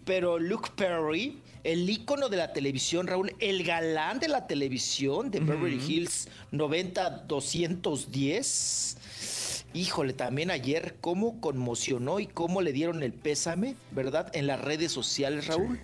Pero 0.05 0.39
Luke 0.39 0.71
Perry, 0.75 1.39
el 1.67 1.89
ícono 1.89 2.29
de 2.29 2.37
la 2.37 2.53
televisión, 2.53 3.07
Raúl, 3.07 3.35
el 3.39 3.63
galán 3.65 4.19
de 4.19 4.29
la 4.29 4.47
televisión 4.47 5.29
de 5.31 5.41
Beverly 5.41 5.83
Hills 5.85 6.29
90-210. 6.53 8.95
Híjole, 9.73 10.13
también 10.13 10.49
ayer 10.49 10.95
cómo 11.01 11.41
conmocionó 11.41 12.21
y 12.21 12.27
cómo 12.27 12.61
le 12.61 12.71
dieron 12.71 13.03
el 13.03 13.11
pésame, 13.11 13.75
¿verdad? 13.91 14.33
En 14.33 14.47
las 14.47 14.61
redes 14.61 14.93
sociales, 14.93 15.47
Raúl. 15.47 15.81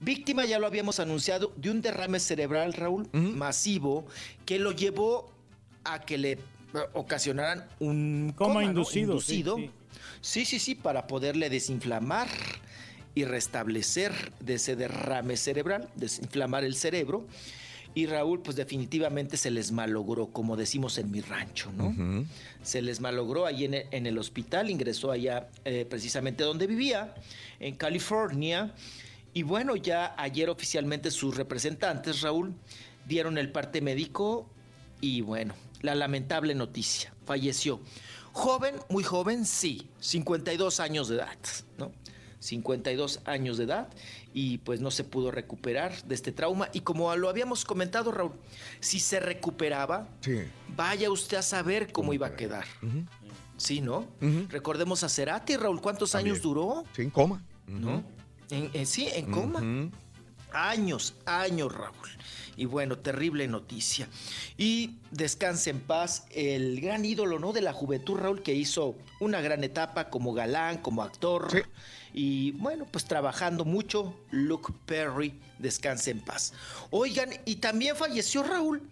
Víctima, 0.00 0.46
ya 0.46 0.58
lo 0.58 0.66
habíamos 0.66 0.98
anunciado, 0.98 1.52
de 1.56 1.70
un 1.70 1.80
derrame 1.80 2.18
cerebral, 2.18 2.72
Raúl, 2.72 3.08
masivo, 3.12 4.06
que 4.44 4.58
lo 4.58 4.72
llevó 4.72 5.30
a 5.84 6.00
que 6.00 6.18
le 6.18 6.38
ocasionaran 6.92 7.68
un 7.78 8.34
Coma 8.36 8.62
¿no? 8.62 8.70
inducido, 8.70 9.20
sí, 9.20 9.42
Inducido. 9.42 9.56
sí. 9.58 9.70
Sí, 10.22 10.44
sí, 10.44 10.58
sí, 10.58 10.74
para 10.74 11.06
poderle 11.06 11.48
desinflamar 11.50 12.26
y 13.14 13.24
restablecer 13.24 14.12
de 14.40 14.54
ese 14.54 14.76
derrame 14.76 15.36
cerebral, 15.36 15.88
desinflamar 15.96 16.64
el 16.64 16.74
cerebro. 16.74 17.26
Y 17.92 18.06
Raúl, 18.06 18.40
pues 18.40 18.56
definitivamente 18.56 19.36
se 19.36 19.50
les 19.50 19.72
malogró, 19.72 20.28
como 20.28 20.56
decimos 20.56 20.96
en 20.98 21.10
mi 21.10 21.20
rancho, 21.20 21.72
¿no? 21.72 22.24
Se 22.62 22.82
les 22.82 23.00
malogró 23.00 23.46
ahí 23.46 23.64
en 23.64 23.74
el, 23.74 23.86
en 23.90 24.06
el 24.06 24.16
hospital, 24.16 24.70
ingresó 24.70 25.10
allá 25.10 25.48
eh, 25.64 25.84
precisamente 25.90 26.44
donde 26.44 26.68
vivía, 26.68 27.14
en 27.58 27.74
California. 27.74 28.72
Y 29.34 29.42
bueno, 29.42 29.74
ya 29.74 30.14
ayer 30.16 30.50
oficialmente 30.50 31.10
sus 31.10 31.36
representantes, 31.36 32.20
Raúl, 32.20 32.54
dieron 33.08 33.38
el 33.38 33.50
parte 33.50 33.80
médico 33.80 34.48
y 35.00 35.22
bueno, 35.22 35.54
la 35.82 35.96
lamentable 35.96 36.54
noticia, 36.54 37.12
falleció. 37.24 37.80
Joven, 38.32 38.76
muy 38.88 39.02
joven, 39.02 39.44
sí, 39.44 39.88
52 39.98 40.78
años 40.78 41.08
de 41.08 41.16
edad, 41.16 41.38
¿no? 41.76 41.90
52 42.40 43.20
años 43.26 43.56
de 43.58 43.64
edad 43.64 43.88
y 44.34 44.58
pues 44.58 44.80
no 44.80 44.90
se 44.90 45.04
pudo 45.04 45.30
recuperar 45.30 46.02
de 46.04 46.14
este 46.14 46.32
trauma. 46.32 46.68
Y 46.72 46.80
como 46.80 47.14
lo 47.16 47.28
habíamos 47.28 47.64
comentado, 47.64 48.10
Raúl, 48.10 48.32
si 48.80 48.98
se 48.98 49.20
recuperaba, 49.20 50.08
vaya 50.76 51.10
usted 51.10 51.36
a 51.36 51.42
saber 51.42 51.92
cómo 51.92 52.12
iba 52.12 52.26
a 52.28 52.34
quedar. 52.36 52.64
Sí, 53.56 53.80
¿no? 53.80 54.06
Recordemos 54.48 55.04
a 55.04 55.08
Cerati, 55.08 55.56
Raúl, 55.56 55.80
¿cuántos 55.80 56.14
años 56.14 56.40
duró? 56.42 56.84
Sí, 56.96 57.02
en 57.02 57.10
coma. 57.10 57.44
¿No? 57.66 58.02
En- 58.50 58.70
en- 58.72 58.86
sí, 58.86 59.06
en 59.14 59.30
coma. 59.30 59.60
Años, 60.52 61.14
años, 61.26 61.72
Raúl. 61.72 61.94
Y 62.60 62.66
bueno, 62.66 62.98
terrible 62.98 63.48
noticia. 63.48 64.06
Y 64.58 64.96
descanse 65.10 65.70
en 65.70 65.80
paz 65.80 66.26
el 66.30 66.78
gran 66.82 67.06
ídolo, 67.06 67.38
¿no? 67.38 67.54
De 67.54 67.62
la 67.62 67.72
juventud, 67.72 68.18
Raúl, 68.18 68.42
que 68.42 68.52
hizo 68.52 68.96
una 69.18 69.40
gran 69.40 69.64
etapa 69.64 70.10
como 70.10 70.34
galán, 70.34 70.76
como 70.76 71.02
actor. 71.02 71.48
Y 72.12 72.50
bueno, 72.52 72.86
pues 72.90 73.06
trabajando 73.06 73.64
mucho, 73.64 74.14
Luke 74.30 74.74
Perry, 74.84 75.32
descanse 75.58 76.10
en 76.10 76.20
paz. 76.20 76.52
Oigan, 76.90 77.30
y 77.46 77.56
también 77.56 77.96
falleció 77.96 78.42
Raúl. 78.42 78.82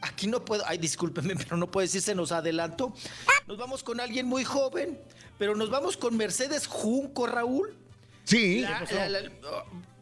Aquí 0.00 0.28
no 0.28 0.44
puedo, 0.44 0.62
ay, 0.64 0.78
discúlpeme, 0.78 1.34
pero 1.38 1.56
no 1.56 1.68
puedo 1.68 1.84
decir, 1.84 2.00
se 2.00 2.14
nos 2.14 2.30
adelantó. 2.30 2.94
Nos 3.48 3.58
vamos 3.58 3.82
con 3.82 3.98
alguien 3.98 4.26
muy 4.26 4.44
joven, 4.44 4.96
pero 5.40 5.56
nos 5.56 5.70
vamos 5.70 5.96
con 5.96 6.16
Mercedes 6.16 6.68
Junco, 6.68 7.26
Raúl. 7.26 7.74
Sí. 8.22 8.60
La- 8.60 8.84
la- 8.92 9.08
la- 9.08 9.30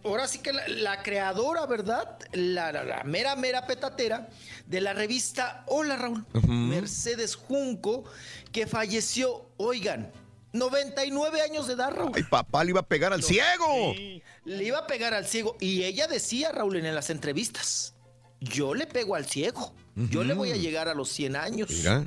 ahora 0.07 0.29
sí 0.29 0.39
que 0.39 0.53
la, 0.53 0.67
la 0.69 1.03
creadora, 1.03 1.67
¿verdad? 1.67 2.19
La, 2.33 2.73
la- 2.73 2.85
la 2.85 3.05
mera, 3.05 3.37
mera 3.37 3.67
petatera 3.67 4.29
de 4.67 4.81
la 4.81 4.93
revista 4.93 5.65
Hola 5.67 5.97
Raúl. 5.97 6.25
Mercedes 6.47 7.35
Junco, 7.37 8.05
que 8.53 8.67
falleció, 8.67 9.51
oigan, 9.57 10.11
99 10.53 11.41
años 11.43 11.67
de 11.67 11.75
edad, 11.75 11.91
Raúl. 11.91 12.13
Ay, 12.15 12.23
papá 12.25 12.65
le 12.65 12.71
iba 12.71 12.81
a 12.81 12.87
pegar 12.87 13.13
al 13.13 13.23
ciego. 13.23 13.95
Le 14.45 14.65
iba 14.65 14.79
a 14.79 14.87
pegar 14.87 15.13
al 15.15 15.27
ciego. 15.27 15.57
Y 15.61 15.83
ella 15.85 16.07
decía, 16.07 16.51
Raúl, 16.53 16.77
en 16.77 16.95
las 16.95 17.11
entrevistas, 17.11 17.95
yo 18.41 18.75
le 18.75 18.87
pego 18.87 19.15
al 19.15 19.27
ciego. 19.27 19.75
Yo 19.95 20.25
le 20.25 20.35
voy 20.35 20.51
a 20.53 20.57
llegar 20.57 20.89
a 20.89 20.95
los 20.95 21.09
100 21.11 21.37
años. 21.37 21.71
Mira. 21.71 22.07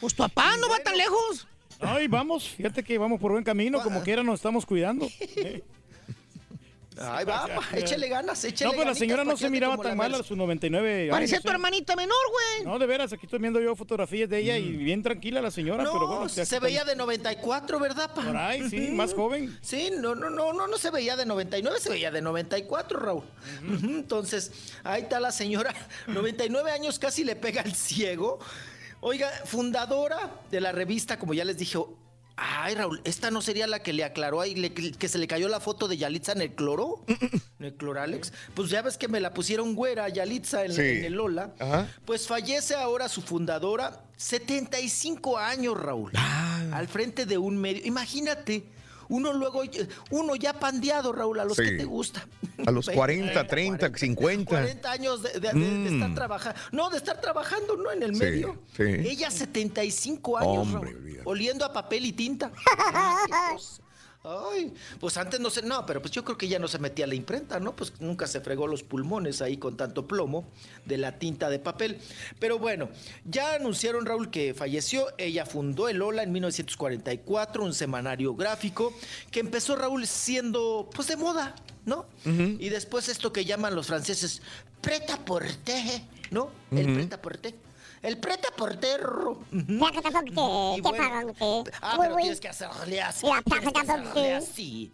Pues 0.00 0.14
papá, 0.14 0.56
no 0.58 0.68
va 0.68 0.78
tan 0.80 0.96
lejos. 0.96 1.46
Ay, 1.80 2.06
vamos, 2.08 2.46
fíjate 2.48 2.82
que 2.84 2.98
vamos 2.98 3.18
por 3.20 3.32
buen 3.32 3.42
camino, 3.42 3.82
como 3.82 4.02
quiera 4.02 4.22
nos 4.22 4.36
estamos 4.36 4.66
cuidando. 4.66 5.08
Eh. 5.20 5.62
Ay, 6.98 7.24
va, 7.24 7.46
va, 7.46 7.78
échele 7.78 8.08
ganas, 8.08 8.44
échele 8.44 8.70
No, 8.70 8.76
pues 8.76 8.86
la 8.86 8.94
señora 8.94 9.24
no 9.24 9.32
pa' 9.32 9.36
se 9.36 9.48
miraba 9.48 9.78
tan 9.78 9.96
mal 9.96 10.14
a 10.14 10.22
sus 10.22 10.36
99 10.36 11.02
años. 11.02 11.12
Parecía 11.12 11.40
tu 11.40 11.48
¿eh? 11.48 11.52
hermanita 11.52 11.94
menor, 11.94 12.16
güey. 12.30 12.66
No, 12.66 12.78
de 12.78 12.86
veras, 12.86 13.12
aquí 13.12 13.26
estoy 13.26 13.38
viendo 13.38 13.60
yo 13.60 13.76
fotografías 13.76 14.28
de 14.28 14.38
ella 14.38 14.58
y 14.58 14.76
bien 14.76 15.02
tranquila 15.02 15.40
la 15.40 15.50
señora, 15.50 15.84
No, 15.84 15.92
pero 15.92 16.06
bueno. 16.08 16.28
se 16.28 16.58
veía 16.58 16.84
de 16.84 16.96
94, 16.96 17.78
¿verdad, 17.78 18.12
pa? 18.12 18.22
Por 18.22 18.36
ahí, 18.36 18.68
sí, 18.68 18.90
más 18.90 19.14
joven. 19.14 19.56
Sí, 19.62 19.90
no, 20.00 20.14
no, 20.14 20.30
no, 20.30 20.52
no, 20.52 20.66
no 20.66 20.78
se 20.78 20.90
veía 20.90 21.16
de 21.16 21.26
99, 21.26 21.78
se 21.80 21.90
veía 21.90 22.10
de 22.10 22.20
94, 22.20 22.98
Raúl. 22.98 23.24
Entonces, 23.62 24.50
ahí 24.82 25.02
está 25.02 25.20
la 25.20 25.30
señora, 25.30 25.72
99 26.08 26.70
años 26.72 26.98
casi 26.98 27.24
le 27.24 27.36
pega 27.36 27.62
al 27.62 27.74
ciego. 27.74 28.40
Oiga, 29.00 29.30
fundadora 29.46 30.40
de 30.50 30.60
la 30.60 30.72
revista, 30.72 31.18
como 31.18 31.32
ya 31.34 31.44
les 31.44 31.56
dije, 31.56 31.78
Ay, 32.36 32.74
Raúl, 32.74 33.00
¿esta 33.04 33.30
no 33.30 33.42
sería 33.42 33.66
la 33.66 33.82
que 33.82 33.92
le 33.92 34.02
aclaró 34.04 34.40
ahí, 34.40 34.54
le- 34.54 34.72
que 34.72 35.08
se 35.08 35.18
le 35.18 35.26
cayó 35.26 35.48
la 35.48 35.60
foto 35.60 35.88
de 35.88 35.98
Yalitza 35.98 36.32
en 36.32 36.40
el 36.40 36.54
cloro? 36.54 37.04
¿En 37.08 37.66
el 37.66 37.74
cloralex? 37.74 38.32
Pues 38.54 38.70
ya 38.70 38.80
ves 38.82 38.96
que 38.96 39.08
me 39.08 39.20
la 39.20 39.34
pusieron 39.34 39.74
güera 39.74 40.08
Yalitza 40.08 40.64
en, 40.64 40.72
Sí. 40.72 40.80
en 40.80 41.04
el 41.04 41.12
Lola. 41.14 41.52
Ajá. 41.58 41.88
Pues 42.06 42.26
fallece 42.26 42.74
ahora 42.74 43.08
su 43.10 43.20
fundadora, 43.20 44.02
75 44.16 45.36
años, 45.38 45.78
Raúl. 45.78 46.12
Al 46.72 46.88
frente 46.88 47.26
de 47.26 47.36
un 47.36 47.56
medio. 47.58 47.82
Imagínate, 47.84 48.64
uno 49.10 49.32
luego, 49.34 49.62
uno 50.10 50.34
ya 50.36 50.54
pandeado, 50.54 51.12
Raúl, 51.12 51.38
a 51.40 51.44
los 51.44 51.56
Sí. 51.56 51.64
que 51.64 51.70
te 51.72 51.84
gusta. 51.84 52.26
A 52.66 52.70
los 52.70 52.88
40, 52.88 53.46
30, 53.46 53.90
50. 53.94 54.44
40 54.50 54.90
años 54.90 55.22
de, 55.22 55.32
de- 55.40 55.52
de- 55.52 55.52
de 55.54 55.94
estar 55.94 56.08
Mm. 56.10 56.14
trabajando. 56.14 56.60
No, 56.72 56.88
de 56.90 56.96
estar 56.96 57.20
trabajando, 57.20 57.76
no 57.76 57.90
en 57.92 58.02
el 58.02 58.14
Sí, 58.14 58.20
medio. 58.22 58.58
sí. 58.76 58.82
Ella 58.84 59.30
75 59.30 60.38
años, 60.38 60.56
Hombre, 60.74 60.92
Raúl, 60.92 61.20
oliendo 61.24 61.64
a 61.64 61.72
papel 61.72 62.06
y 62.06 62.12
tinta. 62.12 62.50
Ay, 64.22 64.74
pues 64.98 65.16
antes 65.16 65.40
no 65.40 65.48
sé, 65.48 65.62
no, 65.62 65.86
pero 65.86 66.02
pues 66.02 66.12
yo 66.12 66.22
creo 66.24 66.36
que 66.36 66.46
ya 66.46 66.58
no 66.58 66.68
se 66.68 66.78
metía 66.78 67.06
a 67.06 67.08
la 67.08 67.14
imprenta, 67.14 67.58
¿no? 67.58 67.74
Pues 67.74 67.94
nunca 68.00 68.26
se 68.26 68.42
fregó 68.42 68.66
los 68.66 68.82
pulmones 68.82 69.40
ahí 69.40 69.56
con 69.56 69.78
tanto 69.78 70.06
plomo 70.06 70.46
de 70.84 70.98
la 70.98 71.18
tinta 71.18 71.48
de 71.48 71.58
papel. 71.58 71.98
Pero 72.38 72.58
bueno, 72.58 72.90
ya 73.24 73.54
anunciaron 73.54 74.04
Raúl 74.04 74.30
que 74.30 74.52
falleció. 74.52 75.06
Ella 75.16 75.46
fundó 75.46 75.88
el 75.88 76.02
Ola 76.02 76.22
en 76.22 76.32
1944, 76.32 77.64
un 77.64 77.72
semanario 77.72 78.34
gráfico 78.34 78.92
que 79.30 79.40
empezó 79.40 79.74
Raúl 79.74 80.06
siendo 80.06 80.90
pues 80.94 81.08
de 81.08 81.16
moda, 81.16 81.54
¿no? 81.86 82.04
Y 82.26 82.68
después 82.68 83.08
esto 83.08 83.32
que 83.32 83.46
llaman 83.46 83.74
los 83.74 83.86
franceses 83.86 84.42
preta 84.82 85.16
porter, 85.24 86.02
¿no? 86.30 86.50
El 86.70 86.92
preta 86.92 87.22
porter. 87.22 87.54
El 88.02 88.18
preta 88.18 88.48
te- 90.82 90.90
Ah, 91.82 91.96
pero 92.00 92.16
tienes 92.22 92.40
que 92.40 92.48
hacerle 92.48 93.02
así. 93.02 93.26
Tienes 93.42 93.72
que 93.74 93.80
hacerle 93.80 94.34
así. 94.34 94.92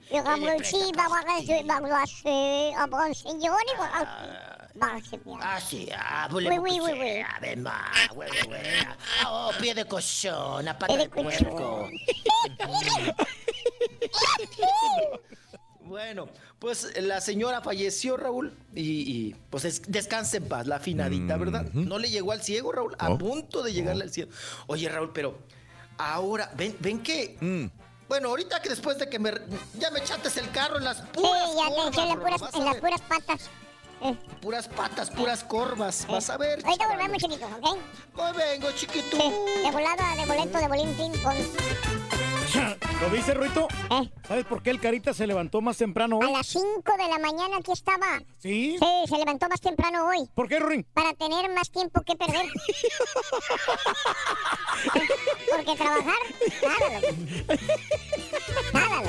Ah, 5.43 5.61
sí, 5.61 5.89
ah, 5.97 6.29
ma, 7.57 7.81
güey, 8.13 8.29
güey. 8.47 8.61
Ah, 9.23 9.49
Oh, 9.49 9.51
pie 9.61 9.73
de 9.75 9.85
cochón, 9.87 10.67
a 10.69 10.77
pata 10.79 10.93
de 10.97 11.09
puerco. 11.09 11.89
Bueno, 15.87 16.29
pues 16.59 16.93
la 17.01 17.21
señora 17.21 17.61
falleció, 17.61 18.17
Raúl, 18.17 18.53
y, 18.75 18.81
y, 18.83 19.37
pues 19.51 19.65
es- 19.65 19.83
descanse 19.87 20.39
en 20.39 20.49
paz, 20.49 20.67
la 20.67 20.77
afinadita, 20.77 21.37
¿verdad? 21.37 21.65
No 21.73 21.99
le 21.99 22.11
llegó 22.11 22.33
al 22.33 22.43
ciego, 22.43 22.73
Raúl, 22.73 22.97
a 22.99 23.09
No. 23.09 23.19
punto 23.19 23.63
de 23.63 23.73
llegarle 23.73 24.05
al 24.05 24.11
ciego. 24.11 24.31
Oye, 24.67 24.89
Raúl, 24.89 25.13
pero 25.13 25.39
ahora, 25.99 26.51
ven, 26.57 26.77
ven 26.81 27.03
que... 27.03 27.37
Mm. 27.41 27.67
Bueno, 28.09 28.29
ahorita 28.29 28.63
que 28.63 28.69
después 28.69 28.99
de 28.99 29.09
que 29.09 29.19
me... 29.19 29.33
Ya 29.79 29.91
me 29.91 29.99
echates 30.01 30.37
el 30.37 30.49
carro 30.51 30.79
en 30.79 30.85
las 30.85 30.99
Sí, 30.99 31.03
puras 31.13 31.51
ya 31.57 31.67
te 31.69 31.75
curvas, 31.75 31.89
eché 31.93 32.11
en 32.11 32.21
puras, 32.21 32.43
en 32.55 32.65
las 32.65 32.77
puras 32.77 33.01
patas. 33.03 33.51
Eh, 34.03 34.17
Puras 34.43 34.69
patas, 34.69 35.11
puras 35.11 35.43
corvas, 35.43 36.07
vas 36.07 36.29
a 36.31 36.37
ver. 36.37 36.61
Ahorita 36.65 36.85
chaval. 36.85 36.99
volvemos, 36.99 37.19
chiquito, 37.23 37.47
¿ok? 37.47 37.79
Pues 38.15 38.37
vengo, 38.37 38.71
chiquito. 38.73 39.17
De 39.17 39.71
volada, 39.73 40.15
de 40.17 40.27
boleto, 40.27 40.59
de 40.59 40.69
bolín, 40.69 40.95
ping, 40.95 41.13
pong. 41.23 41.37
¿Lo 43.01 43.11
viste, 43.11 43.35
Ruito? 43.35 43.69
¿Eh? 43.91 44.11
¿Sabes 44.27 44.45
por 44.47 44.63
qué 44.63 44.71
el 44.71 44.81
Carita 44.81 45.13
se 45.13 45.27
levantó 45.27 45.61
más 45.61 45.77
temprano 45.77 46.19
hoy? 46.19 46.27
A 46.27 46.31
las 46.31 46.47
5 46.47 46.65
de 46.99 47.09
la 47.09 47.19
mañana 47.19 47.59
aquí 47.59 47.73
estaba. 47.73 48.21
¿Sí? 48.39 48.79
Sí, 48.79 49.05
se 49.09 49.19
levantó 49.19 49.49
más 49.49 49.61
temprano 49.61 50.07
hoy. 50.07 50.29
¿Por 50.35 50.49
qué, 50.49 50.59
Ruin? 50.59 50.87
Para 50.95 51.13
tener 51.15 51.51
más 51.51 51.71
tiempo 51.71 52.01
que 52.03 52.17
perder. 52.17 52.47
Porque 55.57 55.77
trabajar, 55.77 56.15
nada. 56.63 57.01
Nada. 58.73 59.03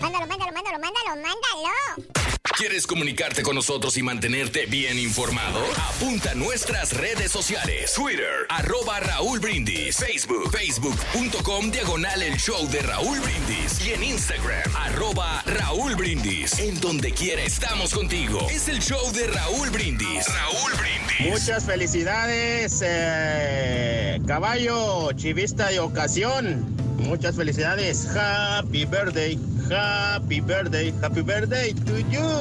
Mándalo, 0.00 0.26
mándalo, 0.26 0.52
mándalo, 0.52 0.78
mándalo, 0.78 1.16
mándalo. 1.22 2.27
¿Quieres 2.56 2.86
comunicarte 2.86 3.42
con 3.42 3.54
nosotros 3.54 3.96
y 3.96 4.02
mantenerte 4.02 4.66
bien 4.66 4.98
informado? 4.98 5.60
Apunta 5.76 6.32
a 6.32 6.34
nuestras 6.34 6.92
redes 6.92 7.30
sociales. 7.30 7.92
Twitter, 7.94 8.46
arroba 8.48 8.98
Raúl 9.00 9.38
Brindis. 9.38 9.96
Facebook, 9.96 10.50
facebook.com, 10.50 11.70
diagonal 11.70 12.22
el 12.22 12.36
show 12.36 12.68
de 12.68 12.80
Raúl 12.80 13.20
Brindis. 13.20 13.86
Y 13.86 13.92
en 13.92 14.02
Instagram, 14.02 14.74
arroba 14.76 15.42
Raúl 15.46 15.94
Brindis. 15.94 16.58
En 16.58 16.80
donde 16.80 17.12
quiera 17.12 17.42
estamos 17.42 17.92
contigo. 17.94 18.46
Es 18.50 18.68
el 18.68 18.80
show 18.80 19.12
de 19.12 19.28
Raúl 19.28 19.70
Brindis. 19.70 20.26
Raúl 20.26 20.72
Brindis. 20.78 21.30
Muchas 21.30 21.64
felicidades, 21.64 22.82
eh, 22.84 24.20
caballo, 24.26 25.12
chivista 25.12 25.68
de 25.68 25.80
ocasión. 25.80 26.76
Muchas 26.98 27.36
felicidades. 27.36 28.08
Happy 28.16 28.84
birthday, 28.84 29.38
happy 29.70 30.40
birthday, 30.40 30.92
happy 31.00 31.22
birthday 31.22 31.72
to 31.72 32.00
you. 32.10 32.37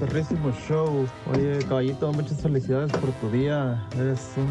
Perrísimo 0.00 0.52
show. 0.68 1.06
Oye, 1.32 1.58
caballito, 1.68 2.12
muchas 2.12 2.40
felicidades 2.40 2.92
por 2.92 3.10
tu 3.12 3.30
día. 3.30 3.82
Eres 3.96 4.20
un, 4.36 4.48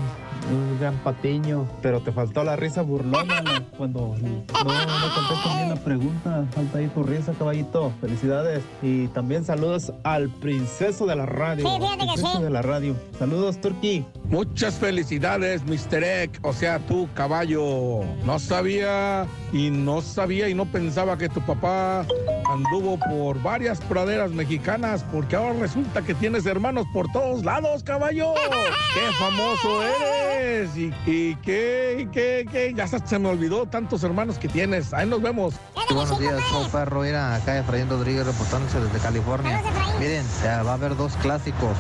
un 0.52 0.80
gran 0.80 0.96
patiño. 0.98 1.68
Pero 1.82 2.02
te 2.02 2.12
faltó 2.12 2.44
la 2.44 2.56
risa 2.56 2.82
burlona 2.82 3.44
cuando 3.78 4.16
no, 4.22 4.30
no 4.30 5.16
contestas 5.16 5.56
bien 5.56 5.70
la 5.70 5.76
pregunta. 5.76 6.46
Falta 6.52 6.78
ahí 6.78 6.88
tu 6.88 7.04
risa, 7.04 7.34
caballito. 7.34 7.92
Felicidades. 8.02 8.64
Y 8.82 9.08
también 9.10 9.46
saludos 9.46 9.94
al 10.04 10.30
princeso 10.30 11.06
de 11.06 11.16
la 11.16 11.26
radio. 11.26 11.68
Sí, 11.68 11.78
fíjate 11.80 12.06
que 12.06 12.18
sí. 12.18 12.42
de 12.42 12.50
la 12.50 12.62
radio. 12.62 12.96
Saludos, 13.18 13.60
Turki. 13.62 14.06
Muchas 14.26 14.76
felicidades, 14.76 15.64
Mr. 15.64 16.04
Egg, 16.04 16.32
o 16.42 16.54
sea, 16.54 16.80
tú, 16.80 17.08
caballo. 17.14 18.02
No 18.26 18.40
sabía 18.40 19.28
y 19.52 19.70
no 19.70 20.02
sabía 20.02 20.50
y 20.50 20.54
no 20.54 20.66
pensaba 20.66 21.18
que 21.18 21.30
tu 21.30 21.42
papá 21.42 22.06
anduvo 22.50 22.98
por 22.98 23.42
varias 23.42 23.80
praderas 23.82 24.32
mexicanas, 24.32 25.04
porque 25.12 25.36
ahora 25.36 25.54
resulta 25.60 26.02
que 26.02 26.14
tienes 26.14 26.46
hermanos 26.46 26.86
por 26.94 27.12
todos 27.12 27.44
lados, 27.44 27.84
caballo. 27.84 28.34
¡Qué 28.94 29.14
famoso 29.20 29.84
eres! 29.84 30.33
¿Y, 30.76 30.94
y 31.06 31.36
qué, 31.36 31.98
y 32.00 32.06
qué, 32.08 32.46
qué? 32.50 32.74
Ya 32.76 32.86
hasta 32.86 33.06
se 33.06 33.20
me 33.20 33.30
olvidó 33.30 33.66
tantos 33.66 34.04
hermanos 34.04 34.38
que 34.40 34.48
tienes. 34.48 34.94
Ahí 34.94 35.08
nos 35.08 35.22
vemos. 35.22 35.54
Sí, 35.88 35.94
buenos 35.94 36.20
días, 36.20 36.42
soy 36.50 36.68
Perro. 36.70 37.02
Mira, 37.02 37.36
acá 37.36 37.60
Efraín 37.60 37.90
Rodríguez 37.90 38.26
reportándose 38.26 38.80
desde 38.80 38.98
California. 39.00 39.62
Miren, 40.00 40.26
ya 40.44 40.64
va 40.64 40.72
a 40.72 40.74
haber 40.76 40.96
dos 40.96 41.14
clásicos, 41.18 41.78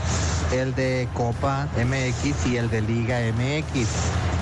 el 0.53 0.75
de 0.75 1.07
Copa 1.13 1.67
MX 1.77 2.45
y 2.47 2.57
el 2.57 2.69
de 2.69 2.81
Liga 2.81 3.19
MX. 3.31 3.87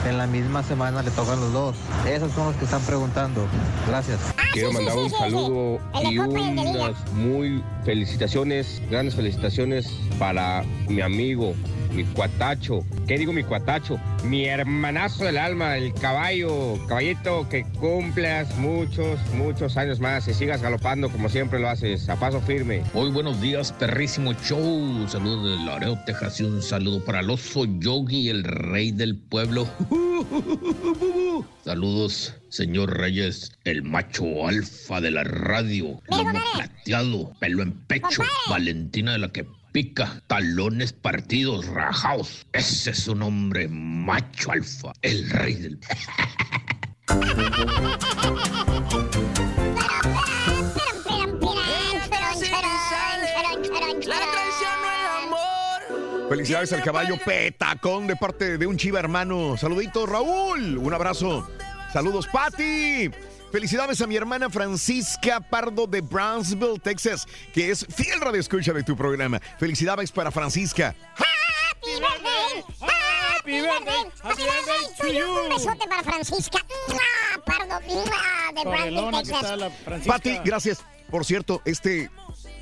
En 0.08 0.18
la 0.18 0.26
misma 0.26 0.64
semana 0.64 1.04
le 1.04 1.12
tocan 1.12 1.40
los 1.40 1.54
dos. 1.54 1.76
Esos 2.08 2.32
son 2.34 2.48
los 2.48 2.56
que 2.56 2.66
están 2.66 2.82
preguntando. 2.82 3.46
Gracias. 3.88 4.20
Quiero 4.52 4.74
mandar 4.74 4.98
un 4.98 5.10
saludo 5.12 5.80
y 6.04 6.18
unas 6.18 7.14
muy 7.14 7.64
felicitaciones, 7.86 8.82
grandes 8.90 9.16
felicitaciones 9.16 9.90
para 10.18 10.64
mi 10.90 11.02
amigo, 11.02 11.54
mi 11.94 12.04
cuatacho. 12.04 12.84
¿Qué 13.08 13.18
digo 13.18 13.32
mi 13.32 13.44
cuatacho? 13.44 14.00
Mi 14.24 14.46
hermanazo 14.46 15.26
del 15.26 15.38
alma, 15.38 15.78
el 15.78 15.94
caballo. 15.94 16.78
Caballito, 16.88 17.50
que 17.50 17.64
cumplas 17.80 18.56
muchos, 18.58 19.20
muchos 19.34 19.78
años 19.78 20.00
más 20.00 20.28
y 20.28 20.34
sigas 20.34 20.62
galopando 20.62 21.10
como 21.10 21.28
siempre 21.28 21.60
lo 21.60 21.70
haces, 21.70 22.08
a 22.08 22.16
paso 22.18 22.40
firme. 22.40 22.84
Muy 22.94 23.10
buenos 23.10 23.42
días, 23.42 23.72
perrísimo 23.74 24.34
show. 24.34 25.08
Saludos 25.08 25.60
de 25.60 25.66
Laredo, 25.66 25.98
Texas 26.06 26.40
y 26.40 26.44
un 26.44 26.62
saludo 26.62 27.04
para 27.04 27.22
el 27.22 27.30
oso 27.32 27.66
Yogi, 27.66 28.30
el 28.30 28.44
rey 28.44 28.92
del 28.92 29.18
pueblo. 29.18 29.68
Saludos, 31.66 32.36
señor 32.50 32.98
Reyes, 32.98 33.52
el 33.64 33.82
macho 33.84 34.48
alfa 34.48 35.02
de 35.02 35.12
la 35.12 35.24
radio. 35.24 36.00
Lomo 36.10 36.40
plateado, 36.54 37.34
pelo 37.40 37.64
en 37.64 37.72
pecho, 37.88 38.22
Valentina 38.50 39.14
de 39.14 39.18
la 39.18 39.32
que 39.32 39.46
pica, 39.72 40.22
talones 40.28 40.94
partidos, 40.94 41.66
rajaos. 41.68 42.46
Ese 42.54 42.92
es 42.92 43.08
un 43.08 43.22
hombre 43.24 43.68
macho 43.68 44.52
alfa, 44.52 44.94
el 45.02 45.30
rey 45.30 45.56
del... 45.56 45.80
Felicidades 56.32 56.72
al 56.72 56.82
caballo 56.82 57.18
Petacón 57.26 58.08
de 58.08 58.16
parte 58.16 58.58
de 58.58 58.66
un 58.66 58.78
chiva 58.78 59.00
hermano. 59.00 59.58
Saludito, 59.58 60.06
Raúl. 60.06 60.78
Un 60.78 60.94
abrazo. 60.94 61.46
Saludos, 61.92 62.26
Patti. 62.32 63.12
Felicidades 63.52 64.00
a 64.02 64.08
mi 64.08 64.16
hermana 64.16 64.50
Francisca 64.50 65.42
Pardo 65.42 65.86
de 65.86 66.00
Brownsville, 66.00 66.80
Texas, 66.80 67.28
que 67.54 67.70
es 67.70 67.86
fiel 67.94 68.22
radio 68.22 68.40
escucha 68.40 68.72
de 68.72 68.82
tu 68.82 68.96
programa. 68.96 69.42
Felicidades 69.60 70.10
para 70.10 70.32
Francisca. 70.32 70.96
Happy 71.16 71.92
birthday, 72.00 72.64
happy 72.80 73.52
birthday, 73.52 74.12
happy 74.24 74.44
birthday 74.44 74.96
to 75.00 75.08
you. 75.08 75.44
Un 75.44 75.50
besote 75.50 75.86
para 75.90 76.02
Francisca. 76.02 76.60
Pardo, 77.46 77.80
de 78.56 78.70
Brandon, 78.70 79.24
Texas. 79.24 80.06
Patti, 80.08 80.40
gracias. 80.46 80.80
Por 81.10 81.26
cierto, 81.26 81.62
este 81.66 82.10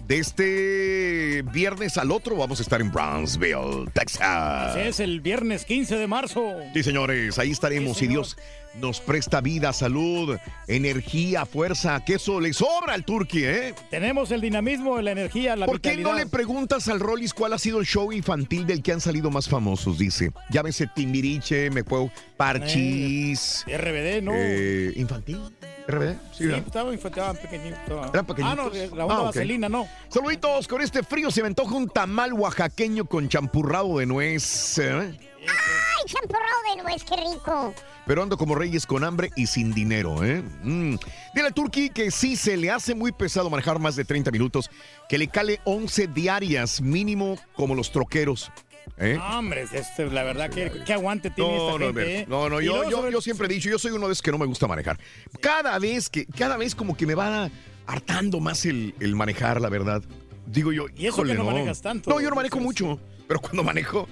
De 0.10 0.18
este 0.18 1.44
viernes 1.54 1.96
al 2.00 2.10
otro 2.10 2.36
vamos 2.36 2.58
a 2.58 2.64
estar 2.64 2.82
en 2.82 2.92
Brownsville, 2.92 3.88
Texas. 3.94 4.22
Así 4.24 4.80
es, 4.80 5.00
el 5.00 5.22
viernes 5.22 5.66
15 5.66 5.98
de 5.98 6.08
marzo. 6.08 6.52
Sí, 6.74 6.82
señores, 6.82 7.38
ahí 7.38 7.52
estaremos. 7.52 7.96
Sí, 7.96 8.06
si 8.06 8.08
Dios 8.08 8.36
nos 8.82 9.02
presta 9.02 9.40
vida, 9.40 9.72
salud, 9.72 10.36
energía, 10.68 11.46
fuerza, 11.46 12.04
que 12.04 12.16
eso 12.16 12.42
le 12.42 12.54
sobra 12.54 12.96
al 12.96 13.06
Turqui, 13.06 13.44
¿eh? 13.46 13.76
Tenemos 13.92 14.32
el 14.32 14.42
dinamismo, 14.42 15.00
la 15.00 15.12
energía, 15.12 15.56
la 15.56 15.68
¿Por 15.68 15.80
qué 15.80 15.96
no 15.98 16.14
le 16.14 16.26
preguntas 16.26 16.88
al 16.88 17.00
Rollis 17.00 17.36
cuál 17.36 17.54
ha 17.54 17.60
sido 17.60 17.80
el 17.80 17.86
show 17.86 18.12
infantil 18.12 18.66
del 18.66 18.82
que 18.82 18.92
han 18.92 19.02
salido 19.02 19.30
más 19.30 19.48
famosos? 19.48 20.00
Dice. 20.00 20.32
Llámese 20.50 20.88
Timbiriche, 20.88 21.70
me 21.70 21.84
puedo. 21.84 22.12
Parchis. 22.36 23.64
RBD, 23.68 24.24
¿no? 24.24 24.32
eh, 24.34 24.92
¿Infantil? 24.96 25.40
¿RBD? 25.88 26.16
Sí, 26.32 26.46
¿verdad? 26.46 26.64
estaba 26.66 26.94
infantil, 26.94 27.24
pequeñito. 27.42 28.06
Eran 28.14 28.26
pequeñitos. 28.26 28.60
Ah, 28.60 28.88
no, 28.90 28.96
la 28.96 29.06
onda 29.06 29.16
Ah, 29.16 29.20
ok. 29.22 29.26
vaselina, 29.28 29.70
no. 29.70 29.88
Saluditos, 30.10 30.68
con 30.68 30.82
este 30.82 31.04
frío 31.04 31.32
se 31.32 31.42
me 31.42 31.48
antoja 31.48 31.76
un 31.76 31.88
tamal 31.90 32.34
oaxaqueño 32.34 33.06
con 33.06 33.28
champurrado 33.30 33.98
de 33.98 34.06
nuez. 34.06 34.78
¿eh? 34.80 35.18
¡Ay, 35.48 36.06
champurrado 36.06 36.76
de 36.76 36.84
nuez, 36.84 37.04
qué 37.04 37.16
rico! 37.16 37.74
Pero 38.06 38.24
ando 38.24 38.38
como 38.38 38.56
reyes 38.56 38.86
con 38.88 39.04
hambre 39.04 39.30
y 39.36 39.46
sin 39.48 39.72
dinero, 39.74 40.24
¿eh? 40.24 40.42
Mm. 40.64 40.96
Dile 41.36 41.48
al 41.48 41.54
Turqui 41.54 41.90
que 41.92 42.10
sí 42.10 42.36
se 42.36 42.58
le 42.58 42.72
hace 42.72 42.96
muy 42.96 43.12
pesado 43.12 43.50
manejar 43.52 43.78
más 43.80 43.96
de 43.96 44.04
30 44.06 44.32
minutos, 44.32 44.70
que 45.08 45.18
le 45.20 45.28
cale 45.28 45.60
11 45.66 46.08
diarias 46.08 46.82
mínimo 46.82 47.38
como 47.56 47.76
los 47.76 47.92
troqueros. 47.92 48.52
¿Eh? 48.98 49.16
No, 49.18 49.40
hombre, 49.40 49.66
este, 49.72 50.06
la 50.10 50.24
verdad, 50.24 50.50
que 50.50 50.72
qué 50.86 50.94
aguante 50.94 51.30
tiene 51.30 51.50
No, 51.56 51.68
esta 51.68 51.80
no, 51.80 51.86
gente, 51.86 52.20
¿eh? 52.20 52.26
no, 52.28 52.50
no, 52.50 52.62
yo, 52.62 52.90
yo, 52.90 53.10
yo 53.10 53.22
siempre 53.22 53.48
he 53.48 53.50
dicho, 53.50 53.70
yo 53.70 53.80
soy 53.80 53.92
uno 53.92 54.08
de 54.08 54.14
esos 54.14 54.22
que 54.22 54.32
no 54.32 54.38
me 54.38 54.46
gusta 54.46 54.68
manejar. 54.68 55.00
Cada 55.42 55.78
vez 55.80 56.10
que, 56.10 56.26
cada 56.26 56.58
vez 56.58 56.76
como 56.76 56.96
que 56.98 57.06
me 57.06 57.16
va 57.16 57.50
hartando 57.88 58.40
más 58.40 58.66
el, 58.66 58.94
el 59.00 59.16
manejar, 59.16 59.60
la 59.62 59.70
verdad. 59.70 60.02
Digo 60.46 60.72
yo, 60.72 60.86
Y 60.96 61.06
eso 61.08 61.24
que 61.24 61.32
híjole, 61.32 61.34
no 61.36 61.44
manejas 61.44 61.82
tanto. 61.82 62.10
No, 62.10 62.20
yo 62.20 62.30
no 62.30 62.36
manejo 62.36 62.60
mucho, 62.60 63.00
pero 63.28 63.40
cuando 63.40 63.64
manejo, 63.64 64.08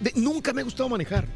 de- 0.00 0.12
nunca 0.16 0.52
me 0.52 0.62
ha 0.62 0.64
gustado 0.64 0.88
manejar. 0.88 1.26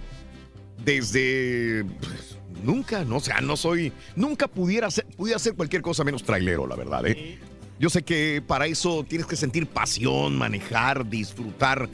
Desde, 0.85 1.85
pues, 2.01 2.39
nunca, 2.62 3.05
no, 3.05 3.16
o 3.16 3.20
sea, 3.20 3.40
no 3.40 3.56
soy, 3.56 3.93
nunca 4.14 4.47
pudiera 4.48 4.86
hacer, 4.89 5.06
pudiera 5.16 5.36
hacer 5.36 5.55
cualquier 5.55 5.82
cosa 5.82 6.05
menos 6.05 6.23
trailero, 6.23 6.66
la 6.66 6.77
verdad, 6.77 7.06
¿eh? 7.06 7.39
Yo 7.78 7.90
sé 7.90 8.02
que 8.02 8.43
para 8.47 8.66
eso 8.66 9.05
tienes 9.06 9.27
que 9.27 9.36
sentir 9.36 9.66
pasión, 9.66 10.36
manejar, 10.39 11.06
disfrutar. 11.09 11.89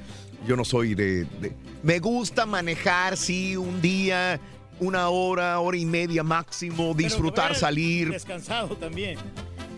Yo 0.47 0.56
no 0.56 0.64
soy 0.64 0.94
de, 0.94 1.24
de- 1.40 1.52
Me 1.82 1.98
gusta 1.98 2.47
manejar, 2.47 3.16
sí, 3.16 3.56
un 3.56 3.81
día, 3.81 4.40
una 4.81 5.09
hora, 5.09 5.59
hora 5.60 5.77
y 5.77 5.85
media 5.86 6.23
máximo, 6.23 6.94
disfrutar, 6.94 7.55
salir, 7.55 8.10
Descansado 8.10 8.77
también. 8.77 9.19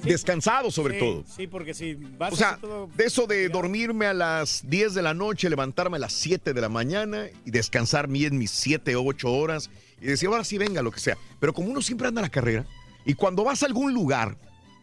descansado 0.02 0.70
sobre 0.70 0.94
Sí, 0.94 1.00
todo. 1.00 1.24
Sí, 1.36 1.46
porque 1.46 1.74
si 1.74 1.94
vas 1.94 2.32
O 2.32 2.36
sea, 2.36 2.56
todo- 2.58 2.88
de 2.96 3.04
eso 3.04 3.26
de 3.26 3.48
dormirme 3.48 4.06
a 4.06 4.14
las 4.14 4.62
10 4.68 4.94
de 4.94 5.02
la 5.02 5.14
noche, 5.14 5.48
levantarme 5.50 5.96
a 5.96 6.00
las 6.00 6.12
7 6.12 6.52
de 6.54 6.60
la 6.60 6.68
mañana 6.68 7.26
y 7.44 7.50
descansar 7.50 8.08
bien 8.08 8.38
mis 8.38 8.50
7 8.50 8.96
o 8.96 9.04
8 9.04 9.30
horas 9.32 9.70
y 10.00 10.06
decir, 10.06 10.28
ahora 10.28 10.44
sí 10.44 10.58
venga, 10.58 10.82
lo 10.82 10.90
que 10.90 11.00
sea. 11.00 11.16
Pero 11.40 11.52
como 11.54 11.68
uno 11.70 11.80
siempre 11.82 12.08
anda 12.08 12.20
a 12.20 12.22
la 12.22 12.30
carrera 12.30 12.64
y 13.06 13.14
cuando 13.14 13.44
vas 13.44 13.62
a 13.62 13.66
algún 13.66 13.92
lugar, 13.94 14.36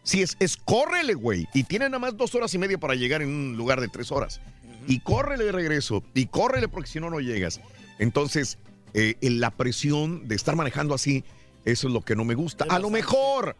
si 0.04 0.22
es, 0.22 0.36
es 0.40 0.56
córrele, 0.56 1.14
güey, 1.14 1.46
y 1.54 1.62
tiene 1.64 1.84
nada 1.88 2.00
más 2.00 2.16
dos 2.16 2.34
horas 2.34 2.52
y 2.54 2.58
media 2.58 2.78
para 2.78 2.94
llegar 2.96 3.22
en 3.22 3.28
un 3.28 3.56
lugar 3.56 3.80
de 3.80 3.86
tres 3.88 4.10
horas. 4.10 4.40
Y 4.86 5.00
córrele 5.00 5.44
de 5.44 5.52
regreso, 5.52 6.02
y 6.14 6.26
córrele 6.26 6.68
porque 6.68 6.88
si 6.88 7.00
no, 7.00 7.10
no 7.10 7.20
llegas. 7.20 7.60
Entonces, 7.98 8.58
eh, 8.94 9.14
en 9.20 9.40
la 9.40 9.50
presión 9.50 10.28
de 10.28 10.34
estar 10.34 10.56
manejando 10.56 10.94
así, 10.94 11.24
eso 11.64 11.88
es 11.88 11.94
lo 11.94 12.02
que 12.02 12.16
no 12.16 12.24
me 12.24 12.34
gusta. 12.34 12.66
A 12.68 12.78
lo 12.78 12.90
mejor 12.90 13.56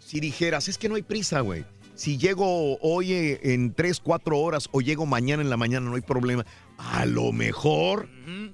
si 0.00 0.18
dijeras, 0.18 0.68
es 0.68 0.78
que 0.78 0.88
no 0.88 0.96
hay 0.96 1.02
prisa, 1.02 1.40
güey. 1.40 1.64
Si 1.94 2.16
llego 2.16 2.78
hoy 2.80 3.12
eh, 3.12 3.40
en 3.52 3.74
3, 3.74 4.00
4 4.00 4.38
horas 4.38 4.68
o 4.72 4.80
llego 4.80 5.06
mañana 5.06 5.42
en 5.42 5.50
la 5.50 5.56
mañana, 5.56 5.88
no 5.88 5.94
hay 5.94 6.02
problema. 6.02 6.44
A 6.82 7.04
lo 7.04 7.30
mejor, 7.32 8.08
no 8.26 8.52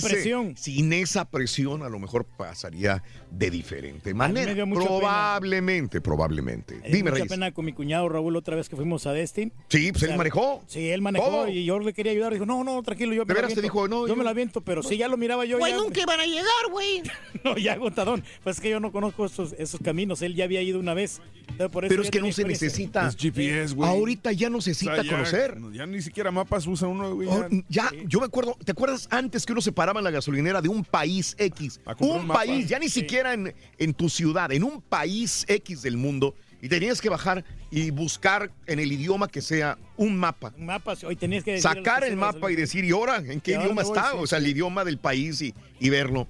presión. 0.00 0.56
sin 0.56 0.92
esa 0.94 1.28
presión, 1.30 1.82
a 1.82 1.88
lo 1.90 1.98
mejor 1.98 2.24
pasaría 2.24 3.02
de 3.30 3.50
diferente 3.50 4.14
me 4.14 4.18
manera. 4.18 4.54
dio 4.54 4.66
mucha 4.66 4.86
pena. 4.88 4.98
Probablemente, 4.98 6.00
probablemente. 6.00 6.76
Me 6.76 6.80
dio 6.82 6.90
Dime, 6.96 7.02
mucha 7.10 7.14
Reyes. 7.24 7.28
pena 7.28 7.52
con 7.52 7.64
mi 7.66 7.72
cuñado 7.72 8.08
Raúl 8.08 8.34
otra 8.36 8.56
vez 8.56 8.68
que 8.68 8.76
fuimos 8.76 9.06
a 9.06 9.12
Destin. 9.12 9.52
Sí, 9.68 9.92
pues 9.92 10.04
O 10.04 10.06
él 10.06 10.16
manejó. 10.16 10.62
Sí, 10.66 10.88
él 10.88 11.02
manejó 11.02 11.26
Todo. 11.26 11.48
y 11.48 11.64
yo 11.64 11.78
le 11.78 11.92
quería 11.92 12.12
ayudar. 12.12 12.32
Dijo, 12.32 12.46
no, 12.46 12.64
no, 12.64 12.82
tranquilo, 12.82 13.12
yo 13.12 13.26
me 13.26 13.34
¿De 13.34 13.34
veras 13.34 13.54
te 13.54 13.60
dijo, 13.62 13.86
no, 13.88 14.02
Yo, 14.06 14.08
yo- 14.08 14.16
me 14.16 14.24
la 14.24 14.30
aviento, 14.30 14.62
pero 14.62 14.82
sí, 14.82 14.96
ya 14.96 15.08
lo 15.08 15.16
miraba 15.16 15.44
yo. 15.44 15.58
Güey, 15.58 15.72
ya- 15.72 15.78
nunca 15.78 16.00
iban 16.00 16.18
a 16.20 16.24
llegar, 16.24 16.70
güey. 16.70 17.02
No, 17.44 17.56
ya 17.58 17.74
agotadón. 17.74 18.24
Pues 18.42 18.56
es 18.56 18.62
que 18.62 18.70
yo 18.70 18.80
no 18.80 18.90
conozco 18.90 19.26
esos, 19.26 19.52
esos 19.58 19.80
caminos. 19.80 20.22
Él 20.22 20.34
ya 20.34 20.44
había 20.44 20.62
ido 20.62 20.80
una 20.80 20.94
vez. 20.94 21.20
Entonces, 21.42 21.68
por 21.70 21.84
eso 21.84 21.90
Pero 21.90 22.02
es 22.02 22.10
que 22.10 22.20
no 22.20 22.32
se 22.32 22.44
necesita. 22.44 23.06
Es 23.06 23.16
GPS, 23.16 23.74
güey. 23.74 23.88
Ahorita 23.88 24.32
ya 24.32 24.50
no 24.50 24.60
se 24.60 24.70
necesita 24.70 24.92
O 24.92 24.94
sea, 24.96 25.04
ya- 25.04 25.10
conocer. 25.10 25.56
Ya 25.72 25.86
ni 25.86 26.00
siquiera 26.02 26.30
mapas 26.32 26.66
usa 26.66 26.88
uno, 26.88 27.14
güey. 27.14 27.28
Ya, 27.68 27.90
yo 28.06 28.20
me 28.20 28.26
acuerdo, 28.26 28.56
¿te 28.64 28.72
acuerdas 28.72 29.08
antes 29.10 29.44
que 29.44 29.52
uno 29.52 29.60
se 29.60 29.72
paraba 29.72 30.00
en 30.00 30.04
la 30.04 30.10
gasolinera 30.10 30.62
de 30.62 30.68
un 30.68 30.84
país 30.84 31.34
X? 31.38 31.80
Un 31.98 32.28
país, 32.28 32.68
ya 32.68 32.78
ni 32.78 32.88
siquiera 32.88 33.34
en, 33.34 33.54
en 33.78 33.94
tu 33.94 34.08
ciudad, 34.08 34.52
en 34.52 34.62
un 34.62 34.80
país 34.80 35.44
X 35.48 35.82
del 35.82 35.96
mundo, 35.96 36.34
y 36.62 36.68
tenías 36.68 37.00
que 37.00 37.08
bajar 37.08 37.44
y 37.70 37.90
buscar 37.90 38.50
en 38.66 38.78
el 38.78 38.90
idioma 38.90 39.28
que 39.28 39.42
sea 39.42 39.78
un 39.96 40.16
mapa. 40.16 40.52
Un 40.56 40.66
mapa, 40.66 40.94
hoy 41.04 41.16
tenías 41.16 41.44
que 41.44 41.60
Sacar 41.60 42.02
que 42.02 42.08
el 42.08 42.16
mapa 42.16 42.50
y 42.50 42.56
decir, 42.56 42.84
¿y 42.84 42.92
ahora 42.92 43.18
en 43.18 43.40
qué 43.40 43.52
¿Y 43.52 43.54
ahora 43.54 43.66
idioma 43.66 43.82
está? 43.82 44.14
O 44.14 44.26
sea, 44.26 44.38
el 44.38 44.46
idioma 44.46 44.84
del 44.84 44.98
país 44.98 45.42
y, 45.42 45.54
y 45.80 45.90
verlo. 45.90 46.28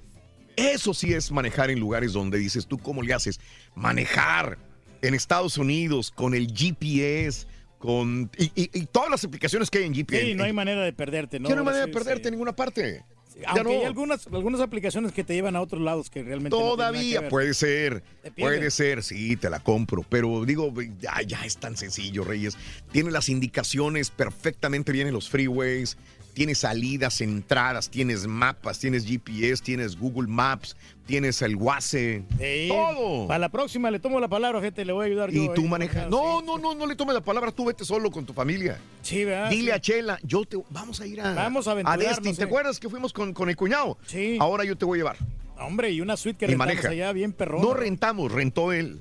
Eso 0.55 0.93
sí 0.93 1.13
es 1.13 1.31
manejar 1.31 1.69
en 1.69 1.79
lugares 1.79 2.13
donde 2.13 2.39
dices, 2.39 2.65
¿tú 2.65 2.79
cómo 2.79 3.03
le 3.03 3.13
haces? 3.13 3.39
Manejar 3.75 4.57
en 5.01 5.13
Estados 5.13 5.57
Unidos 5.57 6.11
con 6.11 6.33
el 6.33 6.47
GPS, 6.47 7.45
con. 7.77 8.29
Y, 8.37 8.45
y- 8.55 8.69
y 8.73 8.85
todas 8.85 9.09
las 9.09 9.23
aplicaciones 9.23 9.69
que 9.69 9.79
hay 9.79 9.85
en 9.85 9.93
GPS. 9.95 10.25
Sí, 10.25 10.35
no 10.35 10.43
hay 10.43 10.53
manera 10.53 10.83
de 10.83 10.93
perderte, 10.93 11.39
¿no? 11.39 11.49
Hay 11.49 11.55
manera 11.55 11.83
sí, 11.85 11.89
de 11.91 11.93
perderte 11.93 12.23
sí. 12.23 12.27
en 12.29 12.33
ninguna 12.33 12.55
parte. 12.55 13.03
Aunque 13.45 13.63
no. 13.63 13.69
hay 13.69 13.83
algunas, 13.83 14.25
algunas 14.27 14.61
aplicaciones 14.61 15.11
que 15.11 15.23
te 15.23 15.35
llevan 15.35 15.55
a 15.55 15.61
otros 15.61 15.79
lados 15.81 16.09
que 16.09 16.23
realmente 16.23 16.57
Todavía 16.57 17.29
puede 17.29 17.53
ser, 17.53 18.01
puede 18.35 18.71
ser, 18.71 19.03
sí, 19.03 19.35
te 19.35 19.49
la 19.51 19.59
compro, 19.59 20.03
pero 20.09 20.43
digo, 20.43 20.73
ya, 20.99 21.21
ya 21.21 21.45
es 21.45 21.57
tan 21.57 21.77
sencillo, 21.77 22.23
Reyes. 22.23 22.57
Tiene 22.91 23.11
las 23.11 23.29
indicaciones 23.29 24.09
perfectamente 24.09 24.91
bien 24.91 25.07
en 25.07 25.13
los 25.13 25.29
freeways, 25.29 25.97
tienes 26.37 26.59
salidas, 26.59 27.19
entradas, 27.21 27.89
tienes 27.89 28.27
mapas, 28.27 28.77
tienes 28.77 29.07
GPS, 29.07 29.63
tienes 29.63 29.97
Google 29.97 30.27
Maps, 30.27 30.75
tienes 31.07 31.41
el 31.41 31.55
WASE, 31.55 32.21
Sí. 32.37 32.67
todo. 32.69 33.25
Para 33.25 33.39
la 33.39 33.49
próxima 33.49 33.89
le 33.89 33.97
tomo 33.99 34.19
la 34.19 34.27
palabra, 34.27 34.61
gente, 34.61 34.85
le 34.85 34.93
voy 34.93 35.05
a 35.05 35.07
ayudar 35.07 35.31
yo. 35.31 35.41
Y 35.45 35.47
tú 35.55 35.61
ahí, 35.63 35.67
manejas. 35.67 36.07
No, 36.11 36.43
no, 36.43 36.59
no, 36.59 36.75
no 36.75 36.85
le 36.85 36.95
tomes 36.95 37.15
la 37.15 37.21
palabra, 37.21 37.51
tú 37.51 37.65
vete 37.65 37.83
solo 37.83 38.11
con 38.11 38.23
tu 38.23 38.33
familia. 38.33 38.77
Sí, 39.01 39.25
¿verdad? 39.25 39.49
Dile 39.49 39.63
Sí. 39.63 39.71
a 39.71 39.81
Chela, 39.81 40.19
yo 40.21 40.45
te 40.45 40.59
vamos 40.69 41.01
a 41.01 41.07
ir 41.07 41.19
a 41.21 41.33
Vamos 41.33 41.67
a 41.67 41.71
aventurarnos, 41.71 42.07
Destin. 42.07 42.35
¿Te 42.35 42.43
eh. 42.43 42.45
acuerdas 42.45 42.79
que 42.79 42.87
fuimos 42.87 43.11
con, 43.13 43.33
con 43.33 43.49
el 43.49 43.55
cuñado? 43.55 43.97
Sí. 44.05 44.37
Ahora 44.39 44.63
yo 44.63 44.77
te 44.77 44.85
voy 44.85 44.99
a 44.99 44.99
llevar. 44.99 45.17
Hombre, 45.59 45.89
y 45.89 46.01
una 46.01 46.17
suite 46.17 46.37
que 46.37 46.45
y 46.45 46.49
rentamos 46.49 46.67
maneja. 46.75 46.89
allá 46.89 47.11
bien 47.13 47.33
perrón. 47.33 47.63
No 47.63 47.73
rentamos, 47.73 48.31
rentó 48.31 48.71
él. 48.73 48.99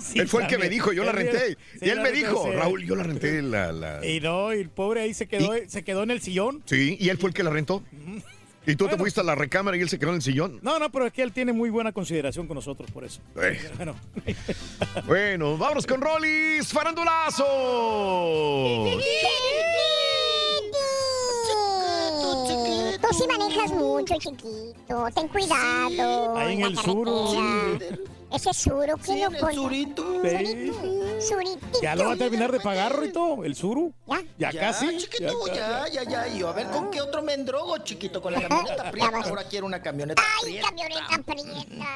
Sí, 0.00 0.18
él 0.20 0.28
fue 0.28 0.42
el 0.42 0.48
que 0.48 0.58
me 0.58 0.68
dijo, 0.68 0.92
yo 0.92 1.04
la 1.04 1.12
renté. 1.12 1.50
sí, 1.50 1.56
y 1.82 1.88
él 1.90 2.00
me 2.00 2.12
dijo, 2.12 2.44
sí. 2.44 2.52
Raúl, 2.52 2.84
yo 2.84 2.94
la 2.96 3.02
renté 3.02 3.42
la. 3.42 3.72
la- 3.72 4.06
Y 4.06 4.20
no, 4.20 4.52
y 4.54 4.60
el 4.60 4.70
pobre 4.70 5.00
ahí 5.02 5.14
se 5.14 5.26
quedó, 5.26 5.52
se 5.66 5.82
quedó 5.84 6.02
en 6.02 6.10
el 6.10 6.20
sillón. 6.20 6.62
Sí, 6.66 6.96
y 7.00 7.08
él 7.08 7.18
fue 7.18 7.30
el 7.30 7.34
que 7.34 7.42
la 7.42 7.50
rentó. 7.50 7.82
Y 8.68 8.74
tú 8.74 8.88
te 8.88 8.96
fuiste 8.96 9.20
a 9.20 9.22
la 9.22 9.36
recámara 9.36 9.76
y 9.76 9.80
él 9.80 9.88
se 9.88 9.96
quedó 9.96 10.10
en 10.10 10.16
el 10.16 10.22
sillón. 10.22 10.58
No, 10.60 10.80
no, 10.80 10.90
pero 10.90 11.06
es 11.06 11.12
que 11.12 11.22
él 11.22 11.30
tiene 11.32 11.52
muy 11.52 11.70
buena 11.70 11.92
consideración 11.92 12.48
con 12.48 12.56
nosotros 12.56 12.90
por 12.90 13.04
eso. 13.04 13.20
Eh. 13.40 13.60
Bueno, 13.76 13.94
Bueno, 15.06 15.56
vámonos 15.56 15.86
con 15.86 16.00
Rollis 16.00 16.72
Farandulazo. 16.72 17.44
Tú 23.00 23.08
sí 23.14 23.24
manejas 23.28 23.70
mucho, 23.72 24.14
chiquito. 24.18 25.06
Ten 25.14 25.28
cuidado. 25.28 26.36
Ahí 26.36 26.54
en 26.54 26.60
la 26.62 26.66
el 26.68 26.76
sur. 26.78 27.78
Ese 28.32 28.52
suro 28.52 28.96
que 28.96 29.14
no 29.30 29.38
con... 29.38 29.54
surito. 29.54 30.20
Sí. 30.22 30.72
Suritito. 31.28 31.80
¿Ya 31.80 31.94
lo 31.94 32.06
va 32.06 32.12
a 32.12 32.16
terminar 32.16 32.50
de 32.50 32.60
pagar, 32.60 32.98
Rito? 33.00 33.44
¿El 33.44 33.54
suru? 33.54 33.94
¿Ya? 34.36 34.50
¿Ya, 34.50 34.60
casi? 34.60 34.98
chiquito, 34.98 35.46
Ya 35.48 35.86
ya, 35.92 36.02
ya, 36.02 36.10
ya. 36.10 36.28
Y 36.28 36.38
yo, 36.40 36.48
a 36.48 36.52
ver, 36.52 36.66
¿con 36.68 36.90
qué 36.90 37.00
otro 37.00 37.22
me 37.22 37.34
endrogo, 37.34 37.78
chiquito? 37.78 38.20
Con 38.20 38.32
la 38.32 38.42
camioneta 38.46 38.90
prieta. 38.90 39.20
Ahora 39.24 39.44
quiero 39.44 39.64
una 39.66 39.80
camioneta 39.80 40.20
Ay, 40.22 40.42
prieta. 40.44 40.68
camioneta 40.68 41.22
prieta. 41.24 41.86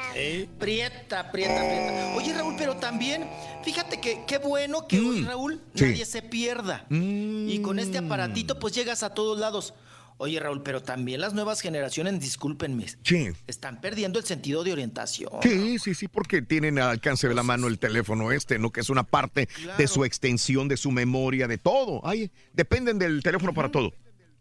Prieta, 0.57 1.31
prieta, 1.31 1.55
prieta. 1.55 2.13
Oye, 2.15 2.33
Raúl, 2.33 2.55
pero 2.57 2.75
también, 2.77 3.29
fíjate 3.63 3.99
que 3.99 4.23
qué 4.25 4.37
bueno 4.37 4.87
que 4.87 4.99
hoy, 4.99 5.23
Raúl, 5.23 5.55
Mm. 5.55 5.77
sí. 5.77 5.83
Mm. 5.85 5.87
nadie 5.89 6.05
se 6.05 6.21
pierda. 6.21 6.85
Y 6.89 7.59
con 7.61 7.77
este 7.79 7.97
aparatito, 7.97 8.57
pues 8.57 8.73
llegas 8.73 9.03
a 9.03 9.13
todos 9.13 9.37
lados. 9.39 9.73
Oye, 10.17 10.39
Raúl, 10.39 10.61
pero 10.63 10.81
también 10.83 11.19
las 11.21 11.33
nuevas 11.33 11.61
generaciones, 11.61 12.19
discúlpenme, 12.19 12.85
Sí. 13.03 13.29
están 13.47 13.81
perdiendo 13.81 14.19
el 14.19 14.25
sentido 14.25 14.63
de 14.63 14.71
orientación. 14.71 15.31
Sí, 15.41 15.79
sí, 15.79 15.95
sí, 15.95 16.07
porque 16.07 16.41
tienen 16.41 16.77
al 16.79 16.89
alcance 16.89 17.27
de 17.27 17.33
la 17.33 17.43
mano 17.43 17.67
el 17.67 17.79
teléfono 17.79 18.31
este, 18.31 18.59
¿no? 18.59 18.71
Que 18.71 18.81
es 18.81 18.89
una 18.89 19.03
parte 19.03 19.49
de 19.77 19.87
su 19.87 20.05
extensión, 20.05 20.67
de 20.67 20.77
su 20.77 20.91
memoria, 20.91 21.47
de 21.47 21.57
todo. 21.57 22.01
Ay, 22.05 22.31
dependen 22.53 22.99
del 22.99 23.23
teléfono 23.23 23.53
para 23.53 23.69
todo. 23.71 23.91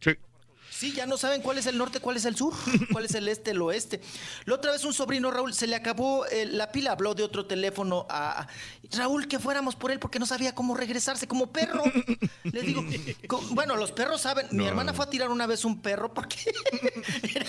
Sí. 0.00 0.10
Sí, 0.80 0.92
ya 0.94 1.04
no 1.04 1.18
saben 1.18 1.42
cuál 1.42 1.58
es 1.58 1.66
el 1.66 1.76
norte, 1.76 2.00
cuál 2.00 2.16
es 2.16 2.24
el 2.24 2.36
sur, 2.36 2.54
cuál 2.92 3.04
es 3.04 3.14
el 3.14 3.28
este, 3.28 3.50
el 3.50 3.60
oeste. 3.60 4.00
La 4.46 4.54
otra 4.54 4.72
vez 4.72 4.82
un 4.84 4.94
sobrino, 4.94 5.30
Raúl, 5.30 5.52
se 5.52 5.66
le 5.66 5.76
acabó 5.76 6.24
eh, 6.24 6.46
la 6.46 6.72
pila, 6.72 6.92
habló 6.92 7.14
de 7.14 7.22
otro 7.22 7.44
teléfono 7.44 8.06
a, 8.08 8.40
a- 8.40 8.48
Raúl 8.92 9.28
que 9.28 9.38
fuéramos 9.38 9.76
por 9.76 9.90
él 9.90 9.98
porque 9.98 10.18
no 10.18 10.24
sabía 10.24 10.54
cómo 10.54 10.74
regresarse 10.74 11.28
como 11.28 11.48
perro. 11.52 11.82
Le 12.44 12.62
digo, 12.62 12.82
bueno, 13.50 13.76
los 13.76 13.92
perros 13.92 14.22
saben, 14.22 14.46
mi 14.52 14.64
No. 14.64 14.68
hermana 14.68 14.94
fue 14.94 15.04
a 15.04 15.10
tirar 15.10 15.28
una 15.28 15.46
vez 15.46 15.64
un 15.66 15.80
perro 15.82 16.12
porque 16.14 16.36
era, 17.34 17.46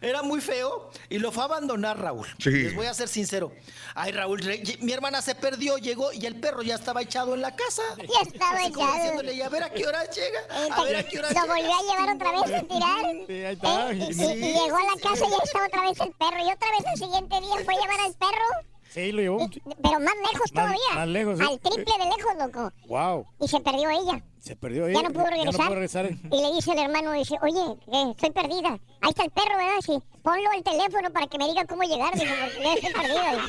era 0.00 0.22
muy 0.22 0.40
feo 0.40 0.90
y 1.08 1.18
lo 1.20 1.30
fue 1.30 1.44
a 1.44 1.46
abandonar, 1.46 1.98
Raúl. 2.00 2.26
Sí. 2.38 2.50
Les 2.50 2.74
voy 2.74 2.86
a 2.86 2.92
ser 2.94 3.08
sincero. 3.08 3.52
Ay, 3.94 4.10
Raúl, 4.12 4.42
mi 4.80 4.92
hermana 4.92 5.22
se 5.22 5.34
perdió, 5.36 5.78
llegó 5.78 6.12
y 6.12 6.26
el 6.26 6.40
perro 6.40 6.62
ya 6.62 6.74
estaba 6.74 7.02
echado 7.02 7.34
en 7.34 7.40
la 7.40 7.54
casa. 7.54 7.82
Ya 7.98 8.28
estaba 8.28 8.66
echado. 8.66 9.22
"Y 9.32 9.40
a 9.40 9.48
ver 9.48 9.62
a 9.62 9.70
qué 9.72 9.86
hora 9.86 10.04
llega, 10.10 10.40
a 10.76 10.82
ver 10.84 10.96
a 10.96 11.02
qué 11.08 11.18
hora 11.20 11.28
Lo 11.30 11.40
llega. 11.40 11.46
volvió 11.54 11.72
a 11.74 11.82
llevar 11.92 12.16
otra 12.16 12.30
vez 12.32 12.63
tirar. 12.66 13.00
Sí, 13.26 13.32
ahí 13.44 13.54
está. 13.54 13.90
¿Eh? 13.92 13.94
Y, 13.96 14.02
y- 14.02 14.32
y 14.50 14.52
llegó 14.54 14.76
a 14.76 14.94
la 14.94 15.00
casa 15.02 15.26
y 15.26 15.30
ya 15.30 15.36
estaba 15.42 15.66
otra 15.66 15.82
vez 15.82 16.00
el 16.00 16.12
perro. 16.12 16.38
Y 16.38 16.52
otra 16.52 16.68
vez 16.70 16.84
el 16.92 16.98
siguiente 16.98 17.40
día 17.40 17.56
fue 17.64 17.74
a 17.74 17.80
llevar 17.80 18.00
al 18.00 18.14
perro, 18.14 18.48
Sí, 18.94 19.10
lo 19.10 19.22
llevó. 19.22 19.38
pero 19.82 19.98
más 19.98 20.14
lejos 20.32 20.40
Más- 20.40 20.50
todavía. 20.52 20.94
más 20.94 21.08
lejos, 21.08 21.38
sí. 21.40 21.44
Al 21.44 21.58
triple 21.58 21.94
de 21.98 22.04
lejos, 22.16 22.34
loco. 22.38 22.72
Wow. 22.86 23.26
Y 23.40 23.48
se 23.48 23.58
perdió 23.58 23.90
ella. 23.90 24.22
Se 24.38 24.54
perdió 24.54 24.84
ahí. 24.84 24.94
Ya 24.94 25.02
no 25.02 25.10
pudo 25.10 25.24
regresar. 25.26 25.44
Ya 25.52 25.58
no 25.58 25.64
pudo 25.64 25.74
regresar. 25.74 26.10
Y 26.30 26.40
le 26.42 26.52
dice 26.54 26.72
el 26.72 26.78
hermano, 26.78 27.10
dice, 27.12 27.34
oye, 27.42 27.60
eh, 27.92 28.10
estoy 28.12 28.30
perdida. 28.30 28.78
Ahí 29.00 29.08
está 29.10 29.24
el 29.24 29.30
perro, 29.32 29.56
¿verdad? 29.56 29.80
Sí. 29.84 29.98
Ponlo 30.22 30.48
al 30.50 30.62
teléfono 30.62 31.10
para 31.12 31.26
que 31.26 31.38
me 31.38 31.46
diga 31.48 31.64
cómo 31.66 31.82
llegar. 31.82 32.14
Dice, 32.14 32.26
porque 32.40 32.62
ya 32.62 32.74
estoy 32.74 32.92
perdida. 32.92 33.44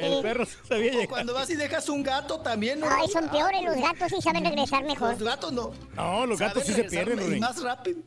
El 0.00 0.20
perro 0.22 0.44
sabía 0.68 0.90
llegar. 0.92 1.08
cuando 1.08 1.34
vas 1.34 1.50
y 1.50 1.56
dejas 1.56 1.88
un 1.88 2.02
gato 2.02 2.40
también, 2.40 2.80
¿no? 2.80 2.86
Ay, 2.90 3.08
son 3.08 3.28
peores 3.28 3.62
los 3.62 3.76
gatos, 3.76 4.08
sí 4.10 4.20
saben 4.20 4.44
regresar 4.44 4.84
mejor. 4.84 5.10
Los 5.12 5.22
gatos 5.22 5.52
no. 5.52 5.72
No, 5.94 6.26
los 6.26 6.38
gatos 6.38 6.64
sí 6.64 6.72
se 6.72 6.84
pierden, 6.84 7.36
y 7.36 7.40
más 7.40 7.62
rápido. 7.62 8.00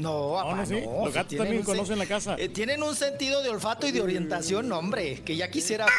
No, 0.00 0.42
No, 0.44 0.56
no, 0.56 0.66
sí. 0.66 0.80
no, 0.84 1.04
Los 1.04 1.14
gatos 1.14 1.36
también 1.36 1.62
conocen 1.62 1.98
la 1.98 2.06
casa. 2.06 2.36
eh, 2.38 2.48
tienen 2.48 2.82
un 2.82 2.94
sentido 2.94 3.42
de 3.42 3.50
olfato 3.50 3.86
y 3.86 3.92
de 3.92 4.00
orientación, 4.00 4.68
no, 4.68 4.78
hombre, 4.78 5.20
que 5.24 5.36
ya 5.36 5.50
quisiera. 5.50 5.86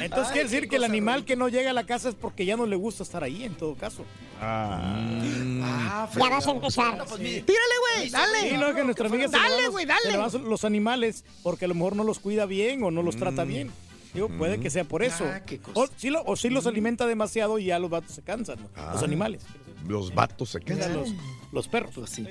Entonces 0.00 0.28
Ay, 0.28 0.32
quiere 0.32 0.48
decir 0.48 0.68
que 0.68 0.76
el 0.76 0.84
animal 0.84 1.24
que 1.24 1.36
no 1.36 1.48
llega 1.48 1.70
a 1.70 1.72
la 1.74 1.84
casa 1.84 2.08
es 2.08 2.14
porque 2.14 2.44
ya 2.46 2.56
no 2.56 2.66
le 2.66 2.74
gusta 2.74 3.02
estar 3.02 3.22
ahí, 3.22 3.44
en 3.44 3.54
todo 3.54 3.74
caso. 3.74 4.04
Ah, 4.40 6.08
Ya 6.16 6.28
vas 6.30 6.46
a 6.46 6.50
empezar. 6.50 6.88
Bueno, 6.90 7.04
pues, 7.06 7.20
mi- 7.20 7.40
Tírale, 7.42 7.74
güey, 7.96 8.10
dale. 8.10 8.50
Sí, 8.50 8.56
no, 8.56 8.74
que 8.74 8.82
nuestra 8.84 9.06
amiga 9.08 9.28
se 9.28 9.36
le 9.36 9.42
Dale, 9.42 9.62
los- 9.62 9.70
güey, 9.72 9.86
se 9.86 10.08
le 10.08 10.16
dale. 10.16 10.30
van 10.38 10.48
los 10.50 10.64
animales 10.64 11.24
porque 11.42 11.66
a 11.66 11.68
lo 11.68 11.74
mejor 11.74 11.96
no 11.96 12.02
los 12.04 12.18
cuida 12.18 12.46
bien 12.46 12.82
o 12.82 12.90
no 12.90 13.02
los 13.02 13.16
trata 13.16 13.44
bien. 13.44 13.70
Digo, 14.14 14.28
puede 14.28 14.58
que 14.58 14.70
sea 14.70 14.84
por 14.84 15.02
eso. 15.02 15.24
Ah, 15.26 15.40
qué 15.44 15.58
cosa. 15.58 15.78
O 15.80 15.86
sí, 15.96 16.08
lo- 16.10 16.22
o 16.24 16.34
sí 16.36 16.48
los 16.48 16.66
alimenta 16.66 17.06
demasiado 17.06 17.58
y 17.58 17.66
ya 17.66 17.78
los 17.78 17.90
vatos 17.90 18.12
se 18.12 18.22
cansan, 18.22 18.58
¿no? 18.60 18.68
los 18.92 19.02
Ah. 19.02 19.04
animales. 19.04 19.42
Los 19.86 20.14
vatos 20.14 20.50
se 20.50 20.60
quedan. 20.60 20.94
los, 20.94 21.10
los 21.52 21.68
perros. 21.68 21.92
Pues 21.94 22.10
sí. 22.10 22.26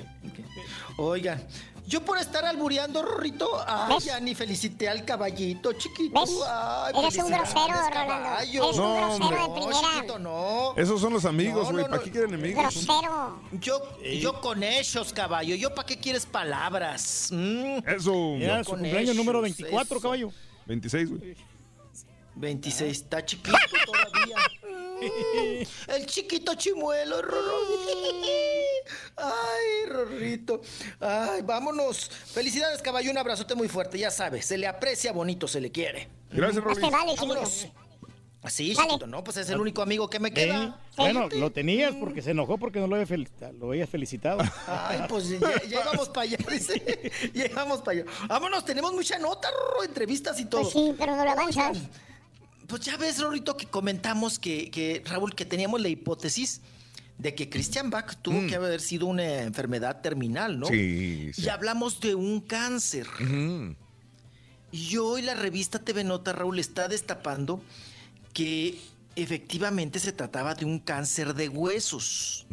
Oigan, 0.97 1.41
yo 1.87 2.03
por 2.03 2.17
estar 2.17 2.45
albureando, 2.45 3.01
Rorrito, 3.03 3.47
ay, 3.67 3.93
¿Ves? 3.95 4.05
ya 4.05 4.19
ni 4.19 4.33
felicité 4.35 4.89
al 4.89 5.03
caballito, 5.05 5.73
chiquito. 5.73 6.19
¿Ves? 6.21 6.31
Ay, 6.47 6.93
Eres 6.97 7.17
un 7.17 7.29
grosero, 7.31 7.59
Rolando. 7.67 7.89
caballo. 7.91 8.63
Eres 8.63 8.77
un 8.77 8.83
No, 8.83 8.95
grosero 8.95 9.25
hombre. 9.25 9.39
de 9.41 9.47
No, 9.47 9.53
primera. 9.53 9.77
chiquito, 9.93 10.19
no. 10.19 10.73
Esos 10.77 11.01
son 11.01 11.13
los 11.13 11.25
amigos, 11.25 11.65
No, 11.67 11.71
güey. 11.73 11.83
no, 11.83 11.89
¿Para 11.89 11.97
no. 11.97 12.03
qué 12.03 12.11
quieren 12.11 12.33
enemigos? 12.33 12.63
Grosero. 12.63 13.39
Yo, 13.59 13.81
yo 14.19 14.41
con 14.41 14.63
ellos, 14.63 15.13
caballo. 15.13 15.55
¿Yo 15.55 15.73
para 15.75 15.85
qué 15.85 15.97
quieres 15.99 16.25
palabras? 16.25 17.29
Mm. 17.31 17.87
Eso. 17.87 18.37
Ya, 18.39 18.63
su 18.63 18.71
cumpleaños 18.71 19.15
número 19.15 19.45
ellos, 19.45 19.57
24, 19.57 19.97
eso. 19.97 20.01
caballo. 20.01 20.31
26, 20.65 21.09
güey. 21.09 21.35
26, 22.35 22.91
está 22.97 23.23
chiquito 23.25 23.57
todavía. 23.85 24.35
El 25.87 26.05
chiquito 26.05 26.55
chimuelo, 26.55 27.21
Rorro. 27.21 27.57
Ay, 29.17 29.89
Rorrito. 29.89 30.61
Ay, 30.99 31.41
vámonos. 31.41 32.09
Felicidades, 32.09 32.81
caballo. 32.81 33.11
Un 33.11 33.17
abrazote 33.17 33.55
muy 33.55 33.67
fuerte. 33.67 33.97
Ya 33.99 34.11
sabes, 34.11 34.45
se 34.45 34.57
le 34.57 34.67
aprecia 34.67 35.11
bonito, 35.11 35.47
se 35.47 35.59
le 35.61 35.71
quiere. 35.71 36.07
Gracias, 36.31 36.63
Rolly. 36.63 36.81
te 36.81 36.89
vale, 36.89 37.11
chiquito. 37.13 37.27
Vámonos. 37.27 37.67
Así, 38.43 38.73
Dale. 38.73 38.87
chiquito, 38.89 39.07
¿no? 39.07 39.23
Pues 39.23 39.37
es 39.37 39.49
el 39.49 39.59
único 39.61 39.81
amigo 39.81 40.09
que 40.09 40.19
me 40.19 40.27
Sí. 40.29 40.35
queda. 40.35 40.77
Bueno, 40.97 41.29
lo 41.29 41.51
tenías 41.51 41.95
porque 41.95 42.21
se 42.21 42.31
enojó 42.31 42.57
porque 42.57 42.79
no 42.79 42.87
lo 42.87 42.95
había 42.95 43.07
felicitado. 43.07 43.53
Lo 43.53 43.67
habías 43.69 43.89
felicitado. 43.89 44.39
Ay, 44.67 44.99
pues 45.07 45.29
íbamos 45.31 46.09
para 46.09 46.21
allá, 46.23 46.37
dice. 46.49 47.11
Ya 47.33 47.45
íbamos 47.45 47.81
para 47.81 48.01
allá. 48.01 48.11
Vámonos, 48.27 48.65
tenemos 48.65 48.91
mucha 48.93 49.17
nota, 49.17 49.49
Rorro, 49.49 49.83
entrevistas 49.83 50.39
y 50.41 50.45
todo. 50.45 50.61
Pues 50.61 50.73
sí, 50.73 50.93
pero 50.97 51.15
no 51.15 51.23
lo 51.23 51.31
avanzas. 51.31 51.77
Pues 52.67 52.81
ya 52.81 52.97
ves, 52.97 53.19
Rorito, 53.19 53.57
que 53.57 53.65
comentamos 53.67 54.39
que, 54.39 54.69
que, 54.71 55.01
Raúl, 55.05 55.35
que 55.35 55.45
teníamos 55.45 55.81
la 55.81 55.89
hipótesis 55.89 56.61
de 57.17 57.35
que 57.35 57.49
Christian 57.49 57.89
Bach 57.89 58.15
tuvo 58.21 58.47
que 58.47 58.55
haber 58.55 58.81
sido 58.81 59.05
una 59.05 59.41
enfermedad 59.41 60.01
terminal, 60.01 60.59
¿no? 60.59 60.67
Mm. 60.67 60.71
Sí, 60.71 61.31
sí. 61.33 61.43
Y 61.43 61.49
hablamos 61.49 61.99
de 61.99 62.15
un 62.15 62.41
cáncer. 62.41 63.07
Y 64.71 64.97
hoy 64.97 65.21
la 65.21 65.35
revista 65.35 65.79
TV 65.79 66.03
Nota, 66.03 66.33
Raúl, 66.33 66.57
está 66.59 66.87
destapando 66.87 67.61
que 68.33 68.79
efectivamente 69.15 69.99
se 69.99 70.11
trataba 70.11 70.55
de 70.55 70.65
un 70.65 70.79
cáncer 70.79 71.35
de 71.35 71.49
huesos. 71.49 72.47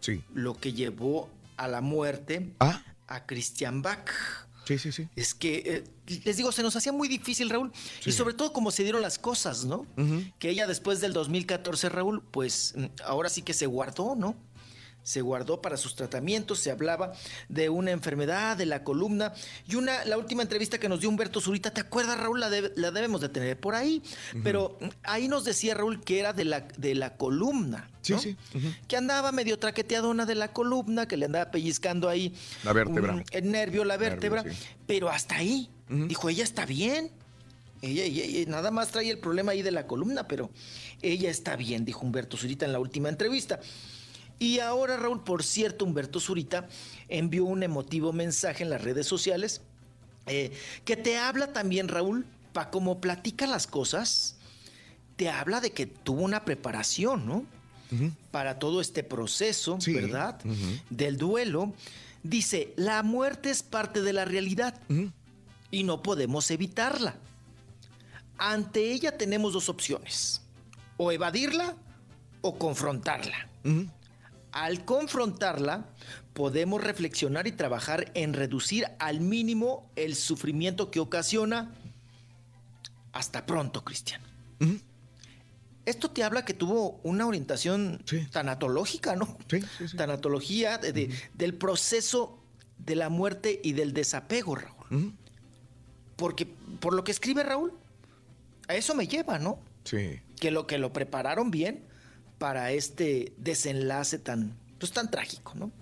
Sí. 0.00 0.22
lo 0.34 0.56
que 0.56 0.72
llevó 0.72 1.28
a 1.56 1.66
la 1.68 1.80
muerte 1.80 2.52
Ah, 2.60 2.82
a 3.08 3.26
Christian 3.26 3.82
Bach. 3.82 4.08
Sí, 4.66 4.78
sí, 4.78 4.92
sí. 4.92 5.08
Es 5.16 5.34
que, 5.34 5.84
eh, 6.06 6.18
les 6.24 6.36
digo, 6.36 6.52
se 6.52 6.62
nos 6.62 6.76
hacía 6.76 6.92
muy 6.92 7.08
difícil, 7.08 7.48
Raúl. 7.48 7.72
Y 8.04 8.12
sobre 8.12 8.34
todo 8.34 8.52
como 8.52 8.70
se 8.70 8.82
dieron 8.82 9.02
las 9.02 9.18
cosas, 9.18 9.64
¿no? 9.64 9.86
Que 10.38 10.50
ella 10.50 10.66
después 10.66 11.00
del 11.00 11.12
2014, 11.12 11.88
Raúl, 11.88 12.22
pues 12.30 12.74
mm, 12.76 12.84
ahora 13.04 13.28
sí 13.28 13.42
que 13.42 13.54
se 13.54 13.66
guardó, 13.66 14.14
¿no? 14.14 14.36
Se 15.06 15.20
guardó 15.20 15.62
para 15.62 15.76
sus 15.76 15.94
tratamientos, 15.94 16.58
se 16.58 16.72
hablaba 16.72 17.12
de 17.48 17.68
una 17.68 17.92
enfermedad 17.92 18.56
de 18.56 18.66
la 18.66 18.82
columna 18.82 19.32
y 19.68 19.76
una, 19.76 20.04
la 20.04 20.18
última 20.18 20.42
entrevista 20.42 20.78
que 20.78 20.88
nos 20.88 20.98
dio 20.98 21.08
Humberto 21.08 21.40
Zurita, 21.40 21.70
¿te 21.70 21.80
acuerdas, 21.80 22.18
Raúl? 22.18 22.40
La, 22.40 22.50
la 22.74 22.90
debemos 22.90 23.20
de 23.20 23.28
tener 23.28 23.56
por 23.60 23.76
ahí. 23.76 24.02
Pero 24.42 24.76
ahí 25.04 25.28
nos 25.28 25.44
decía 25.44 25.74
Raúl 25.74 26.02
que 26.02 26.18
era 26.18 26.32
de 26.32 26.44
la, 26.44 26.62
de 26.76 26.96
la 26.96 27.16
columna. 27.16 27.88
Sí, 28.02 28.14
¿no? 28.14 28.18
sí. 28.18 28.36
Que 28.88 28.96
andaba 28.96 29.30
medio 29.30 29.60
traqueteadona 29.60 30.26
de 30.26 30.34
la 30.34 30.52
columna, 30.52 31.06
que 31.06 31.16
le 31.16 31.26
andaba 31.26 31.52
pellizcando 31.52 32.08
ahí. 32.08 32.34
La 32.64 32.72
vértebra. 32.72 33.12
un- 33.14 33.24
el 33.30 33.48
nervio, 33.52 33.84
la 33.84 33.96
vértebra. 33.98 34.42
sí. 34.42 34.58
Pero 34.88 35.08
hasta 35.08 35.36
ahí. 35.36 35.70
Dijo, 35.88 36.28
ella 36.28 36.42
está 36.42 36.66
bien. 36.66 37.12
Ella, 37.80 38.02
ella- 38.02 38.24
ella 38.24 38.50
nada 38.50 38.72
más 38.72 38.88
trae 38.88 39.08
el 39.08 39.18
problema 39.20 39.52
ahí 39.52 39.62
de 39.62 39.70
la 39.70 39.86
columna, 39.86 40.26
pero 40.26 40.50
ella 41.00 41.30
está 41.30 41.54
bien, 41.54 41.84
dijo 41.84 42.00
Humberto 42.00 42.36
Zurita 42.36 42.66
en 42.66 42.72
la 42.72 42.80
última 42.80 43.08
entrevista. 43.08 43.60
Y 44.38 44.58
ahora, 44.58 44.96
Raúl, 44.96 45.22
por 45.24 45.42
cierto, 45.42 45.84
Humberto 45.84 46.20
Zurita 46.20 46.68
envió 47.08 47.44
un 47.44 47.62
emotivo 47.62 48.12
mensaje 48.12 48.62
en 48.64 48.70
las 48.70 48.82
redes 48.82 49.06
sociales 49.06 49.62
eh, 50.26 50.52
que 50.84 50.96
te 50.96 51.16
habla 51.16 51.52
también, 51.52 51.88
Raúl, 51.88 52.26
para 52.52 52.70
cómo 52.70 53.00
platica 53.00 53.46
las 53.46 53.66
cosas, 53.66 54.36
te 55.16 55.30
habla 55.30 55.60
de 55.60 55.70
que 55.70 55.86
tuvo 55.86 56.22
una 56.22 56.44
preparación, 56.44 57.26
¿no? 57.26 57.44
Para 58.32 58.58
todo 58.58 58.80
este 58.80 59.04
proceso, 59.04 59.80
Sí. 59.80 59.94
¿verdad? 59.94 60.40
Del 60.90 61.16
duelo. 61.16 61.72
Dice, 62.24 62.74
la 62.76 63.02
muerte 63.04 63.50
es 63.50 63.62
parte 63.62 64.02
de 64.02 64.12
la 64.12 64.24
realidad 64.24 64.80
y 65.70 65.84
no 65.84 66.02
podemos 66.02 66.50
evitarla. 66.50 67.14
Ante 68.36 68.92
ella 68.92 69.16
tenemos 69.16 69.52
dos 69.52 69.68
opciones, 69.68 70.42
o 70.96 71.12
evadirla 71.12 71.76
o 72.42 72.58
confrontarla. 72.58 73.48
Al 74.52 74.84
confrontarla, 74.84 75.86
podemos 76.32 76.82
reflexionar 76.82 77.46
y 77.46 77.52
trabajar 77.52 78.10
en 78.14 78.32
reducir 78.32 78.86
al 78.98 79.20
mínimo 79.20 79.90
el 79.96 80.14
sufrimiento 80.14 80.90
que 80.90 81.00
ocasiona. 81.00 81.74
Hasta 83.12 83.46
pronto, 83.46 83.84
Cristian. 83.84 84.20
Esto 85.84 86.10
te 86.10 86.24
habla 86.24 86.44
que 86.44 86.52
tuvo 86.54 87.00
una 87.04 87.26
orientación 87.26 88.02
Sí. 88.06 88.26
tanatológica, 88.32 89.14
¿no? 89.14 89.38
Sí, 89.48 89.60
sí. 89.86 89.96
Tanatología 89.96 90.78
de- 90.78 90.92
de- 90.92 91.14
del 91.34 91.54
proceso 91.54 92.42
de 92.78 92.96
la 92.96 93.08
muerte 93.08 93.60
y 93.62 93.72
del 93.72 93.92
desapego, 93.92 94.56
Raúl. 94.56 95.14
Porque 96.16 96.46
por 96.80 96.94
lo 96.94 97.04
que 97.04 97.12
escribe 97.12 97.42
Raúl, 97.44 97.72
a 98.68 98.74
eso 98.74 98.94
me 98.94 99.06
lleva, 99.06 99.38
¿no? 99.38 99.58
Sí. 99.84 100.20
que 100.40 100.50
lo 100.50 100.66
que 100.66 100.76
lo 100.78 100.92
prepararon 100.92 101.50
bien 101.50 101.84
para 102.38 102.72
este 102.72 103.32
desenlace 103.36 104.18
tan 104.18 104.56
pues 104.78 104.92
tan 104.92 105.10
trágico, 105.10 105.54
¿no? 105.54 105.72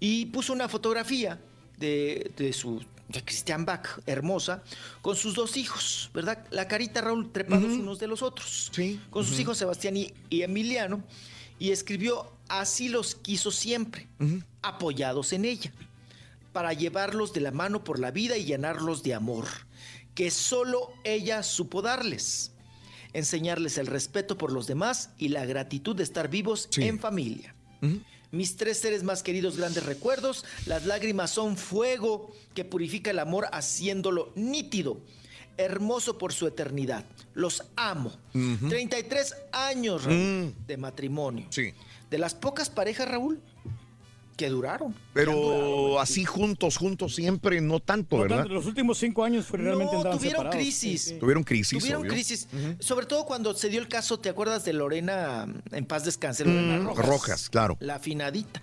Y 0.00 0.26
puso 0.26 0.52
una 0.52 0.68
fotografía 0.68 1.40
de, 1.78 2.30
de 2.36 2.52
su 2.52 2.82
de 3.08 3.24
Christian 3.24 3.64
Bach, 3.64 4.00
hermosa, 4.06 4.62
con 5.00 5.16
sus 5.16 5.34
dos 5.34 5.56
hijos, 5.56 6.10
¿verdad? 6.12 6.46
La 6.50 6.68
carita 6.68 7.00
Raúl 7.00 7.32
trepados 7.32 7.72
unos 7.72 7.98
de 7.98 8.06
los 8.06 8.22
otros. 8.22 8.70
Sí. 8.72 9.00
Con 9.10 9.24
sus 9.24 9.38
hijos 9.40 9.56
Sebastián 9.56 9.96
y, 9.96 10.12
y 10.28 10.42
Emiliano. 10.42 11.02
Y 11.58 11.70
escribió, 11.70 12.30
así 12.48 12.88
los 12.88 13.14
quiso 13.14 13.50
siempre, 13.50 14.06
apoyados 14.62 15.32
en 15.32 15.44
ella, 15.44 15.72
para 16.52 16.72
llevarlos 16.72 17.32
de 17.32 17.40
la 17.40 17.50
mano 17.50 17.82
por 17.82 17.98
la 17.98 18.10
vida 18.12 18.36
y 18.36 18.44
llenarlos 18.44 19.02
de 19.02 19.14
amor, 19.14 19.46
que 20.14 20.30
solo 20.30 20.92
ella 21.02 21.42
supo 21.42 21.82
darles. 21.82 22.52
Enseñarles 23.18 23.78
el 23.78 23.86
respeto 23.86 24.38
por 24.38 24.52
los 24.52 24.66
demás 24.66 25.10
y 25.18 25.28
la 25.28 25.44
gratitud 25.46 25.94
de 25.96 26.02
estar 26.04 26.28
vivos 26.28 26.68
en 26.76 26.98
familia. 26.98 27.54
Mis 28.30 28.56
tres 28.56 28.78
seres 28.78 29.02
más 29.04 29.22
queridos, 29.22 29.56
grandes 29.56 29.84
recuerdos. 29.86 30.44
Las 30.66 30.84
lágrimas 30.86 31.30
son 31.30 31.56
fuego 31.56 32.30
que 32.54 32.64
purifica 32.64 33.10
el 33.10 33.18
amor 33.18 33.46
haciéndolo 33.52 34.32
nítido, 34.34 35.00
hermoso 35.56 36.18
por 36.18 36.32
su 36.32 36.46
eternidad. 36.46 37.04
Los 37.34 37.62
amo. 37.76 38.12
33 38.68 39.34
años, 39.52 40.04
Raúl, 40.04 40.16
Mm. 40.16 40.66
de 40.66 40.76
matrimonio. 40.76 41.46
Sí. 41.50 41.72
De 42.10 42.18
las 42.18 42.34
pocas 42.34 42.70
parejas, 42.70 43.08
Raúl, 43.08 43.40
que 44.38 44.48
duraron. 44.48 44.94
Pero 45.12 46.00
así 46.00 46.24
juntos, 46.24 46.76
juntos 46.78 47.14
siempre, 47.16 47.60
no 47.60 47.80
tanto, 47.80 48.16
No, 48.16 48.22
¿verdad? 48.22 48.36
tanto, 48.38 48.54
los 48.54 48.64
últimos 48.66 48.96
cinco 48.96 49.24
años 49.24 49.44
fue- 49.46 49.58
realmente 49.58 49.92
No, 49.92 49.98
tuvieron 50.02 50.20
separados. 50.20 50.54
crisis. 50.54 51.02
Sí, 51.02 51.10
sí. 51.10 51.18
Tuvieron 51.18 51.42
crisis. 51.42 51.78
Tuvieron 51.80 52.02
obvio. 52.02 52.12
crisis, 52.12 52.48
sobre 52.78 53.04
todo 53.06 53.26
cuando 53.26 53.52
se 53.54 53.68
dio 53.68 53.80
el 53.80 53.88
caso, 53.88 54.20
¿te 54.20 54.28
acuerdas 54.28 54.64
de 54.64 54.72
Lorena 54.72 55.46
en 55.72 55.84
paz 55.84 56.04
descanse? 56.04 56.44
Lorena 56.44 56.78
Mm, 56.78 56.86
Rojas, 56.86 57.06
Rojas, 57.06 57.50
claro. 57.50 57.76
La 57.80 57.96
afinadita. 57.96 58.62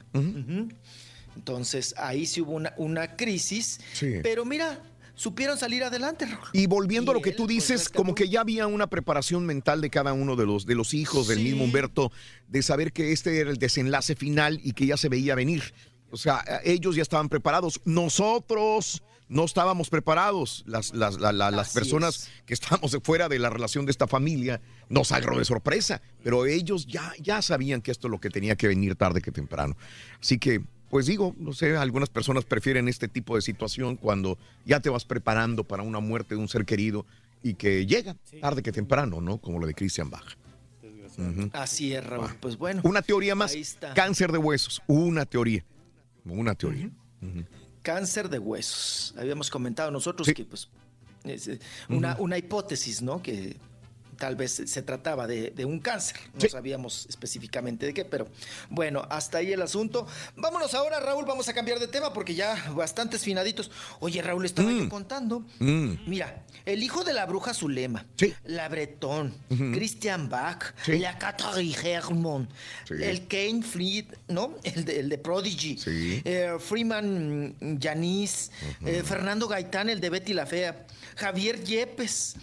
Entonces 1.36 1.94
ahí 1.98 2.26
sí 2.26 2.42
hubo 2.42 2.54
una, 2.54 2.74
una 2.78 3.16
crisis, 3.18 3.80
Sí. 3.94 4.16
pero 4.24 4.46
mira, 4.46 4.80
supieron 5.16 5.58
salir 5.58 5.84
adelante. 5.84 6.28
Y 6.54 6.68
volviendo 6.68 7.12
a 7.12 7.14
lo 7.16 7.22
que 7.22 7.32
él, 7.32 7.36
tú 7.36 7.48
dices, 7.48 7.90
como 7.90 8.14
que 8.14 8.30
ya 8.30 8.42
había 8.42 8.68
una 8.68 8.88
preparación 8.88 9.46
mental 9.46 9.82
de 9.82 9.90
cada 9.90 10.14
uno 10.14 10.36
de 10.36 10.46
los, 10.46 10.66
de 10.66 10.76
los 10.76 10.94
hijos 10.94 11.28
del 11.28 11.40
mismo 11.40 11.64
Humberto, 11.64 12.12
de 12.48 12.62
saber 12.62 12.94
que 12.94 13.12
este 13.12 13.40
era 13.40 13.50
el 13.50 13.58
desenlace 13.58 14.16
final 14.16 14.60
y 14.64 14.74
que 14.74 14.86
ya 14.86 14.98
se 14.98 15.10
veía 15.10 15.34
venir. 15.36 15.74
O 16.12 16.18
sea, 16.18 16.44
ellos 16.64 16.96
ya 16.96 17.02
estaban 17.02 17.30
preparados. 17.30 17.82
Nosotros 17.86 19.04
no 19.28 19.44
estábamos 19.46 19.90
preparados. 19.90 20.64
Las, 20.68 20.94
las, 20.94 21.20
la- 21.20 21.34
la- 21.34 21.52
las 21.52 21.74
personas 21.74 22.30
que 22.46 22.54
estábamos 22.54 22.96
fuera 23.04 23.28
de 23.28 23.40
la 23.40 23.50
relación 23.50 23.86
de 23.86 23.92
esta 23.92 24.08
familia 24.08 24.62
nos 24.88 25.12
agarró 25.12 25.38
de 25.40 25.46
sorpresa. 25.46 26.02
Pero 26.24 26.46
ellos 26.46 26.86
ya, 26.86 27.12
ya 27.20 27.42
sabían 27.42 27.82
que 27.82 27.92
esto 27.92 28.08
es 28.08 28.12
lo 28.12 28.20
que 28.20 28.30
tenía 28.30 28.56
que 28.56 28.68
venir 28.68 28.96
tarde 28.96 29.22
que 29.22 29.32
temprano. 29.32 29.76
Así 30.22 30.38
que, 30.38 30.62
pues 30.96 31.08
digo, 31.08 31.36
no 31.38 31.52
sé, 31.52 31.76
algunas 31.76 32.08
personas 32.08 32.46
prefieren 32.46 32.88
este 32.88 33.10
tipo 33.10 33.36
de 33.36 33.42
situación 33.42 33.98
cuando 33.98 34.38
ya 34.66 34.80
te 34.80 34.90
vas 34.90 35.04
preparando 35.04 35.66
para 35.66 35.84
una 35.84 36.00
muerte 36.00 36.36
de 36.36 36.40
un 36.40 36.48
ser 36.48 36.64
querido 36.64 37.06
y 37.44 37.56
que 37.56 37.86
llega 37.86 38.16
tarde 38.40 38.64
que 38.64 38.72
temprano, 38.72 39.20
¿no? 39.20 39.38
Como 39.40 39.60
lo 39.60 39.68
de 39.68 39.74
Christian 39.74 40.10
Bach. 40.10 40.38
Ujú. 41.18 41.50
Así 41.52 41.94
es, 41.94 42.02
Raúl. 42.02 42.30
Pues 42.40 42.58
bueno. 42.58 42.80
Una 42.86 43.02
teoría 43.02 43.36
más, 43.36 43.52
Ahí 43.52 43.60
está. 43.60 43.94
cáncer 43.94 44.32
de 44.32 44.38
huesos, 44.38 44.82
una 44.88 45.26
teoría, 45.26 45.66
una 46.24 46.56
teoría. 46.56 46.90
Cáncer 47.82 48.30
de 48.30 48.40
huesos. 48.40 49.14
Habíamos 49.18 49.50
comentado 49.50 49.92
nosotros 49.92 50.26
que 50.34 50.46
pues 50.46 50.70
es 51.26 51.50
eh, 51.50 51.60
una, 51.90 52.16
una 52.20 52.38
hipótesis, 52.38 53.02
¿no? 53.02 53.22
Que 53.22 53.58
tal 54.18 54.36
vez 54.36 54.64
se 54.66 54.82
trataba 54.82 55.28
de, 55.28 55.52
de 55.52 55.66
un 55.66 55.80
cáncer. 55.80 56.18
No 56.34 56.48
sabíamos 56.50 57.06
específicamente 57.10 57.86
de 57.86 57.94
qué, 57.94 58.06
pero 58.06 58.28
bueno, 58.70 59.06
hasta 59.10 59.40
ahí 59.40 59.54
el 59.54 59.62
asunto. 59.62 60.08
Vámonos 60.36 60.74
ahora, 60.74 61.00
Raúl, 61.00 61.26
vamos 61.26 61.48
a 61.50 61.54
cambiar 61.54 61.80
de 61.80 61.88
tema 61.88 62.14
porque 62.14 62.36
ya 62.36 62.72
bastantes 62.76 63.24
finaditos. 63.24 63.72
Oye, 64.00 64.22
Raúl, 64.22 64.46
estaba 64.46 64.72
yo 64.72 64.88
contando. 64.90 65.46
Mm. 65.60 65.94
Mira, 66.08 66.46
el 66.66 66.84
hijo 66.84 67.04
de 67.04 67.14
la 67.14 67.26
bruja 67.26 67.54
Zulema, 67.54 68.06
la 68.46 68.68
Bretón. 68.70 69.34
Christian 69.74 70.30
Bach, 70.30 70.74
Sí. 70.84 71.00
la 71.00 71.18
Catherine 71.18 71.76
Hermon, 71.84 72.48
Sí. 72.88 72.96
el 73.02 73.28
Kane 73.28 73.62
Fleet, 73.64 74.06
¿no? 74.28 74.56
El 74.64 74.86
de, 74.86 75.00
el 75.00 75.10
de 75.10 75.18
Prodigy, 75.18 75.78
eh, 75.86 76.56
Freeman 76.60 77.56
mm, 77.60 77.78
Yanis, 77.80 78.52
eh, 78.86 79.04
Fernando 79.06 79.48
Gaitán, 79.48 79.90
el 79.90 80.00
de 80.00 80.10
Betty 80.10 80.34
la 80.34 80.46
Fea, 80.46 80.86
Javier 81.16 81.64
Yepes. 81.64 82.36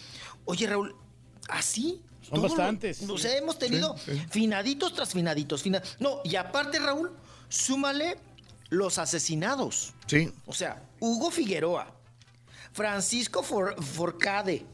Oye, 0.44 0.66
Raúl, 0.66 0.94
así. 1.48 2.00
Son 2.28 2.40
bastantes. 2.42 3.02
O 3.08 3.18
sea, 3.18 3.36
hemos 3.36 3.58
tenido 3.58 3.96
Sí, 3.98 4.12
sí. 4.12 4.22
finaditos 4.30 4.94
tras 4.94 5.12
finaditos. 5.12 5.62
fina- 5.62 5.82
No, 5.98 6.20
y 6.24 6.36
aparte, 6.36 6.78
Raúl, 6.78 7.10
súmale 7.48 8.16
los 8.70 8.98
asesinados. 8.98 9.92
Sí. 10.06 10.32
O 10.46 10.52
sea, 10.52 10.82
Hugo 11.00 11.30
Figueroa, 11.30 11.92
Francisco 12.72 13.42
For- 13.42 13.74
Forcade, 13.82 14.64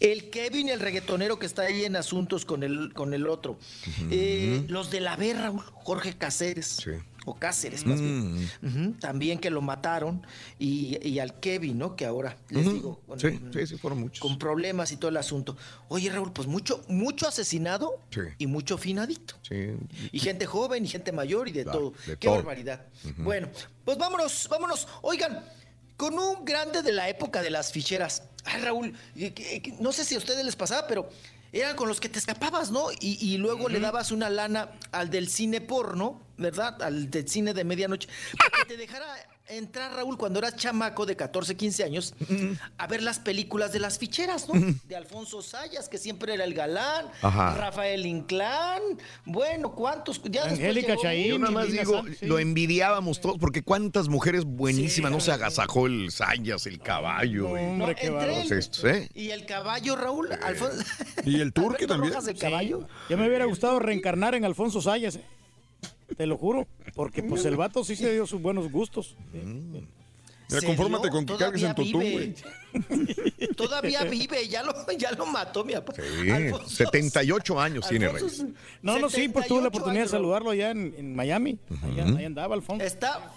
el 0.00 0.30
Kevin, 0.30 0.68
el 0.68 0.80
reggaetonero 0.80 1.38
que 1.38 1.46
está 1.46 1.62
ahí 1.62 1.84
en 1.84 1.96
asuntos 1.96 2.44
con 2.44 2.62
el, 2.62 2.92
con 2.94 3.12
el 3.14 3.26
otro, 3.28 3.58
eh, 4.10 4.64
los 4.68 4.90
de 4.90 5.00
la 5.00 5.16
B, 5.16 5.34
Raúl, 5.34 5.60
Jorge 5.60 6.16
Cáceres, 6.16 6.84
o 7.24 7.34
Cáceres 7.34 7.84
más 7.86 8.00
bien, 8.00 8.48
Mm. 8.62 8.92
También 9.00 9.38
que 9.38 9.50
lo 9.50 9.60
mataron, 9.62 10.26
y, 10.58 10.98
y 11.06 11.18
al 11.18 11.38
Kevin, 11.40 11.78
¿no? 11.78 11.96
Que 11.96 12.04
ahora 12.06 12.36
les 12.50 12.64
digo, 12.72 13.00
con, 13.06 13.18
Sí, 13.20 13.40
sí, 13.52 13.66
sí, 13.66 13.76
fueron 13.78 14.00
muchos. 14.00 14.20
con 14.20 14.38
problemas 14.38 14.92
y 14.92 14.96
todo 14.96 15.08
el 15.10 15.16
asunto. 15.16 15.56
Oye, 15.88 16.10
Raúl, 16.10 16.32
pues 16.32 16.46
mucho, 16.48 16.82
mucho 16.88 17.26
asesinado 17.28 17.98
y 18.38 18.46
mucho 18.46 18.78
finadito. 18.78 19.34
Sí. 19.48 19.74
Y 20.12 20.18
gente 20.20 20.46
joven 20.46 20.84
y 20.84 20.88
gente 20.88 21.12
mayor 21.12 21.48
y 21.48 21.52
de 21.52 21.62
Claro, 21.64 21.78
todo. 21.78 21.90
de 22.06 22.16
Qué 22.18 22.26
todo. 22.28 22.36
barbaridad. 22.36 22.86
Bueno, 23.18 23.48
pues 23.84 23.98
vámonos, 23.98 24.48
vámonos. 24.50 24.86
Oigan, 25.02 25.44
con 25.96 26.18
un 26.18 26.44
grande 26.44 26.82
de 26.82 26.92
la 26.92 27.08
época 27.08 27.40
de 27.42 27.50
las 27.50 27.72
ficheras. 27.72 28.22
Ay, 28.44 28.60
Raúl, 28.60 28.92
eh, 29.16 29.32
que- 29.32 29.74
no 29.80 29.92
sé 29.92 30.04
si 30.04 30.14
a 30.14 30.18
ustedes 30.18 30.44
les 30.44 30.56
pasaba, 30.56 30.86
pero 30.86 31.08
eran 31.60 31.76
con 31.76 31.88
los 31.88 32.00
que 32.00 32.08
te 32.08 32.18
escapabas, 32.18 32.70
¿no? 32.70 32.90
Y, 33.00 33.16
y 33.20 33.38
luego 33.38 33.68
le 33.68 33.80
dabas 33.80 34.10
una 34.10 34.28
lana 34.28 34.70
al 34.92 35.10
del 35.10 35.28
cine 35.28 35.60
porno, 35.60 36.20
¿verdad? 36.36 36.82
Al 36.82 37.10
del 37.10 37.28
cine 37.28 37.54
de 37.54 37.64
medianoche, 37.64 38.08
para 38.36 38.50
que 38.50 38.64
te 38.64 38.76
dejara 38.76 39.06
entrar, 39.48 39.92
Raúl, 39.94 40.16
cuando 40.16 40.38
eras 40.38 40.56
chamaco 40.56 41.04
de 41.06 41.16
14, 41.16 41.56
15 41.56 41.84
años, 41.84 42.14
a 42.78 42.86
ver 42.86 43.02
las 43.02 43.18
películas 43.18 43.72
de 43.72 43.80
las 43.80 43.98
ficheras, 43.98 44.48
¿no? 44.48 44.54
De 44.86 44.96
Alfonso 44.96 45.42
Sayas, 45.42 45.88
que 45.88 45.98
siempre 45.98 46.34
era 46.34 46.44
el 46.44 46.54
galán, 46.54 47.06
Ajá. 47.22 47.54
Rafael 47.54 48.06
Inclán, 48.06 48.80
bueno, 49.26 49.72
¿cuántos? 49.74 50.20
Ya 50.30 50.44
Angélica 50.44 50.96
Chaín, 50.96 51.28
Yo 51.28 51.38
nada 51.38 51.52
más 51.52 51.70
digo, 51.70 52.02
sí. 52.18 52.26
lo 52.26 52.38
envidiábamos 52.38 53.20
todos, 53.20 53.36
porque 53.38 53.62
cuántas 53.62 54.08
mujeres 54.08 54.44
buenísimas, 54.44 55.10
no 55.12 55.20
se 55.20 55.32
agasajó 55.32 55.86
el 55.86 56.10
Sayas, 56.10 56.66
el 56.66 56.78
caballo. 56.80 57.48
y- 57.58 57.64
Hombre, 57.64 57.94
qué 57.94 58.06
entre 58.06 58.10
bárbaro. 58.10 58.32
él 58.40 58.48
Todos 58.48 58.52
estos, 58.58 58.84
¿eh? 58.84 59.08
Y 59.14 59.30
el 59.30 59.44
caballo, 59.46 59.96
Raúl, 59.96 60.30
Alfonso. 60.42 60.82
Y 61.24 61.40
el 61.40 61.52
turque 61.52 61.86
también. 61.86 62.12
Rojas, 62.14 62.28
el 62.28 62.38
caballo. 62.38 62.88
Ya 63.10 63.16
me 63.16 63.28
hubiera 63.28 63.44
gustado 63.44 63.78
reencarnar 63.78 64.34
en 64.34 64.44
Alfonso 64.44 64.80
Sayas. 64.80 65.16
eh. 65.16 65.24
Te 66.16 66.26
lo 66.26 66.36
juro. 66.36 66.66
Porque 66.94 67.22
pues 67.22 67.44
el 67.44 67.56
vato 67.56 67.82
sí 67.84 67.96
se 67.96 68.12
dio 68.12 68.26
sus 68.26 68.40
buenos 68.40 68.70
gustos. 68.70 69.16
Mira, 69.32 69.86
Se 70.48 70.66
confórmate 70.66 71.08
con 71.08 71.24
que 71.26 71.36
cargues 71.36 71.62
en 71.62 71.74
tu 71.74 71.90
güey. 71.90 72.34
Todavía 73.56 74.04
vive, 74.04 74.46
ya 74.48 74.62
lo, 74.62 74.72
ya 74.96 75.12
lo 75.12 75.26
mató 75.26 75.64
mi 75.64 75.72
papá. 75.74 75.94
Sí, 75.96 76.74
78 76.76 77.60
años 77.60 77.88
tiene 77.88 78.08
Reyes. 78.08 78.44
No, 78.82 78.98
no, 78.98 79.08
sí, 79.08 79.28
pues 79.28 79.46
tuve 79.46 79.60
78 79.60 79.60
la 79.62 79.68
oportunidad 79.68 79.94
de 79.94 80.00
años, 80.00 80.10
saludarlo 80.10 80.50
allá 80.50 80.70
en, 80.70 80.94
en 80.96 81.14
Miami. 81.16 81.58
Allá, 81.82 82.04
ahí 82.18 82.24
andaba 82.24 82.54
Alfonso. 82.54 82.84
Está, 82.84 83.32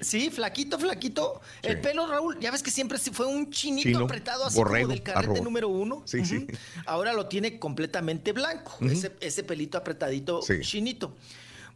sí, 0.00 0.30
flaquito, 0.30 0.78
flaquito. 0.78 1.40
El 1.62 1.80
pelo, 1.80 2.06
Raúl, 2.06 2.38
ya 2.40 2.50
ves 2.50 2.62
que 2.62 2.70
siempre 2.70 2.98
fue 2.98 3.26
un 3.26 3.50
chinito 3.50 3.88
Chino, 3.88 4.04
apretado 4.04 4.44
así 4.46 4.56
borrego, 4.58 4.86
como 4.86 4.94
del 4.94 5.02
carrete 5.02 5.26
arroba. 5.30 5.40
número 5.44 5.68
uno. 5.68 6.02
Sí, 6.06 6.24
sí. 6.24 6.46
Ahora 6.86 7.12
lo 7.12 7.26
tiene 7.26 7.58
completamente 7.58 8.32
blanco, 8.32 8.76
ese, 8.82 9.12
ese 9.20 9.42
pelito 9.44 9.78
apretadito 9.78 10.42
Sí. 10.42 10.60
chinito. 10.62 11.14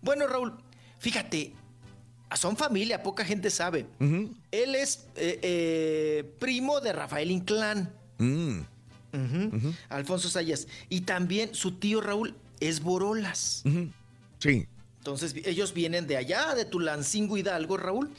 Bueno, 0.02 0.26
Raúl, 0.26 0.52
fíjate, 0.98 1.54
son 2.36 2.56
familia, 2.56 3.02
poca 3.02 3.24
gente 3.24 3.50
sabe. 3.50 3.86
Él 4.50 4.74
es 4.74 5.06
eh, 5.16 5.38
eh, 5.42 6.34
primo 6.38 6.80
de 6.80 6.92
Rafael 6.92 7.30
Inclán. 7.30 7.92
Mm. 8.18 8.60
Alfonso 9.88 10.28
Sayas. 10.28 10.66
Y 10.88 11.02
también 11.02 11.54
su 11.54 11.72
tío 11.72 12.00
Raúl 12.00 12.34
es 12.60 12.80
Borolas. 12.80 13.62
Sí. 14.38 14.66
Entonces 14.98 15.34
ellos 15.44 15.74
vienen 15.74 16.06
de 16.06 16.16
allá, 16.16 16.54
de 16.54 16.64
Tulancingo 16.64 17.36
Hidalgo, 17.36 17.76
Raúl, 17.76 18.10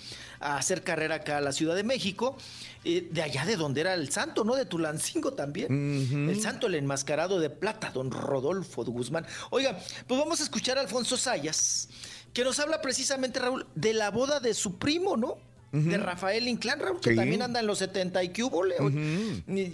a 0.43 0.57
hacer 0.57 0.83
carrera 0.83 1.15
acá 1.15 1.38
a 1.38 1.41
la 1.41 1.51
Ciudad 1.51 1.75
de 1.75 1.83
México, 1.83 2.38
eh, 2.83 3.07
de 3.11 3.22
allá 3.22 3.45
de 3.45 3.55
donde 3.55 3.81
era 3.81 3.93
el 3.93 4.09
santo, 4.11 4.43
¿no? 4.43 4.55
De 4.55 4.65
Tulancingo 4.65 5.33
también. 5.33 6.27
El 6.30 6.39
santo, 6.41 6.67
el 6.67 6.75
enmascarado 6.75 7.39
de 7.39 7.49
plata, 7.49 7.91
don 7.91 8.11
Rodolfo 8.11 8.83
Guzmán. 8.85 9.25
Oiga, 9.49 9.80
pues 10.07 10.19
vamos 10.19 10.39
a 10.41 10.43
escuchar 10.43 10.77
a 10.77 10.81
Alfonso 10.81 11.17
Sayas, 11.17 11.89
que 12.33 12.43
nos 12.43 12.59
habla 12.59 12.81
precisamente, 12.81 13.39
Raúl, 13.39 13.65
de 13.75 13.93
la 13.93 14.11
boda 14.11 14.39
de 14.39 14.53
su 14.53 14.77
primo, 14.77 15.17
¿no? 15.17 15.38
De 15.72 15.97
Rafael 15.97 16.47
Inclán, 16.47 16.80
Raúl, 16.80 16.99
que 16.99 17.11
Sí. 17.11 17.15
también 17.15 17.41
anda 17.41 17.59
en 17.59 17.65
los 17.65 17.80
70 17.80 18.23
y 18.23 18.30
que 18.30 18.43
hubo, 18.43 18.61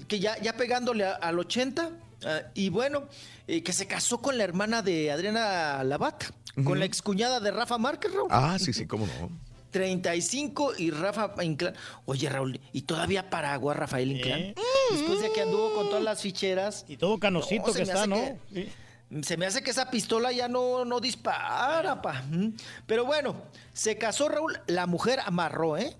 que 0.07 0.19
ya, 0.19 0.37
ya 0.41 0.53
pegándole 0.55 1.03
a- 1.05 1.13
al 1.15 1.37
80. 1.39 1.89
ah, 2.25 2.41
y 2.53 2.69
bueno, 2.69 3.03
eh, 3.47 3.63
que 3.63 3.71
se 3.73 3.85
casó 3.87 4.21
con 4.21 4.37
la 4.37 4.43
hermana 4.43 4.81
de 4.81 5.11
Adriana 5.11 5.83
Labat, 5.83 6.25
con 6.65 6.77
la 6.79 6.85
excuñada 6.85 7.39
de 7.39 7.51
Rafa 7.51 7.77
Márquez, 7.77 8.13
Raúl. 8.13 8.27
Ah, 8.29 8.57
sí, 8.59 8.71
sí, 8.73 8.85
cómo 8.85 9.07
no. 9.07 9.29
35 9.71 10.73
y 10.77 10.91
Rafa 10.91 11.33
Inclán. 11.43 11.75
Oye, 12.05 12.29
Raúl, 12.29 12.59
y 12.73 12.81
todavía 12.83 13.29
Paragua 13.29 13.73
Rafael 13.73 14.11
Inclán. 14.11 14.39
¿Eh? 14.39 14.55
Después 14.91 15.21
de 15.21 15.31
que 15.31 15.41
anduvo 15.41 15.73
con 15.75 15.87
todas 15.89 16.03
las 16.03 16.21
ficheras. 16.21 16.85
Y 16.87 16.97
todo 16.97 17.19
canosito 17.19 17.67
No, 17.67 17.73
que 17.73 17.79
me 17.79 17.83
está, 17.83 17.99
hace 17.99 18.07
¿no? 18.07 18.15
que- 18.53 19.23
Se 19.23 19.37
me 19.37 19.45
hace 19.47 19.63
que 19.63 19.71
esa 19.71 19.89
pistola 19.89 20.31
ya 20.31 20.47
no, 20.47 20.85
no 20.85 20.99
dispara, 20.99 22.01
pa. 22.01 22.21
Mm. 22.29 22.49
Pero 22.85 23.05
bueno, 23.05 23.35
se 23.73 23.97
casó 23.97 24.29
Raúl, 24.29 24.59
la 24.67 24.85
mujer 24.85 25.19
amarró, 25.25 25.77
¿eh? 25.77 25.95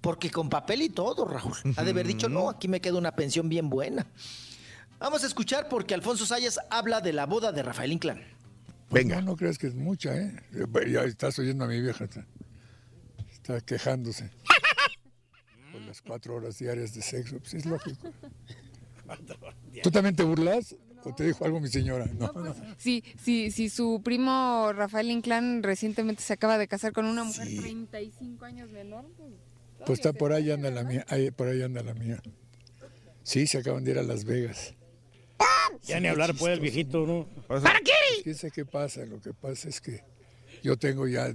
Porque 0.00 0.30
con 0.30 0.48
papel 0.48 0.82
y 0.82 0.88
todo, 0.88 1.24
Raúl. 1.24 1.56
Ha 1.76 1.84
de 1.84 1.90
haber 1.90 2.06
dicho, 2.06 2.28
no, 2.28 2.48
aquí 2.50 2.66
me 2.68 2.80
queda 2.80 2.98
una 2.98 3.12
pensión 3.14 3.48
bien 3.48 3.68
buena. 3.70 4.06
Vamos 4.98 5.22
a 5.24 5.26
escuchar 5.26 5.68
porque 5.68 5.94
Alfonso 5.94 6.26
Sayas 6.26 6.60
habla 6.70 7.00
de 7.00 7.12
la 7.12 7.26
boda 7.26 7.50
de 7.52 7.62
Rafael 7.62 7.92
Inclán. 7.92 8.22
Pues 8.88 9.06
No, 9.06 9.20
no 9.22 9.36
crees 9.36 9.58
que 9.58 9.66
es 9.68 9.74
mucha, 9.74 10.14
¿eh? 10.16 10.32
Ya 10.88 11.02
estás 11.04 11.38
oyendo 11.38 11.64
a 11.64 11.66
mi 11.68 11.80
vieja. 11.80 12.06
Está, 13.42 13.60
quejándose. 13.60 14.30
Por 15.72 15.80
las 15.82 16.00
cuatro 16.00 16.36
horas 16.36 16.58
diarias 16.58 16.94
de 16.94 17.02
sexo. 17.02 17.38
Pues 17.40 17.54
es 17.54 17.66
lógico. 17.66 18.12
¿Tú 19.82 19.90
también 19.90 20.14
te 20.14 20.22
burlas? 20.22 20.76
¿O 21.04 21.12
te 21.12 21.24
dijo 21.24 21.44
algo 21.44 21.58
mi 21.58 21.68
señora? 21.68 22.06
No, 22.16 22.30
no. 22.32 22.54
Sí, 22.78 23.02
sí, 23.20 23.50
sí, 23.50 23.68
su 23.68 24.00
primo 24.04 24.72
Rafael 24.72 25.10
Inclán 25.10 25.64
recientemente 25.64 26.22
se 26.22 26.32
acaba 26.34 26.56
de 26.56 26.68
casar 26.68 26.92
con 26.92 27.06
una 27.06 27.24
mujer 27.24 27.48
35 27.60 28.44
años 28.44 28.70
menor. 28.70 29.06
pues, 29.16 29.32
Pues 29.84 29.98
está 29.98 30.12
por 30.12 30.32
ahí 30.32 30.52
anda 30.52 30.70
la 30.70 30.84
mía. 30.84 31.04
ahí- 31.08 31.32
por 31.32 31.48
ahí 31.48 31.62
anda 31.62 31.82
la 31.82 31.94
mía. 31.94 32.22
Sí, 33.24 33.48
se 33.48 33.58
acaban 33.58 33.82
de 33.82 33.90
ir 33.90 33.98
a 33.98 34.04
Las 34.04 34.24
Vegas. 34.24 34.74
Ya 35.82 35.98
ni 35.98 36.06
hablar 36.06 36.36
puede 36.36 36.54
el 36.54 36.60
viejito, 36.60 37.04
¿no? 37.06 37.26
¿Para 37.48 37.80
qué? 37.80 38.22
¿Qué 38.22 38.34
sé 38.34 38.52
qué 38.52 38.64
pasa? 38.64 39.04
Lo 39.04 39.20
que 39.20 39.34
pasa 39.34 39.68
es 39.68 39.80
que 39.80 40.04
yo 40.62 40.76
tengo 40.76 41.08
ya 41.08 41.34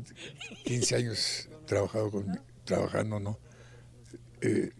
15 0.64 0.96
años 0.96 1.47
trabajado 1.68 2.10
con, 2.10 2.42
trabajando, 2.64 3.20
¿no? 3.20 3.38
Eh, 4.42 4.72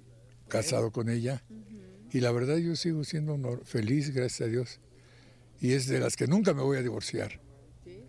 casado 0.48 0.92
con 0.92 1.10
ella. 1.10 1.44
Y 2.12 2.20
la 2.22 2.32
verdad 2.32 2.58
yo 2.58 2.76
sigo 2.76 3.04
siendo 3.04 3.34
honor- 3.34 3.64
feliz, 3.66 4.14
gracias 4.14 4.48
a 4.48 4.52
Dios. 4.52 4.80
Y 5.60 5.74
es 5.74 5.88
de 5.88 6.00
las 6.00 6.16
que 6.16 6.26
nunca 6.28 6.54
me 6.54 6.62
voy 6.64 6.78
a 6.78 6.82
divorciar. 6.82 7.40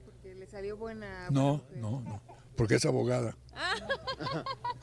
porque 0.05 0.35
le 0.35 0.47
salió 0.47 0.77
buena. 0.77 1.29
No, 1.31 1.65
no, 1.77 2.01
no. 2.01 2.23
Porque 2.57 2.77
es 2.77 2.85
abogada. 2.87 3.37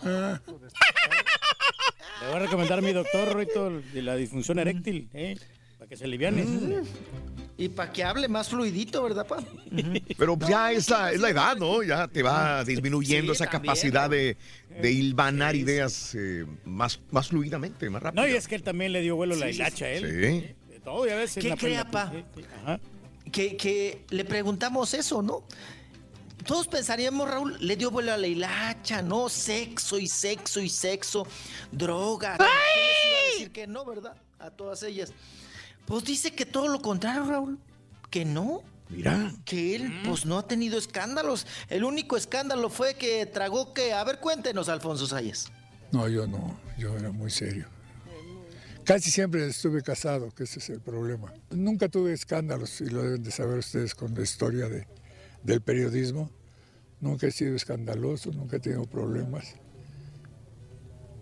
Ah. 0.04 0.40
Le 2.22 2.28
voy 2.28 2.36
a 2.36 2.40
recomendar 2.40 2.80
a 2.80 2.82
mi 2.82 2.94
doctor, 2.94 3.34
Roito, 3.34 3.82
de 3.82 4.02
la 4.02 4.16
disfunción 4.16 4.58
eréctil, 4.60 5.10
¿eh? 5.14 5.38
Para 5.78 5.90
que 5.90 5.98
se 5.98 6.06
aliviane. 6.06 6.46
Y 7.58 7.70
para 7.70 7.92
que 7.94 8.04
hable 8.04 8.28
más 8.28 8.50
fluidito, 8.50 9.02
¿verdad, 9.04 9.26
pa? 9.26 9.42
Pero 10.18 10.38
ya 10.48 10.74
es 10.74 10.90
la, 10.90 11.12
es 11.14 11.22
la 11.22 11.30
edad, 11.30 11.56
¿no? 11.56 11.82
Ya 11.84 12.06
te 12.08 12.22
va 12.22 12.64
disminuyendo 12.66 13.34
Sí, 13.34 13.42
esa 13.44 13.50
también, 13.50 13.74
capacidad 13.74 14.10
de, 14.10 14.36
de 14.82 14.92
hilvanar 14.92 15.56
ideas 15.56 16.16
eh, 16.16 16.46
más, 16.66 17.00
más 17.12 17.30
fluidamente, 17.30 17.90
más 17.90 18.04
rápido. 18.04 18.24
No, 18.24 18.28
y 18.28 18.34
es 18.36 18.48
que 18.50 18.56
él 18.56 18.64
también 18.64 18.92
le 18.92 19.02
dio 19.02 19.16
vuelo 19.16 19.36
la 19.38 19.50
hilacha 19.50 19.86
a 19.86 19.90
él. 19.92 20.04
Sí. 20.04 20.74
De 20.74 20.80
todo, 20.82 21.08
ya 21.08 21.16
ves. 21.16 21.36
¿Qué 21.36 21.48
la- 21.50 21.56
crea, 21.56 21.90
pa? 21.90 22.12
Ajá. 22.64 22.80
Que, 23.32 23.56
que 23.56 24.04
le 24.10 24.26
preguntamos 24.26 24.94
eso, 24.94 25.22
¿no? 25.22 25.46
Todos 26.46 26.68
pensaríamos, 26.68 27.28
Raúl, 27.30 27.58
le 27.60 27.76
dio 27.78 27.90
vuelo 27.90 28.12
a 28.14 28.18
la 28.18 28.28
hilacha, 28.28 29.02
¿no? 29.02 29.30
Sexo 29.30 29.98
y 29.98 30.08
sexo 30.08 30.60
y 30.60 30.68
sexo, 30.70 31.26
droga. 31.72 32.36
¿Quién 32.38 32.50
les 32.50 33.06
iba 33.08 33.18
a 33.18 33.32
decir 33.32 33.52
que 33.52 33.66
no, 33.66 33.84
verdad? 33.86 34.16
A 34.40 34.52
todas 34.52 34.84
ellas. 34.84 35.12
Pues 35.86 36.04
dice 36.04 36.32
que 36.32 36.46
todo 36.46 36.68
lo 36.68 36.82
contrario, 36.82 37.26
Raúl. 37.26 37.60
Que 38.10 38.26
no. 38.26 38.62
Mira. 38.90 39.34
Que 39.46 39.76
él, 39.76 39.92
pues, 40.06 40.26
no 40.26 40.40
ha 40.40 40.48
tenido 40.48 40.78
escándalos. 40.78 41.48
El 41.70 41.84
único 41.84 42.18
escándalo 42.18 42.70
fue 42.70 42.96
que 42.96 43.26
tragó 43.26 43.74
que... 43.74 43.94
A 43.94 44.04
ver, 44.04 44.20
cuéntenos, 44.20 44.70
Alfonso 44.70 45.08
Sayas. 45.08 45.52
No, 45.92 46.08
yo 46.08 46.28
no, 46.28 46.60
yo 46.78 46.96
era 46.98 47.12
muy 47.12 47.32
serio. 47.32 47.68
Casi 48.84 49.10
siempre 49.10 49.48
estuve 49.48 49.82
casado, 49.82 50.30
que 50.30 50.44
ese 50.44 50.60
es 50.60 50.70
el 50.70 50.80
problema. 50.80 51.34
Nunca 51.50 51.90
tuve 51.90 52.14
escándalos, 52.14 52.82
y 52.82 52.86
lo 52.86 53.02
deben 53.02 53.24
de 53.24 53.32
saber 53.32 53.58
ustedes 53.58 53.96
con 53.96 54.14
la 54.14 54.22
historia 54.22 54.70
de, 54.70 54.88
del 55.42 55.62
periodismo. 55.62 56.30
Nunca 57.00 57.26
he 57.26 57.32
sido 57.32 57.56
escandaloso, 57.56 58.32
nunca 58.32 58.58
he 58.58 58.60
tenido 58.60 58.86
problemas. 58.86 59.56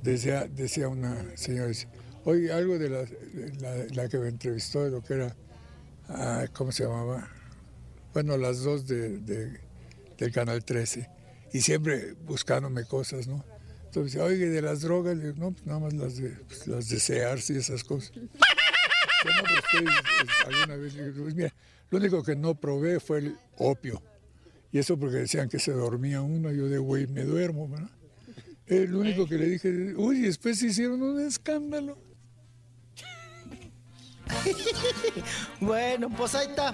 Decía, 0.02 0.46
decía 0.46 0.90
una 0.90 1.38
señora, 1.38 1.72
oye, 2.26 2.52
algo 2.52 2.78
de 2.80 2.90
la, 2.90 3.06
la- 3.94 4.10
que 4.10 4.18
me 4.18 4.30
entrevistó, 4.30 4.84
de 4.84 4.92
lo 4.92 5.02
que 5.04 5.14
era, 5.16 5.36
ah, 6.10 6.46
¿cómo 6.54 6.72
se 6.72 6.84
llamaba? 6.84 7.30
Bueno, 8.14 8.38
las 8.38 8.62
dos 8.62 8.88
de, 8.88 9.18
de- 9.20 9.60
del 10.18 10.32
Canal 10.32 10.64
13, 10.64 11.10
y 11.54 11.62
siempre 11.62 12.14
buscándome 12.26 12.86
cosas, 12.86 13.28
¿no? 13.28 13.44
Entonces, 13.86 14.20
oye, 14.22 14.50
de 14.50 14.62
las 14.62 14.82
drogas, 14.82 15.20
digo, 15.22 15.34
no, 15.38 15.52
pues 15.52 15.66
nada 15.66 15.80
más 15.80 15.94
las 15.94 16.18
de, 16.18 16.30
pues, 16.48 16.66
las 16.68 16.90
de 16.90 17.00
Sears 17.00 17.50
y 17.52 17.58
esas 17.58 17.84
cosas. 17.84 18.12
Eh, 19.26 19.86
alguna 20.46 20.76
vez, 20.76 20.94
pues 21.18 21.34
mira, 21.34 21.54
lo 21.90 21.98
único 21.98 22.22
que 22.24 22.36
no 22.36 22.56
probé 22.56 23.00
fue 23.00 23.20
el 23.20 23.38
opio. 23.58 24.02
Y 24.72 24.80
eso 24.80 24.98
porque 24.98 25.16
decían 25.18 25.48
que 25.48 25.60
se 25.60 25.72
dormía 25.72 26.22
uno, 26.22 26.52
yo 26.52 26.68
de 26.68 26.78
güey 26.78 27.08
me 27.08 27.24
duermo, 27.24 27.70
¿verdad? 27.70 27.90
El 28.68 28.94
único 28.94 29.26
que 29.26 29.36
le 29.38 29.46
dije, 29.48 29.94
uy, 29.96 30.20
después 30.22 30.62
hicieron 30.62 31.02
un 31.02 31.22
escándalo. 31.22 31.98
bueno, 35.60 36.10
pues 36.10 36.36
ahí 36.36 36.48
está. 36.48 36.74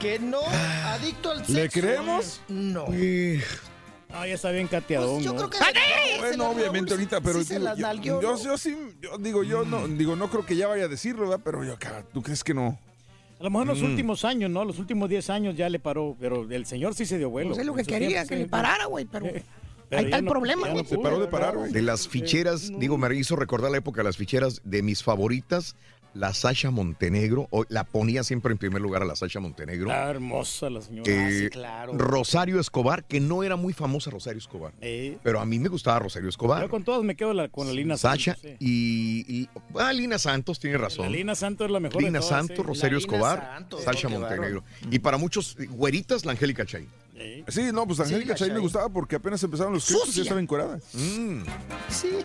Que 0.00 0.18
no, 0.18 0.40
adicto 0.86 1.30
al 1.32 1.38
sexo. 1.38 1.52
¿Le 1.52 1.68
creemos? 1.68 2.40
No. 2.48 2.86
No, 2.88 4.26
ya 4.26 4.34
está 4.34 4.50
bien 4.50 4.68
cateadón. 4.68 5.14
Pues 5.16 5.24
yo 5.24 5.32
¿no? 5.34 5.50
creo 5.50 5.50
que- 5.50 6.18
Bueno, 6.20 6.50
obviamente 6.50 6.92
ahorita, 6.92 7.20
pero 7.20 7.40
Sí 7.40 7.46
se 7.46 7.54
digo, 7.54 7.64
las 7.66 7.78
yo, 7.78 7.86
nalgueó, 7.86 8.22
yo, 8.22 8.32
¿no? 8.36 8.42
yo 8.42 8.56
sí, 8.58 8.76
yo 9.00 9.18
digo, 9.18 9.42
yo 9.42 9.64
no, 9.64 9.86
digo, 9.88 10.16
no 10.16 10.30
creo 10.30 10.46
que 10.46 10.56
ya 10.56 10.66
vaya 10.68 10.84
a 10.84 10.88
decirlo, 10.88 11.22
¿verdad? 11.28 11.40
Pero 11.44 11.64
yo 11.64 11.74
acá, 11.74 12.04
¿tú 12.12 12.22
crees 12.22 12.42
que 12.44 12.54
no? 12.54 12.78
A 13.38 13.42
lo 13.44 13.50
mejor 13.50 13.62
en 13.64 13.68
los 13.68 13.80
Mm. 13.82 13.84
últimos 13.90 14.24
años, 14.24 14.50
¿no? 14.50 14.64
Los 14.64 14.78
últimos 14.78 15.08
10 15.08 15.28
años 15.30 15.56
ya 15.56 15.68
le 15.68 15.78
paró, 15.78 16.16
pero 16.18 16.48
el 16.50 16.64
señor 16.66 16.94
sí 16.94 17.04
se 17.06 17.18
dio 17.18 17.28
vuelo. 17.30 17.50
Pues 17.50 17.60
es 17.60 17.66
lo 17.66 17.74
que 17.74 17.84
quería, 17.84 18.08
tiempo, 18.08 18.28
que 18.28 18.34
sí. 18.36 18.42
le 18.42 18.48
parara, 18.48 18.86
güey, 18.86 19.04
pero... 19.04 19.26
Pero 19.90 20.00
Ahí 20.00 20.04
está 20.06 20.18
el 20.18 20.24
no- 20.26 20.30
problema, 20.32 20.68
güey. 20.68 20.82
no 20.82 20.84
pudo, 20.84 21.18
¿verdad? 21.30 21.54
De 21.70 21.80
las 21.80 22.08
ficheras, 22.08 22.70
digo, 22.78 22.98
me 22.98 23.14
hizo 23.16 23.36
recordar 23.36 23.70
la 23.70 23.78
época 23.78 24.00
de 24.02 24.04
las 24.04 24.18
ficheras 24.18 24.60
de 24.64 24.82
mis 24.82 25.02
favoritas, 25.02 25.76
la 26.14 26.34
Sasha 26.34 26.70
Montenegro. 26.70 27.46
o- 27.50 27.64
la 27.68 27.84
ponía 27.84 28.24
siempre 28.24 28.52
en 28.52 28.58
primer 28.58 28.80
lugar 28.82 29.02
a 29.02 29.04
la 29.04 29.14
Sasha 29.16 29.40
Montenegro. 29.40 29.90
Ah, 29.90 30.10
hermosa 30.10 30.68
la 30.70 30.80
señora. 30.80 31.10
Eh, 31.10 31.50
Rosario 31.92 32.60
Escobar, 32.60 33.04
que 33.04 33.20
no 33.20 33.42
era 33.42 33.56
muy 33.56 33.72
famosa 33.72 34.10
Rosario 34.10 34.38
Escobar. 34.38 34.72
Pero 34.80 35.40
a 35.40 35.44
mí 35.46 35.58
me 35.58 35.68
gustaba 35.68 35.98
Rosario 35.98 36.28
Escobar. 36.28 36.62
Yo 36.62 36.68
con 36.70 36.84
todas 36.84 37.02
me 37.02 37.14
quedo 37.16 37.32
la- 37.34 37.48
con 37.48 37.66
la 37.66 37.72
Lina 37.72 37.96
Sasha 37.96 38.34
Santos. 38.34 38.50
sí. 38.50 38.56
y, 38.60 39.42
y- 39.42 39.48
ah, 39.78 39.92
Lina 39.92 40.18
Santos, 40.18 40.58
tiene 40.58 40.78
razón. 40.78 41.06
La 41.06 41.10
Lina 41.16 41.34
Santos 41.34 41.66
es 41.66 41.70
la 41.72 41.80
mejor. 41.80 41.98
de 42.02 42.06
Lina 42.08 42.20
todas, 42.20 42.34
Santos, 42.36 42.56
sí. 42.56 42.62
Rosario 42.62 42.98
Lina 42.98 43.12
Escobar, 43.12 43.40
Santos, 43.40 43.82
Sasha 43.84 44.08
Montenegro. 44.08 44.64
Y 44.90 44.98
para 44.98 45.16
muchos, 45.18 45.56
güeritas, 45.70 46.24
la 46.24 46.32
Angélica 46.32 46.64
Chay. 46.66 46.86
Sí, 47.48 47.70
no, 47.72 47.86
pues 47.86 48.00
Angélica 48.00 48.30
la 48.32 48.34
Chay 48.36 48.50
me 48.50 48.58
gustaba 48.58 48.88
porque 48.88 49.16
apenas 49.16 49.42
empezaron 49.42 49.72
los 49.72 49.84
clips 49.86 50.00
y 50.00 50.00
ya 50.00 50.06
¡Sucia! 50.06 50.22
estaba 50.22 50.40
encuerada. 50.40 50.78
Sí. 51.88 52.24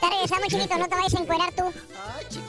Ya 0.00 0.08
regresamos, 0.10 0.48
chiquito, 0.48 0.78
no 0.78 0.88
te 0.88 0.94
vayas 0.94 1.14
a 1.14 1.18
encuerar 1.20 1.52
tú. 1.54 1.72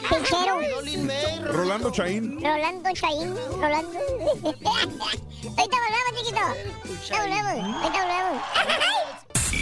Pinchero. 0.10 1.52
Rolando 1.54 1.92
Chaín. 1.92 2.42
Rolando 2.44 2.90
Chaín. 2.94 3.36
Rolando. 3.60 4.00
Ahorita 4.42 5.78
volvemos, 5.78 6.12
chiquito. 6.18 6.40
Ahorita 6.40 7.22
volvemos. 7.22 7.76
Ahorita 7.84 8.00
volvemos. 8.04 8.42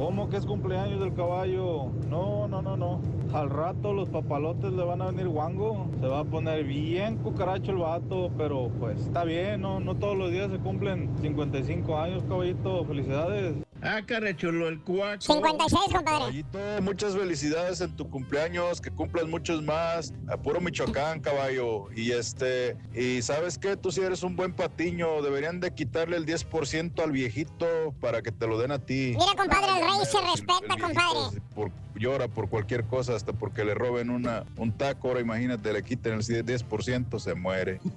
¿Cómo 0.00 0.30
que 0.30 0.38
es 0.38 0.46
cumpleaños 0.46 0.98
del 0.98 1.12
caballo? 1.12 1.92
No, 2.08 2.48
no, 2.48 2.62
no, 2.62 2.74
no. 2.74 3.02
Al 3.34 3.50
rato 3.50 3.92
los 3.92 4.08
papalotes 4.08 4.72
le 4.72 4.82
van 4.82 5.02
a 5.02 5.10
venir 5.10 5.28
guango. 5.28 5.88
Se 6.00 6.06
va 6.06 6.20
a 6.20 6.24
poner 6.24 6.64
bien 6.64 7.18
cucaracho 7.18 7.72
el 7.72 7.76
vato, 7.76 8.30
pero 8.38 8.70
pues 8.80 8.98
está 8.98 9.24
bien, 9.24 9.60
¿no? 9.60 9.78
No 9.78 9.96
todos 9.96 10.16
los 10.16 10.30
días 10.30 10.50
se 10.50 10.58
cumplen 10.58 11.10
55 11.20 11.98
años, 11.98 12.22
caballito. 12.26 12.82
Felicidades. 12.86 13.56
Ah, 13.82 14.00
chulo 14.36 14.68
el 14.68 14.80
cuaco. 14.82 15.20
56, 15.20 15.80
compadre. 15.92 16.04
Caballito, 16.04 16.58
muchas 16.82 17.14
felicidades 17.16 17.80
en 17.80 17.96
tu 17.96 18.08
cumpleaños, 18.10 18.80
que 18.80 18.90
cumplas 18.90 19.26
muchos 19.26 19.62
más. 19.62 20.12
A 20.28 20.36
puro 20.36 20.60
Michoacán, 20.60 21.20
caballo. 21.20 21.90
Y 21.94 22.12
este, 22.12 22.76
y 22.94 23.22
sabes 23.22 23.58
qué, 23.58 23.76
tú 23.76 23.90
sí 23.90 24.00
eres 24.00 24.22
un 24.22 24.36
buen 24.36 24.52
patiño. 24.52 25.22
Deberían 25.22 25.60
de 25.60 25.72
quitarle 25.74 26.16
el 26.16 26.26
10% 26.26 27.02
al 27.02 27.12
viejito 27.12 27.66
para 28.00 28.22
que 28.22 28.32
te 28.32 28.46
lo 28.46 28.58
den 28.58 28.72
a 28.72 28.78
ti. 28.78 29.14
Mira, 29.18 29.34
compadre, 29.36 29.72
el 29.80 29.86
rey 29.86 30.06
se 30.10 30.20
respeta, 30.20 30.74
El 30.74 30.82
compadre. 30.82 31.40
por- 31.54 31.72
llora 31.96 32.28
por 32.28 32.48
cualquier 32.48 32.84
cosa, 32.84 33.14
hasta 33.14 33.34
porque 33.34 33.62
le 33.62 33.74
roben 33.74 34.08
una, 34.10 34.44
un 34.56 34.72
taco. 34.72 35.08
Ahora 35.08 35.20
imagínate, 35.20 35.70
le 35.72 35.82
quiten 35.82 36.14
el 36.14 36.20
10%, 36.22 37.18
se 37.18 37.34
muere. 37.34 37.78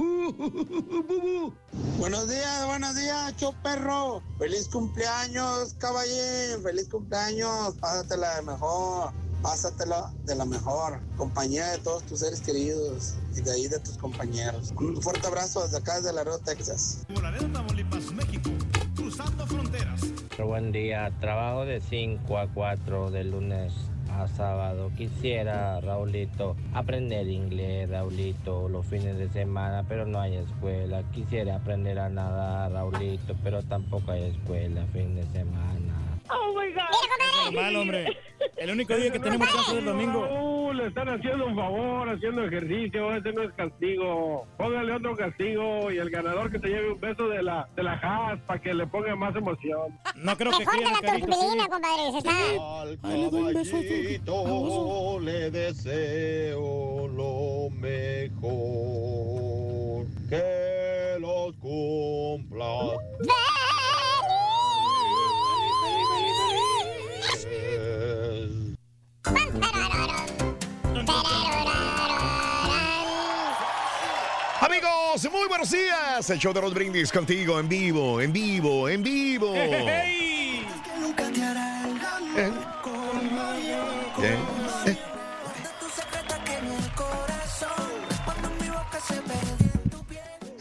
Buenos 1.98 2.30
días, 2.30 2.66
buenos 2.68 2.96
días, 2.96 3.34
show 3.38 3.54
perro. 3.64 4.22
Feliz 4.40 4.68
cumpleaños, 4.68 5.73
caballín. 5.76 6.62
Feliz 6.64 6.88
cumpleaños. 6.90 7.76
Pásatela 7.80 8.36
de 8.36 8.42
mejor. 8.44 9.12
Pásatela 9.42 10.14
de 10.26 10.36
la 10.36 10.46
mejor. 10.46 11.00
Compañía 11.18 11.68
de 11.72 11.78
todos 11.80 12.04
tus 12.04 12.20
seres 12.20 12.42
queridos. 12.42 13.16
y 13.36 13.42
de 13.42 13.52
ahí 13.52 13.68
de 13.68 13.80
tus 13.80 13.98
compañeros. 13.98 14.72
Un 14.78 15.02
fuerte 15.02 15.26
abrazo 15.26 15.64
desde 15.64 15.78
acá, 15.78 15.96
desde 15.96 16.14
Laredo, 16.14 16.40
Texas. 16.40 17.04
México, 18.14 18.50
cruzando 18.96 19.48
fronteras. 19.48 20.02
Buen 20.38 20.72
día, 20.72 21.12
trabajo 21.20 21.66
de 21.66 21.82
5 21.82 22.38
a 22.38 22.48
4 22.54 23.10
de 23.10 23.24
lunes 23.24 23.74
a 24.20 24.28
sábado. 24.28 24.92
Quisiera, 24.96 25.80
Raulito, 25.82 26.56
aprender 26.74 27.28
inglés, 27.28 27.90
Raulito, 27.90 28.70
los 28.70 28.86
fines 28.86 29.18
de 29.18 29.30
semana, 29.30 29.84
pero 29.88 30.06
no 30.06 30.20
hay 30.20 30.36
escuela. 30.36 31.04
Quisiera 31.12 31.56
aprender 31.56 32.00
a 32.00 32.10
nadar, 32.10 32.72
Raulito, 32.72 33.36
pero 33.44 33.62
tampoco 33.64 34.12
hay 34.12 34.24
escuela, 34.24 34.86
fin 34.94 35.16
de 35.16 35.24
semana. 35.28 35.93
Oh 36.34 36.54
my 36.54 36.72
God. 36.74 36.84
Normal, 37.46 37.76
hombre. 37.76 38.18
El 38.58 38.72
único 38.72 38.96
día 38.96 39.12
que 39.12 39.20
tenemos 39.20 39.48
chance 39.50 39.72
es 39.72 39.78
el 39.78 39.86
domingo. 39.86 40.26
Raúl, 40.26 40.78
le 40.78 40.88
están 40.88 41.08
haciendo 41.10 41.46
un 41.46 41.56
favor, 41.56 42.10
haciendo 42.10 42.44
ejercicio, 42.46 43.16
ese 43.16 43.32
no 43.34 43.44
es 43.44 43.54
castigo. 43.54 44.48
Póngale 44.58 44.94
otro 44.94 45.16
castigo 45.16 45.92
y 45.92 45.98
el 45.98 46.10
ganador 46.10 46.52
que 46.52 46.60
se 46.60 46.68
lleve 46.68 46.94
un 46.94 47.00
beso 47.00 47.28
de 47.28 47.44
la, 47.44 47.68
de 47.76 47.84
la 47.84 47.94
Haas 47.94 48.40
para 48.42 48.60
que 48.62 48.74
le 48.74 48.88
ponga 48.88 49.16
más 49.16 49.36
emoción. 49.36 50.00
No 50.16 50.36
creo 50.38 50.52
Mejor 50.52 50.76
que 50.76 50.82
la 50.82 50.92
compadre. 51.68 52.12
Se 52.12 52.18
está... 52.18 52.34
Caballito 53.02 55.20
le 55.20 55.52
deseo 55.52 57.08
lo 57.08 57.70
mejor. 57.72 58.54
Que 60.30 61.18
los 61.20 61.56
cumpla. 61.58 62.98
Amigos, 74.60 75.30
muy 75.32 75.48
buenos 75.48 75.72
días. 75.72 76.30
El 76.30 76.40
show 76.40 76.54
de 76.54 76.62
los 76.62 76.74
brindis 76.74 77.12
contigo 77.12 77.60
en 77.60 77.68
vivo, 77.68 78.22
en 78.22 78.32
vivo, 78.32 78.90
en 78.90 79.04
vivo. 79.04 79.54
Hey, 79.56 80.66
Bien. 84.18 84.34
Eh. 84.34 84.63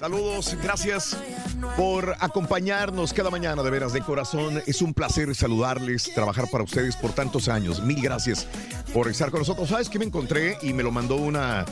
Saludos, 0.03 0.59
gracias 0.61 1.17
por 1.77 2.17
acompañarnos 2.19 3.13
cada 3.13 3.31
mañana, 3.31 3.63
de 3.63 3.71
veras, 3.71 3.93
de 3.93 4.01
corazón. 4.01 4.61
Es 4.67 4.83
un 4.83 4.95
placer 4.95 5.33
saludarles, 5.33 6.13
trabajar 6.13 6.47
para 6.51 6.65
ustedes 6.65 6.97
por 6.97 7.13
tantos 7.13 7.47
años. 7.47 7.81
Mil 7.85 8.03
gracias 8.03 8.49
por 8.93 9.07
estar 9.07 9.31
con 9.31 9.39
nosotros. 9.39 9.69
¿Sabes 9.69 9.89
qué 9.89 10.01
me 10.01 10.05
encontré? 10.05 10.59
Y 10.63 10.73
me 10.73 10.83
lo 10.83 10.91
mandó 10.91 11.15
una 11.15 11.65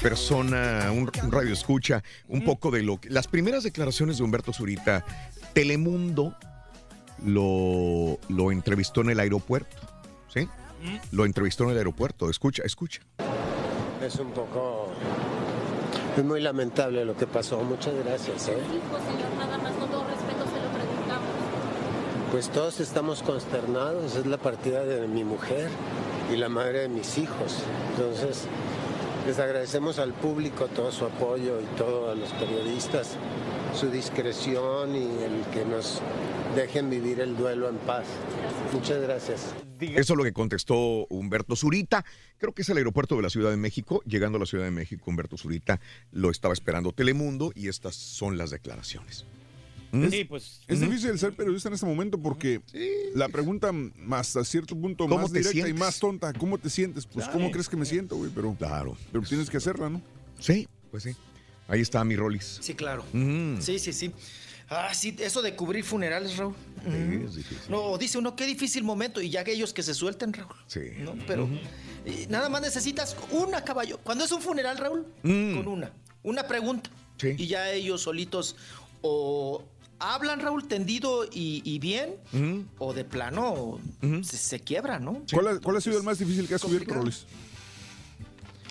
persona, 0.00 0.90
un, 0.92 1.10
un 1.22 1.30
radio 1.30 1.52
escucha, 1.52 2.02
un 2.26 2.42
poco 2.42 2.70
de 2.70 2.82
lo 2.82 2.98
que. 2.98 3.10
Las 3.10 3.28
primeras 3.28 3.64
declaraciones 3.64 4.16
de 4.16 4.24
Humberto 4.24 4.54
Zurita, 4.54 5.04
Telemundo 5.52 6.34
lo, 7.22 8.18
lo 8.30 8.50
entrevistó 8.50 9.02
en 9.02 9.10
el 9.10 9.20
aeropuerto. 9.20 9.76
¿Sí? 10.32 10.48
Lo 11.12 11.26
entrevistó 11.26 11.64
en 11.64 11.72
el 11.72 11.76
aeropuerto. 11.76 12.30
Escucha, 12.30 12.62
escucha. 12.64 13.02
Es 14.02 14.14
un 14.16 14.30
poco... 14.32 14.90
Es 16.16 16.24
muy 16.24 16.40
lamentable 16.40 17.04
lo 17.04 17.16
que 17.16 17.26
pasó. 17.26 17.58
Muchas 17.62 17.94
gracias. 18.04 18.48
¿eh? 18.48 18.56
todo. 19.88 20.04
Pues 22.30 22.48
todos 22.50 22.80
estamos 22.80 23.22
consternados. 23.22 24.16
Es 24.16 24.26
la 24.26 24.38
partida 24.38 24.84
de 24.84 25.08
mi 25.08 25.24
mujer 25.24 25.68
y 26.32 26.36
la 26.36 26.48
madre 26.48 26.80
de 26.80 26.88
mis 26.88 27.18
hijos. 27.18 27.64
Entonces, 27.96 28.46
les 29.26 29.38
agradecemos 29.38 29.98
al 29.98 30.12
público 30.12 30.66
todo 30.68 30.92
su 30.92 31.04
apoyo 31.04 31.60
y 31.60 31.64
todos 31.76 32.12
a 32.12 32.14
los 32.14 32.30
periodistas 32.34 33.16
su 33.74 33.90
discreción 33.90 34.94
y 34.94 35.02
el 35.22 35.42
que 35.52 35.64
nos 35.64 36.00
dejen 36.54 36.90
vivir 36.90 37.20
el 37.20 37.36
duelo 37.36 37.68
en 37.68 37.76
paz. 37.78 38.04
Muchas 38.72 39.02
gracias. 39.02 39.52
Eso 39.80 40.12
es 40.14 40.16
lo 40.16 40.22
que 40.24 40.32
contestó 40.32 41.06
Humberto 41.08 41.56
Zurita. 41.56 42.04
Creo 42.38 42.52
que 42.52 42.62
es 42.62 42.68
el 42.68 42.76
aeropuerto 42.78 43.16
de 43.16 43.22
la 43.22 43.30
Ciudad 43.30 43.50
de 43.50 43.56
México. 43.56 44.02
Llegando 44.06 44.36
a 44.36 44.40
la 44.40 44.46
Ciudad 44.46 44.64
de 44.64 44.70
México, 44.70 45.04
Humberto 45.06 45.36
Zurita 45.36 45.80
lo 46.12 46.30
estaba 46.30 46.54
esperando 46.54 46.92
Telemundo 46.92 47.52
y 47.54 47.68
estas 47.68 47.94
son 47.96 48.38
las 48.38 48.50
declaraciones. 48.50 49.26
¿Mm? 49.92 50.08
Sí, 50.08 50.24
pues. 50.24 50.60
Es 50.66 50.80
difícil 50.80 51.16
ser 51.18 51.34
periodista 51.34 51.68
en 51.68 51.74
este 51.74 51.86
momento 51.86 52.18
porque 52.18 52.60
la 53.14 53.28
pregunta 53.28 53.70
más 53.72 54.36
a 54.36 54.44
cierto 54.44 54.74
punto 54.76 55.04
¿Cómo 55.06 55.20
más 55.22 55.32
directa 55.32 55.50
y 55.50 55.62
sientes? 55.62 55.78
más 55.78 55.98
tonta, 56.00 56.32
¿cómo 56.32 56.58
te 56.58 56.70
sientes? 56.70 57.06
Pues 57.06 57.26
Claro. 57.26 57.32
¿cómo 57.38 57.50
crees 57.50 57.68
que 57.68 57.76
me 57.76 57.84
siento, 57.84 58.16
güey? 58.16 58.30
Pero, 58.34 58.54
claro. 58.54 58.96
pero 59.12 59.24
tienes 59.24 59.50
que 59.50 59.56
hacerla, 59.58 59.88
¿no? 59.90 60.00
Sí, 60.40 60.66
pues 60.90 61.02
sí. 61.04 61.14
Ahí 61.68 61.80
está 61.80 62.04
mi 62.04 62.16
Rolis. 62.16 62.58
Sí, 62.60 62.74
claro. 62.74 63.04
Mm. 63.12 63.60
Sí, 63.60 63.78
sí, 63.78 63.92
sí. 63.92 64.12
Ah, 64.68 64.92
sí, 64.94 65.14
eso 65.18 65.42
de 65.42 65.54
cubrir 65.54 65.84
funerales, 65.84 66.36
Raúl. 66.36 66.54
Mm. 66.86 67.26
es 67.26 67.34
difícil. 67.36 67.58
No, 67.70 67.96
dice 67.98 68.18
uno, 68.18 68.34
qué 68.36 68.46
difícil 68.46 68.82
momento. 68.84 69.20
Y 69.20 69.30
ya 69.30 69.40
aquellos 69.40 69.72
que 69.72 69.82
se 69.82 69.94
suelten, 69.94 70.32
Raúl. 70.32 70.54
Sí. 70.66 70.80
¿no? 70.98 71.14
Pero 71.26 71.48
nada 72.28 72.48
más 72.48 72.60
necesitas 72.62 73.16
una 73.30 73.62
caballo. 73.64 73.98
Cuando 74.02 74.24
es 74.24 74.32
un 74.32 74.40
funeral, 74.42 74.78
Raúl, 74.78 75.06
Mm. 75.22 75.56
con 75.56 75.68
una. 75.68 75.92
Una 76.22 76.46
pregunta. 76.46 76.90
Y 77.22 77.46
ya 77.46 77.70
ellos 77.70 78.02
solitos 78.02 78.56
o 79.02 79.62
hablan, 79.98 80.40
Raúl, 80.40 80.66
tendido 80.66 81.24
y, 81.24 81.62
y 81.64 81.78
bien, 81.78 82.16
o 82.78 82.92
de 82.92 83.04
plano 83.04 83.78
se, 84.22 84.36
se 84.36 84.60
quiebran, 84.60 85.04
¿no? 85.04 85.22
¿Cuál, 85.32 85.48
ha, 85.48 85.60
cuál 85.60 85.76
ha 85.76 85.80
sido 85.80 85.96
el 85.98 86.02
más 86.02 86.18
difícil 86.18 86.48
que 86.48 86.54
has 86.54 86.62
cubierto. 86.62 86.92
Rolis? 86.94 87.24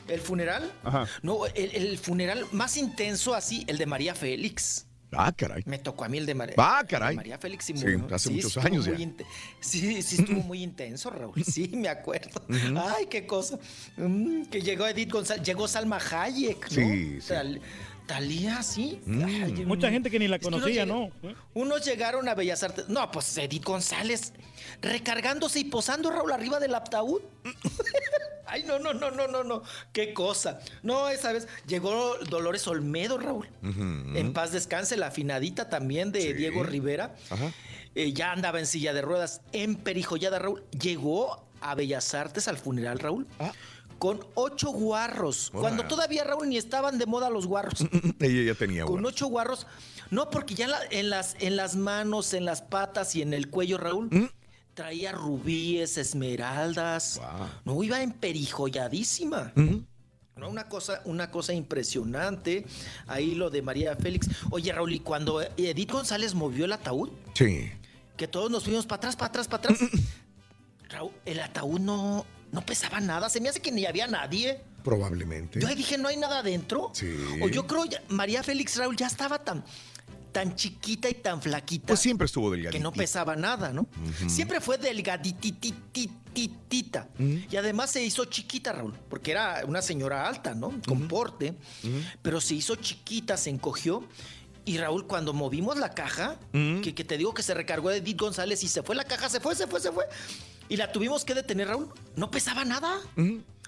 ¿El 0.07 0.19
funeral? 0.19 0.72
Ajá. 0.83 1.07
No, 1.22 1.45
el, 1.48 1.75
el 1.75 1.98
funeral 1.98 2.45
más 2.51 2.77
intenso 2.77 3.33
así, 3.35 3.64
el 3.67 3.77
de 3.77 3.85
María 3.85 4.15
Félix. 4.15 4.85
Ah, 5.15 5.32
caray. 5.32 5.61
Me 5.67 5.77
tocó 5.77 6.06
a 6.06 6.09
mí 6.09 6.17
el 6.17 6.25
de 6.25 6.33
María. 6.33 6.56
Ah, 6.57 6.83
caray. 6.88 7.15
María 7.15 7.38
Félix 7.38 7.69
y 7.69 7.77
Sí, 7.77 7.85
hace 8.11 8.30
muchos 8.32 8.57
años 8.57 8.85
ya. 8.85 8.98
Sí, 9.59 10.01
sí, 10.01 10.15
estuvo 10.22 10.41
muy 10.41 10.64
intenso, 10.64 11.11
Raúl. 11.11 11.43
Sí, 11.45 11.67
me 11.75 11.88
acuerdo. 11.88 12.41
Ay, 12.98 13.06
qué 13.06 13.25
cosa. 13.27 13.59
Mm, 13.98 14.45
que 14.45 14.61
llegó 14.61 14.88
Edith 14.88 15.11
González, 15.11 15.45
llegó 15.45 15.67
Salma 15.67 15.98
Hayek, 15.99 16.64
¿no? 16.64 16.69
Sí, 16.75 17.22
sí. 17.22 17.27
Tal- 17.27 17.61
Talía, 18.06 18.61
sí. 18.64 18.99
Mm. 19.06 19.23
Ay, 19.23 19.65
Mucha 19.65 19.90
gente 19.90 20.11
que 20.11 20.19
ni 20.19 20.27
la 20.27 20.35
es 20.35 20.41
que 20.41 20.48
unos 20.48 20.61
conocía, 20.61 20.85
¿no? 20.85 21.09
Unos 21.53 21.85
llegaron 21.85 22.27
a 22.27 22.35
Bellas 22.35 22.64
Artes. 22.64 22.90
No, 22.90 23.09
pues 23.11 23.38
Edith 23.38 23.64
González 23.64 24.33
recargándose 24.82 25.59
y 25.59 25.64
posando, 25.65 26.11
Raúl, 26.11 26.32
arriba 26.32 26.59
del 26.59 26.75
ataúd. 26.75 27.22
Ay, 28.45 28.64
no, 28.64 28.77
no, 28.77 28.93
no, 28.93 29.09
no, 29.09 29.27
no, 29.27 29.43
no. 29.43 29.64
Qué 29.93 30.14
cosa. 30.14 30.59
No, 30.83 31.09
esa 31.09 31.32
vez 31.32 31.48
llegó 31.65 32.17
Dolores 32.30 32.67
Olmedo, 32.67 33.17
Raúl. 33.17 33.48
En 33.64 34.33
paz 34.33 34.51
descanse, 34.51 34.98
la 34.98 35.07
afinadita 35.07 35.69
también 35.69 36.11
de 36.11 36.33
Diego 36.33 36.64
Rivera. 36.64 37.15
Ajá. 37.30 37.51
Eh, 37.95 38.11
ya 38.11 38.32
andaba 38.32 38.59
en 38.59 38.65
silla 38.65 38.93
de 38.93 39.01
ruedas, 39.01 39.41
emperijollada, 39.51 40.40
Raúl. 40.40 40.64
Llegó 40.72 41.48
a 41.61 41.75
Bellas 41.75 42.14
Artes 42.14 42.48
al 42.48 42.57
funeral, 42.57 42.99
Raúl. 42.99 43.27
Con 44.03 44.19
ocho 44.35 44.69
guarros. 44.72 45.49
Cuando 45.53 45.85
todavía, 45.85 46.25
Raúl, 46.25 46.49
ni 46.49 46.57
estaban 46.57 46.98
de 46.98 47.06
moda 47.06 47.30
los 47.30 47.48
guarros. 47.48 47.80
Ella 48.19 48.51
ya 48.51 48.53
tenía 48.53 48.83
Con 48.83 49.06
ocho 49.06 49.27
guarros. 49.27 49.65
No, 50.09 50.30
porque 50.30 50.56
ya 50.56 50.65
en, 50.65 50.72
la- 50.72 50.80
en 50.91 51.09
las, 51.09 51.38
en 51.40 51.56
las 51.56 51.77
manos, 51.77 52.33
en 52.33 52.43
las 52.43 52.61
patas 52.61 53.15
y 53.15 53.22
en 53.22 53.33
el 53.33 53.49
cuello, 53.49 53.77
Raúl, 53.77 54.09
¿Mm? 54.11 54.25
traía 54.73 55.14
rubíes, 55.14 55.98
esmeraldas. 55.98 57.22
No, 57.64 57.82
iba 57.82 58.01
emperifolladísima. 58.03 59.53
No, 59.56 60.49
una 60.49 60.67
cosa, 60.67 61.01
una 61.06 61.32
cosa 61.32 61.53
impresionante. 61.53 62.65
Ahí 63.07 63.35
lo 63.35 63.49
de 63.49 63.61
María 63.61 63.95
Félix. 63.95 64.27
Oye, 64.51 64.73
Raúl, 64.73 64.91
y 64.95 64.99
cuando 64.99 65.41
Edith 65.56 65.91
González 65.93 66.33
movió 66.33 66.65
el 66.65 66.73
ataúd, 66.73 67.09
Sí. 67.35 67.72
que 68.17 68.27
todos 68.27 68.51
nos 68.51 68.65
fuimos 68.65 68.85
para 68.85 68.98
atrás, 68.98 69.15
para 69.15 69.27
atrás, 69.30 69.48
para 69.48 69.64
atrás. 69.64 69.80
Raúl, 70.90 71.11
el 71.23 71.40
ataúd 71.40 71.80
no, 71.80 72.25
no 72.53 72.65
pesaba 72.65 72.99
nada. 73.01 73.30
Se 73.30 73.41
me 73.41 73.49
hace 73.49 73.59
que 73.59 73.72
ni 73.72 73.85
había 73.85 74.07
nadie. 74.07 74.61
Probablemente. 74.83 75.59
Yo 75.59 75.67
ahí 75.67 75.75
dije, 75.75 75.98
¿no 75.98 76.07
hay 76.07 76.15
nada 76.17 76.40
adentro? 76.40 76.91
Sí. 76.93 77.14
O 77.41 77.48
yo 77.49 77.67
creo, 77.67 77.83
ya- 77.85 78.01
María 78.09 78.41
Félix 78.43 78.77
Raúl 78.77 78.95
ya 78.95 79.07
estaba 79.07 79.40
tan, 79.43 79.64
tan 80.32 80.56
chiquita 80.56 81.09
y 81.09 81.15
tan 81.15 81.41
flaquita. 81.41 81.88
Pues 81.88 81.99
siempre 81.99 82.25
estuvo 82.25 82.49
delgadita. 82.51 82.77
Que 82.77 82.83
no 82.83 82.91
pesaba 82.93 83.35
nada, 83.35 83.72
¿no? 83.73 83.88
Siempre 84.27 84.61
fue 84.61 84.77
delgadititititita. 84.77 87.09
Y 87.19 87.56
además 87.56 87.91
se 87.91 88.03
hizo 88.03 88.25
chiquita, 88.25 88.73
Raúl, 88.73 88.93
porque 89.09 89.32
era 89.32 89.64
una 89.67 89.82
señora 89.82 90.27
alta, 90.27 90.53
¿no? 90.53 90.73
Con 90.88 91.07
porte. 91.07 91.56
Pero 92.22 92.41
se 92.41 92.56
hizo 92.56 92.75
chiquita, 92.75 93.38
se 93.38 93.49
encogió. 93.49 94.07
Y 94.65 94.77
Raúl, 94.77 95.07
cuando 95.07 95.33
movimos 95.33 95.77
la 95.77 95.93
caja, 95.93 96.38
que, 96.51 96.93
que 96.95 97.03
te 97.03 97.17
digo 97.17 97.33
que 97.33 97.43
se 97.43 97.53
recargó 97.53 97.90
de 97.90 97.98
Edith 97.98 98.17
González 98.19 98.64
y 98.64 98.67
se 98.69 98.82
fue 98.82 98.95
la 98.95 99.03
caja, 99.03 99.27
se 99.30 99.40
fue, 99.41 99.56
se 99.56 99.67
fue, 99.67 99.80
se 99.82 99.91
fue. 99.91 100.06
Y 100.73 100.77
la 100.77 100.91
tuvimos 100.91 101.23
que 101.23 101.35
detener, 101.35 101.67
Raúl. 101.67 101.87
No 102.15 102.31
pesaba 102.31 102.65
nada. 102.65 102.99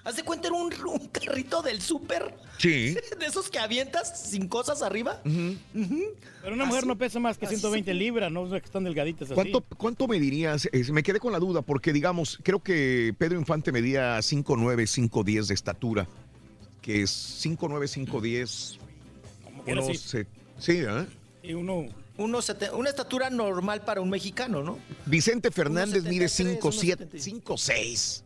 Haz 0.02 0.16
de 0.16 0.24
cuenta, 0.24 0.48
era 0.48 0.56
un, 0.56 0.72
un 0.88 1.06
carrito 1.06 1.62
del 1.62 1.80
súper. 1.80 2.34
Sí. 2.58 2.96
De 3.20 3.26
esos 3.26 3.48
que 3.48 3.60
avientas 3.60 4.28
sin 4.28 4.48
cosas 4.48 4.82
arriba. 4.82 5.20
Pero 5.22 6.54
una 6.54 6.64
mujer 6.64 6.84
no 6.84 6.98
pesa 6.98 7.20
más 7.20 7.38
que 7.38 7.46
120 7.46 7.94
libras, 7.94 8.32
no 8.32 8.50
que 8.50 8.56
están 8.56 8.82
delgaditas 8.82 9.26
así. 9.30 9.34
¿Cuánto, 9.34 9.60
¿Cuánto 9.76 10.08
me 10.08 10.18
dirías? 10.18 10.68
Es- 10.72 10.90
me 10.90 11.04
quedé 11.04 11.20
con 11.20 11.30
la 11.32 11.38
duda 11.38 11.62
porque, 11.62 11.92
digamos, 11.92 12.40
creo 12.42 12.60
que 12.60 13.14
Pedro 13.16 13.38
Infante 13.38 13.70
medía 13.70 14.18
5'9, 14.18 14.86
5'10 14.88 15.46
de 15.46 15.54
estatura. 15.54 16.08
que 16.82 17.02
es 17.02 17.10
5'9, 17.44 17.86
5'10. 17.88 18.78
que 19.64 19.70
era 19.70 19.80
uno 19.80 19.90
así? 19.90 19.96
se- 19.98 20.26
sí, 20.58 20.78
¿eh? 20.78 21.06
Y 21.44 21.52
uno. 21.54 21.86
Uno 22.18 22.40
sete- 22.40 22.70
una 22.70 22.88
estatura 22.88 23.28
normal 23.30 23.82
para 23.84 24.00
un 24.00 24.08
mexicano, 24.10 24.62
¿no? 24.62 24.78
Vicente 25.04 25.50
Fernández 25.50 26.04
mide 26.04 26.26
1.73, 26.26 26.60
5'7, 26.60 27.42
5'6. 27.42 28.22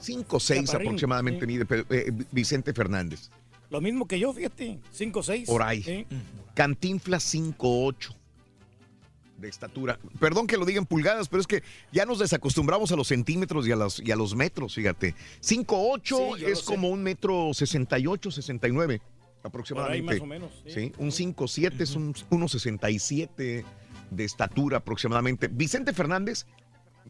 5'6 0.00 0.64
Chaparrín, 0.66 0.88
aproximadamente 0.88 1.40
sí. 1.40 1.46
mide 1.46 1.66
eh, 1.90 2.12
Vicente 2.32 2.72
Fernández. 2.72 3.30
Lo 3.70 3.80
mismo 3.80 4.06
que 4.08 4.18
yo, 4.18 4.32
fíjate. 4.32 4.78
5 4.92 5.22
6. 5.22 5.46
Por 5.48 5.62
ahí. 5.62 6.06
Cantinflas 6.54 7.32
5'8 7.34 8.14
de 9.36 9.48
estatura. 9.48 9.98
Perdón 10.18 10.46
que 10.48 10.56
lo 10.56 10.64
diga 10.64 10.78
en 10.78 10.86
pulgadas, 10.86 11.28
pero 11.28 11.40
es 11.40 11.46
que 11.46 11.62
ya 11.92 12.04
nos 12.04 12.18
desacostumbramos 12.18 12.90
a 12.90 12.96
los 12.96 13.06
centímetros 13.06 13.68
y 13.68 13.72
a 13.72 13.76
los, 13.76 14.00
y 14.00 14.10
a 14.10 14.16
los 14.16 14.34
metros, 14.34 14.74
fíjate. 14.74 15.14
5'8 15.40 16.38
Sí, 16.38 16.44
es 16.44 16.58
sé. 16.60 16.64
como 16.64 16.88
un 16.88 17.02
metro 17.04 17.50
68, 17.54 18.30
69 18.32 19.00
aproximadamente. 19.48 20.12
más 20.14 20.20
o 20.22 20.26
menos, 20.26 20.50
sí. 20.66 20.92
un 20.98 21.10
5'7 21.10 21.80
es 21.80 21.94
un 21.96 22.14
1'67 22.14 23.64
de 24.10 24.24
estatura 24.24 24.78
aproximadamente. 24.78 25.48
Vicente 25.48 25.92
Fernández, 25.92 26.46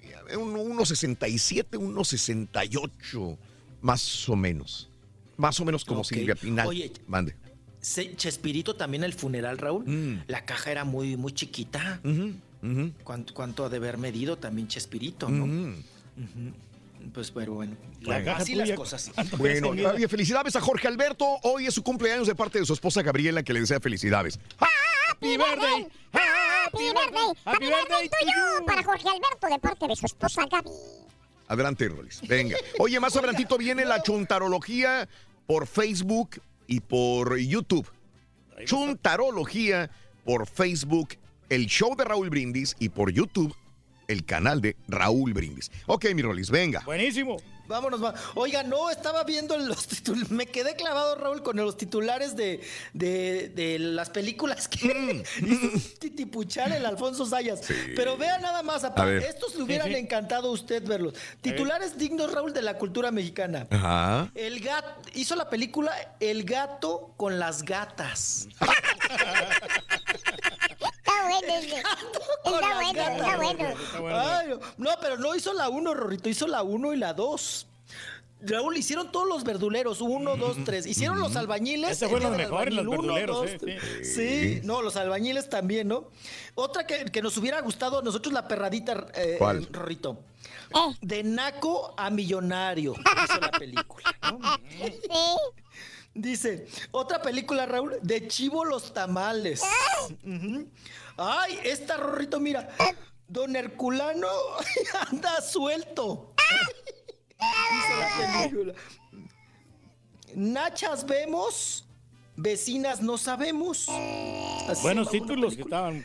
mira, 0.02 0.20
un 0.38 0.54
1'67, 0.54 1.78
1'68 1.78 3.36
más 3.80 4.28
o 4.28 4.36
menos. 4.36 4.90
Más 5.36 5.60
o 5.60 5.64
menos 5.64 5.84
como 5.84 6.00
Ok. 6.00 6.06
Silvia 6.06 6.34
Pinal. 6.34 6.66
Oye, 6.66 6.92
Mande. 7.06 7.36
Se- 7.80 8.16
Chespirito 8.16 8.74
también 8.74 9.04
el 9.04 9.12
funeral, 9.14 9.56
Raúl. 9.58 9.84
Mm. 9.86 10.22
La 10.26 10.44
caja 10.44 10.72
era 10.72 10.84
muy, 10.84 11.16
muy 11.16 11.32
chiquita. 11.32 12.00
¿Cuánto, 13.04 13.34
cuánto 13.34 13.64
ha 13.64 13.68
de 13.68 13.76
haber 13.76 13.98
medido 13.98 14.36
también 14.36 14.66
Chespirito, 14.66 15.28
no? 15.28 15.44
Ujú. 15.44 15.74
Pues, 17.12 17.30
pero 17.30 17.54
bueno. 17.54 17.76
La 18.00 18.24
caja 18.24 18.42
así 18.42 18.52
tuya, 18.52 18.66
las 18.66 18.76
cosas. 18.76 19.10
Bueno, 19.36 19.70
oye, 19.70 20.08
felicidades 20.08 20.56
a 20.56 20.60
Jorge 20.60 20.88
Alberto. 20.88 21.26
Hoy 21.42 21.66
es 21.66 21.74
su 21.74 21.82
cumpleaños 21.82 22.26
de 22.26 22.34
parte 22.34 22.58
de 22.58 22.66
su 22.66 22.72
esposa 22.72 23.02
Gabriela, 23.02 23.42
que 23.42 23.52
le 23.52 23.60
desea 23.60 23.80
felicidades. 23.80 24.38
¡Happy 24.58 25.36
birthday! 25.36 25.88
¡Happy 26.12 26.84
birthday! 26.84 27.34
¡Happy 27.44 27.66
birthday 27.66 28.08
tuyo! 28.08 28.66
Para 28.66 28.82
Jorge 28.82 29.08
Alberto, 29.08 29.46
de 29.48 29.58
parte 29.58 29.88
de 29.88 29.96
su 29.96 30.06
esposa 30.06 30.46
Gaby. 30.50 30.70
Adelante, 31.48 31.88
Rolis. 31.88 32.20
Venga. 32.28 32.56
Oye, 32.78 33.00
más 33.00 33.16
adelantito 33.16 33.56
viene 33.56 33.84
la 33.84 34.02
chuntarología 34.02 35.08
por 35.46 35.66
Facebook 35.66 36.42
y 36.66 36.80
por 36.80 37.38
YouTube. 37.38 37.90
Chuntarología 38.64 39.90
por 40.24 40.46
Facebook, 40.46 41.14
el 41.48 41.66
show 41.66 41.96
de 41.96 42.04
Raúl 42.04 42.28
Brindis 42.28 42.76
y 42.78 42.90
por 42.90 43.10
YouTube, 43.10 43.54
el 44.08 44.24
canal 44.24 44.60
de 44.60 44.74
Raúl 44.88 45.32
Brindis. 45.34 45.70
Ok, 45.86 46.06
mi 46.14 46.22
Rolis, 46.22 46.50
venga. 46.50 46.80
Buenísimo. 46.80 47.36
Vámonos, 47.68 48.02
va. 48.02 48.14
Oiga, 48.34 48.62
no, 48.62 48.88
estaba 48.88 49.24
viendo 49.24 49.54
los 49.58 49.86
titulares. 49.86 50.30
Me 50.30 50.46
quedé 50.46 50.74
clavado, 50.74 51.16
Raúl, 51.16 51.42
con 51.42 51.54
los 51.58 51.76
titulares 51.76 52.34
de, 52.34 52.62
de, 52.94 53.50
de 53.50 53.78
las 53.78 54.08
películas 54.08 54.68
que 54.68 55.22
hizo 55.46 55.98
titipuchar 56.00 56.72
el 56.72 56.86
Alfonso 56.86 57.26
Sayas. 57.26 57.60
Pero 57.94 58.16
vea 58.16 58.38
nada 58.38 58.62
más, 58.62 58.84
A 58.84 58.88
apá, 58.88 59.04
ver. 59.04 59.22
estos 59.22 59.54
le 59.54 59.64
hubieran 59.64 59.88
Sí, 59.88 59.92
sí. 59.92 60.00
encantado 60.00 60.48
a 60.48 60.52
usted 60.52 60.82
verlos. 60.86 61.12
Titulares 61.42 61.98
dignos, 61.98 62.32
Raúl, 62.32 62.54
de 62.54 62.62
la 62.62 62.78
cultura 62.78 63.10
mexicana. 63.10 63.66
Ajá. 63.70 64.30
El 64.34 64.60
gato 64.60 65.02
hizo 65.12 65.36
la 65.36 65.50
película 65.50 65.92
El 66.20 66.44
gato 66.44 67.12
con 67.18 67.38
las 67.38 67.62
gatas. 67.64 68.48
Está 72.44 72.74
bueno. 72.74 73.02
Está 73.02 73.36
bueno, 73.36 73.68
está 73.68 74.00
bueno. 74.00 74.18
Ay, 74.18 74.48
no. 74.76 74.90
pero 75.00 75.16
no 75.18 75.34
hizo 75.34 75.52
la 75.52 75.68
1, 75.68 75.94
Rorrito, 75.94 76.28
hizo 76.28 76.46
la 76.46 76.62
1 76.62 76.94
y 76.94 76.96
la 76.96 77.12
2. 77.12 77.66
Raúl, 78.40 78.76
hicieron 78.76 79.10
todos 79.10 79.26
los 79.26 79.42
verduleros, 79.42 80.00
uno, 80.00 80.36
dos, 80.36 80.58
tres. 80.64 80.86
Hicieron 80.86 81.18
los 81.18 81.34
albañiles. 81.34 81.90
Ese 81.90 82.08
fue 82.08 82.20
los 82.20 82.32
albañil, 82.32 82.80
uno, 82.86 82.90
verduleros, 82.90 83.36
dos, 83.36 83.50
sí, 83.50 83.56
tres. 83.58 83.82
sí. 84.02 84.54
Sí, 84.54 84.60
no, 84.62 84.80
los 84.80 84.96
albañiles 84.96 85.48
también, 85.48 85.88
¿no? 85.88 86.08
Otra 86.54 86.86
que, 86.86 87.06
que 87.06 87.20
nos 87.20 87.36
hubiera 87.36 87.60
gustado 87.60 87.98
a 87.98 88.02
nosotros, 88.02 88.32
la 88.32 88.46
perradita, 88.46 89.08
eh, 89.14 89.36
¿Cuál? 89.38 89.66
Rorrito. 89.72 90.18
Eh. 90.70 90.96
De 91.00 91.22
naco 91.24 91.94
a 91.96 92.10
millonario, 92.10 92.94
hizo 92.94 93.40
la 93.40 93.50
película, 93.50 94.16
¿no? 94.22 94.38
Dice, 96.18 96.66
otra 96.90 97.22
película, 97.22 97.64
Raúl, 97.64 97.96
de 98.02 98.26
Chivo 98.26 98.64
los 98.64 98.92
tamales. 98.92 99.62
Ay, 101.16 101.60
esta, 101.62 101.96
Rorrito, 101.96 102.40
mira. 102.40 102.68
Don 103.28 103.54
Herculano 103.54 104.26
anda 105.12 105.40
suelto. 105.40 106.34
Dice 107.38 108.00
la 108.00 108.42
película. 108.42 108.74
Nachas 110.34 111.06
vemos, 111.06 111.86
vecinas 112.34 113.00
no 113.00 113.16
sabemos. 113.16 113.88
Así 113.88 114.82
Buenos 114.82 115.08
una 115.08 115.12
títulos 115.12 115.54
que 115.54 115.62
estaban. 115.62 116.04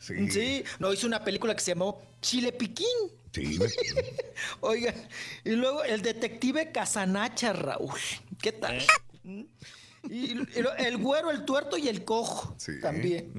Sí. 0.00 0.64
no, 0.78 0.92
hizo 0.92 1.06
una 1.06 1.24
película 1.24 1.54
que 1.54 1.62
se 1.62 1.70
llamó 1.70 2.02
Chile 2.20 2.52
Piquín. 2.52 2.86
Sí. 3.32 3.58
Oiga, 4.60 4.94
y 5.44 5.52
luego 5.52 5.82
el 5.82 6.02
detective 6.02 6.72
Casanacha, 6.72 7.54
Raúl. 7.54 7.98
¿Qué 8.42 8.52
tal? 8.52 8.76
Eh. 8.76 8.86
Y, 10.10 10.32
el 10.78 10.98
güero, 10.98 11.30
el 11.30 11.46
tuerto 11.46 11.78
y 11.78 11.88
el 11.88 12.04
cojo 12.04 12.54
también. 12.82 13.32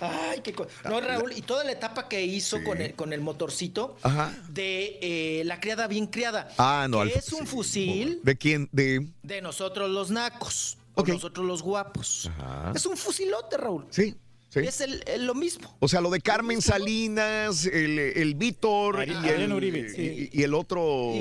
Ay, 0.00 0.40
qué 0.42 0.52
co- 0.52 0.66
No, 0.84 1.00
Raúl, 1.00 1.32
y 1.34 1.40
toda 1.40 1.64
la 1.64 1.72
etapa 1.72 2.08
que 2.08 2.22
hizo 2.22 2.62
con, 2.62 2.80
el, 2.82 2.94
con 2.94 3.14
el 3.14 3.22
motorcito 3.22 3.96
Ajá. 4.02 4.36
de 4.50 4.98
eh, 5.00 5.42
la 5.46 5.60
criada 5.60 5.86
bien 5.86 6.06
criada. 6.06 6.50
Ah, 6.58 6.86
no, 6.90 6.98
que 6.98 7.02
al- 7.04 7.08
es 7.10 7.32
un 7.32 7.46
fusil 7.46 8.20
¿De 8.22 8.36
quién? 8.36 8.68
De. 8.70 9.06
de 9.22 9.40
nosotros 9.40 9.90
los 9.90 10.10
nacos. 10.10 10.76
O 10.94 11.02
nosotros 11.04 11.44
los 11.46 11.62
guapos. 11.62 12.30
Ajá. 12.38 12.72
Es 12.74 12.84
un 12.86 12.96
fusilote, 12.98 13.56
Raúl. 13.56 13.86
Sí, 13.90 14.14
sí. 14.50 14.60
Es 14.60 14.80
el, 14.82 15.02
el- 15.06 15.24
lo 15.26 15.34
mismo. 15.34 15.74
O 15.80 15.88
sea, 15.88 16.00
lo 16.02 16.10
de 16.10 16.20
Carmen 16.20 16.60
Salinas, 16.60 17.64
el, 17.66 17.98
el 17.98 18.34
Víctor 18.34 19.02
y, 19.08 19.10
Ariel 19.10 19.40
el, 19.42 19.52
Uribe, 19.54 19.88
sí. 19.88 20.30
y- 20.32 20.38
y 20.38 20.42
el 20.42 20.52
otro. 20.54 21.12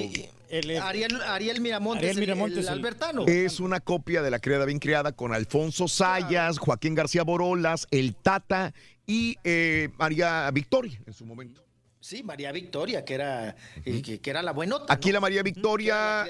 Ariel, 0.82 1.22
Ariel 1.22 1.61
Miramontes, 1.61 2.03
Ariel 2.03 2.17
el- 2.17 2.19
Miramontes, 2.22 2.57
el, 2.59 2.64
el- 2.65 2.69
Albertano. 2.69 3.25
Es 3.27 3.59
una 3.59 3.80
copia 3.80 4.22
de 4.22 4.32
la 4.32 4.40
criada 4.40 4.65
bien 4.65 4.80
criada 4.80 5.11
con 5.14 5.33
Alfonso 5.33 5.88
Sayas, 5.88 6.57
Joaquín 6.59 6.95
García 6.95 7.23
Borolas, 7.23 7.88
el 7.91 8.15
Tata 8.15 8.73
y 9.07 9.38
eh, 9.43 9.90
María 9.98 10.49
Victoria 10.51 10.99
en 11.06 11.14
su 11.14 11.25
momento. 11.25 11.61
Sí, 11.99 12.22
María 12.22 12.51
Victoria, 12.51 13.06
que 13.06 13.14
era, 13.14 13.56
eh, 13.85 14.01
que, 14.01 14.19
que 14.19 14.30
era 14.30 14.41
la 14.43 14.51
buenota. 14.51 14.93
Aquí 14.93 15.07
¿no? 15.09 15.14
la 15.14 15.19
María 15.22 15.41
Victoria 15.41 16.25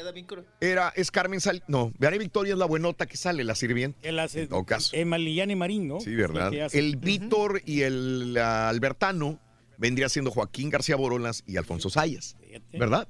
era, 0.62 0.94
es 0.96 1.10
Carmen 1.10 1.42
Salinas. 1.42 1.68
No, 1.68 1.92
María 1.98 2.20
Victoria 2.20 2.54
es 2.54 2.60
la 2.60 2.66
buenota 2.68 3.08
que 3.08 3.18
sale, 3.18 3.44
la 3.44 3.56
sirvienta. 3.56 3.98
Él 4.08 4.20
hace. 4.20 4.44
En 4.44 4.50
todo 4.50 4.64
caso. 4.66 4.92
Emma 4.96 5.18
Liliana 5.18 5.56
Marín, 5.56 5.88
¿no? 5.88 6.00
Sí, 6.00 6.14
¿verdad? 6.14 6.54
El 6.74 6.98
Víctor 6.98 7.64
y 7.66 7.82
el 7.82 8.38
Albertano 8.38 9.40
vendría 9.80 10.10
siendo 10.10 10.30
Joaquín 10.30 10.70
García 10.70 10.96
Borolas 10.96 11.44
y 11.48 11.58
Alfonso 11.58 11.90
Sayas. 11.90 12.38
¿Verdad? 12.72 13.08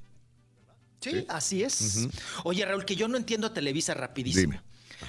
Sí, 1.10 1.26
así 1.28 1.62
es. 1.62 2.08
Oye, 2.44 2.64
Raúl, 2.64 2.84
que 2.84 2.96
yo 2.96 3.08
no 3.08 3.16
entiendo 3.16 3.46
a 3.48 3.52
Televisa 3.54 3.94
rapidísimo. 3.94 4.52
Dime. 4.52 4.62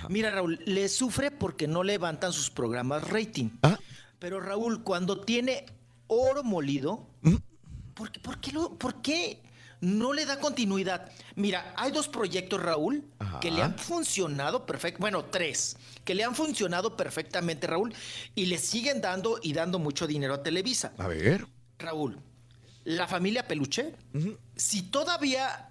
Mira, 0.10 0.30
Raúl, 0.32 0.60
le 0.66 0.90
sufre 0.90 1.32
porque 1.32 1.68
no 1.68 1.84
levantan 1.84 2.34
sus 2.34 2.50
programas 2.50 3.08
rating. 3.10 3.50
Ah. 3.64 3.80
Pero 4.20 4.40
Raúl, 4.40 4.84
cuando 4.84 5.22
tiene 5.22 5.66
oro 6.08 6.44
molido, 6.44 7.08
¿por, 7.94 8.12
qué, 8.12 8.20
por 8.20 8.40
qué 8.40 8.52
lo- 8.52 8.78
por 8.78 9.02
qué 9.02 9.42
no 9.82 10.14
le 10.14 10.26
da 10.26 10.40
continuidad? 10.40 11.12
Mira, 11.36 11.74
hay 11.78 11.92
dos 11.92 12.08
proyectos, 12.08 12.62
Raúl, 12.62 13.04
que 13.42 13.52
le 13.52 13.62
han 13.62 13.78
funcionado 13.78 14.66
perfecto. 14.66 15.00
Bueno, 15.00 15.26
tres, 15.26 15.78
que 16.04 16.16
le 16.16 16.24
han 16.24 16.36
funcionado 16.36 16.98
perfectamente, 16.98 17.68
Raúl, 17.68 17.94
y 18.34 18.48
le 18.48 18.58
siguen 18.58 19.00
dando 19.02 19.40
y 19.42 19.54
dando 19.54 19.80
mucho 19.80 20.08
dinero 20.08 20.34
a 20.34 20.44
Televisa. 20.44 20.94
A 20.98 21.08
ver. 21.08 21.46
Raúl, 21.78 22.18
la 22.86 23.08
familia 23.08 23.48
Peluche, 23.48 23.94
si 24.56 24.84
todavía 24.84 25.70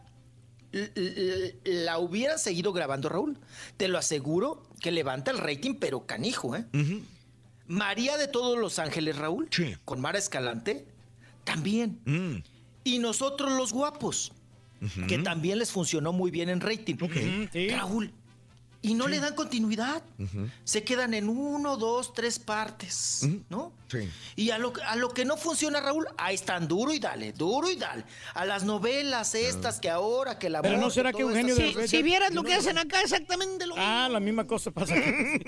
la 1.65 1.99
hubieran 1.99 2.39
seguido 2.39 2.73
grabando, 2.73 3.09
Raúl, 3.09 3.39
te 3.77 3.89
lo 3.89 3.99
aseguro 3.99 4.63
que 4.81 4.91
levanta 4.91 5.31
el 5.31 5.39
rating, 5.39 5.75
pero 5.75 6.07
canijo, 6.07 6.57
¿eh? 6.57 6.65
María 7.67 8.17
de 8.17 8.29
todos 8.29 8.59
los 8.59 8.79
ángeles, 8.79 9.17
Raúl, 9.17 9.49
con 9.85 10.01
Mara 10.01 10.19
Escalante, 10.19 10.87
también. 11.45 12.01
Mm. 12.05 12.43
Y 12.85 12.99
nosotros 12.99 13.53
los 13.53 13.73
guapos, 13.73 14.33
que 15.09 15.19
también 15.19 15.59
les 15.59 15.71
funcionó 15.71 16.13
muy 16.13 16.31
bien 16.31 16.49
en 16.49 16.61
rating. 16.61 16.97
Raúl, 17.71 18.13
y 18.85 18.93
no 18.93 19.09
le 19.09 19.19
dan 19.19 19.35
continuidad. 19.35 20.03
Se 20.65 20.85
quedan 20.85 21.15
en 21.15 21.31
uno, 21.31 21.79
dos, 21.79 22.13
tres 22.13 22.39
partes, 22.39 23.27
¿no? 23.49 23.73
Sí. 23.91 24.11
Y 24.37 24.51
a 24.51 24.59
lo, 24.59 24.75
a 24.87 24.95
lo 24.97 25.09
que 25.09 25.25
no 25.25 25.39
funciona, 25.39 25.81
Raúl, 25.81 26.07
ahí 26.19 26.35
están 26.35 26.69
duro 26.69 26.93
y 26.93 26.99
dale, 26.99 27.33
duro 27.33 27.71
y 27.71 27.77
dale. 27.77 28.05
A 28.35 28.45
las 28.45 28.65
novelas 28.65 29.35
estas 29.35 29.81
que 29.81 29.89
ahora, 29.89 30.39
que 30.39 30.51
la 30.51 30.61
Pero 30.61 30.77
no 30.77 30.91
será 30.91 31.15
que 31.15 31.23
Eugenio 31.23 31.57
Si, 31.57 31.73
de 31.73 31.89
si 31.89 32.03
vieras 32.03 32.35
lo 32.35 32.43
que 32.43 32.53
hacen 32.53 32.77
acá, 32.77 33.01
exactamente 33.01 33.67
lo 33.67 33.75
Ah, 33.79 34.07
la 34.13 34.21
misma 34.21 34.47
cosa 34.47 34.71
pasa 34.71 34.95
aquí. 34.99 35.43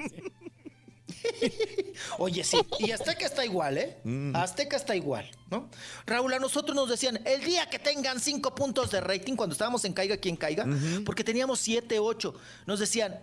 Oye, 2.18 2.44
sí, 2.44 2.58
y 2.78 2.90
Azteca 2.90 3.26
está 3.26 3.44
igual, 3.44 3.78
¿eh? 3.78 3.96
Azteca 4.34 4.76
está 4.76 4.94
igual, 4.96 5.30
¿no? 5.50 5.68
Raúl, 6.06 6.32
a 6.34 6.38
nosotros 6.38 6.74
nos 6.74 6.88
decían, 6.88 7.20
el 7.24 7.44
día 7.44 7.68
que 7.68 7.78
tengan 7.78 8.20
cinco 8.20 8.54
puntos 8.54 8.90
de 8.90 9.00
rating, 9.00 9.34
cuando 9.34 9.52
estábamos 9.52 9.84
en 9.84 9.92
Caiga 9.92 10.16
quien 10.16 10.36
caiga, 10.36 10.66
porque 11.04 11.24
teníamos 11.24 11.60
siete, 11.60 11.98
ocho, 11.98 12.34
nos 12.66 12.80
decían, 12.80 13.18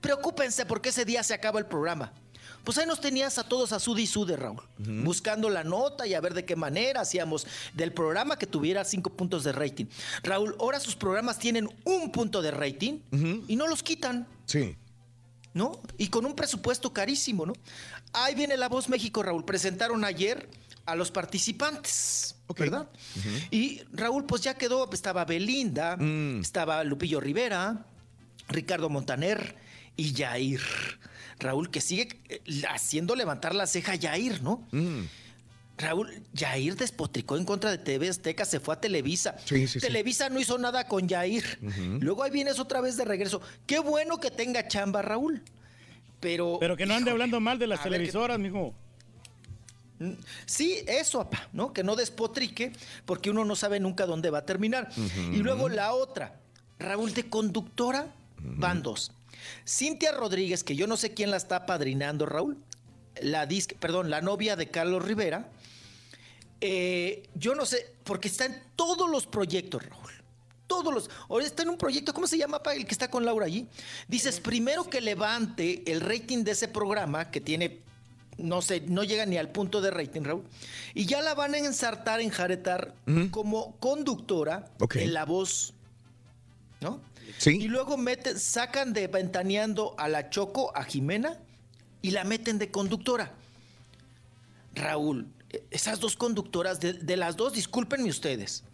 preocúpense 0.00 0.66
porque 0.66 0.90
ese 0.90 1.04
día 1.04 1.22
se 1.22 1.34
acaba 1.34 1.58
el 1.58 1.66
programa. 1.66 2.12
Pues 2.64 2.76
ahí 2.76 2.86
nos 2.86 3.00
tenías 3.00 3.38
a 3.38 3.44
todos 3.44 3.72
a 3.72 3.78
sud 3.78 3.98
y 3.98 4.06
sude, 4.06 4.36
Raúl, 4.36 4.60
buscando 4.76 5.48
la 5.48 5.64
nota 5.64 6.06
y 6.06 6.14
a 6.14 6.20
ver 6.20 6.34
de 6.34 6.44
qué 6.44 6.54
manera 6.56 7.00
hacíamos 7.00 7.46
del 7.72 7.92
programa 7.92 8.38
que 8.38 8.46
tuviera 8.46 8.84
cinco 8.84 9.10
puntos 9.10 9.44
de 9.44 9.52
rating. 9.52 9.86
Raúl, 10.22 10.54
ahora 10.60 10.78
sus 10.80 10.94
programas 10.94 11.38
tienen 11.38 11.68
un 11.84 12.12
punto 12.12 12.42
de 12.42 12.50
rating 12.50 13.00
y 13.46 13.56
no 13.56 13.66
los 13.66 13.82
quitan. 13.82 14.26
Sí. 14.46 14.76
¿No? 15.58 15.82
Y 15.98 16.08
con 16.08 16.24
un 16.24 16.34
presupuesto 16.34 16.92
carísimo, 16.94 17.44
¿no? 17.44 17.52
Ahí 18.14 18.34
viene 18.34 18.56
La 18.56 18.68
Voz 18.68 18.88
México, 18.88 19.22
Raúl. 19.22 19.44
Presentaron 19.44 20.04
ayer 20.04 20.48
a 20.86 20.94
los 20.94 21.10
participantes, 21.10 22.36
¿verdad? 22.56 22.88
Y 23.50 23.82
Raúl, 23.92 24.24
pues 24.24 24.40
ya 24.40 24.54
quedó, 24.54 24.88
estaba 24.90 25.26
Belinda, 25.26 25.98
estaba 26.40 26.82
Lupillo 26.84 27.20
Rivera, 27.20 27.84
Ricardo 28.48 28.88
Montaner 28.88 29.56
y 29.96 30.14
Jair. 30.14 30.62
Raúl, 31.40 31.70
que 31.70 31.80
sigue 31.80 32.08
eh, 32.28 32.40
haciendo 32.68 33.14
levantar 33.14 33.54
la 33.54 33.66
ceja 33.66 33.92
a 33.92 33.98
Jair, 33.98 34.42
¿no? 34.42 34.66
Raúl, 35.78 36.22
Jair 36.34 36.76
despotricó 36.76 37.36
en 37.36 37.44
contra 37.44 37.70
de 37.70 37.78
TV 37.78 38.08
Azteca, 38.08 38.44
se 38.44 38.58
fue 38.58 38.74
a 38.74 38.80
Televisa. 38.80 39.36
Sí, 39.44 39.68
sí, 39.68 39.80
sí. 39.80 39.80
Televisa 39.80 40.28
no 40.28 40.40
hizo 40.40 40.58
nada 40.58 40.88
con 40.88 41.08
Jair. 41.08 41.44
Luego 42.00 42.24
ahí 42.24 42.30
vienes 42.30 42.58
otra 42.58 42.80
vez 42.80 42.96
de 42.96 43.04
regreso. 43.04 43.40
Qué 43.64 43.78
bueno 43.78 44.18
que 44.18 44.30
tenga 44.30 44.66
chamba, 44.66 45.02
Raúl. 45.02 45.42
Pero. 46.20 46.58
Pero 46.58 46.76
que 46.76 46.84
no 46.84 46.94
ande 46.94 47.12
hablando 47.12 47.40
mal 47.40 47.58
de 47.58 47.68
las 47.68 47.82
televisoras, 47.82 48.38
mijo. 48.38 48.74
Sí, 50.46 50.82
eso, 50.86 51.24
papá, 51.24 51.48
¿no? 51.52 51.72
Que 51.72 51.82
no 51.82 51.96
despotrique, 51.96 52.72
porque 53.04 53.30
uno 53.30 53.44
no 53.44 53.56
sabe 53.56 53.80
nunca 53.80 54.06
dónde 54.06 54.30
va 54.30 54.38
a 54.38 54.46
terminar. 54.46 54.90
Y 55.32 55.38
luego 55.38 55.68
la 55.68 55.92
otra, 55.92 56.40
Raúl, 56.78 57.14
de 57.14 57.28
conductora, 57.28 58.12
van 58.38 58.82
dos. 58.82 59.12
Cintia 59.66 60.12
Rodríguez, 60.12 60.64
que 60.64 60.76
yo 60.76 60.86
no 60.86 60.96
sé 60.96 61.14
quién 61.14 61.30
la 61.30 61.36
está 61.36 61.66
padrinando, 61.66 62.26
Raúl. 62.26 62.58
La 63.22 63.46
disc, 63.46 63.72
perdón, 63.74 64.10
la 64.10 64.20
novia 64.20 64.56
de 64.56 64.68
Carlos 64.68 65.04
Rivera. 65.04 65.48
Eh, 66.60 67.28
yo 67.34 67.54
no 67.54 67.64
sé, 67.64 67.94
porque 68.04 68.28
está 68.28 68.46
en 68.46 68.60
todos 68.74 69.08
los 69.08 69.26
proyectos, 69.26 69.84
Raúl. 69.84 70.10
Todos 70.66 70.92
los. 70.92 71.10
Ahora 71.28 71.46
está 71.46 71.62
en 71.62 71.70
un 71.70 71.78
proyecto, 71.78 72.12
¿cómo 72.12 72.26
se 72.26 72.36
llama 72.36 72.60
el 72.74 72.84
que 72.84 72.92
está 72.92 73.10
con 73.10 73.24
Laura 73.24 73.46
allí? 73.46 73.68
Dices, 74.06 74.40
primero 74.40 74.84
que 74.84 75.00
levante 75.00 75.90
el 75.90 76.00
rating 76.00 76.44
de 76.44 76.50
ese 76.52 76.68
programa, 76.68 77.30
que 77.30 77.40
tiene, 77.40 77.80
no 78.36 78.60
sé, 78.60 78.82
no 78.82 79.04
llega 79.04 79.24
ni 79.24 79.38
al 79.38 79.50
punto 79.50 79.80
de 79.80 79.90
rating, 79.90 80.22
Raúl. 80.22 80.44
Y 80.94 81.06
ya 81.06 81.22
la 81.22 81.34
van 81.34 81.54
a 81.54 81.58
ensartar, 81.58 82.20
enjaretar 82.20 82.94
como 83.30 83.76
conductora 83.76 84.70
en 84.94 85.14
la 85.14 85.24
voz. 85.24 85.72
¿No? 86.80 87.00
Sí. 87.38 87.58
Y 87.60 87.68
luego 87.68 87.96
meten, 87.96 88.38
sacan 88.38 88.92
de 88.92 89.06
ventaneando 89.06 89.94
a 89.98 90.08
la 90.08 90.30
Choco, 90.30 90.76
a 90.76 90.84
Jimena, 90.84 91.38
y 92.02 92.10
la 92.10 92.24
meten 92.24 92.58
de 92.58 92.70
conductora. 92.70 93.32
Raúl, 94.74 95.26
esas 95.70 96.00
dos 96.00 96.16
conductoras, 96.16 96.80
de, 96.80 96.92
de 96.94 97.16
las 97.16 97.36
dos, 97.36 97.52
discúlpenme 97.54 98.08
ustedes, 98.10 98.64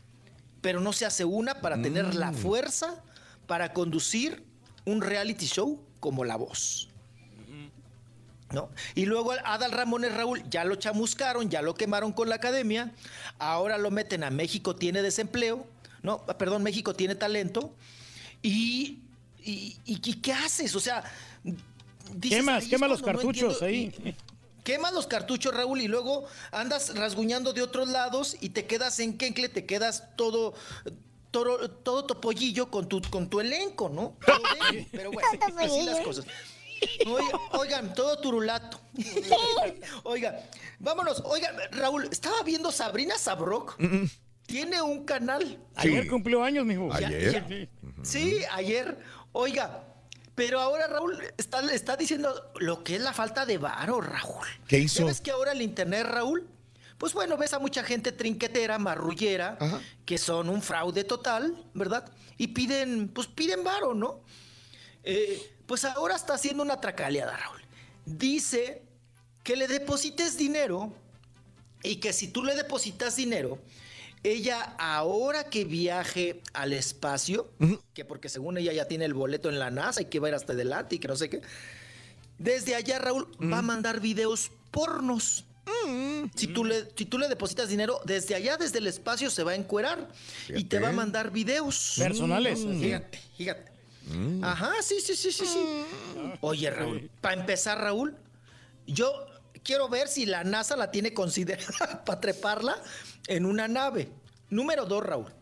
pero 0.61 0.81
no 0.81 0.93
se 0.93 1.07
hace 1.07 1.25
una 1.25 1.61
para 1.61 1.81
tener 1.81 2.15
la 2.15 2.33
fuerza 2.33 3.03
para 3.47 3.73
conducir 3.73 4.43
un 4.85 5.01
reality 5.03 5.47
show 5.47 5.81
como 6.01 6.25
La 6.25 6.37
Voz. 6.37 6.89
¿No? 8.53 8.69
Y 8.95 9.07
luego 9.07 9.33
Adal 9.45 9.73
Ramones 9.73 10.15
Raúl 10.15 10.43
ya 10.49 10.65
lo 10.65 10.77
chamuscaron, 10.77 11.51
ya 11.51 11.61
lo 11.61 11.75
quemaron 11.75 12.13
con 12.13 12.29
la 12.29 12.37
academia, 12.37 12.93
ahora 13.39 13.79
lo 13.79 13.91
meten 13.91 14.23
a 14.23 14.31
México 14.31 14.77
tiene 14.77 15.03
desempleo, 15.03 15.67
no, 16.03 16.23
ah, 16.29 16.39
perdón, 16.39 16.63
México 16.63 16.95
tiene 16.95 17.15
talento, 17.17 17.75
y, 18.43 19.01
y, 19.43 19.77
y- 19.87 20.01
y 20.05 20.15
¿qué 20.21 20.33
haces? 20.33 20.75
O 20.77 20.81
sea, 20.81 21.03
dices, 22.15 22.39
Quemas, 22.39 22.65
quema 22.67 22.87
los 22.87 23.01
no 23.01 23.07
cartuchos 23.07 23.61
ahí. 23.63 23.93
Quemas 24.65 24.93
los 24.93 25.07
cartuchos, 25.07 25.55
Raúl, 25.55 25.81
y 25.83 25.89
luego 25.89 26.25
andas 26.51 26.97
rasguñando 26.97 27.53
de 27.53 27.63
otros 27.63 27.89
lados 27.89 28.37
y 28.41 28.49
te 28.51 28.67
quedas 28.67 28.99
en 28.99 29.17
Kencle, 29.17 29.49
te 29.49 29.67
quedas 29.67 30.17
todo, 30.17 30.55
todo, 31.31 31.71
todo 31.71 32.07
topollillo 32.07 32.71
con 32.71 32.89
tu, 32.89 33.01
con 33.03 33.29
tu 33.29 33.41
elenco, 33.41 33.89
¿no? 33.91 34.17
Todo 34.27 34.39
bien, 34.71 34.89
pero 34.91 35.13
bueno, 35.13 35.29
Todo 35.39 35.59
así 35.61 35.83
las 35.83 36.01
cosas. 36.01 36.25
Oigan, 37.07 37.41
oigan, 37.53 37.95
todo 37.95 38.19
turulato. 38.21 38.79
Oiga, 40.03 40.41
vámonos. 40.79 41.23
Oigan, 41.25 41.57
Raúl, 41.71 42.09
estaba 42.11 42.43
viendo 42.43 42.71
Sabrina 42.73 43.17
Sabrok. 43.17 43.77
Tiene 44.47 44.83
un 44.83 45.05
canal. 45.05 45.59
Ayer 45.77 46.07
cumplió 46.09 46.43
años, 46.43 46.67
mijo. 46.67 46.91
Ya- 46.99 47.09
ya- 47.11 47.47
Sí, 48.03 48.39
ayer. 48.53 48.99
Oiga, 49.33 49.83
pero 50.35 50.61
ahora 50.61 50.87
Raúl 50.87 51.19
está, 51.37 51.61
está 51.73 51.97
diciendo 51.97 52.53
lo 52.57 52.83
que 52.83 52.97
es 52.97 53.01
la 53.01 53.13
falta 53.13 53.47
de 53.47 53.59
varo, 53.59 54.01
Raúl. 54.01 54.47
¿Qué 54.67 54.79
hizo? 54.79 55.01
¿Ya 55.01 55.07
ves 55.07 55.21
que 55.21 55.31
ahora 55.31 55.53
el 55.53 55.63
internet, 55.63 56.07
Raúl? 56.07 56.49
Pues 56.99 57.13
bueno, 57.13 57.37
ves 57.37 57.53
a 57.53 57.59
mucha 57.59 57.83
gente 57.83 58.13
trinquetera, 58.13 58.79
marrullera, 58.79 59.59
que 60.05 60.17
son 60.19 60.49
un 60.49 60.63
fraude 60.63 61.05
total, 61.05 61.65
¿verdad? 61.75 62.11
Y 62.39 62.49
piden, 62.49 63.09
pues 63.09 63.27
piden 63.27 63.65
varo, 63.65 63.95
¿no? 63.95 64.21
Eh, 65.03 65.55
pues 65.67 65.85
ahora 65.85 66.17
está 66.17 66.35
haciendo 66.35 66.63
una 66.63 66.81
tracaleada, 66.81 67.37
Raúl. 67.37 67.61
Dice 68.07 68.83
que 69.43 69.57
le 69.57 69.69
deposites 69.69 70.37
dinero 70.37 70.93
y 71.83 71.97
que 71.97 72.13
si 72.13 72.29
tú 72.29 72.43
le 72.43 72.55
depositas 72.55 73.17
dinero, 73.17 73.59
ella 74.25 74.75
ahora 74.79 75.45
que 75.45 75.65
viaje 75.65 76.41
al 76.55 76.73
espacio, 76.73 77.51
que 77.93 78.05
porque 78.05 78.29
según 78.29 78.57
ella 78.57 78.73
ya 78.73 78.89
tiene 78.89 79.05
el 79.05 79.15
boleto 79.15 79.51
en 79.51 79.59
la 79.59 79.71
NASA 79.71 80.03
y 80.03 80.07
que 80.07 80.19
va 80.19 80.29
a 80.29 80.31
ir 80.31 80.35
hasta 80.35 80.55
adelante 80.55 80.97
y 80.97 80.99
que 80.99 81.09
no 81.09 81.15
sé 81.15 81.29
qué, 81.29 81.43
desde 82.39 82.75
allá 82.75 82.99
Raúl 82.99 83.29
va 83.41 83.59
a 83.59 83.63
mandar 83.63 84.01
videos 84.01 84.51
pornos. 84.71 85.45
Si, 86.35 86.47
tú 86.49 86.65
le, 86.65 86.89
si 86.97 87.05
tú 87.07 87.19
le 87.19 87.29
depositas 87.29 87.69
dinero, 87.69 88.01
desde 88.05 88.35
allá, 88.35 88.57
desde 88.57 88.79
el 88.79 88.87
espacio, 88.87 89.31
se 89.31 89.45
va 89.45 89.53
a 89.53 89.55
encuerar 89.55 90.09
y 90.49 90.65
te 90.65 90.79
va 90.79 90.89
a 90.89 90.93
mandar 90.93 91.31
videos. 91.31 91.95
Personales, 91.99 92.61
Mm. 92.65 92.81
Fíjate, 92.81 93.21
fíjate. 93.37 93.73
Ajá, 94.43 94.73
sí, 94.83 94.97
sí, 95.01 95.15
sí, 95.17 95.33
sí, 95.33 95.47
sí. 95.47 95.59
Oye, 96.41 96.71
Raúl, 96.71 97.11
para 97.21 97.41
empezar, 97.41 97.79
Raúl, 97.79 98.15
yo 98.87 99.27
quiero 99.63 99.89
ver 99.89 100.09
si 100.09 100.27
la 100.27 100.45
NASA 100.45 100.77
la 100.77 100.91
tiene 100.91 101.15
considerada 101.15 102.05
para 102.05 102.21
treparla 102.21 102.83
en 103.27 103.47
una 103.47 103.69
nave. 103.69 104.09
Número 104.51 104.87
dos, 104.87 105.05
Raúl. 105.05 105.33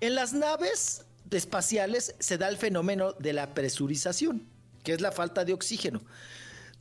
En 0.00 0.14
las 0.14 0.32
naves 0.32 1.04
espaciales 1.30 2.14
se 2.18 2.38
da 2.38 2.48
el 2.48 2.56
fenómeno 2.56 3.12
de 3.12 3.32
la 3.32 3.54
presurización, 3.54 4.46
que 4.82 4.92
es 4.92 5.00
la 5.00 5.12
falta 5.12 5.44
de 5.44 5.52
oxígeno. 5.52 6.00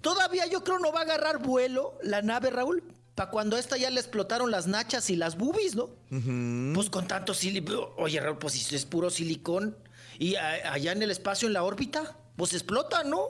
Todavía 0.02 0.46
yo 0.48 0.64
creo 0.64 0.80
no 0.80 0.92
va 0.92 1.00
a 1.00 1.04
agarrar 1.04 1.40
vuelo 1.40 1.98
la 2.04 2.22
nave, 2.22 2.50
Raúl, 2.50 2.84
para 3.16 3.32
cuando 3.32 3.58
a 3.58 3.60
esta 3.60 3.76
ya 3.76 3.90
le 3.90 4.00
explotaron 4.00 4.50
las 4.50 4.68
nachas 4.68 5.10
y 5.10 5.18
las 5.18 5.38
boobies, 5.38 5.76
¿no? 5.76 5.90
Pues 6.74 6.90
con 6.90 7.08
tanto 7.08 7.34
silicón. 7.34 7.90
Oye, 7.98 8.20
Raúl, 8.20 8.38
pues 8.38 8.54
si 8.54 8.76
es 8.76 8.86
puro 8.86 9.10
silicón. 9.10 9.76
Y 10.18 10.36
allá 10.36 10.94
en 10.94 11.02
el 11.04 11.12
espacio, 11.12 11.48
en 11.48 11.54
la 11.54 11.64
órbita, 11.64 12.18
pues 12.38 12.54
explotan, 12.54 13.10
¿no? 13.10 13.28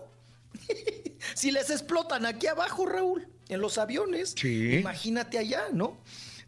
si 1.36 1.52
les 1.52 1.70
explotan 1.72 2.26
aquí 2.26 2.48
abajo, 2.48 2.86
Raúl, 2.86 3.28
en 3.48 3.62
los 3.62 3.80
aviones. 3.80 4.36
Sí. 4.38 4.76
Imagínate 4.76 5.40
allá, 5.40 5.68
¿no? 5.72 5.98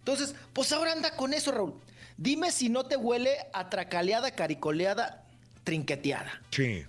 Entonces, 0.01 0.35
pues 0.53 0.71
ahora 0.71 0.93
anda 0.93 1.15
con 1.15 1.33
eso, 1.33 1.51
Raúl. 1.51 1.73
Dime 2.17 2.51
si 2.51 2.69
no 2.69 2.85
te 2.85 2.97
huele 2.97 3.31
a 3.53 3.69
tracaleada, 3.69 4.31
caricoleada, 4.31 5.23
trinqueteada. 5.63 6.41
Sí. 6.49 6.83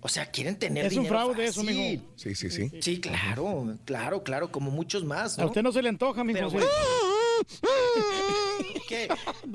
O 0.00 0.08
sea, 0.08 0.30
quieren 0.30 0.56
tener 0.56 0.86
Es 0.86 0.96
un 0.96 1.06
fraude 1.06 1.46
eso, 1.46 1.62
mijo. 1.62 2.02
Sí, 2.16 2.34
sí, 2.34 2.50
sí. 2.50 2.70
Sí, 2.80 3.00
claro, 3.00 3.76
claro, 3.84 4.22
claro, 4.22 4.52
como 4.52 4.70
muchos 4.70 5.04
más. 5.04 5.38
A 5.38 5.42
¿no? 5.42 5.48
usted 5.48 5.62
no 5.62 5.72
se 5.72 5.82
le 5.82 5.88
antoja, 5.88 6.24
mijo. 6.24 6.38
Pero 6.38 6.50
bueno. 6.50 6.66
¿Qué? 8.88 9.08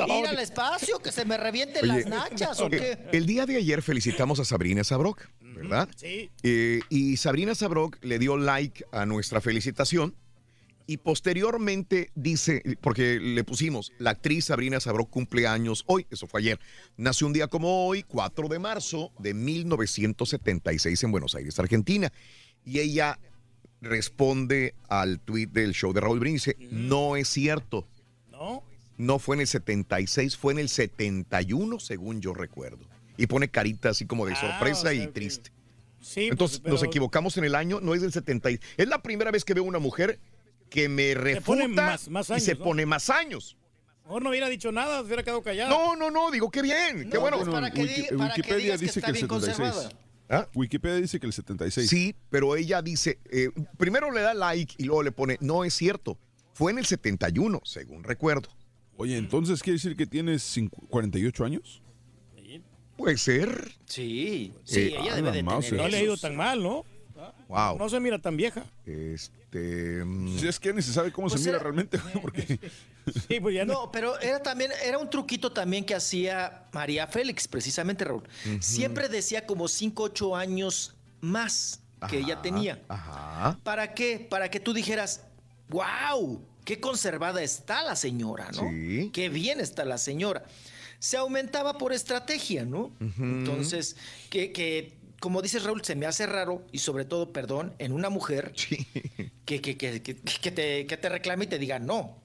¿Ir 0.08 0.28
al 0.28 0.40
espacio? 0.40 1.00
¿Que 1.00 1.12
se 1.12 1.26
me 1.26 1.38
revienten 1.38 1.90
Oye, 1.90 2.02
las 2.02 2.08
nachas 2.08 2.60
o 2.60 2.70
qué? 2.70 3.08
El 3.12 3.26
día 3.26 3.46
de 3.46 3.58
ayer 3.58 3.82
felicitamos 3.82 4.40
a 4.40 4.46
Sabrina 4.46 4.84
Sabrok, 4.84 5.28
¿verdad? 5.40 5.90
Sí. 5.96 6.30
Eh, 6.44 6.82
y 6.90 7.18
Sabrina 7.18 7.56
Sabrok 7.56 7.98
le 8.02 8.20
dio 8.20 8.38
like 8.38 8.86
a 8.92 9.06
nuestra 9.06 9.42
felicitación 9.42 10.16
y 10.92 10.98
posteriormente 10.98 12.12
dice, 12.16 12.62
porque 12.82 13.18
le 13.22 13.46
pusimos, 13.46 13.94
la 13.98 14.10
actriz 14.10 14.46
Sabrina 14.46 14.78
Sabrok 14.82 15.10
cumple 15.10 15.48
años 15.48 15.86
hoy, 15.88 16.06
eso 16.12 16.28
fue 16.28 16.42
ayer. 16.42 16.60
Nació 16.98 17.28
un 17.28 17.34
día 17.34 17.48
como 17.48 17.88
hoy, 17.88 18.04
4 18.04 18.50
de 18.50 18.60
marzo 18.60 19.14
de 19.18 19.34
1976 19.34 21.02
en 21.04 21.12
Buenos 21.14 21.34
Aires, 21.36 21.58
Argentina. 21.60 22.12
Y 22.66 22.80
ella 22.80 23.20
responde 23.80 24.76
al 24.90 25.22
tweet 25.22 25.48
del 25.48 25.72
show 25.74 25.94
de 25.94 26.02
Raúl 26.02 26.20
Brindis, 26.20 26.44
dice, 26.46 26.58
no 26.72 27.16
es 27.16 27.30
cierto. 27.30 27.88
¿No? 28.30 28.62
No 28.98 29.18
fue 29.18 29.38
en 29.38 29.42
el 29.42 29.48
76, 29.48 30.36
fue 30.36 30.52
en 30.52 30.60
el 30.60 30.68
71, 30.68 31.80
según 31.80 32.20
yo 32.20 32.34
recuerdo. 32.34 32.86
Y 33.16 33.28
pone 33.28 33.48
carita 33.50 33.90
así 33.92 34.06
como 34.06 34.26
de 34.26 34.34
Ah, 34.34 34.42
sorpresa 34.42 34.80
o 34.80 34.82
sea 34.84 34.94
y 34.94 35.00
que- 35.06 35.08
triste. 35.14 35.52
Sí, 36.02 36.30
Entonces 36.30 36.58
pues, 36.60 36.64
pero- 36.64 36.74
nos 36.74 36.84
equivocamos 36.84 37.38
en 37.38 37.44
el 37.44 37.54
año, 37.56 37.80
no 37.80 37.94
es 37.94 38.02
del 38.02 38.12
70. 38.12 38.50
y- 38.52 38.60
Es 38.76 38.88
la 38.88 39.02
primera 39.04 39.30
vez 39.32 39.46
que 39.46 39.54
veo 39.54 39.64
una 39.64 39.78
mujer 39.80 40.20
que 40.72 40.88
me 40.90 41.14
refuta 41.14 41.46
pone 41.46 41.68
más- 41.68 42.08
más 42.10 42.30
y 42.30 42.34
años, 42.34 42.44
se 42.46 42.56
¿no? 42.56 42.64
pone 42.64 42.86
más 42.88 43.10
años. 43.12 43.58
Mejor 44.06 44.24
no 44.24 44.30
hubiera 44.30 44.48
dicho 44.50 44.72
nada, 44.72 45.00
se 45.02 45.06
hubiera 45.06 45.22
quedado 45.22 45.44
callado. 45.44 45.70
No, 45.70 45.96
no, 45.96 46.10
no, 46.10 46.32
digo 46.32 46.50
qué 46.50 46.62
bien, 46.62 47.10
qué 47.10 47.16
No, 47.16 47.22
bueno. 47.22 47.38
pues, 47.38 47.50
para 47.50 47.70
que 47.72 47.82
Wiki- 47.84 48.18
para 48.18 48.34
que 48.34 48.42
Wikipedia 48.42 48.72
que 48.74 48.78
dice 48.86 49.00
está 49.00 49.02
que 49.02 49.08
el 49.08 49.14
bien 49.14 49.30
76. 49.30 49.58
conservada. 49.58 49.92
¿Ah? 50.30 50.48
Wikipedia 50.56 50.96
dice 51.02 51.20
que 51.20 51.28
el 51.28 51.34
76. 51.34 51.90
Sí, 51.90 52.16
pero 52.30 52.56
ella 52.56 52.82
dice, 52.82 53.20
eh, 53.30 53.50
primero 53.78 54.12
le 54.12 54.22
da 54.22 54.34
like 54.34 54.74
y 54.78 54.86
luego 54.86 55.04
le 55.04 55.12
pone, 55.12 55.38
no 55.42 55.66
es 55.66 55.74
cierto, 55.74 56.18
fue 56.54 56.72
en 56.72 56.78
el 56.80 56.86
71, 56.86 57.62
según 57.66 58.04
recuerdo. 58.06 58.48
Oye, 58.96 59.18
entonces 59.18 59.62
quiere 59.62 59.76
decir 59.76 59.96
que 59.98 60.06
tienes 60.08 60.56
cincu- 60.58 60.88
48 60.88 61.44
años. 61.44 61.82
Puede 62.98 63.18
ser. 63.18 63.72
Sí, 63.86 64.54
sí, 64.64 64.80
Eh, 64.80 64.88
ella 64.90 65.14
ah, 65.14 65.16
debe 65.16 65.32
de 65.32 65.44
tener 65.44 65.74
No 65.74 65.88
le 65.88 65.98
ha 65.98 66.04
ido 66.04 66.18
tan 66.18 66.36
mal, 66.36 66.62
¿no? 66.62 66.86
Wow. 67.52 67.78
No 67.78 67.90
se 67.90 68.00
mira 68.00 68.18
tan 68.18 68.38
vieja. 68.38 68.66
Este. 68.86 70.04
Si 70.40 70.48
es 70.48 70.58
que 70.58 70.74
ni 70.74 70.82
se 70.82 70.94
sabe 70.94 71.12
cómo 71.12 71.28
Pues 71.28 71.42
se 71.42 71.50
mira 71.50 71.60
realmente, 71.60 71.98
güey, 71.98 72.14
porque 72.22 72.60
Sí, 73.28 73.42
pues 73.42 73.56
ya 73.56 73.66
No, 73.66 73.92
pero 73.92 74.18
era 74.22 74.42
también, 74.42 74.72
era 74.86 74.98
un 74.98 75.10
truquito 75.10 75.52
también 75.52 75.84
que 75.84 75.94
hacía 75.94 76.68
María 76.72 77.08
Félix, 77.08 77.48
precisamente, 77.50 78.06
Raúl. 78.06 78.24
Siempre 78.62 79.10
decía 79.10 79.46
como 79.46 79.68
5, 79.68 80.04
8 80.04 80.36
años 80.36 80.96
más 81.20 81.82
que 82.10 82.20
ella 82.20 82.42
tenía. 82.42 82.82
Ajá. 82.88 83.60
¿Para 83.64 83.94
qué? 83.94 84.26
Para 84.30 84.50
que 84.50 84.62
tú 84.62 84.74
dijeras, 84.74 85.26
wow, 85.68 86.42
qué 86.64 86.80
conservada 86.80 87.44
está 87.44 87.84
la 87.84 87.98
señora, 87.98 88.50
¿no? 88.56 88.70
Sí. 88.70 89.10
Qué 89.12 89.28
bien 89.28 89.60
está 89.60 89.84
la 89.84 89.98
señora. 89.98 90.46
Se 91.00 91.18
aumentaba 91.18 91.78
por 91.78 91.92
estrategia, 91.92 92.64
¿no? 92.64 92.92
Entonces, 93.20 93.98
que, 94.30 94.52
que, 94.52 95.01
como 95.22 95.42
dices 95.42 95.64
Raúl, 95.64 95.82
se 95.86 95.96
me 95.96 96.06
hace 96.06 96.26
raro 96.26 96.66
y 96.74 96.80
sobre 96.80 97.06
todo, 97.06 97.32
perdón, 97.32 97.74
en 97.80 97.94
una 97.94 98.10
mujer 98.10 98.52
que, 99.46 99.62
que, 99.62 99.78
que, 99.78 100.02
que, 100.02 100.16
que 100.18 100.52
te, 100.52 100.86
que 100.86 100.98
te 100.98 101.08
reclame 101.10 101.46
y 101.46 101.48
te 101.48 101.58
diga, 101.58 101.80
no, 101.80 102.18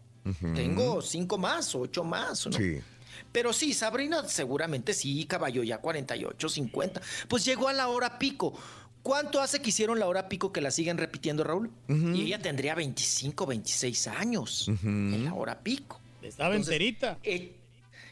tengo 0.56 1.00
cinco 1.02 1.38
más, 1.38 1.72
ocho 1.76 2.02
más, 2.02 2.46
¿no? 2.46 2.52
Sí. 2.52 2.80
Pero 3.30 3.52
sí, 3.52 3.72
Sabrina 3.74 4.26
seguramente 4.28 4.92
sí, 4.92 5.24
caballo 5.26 5.62
ya 5.62 5.78
48, 5.78 6.48
50. 6.48 7.00
Pues 7.28 7.44
llegó 7.44 7.68
a 7.68 7.72
la 7.72 7.86
hora 7.88 8.18
pico. 8.18 8.58
¿Cuánto 9.02 9.40
hace 9.40 9.60
que 9.60 9.68
hicieron 9.68 10.00
la 10.00 10.06
hora 10.08 10.28
pico 10.28 10.52
que 10.52 10.60
la 10.60 10.70
siguen 10.72 10.98
repitiendo, 10.98 11.44
Raúl? 11.44 11.70
Y 11.88 12.22
ella 12.22 12.40
tendría 12.40 12.74
25, 12.74 13.46
26 13.46 14.08
años 14.08 14.68
en 14.82 15.24
la 15.24 15.34
hora 15.34 15.60
pico. 15.60 16.00
Estaba 16.22 16.50
Entonces, 16.56 16.72
enterita. 16.72 17.18
e- 17.22 17.54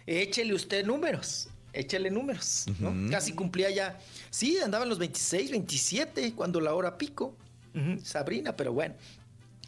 échele 0.07 0.55
usted 0.55 0.85
números. 0.87 1.49
Échele 1.75 2.11
números, 2.11 2.67
¿no? 2.79 3.11
Casi 3.11 3.33
cumplía 3.33 3.71
ya. 3.71 3.99
Sí, 4.31 4.59
andaba 4.59 4.85
en 4.85 4.91
los 4.91 4.99
26, 4.99 5.51
27 5.51 6.33
cuando 6.35 6.61
la 6.61 6.75
hora 6.75 6.97
pico. 6.97 7.37
Sabrina, 8.03 8.57
pero 8.57 8.73
bueno. 8.73 8.95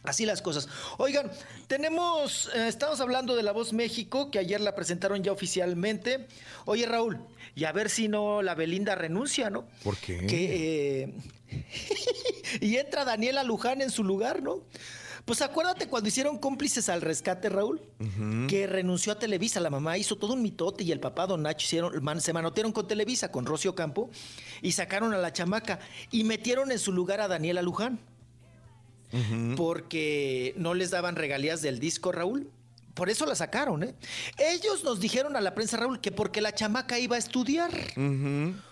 Así 0.04 0.24
las 0.24 0.40
cosas. 0.40 0.68
Oigan, 0.98 1.30
tenemos, 1.66 2.48
eh, 2.54 2.68
estamos 2.68 3.00
hablando 3.00 3.34
de 3.34 3.42
La 3.42 3.50
Voz 3.50 3.72
México, 3.72 4.30
que 4.30 4.38
ayer 4.38 4.60
la 4.60 4.74
presentaron 4.74 5.22
ya 5.24 5.32
oficialmente. 5.32 6.28
Oye, 6.64 6.86
Raúl, 6.86 7.18
y 7.56 7.64
a 7.64 7.72
ver 7.72 7.90
si 7.90 8.06
no 8.06 8.40
la 8.40 8.54
Belinda 8.54 8.94
renuncia, 8.94 9.50
¿no? 9.50 9.66
¿Por 9.82 9.96
qué? 9.96 10.26
Que, 10.26 11.02
eh, 11.02 11.14
y 12.60 12.76
entra 12.76 13.04
Daniela 13.04 13.42
Luján 13.42 13.82
en 13.82 13.90
su 13.90 14.04
lugar, 14.04 14.42
¿no? 14.42 14.62
Pues 15.26 15.42
acuérdate 15.42 15.88
cuando 15.88 16.08
hicieron 16.08 16.38
cómplices 16.38 16.88
al 16.88 17.02
rescate, 17.02 17.48
Raúl, 17.50 17.82
que 18.48 18.66
renunció 18.68 19.12
a 19.12 19.18
Televisa. 19.18 19.58
La 19.60 19.70
mamá 19.70 19.98
hizo 19.98 20.16
todo 20.16 20.32
un 20.34 20.40
mitote 20.42 20.84
y 20.84 20.92
el 20.92 21.00
papá 21.00 21.26
Don 21.26 21.42
Nacho 21.42 21.64
hicieron, 21.66 22.02
man- 22.02 22.20
se 22.20 22.32
manotearon 22.32 22.70
con 22.72 22.86
Televisa, 22.86 23.30
con 23.32 23.44
Rocio 23.44 23.74
Campo, 23.74 24.08
y 24.62 24.72
sacaron 24.72 25.12
a 25.12 25.18
la 25.18 25.32
chamaca 25.32 25.80
y 26.12 26.22
metieron 26.24 26.70
en 26.70 26.78
su 26.78 26.92
lugar 26.92 27.20
a 27.20 27.28
Daniela 27.28 27.60
Luján 27.60 27.98
porque 29.56 30.54
no 30.56 30.74
les 30.74 30.90
daban 30.90 31.16
regalías 31.16 31.60
del 31.62 31.78
disco, 31.80 32.12
Raúl. 32.12 32.50
Por 32.94 33.10
eso 33.10 33.26
la 33.26 33.34
sacaron, 33.34 33.82
¿eh? 33.82 33.94
Ellos 34.38 34.82
nos 34.84 35.00
dijeron 35.00 35.36
a 35.36 35.40
la 35.40 35.54
prensa, 35.54 35.76
Raúl, 35.76 36.00
que 36.00 36.12
porque 36.12 36.40
la 36.40 36.54
chamaca 36.54 36.98
iba 36.98 37.16
a 37.16 37.18
estudiar. 37.18 37.70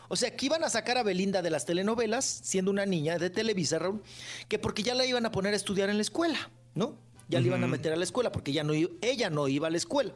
O 0.08 0.16
sea, 0.16 0.34
que 0.36 0.47
iban 0.47 0.62
a 0.65 0.70
sacar 0.70 0.99
a 0.99 1.02
Belinda 1.02 1.42
de 1.42 1.50
las 1.50 1.65
telenovelas, 1.65 2.24
siendo 2.24 2.70
una 2.70 2.86
niña 2.86 3.18
de 3.18 3.31
Televisa, 3.31 3.78
Raúl, 3.78 4.02
que 4.49 4.58
porque 4.58 4.83
ya 4.83 4.94
la 4.94 5.07
iban 5.07 5.26
a 5.26 5.33
poner 5.33 5.55
a 5.55 5.57
estudiar 5.57 5.91
en 5.91 5.97
la 5.97 6.02
escuela, 6.02 6.50
¿no? 6.74 6.97
Ya 7.28 7.41
la 7.41 7.47
iban 7.47 7.65
a 7.65 7.66
meter 7.66 7.92
a 7.92 7.97
la 7.97 8.05
escuela, 8.05 8.31
porque 8.31 8.52
ya 8.52 8.65
no, 8.65 8.74
ella 8.74 9.31
no 9.31 9.49
iba 9.49 9.68
a 9.68 9.70
la 9.70 9.78
escuela. 9.78 10.12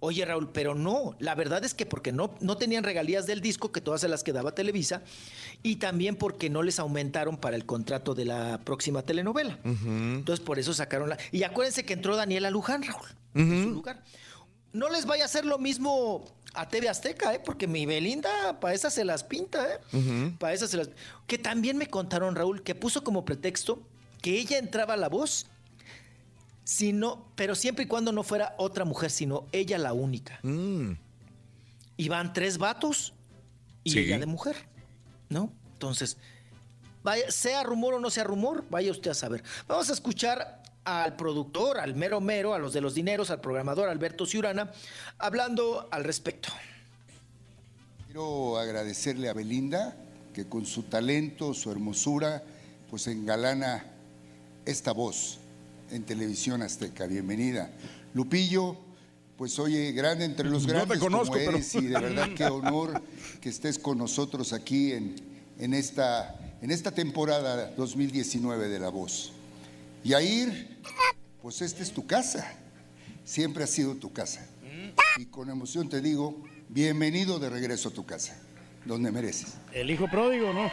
Oye, 0.00 0.24
Raúl, 0.24 0.48
pero 0.52 0.76
no, 0.76 1.16
la 1.18 1.34
verdad 1.34 1.64
es 1.64 1.74
que 1.74 1.84
porque 1.84 2.12
no, 2.12 2.32
no 2.40 2.56
tenían 2.56 2.84
regalías 2.84 3.26
del 3.26 3.40
disco, 3.40 3.72
que 3.72 3.80
todas 3.80 4.00
se 4.00 4.08
las 4.08 4.22
quedaba 4.22 4.54
Televisa, 4.54 5.02
y 5.64 5.76
también 5.76 6.14
porque 6.14 6.48
no 6.48 6.62
les 6.62 6.78
aumentaron 6.78 7.36
para 7.36 7.56
el 7.56 7.66
contrato 7.66 8.14
de 8.14 8.24
la 8.24 8.60
próxima 8.64 9.02
telenovela. 9.02 9.58
Entonces, 9.64 10.44
por 10.44 10.60
eso 10.60 10.72
sacaron 10.72 11.08
la. 11.08 11.18
Y 11.32 11.42
acuérdense 11.42 11.84
que 11.84 11.94
entró 11.94 12.14
Daniela 12.14 12.50
Luján, 12.50 12.84
Raúl, 12.84 13.08
en 13.34 13.64
su 13.64 13.70
lugar. 13.70 14.04
No 14.72 14.88
les 14.90 15.06
vaya 15.06 15.22
a 15.24 15.26
hacer 15.26 15.44
lo 15.44 15.58
mismo 15.58 16.24
a 16.54 16.68
TV 16.68 16.88
Azteca, 16.88 17.34
¿eh? 17.34 17.40
Porque 17.44 17.66
mi 17.66 17.86
Belinda, 17.86 18.58
para 18.60 18.74
esas 18.74 18.92
se 18.94 19.04
las 19.04 19.24
pinta, 19.24 19.66
¿eh? 19.92 20.34
Para 20.38 20.52
esas 20.52 20.70
se 20.70 20.76
las. 20.76 20.90
Que 21.26 21.38
también 21.38 21.76
me 21.76 21.88
contaron, 21.88 22.34
Raúl, 22.36 22.62
que 22.62 22.74
puso 22.74 23.02
como 23.04 23.24
pretexto 23.24 23.82
que 24.20 24.38
ella 24.38 24.58
entraba 24.58 24.94
a 24.94 24.96
la 24.96 25.08
voz, 25.08 25.46
sino, 26.64 27.26
pero 27.34 27.54
siempre 27.54 27.84
y 27.84 27.88
cuando 27.88 28.12
no 28.12 28.22
fuera 28.22 28.54
otra 28.58 28.84
mujer, 28.84 29.10
sino 29.10 29.46
ella 29.52 29.78
la 29.78 29.92
única. 29.92 30.40
Y 31.96 32.08
van 32.08 32.32
tres 32.32 32.58
vatos 32.58 33.14
y 33.84 33.90
Sí. 33.92 33.98
ella 34.00 34.18
de 34.18 34.26
mujer, 34.26 34.56
¿no? 35.28 35.52
Entonces, 35.72 36.16
vaya, 37.02 37.30
sea 37.30 37.62
rumor 37.62 37.94
o 37.94 38.00
no 38.00 38.10
sea 38.10 38.24
rumor, 38.24 38.64
vaya 38.70 38.90
usted 38.90 39.10
a 39.10 39.14
saber. 39.14 39.42
Vamos 39.66 39.88
a 39.88 39.92
escuchar 39.92 40.62
al 40.84 41.16
productor, 41.16 41.78
al 41.78 41.94
mero 41.94 42.20
mero, 42.20 42.54
a 42.54 42.58
los 42.58 42.72
de 42.72 42.80
los 42.80 42.94
dineros, 42.94 43.30
al 43.30 43.40
programador 43.40 43.88
Alberto 43.88 44.24
Ciurana, 44.26 44.72
hablando 45.18 45.88
al 45.90 46.04
respecto. 46.04 46.48
Quiero 48.06 48.58
agradecerle 48.58 49.28
a 49.28 49.32
Belinda 49.34 49.96
que 50.32 50.46
con 50.48 50.64
su 50.66 50.84
talento, 50.84 51.52
su 51.54 51.70
hermosura, 51.70 52.42
pues 52.90 53.06
engalana 53.06 53.84
esta 54.64 54.92
voz 54.92 55.38
en 55.90 56.04
televisión 56.04 56.62
azteca. 56.62 57.06
Bienvenida. 57.06 57.70
Lupillo, 58.14 58.76
pues 59.36 59.58
oye, 59.58 59.92
grande 59.92 60.24
entre 60.24 60.48
los 60.48 60.62
No 60.62 60.68
te 60.68 60.74
grandes 60.74 60.98
conozco, 60.98 61.34
como 61.34 61.38
pero- 61.44 61.56
eres 61.58 61.74
y 61.74 61.86
de 61.86 62.00
verdad 62.00 62.28
qué 62.36 62.44
honor 62.46 63.02
que 63.40 63.48
estés 63.50 63.78
con 63.78 63.98
nosotros 63.98 64.52
aquí 64.52 64.92
en, 64.92 65.16
en, 65.58 65.74
esta, 65.74 66.34
en 66.62 66.70
esta 66.70 66.90
temporada 66.92 67.72
2019 67.76 68.68
de 68.68 68.78
La 68.78 68.88
Voz. 68.88 69.32
Yair, 70.04 70.80
pues 71.42 71.60
esta 71.62 71.82
es 71.82 71.92
tu 71.92 72.06
casa, 72.06 72.50
siempre 73.24 73.64
ha 73.64 73.66
sido 73.66 73.94
tu 73.96 74.12
casa. 74.12 74.46
Y 75.16 75.26
con 75.26 75.50
emoción 75.50 75.88
te 75.88 76.00
digo, 76.00 76.44
bienvenido 76.68 77.38
de 77.38 77.50
regreso 77.50 77.88
a 77.88 77.92
tu 77.92 78.06
casa, 78.06 78.36
donde 78.84 79.10
mereces. 79.10 79.54
El 79.72 79.90
hijo 79.90 80.06
pródigo, 80.08 80.52
¿no? 80.52 80.70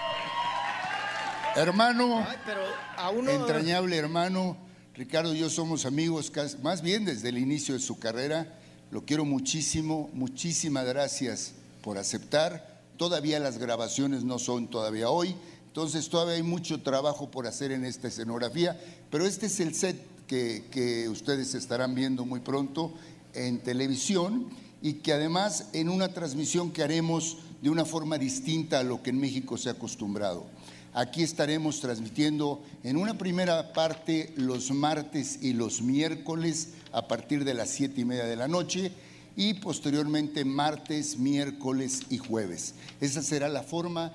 Hermano, 1.55 2.25
pero 2.45 2.61
a 2.97 3.09
uno... 3.09 3.31
entrañable 3.31 3.95
hermano, 3.95 4.57
Ricardo 4.93 5.33
y 5.33 5.39
yo 5.39 5.49
somos 5.49 5.85
amigos 5.85 6.31
más 6.61 6.81
bien 6.81 7.05
desde 7.05 7.29
el 7.29 7.37
inicio 7.37 7.73
de 7.73 7.79
su 7.79 7.97
carrera. 7.97 8.59
Lo 8.91 9.05
quiero 9.05 9.25
muchísimo, 9.25 10.09
muchísimas 10.13 10.85
gracias 10.85 11.53
por 11.81 11.97
aceptar. 11.97 12.81
Todavía 12.97 13.39
las 13.39 13.57
grabaciones 13.57 14.23
no 14.23 14.37
son 14.39 14.69
todavía 14.69 15.09
hoy, 15.09 15.35
entonces 15.67 16.07
todavía 16.07 16.35
hay 16.35 16.43
mucho 16.43 16.81
trabajo 16.81 17.29
por 17.29 17.47
hacer 17.47 17.73
en 17.73 17.83
esta 17.83 18.07
escenografía, 18.07 18.79
pero 19.15 19.27
este 19.27 19.45
es 19.45 19.61
el 19.61 19.73
set 19.73 19.95
que, 20.27 20.65
que 20.71 21.07
ustedes 21.07 21.55
estarán 21.55 21.95
viendo 21.95 22.25
muy 22.25 22.41
pronto 22.41 22.93
en 23.33 23.59
televisión 23.59 24.49
y 24.81 24.95
que 24.95 25.13
además 25.13 25.69
en 25.71 25.87
una 25.87 26.09
transmisión 26.09 26.73
que 26.73 26.83
haremos 26.83 27.37
de 27.61 27.69
una 27.69 27.85
forma 27.85 28.17
distinta 28.17 28.79
a 28.79 28.83
lo 28.83 29.01
que 29.01 29.11
en 29.11 29.21
México 29.21 29.57
se 29.57 29.69
ha 29.69 29.71
acostumbrado. 29.71 30.45
Aquí 30.93 31.23
estaremos 31.23 31.79
transmitiendo 31.79 32.61
en 32.83 32.97
una 32.97 33.17
primera 33.17 33.71
parte 33.71 34.33
los 34.35 34.71
martes 34.71 35.39
y 35.41 35.53
los 35.53 35.81
miércoles 35.81 36.71
a 36.91 37.07
partir 37.07 37.45
de 37.45 37.53
las 37.53 37.69
siete 37.69 38.01
y 38.01 38.03
media 38.03 38.25
de 38.25 38.35
la 38.35 38.49
noche 38.49 38.91
y 39.37 39.53
posteriormente 39.53 40.43
martes, 40.43 41.17
miércoles 41.17 42.01
y 42.09 42.17
jueves. 42.17 42.73
Esa 42.99 43.23
será 43.23 43.47
la 43.47 43.63
forma. 43.63 44.11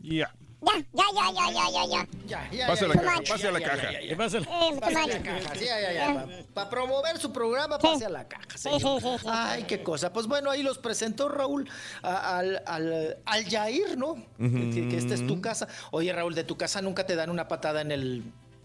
Ya. 0.00 0.32
Ya, 0.64 0.82
ya, 0.92 1.04
ya, 1.14 1.32
ya, 1.34 1.50
ya, 1.52 1.70
ya, 1.70 1.86
ya. 1.86 2.06
Ya, 2.26 2.50
ya, 2.50 2.66
Pase 2.66 2.82
ya, 2.82 2.88
la 2.88 2.94
ya, 2.94 3.02
caja, 3.02 3.22
ya, 3.22 3.32
pase 3.32 3.48
a 3.48 3.52
la 3.52 3.60
caja. 3.60 3.92
Eh, 4.00 4.16
Pase 4.16 4.36
a 4.38 5.06
la 5.06 5.22
caja, 5.22 5.54
sí, 5.54 5.64
ya, 5.66 5.80
ya, 5.80 5.92
ya. 5.92 6.26
Para 6.54 6.70
promover 6.70 7.18
su 7.18 7.32
programa, 7.32 7.78
pase 7.78 8.06
a 8.06 8.08
la 8.08 8.26
caja, 8.26 8.56
señor. 8.56 8.80
sí, 8.80 8.86
sí, 9.00 9.18
sí. 9.20 9.26
Ay, 9.30 9.64
qué 9.64 9.82
cosa. 9.82 10.12
Pues 10.12 10.26
bueno, 10.26 10.50
ahí 10.50 10.62
los 10.62 10.78
presentó 10.78 11.28
Raúl 11.28 11.68
a- 12.02 12.38
al, 12.38 12.62
al, 12.66 13.18
al 13.26 13.44
Yair, 13.44 13.98
¿no? 13.98 14.14
Que- 14.38 14.70
que, 14.72 14.88
que 14.88 14.96
esta 14.96 15.14
es 15.14 15.26
tu 15.26 15.40
casa. 15.40 15.68
Oye, 15.90 16.12
Raúl, 16.12 16.34
de 16.34 16.44
tu 16.44 16.56
casa 16.56 16.80
nunca 16.80 17.04
te 17.06 17.14
dan 17.16 17.28
una 17.30 17.46
patada 17.48 17.80
en 17.82 17.92
el 17.92 18.22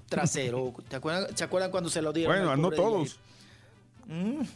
trasero. 0.08 0.74
¿Te 0.90 0.96
acuerdan, 0.96 1.36
¿Se 1.36 1.44
acuerdan 1.44 1.70
cuando 1.72 1.90
se 1.90 2.02
lo 2.02 2.14
dieron? 2.14 2.36
Bueno, 2.36 2.52
al 2.52 2.58
no 2.62 2.70
pobre 2.72 2.78
todos. 2.78 3.20
Yair? 4.08 4.48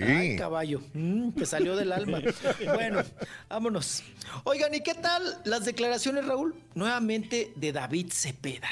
Ay, 0.00 0.36
caballo, 0.36 0.80
mm, 0.94 1.30
te 1.30 1.46
salió 1.46 1.76
del 1.76 1.92
alma. 1.92 2.20
Bueno, 2.74 3.02
vámonos. 3.48 4.02
Oigan, 4.44 4.74
¿y 4.74 4.80
qué 4.80 4.94
tal 4.94 5.40
las 5.44 5.64
declaraciones, 5.64 6.24
Raúl? 6.26 6.54
Nuevamente 6.74 7.52
de 7.56 7.72
David 7.72 8.12
Cepeda. 8.12 8.68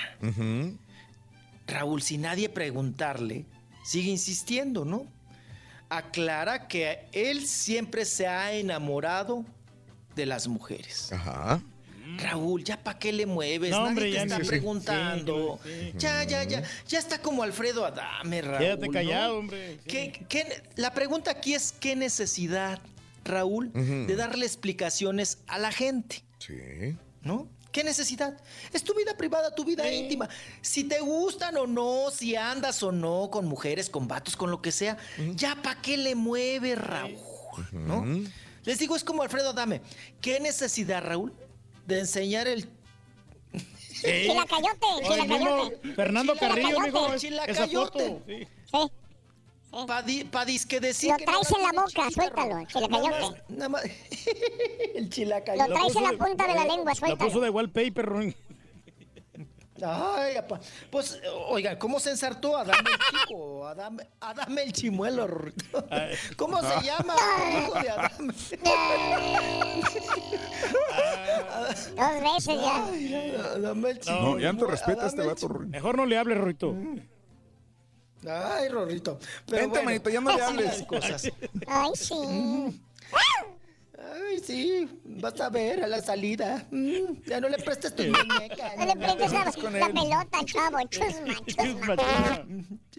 Raúl, 1.66 2.02
sin 2.02 2.22
nadie 2.22 2.48
preguntarle, 2.48 3.44
sigue 3.84 4.10
insistiendo, 4.10 4.84
¿no? 4.84 5.06
Aclara 5.88 6.68
que 6.68 7.06
él 7.12 7.46
siempre 7.46 8.05
se 8.05 8.26
ha 8.26 8.52
enamorado 8.52 9.44
de 10.14 10.26
las 10.26 10.48
mujeres. 10.48 11.12
Ajá. 11.12 11.60
Raúl, 12.18 12.64
¿ya 12.64 12.82
para 12.82 12.98
qué 12.98 13.12
le 13.12 13.26
mueves? 13.26 13.70
No, 13.70 13.78
Nadie 13.78 13.88
hombre, 13.90 14.04
te 14.06 14.12
ya 14.12 14.22
está 14.22 14.40
sí, 14.40 14.46
preguntando. 14.48 15.58
sí, 15.64 15.70
sí. 15.72 15.92
Ya, 15.98 16.24
ya, 16.24 16.44
ya. 16.44 16.62
Ya 16.88 16.98
está 16.98 17.20
como 17.20 17.42
Alfredo 17.42 17.84
Adame, 17.84 18.42
Raúl. 18.42 18.58
Quédate 18.58 18.86
¿no? 18.86 18.92
callado, 18.92 19.38
hombre. 19.38 19.78
¿Qué- 19.86 20.24
qué- 20.28 20.62
la 20.76 20.92
pregunta 20.94 21.30
aquí 21.30 21.54
es, 21.54 21.72
¿qué 21.78 21.96
necesidad, 21.96 22.78
Raúl, 23.24 23.72
de 23.72 24.14
darle 24.16 24.46
explicaciones 24.46 25.38
a 25.46 25.58
la 25.58 25.72
gente? 25.72 26.22
Sí. 26.38 26.96
¿No? 27.22 27.48
¿Qué 27.72 27.84
necesidad? 27.84 28.38
Es 28.72 28.82
tu 28.84 28.94
vida 28.94 29.16
privada, 29.18 29.54
tu 29.54 29.62
vida 29.64 29.90
íntima. 29.92 30.28
Si 30.62 30.84
te 30.84 31.00
gustan 31.00 31.56
o 31.58 31.66
no, 31.66 32.10
si 32.10 32.34
andas 32.34 32.82
o 32.82 32.90
no 32.92 33.28
con 33.30 33.44
mujeres, 33.46 33.90
con 33.90 34.08
vatos, 34.08 34.34
con 34.36 34.50
lo 34.50 34.62
que 34.62 34.72
sea, 34.72 34.96
ya 35.34 35.56
para 35.62 35.82
qué 35.82 35.96
le 35.98 36.14
mueve, 36.14 36.74
Raúl, 36.74 37.18
¿no? 37.72 38.04
Les 38.64 38.78
digo, 38.78 38.96
es 38.96 39.04
como 39.04 39.22
Alfredo 39.22 39.50
Adame. 39.50 39.82
¿Qué 40.22 40.40
necesidad, 40.40 41.02
Raúl, 41.04 41.34
de 41.86 42.00
enseñar 42.00 42.47
el 42.48 42.68
Chilacayote, 44.02 44.86
Oye, 45.08 45.23
mismo 45.23 45.36
chilacayote. 45.39 45.94
Fernando 45.94 46.34
Carrillo, 46.36 47.16
Chilacayote. 47.16 47.52
esa 47.52 47.66
foto. 47.68 47.98
sí. 48.26 48.47
Sí. 48.70 48.90
Pa, 49.86 50.00
di- 50.02 50.24
pa 50.24 50.44
disque 50.44 50.81
decir 50.81 51.10
Lo 51.10 51.16
que 51.18 51.24
traes 51.26 51.50
nada 51.50 51.68
en 51.70 51.76
la 51.76 51.82
boca, 51.82 52.10
suéltalo, 52.10 52.66
chilacayote. 52.66 53.10
Nada 53.10 53.28
más- 53.31 53.50
nada 53.50 53.68
más- 53.68 53.82
el 54.94 55.05
Lo 55.05 55.10
chilacayote. 55.10 55.73
traes 55.73 55.97
en 55.97 56.02
la 56.02 56.12
punta 56.12 56.47
de 56.47 56.55
la 56.55 56.65
lengua, 56.65 56.84
La 56.84 56.92
puso 56.94 57.06
suéltalo. 57.06 57.40
de 57.40 57.50
wallpaper, 57.50 58.06
Ruin. 58.06 58.36
Ay, 59.84 60.36
apa. 60.36 60.58
Pues, 60.90 61.20
oiga, 61.48 61.78
¿cómo 61.78 62.00
se 62.00 62.10
ensartó 62.10 62.56
Adame 62.56 62.90
el 62.90 63.18
chico? 63.20 63.66
Adame, 63.66 64.08
Adame 64.20 64.62
el 64.62 64.72
chimuelo. 64.72 65.26
Rorrito. 65.26 65.86
¿Cómo 66.36 66.60
se 66.62 66.82
llama? 66.86 67.14
Hijo 67.58 67.74
de 67.80 67.90
Adame. 67.90 68.34
Dos 71.96 72.22
veces 72.22 72.60
ya. 72.60 72.86
Ay, 72.86 73.34
Adame 73.55 73.90
el 73.90 73.96
No, 73.96 74.02
chimuelo. 74.02 74.38
ya 74.38 74.52
no 74.52 74.58
te 74.60 74.66
respeta 74.70 75.06
este 75.06 75.26
vato. 75.26 75.48
Mejor 75.48 75.96
no 75.96 76.06
le 76.06 76.18
hables, 76.18 76.38
Ruito. 76.38 76.74
Ay, 78.28 78.68
Rorrito. 78.68 79.18
Pero 79.46 79.58
Vente, 79.62 79.68
bueno, 79.68 79.84
manito, 79.84 80.10
ya 80.10 80.20
no 80.20 80.34
le 80.36 80.42
hables. 80.42 80.82
cosas. 80.84 81.30
Ay, 81.66 81.90
sí. 81.94 82.82
Ay, 84.16 84.40
sí, 84.40 84.88
vas 85.04 85.40
a 85.40 85.50
ver 85.50 85.82
a 85.82 85.86
la 85.86 86.00
salida. 86.00 86.66
Mm, 86.70 87.22
ya 87.26 87.40
no 87.40 87.48
le 87.48 87.58
prestes 87.58 87.94
tu 87.94 88.02
muñeca. 88.04 88.74
No 88.76 88.86
le 88.86 88.96
prestes 88.96 89.32
la, 89.32 89.52
con 89.52 89.72
la 89.78 89.86
pelota, 89.86 90.44
chavo. 90.44 90.78
Chusma, 90.88 91.34
chusma. 91.46 91.96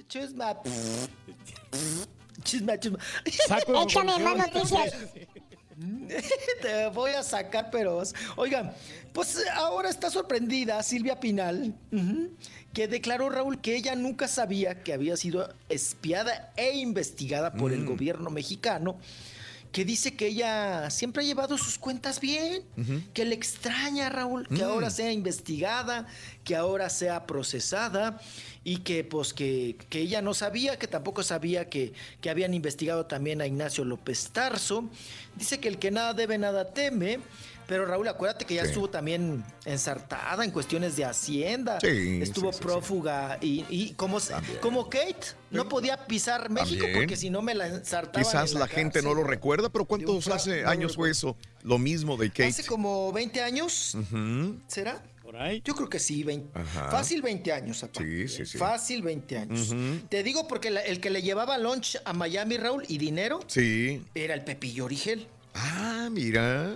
Chusma. 0.07 0.57
Chisma, 2.43 2.79
chisma. 2.79 2.99
Saco 3.47 3.73
de 3.73 3.79
Échame 3.83 4.19
más 4.19 4.37
noticias. 4.37 4.93
Te 6.61 6.87
voy 6.87 7.11
a 7.11 7.23
sacar, 7.23 7.69
pero... 7.71 8.01
Oigan, 8.35 8.73
pues 9.13 9.43
ahora 9.53 9.89
está 9.89 10.09
sorprendida 10.09 10.81
Silvia 10.81 11.19
Pinal, 11.19 11.75
que 12.73 12.87
declaró, 12.87 13.29
Raúl, 13.29 13.61
que 13.61 13.75
ella 13.75 13.95
nunca 13.95 14.27
sabía 14.27 14.83
que 14.83 14.93
había 14.93 15.17
sido 15.17 15.53
espiada 15.69 16.51
e 16.55 16.77
investigada 16.77 17.53
por 17.53 17.73
el 17.73 17.85
gobierno 17.85 18.31
mexicano, 18.31 18.97
que 19.77 19.85
dice 19.85 20.15
que 20.15 20.25
ella 20.25 20.89
siempre 20.89 21.21
ha 21.21 21.25
llevado 21.27 21.55
sus 21.55 21.77
cuentas 21.77 22.19
bien, 22.19 22.63
que 23.13 23.25
le 23.25 23.35
extraña, 23.35 24.09
Raúl, 24.09 24.47
que 24.47 24.63
ahora 24.63 24.89
sea 24.89 25.11
investigada, 25.11 26.07
que 26.43 26.55
ahora 26.55 26.89
sea 26.89 27.27
procesada 27.27 28.19
y 28.63 28.77
que 28.77 29.03
pues 29.03 29.35
que, 29.35 29.77
que 29.91 29.99
ella 29.99 30.23
no 30.23 30.33
sabía, 30.33 30.79
que 30.79 30.87
tampoco 30.87 31.21
sabía 31.21 31.69
que, 31.69 31.93
que 32.21 32.31
habían 32.31 32.55
investigado 32.55 33.05
también 33.05 33.39
a 33.39 33.45
Ignacio 33.45 33.85
López 33.85 34.31
Tarso. 34.33 34.89
Dice 35.35 35.59
que 35.59 35.67
el 35.67 35.77
que 35.77 35.91
nada 35.91 36.15
debe, 36.15 36.39
nada 36.39 36.73
teme. 36.73 37.19
Pero 37.67 37.85
Raúl, 37.85 38.07
acuérdate 38.07 38.45
que 38.45 38.55
ya 38.55 38.63
Sí. 38.63 38.69
estuvo 38.69 38.89
también 38.89 39.43
ensartada 39.65 40.43
en 40.45 40.51
cuestiones 40.51 40.95
de 40.95 41.03
Hacienda. 41.05 41.79
Sí, 41.81 42.19
estuvo 42.21 42.51
sí, 42.53 42.57
sí, 42.59 42.63
prófuga 42.63 43.37
y, 43.41 43.65
y 43.69 43.93
como, 43.93 44.19
como 44.61 44.89
Kate 44.89 45.35
no 45.51 45.67
podía 45.67 46.07
pisar 46.07 46.49
México 46.49 46.83
También. 46.83 46.93
porque 47.01 47.15
si 47.17 47.29
no 47.29 47.41
me 47.41 47.53
la 47.55 47.67
ensartaban. 47.67 48.23
Quizás 48.25 48.53
en 48.53 48.59
la, 48.59 48.67
gente 48.67 49.01
no 49.01 49.13
lo 49.13 49.23
recuerda, 49.23 49.69
pero 49.69 49.85
¿cuántos 49.85 50.23
fra- 50.25 50.35
hace 50.35 50.61
no 50.63 50.69
años 50.69 50.95
fue 50.95 51.11
eso? 51.11 51.35
Lo 51.63 51.77
mismo 51.77 52.15
de 52.17 52.29
Kate. 52.29 52.45
Hace 52.47 52.65
como 52.65 53.11
20 53.11 53.41
años. 53.41 53.97
¿será? 54.67 55.03
Por 55.21 55.35
ahí. 55.35 55.61
Yo 55.65 55.75
creo 55.75 55.89
que 55.89 55.99
sí, 55.99 56.23
20. 56.23 56.57
Ajá. 56.57 56.89
Fácil 56.89 57.21
20 57.21 57.51
años, 57.51 57.79
papá. 57.81 57.99
Sí, 58.01 58.29
sí, 58.29 58.45
sí. 58.45 58.57
Fácil 58.57 59.01
20 59.01 59.37
años. 59.37 59.75
Te 60.07 60.23
digo 60.23 60.47
porque 60.47 60.69
la- 60.71 60.81
el 60.81 61.01
que 61.01 61.09
le 61.09 61.21
llevaba 61.21 61.57
lunch 61.57 61.97
a 62.05 62.13
Miami, 62.13 62.55
Raúl, 62.55 62.85
y 62.87 62.97
dinero, 62.97 63.41
Sí. 63.47 64.01
era 64.15 64.33
el 64.35 64.45
Pepillo 64.45 64.85
Origel. 64.85 65.27
Ah, 65.53 66.07
mira. 66.11 66.71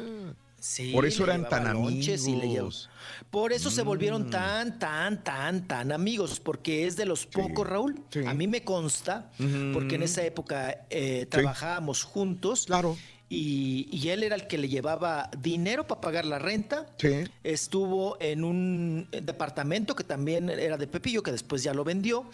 Sí, 0.62 0.92
Por 0.94 1.08
eso 1.08 1.24
eran 1.24 1.50
tan 1.50 1.64
le 1.64 1.70
amigos. 1.72 2.88
Por 3.32 3.52
eso 3.52 3.72
se 3.72 3.82
volvieron 3.82 4.28
Mm. 4.28 4.30
tan, 4.30 4.78
tan, 4.80 5.24
tan, 5.24 5.68
tan 5.68 5.92
amigos, 5.92 6.40
porque 6.40 6.86
es 6.86 6.96
de 6.96 7.06
los 7.06 7.26
pocos, 7.26 7.68
Raúl. 7.68 8.00
A 8.28 8.34
mí 8.36 8.48
me 8.48 8.64
consta, 8.64 9.32
porque 9.74 9.96
en 9.96 10.04
esa 10.04 10.24
época 10.24 10.86
eh, 10.92 11.26
trabajábamos 11.28 12.04
juntos. 12.04 12.66
Claro. 12.68 12.96
Y, 13.28 13.88
y 13.92 14.10
él 14.10 14.22
era 14.22 14.36
el 14.36 14.46
que 14.46 14.60
le 14.60 14.70
llevaba 14.70 15.32
dinero 15.40 15.88
para 15.88 16.00
pagar 16.02 16.26
la 16.26 16.38
renta. 16.38 16.86
Sí. 17.00 17.24
Estuvo 17.44 18.18
en 18.20 18.44
un 18.44 19.08
departamento 19.10 19.96
que 19.96 20.04
también 20.04 20.48
era 20.50 20.78
de 20.78 20.86
Pepillo, 20.86 21.24
que 21.24 21.32
después 21.32 21.64
ya 21.64 21.74
lo 21.74 21.84
vendió. 21.84 22.30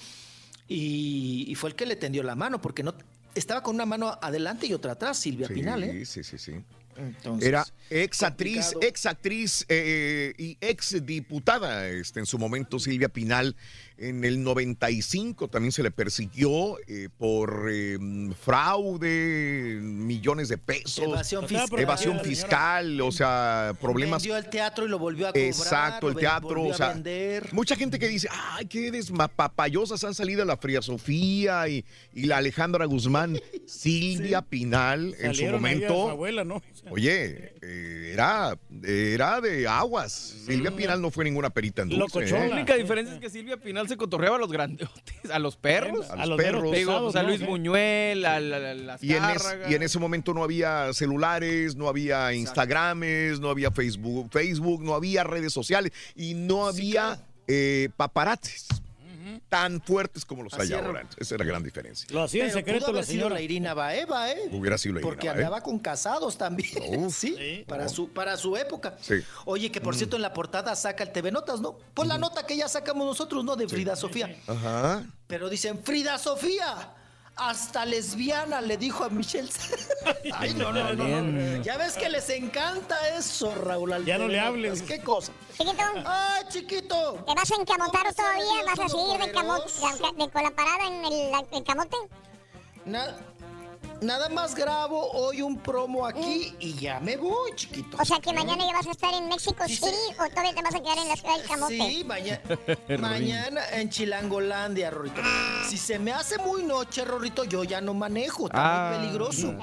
Y, 0.68 1.46
y 1.48 1.56
fue 1.56 1.70
el 1.70 1.76
que 1.78 1.86
le 1.86 1.96
tendió 1.96 2.24
la 2.24 2.36
mano, 2.36 2.60
porque 2.62 2.84
no 2.84 2.94
estaba 3.36 3.64
con 3.64 3.76
una 3.76 3.86
mano 3.86 4.18
adelante 4.22 4.68
y 4.68 4.74
otra 4.74 4.94
atrás, 4.94 5.18
Silvia 5.18 5.48
Sí, 5.48 5.54
Pinal, 5.54 5.84
¿eh? 5.84 6.06
sí, 6.06 6.24
sí, 6.24 6.38
sí. 6.38 6.54
Entonces, 6.98 7.48
Era 7.48 7.66
ex 7.90 8.24
actriz, 8.24 8.74
ex 8.82 9.06
actriz 9.06 9.66
eh, 9.70 10.34
y 10.38 10.58
ex 10.62 11.06
diputada 11.06 11.88
este, 11.88 12.20
en 12.20 12.26
su 12.26 12.38
momento, 12.38 12.80
Silvia 12.80 13.10
Pinal. 13.10 13.56
En 14.00 14.24
el 14.24 14.44
95 14.44 15.48
también 15.48 15.72
se 15.72 15.82
le 15.82 15.90
persiguió 15.90 16.78
eh, 16.88 17.10
por 17.18 17.68
eh, 17.72 17.98
fraude, 18.40 19.80
millones 19.82 20.50
de 20.50 20.60
pesos, 20.60 21.04
Evasión 21.04 21.48
fiscal. 21.48 21.80
evasión 21.80 22.18
La 22.18 22.24
fiscal, 22.24 23.02
o 23.02 23.12
sea, 23.12 23.76
problemas. 23.82 24.22
Vendió 24.22 24.38
el 24.38 24.50
teatro 24.50 24.86
y 24.86 24.90
lo 24.90 25.00
volvió 25.00 25.28
a 25.28 25.32
cobrar. 25.32 25.48
Exacto, 25.48 26.10
el 26.10 26.16
teatro, 26.16 26.64
o 26.64 26.74
sea, 26.76 26.94
vender. 26.94 27.52
mucha 27.54 27.76
gente 27.76 27.98
que 27.98 28.08
dice, 28.08 28.28
ay, 28.32 28.68
qué 28.68 28.92
desmapapayosas 28.92 30.04
han 30.04 30.14
salido 30.14 30.46
la 30.46 30.58
Fría 30.58 30.84
Sofía 30.84 31.68
y, 31.68 31.84
y 32.14 32.28
la 32.28 32.38
Alejandra 32.38 32.86
Guzmán, 32.86 33.40
Silvia 33.66 34.44
Pinal 34.44 35.16
en 35.20 35.34
su 35.34 35.38
Salieron 35.42 35.66
ahí 35.66 35.74
a 35.74 35.76
momento. 35.76 35.94
su 35.94 36.10
abuela, 36.10 36.44
¿no? 36.44 36.62
Oye, 36.92 37.54
eh, 37.62 38.12
era, 38.14 38.58
era 38.84 39.42
de 39.42 39.68
aguas. 39.68 40.12
Silvia 40.46 40.76
Pinal 40.76 41.02
no 41.02 41.10
fue 41.10 41.26
ninguna 41.26 41.50
perita 41.50 41.82
en 41.82 41.90
dulce. 41.90 42.26
La 42.28 42.46
¿eh? 42.46 42.50
única 42.52 42.76
diferencia 42.76 43.16
es 43.16 43.20
que 43.20 43.30
Silvia 43.30 43.58
Pinal 43.58 43.87
se 43.88 43.98
cotorreaba 43.98 44.36
a 44.38 44.40
los 44.40 44.52
grandotes, 44.52 45.32
a 45.32 45.40
los 45.40 45.56
perros, 45.58 46.10
A 46.10 46.26
los 46.26 46.38
perros. 46.38 46.72
Digo, 46.72 47.00
pues, 47.04 47.16
a 47.16 47.22
¿no? 47.24 47.30
Luis 47.30 47.46
Buñuel, 47.46 48.26
a, 48.26 48.40
la- 48.40 48.60
la- 48.60 48.74
las 48.74 49.04
Y 49.04 49.14
en, 49.14 49.24
es- 49.26 49.56
y 49.70 49.76
en 49.76 49.84
ese 49.84 50.00
momento 50.00 50.34
no 50.34 50.44
había 50.44 50.94
celulares, 50.94 51.76
no 51.76 51.88
había 51.88 52.34
Instagrames, 52.34 53.40
no 53.40 53.50
había 53.50 53.72
Facebook, 53.72 54.30
Facebook, 54.32 54.84
no 54.84 54.94
había 54.94 55.24
redes 55.24 55.54
sociales 55.54 55.92
y 56.16 56.34
no 56.34 56.66
había 56.68 57.20
eh, 57.48 57.90
paparazzis 57.96 58.68
tan 59.50 59.82
fuertes 59.82 60.26
como 60.26 60.44
los 60.44 60.54
hay 60.56 60.74
ahora. 60.74 61.04
Esa 61.18 61.36
es 61.36 61.40
la 61.40 61.46
gran 61.46 61.64
diferencia. 61.64 62.08
Lo 62.12 62.24
hacía 62.24 62.46
en 62.46 62.52
secreto 62.52 62.92
la 62.92 63.04
señora. 63.04 63.36
la 63.36 63.42
Irina 63.42 63.74
Baeva, 63.74 64.32
¿eh? 64.32 64.50
Hubiera 64.52 64.78
sido 64.78 64.96
la 64.96 65.00
Irina 65.02 65.10
Porque 65.10 65.28
Baeva, 65.28 65.42
andaba 65.46 65.62
con 65.64 65.80
casados 65.80 66.38
también. 66.38 67.10
sí, 67.12 67.64
para, 67.68 67.88
su, 67.90 68.10
para 68.10 68.38
su 68.38 68.56
época. 68.58 68.98
Sí. 69.02 69.16
Oye, 69.46 69.72
que 69.72 69.82
por 69.82 69.94
Mm. 69.96 69.98
cierto 69.98 70.16
en 70.18 70.22
la 70.22 70.34
portada 70.34 70.76
saca 70.76 71.04
el 71.04 71.12
TV 71.12 71.32
Notas, 71.32 71.62
¿no? 71.62 71.78
Pues 71.94 72.08
la 72.08 72.18
nota 72.18 72.46
que 72.46 72.56
ya 72.58 72.68
sacamos 72.68 73.06
nosotros, 73.08 73.44
¿no? 73.44 73.56
De 73.56 73.68
Frida 73.68 73.96
Sofía. 73.96 74.36
Ajá. 74.48 75.04
Pero 75.28 75.50
dicen, 75.50 75.80
Frida 75.84 76.18
Sofía, 76.18 76.94
hasta 77.38 77.86
lesbiana, 77.86 78.62
le 78.62 78.78
dijo 78.78 79.04
a 79.04 79.10
Michelle. 79.10 79.50
Ay, 80.34 80.54
no, 80.54 80.72
no, 80.72 80.94
no, 80.94 81.22
no. 81.22 81.62
Ya 81.64 81.78
ves 81.78 81.94
que 81.96 82.10
les 82.10 82.30
encanta 82.30 82.96
eso, 83.18 83.54
Raúl. 83.56 83.94
al 83.94 84.06
Ya 84.06 84.18
no 84.18 84.28
le 84.28 84.40
hables. 84.40 84.82
¿Qué 84.82 85.00
cosa? 85.02 85.32
Chiquito, 85.58 85.84
¡Ay, 86.06 86.44
chiquito! 86.50 87.24
¿te 87.28 87.34
vas 87.34 87.52
a 87.52 87.56
encamotar 87.62 88.14
todavía? 88.14 88.64
¿Vas 88.66 88.80
a 88.80 88.90
seguir 88.90 89.20
de, 89.20 89.32
camo- 89.32 89.60
de- 89.60 90.26
de- 90.26 90.32
con 90.32 90.44
la 90.44 90.52
parada 90.52 90.88
en 90.88 91.06
el, 91.06 91.32
el 91.52 91.64
camote? 91.64 91.98
Na- 92.86 93.16
nada 94.02 94.30
más 94.30 94.54
grabo 94.56 95.10
hoy 95.12 95.42
un 95.42 95.58
promo 95.58 96.06
aquí 96.06 96.54
y 96.60 96.74
ya 96.74 97.00
me 97.00 97.18
voy, 97.18 97.52
chiquito. 97.56 97.98
O 98.00 98.06
sea 98.06 98.20
que 98.20 98.32
mañana 98.34 98.66
ya 98.66 98.74
vas 98.74 98.88
a 98.88 98.92
estar 98.92 99.14
en 99.14 99.28
México 99.28 99.64
City 99.68 99.86
o 100.20 100.30
todavía 100.30 100.54
te 100.54 100.62
vas 100.62 100.76
a 100.76 100.80
quedar 100.80 100.98
en 101.00 101.08
la 101.10 101.16
ciudad 101.16 101.38
del 101.38 101.48
Camote. 101.48 101.78
Sí, 101.78 102.04
mañana, 102.04 102.42
mañana 103.00 103.62
en 103.74 103.90
Chilangolandia, 103.90 104.90
Rorrito. 104.92 105.22
Si 105.70 105.78
se 105.78 106.00
me 106.00 106.12
hace 106.12 106.38
muy 106.40 106.64
noche, 106.64 107.04
Rorrito, 107.06 107.44
yo 107.44 107.64
ya 107.64 107.82
no 107.82 107.94
manejo, 107.94 108.46
está 108.48 108.58
Ah. 108.60 108.90
muy 108.92 109.00
peligroso. 109.08 109.54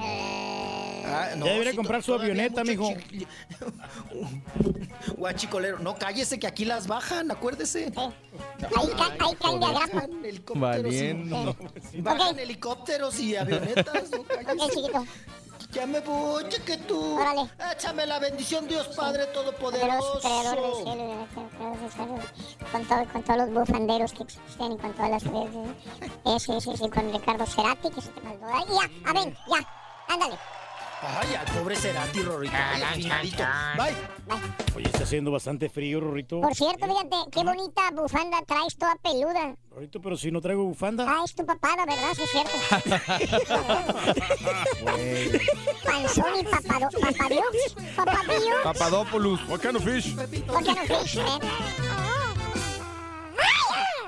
Ah, 1.07 1.29
Ya 1.31 1.35
debería 1.35 1.71
sí, 1.71 1.77
comprar 1.77 2.01
su 2.03 2.13
avioneta, 2.13 2.63
mijo. 2.63 2.91
chi- 3.09 3.27
Guachicolero, 5.17 5.79
no 5.79 5.95
cállese 5.95 6.39
que 6.39 6.47
aquí 6.47 6.65
las 6.65 6.87
bajan, 6.87 7.29
acuérdese. 7.31 7.91
Ahí, 7.95 8.89
ca- 8.97 9.15
ahí 9.19 9.35
caen 9.39 9.59
de 9.59 9.65
agrapa. 9.65 10.07
Valiendo. 10.55 11.55
Bajan 11.99 12.39
helicópteros 12.39 13.19
y 13.19 13.35
avionetas. 13.35 14.09
no. 14.11 14.24
Ok, 14.29 14.69
chiquito. 14.69 15.05
Ya 15.71 15.85
me 15.85 15.99
voy, 15.99 16.47
chiquito. 16.47 17.15
Órale. 17.15 17.49
Échame 17.73 18.05
la 18.05 18.19
bendición, 18.19 18.67
Dios 18.67 18.87
Padre 18.95 19.25
Poderoso, 19.27 20.19
creador 20.21 20.55
del 20.55 20.85
Todopoderoso. 21.33 22.27
con, 22.71 22.85
todo, 22.85 23.05
con 23.11 23.23
todos 23.23 23.39
los 23.39 23.49
bufanderos 23.53 24.13
que 24.13 24.23
existen 24.23 24.71
y 24.71 24.77
con 24.77 24.93
todas 24.93 25.11
las 25.11 25.23
sí, 25.23 26.59
sí, 26.61 26.77
sí, 26.77 26.89
con 26.89 27.11
Ricardo 27.11 27.45
Cerati 27.45 27.89
que 27.89 28.01
se 28.01 28.09
te 28.09 28.21
mandó. 28.21 28.47
Ya, 28.47 29.09
a 29.09 29.13
ver, 29.13 29.37
ya, 29.47 29.67
ándale. 30.07 30.37
Ay, 31.01 31.35
al 31.35 31.45
pobre 31.45 31.75
Cerati, 31.75 32.21
Rorrito. 32.21 32.55
Ay, 32.55 32.81
al 32.81 32.95
finalito. 32.95 33.43
Bye. 33.77 33.95
Oye, 34.75 34.85
está 34.87 35.03
haciendo 35.03 35.31
bastante 35.31 35.69
frío, 35.69 35.99
Rorrito. 35.99 36.41
Por 36.41 36.55
cierto, 36.55 36.87
fíjate, 36.87 37.15
qué 37.31 37.43
bonita 37.43 37.91
bufanda 37.93 38.41
traes 38.45 38.77
toda 38.77 38.95
peluda. 38.95 39.55
Rorrito, 39.71 40.01
pero 40.01 40.17
si 40.17 40.31
no 40.31 40.41
traigo 40.41 40.63
bufanda. 40.63 41.05
Ah, 41.07 41.21
es 41.25 41.35
tu 41.35 41.45
papada, 41.45 41.85
¿verdad? 41.85 42.13
Sí, 42.15 42.23
es 42.23 42.31
cierto. 42.31 42.57
Panzón 45.85 46.39
y 46.39 46.43
papado, 46.43 46.89
papadios, 46.99 47.75
papadillo. 47.95 48.63
Papadopoulos. 48.63 49.47
What 49.47 49.59
kind 49.59 49.75
of 49.75 49.83
fish? 49.83 50.15
¿Por 50.15 50.63
qué 50.63 50.73
no 50.73 50.85
fish, 50.85 51.17
man? 51.17 51.41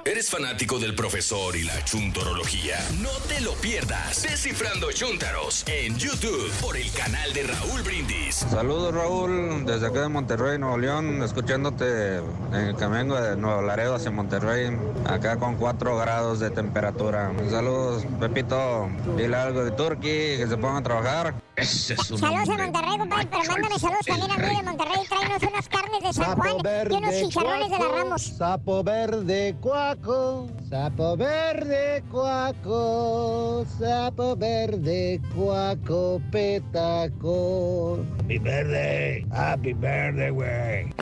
¿Eres 0.09 0.29
fanático 0.29 0.79
del 0.79 0.95
profesor 0.95 1.53
y 1.57 1.63
la 1.63 1.83
chuntorología? 1.83 2.77
No 3.01 3.09
te 3.27 3.41
lo 3.41 3.51
pierdas. 3.55 4.23
Descifrando 4.23 4.89
Chuntaros 4.93 5.65
en 5.67 5.97
YouTube 5.97 6.49
por 6.61 6.77
el 6.77 6.89
canal 6.93 7.33
de 7.33 7.43
Raúl 7.43 7.81
Brindis. 7.81 8.35
Saludos 8.35 8.93
Raúl, 8.93 9.65
desde 9.65 9.87
acá 9.87 10.03
de 10.03 10.07
Monterrey, 10.07 10.57
Nuevo 10.59 10.77
León, 10.77 11.21
escuchándote 11.23 12.19
en 12.19 12.55
el 12.55 12.75
camino 12.77 13.21
de 13.21 13.35
Nuevo 13.35 13.61
Laredo 13.63 13.95
hacia 13.95 14.09
Monterrey, 14.09 14.77
acá 15.05 15.35
con 15.39 15.57
4 15.57 15.97
grados 15.97 16.39
de 16.39 16.51
temperatura. 16.51 17.33
Saludos 17.49 18.05
Pepito, 18.17 18.89
dile 19.17 19.35
algo 19.35 19.65
de 19.65 19.71
Turkey, 19.71 20.37
que 20.37 20.47
se 20.47 20.55
pongan 20.55 20.77
a 20.77 20.83
trabajar. 20.83 21.46
Ese 21.57 21.95
es 21.95 22.11
un 22.11 22.19
Saludos 22.19 22.49
a 22.49 22.51
hombre. 22.51 22.65
Monterrey, 22.65 22.97
compadre, 22.99 23.27
pero 23.31 23.43
mándame 23.51 23.79
saludos 23.79 24.05
también 24.05 24.31
a 24.31 24.37
mí 24.37 24.55
de 24.57 24.63
Monterrey. 24.63 24.99
Tráenos 25.09 25.41
unas 25.41 25.67
carnes 25.67 26.03
de 26.03 26.13
San 26.13 26.35
Juan 26.35 26.57
y 26.87 26.93
unos 26.93 27.15
chicharrones 27.15 27.71
de 27.71 27.79
la 27.79 27.87
Ramos. 27.87 28.21
Sapo 28.21 28.83
verde, 28.83 29.55
cuaco. 29.59 30.47
Sapo 30.69 31.17
verde, 31.17 32.03
cuaco. 32.11 33.65
Sapo 33.79 34.35
verde, 34.35 35.19
cuaco, 35.35 36.21
petaco. 36.31 38.05
Happy 38.19 38.37
verde. 38.37 39.25
Happy 39.31 39.73
verde, 39.73 40.29
güey. 40.29 40.93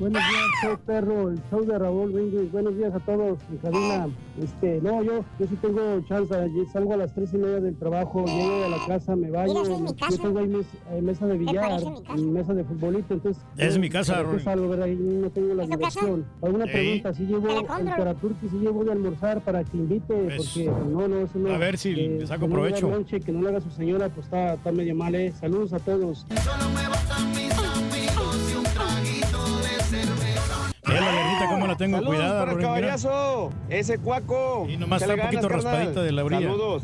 Buenos 0.00 0.20
días, 0.28 0.42
soy 0.60 0.76
Perro, 0.86 1.30
el 1.30 1.40
show 1.50 1.64
de 1.64 1.78
Raúl 1.78 2.10
Brindis. 2.10 2.50
Buenos 2.50 2.76
días 2.76 2.92
a 2.92 2.98
todos, 2.98 3.38
en 3.48 3.58
cabina. 3.58 4.08
Este, 4.42 4.80
no, 4.82 5.00
yo, 5.04 5.24
yo 5.38 5.46
sí 5.46 5.56
tengo 5.62 5.80
chance. 6.08 6.34
Yo 6.34 6.64
salgo 6.72 6.94
a 6.94 6.96
las 6.96 7.14
tres 7.14 7.32
y 7.32 7.36
media 7.38 7.60
del 7.60 7.76
trabajo, 7.76 8.24
llego 8.26 8.64
a 8.64 8.68
la 8.70 8.86
casa, 8.88 9.14
me 9.14 9.30
baño. 9.30 9.52
Mira, 9.52 9.62
esa 9.62 9.72
es 9.74 9.80
mi 9.80 9.86
yo 10.16 10.18
tengo 10.22 10.38
ahí 10.40 10.48
mes- 10.48 10.66
eh, 10.90 11.00
mesa 11.00 11.26
de 11.28 11.38
billar, 11.38 11.80
mi 12.16 12.22
mesa 12.26 12.54
de 12.54 12.64
futbolito, 12.64 13.14
entonces... 13.14 13.40
Es 13.56 13.74
yo, 13.74 13.80
mi 13.80 13.88
casa, 13.88 14.14
¿para 14.14 14.24
Rory. 14.24 14.42
salgo, 14.42 14.68
verdad? 14.68 14.86
Ahí 14.86 14.96
no 14.96 15.30
tengo 15.30 15.54
la 15.54 15.64
diversión. 15.64 16.26
Alguna 16.42 16.64
Sí. 16.64 16.70
pregunta, 16.72 17.14
si 17.14 17.22
llevo 17.26 17.46
la 17.46 17.54
el 17.60 17.66
compro. 17.66 17.96
Caraturki, 17.96 18.48
si 18.48 18.56
llevo 18.58 18.84
de 18.84 18.92
almorzar 18.92 19.40
para 19.42 19.62
que 19.62 19.76
invite, 19.76 20.12
Pues, 20.12 20.36
porque 20.38 20.72
no, 20.90 21.06
no, 21.06 21.18
eso 21.18 21.38
no... 21.38 21.50
a 21.54 21.58
ver 21.58 21.78
si 21.78 21.90
eh, 21.92 22.16
le 22.18 22.26
saco 22.26 22.48
provecho. 22.48 22.90
que 23.24 23.30
no 23.32 23.42
le 23.42 23.48
haga 23.50 23.60
su 23.60 23.70
señora, 23.70 24.08
pues 24.08 24.26
está, 24.26 24.54
está 24.54 24.72
medio 24.72 24.96
mal, 24.96 25.14
eh. 25.14 25.32
Saludos 25.38 25.72
a 25.72 25.78
todos. 25.78 26.26
Mira 30.94 31.12
la 31.12 31.12
guerrita, 31.12 31.48
cómo 31.50 31.66
la 31.66 31.76
tengo 31.76 31.96
Saludos 31.96 32.14
cuidada, 32.14 32.38
para 32.40 32.52
el 32.52 32.56
Rorín, 32.56 32.70
mira. 32.74 32.80
caballazo. 32.86 33.52
Ese 33.68 33.98
cuaco. 33.98 34.66
Y 34.68 34.76
nomás 34.76 35.02
está 35.02 35.14
un 35.14 35.20
poquito 35.20 35.48
ganas, 35.48 35.64
carnal. 35.64 35.72
raspadita 35.80 36.02
de 36.02 36.12
la 36.12 36.24
orilla. 36.24 36.40
Saludos. 36.42 36.82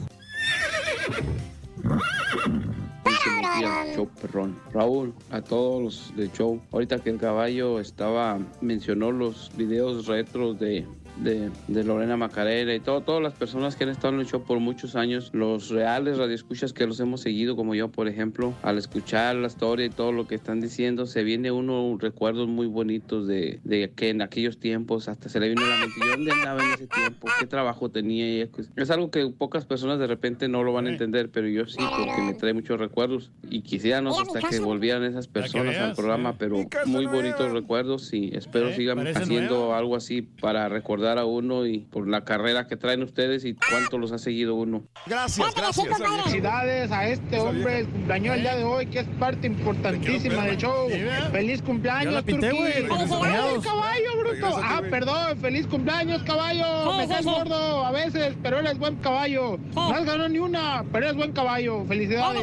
Show 3.94 4.08
perrón. 4.20 4.58
Raúl, 4.72 5.14
a 5.30 5.42
todos 5.42 5.82
los 5.82 6.16
del 6.16 6.32
show. 6.32 6.60
Ahorita 6.72 6.98
que 6.98 7.10
el 7.10 7.18
caballo 7.18 7.78
estaba, 7.78 8.38
mencionó 8.60 9.12
los 9.12 9.50
videos 9.56 10.06
retros 10.06 10.58
de, 10.58 10.86
de, 11.22 11.50
de 11.68 11.84
Lorena 11.84 12.16
Macarena 12.16 12.74
y 12.74 12.80
todo, 12.80 13.00
todas 13.00 13.22
las 13.22 13.34
personas 13.34 13.76
que 13.76 13.84
han 13.84 13.90
estado 13.90 14.14
en 14.14 14.20
el 14.20 14.26
show 14.26 14.42
por 14.42 14.58
muchos 14.60 14.96
años, 14.96 15.30
los 15.32 15.68
reales 15.68 16.18
radioescuchas 16.18 16.72
que 16.72 16.86
los 16.86 17.00
hemos 17.00 17.20
seguido, 17.20 17.56
como 17.56 17.74
yo, 17.74 17.88
por 17.88 18.08
ejemplo, 18.08 18.54
al 18.62 18.78
escuchar 18.78 19.36
la 19.36 19.48
historia 19.48 19.86
y 19.86 19.90
todo 19.90 20.12
lo 20.12 20.26
que 20.26 20.34
están 20.34 20.60
diciendo, 20.60 21.06
se 21.06 21.22
viene 21.22 21.50
uno 21.50 21.96
recuerdos 21.98 22.48
muy 22.48 22.66
bonitos 22.66 23.26
de, 23.26 23.60
de 23.64 23.90
que 23.94 24.10
en 24.10 24.22
aquellos 24.22 24.58
tiempos 24.58 25.08
hasta 25.08 25.28
se 25.28 25.40
le 25.40 25.48
viene 25.48 25.62
a 25.62 25.68
la 25.68 25.76
mente, 25.76 25.94
¿yo 26.00 26.10
dónde 26.10 26.32
andaba 26.32 26.62
en 26.62 26.70
ese 26.72 26.86
tiempo? 26.86 27.28
¿Qué 27.38 27.46
trabajo 27.46 27.90
tenía? 27.90 28.28
Y 28.28 28.40
es, 28.40 28.50
es 28.76 28.90
algo 28.90 29.10
que 29.10 29.26
pocas 29.28 29.66
personas 29.66 29.98
de 29.98 30.06
repente 30.06 30.48
no 30.48 30.64
lo 30.64 30.72
van 30.72 30.86
a 30.86 30.90
entender, 30.90 31.30
pero 31.30 31.48
yo 31.48 31.66
sí, 31.66 31.78
porque 31.78 32.22
me 32.22 32.34
trae 32.34 32.54
muchos 32.54 32.78
recuerdos. 32.78 33.30
Y 33.48 33.62
quisiéramos 33.62 34.20
hasta 34.20 34.48
que 34.48 34.60
volvieran 34.60 35.04
esas 35.04 35.28
personas 35.28 35.76
al 35.76 35.94
programa, 35.94 36.36
pero 36.38 36.56
muy 36.86 37.06
bonitos 37.06 37.52
recuerdos 37.52 38.12
y 38.12 38.30
espero 38.34 38.72
sigan 38.72 39.06
haciendo 39.06 39.74
algo 39.74 39.96
así 39.96 40.22
para 40.22 40.68
recordar 40.68 41.09
a 41.18 41.24
uno 41.24 41.66
y 41.66 41.80
por 41.80 42.08
la 42.08 42.24
carrera 42.24 42.66
que 42.66 42.76
traen 42.76 43.02
ustedes 43.02 43.44
y 43.44 43.54
cuánto 43.54 43.98
los 43.98 44.12
ha 44.12 44.18
seguido 44.18 44.54
uno. 44.54 44.84
Gracias, 45.06 45.54
gracias. 45.54 45.88
Felicidades 45.98 46.90
a 46.92 47.08
este 47.08 47.38
hombre, 47.38 47.80
el 47.80 47.88
cumpleaños 47.88 48.36
el 48.36 48.42
día 48.42 48.56
de 48.56 48.64
hoy, 48.64 48.86
que 48.86 49.00
es 49.00 49.08
parte 49.18 49.46
importantísima 49.46 50.44
del 50.44 50.56
show. 50.56 50.88
Feliz 51.32 51.62
cumpleaños, 51.62 52.14
la 52.14 52.22
pinté, 52.22 52.50
Turquí. 52.50 52.62
güey, 52.62 52.86
con 52.88 52.98
los 52.98 53.10
¡Ay, 53.10 53.18
cuñados. 53.18 53.64
caballo, 53.64 54.18
bruto! 54.18 54.60
Ah, 54.62 54.82
perdón, 54.90 55.38
feliz 55.38 55.66
cumpleaños, 55.66 56.22
caballo. 56.22 56.96
Me 56.98 57.06
sí. 57.06 57.24
gordo 57.24 57.84
a 57.86 57.90
veces, 57.92 58.34
pero 58.42 58.58
eres 58.58 58.78
buen 58.78 58.96
caballo. 58.96 59.58
No 59.74 59.92
has 59.94 60.04
ganado 60.04 60.28
ni 60.28 60.38
una, 60.38 60.84
pero 60.92 61.06
eres 61.06 61.16
buen 61.16 61.32
caballo. 61.32 61.84
Felicidades. 61.86 62.42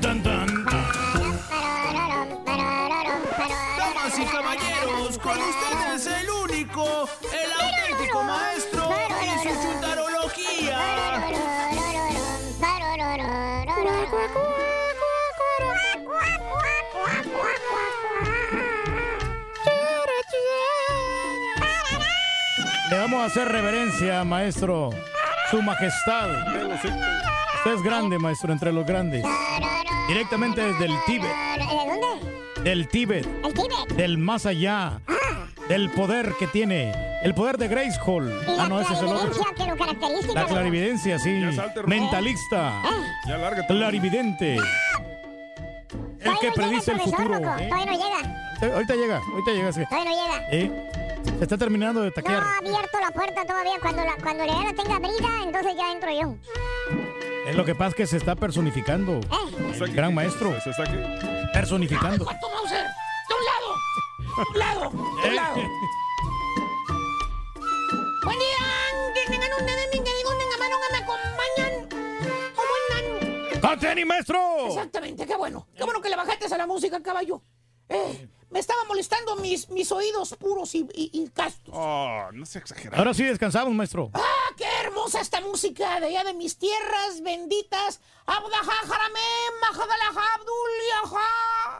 tan, 0.00 0.22
tan. 0.22 0.41
Damas 4.12 4.18
y 4.18 4.24
caballeros, 4.24 5.18
con 5.18 5.38
ustedes 5.38 6.06
el 6.06 6.30
único, 6.30 7.08
el 7.32 7.52
auténtico 7.52 8.22
maestro 8.22 8.90
y 9.22 9.48
su 9.48 9.62
chuntarología. 9.62 10.78
Le 22.90 22.98
vamos 22.98 23.20
a 23.20 23.24
hacer 23.24 23.48
reverencia, 23.48 24.24
maestro. 24.24 24.90
Su 25.50 25.62
majestad. 25.62 26.30
Usted 26.74 27.74
es 27.74 27.82
grande, 27.82 28.18
maestro, 28.18 28.52
entre 28.52 28.72
los 28.72 28.84
grandes. 28.86 29.24
Directamente 30.08 30.60
desde 30.60 30.84
el 30.86 30.94
Tíbet. 31.06 31.30
¿De 31.56 31.64
dónde? 31.64 32.51
Del 32.64 32.88
Tíbet. 32.88 33.26
El 33.44 33.54
Tíbet. 33.54 33.96
Del 33.96 34.18
más 34.18 34.46
allá. 34.46 35.00
Del 35.68 35.90
poder 35.90 36.34
que 36.38 36.46
tiene. 36.46 36.92
El 37.22 37.34
poder 37.34 37.56
de 37.56 37.68
Grace 37.68 37.98
Hall. 38.06 38.28
Y 38.46 38.56
la 38.56 38.64
Ah, 38.64 38.68
no, 38.68 38.80
ese 38.80 38.92
es 38.94 39.00
el 39.00 39.06
otro. 39.06 39.30
clarividencia 39.30 39.54
que 39.56 39.70
lo 39.70 39.76
caracteriza. 39.76 40.32
La 40.34 40.46
clarividencia, 40.46 41.18
sí. 41.18 41.54
Salte. 41.54 41.82
Mentalista. 41.84 42.82
Ya 43.28 43.38
lárgate. 43.38 43.66
Clarividente. 43.68 44.56
El 46.20 46.38
que 46.40 46.52
predice 46.54 46.92
el 46.92 47.00
futuro. 47.00 47.36
¿eh? 47.36 47.40
Todavía 47.68 47.86
no 47.86 47.92
llega. 47.92 48.48
Eh, 48.62 48.72
Ahorita 48.74 48.94
llega, 48.94 49.18
ahorita 49.32 49.50
llega. 49.52 49.72
sí. 49.72 49.82
Todavía 49.88 50.10
no 50.10 50.22
llega. 50.22 50.48
Eh, 50.52 50.88
Se 51.38 51.42
está 51.44 51.56
terminando 51.58 52.00
de 52.00 52.08
No 52.08 52.12
taquear. 52.14 52.42
ha 52.42 52.58
abierto 52.58 52.98
la 53.00 53.10
puerta 53.12 53.44
todavía. 53.44 53.72
Cuando 53.80 54.04
la, 54.04 54.14
cuando 54.22 54.44
la 54.46 54.52
gana 54.54 54.72
tenga 54.74 54.96
abrida, 54.96 55.28
entonces 55.44 55.72
ya 55.76 55.92
entro 55.92 56.10
yo. 56.12 56.36
Es 57.48 57.56
lo 57.56 57.64
que 57.64 57.74
pasa 57.74 57.96
que 57.96 58.06
se 58.06 58.16
está 58.16 58.36
personificando. 58.36 59.14
Eh. 59.18 59.78
El 59.84 59.92
gran 59.94 60.14
maestro. 60.14 60.54
¿Se 60.60 60.70
está 60.70 60.82
aquí? 60.84 60.96
Personificando. 61.52 62.24
¡Cuánto 62.24 62.50
Mauser! 62.50 62.86
¡De 63.28 63.34
un 63.34 63.44
lado! 63.44 63.76
¡De 64.36 64.42
un 64.50 64.58
lado! 64.58 64.90
¡De 65.22 65.28
un 65.28 65.36
lado! 65.36 65.54
Buen 68.24 68.38
día, 68.38 68.56
que 69.14 69.30
tengan 69.30 69.50
un 69.60 69.68
en 69.68 69.90
mi 69.90 69.98
que 70.02 70.14
digo, 70.16 70.30
tengan 70.38 70.58
mano 70.58 70.76
que 70.80 70.88
me 70.92 70.98
acompañan. 70.98 71.88
¿Cómo 72.56 72.70
andan? 72.88 73.60
¡Conte, 73.60 74.04
maestro! 74.04 74.66
Exactamente, 74.66 75.26
qué 75.26 75.36
bueno. 75.36 75.68
Qué 75.76 75.84
bueno 75.84 76.00
que 76.00 76.08
le 76.08 76.16
bajaste 76.16 76.52
a 76.52 76.58
la 76.58 76.66
música, 76.66 77.02
caballo. 77.02 77.42
Eh, 77.92 78.28
me 78.50 78.58
estaba 78.58 78.84
molestando 78.84 79.36
mis, 79.36 79.68
mis 79.70 79.90
oídos 79.92 80.34
puros 80.38 80.74
y, 80.74 80.80
y, 80.94 81.10
y 81.12 81.28
castos. 81.28 81.74
Oh, 81.76 82.28
no 82.32 82.46
sea 82.46 82.60
exagerado. 82.60 82.96
Ahora 82.98 83.14
sí 83.14 83.24
descansamos, 83.24 83.74
maestro. 83.74 84.10
¡Ah, 84.14 84.20
qué 84.56 84.66
hermosa 84.84 85.20
esta 85.20 85.40
música 85.40 86.00
de 86.00 86.06
allá 86.06 86.24
de 86.24 86.34
mis 86.34 86.56
tierras 86.58 87.22
benditas! 87.22 88.00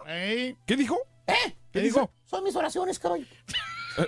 Ey, 0.07 0.57
¿Qué 0.66 0.76
dijo? 0.76 0.99
¿Eh? 1.26 1.57
¿Qué 1.73 1.81
dijo? 1.81 2.10
Son 2.26 2.42
mis 2.44 2.57
oraciones, 2.57 2.99
caballo. 2.99 3.26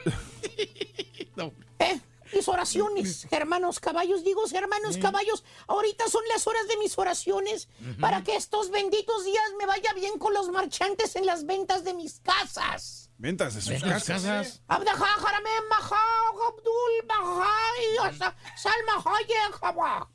¿Eh? 1.79 2.01
Mis 2.35 2.49
oraciones, 2.49 3.27
hermanos 3.31 3.79
caballos. 3.79 4.25
Digo, 4.25 4.43
hermanos 4.53 4.99
caballos, 4.99 5.45
ahorita 5.69 6.09
son 6.09 6.23
las 6.29 6.47
horas 6.47 6.67
de 6.69 6.77
mis 6.79 6.99
oraciones 6.99 7.69
para 8.01 8.23
que 8.25 8.35
estos 8.35 8.71
benditos 8.71 9.25
días 9.25 9.45
me 9.59 9.67
vaya 9.67 9.93
bien 9.95 10.19
con 10.19 10.35
los 10.35 10.49
marchantes 10.51 11.15
en 11.17 11.27
las 11.27 11.47
ventas 11.47 11.85
de 11.85 11.95
mis 11.95 12.21
casas. 12.21 13.05
Ventas 13.17 13.55
de 13.55 13.61
sus 13.61 13.81
casas. 13.81 14.05
casas. 14.05 14.63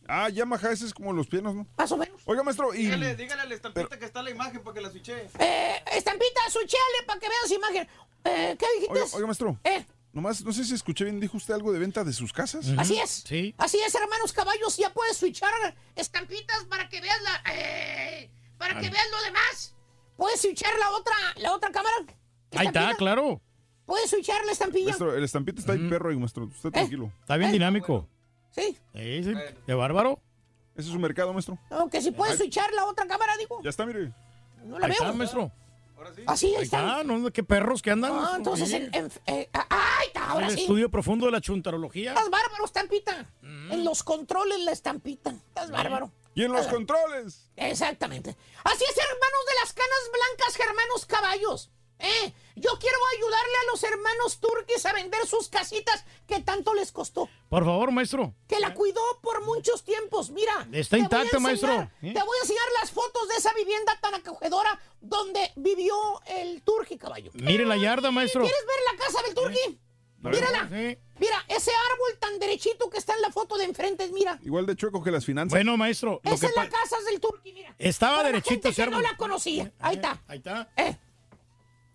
Ah, 0.08 0.28
ya 0.30 0.46
maja, 0.46 0.72
ese 0.72 0.86
es 0.86 0.94
como 0.94 1.14
los 1.14 1.28
pianos, 1.28 1.56
¿no? 1.56 1.66
Más 1.78 1.92
o 1.92 1.98
menos. 1.98 2.22
Oiga, 2.26 2.44
maestro, 2.44 2.74
y... 2.74 2.80
Dígale, 2.80 3.16
dígale 3.16 3.42
a 3.44 3.46
la 3.46 3.56
estampita 3.56 3.98
que 3.98 4.06
está 4.06 4.22
la 4.22 4.32
imagen 4.32 4.62
para 4.62 4.74
que 4.74 4.82
la 4.82 4.90
switche. 4.90 5.30
Eh, 5.40 5.84
estampita, 5.94 6.42
suchale 6.50 7.04
para 7.08 7.20
que 7.20 7.30
veas 7.30 7.52
imagen. 7.52 7.88
Eh, 8.26 8.58
¿Qué 8.60 8.66
dijiste? 8.76 8.94
Oiga, 8.94 9.06
oiga, 9.14 9.28
maestro. 9.28 9.60
Eh. 9.64 9.86
Nomás, 10.12 10.44
no 10.44 10.52
sé 10.52 10.64
si 10.66 10.74
escuché 10.74 11.04
bien, 11.04 11.20
¿dijo 11.20 11.38
usted 11.38 11.54
algo 11.54 11.72
de 11.72 11.78
venta 11.80 12.04
de 12.04 12.14
sus 12.14 12.34
casas? 12.34 12.66
Así 12.78 12.98
es. 12.98 13.24
Sí. 13.28 13.54
Así 13.58 13.78
es, 13.86 13.94
hermanos 13.94 14.34
caballos. 14.34 14.76
Ya 14.78 14.92
puedes 14.92 15.18
switchar 15.18 15.52
estampitas 15.96 16.66
para 16.66 16.90
que 16.90 17.00
veas 17.00 17.22
la. 17.22 17.44
eh, 17.54 18.32
para 18.58 18.80
que 18.80 18.90
veas 18.90 19.06
lo 19.12 19.22
demás. 19.24 19.76
Puedes 20.18 20.42
switchar 20.42 20.72
la 20.80 20.90
otra, 20.92 21.14
la 21.38 21.54
otra 21.54 21.72
cámara. 21.72 21.96
Ahí 22.56 22.68
está, 22.68 22.96
claro. 22.96 23.40
Puedes 23.86 24.10
switchar 24.10 24.44
la 24.46 24.52
estampilla. 24.52 24.86
Maestro, 24.88 25.16
el 25.16 25.24
estampita 25.24 25.60
está 25.60 25.74
ahí 25.74 25.88
perro 25.90 26.10
ahí, 26.10 26.18
maestro. 26.18 26.44
Eh. 26.46 26.48
Usted 26.48 26.72
tranquilo. 26.72 27.12
Está 27.22 27.38
bien 27.38 27.52
dinámico. 27.52 28.08
Sí. 28.52 28.78
Sí, 28.96 29.24
sí. 29.24 29.34
Qué 29.66 29.74
bárbaro. 29.74 30.20
Ese 30.76 30.88
es 30.88 30.94
su 30.94 31.00
mercado, 31.00 31.34
maestro. 31.34 31.58
No, 31.70 31.88
que 31.90 32.02
si 32.02 32.12
puedes 32.12 32.38
switchar 32.38 32.72
la 32.74 32.86
otra 32.86 33.06
cámara, 33.08 33.38
digo. 33.38 33.62
Ya 33.64 33.70
está, 33.70 33.86
mire. 33.86 34.12
No 34.66 34.80
la 34.80 34.88
Ahí 34.88 34.92
veo. 34.94 35.04
está, 35.04 35.14
maestro. 35.14 35.52
Así 36.28 36.48
Ahí 36.48 36.56
ahí 36.56 36.64
está. 36.64 36.80
está, 37.00 37.04
no, 37.04 37.32
qué 37.32 37.44
perros 37.44 37.82
que 37.82 37.92
andan. 37.92 38.12
Ah, 38.14 38.34
entonces, 38.38 38.70
Sí. 38.70 38.76
en, 38.76 38.94
en- 38.94 39.12
eh, 39.28 39.50
ah, 39.54 39.66
ahí 40.00 40.08
está, 40.08 40.30
ahora 40.32 40.48
el 40.48 40.54
sí. 40.56 40.62
estudio 40.62 40.90
profundo 40.90 41.26
de 41.26 41.32
la 41.32 41.42
chuntarología. 41.42 42.12
Estás 42.12 42.30
bárbaro, 42.30 42.66
estampita. 42.66 43.30
En 43.42 43.84
los 43.84 44.04
controles 44.04 44.60
la 44.62 44.72
estampita. 44.72 45.32
Estás 45.32 45.72
bárbaro. 45.72 46.12
Y 46.36 46.44
en 46.44 46.52
los 46.52 46.68
Ah. 46.68 46.70
controles. 46.70 47.50
Exactamente. 47.56 48.36
Así 48.64 48.84
es, 48.84 48.98
hermanos 48.98 49.46
de 49.48 49.56
las 49.62 49.74
canas 49.74 50.00
blancas, 50.14 50.60
hermanos 50.60 51.06
caballos. 51.06 51.72
¿Eh? 52.00 52.34
Yo 52.56 52.72
quiero 52.80 52.98
ayudarle 53.18 53.54
a 53.62 53.72
los 53.72 53.84
hermanos 53.84 54.40
turquis 54.40 54.86
a 54.86 54.94
vender 54.94 55.26
sus 55.28 55.48
casitas 55.50 56.04
que 56.28 56.40
tanto 56.42 56.74
les 56.74 56.92
costó. 56.92 57.30
Por 57.50 57.64
favor, 57.66 57.92
maestro. 57.92 58.34
Que 58.48 58.60
la 58.60 58.74
cuidó 58.74 59.02
por 59.22 59.44
muchos 59.46 59.84
tiempos. 59.84 60.30
Mira. 60.32 60.68
Está 60.72 60.98
intacta, 60.98 61.38
enseñar- 61.38 61.42
maestro. 61.42 61.74
¿Eh? 62.02 62.14
Te 62.14 62.24
voy 62.24 62.38
a 62.38 62.42
enseñar 62.42 62.66
las 62.82 62.92
fotos 62.92 63.28
de 63.30 63.36
esa 63.36 63.54
vivienda 63.54 63.98
tan 64.02 64.16
acogedora 64.16 64.80
donde 65.02 65.52
vivió 65.56 65.96
el 66.28 66.62
turqui, 66.64 66.98
caballo. 66.98 67.32
Mire 67.34 67.66
la 67.66 67.78
yarda, 67.78 68.12
maestro. 68.12 68.42
¿Quieres 68.42 68.66
ver 68.66 68.98
la 68.98 69.06
casa 69.06 69.22
del 69.24 69.34
turqui? 69.36 69.80
Mírala. 70.22 70.68
Sí. 70.70 70.98
Mira, 71.20 71.46
ese 71.48 71.72
árbol 71.72 72.18
tan 72.20 72.40
derechito 72.40 72.90
que 72.90 72.98
está 72.98 73.14
en 73.16 73.22
la 73.22 73.32
foto 73.32 73.58
de 73.58 73.64
enfrente, 73.64 74.10
mira. 74.12 74.38
Igual 74.44 74.66
de 74.66 74.76
chueco 74.76 75.02
que 75.02 75.12
las 75.12 75.24
finanzas. 75.26 75.52
Bueno, 75.52 75.78
maestro. 75.78 76.20
Esa 76.26 76.40
que 76.40 76.46
es 76.48 76.56
la 76.56 76.68
casa 76.70 76.98
del 77.10 77.22
turqui, 77.22 77.54
mira. 77.54 77.74
Estaba 77.78 78.18
Para 78.18 78.24
la 78.24 78.30
derechito 78.34 78.52
gente 78.54 78.70
ese 78.70 78.84
que 78.84 78.90
no 78.90 79.00
la 79.02 79.16
conocía. 79.16 79.72
Ahí 79.80 79.96
está. 79.96 80.22
Ahí 80.28 80.38
está. 80.40 80.70
Eh. 80.76 80.98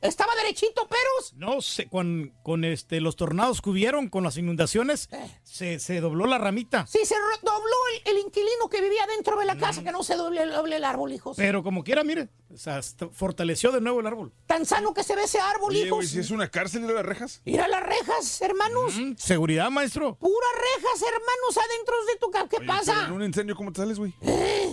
Estaba 0.04 0.34
derechito, 0.36 0.86
pero 0.88 1.10
No 1.36 1.60
sé, 1.62 1.88
con, 1.88 2.32
con 2.42 2.64
este, 2.64 3.00
los 3.00 3.16
tornados 3.16 3.60
que 3.62 3.70
hubieron, 3.70 4.08
con 4.08 4.22
las 4.22 4.36
inundaciones, 4.36 5.08
se, 5.42 5.78
se 5.78 6.00
dobló 6.00 6.26
la 6.26 6.38
ramita. 6.38 6.86
sí 6.86 7.00
se 7.04 7.14
dobló 7.42 7.76
el, 8.04 8.12
el 8.16 8.18
inquilino 8.24 8.68
que 8.70 8.80
vivía 8.82 9.06
dentro 9.06 9.38
de 9.38 9.44
la 9.46 9.56
casa, 9.56 9.82
que 9.82 9.90
no 9.92 10.02
se 10.04 10.14
doble, 10.16 10.44
doble 10.46 10.76
el 10.76 10.84
árbol, 10.84 11.12
hijos. 11.12 11.36
Pero 11.36 11.62
como 11.62 11.82
quiera, 11.84 12.04
mire, 12.04 12.28
o 12.52 12.56
sea, 12.58 12.80
fortaleció 13.12 13.72
de 13.72 13.80
nuevo 13.80 14.00
el 14.00 14.06
árbol. 14.06 14.32
Tan 14.46 14.66
sano 14.66 14.92
que 14.94 15.02
se 15.02 15.16
ve 15.16 15.24
ese 15.24 15.40
árbol, 15.40 15.70
Oye, 15.70 15.86
hijos. 15.86 15.96
güey, 15.98 16.06
si 16.06 16.18
es 16.20 16.30
una 16.30 16.48
cárcel 16.50 16.86
de 16.86 16.92
las 16.94 17.04
rejas. 17.04 17.40
Mira 17.44 17.66
las 17.66 17.82
rejas, 17.82 18.40
hermanos. 18.42 18.94
Mm, 18.96 19.14
Seguridad, 19.16 19.70
maestro. 19.70 20.16
Puras 20.16 20.52
rejas, 20.76 21.02
hermanos, 21.02 21.56
adentro 21.56 21.94
de 22.06 22.16
tu 22.20 22.30
casa. 22.30 22.48
¿Qué 22.48 22.56
Oye, 22.58 22.66
pasa? 22.66 22.92
pero 22.94 23.06
En 23.06 23.12
un 23.12 23.22
incendio, 23.24 23.56
¿cómo 23.56 23.72
te 23.72 23.80
sales, 23.80 23.98
güey? 23.98 24.14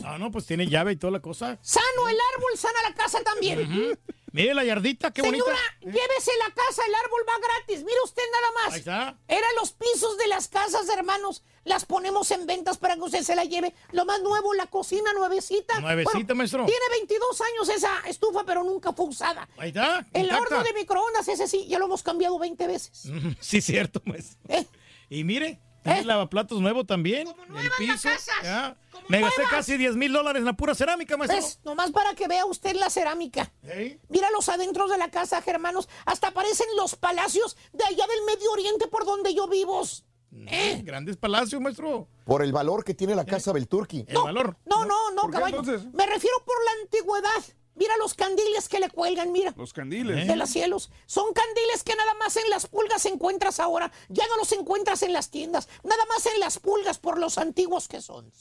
Ah, 0.04 0.18
no, 0.20 0.30
pues 0.32 0.46
tiene 0.46 0.68
llave 0.68 0.92
y 0.92 0.96
toda 0.98 1.12
la 1.12 1.22
cosa. 1.22 1.58
Sano 1.62 2.10
el 2.10 2.18
árbol, 2.36 2.58
sana 2.58 2.82
la 2.90 2.94
casa 2.96 3.22
también. 3.24 3.98
Mire 4.34 4.54
la 4.54 4.64
yardita, 4.64 5.12
qué 5.12 5.22
Señora, 5.22 5.44
bonita. 5.44 5.60
llévese 6.00 6.32
la 6.40 6.54
casa, 6.54 6.84
el 6.88 6.96
árbol 6.96 7.22
va 7.28 7.34
gratis. 7.38 7.84
Mire 7.84 7.98
usted 8.06 8.24
nada 8.32 8.52
más. 8.64 8.74
Ahí 8.74 8.80
está. 8.80 9.18
Eran 9.28 9.50
los 9.60 9.74
pisos 9.74 10.18
de 10.18 10.28
las 10.28 10.48
casas, 10.48 10.88
hermanos. 10.90 11.44
Las 11.64 11.86
ponemos 11.86 12.32
en 12.32 12.46
ventas 12.46 12.78
para 12.78 12.96
que 12.96 13.02
usted 13.02 13.22
se 13.24 13.36
la 13.36 13.44
lleve. 13.44 13.74
Lo 13.92 14.06
más 14.06 14.22
nuevo, 14.22 14.54
la 14.54 14.68
cocina 14.68 15.12
nuevecita. 15.14 15.80
Nuevecita, 15.82 16.34
maestro. 16.34 16.66
Tiene 16.66 16.86
22 16.92 17.42
años 17.42 17.70
esa 17.70 18.00
estufa, 18.08 18.44
pero 18.46 18.64
nunca 18.64 18.94
fue 18.94 19.06
usada. 19.08 19.48
Ahí 19.58 19.70
está. 19.70 20.08
El 20.14 20.24
intacta. 20.24 20.44
horno 20.44 20.64
de 20.64 20.74
microondas, 20.74 21.28
ese 21.28 21.48
sí, 21.48 21.68
ya 21.68 21.78
lo 21.78 21.86
hemos 21.86 22.02
cambiado 22.02 22.40
20 22.40 22.68
veces. 22.68 23.04
Sí, 23.42 23.62
cierto, 23.62 24.02
maestro. 24.06 24.40
¿Eh? 24.48 24.66
Y 25.10 25.24
mire, 25.24 25.60
tiene 25.84 26.04
lavaplatos 26.06 26.60
nuevo 26.62 26.86
también. 26.86 27.28
el 27.28 27.72
piso. 27.78 28.10
ya. 28.44 28.78
Me 29.08 29.20
gasté 29.20 29.44
casi 29.50 29.78
10 29.78 29.96
mil 29.96 30.14
dólares 30.14 30.40
en 30.40 30.46
la 30.46 30.54
pura 30.54 30.76
cerámica, 30.76 31.18
maestro. 31.18 31.40
Pues, 31.40 31.60
nomás 31.64 31.92
para 31.92 32.14
que 32.14 32.28
vea 32.28 32.46
usted 32.46 32.76
la 32.76 32.90
cerámica. 32.90 33.52
¿Eh? 33.64 34.00
Mira 34.10 34.30
los 34.32 34.48
adentros 34.48 34.90
de 34.90 34.98
la 34.98 35.10
casa, 35.10 35.42
hermanos. 35.46 35.90
Hasta 36.06 36.32
parecen 36.32 36.68
los 36.78 36.96
palacios 36.96 37.58
de 37.74 37.84
allá 37.84 38.06
del 38.08 38.26
Medio 38.26 38.52
Oriente 38.52 38.88
por 38.88 39.06
donde 39.06 39.34
yo 39.34 39.48
vivo. 39.48 39.82
¿Eh? 40.48 40.82
Grandes 40.84 41.18
palacios, 41.18 41.62
maestro. 41.62 42.08
Por 42.26 42.42
el 42.44 42.54
valor 42.54 42.84
que 42.84 42.94
tiene 42.94 43.16
la 43.16 43.26
casa 43.26 43.52
del 43.52 43.68
Turqui. 43.68 44.06
El 44.08 44.18
valor. 44.22 44.58
No, 44.66 44.86
no, 44.86 45.12
no, 45.12 45.24
¿Por 45.24 45.32
qué 45.32 45.38
caballo. 45.38 45.60
entonces? 45.60 45.94
Me 45.94 46.06
refiero 46.06 46.38
por 46.46 46.56
la 46.64 46.82
antigüedad. 46.84 47.44
Mira 47.76 47.96
los 47.98 48.14
candiles 48.14 48.68
que 48.68 48.80
le 48.80 48.90
cuelgan, 48.90 49.32
mira. 49.32 49.54
Los 49.58 49.74
candiles. 49.74 50.28
De 50.28 50.36
los 50.36 50.50
cielos. 50.50 50.92
Son 51.06 51.34
candiles 51.34 51.84
que 51.84 51.96
nada 51.96 52.14
más 52.16 52.36
en 52.38 52.50
las 52.50 52.68
pulgas 52.68 53.06
encuentras 53.06 53.60
ahora. 53.60 53.92
Ya 54.10 54.28
no 54.28 54.38
los 54.38 54.52
encuentras 54.52 55.04
en 55.04 55.14
las 55.14 55.30
tiendas. 55.30 55.68
Nada 55.84 56.06
más 56.08 56.26
en 56.26 56.40
las 56.40 56.60
pulgas 56.60 57.00
por 57.00 57.18
los 57.18 57.38
antiguos 57.38 57.88
que 57.88 58.02
son. 58.02 58.32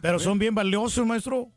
Pero 0.00 0.18
son 0.18 0.38
bien 0.38 0.54
valiosos, 0.54 1.04
maestro. 1.06 1.50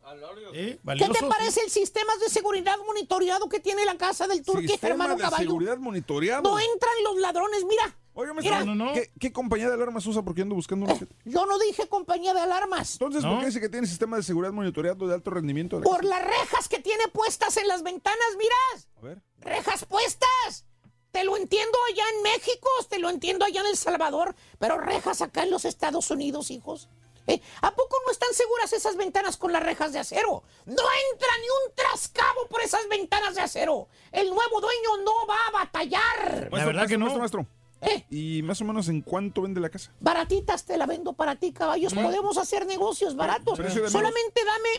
¿Eh? 0.54 0.80
¿Qué 0.98 1.08
te 1.08 1.26
parece 1.28 1.62
el 1.64 1.70
sistema 1.70 2.12
de 2.18 2.30
seguridad 2.30 2.76
monitoreado 2.86 3.48
que 3.48 3.60
tiene 3.60 3.86
la 3.86 3.98
casa 3.98 4.28
del 4.28 4.44
turqui, 4.44 4.68
Sistema 4.68 4.92
hermano 4.94 5.16
de 5.16 5.22
caballo? 5.22 5.44
seguridad 5.44 5.78
monitoreado. 5.78 6.42
No 6.44 6.60
entran 6.60 6.94
los 7.04 7.18
ladrones, 7.18 7.64
mira. 7.66 7.96
Oiga, 8.14 8.34
Mira. 8.34 8.66
maestro, 8.66 8.94
¿qué, 8.94 9.10
qué 9.20 9.32
compañía 9.32 9.70
de 9.70 9.76
alarmas 9.76 10.06
usa? 10.06 10.22
Porque 10.22 10.42
ando 10.42 10.54
buscando 10.56 10.86
una. 10.86 10.96
Yo 11.24 11.46
no 11.46 11.58
dije 11.60 11.88
compañía 11.88 12.34
de 12.34 12.42
alarmas. 12.42 12.94
Entonces, 12.94 13.24
¿por 13.24 13.40
qué 13.40 13.46
dice 13.46 13.62
que 13.62 13.70
tiene 13.70 13.88
sistema 13.88 14.18
de 14.18 14.24
seguridad 14.24 14.52
monitoreado 14.52 15.08
de 15.08 15.14
alto 15.14 15.30
rendimiento? 15.32 15.78
de 15.80 15.86
la 15.86 15.90
Por 15.90 16.02
casa? 16.02 16.10
las 16.20 16.26
rejas 16.26 16.68
que 16.68 16.80
tiene 16.80 17.08
puestas 17.08 17.56
en 17.56 17.70
las 17.70 17.84
ventanas, 17.84 18.28
miras. 18.38 18.90
A 18.98 19.02
ver. 19.02 19.22
Rejas 19.40 19.86
puestas. 19.86 20.66
Te 21.12 21.24
lo 21.24 21.38
entiendo 21.38 21.78
allá 21.92 22.04
en 22.18 22.24
México, 22.24 22.70
te 22.90 23.00
lo 23.00 23.10
entiendo 23.10 23.46
allá 23.46 23.62
en 23.62 23.68
El 23.68 23.78
Salvador, 23.78 24.36
pero 24.60 24.78
rejas 24.78 25.22
acá 25.22 25.44
en 25.44 25.52
los 25.52 25.64
Estados 25.66 26.10
Unidos, 26.12 26.52
hijos. 26.52 26.90
¿Eh? 27.32 27.42
¿A 27.62 27.72
poco 27.74 27.98
no 28.06 28.12
están 28.12 28.34
seguras 28.34 28.74
esas 28.74 28.96
ventanas 28.98 29.38
con 29.38 29.52
las 29.52 29.64
rejas 29.64 29.94
de 29.94 30.00
acero? 30.00 30.44
No 30.66 30.84
entra 31.12 31.30
ni 31.40 31.48
un 31.68 31.76
trascabo 31.76 32.48
por 32.50 32.62
esas 32.62 32.88
ventanas 32.90 33.36
de 33.36 33.42
acero. 33.42 33.88
El 34.12 34.30
nuevo 34.30 34.60
dueño 34.62 35.04
no 35.06 35.28
va 35.28 35.48
a 35.48 35.52
batallar. 35.52 36.50
Maestro, 36.52 36.66
verdad 36.66 36.88
que 36.88 36.98
no. 36.98 37.16
Maestro, 37.18 37.46
¿Eh? 37.82 38.06
¿Y 38.12 38.44
más 38.44 38.62
o 38.62 38.66
menos 38.66 38.90
en 38.90 39.02
cuánto 39.02 39.42
vende 39.42 39.60
la 39.60 39.70
casa? 39.70 39.92
Baratitas 40.00 40.66
te 40.66 40.78
la 40.78 40.86
vendo 40.86 41.14
para 41.14 41.36
ti, 41.38 41.52
caballos. 41.52 41.94
Podemos 41.94 42.38
hacer 42.38 42.66
negocios 42.66 43.16
baratos. 43.16 43.58
Solamente 43.58 44.42
dame 44.46 44.70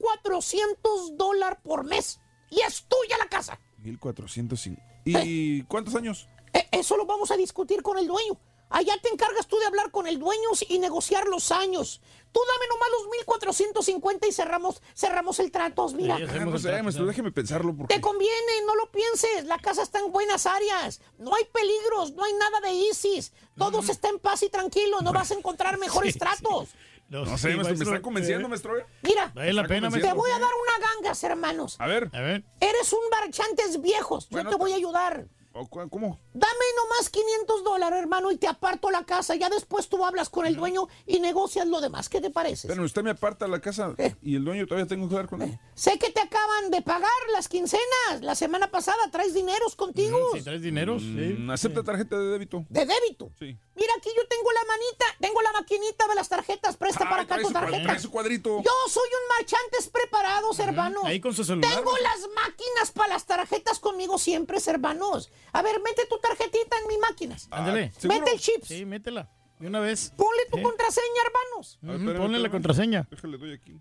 1.400 0.00 1.16
dólares 1.16 1.58
por 1.62 1.84
mes. 1.84 2.20
Y 2.50 2.60
es 2.60 2.84
tuya 2.88 3.16
la 3.18 3.26
casa. 3.26 3.58
1405. 3.78 4.80
¿Y 5.04 5.62
cuántos 5.62 5.94
años? 5.94 6.28
Eh, 6.52 6.68
eso 6.72 6.96
lo 6.96 7.06
vamos 7.06 7.30
a 7.30 7.36
discutir 7.36 7.82
con 7.82 7.96
el 7.98 8.06
dueño. 8.06 8.38
Allá 8.72 8.94
te 9.02 9.10
encargas 9.10 9.46
tú 9.46 9.58
de 9.58 9.66
hablar 9.66 9.90
con 9.90 10.06
el 10.06 10.18
dueño 10.18 10.48
y 10.68 10.78
negociar 10.78 11.26
los 11.26 11.52
años. 11.52 12.00
Tú 12.32 12.40
dame 12.48 12.66
nomás 12.70 12.88
los 12.90 13.10
1450 13.10 14.26
y 14.26 14.32
cerramos, 14.32 14.82
cerramos 14.96 15.38
el 15.40 15.50
trato, 15.50 15.86
mira. 15.90 16.16
Sí, 16.16 16.24
no 16.40 16.58
sé, 16.58 16.82
maestro, 16.82 17.04
déjeme 17.04 17.30
pensarlo 17.30 17.76
porque... 17.76 17.94
Te 17.94 18.00
conviene, 18.00 18.62
no 18.66 18.74
lo 18.74 18.90
pienses. 18.90 19.44
La 19.44 19.58
casa 19.58 19.82
está 19.82 19.98
en 19.98 20.10
buenas 20.10 20.46
áreas. 20.46 21.02
No 21.18 21.34
hay 21.34 21.44
peligros, 21.44 22.12
no 22.12 22.24
hay 22.24 22.32
nada 22.32 22.60
de 22.60 22.72
ISIS. 22.72 23.32
Todo 23.58 23.80
está 23.80 24.08
en 24.08 24.18
paz 24.18 24.42
y 24.42 24.48
tranquilo. 24.48 25.02
No 25.02 25.12
vas 25.12 25.30
a 25.30 25.34
encontrar 25.34 25.78
mejores 25.78 26.14
Sí, 26.14 26.18
tratos. 26.18 26.70
No 27.10 27.36
sé, 27.36 27.54
maestro, 27.54 27.76
me 27.76 27.84
está 27.84 28.00
convenciendo, 28.00 28.46
eh, 28.46 28.48
maestro. 28.48 28.78
¿eh? 28.78 28.86
Mira, 29.02 29.30
Vale 29.34 29.52
la 29.52 29.66
pena, 29.66 29.90
te 29.90 30.12
voy 30.14 30.30
a 30.30 30.38
dar 30.38 30.50
una 30.50 30.88
gangas, 30.88 31.22
hermanos. 31.24 31.76
A 31.78 31.86
ver, 31.86 32.08
A 32.14 32.20
ver. 32.22 32.42
Eres 32.58 32.90
un 32.94 33.00
marchantes 33.10 33.82
viejos. 33.82 34.30
Bueno, 34.30 34.50
Yo 34.50 34.56
te 34.56 34.62
voy 34.62 34.72
a 34.72 34.76
ayudar. 34.76 35.26
¿O 35.54 35.66
cu- 35.66 35.88
¿cómo? 35.88 36.18
Dame 36.34 36.64
nomás 36.76 37.08
500 37.08 37.64
dólares, 37.64 37.98
hermano, 38.00 38.30
y 38.30 38.36
te 38.36 38.46
aparto 38.48 38.90
la 38.90 39.04
casa. 39.04 39.34
Ya 39.36 39.48
después 39.48 39.88
tú 39.88 40.04
hablas 40.04 40.28
con 40.28 40.46
el 40.46 40.56
dueño 40.56 40.88
y 41.06 41.20
negocias 41.20 41.66
lo 41.66 41.80
demás. 41.80 42.08
¿Qué 42.08 42.20
te 42.20 42.30
parece? 42.30 42.68
Pero 42.68 42.82
usted 42.82 43.02
me 43.02 43.10
aparta 43.10 43.46
la 43.48 43.60
casa 43.60 43.94
Eh. 43.98 44.14
y 44.22 44.36
el 44.36 44.44
dueño 44.44 44.66
todavía 44.66 44.86
tengo 44.88 45.08
que 45.08 45.14
hablar 45.14 45.28
con 45.30 45.42
él. 45.42 45.58
Sé 45.74 45.98
que 45.98 46.10
te 46.10 46.20
acaba 46.20 46.32
acaban 46.32 46.70
de 46.70 46.80
pagar 46.82 47.10
las 47.34 47.46
quincenas. 47.46 48.22
La 48.22 48.34
semana 48.34 48.70
pasada 48.70 48.96
traes 49.12 49.34
dineros 49.34 49.76
contigo. 49.76 50.18
Si 50.34 50.42
traes 50.42 50.62
dinero, 50.62 50.98
sí. 50.98 51.04
Mm, 51.38 51.50
¿Acepta 51.50 51.82
tarjeta 51.82 52.18
de 52.18 52.24
débito? 52.26 52.64
De 52.70 52.86
débito. 52.86 53.30
Sí. 53.38 53.54
Mira, 53.74 53.92
aquí 53.98 54.08
yo 54.16 54.26
tengo 54.28 54.50
la 54.52 54.64
manita, 54.66 55.04
tengo 55.20 55.40
la 55.42 55.52
maquinita 55.52 56.08
de 56.08 56.14
las 56.14 56.28
tarjetas. 56.30 56.76
Presta 56.78 57.08
para 57.08 57.22
acá 57.22 57.38
tu 57.40 57.50
tarjeta. 57.52 57.82
trae 57.82 57.98
su 58.00 58.10
cuadrito. 58.10 58.62
Yo 58.62 58.70
soy 58.88 59.08
un 59.08 59.28
marchantes 59.38 59.88
preparados, 59.88 60.58
hermanos. 60.58 61.04
Ahí 61.04 61.20
con 61.20 61.34
su 61.34 61.44
celular. 61.44 61.70
Tengo 61.76 61.92
las 61.98 62.20
máquinas 62.34 62.90
para 62.92 63.12
las 63.14 63.26
tarjetas 63.26 63.78
conmigo 63.78 64.18
siempre, 64.18 64.58
hermanos. 64.66 65.30
A 65.52 65.62
ver, 65.62 65.80
mete 65.82 66.06
tu 66.06 66.18
tarjetita 66.18 66.76
en 66.80 66.88
mis 66.88 66.98
máquinas. 66.98 67.48
Ándale. 67.50 67.92
Mete 68.04 68.32
el 68.32 68.40
chips. 68.40 68.68
Sí, 68.68 68.84
métela. 68.84 69.30
De 69.58 69.68
una 69.68 69.80
vez. 69.80 70.12
Ponle 70.16 70.44
tu 70.50 70.56
Sí. 70.56 70.62
contraseña, 70.62 71.22
hermanos. 71.26 71.78
Espérame, 71.82 72.16
Ponle 72.22 72.38
la 72.38 72.50
contraseña. 72.50 73.06
Déjale, 73.10 73.38
doy 73.38 73.52
aquí. 73.52 73.78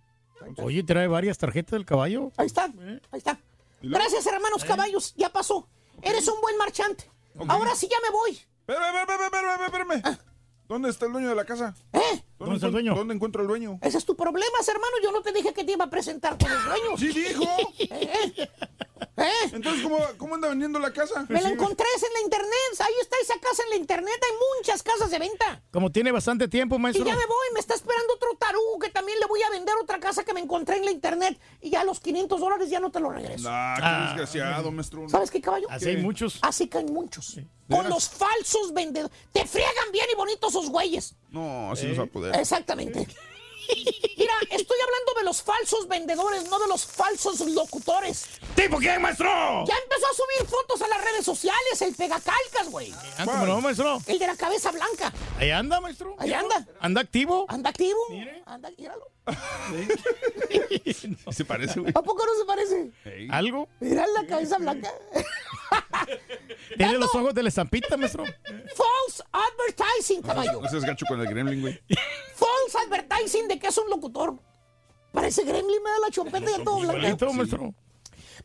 Oye, 0.57 0.83
trae 0.83 1.07
varias 1.07 1.37
tarjetas 1.37 1.71
del 1.71 1.85
caballo. 1.85 2.31
Ahí 2.37 2.47
está, 2.47 2.65
ahí 3.11 3.17
está. 3.17 3.39
Gracias, 3.81 4.25
hermanos 4.27 4.63
caballos. 4.65 5.13
Ya 5.15 5.29
pasó. 5.29 5.67
Eres 6.01 6.27
un 6.27 6.39
buen 6.41 6.57
marchante. 6.57 7.09
Ahora 7.47 7.75
sí 7.75 7.87
ya 7.89 7.97
me 8.03 8.09
voy. 8.11 8.31
Espérame, 8.31 8.97
espérame, 8.99 9.23
espérame, 9.25 9.63
espérame, 9.65 9.91
espérame. 9.95 10.19
¿Dónde 10.67 10.89
está 10.89 11.05
el 11.05 11.11
dueño 11.13 11.29
de 11.29 11.35
la 11.35 11.45
casa? 11.45 11.75
¿Eh? 11.93 12.23
¿Dónde 12.41 12.55
está 12.55 12.67
el 12.67 12.73
dueño? 12.73 12.95
¿Dónde 12.95 13.13
encuentro 13.13 13.41
al 13.41 13.47
dueño? 13.47 13.79
Ese 13.81 13.97
es 13.97 14.05
tu 14.05 14.15
problema, 14.15 14.57
hermano. 14.67 14.93
Yo 15.03 15.11
no 15.11 15.21
te 15.21 15.31
dije 15.31 15.53
que 15.53 15.63
te 15.63 15.73
iba 15.73 15.85
a 15.85 15.89
presentar 15.89 16.37
con 16.37 16.51
el 16.51 16.63
dueño. 16.63 16.97
Sí 16.97 17.07
dijo. 17.07 17.43
¿Eh? 19.17 19.29
Entonces, 19.51 19.83
¿cómo, 19.83 19.97
cómo 20.17 20.35
anda 20.35 20.47
vendiendo 20.47 20.79
la 20.79 20.91
casa? 20.93 21.25
Me 21.27 21.41
la 21.41 21.49
encontré 21.49 21.85
en 21.95 22.13
la 22.13 22.21
internet. 22.21 22.51
Ahí 22.79 22.93
está 23.01 23.17
esa 23.21 23.39
casa 23.39 23.63
en 23.63 23.69
la 23.71 23.75
internet. 23.75 24.13
Hay 24.23 24.37
muchas 24.57 24.81
casas 24.83 25.11
de 25.11 25.19
venta. 25.19 25.61
Como 25.71 25.91
tiene 25.91 26.11
bastante 26.11 26.47
tiempo, 26.47 26.75
Y 26.75 26.79
maestro. 26.79 27.05
ya 27.05 27.15
me 27.15 27.25
voy. 27.25 27.47
Me 27.53 27.59
está 27.59 27.73
esperando 27.75 28.13
otro 28.15 28.29
tarugo 28.39 28.79
que 28.79 28.89
también 28.89 29.19
le 29.19 29.25
voy 29.27 29.41
a 29.43 29.49
vender 29.49 29.75
otra 29.81 29.99
casa 29.99 30.23
que 30.23 30.33
me 30.33 30.39
encontré 30.39 30.77
en 30.77 30.85
la 30.85 30.91
internet. 30.91 31.39
Y 31.61 31.69
ya 31.69 31.83
los 31.83 31.99
500 31.99 32.39
dólares 32.39 32.69
ya 32.69 32.79
no 32.79 32.89
te 32.91 32.99
los 32.99 33.13
regreso. 33.13 33.47
Ah, 33.51 33.75
qué 34.15 34.21
desgraciado, 34.21 34.71
maestro. 34.71 35.07
¿Sabes 35.09 35.29
qué, 35.29 35.41
caballo? 35.41 35.67
Así 35.69 35.89
hay 35.89 35.97
muchos. 35.97 36.39
Así 36.41 36.67
que 36.67 36.79
hay 36.79 36.85
muchos. 36.85 37.37
Con 37.69 37.87
los 37.89 38.09
falsos 38.09 38.73
vendedores. 38.73 39.15
Te 39.31 39.45
friegan 39.45 39.91
bien 39.93 40.05
y 40.11 40.15
bonitos 40.15 40.49
esos 40.49 40.69
güeyes. 40.69 41.15
No, 41.29 41.71
así 41.71 41.87
no 41.87 41.93
se 41.93 41.99
va 41.99 42.05
a 42.05 42.07
poder. 42.09 42.30
Exactamente. 42.33 43.07
Mira, 44.17 44.33
estoy 44.49 44.77
hablando 44.83 45.13
de 45.17 45.23
los 45.23 45.41
falsos 45.41 45.87
vendedores, 45.87 46.49
no 46.49 46.59
de 46.59 46.67
los 46.67 46.85
falsos 46.85 47.39
locutores. 47.41 48.25
¿Tipo 48.55 48.77
quién, 48.77 49.01
maestro? 49.01 49.29
Ya 49.65 49.75
empezó 49.83 50.07
a 50.07 50.13
subir 50.13 50.49
fotos 50.49 50.81
a 50.81 50.87
las 50.87 51.03
redes 51.03 51.25
sociales, 51.25 51.81
el 51.81 51.95
pegacalcas, 51.95 52.69
güey. 52.69 52.93
Ah, 53.17 53.25
¿cómo 53.25 53.45
no, 53.45 53.61
maestro? 53.61 53.99
El 54.07 54.19
de 54.19 54.27
la 54.27 54.35
cabeza 54.35 54.71
blanca. 54.71 55.13
Ahí 55.37 55.51
anda, 55.51 55.79
maestro. 55.79 56.15
Ahí 56.19 56.33
anda. 56.33 56.67
¿Anda 56.79 57.01
activo? 57.01 57.45
Anda 57.47 57.69
activo. 57.69 57.99
Anda, 58.45 58.69
míralo. 58.77 59.07
Se 61.31 61.45
parece, 61.45 61.79
güey. 61.79 61.91
¿A 61.95 62.01
poco 62.01 62.25
no 62.25 62.35
se 62.35 62.45
parece? 62.45 62.91
¿Algo? 63.29 63.69
Mira 63.79 64.05
la 64.07 64.25
cabeza 64.27 64.57
blanca. 64.57 64.91
Tiene 66.77 66.97
los 66.97 67.13
ojos 67.15 67.33
de 67.33 67.43
la 67.43 67.49
estampita, 67.49 67.97
maestro. 67.97 68.23
False 68.25 69.23
advertising, 69.31 70.21
caballo. 70.21 70.61
No 70.61 70.69
seas 70.69 70.83
gacho 70.83 71.05
con 71.07 71.19
el 71.19 71.27
gremlin, 71.27 71.61
güey. 71.61 71.79
False 72.35 72.77
advertising 72.85 73.47
de 73.47 73.59
que 73.59 73.67
es 73.67 73.77
un 73.77 73.89
locutor. 73.89 74.35
Parece 75.11 75.43
gremlin, 75.43 75.83
me 75.83 75.89
da 75.89 75.99
la 75.99 76.09
chompeta 76.11 76.51
y 76.51 76.63
todo 76.63 76.79
blanco. 76.79 77.33
Maestro. 77.33 77.73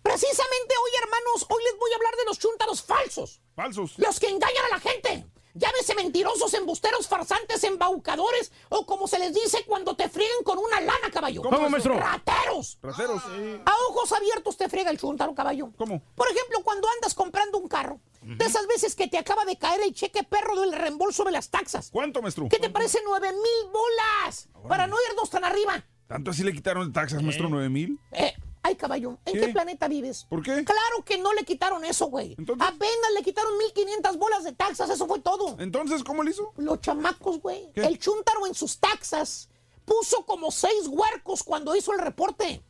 Precisamente 0.03 0.75
hoy, 0.83 0.91
hermanos, 1.03 1.47
hoy 1.49 1.63
les 1.65 1.79
voy 1.79 1.93
a 1.93 1.97
hablar 1.97 2.15
de 2.17 2.25
los 2.27 2.39
chúntaros 2.39 2.83
falsos. 2.83 3.41
Falsos. 3.55 3.99
Los 3.99 4.21
que 4.21 4.29
engañan 4.29 4.65
a 4.67 4.77
la 4.77 4.81
gente. 4.81 5.27
Llámese 5.55 5.95
mentirosos, 5.95 6.53
embusteros, 6.53 7.09
farsantes, 7.09 7.65
embaucadores 7.65 8.53
o 8.69 8.85
como 8.85 9.09
se 9.09 9.19
les 9.19 9.33
dice 9.33 9.65
cuando 9.67 9.97
te 9.97 10.07
friegan 10.11 10.43
con 10.45 10.59
una 10.59 10.83
lana, 10.83 11.11
caballo. 11.11 11.41
¿Cómo, 11.41 11.71
maestro? 11.71 11.99
¡Rateros! 11.99 12.79
Rateros. 12.83 13.23
A 13.65 13.73
ojos 13.89 14.13
abiertos 14.13 14.59
te 14.59 14.69
friega 14.69 14.91
el 14.91 14.99
chúntaro, 14.99 15.35
caballo. 15.35 15.73
¿Cómo? 15.79 16.03
Por 16.15 16.31
ejemplo, 16.31 16.59
cuando 16.63 16.87
andas 16.97 17.15
comprando 17.15 17.57
un 17.57 17.69
carro. 17.69 17.99
De 18.27 18.45
esas 18.45 18.67
veces 18.67 18.97
que 18.97 19.07
te 19.07 19.19
acaba 19.19 19.45
de 19.45 19.57
caer 19.57 19.81
el 19.83 19.95
cheque 19.95 20.25
perro 20.25 20.61
del 20.61 20.73
reembolso 20.73 21.23
de 21.23 21.31
las 21.31 21.49
taxas. 21.49 21.91
¿Cuánto, 21.93 22.21
maestro? 22.21 22.49
¿Qué 22.49 22.59
te 22.59 22.71
parece? 22.71 22.99
¡Nueve 23.05 23.31
mil 23.31 23.73
bolas! 23.73 24.49
Para 24.69 24.89
no 24.89 24.97
irnos 25.11 25.31
tan 25.31 25.45
arriba. 25.45 25.85
¿Tanto 26.09 26.33
así 26.33 26.43
le 26.43 26.53
quitaron 26.53 26.89
de 26.89 26.93
taxas, 26.93 27.23
maestro? 27.23 27.49
¿Nueve 27.49 27.69
mil? 27.69 28.01
Eh, 28.11 28.35
ay, 28.63 28.75
caballo, 28.75 29.19
¿en 29.25 29.35
¿Qué? 29.35 29.41
qué, 29.41 29.49
planeta 29.51 29.87
vives? 29.87 30.27
¿Por 30.29 30.43
qué? 30.43 30.65
Claro 30.65 31.05
que 31.05 31.19
no 31.19 31.33
le 31.35 31.45
quitaron 31.45 31.85
eso, 31.85 32.07
güey. 32.07 32.33
Apenas 32.33 33.13
le 33.15 33.23
quitaron 33.23 33.57
1500 33.59 34.17
bolas 34.19 34.43
de 34.43 34.53
taxas, 34.53 34.91
eso 34.91 35.07
fue 35.07 35.21
todo. 35.21 35.57
Entonces, 35.61 36.03
¿cómo 36.03 36.25
le 36.25 36.33
hizo? 36.33 36.53
Los 36.57 36.81
chamacos, 36.81 37.41
güey. 37.41 37.71
El 37.75 37.99
chúntaro 37.99 38.47
en 38.47 38.55
sus 38.55 38.79
taxas 38.79 39.49
puso 39.85 40.27
como 40.27 40.51
seis 40.51 40.89
huercos 40.89 41.43
cuando 41.45 41.75
hizo 41.77 41.93
el 41.93 42.01
reporte. 42.01 42.63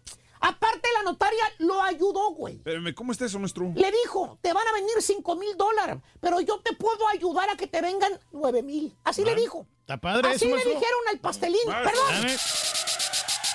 Aparte, 0.46 0.88
la 0.94 1.02
notaria 1.02 1.42
lo 1.58 1.82
ayudó, 1.82 2.30
güey. 2.30 2.54
Espérame, 2.54 2.94
¿cómo 2.94 3.10
está 3.10 3.24
eso, 3.24 3.40
maestro? 3.40 3.72
Le 3.74 3.90
dijo, 3.90 4.38
te 4.42 4.52
van 4.52 4.66
a 4.68 4.72
venir 4.72 4.94
5 5.00 5.34
mil 5.34 5.56
dólares, 5.56 5.96
pero 6.20 6.40
yo 6.40 6.60
te 6.60 6.72
puedo 6.74 7.08
ayudar 7.08 7.50
a 7.50 7.56
que 7.56 7.66
te 7.66 7.80
vengan 7.80 8.12
9 8.30 8.62
mil. 8.62 8.96
Así 9.02 9.24
le 9.24 9.34
dijo. 9.34 9.66
Está 9.80 9.96
padre 9.96 10.28
Así 10.28 10.46
eso, 10.46 10.56
le 10.56 10.64
dijeron 10.64 11.00
al 11.10 11.18
pastelín. 11.18 11.66
Vale. 11.66 11.90
Perdón. 11.90 12.26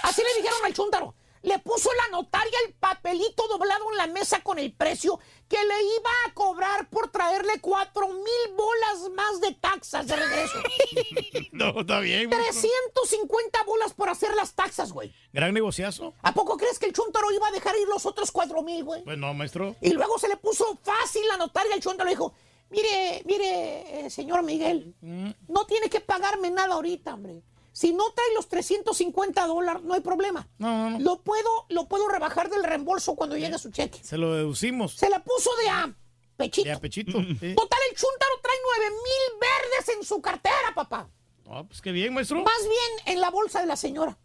Así 0.03 0.21
le 0.21 0.41
dijeron 0.41 0.59
al 0.65 0.73
chúntaro. 0.73 1.15
Le 1.43 1.59
puso 1.59 1.89
la 1.93 2.17
notaria 2.17 2.57
el 2.67 2.73
papelito 2.73 3.47
doblado 3.47 3.89
en 3.91 3.97
la 3.97 4.07
mesa 4.07 4.41
con 4.41 4.59
el 4.59 4.73
precio 4.73 5.17
que 5.51 5.57
le 5.65 5.83
iba 5.83 6.09
a 6.27 6.33
cobrar 6.33 6.89
por 6.89 7.11
traerle 7.11 7.59
cuatro 7.59 8.07
mil 8.07 8.55
bolas 8.55 9.09
más 9.13 9.41
de 9.41 9.51
taxas 9.55 10.07
de 10.07 10.15
regreso. 10.15 10.57
No, 11.51 11.81
está 11.81 11.99
bien, 11.99 12.29
maestro. 12.29 12.69
350 12.93 13.63
bolas 13.65 13.93
por 13.93 14.07
hacer 14.07 14.33
las 14.35 14.53
taxas, 14.53 14.93
güey. 14.93 15.13
Gran 15.33 15.53
negociazo. 15.53 16.13
¿A 16.21 16.33
poco 16.33 16.55
crees 16.55 16.79
que 16.79 16.85
el 16.85 16.93
chúntaro 16.93 17.29
iba 17.31 17.49
a 17.49 17.51
dejar 17.51 17.75
ir 17.77 17.87
los 17.89 18.05
otros 18.05 18.31
cuatro 18.31 18.61
mil, 18.63 18.85
güey? 18.85 19.03
Pues 19.03 19.17
no, 19.17 19.33
maestro. 19.33 19.75
Y 19.81 19.91
luego 19.91 20.17
se 20.17 20.29
le 20.29 20.37
puso 20.37 20.79
fácil 20.81 21.27
la 21.27 21.35
notaria 21.35 21.73
al 21.73 21.81
chúntaro. 21.81 22.05
Le 22.05 22.15
dijo, 22.15 22.33
mire, 22.69 23.21
mire, 23.25 24.05
eh, 24.05 24.09
señor 24.09 24.43
Miguel, 24.43 24.95
no 25.01 25.65
tiene 25.67 25.89
que 25.89 25.99
pagarme 25.99 26.49
nada 26.49 26.75
ahorita, 26.75 27.13
hombre. 27.15 27.43
Si 27.73 27.93
no 27.93 28.03
trae 28.11 28.33
los 28.35 28.49
350 28.49 29.47
dólares, 29.47 29.83
no 29.83 29.93
hay 29.93 30.01
problema. 30.01 30.47
No, 30.57 30.67
no, 30.69 30.89
no. 30.91 30.99
Lo 30.99 31.21
puedo, 31.21 31.49
lo 31.69 31.87
puedo 31.87 32.07
rebajar 32.09 32.49
del 32.49 32.63
reembolso 32.63 33.15
cuando 33.15 33.37
llegue 33.37 33.57
su 33.57 33.71
cheque. 33.71 33.99
Se 34.03 34.17
lo 34.17 34.33
deducimos. 34.33 34.93
Se 34.95 35.09
la 35.09 35.23
puso 35.23 35.49
de 35.63 35.69
a 35.69 35.95
pechito. 36.35 36.67
De 36.67 36.73
a 36.73 36.79
pechito. 36.79 37.19
sí. 37.19 37.55
Total, 37.55 37.79
el 37.89 37.97
chúntaro 37.97 38.39
trae 38.41 38.57
9 38.79 38.95
mil 38.95 39.39
verdes 39.39 39.97
en 39.97 40.03
su 40.03 40.21
cartera, 40.21 40.73
papá. 40.75 41.09
Ah, 41.49 41.63
pues 41.67 41.81
qué 41.81 41.91
bien, 41.91 42.13
maestro. 42.13 42.41
Más 42.43 42.61
bien 42.63 43.13
en 43.15 43.21
la 43.21 43.29
bolsa 43.29 43.61
de 43.61 43.67
la 43.67 43.75
señora. 43.75 44.17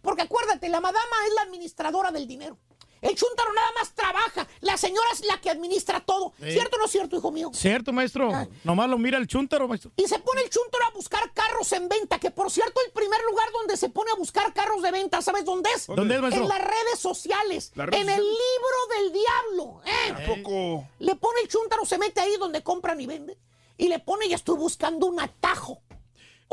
Porque 0.00 0.22
acuérdate, 0.22 0.68
la 0.68 0.80
madama 0.80 1.16
es 1.28 1.34
la 1.34 1.42
administradora 1.42 2.10
del 2.10 2.26
dinero. 2.26 2.58
El 3.02 3.16
chúntaro 3.16 3.52
nada 3.52 3.68
más 3.78 3.92
trabaja. 3.94 4.46
La 4.60 4.76
señora 4.76 5.06
es 5.12 5.24
la 5.26 5.40
que 5.40 5.50
administra 5.50 6.00
todo. 6.00 6.32
Sí. 6.40 6.52
¿Cierto 6.52 6.76
o 6.76 6.78
no 6.78 6.84
es 6.86 6.90
cierto, 6.92 7.16
hijo 7.16 7.32
mío? 7.32 7.50
Cierto, 7.52 7.92
maestro. 7.92 8.30
Nomás 8.62 8.88
lo 8.88 8.96
mira 8.96 9.18
el 9.18 9.26
chúntaro, 9.26 9.66
maestro. 9.66 9.90
Y 9.96 10.06
se 10.06 10.18
pone 10.20 10.42
el 10.42 10.50
chúntaro 10.50 10.84
a 10.86 10.90
buscar 10.90 11.32
carros 11.32 11.70
en 11.72 11.88
venta, 11.88 12.20
que 12.20 12.30
por 12.30 12.50
cierto 12.50 12.80
el 12.86 12.92
primer 12.92 13.20
lugar 13.24 13.48
donde 13.52 13.76
se 13.76 13.88
pone 13.88 14.12
a 14.12 14.14
buscar 14.14 14.54
carros 14.54 14.82
de 14.82 14.92
venta, 14.92 15.20
¿sabes 15.20 15.44
dónde 15.44 15.68
es? 15.74 15.88
¿Dónde 15.88 16.14
es, 16.14 16.20
maestro? 16.22 16.44
En 16.44 16.48
las 16.48 16.60
redes 16.60 16.98
sociales, 16.98 17.72
¿Las 17.74 17.88
redes 17.88 18.02
en 18.02 18.08
el 18.08 18.22
libro 18.22 18.96
del 18.96 19.12
diablo. 19.12 19.80
¿eh? 19.84 20.10
¿A 20.12 20.34
poco? 20.36 20.88
Le 21.00 21.16
pone 21.16 21.40
el 21.40 21.48
chúntaro, 21.48 21.84
se 21.84 21.98
mete 21.98 22.20
ahí 22.20 22.36
donde 22.38 22.62
compran 22.62 23.00
y 23.00 23.06
venden, 23.06 23.36
y 23.76 23.88
le 23.88 23.98
pone, 23.98 24.28
ya 24.28 24.36
estoy 24.36 24.56
buscando 24.56 25.06
un 25.06 25.18
atajo. 25.18 25.82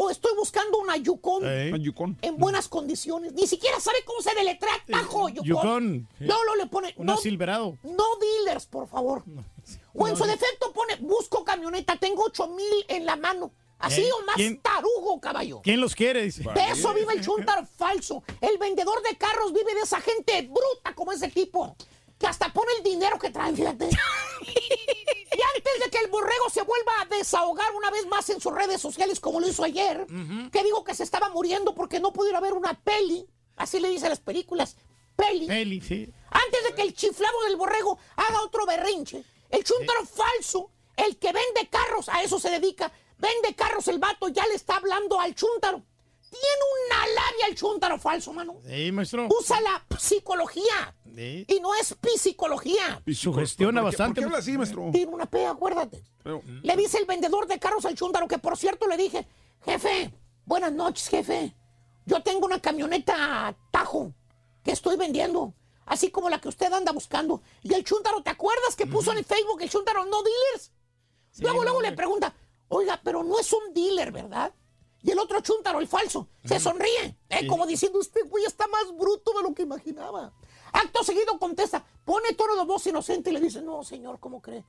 O 0.01 0.09
estoy 0.09 0.33
buscando 0.37 0.77
una 0.77 0.95
Yukon 0.95 1.43
en 2.21 2.37
buenas 2.37 2.69
condiciones. 2.69 3.33
Ni 3.33 3.45
siquiera 3.47 3.81
sabe 3.81 3.97
cómo 4.05 4.21
se 4.21 4.33
deletrea 4.33 4.73
atajo, 4.75 5.27
Yukon. 5.27 5.45
Yukon, 5.45 6.07
sí. 6.17 6.23
Luego 6.23 6.55
le 6.55 6.67
pone, 6.67 6.93
Una 6.95 7.13
no, 7.15 7.19
Silverado. 7.19 7.77
no 7.83 8.05
dealers, 8.21 8.65
por 8.65 8.87
favor. 8.87 9.23
O 9.93 10.07
en 10.07 10.15
su 10.15 10.23
defecto 10.23 10.71
pone, 10.71 10.95
busco 11.01 11.43
camioneta, 11.43 11.97
tengo 11.97 12.23
8 12.23 12.47
mil 12.47 12.85
en 12.87 13.05
la 13.05 13.17
mano. 13.17 13.51
Así 13.77 14.01
¿Eh? 14.01 14.09
o 14.13 14.25
más 14.25 14.35
¿Quién? 14.37 14.61
tarugo, 14.61 15.19
caballo. 15.19 15.59
¿Quién 15.63 15.81
los 15.81 15.93
quiere? 15.95 16.21
Dice. 16.23 16.43
De 16.43 16.71
eso 16.71 16.93
vive 16.93 17.13
el 17.13 17.21
chúntaro 17.21 17.65
falso. 17.65 18.23
El 18.39 18.57
vendedor 18.57 19.01
de 19.03 19.17
carros 19.17 19.51
vive 19.51 19.73
de 19.73 19.81
esa 19.81 19.99
gente 19.99 20.43
bruta 20.43 20.95
como 20.95 21.11
ese 21.11 21.27
tipo. 21.27 21.75
Que 22.19 22.27
hasta 22.27 22.51
pone 22.53 22.71
el 22.77 22.83
dinero 22.83 23.17
que 23.17 23.31
traen, 23.31 23.55
fíjate. 23.55 23.85
y 24.41 25.41
antes 25.55 25.79
de 25.83 25.89
que 25.89 25.97
el 26.03 26.11
borrego 26.11 26.49
se 26.51 26.61
vuelva 26.61 27.01
a 27.01 27.05
desahogar 27.05 27.73
una 27.75 27.89
vez 27.89 28.05
más 28.07 28.29
en 28.29 28.41
sus 28.41 28.53
redes 28.53 28.81
sociales 28.81 29.19
como 29.19 29.39
lo 29.39 29.47
hizo 29.47 29.63
ayer, 29.63 30.05
que 30.51 30.63
digo 30.63 30.83
que 30.83 30.93
se 30.93 31.03
estaba 31.03 31.29
muriendo 31.29 31.73
porque 31.73 31.99
no 31.99 32.11
pudiera 32.11 32.39
ver 32.39 32.53
una 32.53 32.73
peli, 32.73 33.25
así 33.55 33.79
le 33.79 33.89
dicen 33.89 34.09
las 34.09 34.19
películas, 34.19 34.75
peli. 35.15 35.47
Peli, 35.47 35.81
sí. 35.81 36.13
Antes 36.29 36.63
de 36.63 36.75
que 36.75 36.81
el 36.81 36.93
chiflado 36.93 37.41
del 37.43 37.55
borrego 37.55 37.97
haga 38.17 38.41
otro 38.43 38.65
berrinche, 38.65 39.23
el 39.49 39.63
chúntaro 39.63 40.05
falso, 40.05 40.71
el 40.95 41.17
que 41.17 41.31
vende 41.31 41.69
carros, 41.69 42.09
a 42.09 42.21
eso 42.21 42.39
se 42.39 42.49
dedica, 42.49 42.91
vende 43.17 43.55
carros 43.55 43.87
el 43.87 43.99
vato, 43.99 44.27
ya 44.27 44.45
le 44.47 44.55
está 44.55 44.75
hablando 44.75 45.19
al 45.19 45.33
chúntaro. 45.35 45.81
Tiene 46.29 46.63
una 46.85 47.07
labia 47.07 47.47
el 47.49 47.55
chúntaro 47.55 47.97
falso, 47.99 48.31
mano. 48.33 48.57
Sí, 48.67 48.91
maestro. 48.91 49.27
Usa 49.39 49.59
la 49.61 49.83
psicología 49.97 50.95
Sí. 51.15 51.45
y 51.47 51.59
no 51.59 51.73
es 51.75 51.95
psicología. 52.17 53.01
Sugestiona 53.13 53.81
¿Por 53.81 53.89
qué- 53.91 53.97
bastante. 53.97 54.21
¿Por 54.21 54.23
qué 54.23 54.25
habla 54.25 54.37
así, 54.39 54.57
maestro? 54.57 54.89
Tiene 54.91 55.11
una 55.11 55.25
P, 55.25 55.45
acuérdate. 55.45 56.03
Pero- 56.23 56.41
Le 56.61 56.75
dice 56.77 56.97
el 56.99 57.05
vendedor 57.05 57.47
de 57.47 57.59
carros 57.59 57.85
al 57.85 57.95
chúntaro 57.95 58.27
que, 58.27 58.37
por 58.37 58.57
cierto, 58.57 58.87
le 58.87 58.97
dije, 58.97 59.27
jefe, 59.65 60.13
buenas 60.45 60.71
noches, 60.71 61.07
jefe. 61.09 61.55
Yo 62.05 62.21
tengo 62.23 62.45
una 62.45 62.59
camioneta 62.61 63.55
Tajo 63.71 64.13
que 64.63 64.71
estoy 64.71 64.97
vendiendo. 64.97 65.53
así 65.85 66.11
como 66.11 66.29
la 66.29 66.39
que 66.39 66.47
usted 66.49 66.71
anda 66.71 66.91
buscando. 66.91 67.41
Y 67.63 67.73
el 67.73 67.83
Chuntaro, 67.83 68.21
¿te 68.21 68.29
acuerdas 68.29 68.75
que 68.75 68.85
puso 68.85 69.11
en 69.11 69.17
el 69.17 69.25
Facebook 69.25 69.59
el 69.63 69.71
Chuntaro 69.71 70.05
no 70.05 70.21
dealers? 70.21 70.71
luego, 71.39 71.63
luego 71.63 71.81
le 71.81 71.93
pregunta, 71.93 72.31
oiga, 72.67 73.01
pero 73.03 73.23
no 73.23 73.39
es 73.39 73.51
un 73.51 73.73
dealer, 73.73 74.11
¿verdad? 74.11 74.53
Y 75.01 75.11
el 75.11 75.19
otro 75.19 75.39
Chuntaro, 75.41 75.79
el 75.79 75.87
falso, 75.87 76.27
se 76.43 76.59
sonríe, 76.59 77.17
¿eh? 77.29 77.39
Sí. 77.41 77.47
como 77.47 77.65
diciendo, 77.65 77.99
usted, 77.99 78.21
güey, 78.27 78.43
está 78.45 78.67
más 78.67 78.95
bruto 78.97 79.31
de 79.37 79.43
lo 79.43 79.53
que 79.53 79.61
imaginaba. 79.63 80.33
Acto 80.73 81.03
seguido 81.03 81.39
contesta, 81.39 81.85
pone 82.03 82.33
tono 82.33 82.55
de 82.57 82.65
voz 82.65 82.85
inocente 82.87 83.29
y 83.29 83.33
le 83.33 83.39
dice, 83.39 83.61
no, 83.61 83.83
señor, 83.83 84.19
¿cómo 84.19 84.41
cree? 84.41 84.65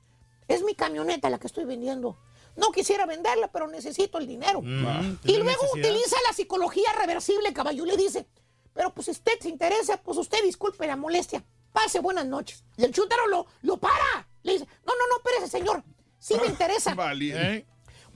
Es 0.47 0.63
mi 0.63 0.73
camioneta 0.73 1.29
la 1.29 1.37
que 1.37 1.47
estoy 1.47 1.65
vendiendo. 1.65 2.17
No 2.55 2.71
quisiera 2.71 3.05
venderla, 3.05 3.49
pero 3.51 3.67
necesito 3.67 4.17
el 4.17 4.27
dinero. 4.27 4.61
Mm, 4.61 5.19
y 5.23 5.37
luego 5.37 5.63
necesidad. 5.63 5.89
utiliza 5.91 6.15
la 6.27 6.33
psicología 6.33 6.91
reversible, 6.97 7.53
caballo. 7.53 7.85
Le 7.85 7.95
dice, 7.95 8.27
pero 8.73 8.93
pues 8.93 9.05
si 9.05 9.11
usted 9.11 9.33
se 9.39 9.49
interesa, 9.49 10.01
pues 10.01 10.17
usted 10.17 10.41
disculpe 10.43 10.87
la 10.87 10.95
molestia. 10.95 11.43
Pase 11.71 11.99
buenas 11.99 12.25
noches. 12.25 12.63
Y 12.77 12.83
el 12.83 12.93
chúntaro 12.93 13.27
lo, 13.27 13.45
lo 13.61 13.77
para. 13.77 14.27
Le 14.43 14.53
dice, 14.53 14.65
no, 14.85 14.93
no, 14.93 15.07
no, 15.09 15.17
espérese, 15.17 15.47
señor. 15.47 15.83
Sí 16.19 16.35
me 16.41 16.47
interesa. 16.47 16.93
Valiente. 16.95 17.65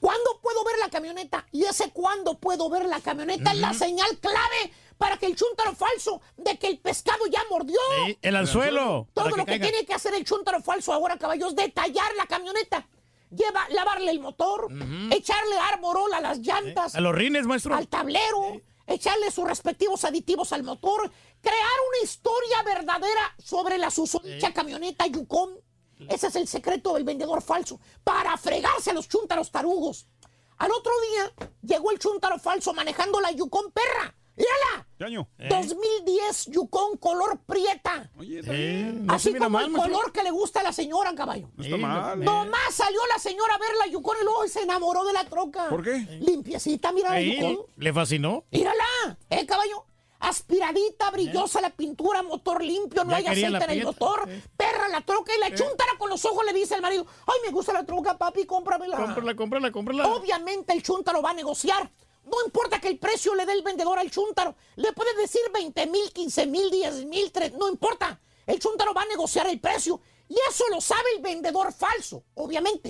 ¿Cuándo 0.05 0.39
puedo 0.39 0.63
ver 0.63 0.77
la 0.77 0.89
camioneta? 0.89 1.47
Y 1.51 1.63
ese 1.63 1.89
cuándo 1.89 2.37
puedo 2.37 2.69
ver 2.69 2.85
la 2.85 2.99
camioneta 3.01 3.53
es 3.53 3.57
la 3.57 3.73
señal 3.73 4.19
clave 4.19 4.71
para 4.99 5.17
que 5.17 5.25
el 5.25 5.35
chúntaro 5.35 5.73
falso 5.73 6.21
de 6.37 6.59
que 6.59 6.67
el 6.67 6.77
pescado 6.77 7.25
ya 7.25 7.41
mordió. 7.49 7.79
Sí, 8.05 8.15
el 8.21 8.35
anzuelo, 8.35 9.07
Todo 9.15 9.31
que 9.31 9.37
lo 9.37 9.45
que 9.45 9.53
caiga. 9.53 9.65
tiene 9.67 9.83
que 9.83 9.95
hacer 9.95 10.13
el 10.13 10.23
chúntaro 10.23 10.61
falso 10.61 10.93
ahora, 10.93 11.17
caballos, 11.17 11.49
es 11.49 11.55
detallar 11.55 12.13
la 12.17 12.27
camioneta. 12.27 12.87
Lleva, 13.31 13.67
lavarle 13.69 14.11
el 14.11 14.19
motor, 14.19 14.67
echarle 15.11 15.57
arborol 15.73 16.13
a 16.13 16.21
las 16.21 16.37
llantas, 16.37 16.93
A 16.95 17.01
los 17.01 17.15
rines, 17.15 17.47
maestro. 17.47 17.73
al 17.73 17.87
tablero, 17.87 18.61
echarle 18.85 19.31
sus 19.31 19.45
respectivos 19.47 20.05
aditivos 20.05 20.53
al 20.53 20.61
motor, 20.61 21.11
crear 21.41 21.77
una 21.89 22.03
historia 22.03 22.61
verdadera 22.61 23.35
sobre 23.43 23.79
la 23.79 23.89
susodicha 23.89 24.53
camioneta 24.53 25.07
Yukon. 25.07 25.59
Ese 26.09 26.27
es 26.27 26.35
el 26.35 26.47
secreto 26.47 26.93
del 26.93 27.03
vendedor 27.03 27.41
falso, 27.41 27.79
para 28.03 28.35
fregarse 28.37 28.91
a 28.91 28.93
los 28.93 29.07
chúntaros 29.07 29.51
tarugos. 29.51 30.07
Al 30.57 30.71
otro 30.71 30.91
día 31.11 31.49
llegó 31.61 31.91
el 31.91 31.99
chúntaro 31.99 32.39
falso 32.39 32.73
manejando 32.73 33.19
la 33.19 33.31
Yukon 33.31 33.71
perra. 33.71 34.15
¡Mírala! 34.37 34.85
¿Qué 34.97 35.05
año? 35.05 35.29
2010 35.37 36.47
Yukon 36.47 36.97
color 36.97 37.39
prieta. 37.45 38.09
no 38.15 39.13
Así 39.13 39.29
se 39.29 39.33
mira 39.33 39.45
como 39.45 39.57
mal, 39.57 39.65
el 39.65 39.71
maestro. 39.71 39.93
color 39.93 40.11
que 40.11 40.23
le 40.23 40.31
gusta 40.31 40.59
a 40.59 40.63
la 40.63 40.73
señora, 40.73 41.15
caballo. 41.15 41.49
No 41.55 41.63
está 41.63 41.77
mal. 41.77 42.19
Nomás 42.23 42.73
salió 42.73 42.99
la 43.13 43.19
señora 43.19 43.55
a 43.55 43.57
ver 43.57 43.69
la 43.79 43.87
Yukon 43.91 44.17
y 44.21 44.23
luego 44.25 44.47
se 44.47 44.61
enamoró 44.63 45.05
de 45.05 45.13
la 45.13 45.23
troca. 45.25 45.69
¿Por 45.69 45.83
qué? 45.83 45.99
Limpiecita, 46.19 46.91
mira 46.91 47.11
la 47.11 47.21
Yukon. 47.21 47.65
¿Le 47.77 47.93
fascinó? 47.93 48.43
Mírala, 48.51 49.17
¿eh, 49.29 49.45
caballo? 49.45 49.64
Aspiradita, 50.29 51.11
brillosa 51.11 51.61
la 51.61 51.69
pintura, 51.69 52.23
motor 52.23 52.63
limpio, 52.63 53.03
no 53.03 53.11
Ya 53.11 53.17
hay 53.17 53.23
aceite 53.31 53.63
en 53.65 53.69
el 53.71 53.85
motor. 53.85 54.29
Perra 54.57 54.87
la 54.89 55.01
troca 55.01 55.31
y 55.35 55.39
la 55.39 55.47
chuntara 55.55 55.91
con 55.99 56.09
los 56.09 56.25
ojos 56.25 56.43
le 56.45 56.53
dice 56.53 56.75
al 56.75 56.81
marido, 56.81 57.05
ay, 57.27 57.35
me 57.45 57.51
gusta 57.51 57.73
la 57.73 57.85
troca, 57.85 58.17
papi, 58.17 58.45
cómpramela. 58.45 58.97
Cómprala, 58.97 59.35
cómprala, 59.35 59.71
cómprala. 59.71 60.07
Obviamente 60.07 60.73
el 60.73 60.81
chúntaro 60.83 61.21
va 61.21 61.29
a 61.31 61.33
negociar. 61.33 61.91
No 62.25 62.37
importa 62.45 62.79
que 62.81 62.87
el 62.87 62.97
precio 62.97 63.35
le 63.35 63.45
dé 63.45 63.53
el 63.53 63.61
vendedor 63.61 63.99
al 63.99 64.09
chúntaro. 64.09 64.55
Le 64.77 64.91
puede 64.93 65.13
decir 65.15 65.41
20 65.53 65.85
mil, 65.87 66.11
15 66.11 66.47
mil, 66.47 66.71
10 66.71 67.05
mil, 67.05 67.31
no 67.57 67.69
importa. 67.69 68.19
El 68.47 68.59
chúntaro 68.59 68.93
va 68.93 69.03
a 69.03 69.05
negociar 69.05 69.45
el 69.47 69.59
precio. 69.59 70.01
Y 70.27 70.35
eso 70.49 70.63
lo 70.71 70.81
sabe 70.81 71.03
el 71.15 71.21
vendedor 71.21 71.71
falso, 71.71 72.23
obviamente. 72.33 72.89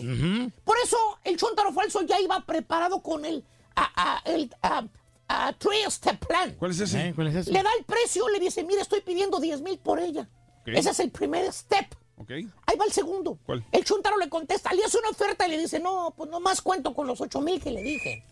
Por 0.63 0.77
eso 0.81 0.97
el 1.25 1.35
chúntaro 1.35 1.73
falso 1.73 2.01
ya 2.03 2.17
iba 2.21 2.39
preparado 2.45 3.03
con 3.03 3.25
el, 3.25 3.43
a, 3.75 3.91
a- 4.19 4.21
el 4.23 4.55
a- 4.61 4.85
a 5.27 5.53
three 5.53 5.83
step 5.89 6.25
plan. 6.25 6.55
¿Cuál 6.57 6.71
es 6.71 6.79
ese? 6.79 7.09
Eh, 7.09 7.13
¿Cuál 7.15 7.27
es 7.27 7.35
ese? 7.35 7.51
Le 7.51 7.63
da 7.63 7.69
el 7.77 7.85
precio, 7.85 8.27
le 8.29 8.39
dice, 8.39 8.63
mire, 8.63 8.81
estoy 8.81 9.01
pidiendo 9.01 9.39
10 9.39 9.61
mil 9.61 9.77
por 9.79 9.99
ella. 9.99 10.29
Ok. 10.61 10.67
Ese 10.67 10.91
es 10.91 10.99
el 10.99 11.11
primer 11.11 11.51
step. 11.51 11.87
Ok. 12.17 12.31
Ahí 12.31 12.77
va 12.79 12.85
el 12.85 12.91
segundo. 12.91 13.37
¿Cuál? 13.45 13.65
El 13.71 13.83
chuntaro 13.83 14.17
le 14.17 14.29
contesta, 14.29 14.73
le 14.73 14.83
hace 14.83 14.97
una 14.97 15.09
oferta 15.09 15.47
y 15.47 15.51
le 15.51 15.57
dice, 15.57 15.79
no, 15.79 16.13
pues 16.15 16.29
nomás 16.29 16.61
cuento 16.61 16.93
con 16.93 17.07
los 17.07 17.19
8 17.21 17.41
mil 17.41 17.61
que 17.61 17.71
le 17.71 17.81
dije. 17.81 18.23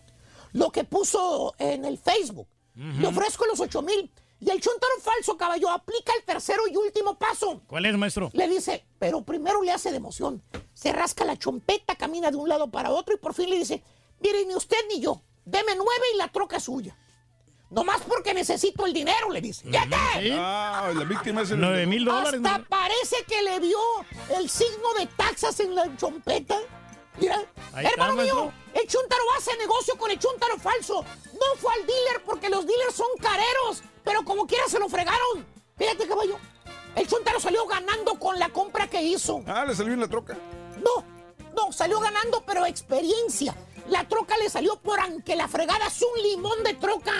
Lo 0.54 0.72
que 0.72 0.84
puso 0.84 1.56
en 1.58 1.86
el 1.86 1.98
Facebook. 1.98 2.48
Le 2.76 3.06
ofrezco 3.06 3.46
los 3.46 3.60
8 3.60 3.82
mil. 3.82 4.10
Y 4.40 4.50
el 4.50 4.60
chuntaro 4.60 4.94
falso, 5.00 5.38
caballo, 5.38 5.70
aplica 5.70 6.12
el 6.18 6.26
tercero 6.26 6.64
y 6.70 6.76
último 6.76 7.18
paso. 7.18 7.62
¿Cuál 7.68 7.86
es, 7.86 7.96
maestro? 7.98 8.30
Le 8.34 8.50
dice, 8.50 8.86
pero 9.00 9.22
primero 9.22 9.62
le 9.62 9.72
hace 9.72 9.90
de 9.92 9.98
emoción. 9.98 10.42
Se 10.74 10.92
rasca 10.92 11.24
la 11.24 11.38
chompeta, 11.38 11.96
camina 11.96 12.30
de 12.30 12.38
un 12.38 12.50
lado 12.50 12.70
para 12.70 12.92
otro 12.92 13.14
y 13.16 13.18
por 13.18 13.34
fin 13.34 13.50
le 13.50 13.58
dice, 13.58 13.82
mire, 14.20 14.46
ni 14.46 14.54
usted 14.56 14.78
ni 14.90 15.00
yo, 15.00 15.22
deme 15.46 15.76
nueve 15.76 16.06
y 16.14 16.18
la 16.18 16.28
troca 16.28 16.58
es 16.58 16.64
suya. 16.64 16.96
Nomás 17.70 18.02
porque 18.08 18.36
necesito 18.36 18.86
el 18.86 18.94
dinero, 18.94 19.32
le 19.32 19.42
dice. 19.42 19.66
¡Fíjate! 19.66 20.32
Ah, 20.38 20.92
la 20.94 21.04
víctima 21.06 21.42
es 21.42 21.52
el. 21.52 21.60
Nueve 21.60 21.88
mil 21.88 22.06
dólares. 22.06 22.40
Hasta 22.44 22.60
¿no? 22.60 22.66
parece 22.66 23.16
que 23.28 23.42
le 23.42 23.60
vio 23.60 23.80
el 24.38 24.48
signo 24.48 24.94
de 25.00 25.08
taxas 25.08 25.60
en 25.60 25.74
la 25.74 25.96
chompeta. 25.98 26.56
Mira, 27.20 27.44
Ahí 27.74 27.86
está, 27.86 28.06
hermano 28.08 28.24
mío, 28.24 28.54
el 28.74 28.88
chuntaro 28.88 29.24
hace 29.38 29.56
negocio 29.58 29.96
con 29.98 30.12
el 30.12 30.20
chuntaro 30.20 30.58
falso. 30.58 31.04
No 31.34 31.60
fue 31.60 31.74
al 31.74 31.86
dealer 31.86 32.24
porque 32.26 32.50
los 32.50 32.66
dealers 32.66 32.96
son 32.96 33.08
careros, 33.20 33.84
pero 34.04 34.24
como 34.24 34.46
quiera 34.46 34.68
se 34.68 34.80
lo 34.80 34.88
fregaron. 34.88 35.46
Fíjate, 35.78 36.08
caballo. 36.08 36.38
El 36.96 37.08
chuntaro 37.08 37.40
salió 37.40 37.66
ganando 37.66 38.20
con 38.20 38.38
la 38.38 38.50
compra 38.50 38.88
que 38.88 39.02
hizo. 39.02 39.44
Ah, 39.48 39.66
le 39.66 39.76
salió 39.76 39.94
en 39.94 40.00
la 40.00 40.08
troca. 40.08 40.38
No, 40.78 41.04
no, 41.56 41.72
salió 41.72 42.00
ganando, 42.00 42.44
pero 42.46 42.66
experiencia. 42.68 43.56
La 43.88 44.08
troca 44.08 44.38
le 44.38 44.50
salió 44.50 44.78
por 44.78 45.00
aunque 45.00 45.36
la 45.36 45.48
fregada 45.48 45.88
es 45.88 46.02
un 46.02 46.24
limón 46.24 46.64
de 46.64 46.74
troca. 46.76 47.14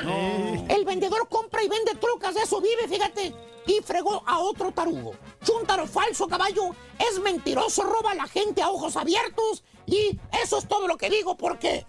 El 0.70 0.86
vendedor 0.86 1.28
compra 1.28 1.64
y 1.64 1.68
vende 1.68 1.96
trocas, 1.96 2.36
de 2.36 2.42
eso 2.42 2.62
vive, 2.62 2.88
fíjate. 2.88 3.34
Y 3.66 3.82
fregó 3.82 4.24
a 4.26 4.40
otro 4.40 4.72
tarugo. 4.72 5.14
Chuntaro 5.44 5.88
falso, 5.88 6.28
caballo. 6.28 6.76
Es 7.00 7.20
mentiroso, 7.20 7.84
roba 7.84 8.12
a 8.12 8.16
la 8.16 8.28
gente 8.28 8.62
a 8.62 8.70
ojos 8.70 8.96
abiertos. 8.96 9.64
Y 9.86 10.18
eso 10.44 10.58
es 10.58 10.68
todo 10.68 10.88
lo 10.88 10.98
que 10.98 11.10
digo 11.10 11.36
porque... 11.36 11.86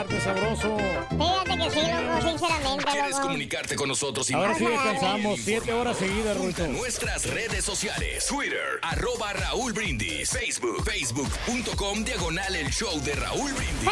sabroso. 0.05 0.76
Fíjate 0.76 1.57
que 1.57 1.70
sí, 1.70 1.81
loco, 1.81 2.28
sinceramente, 2.28 2.84
¿Quieres 2.92 3.10
loco. 3.12 3.23
comunicarte 3.23 3.76
con 3.76 3.89
nosotros? 3.89 4.31
y 4.31 4.34
Ahora 4.34 4.55
sí 4.55 4.65
descansamos 4.66 5.41
siete 5.42 5.73
horas 5.73 5.97
seguidas, 5.97 6.36
Ruito. 6.36 6.66
nuestras 6.68 7.25
redes 7.26 7.65
sociales. 7.65 8.26
Twitter, 8.26 8.60
arroba 8.83 9.33
Raúl 9.33 9.73
Brindis. 9.73 10.28
Facebook, 10.31 10.84
facebook.com, 10.84 12.05
diagonal 12.05 12.55
el 12.57 12.70
show 12.70 13.00
de 13.00 13.15
Raúl 13.15 13.50
Brindis. 13.52 13.91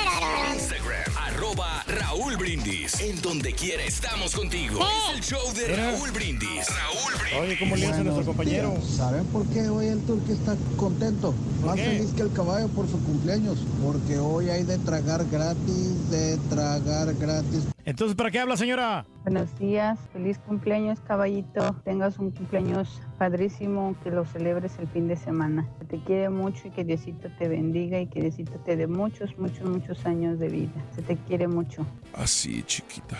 Instagram, 0.54 1.16
arroba 1.16 1.84
Raúl 1.86 2.36
Brindis. 2.36 3.00
En 3.00 3.20
donde 3.22 3.52
quiera 3.54 3.82
estamos 3.84 4.34
contigo. 4.34 4.80
Es 5.10 5.14
el 5.16 5.22
show 5.22 5.52
de. 5.54 5.74
Raúl 5.74 6.10
Brindis. 6.10 6.66
Raúl 6.68 7.14
Brindis. 7.14 7.40
Oye, 7.40 7.58
¿cómo 7.58 7.76
le 7.76 7.86
hace 7.86 8.00
a 8.00 8.04
nuestro 8.04 8.26
compañero? 8.26 8.74
¿Saben 8.96 9.24
por 9.26 9.46
qué 9.46 9.68
hoy 9.68 9.86
el 9.86 10.00
turqui 10.04 10.32
está 10.32 10.54
contento? 10.76 11.34
Más 11.64 11.76
qué? 11.76 11.84
feliz 11.84 12.10
que 12.14 12.22
el 12.22 12.32
caballo 12.32 12.68
por 12.68 12.86
su 12.90 13.02
cumpleaños. 13.04 13.58
Porque 13.82 14.18
hoy 14.18 14.50
hay 14.50 14.64
de 14.64 14.78
tragar 14.78 15.24
gratis, 15.30 15.93
de 16.10 16.36
tragar 16.48 17.14
gratis. 17.14 17.68
Entonces, 17.84 18.16
¿para 18.16 18.30
qué 18.30 18.40
habla, 18.40 18.56
señora? 18.56 19.04
Buenos 19.22 19.56
días, 19.58 19.98
feliz 20.12 20.38
cumpleaños 20.38 21.00
caballito, 21.00 21.76
tengas 21.84 22.18
un 22.18 22.30
cumpleaños 22.30 23.00
padrísimo, 23.18 23.94
que 24.02 24.10
lo 24.10 24.24
celebres 24.24 24.78
el 24.78 24.88
fin 24.88 25.08
de 25.08 25.16
semana. 25.16 25.68
Que 25.78 25.84
te 25.84 25.98
quiere 26.04 26.30
mucho 26.30 26.68
y 26.68 26.70
que 26.70 26.84
Diosito 26.84 27.28
te 27.38 27.48
bendiga 27.48 28.00
y 28.00 28.06
que 28.06 28.20
Diosito 28.20 28.58
te 28.60 28.76
dé 28.76 28.86
muchos, 28.86 29.38
muchos, 29.38 29.68
muchos 29.68 30.04
años 30.06 30.38
de 30.38 30.48
vida. 30.48 30.84
Se 30.94 31.02
te 31.02 31.16
quiere 31.16 31.46
mucho. 31.46 31.86
Así, 32.14 32.62
chiquita. 32.62 33.16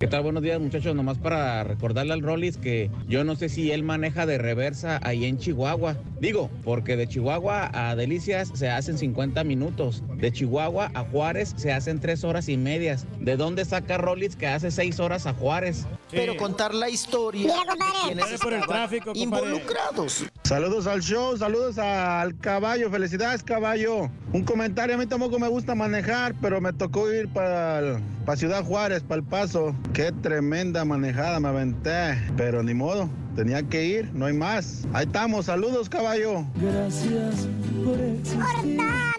¿Qué 0.00 0.06
tal? 0.06 0.22
Buenos 0.22 0.42
días 0.42 0.58
muchachos, 0.58 0.96
nomás 0.96 1.18
para 1.18 1.62
recordarle 1.62 2.14
al 2.14 2.22
Rollis 2.22 2.56
que 2.56 2.90
yo 3.06 3.22
no 3.22 3.36
sé 3.36 3.50
si 3.50 3.70
él 3.70 3.82
maneja 3.82 4.24
de 4.24 4.38
reversa 4.38 4.98
ahí 5.02 5.26
en 5.26 5.36
Chihuahua. 5.36 5.94
Digo, 6.18 6.48
porque 6.64 6.96
de 6.96 7.06
Chihuahua 7.06 7.70
a 7.74 7.94
Delicias 7.94 8.50
se 8.54 8.70
hacen 8.70 8.96
50 8.96 9.44
minutos, 9.44 10.02
de 10.16 10.32
Chihuahua 10.32 10.90
a 10.94 11.04
Juárez 11.04 11.52
se 11.56 11.74
hacen 11.74 12.00
3 12.00 12.24
horas 12.24 12.48
y 12.48 12.56
medias. 12.56 13.04
¿De 13.18 13.36
dónde 13.36 13.66
saca 13.66 13.98
Rollis 13.98 14.36
que 14.36 14.46
hace 14.46 14.70
6 14.70 15.00
horas 15.00 15.26
a 15.26 15.34
Juárez? 15.34 15.86
Pero 16.10 16.34
contar 16.34 16.74
la 16.74 16.88
historia 16.88 17.42
Mira, 17.42 17.66
compadre. 17.68 18.38
por 18.38 18.54
el 18.54 18.62
tráfico, 18.62 19.12
compadre. 19.12 19.22
involucrados. 19.22 20.24
Saludos 20.44 20.86
al 20.86 21.02
show, 21.02 21.36
saludos 21.36 21.76
al 21.78 22.38
caballo, 22.38 22.90
felicidades 22.90 23.42
caballo. 23.42 24.10
Un 24.32 24.44
comentario, 24.44 24.94
a 24.94 24.98
mí 24.98 25.06
tampoco 25.06 25.38
me 25.38 25.48
gusta 25.48 25.74
manejar, 25.74 26.34
pero 26.40 26.58
me 26.60 26.72
tocó 26.72 27.12
ir 27.12 27.28
para 27.28 28.00
Ciudad 28.36 28.64
Juárez, 28.64 29.02
para 29.02 29.20
El 29.20 29.26
Paso. 29.26 29.74
Qué 29.92 30.12
tremenda 30.12 30.84
manejada 30.84 31.40
me 31.40 31.48
aventé, 31.48 32.16
pero 32.36 32.62
ni 32.62 32.74
modo. 32.74 33.08
tenía 33.34 33.62
que 33.62 33.86
ir, 33.86 34.10
no 34.12 34.26
hay 34.26 34.34
más. 34.34 34.86
Ahí 34.92 35.06
estamos, 35.06 35.46
saludos, 35.46 35.88
caballo. 35.88 36.44
Gracias 36.60 37.48
por 37.84 37.98
existir. 37.98 38.78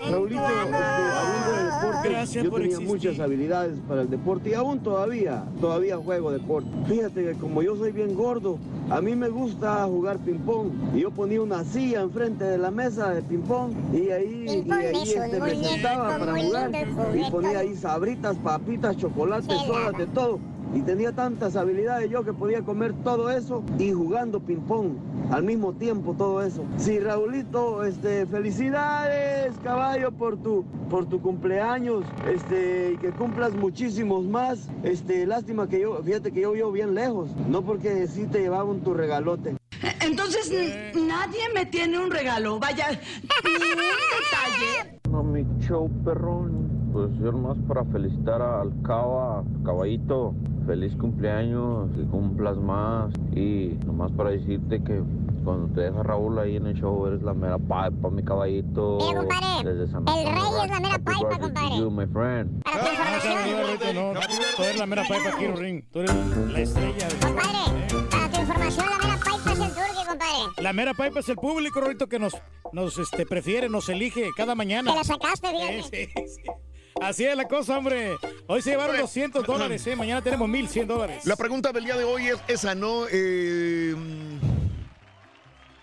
Raulito, 0.09 0.41
este, 0.41 0.75
hablando 0.75 1.51
de 1.56 1.64
deporte, 1.64 2.09
Gracias 2.09 2.43
yo 2.43 2.50
por 2.50 2.61
tenía 2.61 2.77
existir. 2.77 2.88
muchas 2.95 3.19
habilidades 3.19 3.77
para 3.88 4.01
el 4.01 4.09
deporte 4.09 4.50
y 4.50 4.53
aún 4.53 4.80
todavía, 4.80 5.43
todavía 5.59 5.98
juego 5.98 6.32
deporte. 6.32 6.69
Fíjate 6.88 7.24
que 7.24 7.33
como 7.33 7.61
yo 7.64 7.75
soy 7.75 7.91
bien 7.91 8.14
gordo, 8.16 8.58
a 8.90 9.01
mí 9.01 9.16
me 9.16 9.30
gusta 9.30 9.85
jugar 9.85 10.17
ping-pong. 10.19 10.69
Y 10.95 11.01
yo 11.01 11.11
ponía 11.11 11.41
una 11.41 11.64
silla 11.64 12.01
enfrente 12.01 12.43
de 12.43 12.58
la 12.58 12.72
mesa 12.72 13.09
de 13.11 13.22
ping-pong 13.24 13.72
y 13.93 14.09
ahí, 14.09 14.45
y 14.67 14.72
ahí 14.72 15.03
este, 15.03 15.40
me 15.40 15.56
sentaba 15.64 16.17
para 16.17 16.41
jugar. 16.43 16.72
Y 17.16 17.32
ponía 17.32 17.59
ahí 17.59 17.75
sabritas, 17.75 18.35
papitas, 18.38 18.98
chocolates, 18.98 19.58
sodas, 19.66 19.98
de 19.98 20.06
todo. 20.08 20.40
Y 20.74 20.82
tenía 20.82 21.11
tantas 21.11 21.56
habilidades 21.56 22.09
yo 22.09 22.24
que 22.24 22.33
podía 22.33 22.61
comer 22.61 22.93
todo 23.03 23.30
eso 23.30 23.64
y 23.77 23.91
jugando 23.91 24.40
ping-pong 24.40 24.93
al 25.32 25.43
mismo 25.43 25.74
tiempo 25.74 26.14
todo 26.17 26.41
eso. 26.41 26.64
Sí, 26.77 27.00
Raulito, 27.00 27.83
este, 27.83 28.25
felicidades, 28.25 29.53
caballo, 29.64 30.11
por 30.11 30.38
tu, 30.38 30.66
por 30.90 31.08
tu 31.08 31.22
cumpleaños, 31.22 32.03
este, 32.27 32.93
y 32.93 32.98
que 32.98 33.11
cumplas 33.11 33.53
muchísimos 33.53 34.25
más. 34.25 34.69
Este, 34.83 35.25
lástima 35.25 35.67
que 35.67 35.82
yo, 35.82 36.01
fíjate 36.03 36.32
que 36.32 36.41
yo 36.41 36.51
vivo 36.51 36.72
bien 36.72 36.95
lejos, 36.95 37.30
no 37.50 37.61
porque 37.61 38.08
sí 38.08 38.25
te 38.25 38.40
llevaban 38.40 38.82
tu 38.82 38.93
regalote. 38.93 39.56
Entonces 40.01 40.51
nadie 40.95 41.41
me 41.53 41.66
tiene 41.66 42.00
un 42.00 42.11
regalo. 42.11 42.59
Vaya, 42.59 42.90
ni 43.43 43.53
un 43.53 43.61
detalle. 43.69 45.00
No, 45.09 45.24
mi 45.24 45.45
show 45.59 45.90
perrón. 46.03 46.70
Pues 46.92 47.10
yo 47.20 47.32
nomás 47.32 47.58
para 47.68 47.86
felicitar 47.86 48.42
al 48.42 48.72
Cava, 48.84 49.44
caballito. 49.66 50.34
Feliz 50.68 50.95
cumpleaños, 50.95 51.90
que 51.95 52.03
cumplas 52.03 52.58
más. 52.58 53.11
Y 53.36 53.78
nomás 53.86 54.11
para 54.11 54.30
decirte 54.32 54.84
que 54.84 55.02
cuando 55.44 55.74
te 55.74 55.82
deja 55.82 56.03
Raúl 56.03 56.38
ahí 56.38 56.58
en 56.58 56.68
el 56.68 56.76
show, 56.76 57.08
eres 57.08 57.24
la 57.24 57.34
mera 57.34 57.58
paipa, 57.58 58.10
mi 58.10 58.24
caballito. 58.24 58.98
Mira, 59.02 59.20
compadre, 59.22 59.74
Desde 59.74 59.92
San 59.92 60.06
el 60.08 60.26
rey 60.26 60.44
es 60.64 60.70
la 60.70 60.80
mera 60.80 61.00
paipa, 61.00 61.40
compadre. 61.40 61.78
you, 61.78 61.90
my 61.90 62.06
friend. 62.08 62.61
Para 62.64 62.80
tu 62.80 62.86
No, 62.86 62.92
información, 62.92 63.72
Rito, 63.72 63.94
no. 63.94 64.20
Tú 64.58 64.64
eres 64.64 64.78
la 64.80 64.86
mera 64.86 65.02
pipa 65.03 65.30
aquí, 65.36 65.48
Ring. 65.48 65.84
Tú 65.92 66.00
eres 66.02 66.14
la 66.53 66.60
estrella. 66.60 67.08
compadre, 67.22 68.08
para 68.11 68.30
tu 68.32 68.42
información, 68.42 68.86
la 68.90 68.98
mera 69.08 69.20
paipa 69.24 69.52
es 69.53 69.60
el 69.60 69.68
turque, 69.70 70.08
compadre. 70.08 70.61
La 70.61 70.74
mera 70.74 70.94
pipa 70.94 71.20
es 71.22 71.30
el 71.30 71.36
público, 71.38 71.82
Rito, 71.82 72.08
que 72.08 72.20
nos, 72.20 72.34
nos 72.72 73.00
este, 73.00 73.26
prefiere, 73.26 73.68
nos 73.68 73.90
elige 73.90 74.30
cada 74.38 74.53
mañana. 74.53 74.92
Te 74.92 74.98
la 74.98 75.03
sacaste, 75.03 75.48
fíjate. 75.50 75.84
Sí, 75.84 76.11
sí, 76.16 76.28
sí. 76.28 76.52
Así 77.00 77.24
es 77.26 77.36
la 77.36 77.48
cosa, 77.48 77.78
hombre. 77.78 78.16
Hoy 78.48 78.61
se 78.61 78.72
llevaron 78.72 78.98
200 78.98 79.45
dólares, 79.45 79.86
¿eh? 79.88 79.95
Mañana 79.95 80.22
tenemos 80.22 80.48
1100 80.50 80.88
dólares. 80.88 81.26
La 81.26 81.36
pregunta 81.36 81.72
del 81.72 81.86
día 81.86 81.95
de 81.98 82.03
hoy 82.03 82.28
es 82.28 82.38
esa, 82.48 82.76
¿no? 82.76 83.06
Eh, 83.11 83.95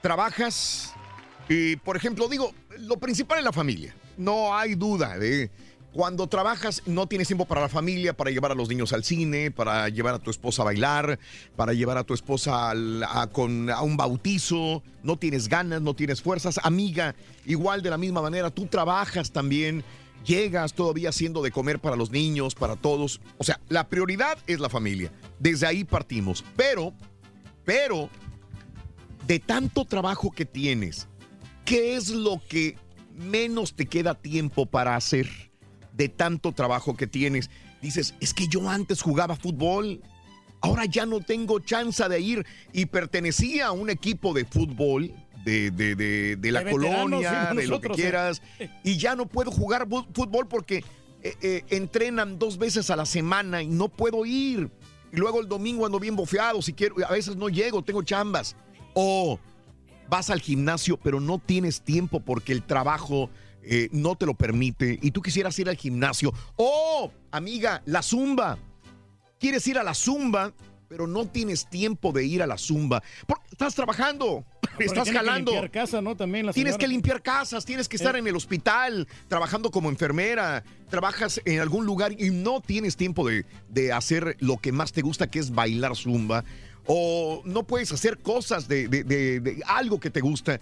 trabajas 0.01 0.95
y, 1.49 1.77
por 1.77 1.97
ejemplo, 1.97 2.28
digo, 2.28 2.53
lo 2.78 2.97
principal 2.99 3.39
es 3.39 3.45
la 3.45 3.53
familia. 3.53 3.95
No 4.17 4.57
hay 4.57 4.75
duda 4.75 5.19
de 5.19 5.51
cuando 5.93 6.27
trabajas 6.27 6.83
no 6.87 7.07
tienes 7.07 7.27
tiempo 7.27 7.47
para 7.47 7.62
la 7.62 7.69
familia, 7.69 8.12
para 8.12 8.31
llevar 8.31 8.53
a 8.53 8.55
los 8.55 8.69
niños 8.69 8.93
al 8.93 9.03
cine, 9.05 9.51
para 9.51 9.89
llevar 9.89 10.15
a 10.15 10.19
tu 10.19 10.31
esposa 10.31 10.62
a 10.62 10.67
bailar, 10.67 11.19
para 11.57 11.73
llevar 11.73 11.97
a 11.97 12.05
tu 12.05 12.15
esposa 12.15 12.70
al- 12.70 13.03
a, 13.03 13.27
con, 13.28 13.70
a 13.70 13.83
un 13.83 13.97
bautizo. 13.97 14.83
No 15.03 15.17
tienes 15.17 15.49
ganas, 15.49 15.81
no 15.81 15.95
tienes 15.95 16.20
fuerzas. 16.23 16.61
Amiga, 16.62 17.15
igual 17.47 17.83
de 17.83 17.91
la 17.91 17.99
misma 17.99 18.20
manera, 18.23 18.51
tú 18.51 18.67
trabajas 18.67 19.33
también. 19.33 19.83
Llegas 20.28 20.74
todavía 20.74 21.08
haciendo 21.08 21.40
de 21.40 21.50
comer 21.50 21.78
para 21.78 21.97
los 21.97 22.10
niños, 22.10 22.55
para 22.55 22.76
todos. 22.76 23.23
O 23.39 23.44
sea, 23.44 23.62
la 23.70 23.89
prioridad 23.89 24.36
es 24.47 24.60
la 24.60 24.68
familia. 24.68 25.10
Desde 25.39 25.66
ahí 25.66 25.84
partimos. 25.84 26.44
Pero, 26.55 26.92
pero, 27.65 28.10
de 29.26 29.39
tanto 29.39 29.86
trabajo 29.86 30.31
que 30.31 30.44
tienes, 30.44 31.08
¿qué 31.65 31.97
es 31.97 32.10
lo 32.10 32.42
que 32.47 32.76
menos 33.15 33.74
te 33.74 33.86
queda 33.86 34.15
tiempo 34.15 34.66
para 34.66 34.97
hacer? 34.97 35.31
De 35.94 36.10
tanto 36.10 36.52
trabajo 36.52 36.94
que 36.94 37.07
tienes. 37.07 37.48
Dices, 37.81 38.15
es 38.20 38.34
que 38.34 38.48
yo 38.48 38.68
antes 38.68 39.00
jugaba 39.00 39.34
fútbol, 39.34 40.02
ahora 40.60 40.84
ya 40.84 41.07
no 41.07 41.20
tengo 41.20 41.58
chance 41.58 42.07
de 42.07 42.20
ir 42.20 42.47
y 42.74 42.84
pertenecía 42.84 43.68
a 43.68 43.73
un 43.73 43.89
equipo 43.89 44.34
de 44.34 44.44
fútbol. 44.44 45.10
De, 45.49 45.70
de- 45.70 45.94
de- 45.97 46.36
de 46.36 46.52
la 46.52 46.62
colonia, 46.70 47.55
de 47.55 47.67
lo 47.67 47.81
que 47.81 47.89
eh. 47.89 47.93
quieras, 47.94 48.43
y 48.85 48.99
ya 48.99 49.17
no 49.17 49.25
puedo 49.27 49.51
jugar 49.51 49.89
fútbol 50.12 50.47
porque 50.47 50.85
eh, 51.23 51.35
eh, 51.41 51.65
entrenan 51.70 52.39
dos 52.39 52.59
veces 52.59 52.91
a 52.91 52.97
la 52.97 53.07
semana 53.07 53.62
y 53.62 53.68
no 53.68 53.89
puedo 53.89 54.27
ir. 54.27 54.70
Y 55.10 55.17
luego 55.17 55.41
el 55.41 55.49
domingo 55.49 55.86
ando 55.86 55.99
bien 55.99 56.17
bofeado, 56.17 56.60
si 56.60 56.75
quiero, 56.75 56.97
a 57.09 57.12
veces 57.12 57.35
no 57.36 57.49
llego, 57.49 57.83
tengo 57.83 58.02
chambas. 58.02 58.57
O 58.93 59.39
vas 60.10 60.28
al 60.28 60.41
gimnasio, 60.41 60.99
pero 60.99 61.18
no 61.18 61.39
tienes 61.39 61.81
tiempo 61.81 62.20
porque 62.20 62.52
el 62.52 62.62
trabajo 62.62 63.31
eh, 63.62 63.89
no 63.91 64.17
te 64.17 64.27
lo 64.27 64.35
permite 64.35 64.99
y 65.01 65.10
tú 65.12 65.23
quisieras 65.23 65.59
ir 65.59 65.70
al 65.70 65.77
gimnasio. 65.77 66.33
O, 66.57 67.10
amiga, 67.31 67.81
la 67.86 68.02
zumba. 68.02 68.59
Quieres 69.41 69.67
ir 69.67 69.78
a 69.78 69.83
la 69.83 69.94
zumba, 69.94 70.52
pero 70.89 71.07
no 71.07 71.26
tienes 71.26 71.68
tiempo 71.68 72.12
de 72.12 72.25
ir 72.25 72.42
a 72.42 72.47
la 72.47 72.57
zumba. 72.58 73.02
Estás 73.50 73.75
trabajando, 73.75 74.44
estás 74.78 75.08
que 75.08 75.15
jalando. 75.15 75.52
limpiar 75.52 75.70
casa, 75.70 76.00
¿no? 76.00 76.17
También 76.17 76.47
la 76.47 76.52
Tienes 76.52 76.76
que 76.76 76.89
limpiar 76.89 77.23
casas, 77.23 77.65
tienes 77.65 77.89
que 77.89 77.97
estar 77.97 78.17
Eh. 78.17 78.20
en 78.20 78.26
el 78.26 78.36
hospital, 78.36 79.07
trabajando 79.28 79.70
como 79.70 79.89
enfermera, 79.91 80.65
trabajas 80.89 81.41
en 81.44 81.60
algún 81.60 81.84
lugar 81.86 82.12
y 82.20 82.31
no 82.31 82.60
tienes 82.60 82.97
tiempo 82.97 83.28
de, 83.28 83.44
de 83.68 83.92
hacer 83.92 84.36
lo 84.41 84.57
que 84.57 84.73
más 84.73 84.92
te 84.92 85.02
gusta, 85.02 85.26
que 85.31 85.39
es 85.39 85.50
bailar 85.50 85.94
zumba. 85.97 86.44
O 86.86 87.42
no 87.44 87.65
puedes 87.65 87.92
hacer 87.92 88.18
cosas 88.18 88.67
de, 88.67 88.89
de- 88.89 89.05
de- 89.05 89.62
algo 89.67 90.00
que 90.00 90.08
te 90.10 90.20
gusta. 90.23 90.58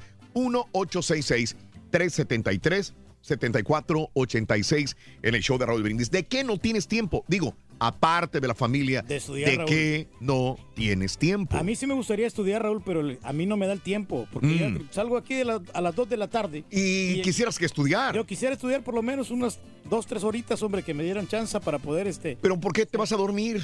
1-866-373-7486 3.26 4.96
en 5.22 5.34
el 5.34 5.42
show 5.42 5.58
de 5.58 5.66
Raúl 5.66 5.82
Brindis. 5.82 6.10
¿De 6.10 6.24
qué 6.26 6.44
no 6.44 6.58
tienes 6.58 6.86
tiempo? 6.88 7.24
Digo, 7.28 7.54
aparte 7.78 8.40
de 8.40 8.48
la 8.48 8.54
familia, 8.54 9.02
¿de, 9.02 9.16
estudiar, 9.16 9.64
qué 9.66 10.08
no 10.20 10.56
tienes 10.74 11.18
tiempo? 11.18 11.56
A 11.56 11.62
mí 11.62 11.74
sí 11.76 11.86
me 11.86 11.94
gustaría 11.94 12.26
estudiar, 12.26 12.62
Raúl, 12.62 12.82
pero 12.84 13.02
a 13.22 13.32
mí 13.32 13.46
no 13.46 13.56
me 13.56 13.66
da 13.66 13.72
el 13.72 13.80
tiempo. 13.80 14.26
Porque 14.32 14.58
ya 14.58 14.68
Mm. 14.68 14.88
salgo 14.90 15.16
aquí 15.16 15.34
de 15.34 15.44
la- 15.44 15.62
a 15.72 15.80
las 15.80 15.94
2 15.94 16.08
de 16.08 16.16
la 16.16 16.28
tarde. 16.28 16.64
Y, 16.70 17.20
quisieras 17.22 17.58
que 17.58 17.66
estudiar. 17.66 18.14
Yo 18.14 18.24
quisiera 18.26 18.54
estudiar 18.54 18.82
por 18.82 18.94
lo 18.94 19.02
menos 19.02 19.30
unas 19.30 19.58
2, 19.88 20.06
3 20.06 20.24
horitas, 20.24 20.62
hombre, 20.62 20.82
que 20.82 20.94
me 20.94 21.04
dieran 21.04 21.26
chance 21.28 21.58
para 21.60 21.78
poder 21.78 22.06
este. 22.06 22.36
¿Pero 22.40 22.58
por 22.58 22.72
qué 22.72 22.86
te 22.86 22.96
vas 22.98 23.12
a 23.12 23.16
dormir? 23.16 23.62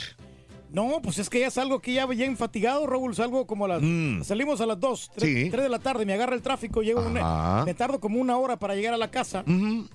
No, 0.73 1.01
pues 1.03 1.19
es 1.19 1.29
que 1.29 1.41
ya 1.41 1.51
salgo 1.51 1.77
aquí 1.77 1.95
ya 1.95 2.07
bien 2.07 2.37
fatigado, 2.37 2.87
Raúl. 2.87 3.15
Salgo 3.15 3.47
como 3.47 3.67
a 3.67 3.69
las. 3.69 4.27
Salimos 4.27 4.61
a 4.61 4.67
las 4.67 4.81
2, 4.81 5.11
3, 5.15 5.31
Mm. 5.31 5.37
Sí. 5.45 5.51
de 5.51 5.69
la 5.69 5.79
tarde, 5.79 6.07
me 6.07 6.15
agarra 6.15 6.35
el 6.35 6.43
tráfico, 6.43 6.83
llego 6.83 7.03
una- 7.07 7.63
me 7.65 7.75
tardo 7.75 8.01
como 8.01 8.19
una 8.21 8.37
hora 8.39 8.59
para 8.59 8.75
llegar 8.75 8.95
a 8.95 8.97
la 8.97 9.11
casa. 9.11 9.45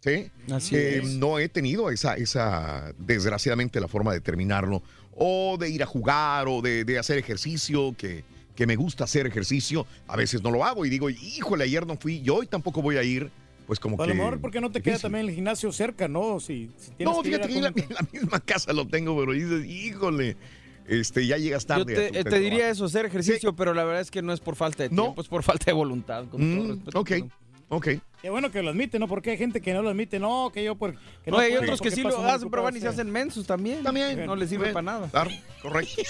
¿Sí? 0.00 0.30
Así 0.52 0.76
es. 0.76 1.04
No 1.14 1.38
he 1.38 1.48
tenido 1.48 1.90
esa, 1.90 2.14
esa, 2.16 2.92
desgraciadamente, 2.98 3.80
la 3.80 3.88
forma 3.88 4.12
de 4.12 4.20
terminarlo. 4.20 4.82
O 5.12 5.56
de 5.58 5.70
ir 5.70 5.82
a 5.82 5.86
jugar, 5.86 6.46
o 6.48 6.60
de, 6.60 6.84
de 6.84 6.98
hacer 6.98 7.16
ejercicio, 7.16 7.94
que, 7.96 8.24
que 8.54 8.66
me 8.66 8.76
gusta 8.76 9.04
hacer 9.04 9.26
ejercicio, 9.26 9.86
a 10.06 10.16
veces 10.16 10.42
no 10.42 10.50
lo 10.50 10.64
hago 10.64 10.86
y 10.86 10.90
digo, 10.90 11.10
híjole, 11.10 11.64
ayer 11.64 11.86
no 11.86 11.96
fui, 11.96 12.22
yo 12.22 12.36
hoy 12.36 12.46
tampoco 12.46 12.82
voy 12.82 12.96
a 12.96 13.02
ir. 13.02 13.30
Pues 13.66 13.80
como 13.80 13.96
A 14.00 14.04
que. 14.04 14.10
lo 14.10 14.14
mejor 14.14 14.40
porque 14.40 14.60
no 14.60 14.70
te 14.70 14.82
queda 14.82 14.98
también 14.98 15.26
el 15.28 15.34
gimnasio 15.34 15.72
cerca, 15.72 16.06
¿no? 16.06 16.38
Si, 16.40 16.70
si 16.76 16.90
tienes 16.92 17.16
No, 17.16 17.22
que 17.22 17.28
ir 17.30 17.34
a 17.36 17.46
fíjate 17.48 17.52
que 17.52 17.58
en 17.58 17.64
la, 17.64 17.72
comer- 17.72 17.86
en 17.88 17.94
la 17.94 18.08
misma 18.12 18.40
casa 18.40 18.72
lo 18.74 18.86
tengo, 18.86 19.18
pero 19.18 19.32
dices, 19.32 19.64
híjole, 19.64 20.36
este, 20.86 21.26
ya 21.26 21.38
llegas 21.38 21.62
Yo 21.64 21.68
tarde. 21.68 21.92
a 21.94 21.96
te, 21.96 22.08
tu- 22.10 22.18
eh, 22.18 22.24
te 22.24 22.38
diría 22.40 22.68
eso, 22.68 22.84
hacer 22.84 23.06
ejercicio, 23.06 23.56
pero 23.56 23.72
la 23.72 23.84
verdad 23.84 24.02
es 24.02 24.10
que 24.10 24.20
no 24.20 24.32
es 24.34 24.40
por 24.40 24.54
falta 24.56 24.82
de 24.82 24.90
No. 24.90 25.02
tiempo, 25.04 25.22
es 25.22 25.28
por 25.28 25.42
falta 25.42 25.64
de 25.66 25.72
voluntad. 25.72 26.26
Con 26.28 26.40
todo 26.40 26.64
Mm, 26.64 26.68
respeto. 26.68 27.00
ok, 27.00 27.10
ok. 27.68 27.88
Qué 28.24 28.30
bueno 28.30 28.50
que 28.50 28.62
lo 28.62 28.70
admite, 28.70 28.98
¿no? 28.98 29.06
Porque 29.06 29.32
hay 29.32 29.36
gente 29.36 29.60
que 29.60 29.74
no 29.74 29.82
lo 29.82 29.90
admite. 29.90 30.18
No, 30.18 30.50
que 30.50 30.64
yo 30.64 30.76
por... 30.76 30.94
Que 31.22 31.30
No, 31.30 31.36
hay 31.36 31.50
puedo 31.50 31.64
otros 31.64 31.82
que 31.82 31.90
porque 31.90 31.96
sí 31.96 32.02
lo 32.08 32.24
hacen, 32.24 32.48
pero 32.48 32.62
van 32.62 32.74
y 32.74 32.80
se 32.80 32.88
hacen 32.88 33.10
mensos 33.10 33.46
también. 33.46 33.82
También. 33.82 34.24
No 34.24 34.34
les 34.34 34.48
sirve 34.48 34.72
para 34.72 34.80
nada. 34.80 35.10
Claro, 35.10 35.30
correcto. 35.60 36.02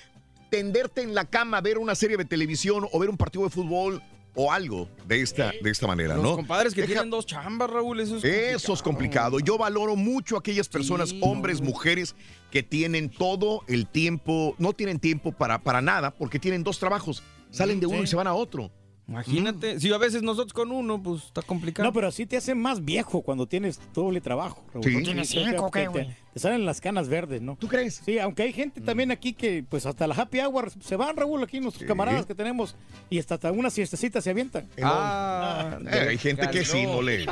tenderte 0.49 1.01
en 1.01 1.13
la 1.13 1.25
cama, 1.25 1.59
ver 1.59 1.79
una 1.79 1.95
serie 1.95 2.15
de 2.15 2.23
televisión 2.23 2.87
o 2.89 2.99
ver 2.99 3.09
un 3.09 3.17
partido 3.17 3.43
de 3.43 3.49
fútbol 3.49 4.01
o 4.39 4.51
algo 4.51 4.87
de 5.07 5.19
esta, 5.21 5.51
de 5.63 5.71
esta 5.71 5.87
manera, 5.87 6.13
Los 6.13 6.23
¿no? 6.23 6.35
compadres 6.35 6.73
que 6.75 6.81
Deja- 6.81 6.93
tienen 6.93 7.09
dos 7.09 7.25
chambas, 7.25 7.69
Raúl, 7.71 7.99
eso 7.99 8.17
es 8.17 8.23
Eso 8.23 8.71
es 8.73 8.83
complicado. 8.83 9.39
Yo 9.39 9.57
valoro 9.57 9.95
mucho 9.95 10.35
a 10.35 10.39
aquellas 10.39 10.69
personas, 10.69 11.15
hombres, 11.21 11.59
mujeres, 11.59 12.15
que 12.51 12.61
tienen 12.61 13.09
todo 13.09 13.63
el 13.67 13.87
tiempo, 13.87 14.53
no 14.59 14.73
tienen 14.73 14.99
tiempo 14.99 15.31
para, 15.31 15.57
para 15.63 15.81
nada, 15.81 16.11
porque 16.11 16.37
tienen 16.39 16.63
dos 16.63 16.77
trabajos. 16.77 17.23
Salen 17.49 17.79
de 17.79 17.87
uno 17.87 17.97
Sí. 17.97 18.03
y 18.03 18.07
se 18.07 18.15
van 18.15 18.27
a 18.27 18.35
otro. 18.35 18.69
Imagínate, 19.09 19.79
si 19.79 19.91
a 19.93 19.97
veces 19.97 20.21
nosotros 20.21 20.51
con 20.51 20.69
uno, 20.71 21.01
pues 21.01 21.23
está 21.25 21.41
complicado. 21.41 21.87
No, 21.87 21.93
pero 21.93 22.07
así 22.07 22.25
te 22.25 22.35
hace 22.35 22.53
más 22.55 22.83
viejo 22.83 23.21
cuando 23.21 23.47
tienes 23.47 23.79
doble 23.93 24.19
trabajo. 24.19 24.65
Sí. 24.83 25.01
¿Tienes 25.01 25.29
te- 25.29 25.45
cinco 25.45 25.69
te- 25.71 25.79
qué, 25.79 25.85
te- 25.85 25.87
güey? 25.89 26.15
Te 26.33 26.39
salen 26.41 26.65
las 26.65 26.81
canas 26.81 27.07
verdes, 27.07 27.41
¿no? 27.41 27.55
¿Tú 27.55 27.67
crees? 27.67 28.01
Sí, 28.05 28.19
aunque 28.19 28.43
hay 28.43 28.53
gente 28.53 28.81
también 28.81 29.09
aquí 29.11 29.33
que, 29.33 29.63
pues 29.67 29.85
hasta 29.85 30.05
la 30.07 30.13
happy 30.13 30.39
hour 30.41 30.71
se 30.81 30.95
van, 30.97 31.15
Raúl, 31.15 31.41
aquí 31.41 31.59
nuestros 31.61 31.87
camaradas 31.87 32.25
que 32.25 32.35
tenemos 32.35 32.75
y 33.09 33.17
hasta, 33.17 33.35
hasta 33.35 33.51
una 33.51 33.69
siestecita 33.69 34.21
se 34.21 34.29
avientan. 34.29 34.67
Ah, 34.83 35.79
eh, 35.89 36.07
hay 36.09 36.17
gente 36.17 36.47
que 36.51 36.63
sí, 36.65 36.83
no 36.83 37.01
le, 37.01 37.25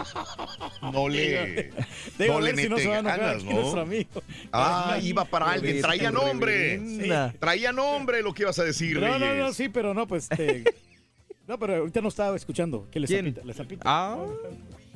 no 0.81 1.09
le, 1.09 1.71
Digo, 2.17 2.33
no 2.35 2.39
le 2.39 2.55
si 2.55 2.69
no 2.69 2.77
se 2.77 2.87
va 2.87 2.97
a 2.99 3.01
ganas, 3.01 3.35
aquí 3.43 3.53
nuestro 3.53 3.75
¿no? 3.75 3.81
amigo. 3.81 4.09
Ah, 4.51 4.97
iba 5.03 5.25
para 5.25 5.51
alguien, 5.51 5.81
traía 5.81 6.09
nombre. 6.09 6.77
reverenda. 6.77 7.33
Traía 7.37 7.71
nombre 7.73 8.21
lo 8.23 8.33
que 8.33 8.43
ibas 8.43 8.57
a 8.59 8.63
decir, 8.63 8.97
No, 8.99 9.19
no, 9.19 9.25
Reyes. 9.27 9.43
no, 9.45 9.53
sí, 9.53 9.67
pero 9.69 9.93
no, 9.93 10.07
pues. 10.07 10.27
este, 10.31 10.63
no, 11.47 11.59
pero 11.59 11.75
ahorita 11.75 12.01
no 12.01 12.07
estaba 12.09 12.35
escuchando. 12.35 12.87
¿Qué 12.91 12.99
les 12.99 13.09
¿Quién? 13.09 13.25
zapita? 13.25 13.45
¿Les 13.45 13.55
zapita? 13.57 13.81
Ah, 13.85 14.25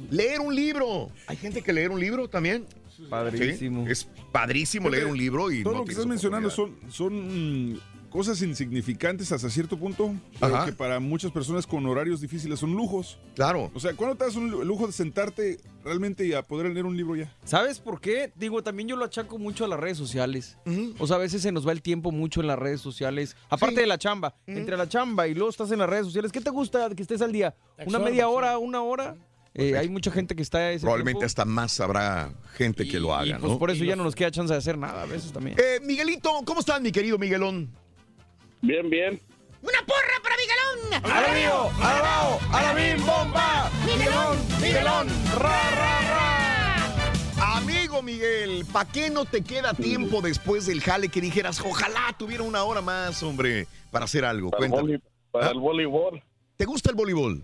Leer 0.10 0.40
un 0.40 0.56
libro. 0.56 1.10
Hay 1.28 1.36
gente 1.36 1.62
que 1.62 1.74
leer 1.74 1.92
un 1.92 2.00
libro 2.00 2.28
también. 2.30 2.66
Padrísimo. 3.10 3.86
Sí, 3.86 3.92
Es 3.92 4.08
padrísimo 4.32 4.90
leer 4.90 5.06
un 5.08 5.18
libro 5.18 5.52
y 5.52 5.64
Todo 5.64 5.74
no 5.74 5.80
lo 5.80 5.86
que 5.86 5.92
estás 5.92 6.06
mencionando 6.06 6.50
son, 6.50 6.76
son 6.90 7.80
cosas 8.10 8.42
insignificantes 8.42 9.32
hasta 9.32 9.50
cierto 9.50 9.78
punto, 9.78 10.14
pero 10.40 10.56
Ajá. 10.56 10.66
que 10.66 10.74
para 10.74 11.00
muchas 11.00 11.32
personas 11.32 11.68
con 11.68 11.86
horarios 11.86 12.22
difíciles 12.22 12.60
son 12.60 12.74
lujos. 12.74 13.20
Claro. 13.36 13.72
O 13.74 13.80
sea, 13.80 13.94
¿cuándo 13.94 14.16
te 14.16 14.24
das 14.26 14.36
un 14.36 14.50
lu- 14.50 14.64
lujo 14.64 14.88
de 14.88 14.94
sentarte 14.94 15.60
realmente 15.84 16.26
y 16.26 16.34
a 16.34 16.42
poder 16.42 16.72
leer 16.72 16.86
un 16.86 16.98
libro 16.98 17.16
ya? 17.16 17.32
¿Sabes 17.44 17.80
por 17.80 18.02
qué? 18.02 18.32
Digo, 18.36 18.64
también 18.64 18.90
yo 18.90 18.96
lo 18.96 19.06
achaco 19.06 19.38
mucho 19.38 19.64
a 19.66 19.68
las 19.68 19.80
redes 19.80 19.98
sociales. 19.98 20.58
O 20.98 21.08
sea, 21.08 21.18
a 21.18 21.20
veces 21.20 21.42
se 21.42 21.52
nos 21.52 21.68
va 21.68 21.72
el 21.72 21.82
tiempo 21.82 22.12
mucho 22.12 22.42
en 22.42 22.48
las 22.48 22.58
redes 22.60 22.82
sociales. 22.82 23.36
Aparte 23.50 23.82
de 23.82 23.88
la 23.88 23.98
chamba, 23.98 24.36
entre 24.48 24.76
la 24.76 24.90
chamba 24.90 25.28
y 25.28 25.34
luego 25.36 25.50
estás 25.50 25.72
en 25.72 25.80
las 25.80 25.90
redes 25.90 26.06
sociales, 26.06 26.32
¿qué 26.32 26.42
te 26.42 26.50
gusta 26.50 26.90
que 26.96 27.02
estés 27.04 27.22
al 27.22 27.32
día? 27.32 27.56
¿Una 27.86 28.00
media 28.00 28.24
sí. 28.26 28.30
hora, 28.32 28.58
una 28.58 28.82
hora? 28.82 29.16
Eh, 29.56 29.76
hay 29.78 29.90
mucha 29.90 30.12
gente 30.12 30.36
que 30.36 30.44
está... 30.44 30.72
ese 30.72 30.82
Probablemente 30.82 31.18
tiempo. 31.20 31.26
hasta 31.26 31.44
más 31.44 31.80
habrá 31.80 32.32
gente 32.56 32.88
que 32.88 33.00
lo 33.00 33.14
haga, 33.16 33.38
Y 33.38 33.40
pues 33.40 33.52
¿no? 33.54 33.60
por 33.60 33.72
eso 33.72 33.84
ya 33.84 33.96
no 33.96 34.04
nos 34.04 34.16
queda 34.16 34.30
chance 34.32 34.54
de 34.54 34.58
hacer 34.58 34.78
nada 34.78 35.02
a 35.02 35.06
veces 35.06 35.32
también. 35.34 35.58
Eh, 35.60 35.80
Miguelito, 35.84 36.30
¿cómo 36.46 36.60
estás, 36.60 36.80
mi 36.82 36.92
querido 36.92 37.18
Miguelón? 37.18 37.70
Bien, 38.62 38.90
bien. 38.90 39.20
¡Una 39.62 39.80
porra 39.86 40.20
para 40.24 40.36
Miguelón! 40.38 41.12
¡A 41.14 41.22
la 41.22 41.34
mío! 41.34 41.70
¡A 41.82 41.94
la 41.94 42.02
bao! 42.02 42.40
¡A 42.52 42.62
la 42.62 42.74
bim 42.74 43.06
bomba! 43.06 43.70
¡Miguelón! 43.86 44.38
¡Miguelón! 44.62 45.08
¡Ra, 45.38 45.72
ra, 45.72 46.02
ra! 47.38 47.58
Amigo 47.58 48.02
Miguel, 48.02 48.66
¿para 48.72 48.90
qué 48.90 49.10
no 49.10 49.26
te 49.26 49.42
queda 49.44 49.74
tiempo 49.74 50.22
después 50.22 50.66
del 50.66 50.82
jale 50.82 51.10
que 51.10 51.20
dijeras, 51.22 51.60
ojalá 51.62 52.16
tuviera 52.18 52.44
una 52.44 52.64
hora 52.64 52.82
más, 52.82 53.22
hombre, 53.24 53.68
para 53.92 54.06
hacer 54.06 54.24
algo? 54.26 54.50
Para, 54.52 54.66
el, 54.66 54.72
Cuéntame. 54.72 54.98
voli- 54.98 55.02
para 55.32 55.48
¿Ah? 55.48 55.52
el 55.52 55.60
voleibol. 55.60 56.24
¿Te 56.58 56.66
gusta 56.66 56.90
el 56.90 56.96
voleibol? 56.96 57.44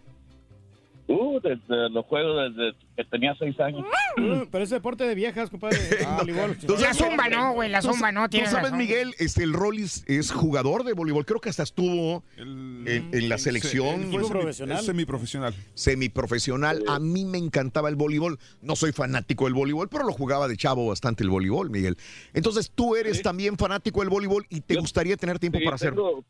Uh, 1.08 1.40
desde 1.40 1.90
los 1.92 2.04
juegos 2.08 2.52
desde 2.56 2.76
que 2.98 3.04
tenía 3.06 3.36
seis 3.38 3.60
años. 3.60 3.86
Uh, 4.18 4.46
Pero 4.52 4.64
es 4.64 4.72
deporte 4.72 5.04
de 5.04 5.14
viejas, 5.14 5.52
compadre. 5.52 5.78
Ah, 6.06 6.18
voleibol. 6.20 6.58
Tú 6.58 6.76
La 6.80 6.96
zumba 6.96 7.30
no, 7.30 7.54
güey, 7.54 7.70
la 7.70 7.82
tú 7.82 7.90
zumba 7.92 8.12
no, 8.12 8.24
Tú 8.24 8.30
tienes 8.32 8.50
sabes, 8.50 8.66
razón. 8.72 8.80
Miguel, 8.80 9.14
este, 9.20 9.44
el 9.44 9.54
Rollis 9.54 10.04
es 10.08 10.32
jugador 10.32 10.84
de 10.84 10.94
voleibol. 10.94 11.24
Creo 11.26 11.40
que 11.40 11.50
hasta 11.50 11.62
estuvo 11.62 12.24
en, 12.38 12.88
en 13.12 13.30
la 13.30 13.38
selección 13.38 14.10
Fue 14.12 14.24
semi- 14.24 14.30
profesional. 14.32 14.80
es 14.80 14.86
semiprofesional. 14.86 15.54
semiprofesional. 15.76 16.84
A 16.88 17.00
mí 17.00 17.24
me 17.26 17.38
encantaba 17.38 17.90
el 17.90 17.96
voleibol. 17.96 18.40
No 18.62 18.76
soy 18.76 18.92
fanático 18.92 19.46
del 19.46 19.54
voleibol, 19.54 19.90
pero 19.90 20.06
lo 20.06 20.12
jugaba 20.14 20.48
de 20.48 20.58
chavo 20.58 20.88
bastante 20.88 21.24
el 21.24 21.30
voleibol, 21.30 21.70
Miguel. 21.70 21.98
Entonces, 22.34 22.72
tú 22.74 22.96
eres 22.96 23.22
también 23.22 23.58
fanático 23.58 24.00
del 24.02 24.10
voleibol 24.10 24.46
y 24.50 24.62
te 24.62 24.76
gustaría 24.76 25.18
tener 25.18 25.40
tiempo 25.40 25.60
Sí, 25.60 25.66
para 25.66 25.76
hacerlo. 25.76 26.24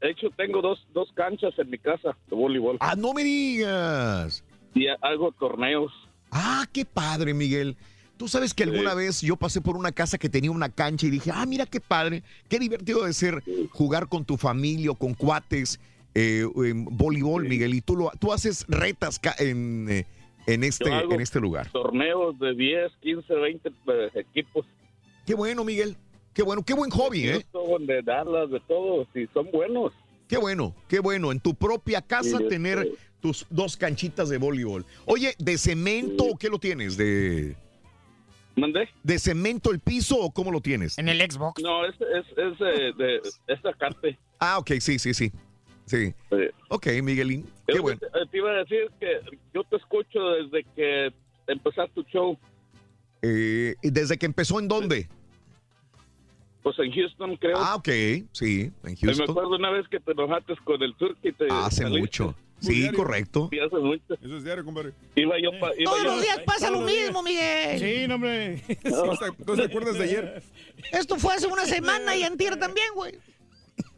De 0.00 0.10
hecho, 0.10 0.28
tengo 0.36 0.62
dos, 0.62 0.86
dos 0.94 1.10
canchas 1.14 1.52
en 1.58 1.70
mi 1.70 1.78
casa 1.78 2.16
de 2.28 2.36
voleibol. 2.36 2.76
Ah, 2.80 2.94
no 2.96 3.12
me 3.12 3.22
digas. 3.24 4.42
Y 4.74 4.86
hago 5.02 5.32
torneos. 5.32 5.92
Ah, 6.30 6.64
qué 6.72 6.84
padre, 6.84 7.34
Miguel. 7.34 7.76
Tú 8.16 8.28
sabes 8.28 8.52
que 8.54 8.64
alguna 8.64 8.90
Sí. 8.92 8.96
vez 8.98 9.20
yo 9.22 9.36
pasé 9.36 9.60
por 9.60 9.76
una 9.76 9.92
casa 9.92 10.18
que 10.18 10.28
tenía 10.28 10.50
una 10.50 10.68
cancha 10.68 11.06
y 11.06 11.10
dije, 11.10 11.30
ah, 11.32 11.46
mira 11.46 11.64
qué 11.66 11.80
padre, 11.80 12.22
qué 12.48 12.58
divertido 12.58 13.04
de 13.04 13.12
ser 13.14 13.42
jugar 13.70 14.08
con 14.08 14.24
tu 14.24 14.36
familia 14.36 14.90
o 14.90 14.94
con 14.94 15.14
cuates 15.14 15.80
eh, 16.14 16.44
en 16.56 16.84
voleibol, 16.84 17.48
Miguel. 17.48 17.72
Y 17.74 17.80
tú, 17.80 17.96
lo, 17.96 18.10
tú 18.18 18.32
haces 18.32 18.66
retas 18.68 19.20
en, 19.38 19.86
eh, 19.90 20.06
en, 20.46 20.64
este, 20.64 20.90
en 20.90 21.20
este 21.20 21.40
lugar. 21.40 21.70
Torneos 21.72 22.38
de 22.38 22.54
10, 22.54 22.92
15, 23.00 23.34
20 23.34 23.68
eh, 23.68 24.10
equipos. 24.14 24.66
Qué 25.26 25.34
bueno, 25.34 25.64
Miguel. 25.64 25.96
Qué 26.34 26.42
bueno, 26.42 26.62
qué 26.62 26.74
buen 26.74 26.90
hobby, 26.90 27.28
¿eh? 27.28 27.44
Houston, 27.52 27.86
De 27.86 28.02
Dallas, 28.02 28.50
de 28.50 28.60
todos. 28.60 29.08
Y 29.14 29.26
son 29.34 29.50
buenos. 29.50 29.92
Qué 30.28 30.36
bueno, 30.38 30.74
qué 30.88 31.00
bueno. 31.00 31.32
En 31.32 31.40
tu 31.40 31.54
propia 31.54 32.00
casa 32.02 32.38
Sí, 32.38 32.48
tener 32.48 32.88
tus 33.20 33.46
dos 33.50 33.76
canchitas 33.76 34.28
de 34.28 34.38
voleibol. 34.38 34.86
Oye, 35.06 35.34
¿de 35.38 35.58
cemento 35.58 36.24
o 36.24 36.38
qué 36.38 36.48
lo 36.48 36.58
tienes? 36.58 36.96
¿De, 36.96 37.56
¿Mandé? 38.56 38.88
¿De 39.02 39.18
cemento 39.18 39.72
el 39.72 39.80
piso 39.80 40.18
o 40.18 40.30
cómo 40.30 40.52
lo 40.52 40.60
tienes? 40.60 40.98
En 40.98 41.08
el 41.08 41.20
Xbox. 41.20 41.60
No, 41.62 41.84
es, 41.84 41.94
es, 42.00 42.26
es 42.38 42.58
de, 42.58 42.92
de 43.04 43.20
esta 43.48 43.72
carte. 43.74 44.18
Ah, 44.38 44.58
ok, 44.58 44.72
sí, 44.80 44.98
sí, 44.98 45.12
sí. 45.14 45.32
Sí. 45.86 46.14
Ok, 46.68 46.86
Miguelín. 47.02 47.44
Qué 47.66 47.74
Yo 47.74 47.82
bueno. 47.82 47.98
te, 47.98 48.26
te 48.30 48.36
iba 48.36 48.50
a 48.50 48.58
decir 48.58 48.88
que 49.00 49.20
yo 49.52 49.64
te 49.64 49.76
escucho 49.76 50.20
desde 50.30 50.64
que 50.76 51.12
empezaste 51.48 51.92
tu 51.94 52.02
show. 52.04 52.38
Eh, 53.22 53.74
¿y 53.82 53.90
¿Desde 53.90 54.16
que 54.16 54.26
empezó 54.26 54.60
en 54.60 54.68
dónde? 54.68 55.08
Pues 56.62 56.78
en 56.78 56.92
Houston, 56.92 57.36
creo. 57.36 57.56
Ah, 57.58 57.76
ok, 57.76 57.88
sí, 58.32 58.62
en 58.62 58.74
Me 58.82 58.96
Houston. 58.96 59.30
acuerdo 59.30 59.56
una 59.56 59.70
vez 59.70 59.88
que 59.88 59.98
te 59.98 60.12
enojaste 60.12 60.54
con 60.64 60.82
el 60.82 60.94
Turkey. 60.94 61.30
y 61.30 61.32
Te 61.32 61.46
Hace 61.50 61.82
saliste. 61.82 62.00
mucho. 62.00 62.34
Sí, 62.60 62.90
correcto. 62.92 63.48
Sí, 63.50 63.58
hace 63.58 63.76
mucho. 63.76 64.14
Eso 64.22 64.36
es 64.36 64.44
diario, 64.44 64.62
compadre. 64.66 64.92
Iba 65.16 65.36
yo 65.42 65.50
pa- 65.58 65.70
iba 65.78 65.90
Todos 65.90 66.04
yo- 66.04 66.10
los 66.12 66.22
días 66.22 66.40
pasa 66.44 66.70
lo 66.70 66.80
mismo, 66.82 67.22
Miguel. 67.22 67.78
Sí, 67.78 68.06
no, 68.06 68.16
hombre. 68.16 68.62
¿No 68.84 69.16
te- 69.16 69.44
no 69.46 69.54
te 69.56 69.62
acuerdas 69.64 69.94
de 69.96 70.04
ayer? 70.04 70.42
Esto 70.92 71.16
fue 71.16 71.32
hace 71.34 71.46
una 71.46 71.64
semana 71.64 72.14
y 72.14 72.22
antier 72.22 72.58
también, 72.58 72.88
güey. 72.94 73.14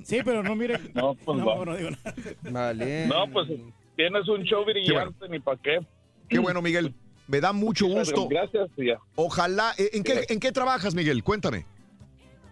Sí, 0.05 0.19
pero 0.25 0.45
no, 0.45 0.55
mire. 0.55 0.79
No, 0.95 1.15
pues 1.17 1.39
no, 1.39 1.45
va. 1.47 1.65
no 1.65 1.77
digo 1.77 1.91
nada. 1.91 2.15
Vale. 2.43 3.07
No, 3.09 3.29
pues 3.33 3.49
tienes 3.97 4.29
un 4.29 4.45
show 4.45 4.65
brillante, 4.65 5.29
ni 5.29 5.41
pa' 5.41 5.57
qué. 5.57 5.81
Qué 6.29 6.39
bueno, 6.39 6.63
Miguel. 6.63 6.95
Me 7.27 7.41
da 7.41 7.53
mucho 7.53 7.87
gusto. 7.87 8.29
Gracias, 8.29 8.69
tía. 8.77 8.99
Ojalá. 9.17 9.75
eh, 9.79 9.91
¿En 9.95 10.05
qué, 10.05 10.25
¿En 10.29 10.39
qué 10.39 10.53
trabajas, 10.53 10.95
Miguel? 10.95 11.25
Cuéntame. 11.25 11.67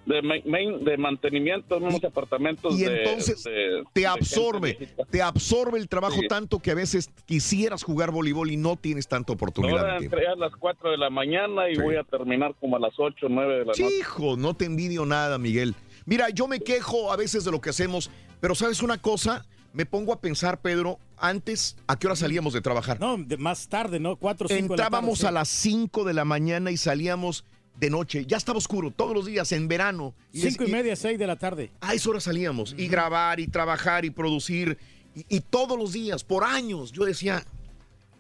De, 0.07 0.23
ma- 0.23 0.35
main- 0.47 0.83
de 0.83 0.97
mantenimiento 0.97 1.77
en 1.77 1.83
unos 1.85 2.03
apartamentos 2.03 2.75
Y 2.79 2.85
de- 2.85 2.99
entonces 3.03 3.45
de- 3.45 3.85
te 3.93 4.07
absorbe, 4.07 4.89
te 5.11 5.21
absorbe 5.23 5.79
el 5.79 5.89
trabajo 5.89 6.21
Sí. 6.23 6.27
tanto 6.29 6.59
que 6.59 6.71
a 6.71 6.75
veces 6.75 7.11
quisieras 7.27 7.83
jugar 7.83 8.11
voleibol 8.11 8.51
y 8.51 8.57
no 8.57 8.77
tienes 8.77 9.09
tanta 9.09 9.33
oportunidad. 9.35 9.79
Ahora 9.79 9.99
entré 9.99 10.27
a 10.27 10.35
las 10.37 10.53
4 10.57 10.91
de 10.91 10.97
la 10.97 11.11
mañana 11.11 11.69
y 11.69 11.77
Sí. 11.77 11.83
voy 11.83 11.97
a 11.97 12.03
terminar 12.05 12.55
como 12.59 12.77
a 12.77 12.81
las 12.81 12.95
8 12.99 13.27
o 13.27 13.29
9 13.29 13.53
de 13.53 13.59
la 13.61 13.65
noche. 13.67 13.87
Hijo, 13.99 14.37
no 14.39 14.55
te 14.55 14.65
envidio 14.65 15.05
nada, 15.05 15.37
Miguel. 15.39 15.75
Mira, 16.07 16.31
yo 16.31 16.49
me 16.49 16.61
quejo 16.61 17.13
a 17.13 17.17
veces 17.17 17.45
de 17.45 17.51
lo 17.51 17.61
que 17.61 17.71
hacemos, 17.71 18.11
pero 18.41 18.55
¿sabes 18.55 18.83
una 18.83 18.97
cosa? 18.99 19.45
Me 19.75 19.87
pongo 19.87 20.13
a 20.15 20.21
pensar, 20.21 20.61
Pedro, 20.63 20.99
antes, 21.19 21.77
¿a 21.87 21.97
qué 21.99 22.07
hora 22.09 22.17
salíamos 22.17 22.53
de 22.55 22.61
trabajar? 22.63 22.99
No, 22.99 23.17
de 23.19 23.37
más 23.37 23.69
tarde, 23.69 24.01
¿no? 24.01 24.17
Cuatro 24.17 24.47
o 24.47 24.49
cinco 24.49 24.55
de 24.57 24.63
la 24.63 24.69
tarde, 24.69 24.83
Entrábamos 24.87 25.19
sí. 25.21 25.27
a 25.27 25.31
las 25.31 25.49
5 25.49 26.05
de 26.05 26.15
la 26.15 26.25
mañana 26.25 26.71
y 26.73 26.77
salíamos 26.79 27.45
de 27.81 27.89
noche, 27.89 28.27
ya 28.27 28.37
estaba 28.37 28.59
oscuro 28.59 28.91
todos 28.91 29.15
los 29.15 29.25
días 29.25 29.51
en 29.53 29.67
verano. 29.67 30.15
Cinco 30.33 30.65
y 30.65 30.71
media, 30.71 30.95
seis 30.95 31.19
de 31.19 31.27
la 31.27 31.37
tarde. 31.37 31.73
a 31.81 31.95
esa 31.95 32.11
hora 32.11 32.21
salíamos 32.21 32.75
y 32.77 32.89
grabar 32.89 33.41
y 33.41 33.47
trabajar 33.47 34.05
y 34.05 34.11
producir 34.11 34.77
y, 35.15 35.25
y 35.29 35.41
todos 35.41 35.79
los 35.79 35.95
días, 35.95 36.23
por 36.23 36.45
años, 36.45 36.93
yo 36.93 37.05
decía, 37.05 37.43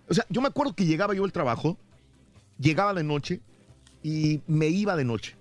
o 0.09 0.15
sea, 0.15 0.25
yo 0.31 0.41
me 0.41 0.49
acuerdo 0.49 0.75
que 0.75 0.87
llegaba 0.87 1.15
yo 1.15 1.25
al 1.25 1.33
trabajo, 1.33 1.79
llegaba 2.59 2.95
de 2.95 3.05
noche 3.05 3.43
y 4.03 4.41
me 4.47 4.69
iba 4.69 4.97
de 4.97 5.05
noche. 5.05 5.37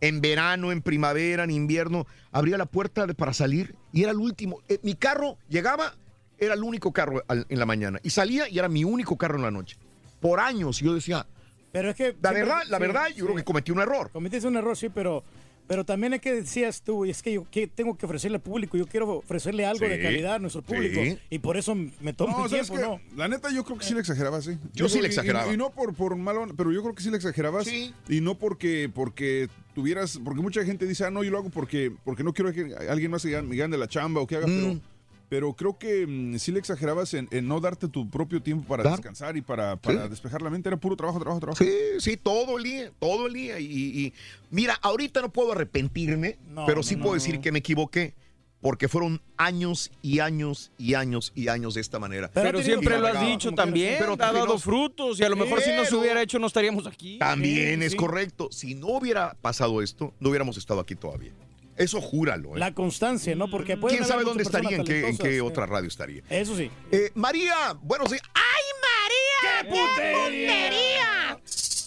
En 0.00 0.22
verano, 0.22 0.72
en 0.72 0.80
primavera, 0.80 1.44
en 1.44 1.50
invierno, 1.50 2.06
abría 2.32 2.56
la 2.56 2.64
puerta 2.64 3.06
para 3.08 3.34
salir 3.34 3.74
y 3.92 4.02
era 4.02 4.12
el 4.12 4.18
último. 4.18 4.62
Eh, 4.68 4.78
mi 4.82 4.94
carro 4.94 5.36
llegaba, 5.50 5.94
era 6.38 6.54
el 6.54 6.62
único 6.62 6.94
carro 6.94 7.22
en 7.28 7.58
la 7.58 7.66
mañana 7.66 8.00
y 8.02 8.08
salía 8.08 8.48
y 8.48 8.58
era 8.58 8.70
mi 8.70 8.84
único 8.84 9.18
carro 9.18 9.36
en 9.36 9.42
la 9.42 9.50
noche. 9.50 9.76
Por 10.18 10.40
años 10.40 10.78
yo 10.78 10.94
decía, 10.94 11.26
Pero 11.72 11.90
es 11.90 11.96
que. 11.96 12.04
la 12.04 12.30
siempre- 12.30 12.40
verdad, 12.40 12.62
la 12.68 12.76
sí, 12.76 12.80
verdad, 12.82 13.06
yo 13.16 13.24
creo 13.26 13.36
que 13.36 13.44
cometí 13.44 13.70
un 13.72 13.80
error. 13.80 14.10
Cometiste 14.10 14.48
un 14.48 14.56
error, 14.56 14.76
sí, 14.76 14.88
pero, 14.88 15.22
pero 15.68 15.84
también 15.84 16.12
es 16.14 16.20
que 16.20 16.32
decías 16.34 16.82
tú, 16.82 17.04
es 17.04 17.22
que 17.22 17.32
yo 17.34 17.46
que 17.48 17.68
tengo 17.68 17.96
que 17.96 18.06
ofrecerle 18.06 18.36
al 18.38 18.42
público, 18.42 18.76
yo 18.76 18.86
quiero 18.86 19.08
ofrecerle 19.18 19.64
algo 19.64 19.86
de 19.86 19.96
Sí, 19.98 20.02
calidad 20.02 20.34
a 20.34 20.38
nuestro 20.40 20.62
público. 20.62 21.00
sí. 21.00 21.16
Y 21.30 21.38
por 21.38 21.56
eso 21.56 21.74
me 21.76 22.12
tomo 22.12 22.36
No, 22.38 22.44
el 22.46 22.50
¿sabes 22.50 22.70
tiempo? 22.70 23.00
¿no? 23.10 23.16
La 23.16 23.28
neta, 23.28 23.50
yo 23.52 23.62
creo 23.64 23.78
que 23.78 23.84
sí 23.84 23.94
le 23.94 24.00
exageraba, 24.00 24.42
sí. 24.42 24.58
Yo 24.74 24.88
sí 24.88 24.98
le 24.98 25.04
y- 25.04 25.06
exageraba. 25.10 25.52
Y, 25.52 25.56
no 25.56 25.70
por, 25.70 25.94
por 25.94 26.16
malo, 26.16 26.46
pero 26.56 26.72
yo 26.72 26.82
creo 26.82 26.94
que 26.94 27.02
sí 27.04 27.10
le 27.10 27.16
exagerabas. 27.18 27.68
Y 27.68 28.20
no 28.20 28.36
porque, 28.36 28.90
porque 28.92 29.48
tuvieras, 29.74 30.18
porque 30.24 30.42
mucha 30.42 30.64
gente 30.64 30.86
dice, 30.86 31.04
ah, 31.04 31.10
no, 31.10 31.22
yo 31.22 31.30
lo 31.30 31.38
hago 31.38 31.50
porque, 31.50 31.92
porque 32.04 32.24
no 32.24 32.32
quiero 32.32 32.52
que 32.52 32.74
alguien 32.88 33.12
más 33.12 33.22
se 33.22 33.30
gane, 33.30 33.46
me 33.46 33.54
gane 33.54 33.78
la 33.78 33.86
chamba 33.86 34.20
o 34.20 34.26
que 34.26 34.34
haga, 34.36 34.48
Mm. 34.48 34.50
pero, 34.60 34.80
pero 35.30 35.54
creo 35.54 35.78
que 35.78 36.06
mm, 36.06 36.36
sí 36.38 36.52
le 36.52 36.58
exagerabas 36.58 37.14
en, 37.14 37.28
en 37.30 37.46
no 37.48 37.60
darte 37.60 37.88
tu 37.88 38.10
propio 38.10 38.42
tiempo 38.42 38.66
para 38.68 38.82
Claro. 38.82 38.96
descansar 38.98 39.36
y 39.36 39.40
para, 39.40 39.76
para 39.76 40.02
Sí. 40.04 40.08
despejar 40.10 40.42
la 40.42 40.50
mente. 40.50 40.68
Era 40.68 40.76
puro 40.76 40.96
trabajo, 40.96 41.18
trabajo, 41.20 41.40
trabajo. 41.40 41.64
Sí, 41.64 41.70
sí, 42.00 42.16
todo 42.18 42.58
el 42.58 42.64
día, 42.64 42.90
todo 42.98 43.28
el 43.28 43.32
día. 43.32 43.58
Y, 43.60 43.64
y- 43.66 44.12
mira, 44.50 44.76
ahorita 44.82 45.22
no 45.22 45.32
puedo 45.32 45.52
arrepentirme, 45.52 46.36
No, 46.50 46.66
pero 46.66 46.82
sí 46.82 46.96
no, 46.96 47.02
puedo 47.04 47.14
no. 47.14 47.20
decir 47.22 47.40
que 47.40 47.50
me 47.52 47.60
equivoqué. 47.60 48.12
Porque 48.60 48.88
fueron 48.88 49.22
años 49.38 49.90
y 50.02 50.18
años 50.18 50.70
y 50.76 50.92
años 50.92 51.32
y 51.34 51.48
años 51.48 51.72
de 51.72 51.80
esta 51.80 51.98
manera. 51.98 52.30
Pero, 52.34 52.60
siempre 52.62 52.98
lo 52.98 53.06
has 53.06 53.18
dicho 53.24 53.52
también. 53.52 53.94
Pero 53.98 54.12
ha 54.14 54.32
dado 54.32 54.58
frutos 54.58 55.18
y 55.18 55.24
a 55.24 55.30
lo 55.30 55.36
mejor 55.36 55.62
si 55.62 55.70
no 55.74 55.86
se 55.86 55.96
hubiera 55.96 56.20
hecho 56.20 56.38
no 56.38 56.46
estaríamos 56.46 56.86
aquí. 56.86 57.16
También 57.18 57.78
Sí, 57.80 57.86
es 57.86 57.92
sí. 57.92 57.96
correcto. 57.96 58.48
Si 58.50 58.74
no 58.74 58.88
hubiera 58.88 59.34
pasado 59.40 59.80
esto, 59.80 60.12
no 60.20 60.28
hubiéramos 60.28 60.58
estado 60.58 60.80
aquí 60.80 60.94
todavía. 60.94 61.32
Eso 61.80 61.98
júralo. 62.02 62.56
¿eh? 62.56 62.58
La 62.58 62.74
constancia, 62.74 63.34
¿no? 63.34 63.48
Porque 63.48 63.78
pueden 63.78 63.98
¿Quién 63.98 64.06
sabe 64.06 64.22
dónde 64.22 64.42
estaría? 64.42 64.76
¿En 64.76 64.84
qué, 64.84 65.08
en 65.08 65.16
qué 65.16 65.34
sí. 65.34 65.40
otra 65.40 65.64
radio 65.64 65.88
estaría? 65.88 66.22
Eso 66.28 66.54
sí. 66.54 66.70
Eh, 66.92 67.10
María, 67.14 67.54
buenos 67.80 68.10
días. 68.10 68.22
¡Ay, 68.34 68.64
María! 68.84 69.62
¡Qué 69.62 69.68
putería! 69.70 71.40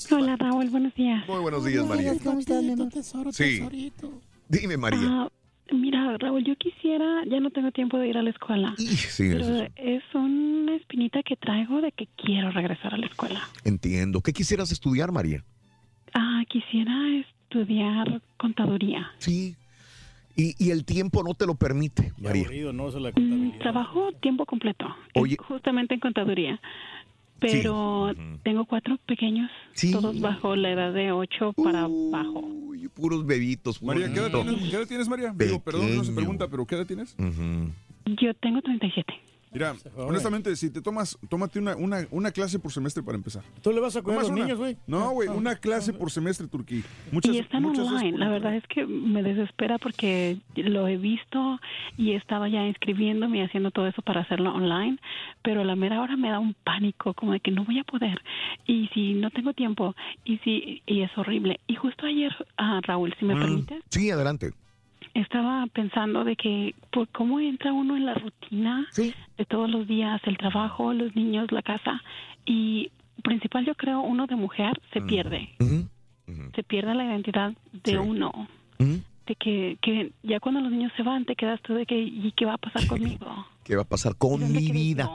Hola 0.10 0.36
Raúl, 0.36 0.70
buenos 0.72 0.96
días. 0.96 1.28
Muy 1.28 1.42
buenos 1.42 1.64
días, 1.64 1.86
María. 1.86 2.14
¿Cómo 2.24 2.40
estás, 2.40 2.64
mi 2.64 2.72
amor? 2.72 2.90
Sí. 3.34 3.62
Dime, 4.50 4.78
María. 4.78 5.00
Ah, 5.04 5.30
mira, 5.72 6.18
Raúl, 6.18 6.44
yo 6.44 6.56
quisiera, 6.56 7.24
ya 7.30 7.40
no 7.40 7.52
tengo 7.52 7.72
tiempo 7.72 8.00
de 8.00 8.08
ir 8.08 8.18
a 8.18 8.24
la 8.24 8.32
escuela. 8.32 8.74
Sí, 8.78 9.30
pero 9.32 9.46
eso 9.46 9.70
es 9.76 10.04
una 10.16 10.76
espinita 10.76 11.22
que 11.22 11.36
traigo 11.36 11.82
de 11.82 11.92
que 11.92 12.08
quiero 12.18 12.50
regresar 12.50 12.96
a 12.96 12.98
la 12.98 13.06
escuela. 13.06 13.48
entiendo. 13.64 14.22
¿Qué 14.22 14.34
quisieras 14.34 14.72
estudiar, 14.72 15.12
María? 15.12 15.44
Ah, 16.16 16.42
quisiera 16.50 16.96
estudiar 17.20 18.22
contaduría. 18.38 19.12
Sí. 19.20 19.56
Y, 20.36 20.56
y 20.64 20.72
el 20.72 20.86
tiempo 20.86 21.24
no 21.24 21.34
te 21.36 21.46
lo 21.46 21.56
permite, 21.56 22.12
María. 22.18 22.44
Aburrido, 22.44 22.74
¿no? 22.74 22.90
La 23.00 23.12
Mm, 23.16 23.60
trabajo 23.60 24.12
tiempo 24.22 24.46
completo, 24.46 24.86
Oye. 25.16 25.38
justamente 25.38 25.94
en 25.94 26.00
contaduría. 26.00 26.60
Pero 27.40 28.14
tengo 28.44 28.66
cuatro 28.66 28.98
pequeños, 29.06 29.52
todos 29.92 30.20
bajo 30.22 30.56
la 30.56 30.72
edad 30.72 30.94
de 30.94 31.12
ocho 31.12 31.52
para 31.62 31.82
abajo. 31.82 32.40
Uy, 32.40 32.88
puros 32.88 33.26
bebitos. 33.26 33.84
María, 33.84 34.12
¿qué 34.14 34.20
edad 34.20 34.32
tienes, 34.32 34.70
qué 34.70 34.76
edad 34.78 34.88
tienes, 34.88 35.10
María? 35.10 35.34
Digo, 35.36 35.60
perdón, 35.62 35.96
no 35.98 36.04
se 36.06 36.14
pregunta, 36.14 36.48
pero 36.48 36.66
¿qué 36.66 36.76
edad 36.76 36.86
tienes? 36.88 37.16
Yo 38.06 38.34
tengo 38.36 38.62
37. 38.62 39.14
Mira, 39.54 39.76
honestamente, 39.98 40.56
si 40.56 40.70
te 40.72 40.82
tomas, 40.82 41.18
tómate 41.30 41.60
una, 41.60 41.76
una, 41.76 42.08
una 42.12 42.32
clase 42.32 42.60
por 42.60 42.72
semestre 42.72 43.04
para 43.04 43.18
empezar. 43.18 43.44
¿Tú 43.62 43.72
le 43.72 43.80
vas 43.80 43.96
a 43.96 44.02
cuidar 44.02 44.20
a 44.20 44.22
los 44.24 44.32
una. 44.32 44.42
niños, 44.44 44.58
güey? 44.58 44.78
No, 44.88 45.12
güey, 45.12 45.30
una 45.30 45.56
clase 45.56 45.94
por 45.94 46.12
semestre, 46.12 46.48
Turquí. 46.48 46.84
Muchas, 47.12 47.34
y 47.36 47.40
están 47.40 47.62
muchas 47.64 47.88
online. 47.88 48.12
por 48.12 48.20
La 48.20 48.30
verdad 48.30 48.56
es 48.56 48.64
que 48.68 48.86
me 48.86 49.22
desespera 49.24 49.78
porque 49.78 50.38
lo 50.56 50.88
he 50.88 50.98
visto 50.98 51.60
y 51.98 52.12
he 52.12 52.16
estado 52.16 52.48
ya 52.48 52.66
inscribiéndome 52.66 53.38
y 53.38 53.42
haciendo 53.42 53.72
todo 53.72 53.88
eso 53.88 54.02
para 54.02 54.22
hacerlo 54.22 54.54
online, 54.54 54.98
pero 55.44 55.62
a 55.62 55.64
la 55.66 55.76
mera 55.76 56.02
hora 56.02 56.16
me 56.18 56.30
da 56.30 56.40
un 56.40 56.54
pánico 56.64 57.14
como 57.14 57.34
de 57.34 57.40
que 57.40 57.52
no 57.52 57.64
voy 57.66 57.80
a 57.80 57.84
poder 57.84 58.22
y 58.66 58.88
si 58.94 59.14
no 59.14 59.30
tengo 59.32 59.54
tiempo 59.54 59.96
y 60.26 60.38
si 60.40 60.82
y 60.86 61.02
es 61.02 61.12
horrible. 61.18 61.60
Y 61.68 61.76
justo 61.76 62.06
ayer, 62.06 62.34
ah, 62.58 62.80
Raúl, 62.84 63.14
si 63.20 63.26
me 63.26 63.36
Mm, 63.36 63.40
permites, 63.40 63.84
Sí, 63.90 64.10
adelante. 64.10 64.54
Estaba 65.14 65.66
pensando 65.68 66.24
de 66.24 66.36
que 66.36 66.76
por 66.92 67.08
cómo 67.10 67.40
entra 67.40 67.72
uno 67.72 67.96
en 67.96 68.06
la 68.06 68.16
rutina 68.16 68.88
de 69.38 69.46
todos 69.46 69.70
los 69.70 69.88
días, 69.88 70.22
el 70.26 70.38
trabajo, 70.38 70.94
los 70.94 71.16
niños, 71.16 71.52
la 71.52 71.62
casa 71.62 72.02
y 72.46 72.92
principal 73.24 73.66
yo 73.66 73.76
creo 73.76 74.02
uno 74.02 74.28
de 74.28 74.36
mujer 74.36 74.80
se 74.92 75.00
Mm. 75.00 75.08
pierde 75.08 75.50
se 76.56 76.64
pierde 76.64 76.96
la 76.96 77.06
identidad 77.06 77.54
de 77.84 77.98
uno. 77.98 78.32
De 79.26 79.36
que, 79.36 79.78
que 79.82 80.12
ya 80.24 80.40
cuando 80.42 80.60
los 80.60 80.72
niños 80.72 80.92
se 80.98 81.04
van, 81.04 81.24
te 81.26 81.36
quedas 81.36 81.62
tú 81.62 81.74
de 81.74 81.86
que, 81.86 81.98
¿y 81.98 82.34
qué 82.36 82.46
va 82.46 82.56
a 82.56 82.58
pasar 82.58 82.86
conmigo? 82.88 83.46
¿Qué 83.64 83.76
va 83.76 83.84
a 83.84 83.88
pasar 83.88 84.16
con 84.18 84.52
mi 84.52 84.70
vida? 84.72 85.10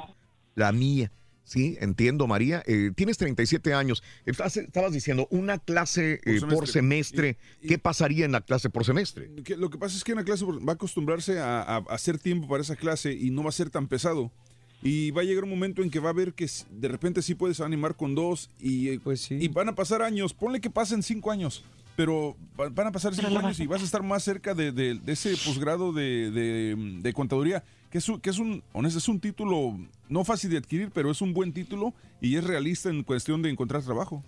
La 0.55 0.73
mía. 0.73 1.11
Sí, 1.49 1.79
entiendo, 1.81 2.27
María. 2.27 2.63
Eh, 2.67 2.91
tienes 2.95 3.17
37 3.17 3.73
años. 3.73 4.03
Estás- 4.27 4.59
estabas 4.59 4.93
diciendo 4.93 5.27
una 5.31 5.57
clase 5.59 6.21
eh, 6.25 6.41
por 6.43 6.69
semestre. 6.69 7.39
¿Qué 7.67 7.79
pasaría 7.79 8.27
en 8.27 8.33
la 8.33 8.43
clase 8.43 8.69
por 8.69 8.85
semestre? 8.85 9.31
Que 9.45 9.57
lo 9.57 9.71
que 9.71 9.79
pasa 9.79 9.97
es 9.97 10.05
que 10.05 10.13
en 10.13 10.19
la 10.19 10.25
clase 10.25 10.45
va 10.45 10.73
a 10.73 10.75
acostumbrarse 10.75 11.39
a, 11.39 11.63
a- 11.63 11.77
a 11.77 11.95
hacer 11.95 12.19
tiempo 12.19 12.47
para 12.49 12.61
esa 12.63 12.77
clase 12.77 13.15
y 13.15 13.31
no 13.31 13.43
va 13.45 13.49
a 13.49 13.53
ser 13.53 13.71
tan 13.71 13.89
pesado. 13.89 14.31
Y 14.83 15.11
va 15.11 15.23
a 15.23 15.25
llegar 15.25 15.45
un 15.45 15.51
momento 15.51 15.83
en 15.83 15.91
que 15.91 16.01
va 16.01 16.11
a 16.11 16.13
ver 16.13 16.35
que 16.35 16.47
de 16.71 16.89
repente 16.89 17.23
sí 17.23 17.35
puedes 17.35 17.61
animar 17.61 17.97
con 17.97 18.15
dos 18.15 18.51
y, 18.61 18.91
eh, 18.91 19.01
y 19.41 19.49
van 19.49 19.71
a 19.71 19.75
pasar 19.75 20.03
años. 20.03 20.35
Ponle 20.35 20.61
que 20.61 20.69
pasen 20.71 21.03
cinco 21.03 21.31
años, 21.31 21.65
pero 21.97 22.37
va- 22.61 22.69
van 22.69 22.89
a 22.89 22.93
pasar 22.93 23.15
cinco 23.15 23.27
años 23.47 23.59
y 23.59 23.67
vas 23.67 23.81
a 23.81 23.85
estar 23.87 24.03
más 24.03 24.23
cerca 24.23 24.55
de, 24.55 24.71
de- 24.71 24.95
de 24.97 25.13
ese 25.15 25.31
posgrado 25.47 25.93
de, 25.95 26.31
de- 26.31 26.77
de 27.01 27.13
contaduría, 27.15 27.65
que 27.91 27.99
es, 27.99 28.09
un- 28.09 28.21
que 28.21 28.31
es 28.31 28.39
un, 28.39 28.63
honesto, 28.73 28.99
es 28.99 29.09
un 29.09 29.21
título 29.21 29.79
no 30.09 30.25
fácil 30.25 30.51
de 30.51 30.59
adquirir, 30.59 30.91
pero 30.93 31.11
es 31.11 31.21
un 31.23 31.33
buen 31.33 31.53
título 31.53 31.95
y 32.21 32.37
es 32.37 32.45
realista 32.45 32.91
en 32.91 33.03
cuestión 33.03 33.43
de 33.43 33.51
encontrar 33.51 33.83
trabajo. 33.83 34.23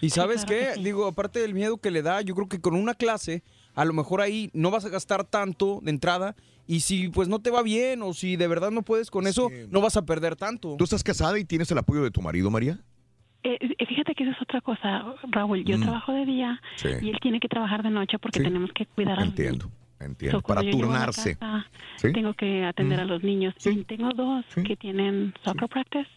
Y 0.00 0.10
sabes 0.10 0.44
qué, 0.44 0.72
digo, 0.82 1.06
aparte 1.06 1.38
del 1.38 1.54
miedo 1.54 1.78
que 1.78 1.90
le 1.90 2.02
da, 2.02 2.20
yo 2.20 2.34
creo 2.34 2.48
que 2.48 2.60
con 2.60 2.74
una 2.74 2.94
clase, 2.94 3.42
a 3.74 3.84
lo 3.84 3.92
mejor 3.92 4.20
ahí 4.20 4.50
no 4.52 4.70
vas 4.70 4.84
a 4.84 4.88
gastar 4.88 5.24
tanto 5.24 5.80
de 5.82 5.90
entrada 5.90 6.34
y 6.66 6.80
si 6.80 7.08
pues 7.08 7.28
no 7.28 7.38
te 7.40 7.50
va 7.50 7.62
bien 7.62 8.02
o 8.02 8.12
si 8.12 8.36
de 8.36 8.46
verdad 8.48 8.70
no 8.70 8.82
puedes 8.82 9.10
con 9.10 9.26
eso, 9.26 9.50
no 9.70 9.80
vas 9.80 9.96
a 9.96 10.04
perder 10.04 10.36
tanto. 10.36 10.74
¿Tú 10.76 10.84
estás 10.84 11.02
casada 11.04 11.38
y 11.38 11.44
tienes 11.44 11.70
el 11.70 11.78
apoyo 11.78 12.02
de 12.02 12.10
tu 12.10 12.20
marido, 12.22 12.50
María? 12.50 12.80
Eh, 13.44 13.58
eh, 13.60 13.86
fíjate 13.86 14.14
que 14.14 14.24
esa 14.24 14.32
es 14.32 14.42
otra 14.42 14.60
cosa, 14.62 15.14
Raúl. 15.30 15.64
Yo 15.64 15.76
Mm. 15.78 15.82
trabajo 15.82 16.12
de 16.12 16.24
día 16.26 16.60
Sí. 16.76 16.88
y 17.02 17.10
él 17.10 17.18
tiene 17.22 17.40
que 17.40 17.48
trabajar 17.48 17.82
de 17.82 17.90
noche 17.90 18.18
porque 18.18 18.38
Sí. 18.40 18.44
tenemos 18.44 18.70
que 18.74 18.86
cuidar 18.86 19.18
a 19.20 19.24
los 19.26 19.38
niños. 19.38 19.68
Entiendo. 20.00 20.38
So, 20.40 20.46
Para 20.46 20.60
turnarse. 20.62 21.36
casa, 21.36 21.66
¿Sí? 21.96 22.12
Tengo 22.12 22.34
que 22.34 22.64
atender 22.64 22.98
Mm. 22.98 23.02
a 23.02 23.04
los 23.04 23.22
niños. 23.22 23.54
Y 23.64 23.84
tengo 23.84 24.10
dos 24.12 24.44
que 24.66 24.76
tienen 24.76 25.32
soccer 25.44 25.68
practice 25.68 26.08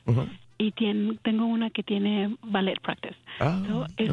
y 0.58 0.72
tengo 0.72 1.46
una 1.46 1.70
que 1.70 1.84
tiene 1.84 2.36
ballet 2.42 2.80
practice. 2.82 3.16
Ah, 3.40 3.62
So, 3.68 3.86
es, 3.98 4.12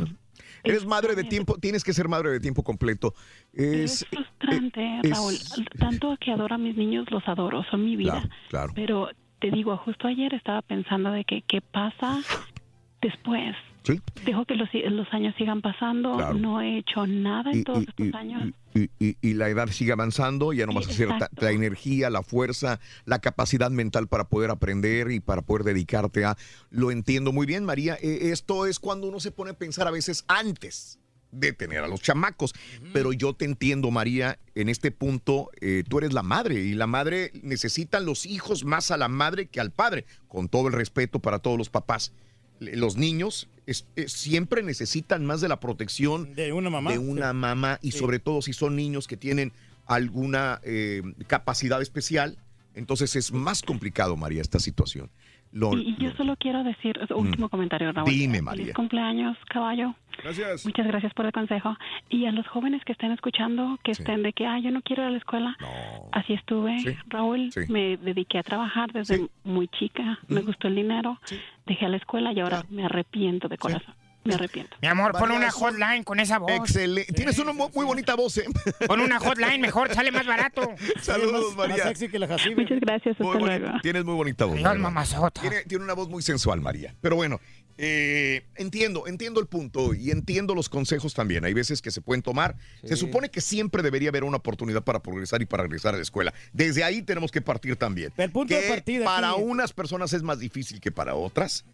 Eres 0.62 0.86
madre 0.86 1.14
de 1.14 1.24
tiempo, 1.24 1.58
tienes 1.58 1.84
que 1.84 1.92
ser 1.92 2.08
madre 2.08 2.30
de 2.30 2.40
tiempo 2.40 2.62
completo. 2.62 3.12
Es, 3.52 4.02
es 4.02 4.06
frustrante, 4.08 5.00
es- 5.02 5.10
Raúl. 5.10 5.34
Tanto 5.78 6.16
que 6.18 6.30
adoro 6.32 6.54
a 6.54 6.58
mis 6.58 6.74
niños, 6.76 7.06
los 7.10 7.26
adoro, 7.28 7.64
son 7.70 7.84
mi 7.84 7.96
vida. 7.96 8.12
Claro, 8.22 8.28
claro. 8.48 8.72
Pero 8.74 9.08
te 9.40 9.50
digo, 9.50 9.76
justo 9.78 10.08
ayer 10.08 10.32
estaba 10.32 10.62
pensando 10.62 11.10
de 11.10 11.24
que 11.24 11.42
qué 11.42 11.60
pasa 11.60 12.18
después. 13.02 13.54
Sí. 13.84 14.00
Dejo 14.24 14.46
que 14.46 14.54
los, 14.54 14.68
los 14.72 15.06
años 15.12 15.34
sigan 15.36 15.60
pasando, 15.60 16.16
Claro. 16.16 16.34
no 16.34 16.60
he 16.62 16.78
hecho 16.78 17.06
nada 17.06 17.50
en 17.52 17.58
Y- 17.60 17.64
todos 17.64 17.82
y- 17.82 17.86
estos 17.88 18.06
y- 18.06 18.16
años. 18.16 18.52
y, 19.20 19.34
la 19.34 19.48
edad 19.50 19.68
sigue 19.68 19.92
avanzando, 19.92 20.52
ya 20.54 20.64
no 20.66 20.72
vas 20.72 20.88
a 20.88 20.90
hacer 20.90 21.08
la 21.36 21.50
energía, 21.52 22.08
la 22.10 22.22
fuerza, 22.22 22.80
la 23.04 23.18
capacidad 23.20 23.70
mental 23.70 24.08
para 24.08 24.24
poder 24.24 24.50
aprender 24.50 25.10
y 25.10 25.20
para 25.20 25.42
poder 25.42 25.64
dedicarte 25.64 26.24
a... 26.24 26.36
Lo 26.70 26.90
entiendo 26.90 27.30
muy 27.30 27.46
bien, 27.46 27.64
María. 27.66 27.96
Eh, 28.00 28.30
esto 28.32 28.66
es 28.66 28.80
cuando 28.80 29.06
uno 29.06 29.20
se 29.20 29.30
pone 29.30 29.50
a 29.50 29.54
pensar 29.58 29.86
a 29.86 29.90
veces 29.90 30.24
antes 30.28 30.98
de 31.30 31.52
tener 31.52 31.80
a 31.84 31.88
los 31.88 32.00
chamacos. 32.00 32.54
Pero 32.92 33.12
yo 33.12 33.34
te 33.34 33.44
entiendo, 33.44 33.90
María, 33.90 34.38
en 34.54 34.68
este 34.70 34.92
punto 34.92 35.50
eh, 35.60 35.84
tú 35.88 35.98
eres 35.98 36.12
la 36.14 36.22
madre 36.22 36.54
y 36.64 36.72
la 36.74 36.86
madre 36.86 37.32
necesitan 37.42 38.06
los 38.06 38.24
hijos 38.24 38.64
más 38.64 38.90
a 38.90 38.96
la 38.96 39.08
madre 39.08 39.46
que 39.46 39.60
al 39.60 39.72
padre, 39.72 40.06
con 40.28 40.48
todo 40.48 40.68
el 40.68 40.72
respeto 40.72 41.18
para 41.18 41.40
todos 41.40 41.58
los 41.58 41.68
papás. 41.70 42.12
Los 42.60 42.96
niños 42.96 43.48
es- 43.66 43.86
es- 43.96 44.12
siempre 44.12 44.62
necesitan 44.62 45.24
más 45.26 45.40
de 45.40 45.48
la 45.48 45.60
protección 45.60 46.34
de 46.34 46.52
una 46.52 46.70
mamá. 46.70 46.92
de 46.92 46.98
una 46.98 47.32
mamá 47.32 47.78
y 47.82 47.92
Sí. 47.92 47.98
sobre 47.98 48.18
todo 48.18 48.42
si 48.42 48.52
son 48.52 48.76
niños 48.76 49.06
que 49.08 49.16
tienen 49.16 49.52
alguna 49.86 50.60
eh, 50.64 51.02
capacidad 51.26 51.82
especial, 51.82 52.38
entonces 52.74 53.16
es 53.16 53.32
más 53.32 53.62
complicado, 53.62 54.16
María, 54.16 54.40
esta 54.42 54.58
situación. 54.58 55.10
Lo- 55.54 55.76
Y, 55.78 55.90
y 55.90 55.96
yo 55.98 56.10
solo 56.16 56.36
quiero 56.36 56.62
decir, 56.62 56.98
último 57.14 57.48
comentario, 57.48 57.90
Raúl. 57.92 58.10
Dime, 58.10 58.34
Feliz 58.34 58.42
María. 58.42 58.74
cumpleaños, 58.74 59.38
caballo. 59.48 59.94
Gracias. 60.22 60.64
Muchas 60.66 60.86
gracias 60.86 61.12
por 61.14 61.26
el 61.26 61.32
consejo. 61.32 61.76
Y 62.08 62.26
a 62.26 62.32
los 62.32 62.46
jóvenes 62.46 62.84
que 62.84 62.92
estén 62.92 63.10
escuchando, 63.12 63.78
que 63.82 63.92
estén 63.92 64.22
de 64.22 64.32
que, 64.32 64.46
ah, 64.46 64.58
yo 64.60 64.70
no 64.70 64.80
quiero 64.82 65.02
ir 65.02 65.08
a 65.08 65.10
la 65.10 65.18
escuela. 65.18 65.56
Así 66.12 66.34
estuve, 66.34 66.78
Sí. 66.80 66.90
Raúl. 67.08 67.50
Sí. 67.52 67.60
Me 67.68 67.96
dediqué 67.96 68.38
a 68.38 68.42
trabajar 68.42 68.92
desde 68.92 69.26
muy 69.42 69.66
chica. 69.68 70.18
Me 70.28 70.42
gustó 70.42 70.68
el 70.68 70.76
dinero. 70.76 71.18
Dejé 71.66 71.88
la 71.88 71.96
escuela 71.96 72.32
y 72.32 72.40
ahora 72.40 72.62
me 72.70 72.84
arrepiento 72.84 73.48
de 73.48 73.58
corazón. 73.58 73.94
Me 74.24 74.34
arrepiento. 74.34 74.76
Mi 74.80 74.88
amor, 74.88 75.12
pon 75.12 75.30
una 75.30 75.50
hotline 75.50 76.02
con 76.04 76.18
esa 76.20 76.38
voz. 76.38 76.50
Excelente. 76.52 77.12
Tienes 77.12 77.38
una 77.38 77.52
mu- 77.52 77.68
muy 77.74 77.84
bonita 77.84 78.14
voz, 78.14 78.38
¿eh? 78.38 78.44
Pon 78.86 79.00
una 79.00 79.18
hotline, 79.20 79.60
mejor, 79.60 79.92
sale 79.94 80.10
más 80.10 80.26
barato. 80.26 80.62
Saludos, 81.02 81.54
María. 81.56 81.76
Muchas 82.56 82.80
gracias, 82.80 83.16
hasta 83.20 83.38
luego. 83.38 83.66
Tienes 83.82 84.04
muy 84.04 84.14
bonita 84.14 84.44
voz. 84.46 84.60
La 84.60 84.70
verdad. 84.70 84.82
mamazota. 84.82 85.40
Tiene, 85.40 85.62
tiene 85.64 85.84
una 85.84 85.94
voz 85.94 86.08
muy 86.08 86.22
sensual, 86.22 86.60
María. 86.60 86.94
Pero 87.00 87.16
bueno, 87.16 87.38
eh, 87.76 88.46
entiendo, 88.54 89.06
entiendo 89.06 89.40
el 89.40 89.46
punto 89.46 89.94
y 89.94 90.10
entiendo 90.10 90.54
los 90.54 90.68
consejos 90.68 91.12
también. 91.12 91.44
Hay 91.44 91.52
veces 91.52 91.82
que 91.82 91.90
se 91.90 92.00
pueden 92.00 92.22
tomar. 92.22 92.56
Se 92.84 92.96
supone 92.96 93.30
que 93.30 93.40
siempre 93.40 93.82
debería 93.82 94.08
haber 94.10 94.24
una 94.24 94.36
oportunidad 94.38 94.84
para 94.84 95.02
progresar 95.02 95.42
y 95.42 95.46
para 95.46 95.64
regresar 95.64 95.92
a 95.94 95.96
la 95.96 96.02
escuela. 96.02 96.32
Desde 96.52 96.84
ahí 96.84 97.02
tenemos 97.02 97.30
que 97.30 97.42
partir 97.42 97.76
también. 97.76 98.12
El 98.16 98.30
punto 98.30 98.54
que 98.54 98.60
de 98.62 98.68
partida 98.68 99.04
para 99.04 99.30
aquí- 99.32 99.42
unas 99.42 99.72
personas 99.72 100.12
es 100.12 100.22
más 100.22 100.38
difícil 100.38 100.80
que 100.80 100.92
para 100.92 101.14
otras. 101.14 101.64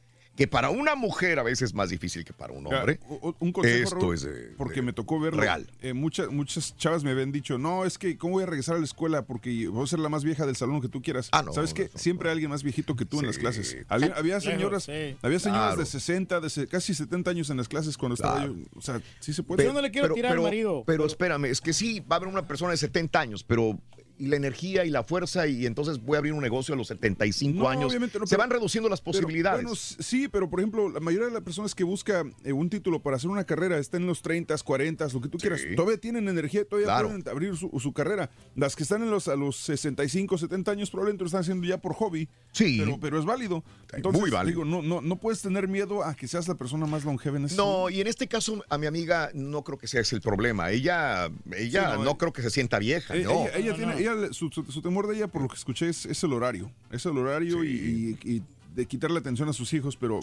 Que 0.41 0.49
para 0.49 0.71
una 0.71 0.95
mujer 0.95 1.39
a 1.39 1.43
veces 1.43 1.61
es 1.69 1.75
más 1.75 1.91
difícil 1.91 2.25
que 2.25 2.33
para 2.33 2.55
un 2.55 2.67
hombre. 2.67 2.99
Ya, 2.99 3.17
un 3.41 3.53
consejo, 3.53 3.85
Esto 3.85 3.97
Raúl, 3.97 4.15
es 4.15 4.23
de- 4.23 4.55
porque 4.57 4.77
de- 4.77 4.83
me 4.87 4.95
tocó 4.95 5.21
verlo. 5.21 5.39
real. 5.43 5.67
Eh, 5.83 5.93
muchas, 5.93 6.31
muchas 6.31 6.75
chavas 6.79 7.05
me 7.05 7.11
habían 7.11 7.31
dicho, 7.31 7.59
no, 7.59 7.85
es 7.85 7.99
que, 7.99 8.17
¿cómo 8.17 8.33
voy 8.37 8.45
a 8.45 8.47
regresar 8.47 8.77
a 8.77 8.79
la 8.79 8.87
escuela? 8.87 9.21
Porque 9.27 9.69
voy 9.69 9.85
a 9.85 9.87
ser 9.87 9.99
la 9.99 10.09
más 10.09 10.25
vieja 10.25 10.47
del 10.47 10.57
salón 10.57 10.81
que 10.81 10.89
tú 10.89 11.03
quieras. 11.03 11.29
Ah, 11.33 11.43
no, 11.43 11.53
¿Sabes 11.53 11.75
qué? 11.75 11.91
Siempre 11.95 12.31
hay 12.31 12.33
alguien 12.33 12.49
más 12.49 12.63
viejito 12.63 12.97
que 12.97 13.05
tú 13.05 13.21
en 13.21 13.27
las 13.27 13.37
clases. 13.37 13.77
Había, 13.91 14.15
había 14.15 14.39
Claro, 14.41 14.57
señoras, 14.57 14.85
sí. 14.85 15.15
había 15.21 15.39
señoras 15.41 15.67
Claro. 15.75 15.81
de 15.81 15.85
60, 15.85 16.41
de 16.41 16.49
se- 16.49 16.67
casi 16.67 16.95
70 16.95 17.31
años 17.33 17.51
en 17.51 17.59
las 17.59 17.69
clases 17.69 17.99
cuando 17.99 18.15
estaba 18.15 18.37
Claro. 18.39 18.55
yo. 18.57 18.65
O 18.77 18.81
sea, 18.81 18.99
sí 19.19 19.35
se 19.35 19.43
puede. 19.43 19.63
Yo 19.63 19.75
no 19.75 19.83
le 19.83 19.91
quiero 19.91 20.15
tirar 20.15 20.33
al 20.33 20.41
marido. 20.41 20.85
Pero 20.87 21.05
espérame, 21.05 21.45
es 21.51 21.61
que 21.61 21.75
sí, 21.75 22.01
va 22.01 22.17
a 22.17 22.17
haber 22.17 22.31
una 22.31 22.49
persona 22.49 22.71
de 22.71 22.79
70 22.79 23.21
años, 23.21 23.45
pero 23.45 23.79
y 24.21 24.27
la 24.27 24.37
energía 24.37 24.85
y 24.85 24.91
la 24.91 25.03
fuerza 25.03 25.47
y 25.47 25.67
entonces 25.67 25.99
voy 26.01 26.15
a 26.17 26.19
abrir 26.19 26.33
un 26.35 26.43
negocio 26.43 26.75
a 26.75 26.77
los 26.77 26.89
75 26.89 27.59
No, 27.59 27.69
años. 27.69 27.87
obviamente 27.91 28.19
no, 28.19 28.27
Se 28.27 28.31
pero- 28.37 28.43
van 28.43 28.51
reduciendo 28.51 28.89
las 28.89 29.01
Pero, 29.01 29.13
posibilidades. 29.13 29.63
bueno, 29.65 29.75
sí, 29.77 30.29
pero 30.29 30.49
por 30.51 30.61
ejemplo, 30.61 30.89
la 30.91 31.01
mayoría 31.01 31.27
de 31.29 31.33
las 31.33 31.43
personas 31.43 31.75
que 31.75 31.83
busca 31.85 32.25
eh, 32.45 32.53
un 32.53 32.69
título 32.71 33.01
para 33.03 33.17
hacer 33.17 33.31
una 33.31 33.45
carrera 33.45 33.79
están 33.79 34.03
en 34.03 34.07
los 34.09 34.23
30, 34.23 34.55
40, 34.59 35.09
lo 35.13 35.21
que 35.21 35.29
tú 35.29 35.39
quieras. 35.39 35.61
Todavía 35.75 35.99
tienen 35.99 36.29
energía, 36.29 36.65
todavía 36.65 36.87
Claro. 36.87 37.09
pueden 37.09 37.29
abrir 37.29 37.57
su, 37.57 37.71
su 37.81 37.93
carrera. 37.93 38.31
Las 38.55 38.77
que 38.77 38.83
están 38.83 39.03
en 39.03 39.11
los, 39.11 39.27
a 39.29 39.37
los 39.37 39.57
65, 39.57 40.37
70 40.39 40.71
años 40.71 40.91
probablemente 40.91 41.23
lo 41.25 41.27
están 41.27 41.41
haciendo 41.41 41.67
ya 41.67 41.79
por 41.79 41.95
hobby. 41.95 42.29
Sí. 42.53 42.77
Pero, 42.79 42.99
pero 43.01 43.19
es 43.19 43.25
válido. 43.25 43.65
Entonces, 43.93 44.21
muy 44.21 44.31
válido. 44.31 44.65
digo, 44.65 44.65
no, 44.65 44.83
no, 44.83 45.01
no 45.01 45.17
puedes 45.17 45.41
tener 45.43 45.67
miedo 45.67 46.05
a 46.05 46.15
que 46.15 46.29
seas 46.29 46.47
la 46.47 46.55
persona 46.57 46.87
más 46.87 47.05
longeva 47.05 47.39
en 47.39 47.47
ese 47.47 47.57
No, 47.57 47.89
y 47.89 48.01
en 48.01 48.07
este 48.07 48.29
caso 48.29 48.63
a 48.69 48.77
mi 48.79 48.87
amiga 48.87 49.31
no 49.35 49.65
creo 49.65 49.79
que 49.79 49.87
sea 49.87 50.01
ese 50.03 50.15
el 50.17 50.21
problema. 50.23 50.71
Ella, 50.71 51.31
ella 51.57 51.91
Sí, 51.93 51.97
no, 51.99 52.05
no, 52.05 52.11
eh. 52.11 52.17
creo 52.19 52.33
que 52.33 52.43
se 52.43 52.51
sienta 52.51 52.79
vieja, 52.79 53.17
Eh, 53.17 53.23
no. 53.25 53.47
Ella, 53.49 53.57
ella 53.57 53.75
tiene, 53.75 53.95
ella 54.13 54.33
su, 54.33 54.49
su- 54.51 54.65
su 54.71 54.83
temor 54.83 55.07
de 55.09 55.17
ella, 55.17 55.27
por 55.29 55.43
lo 55.43 55.49
que 55.49 55.57
escuché, 55.57 55.89
es, 55.89 56.07
es 56.07 56.23
el 56.25 56.33
horario. 56.33 56.71
Es 56.91 57.05
el 57.07 57.17
horario 57.19 57.65
y, 57.65 58.17
y- 58.23 58.31
y 58.37 58.43
de 58.75 58.87
quitarle 58.87 59.19
atención 59.19 59.49
a 59.49 59.53
sus 59.53 59.73
hijos, 59.75 59.97
pero 59.97 60.21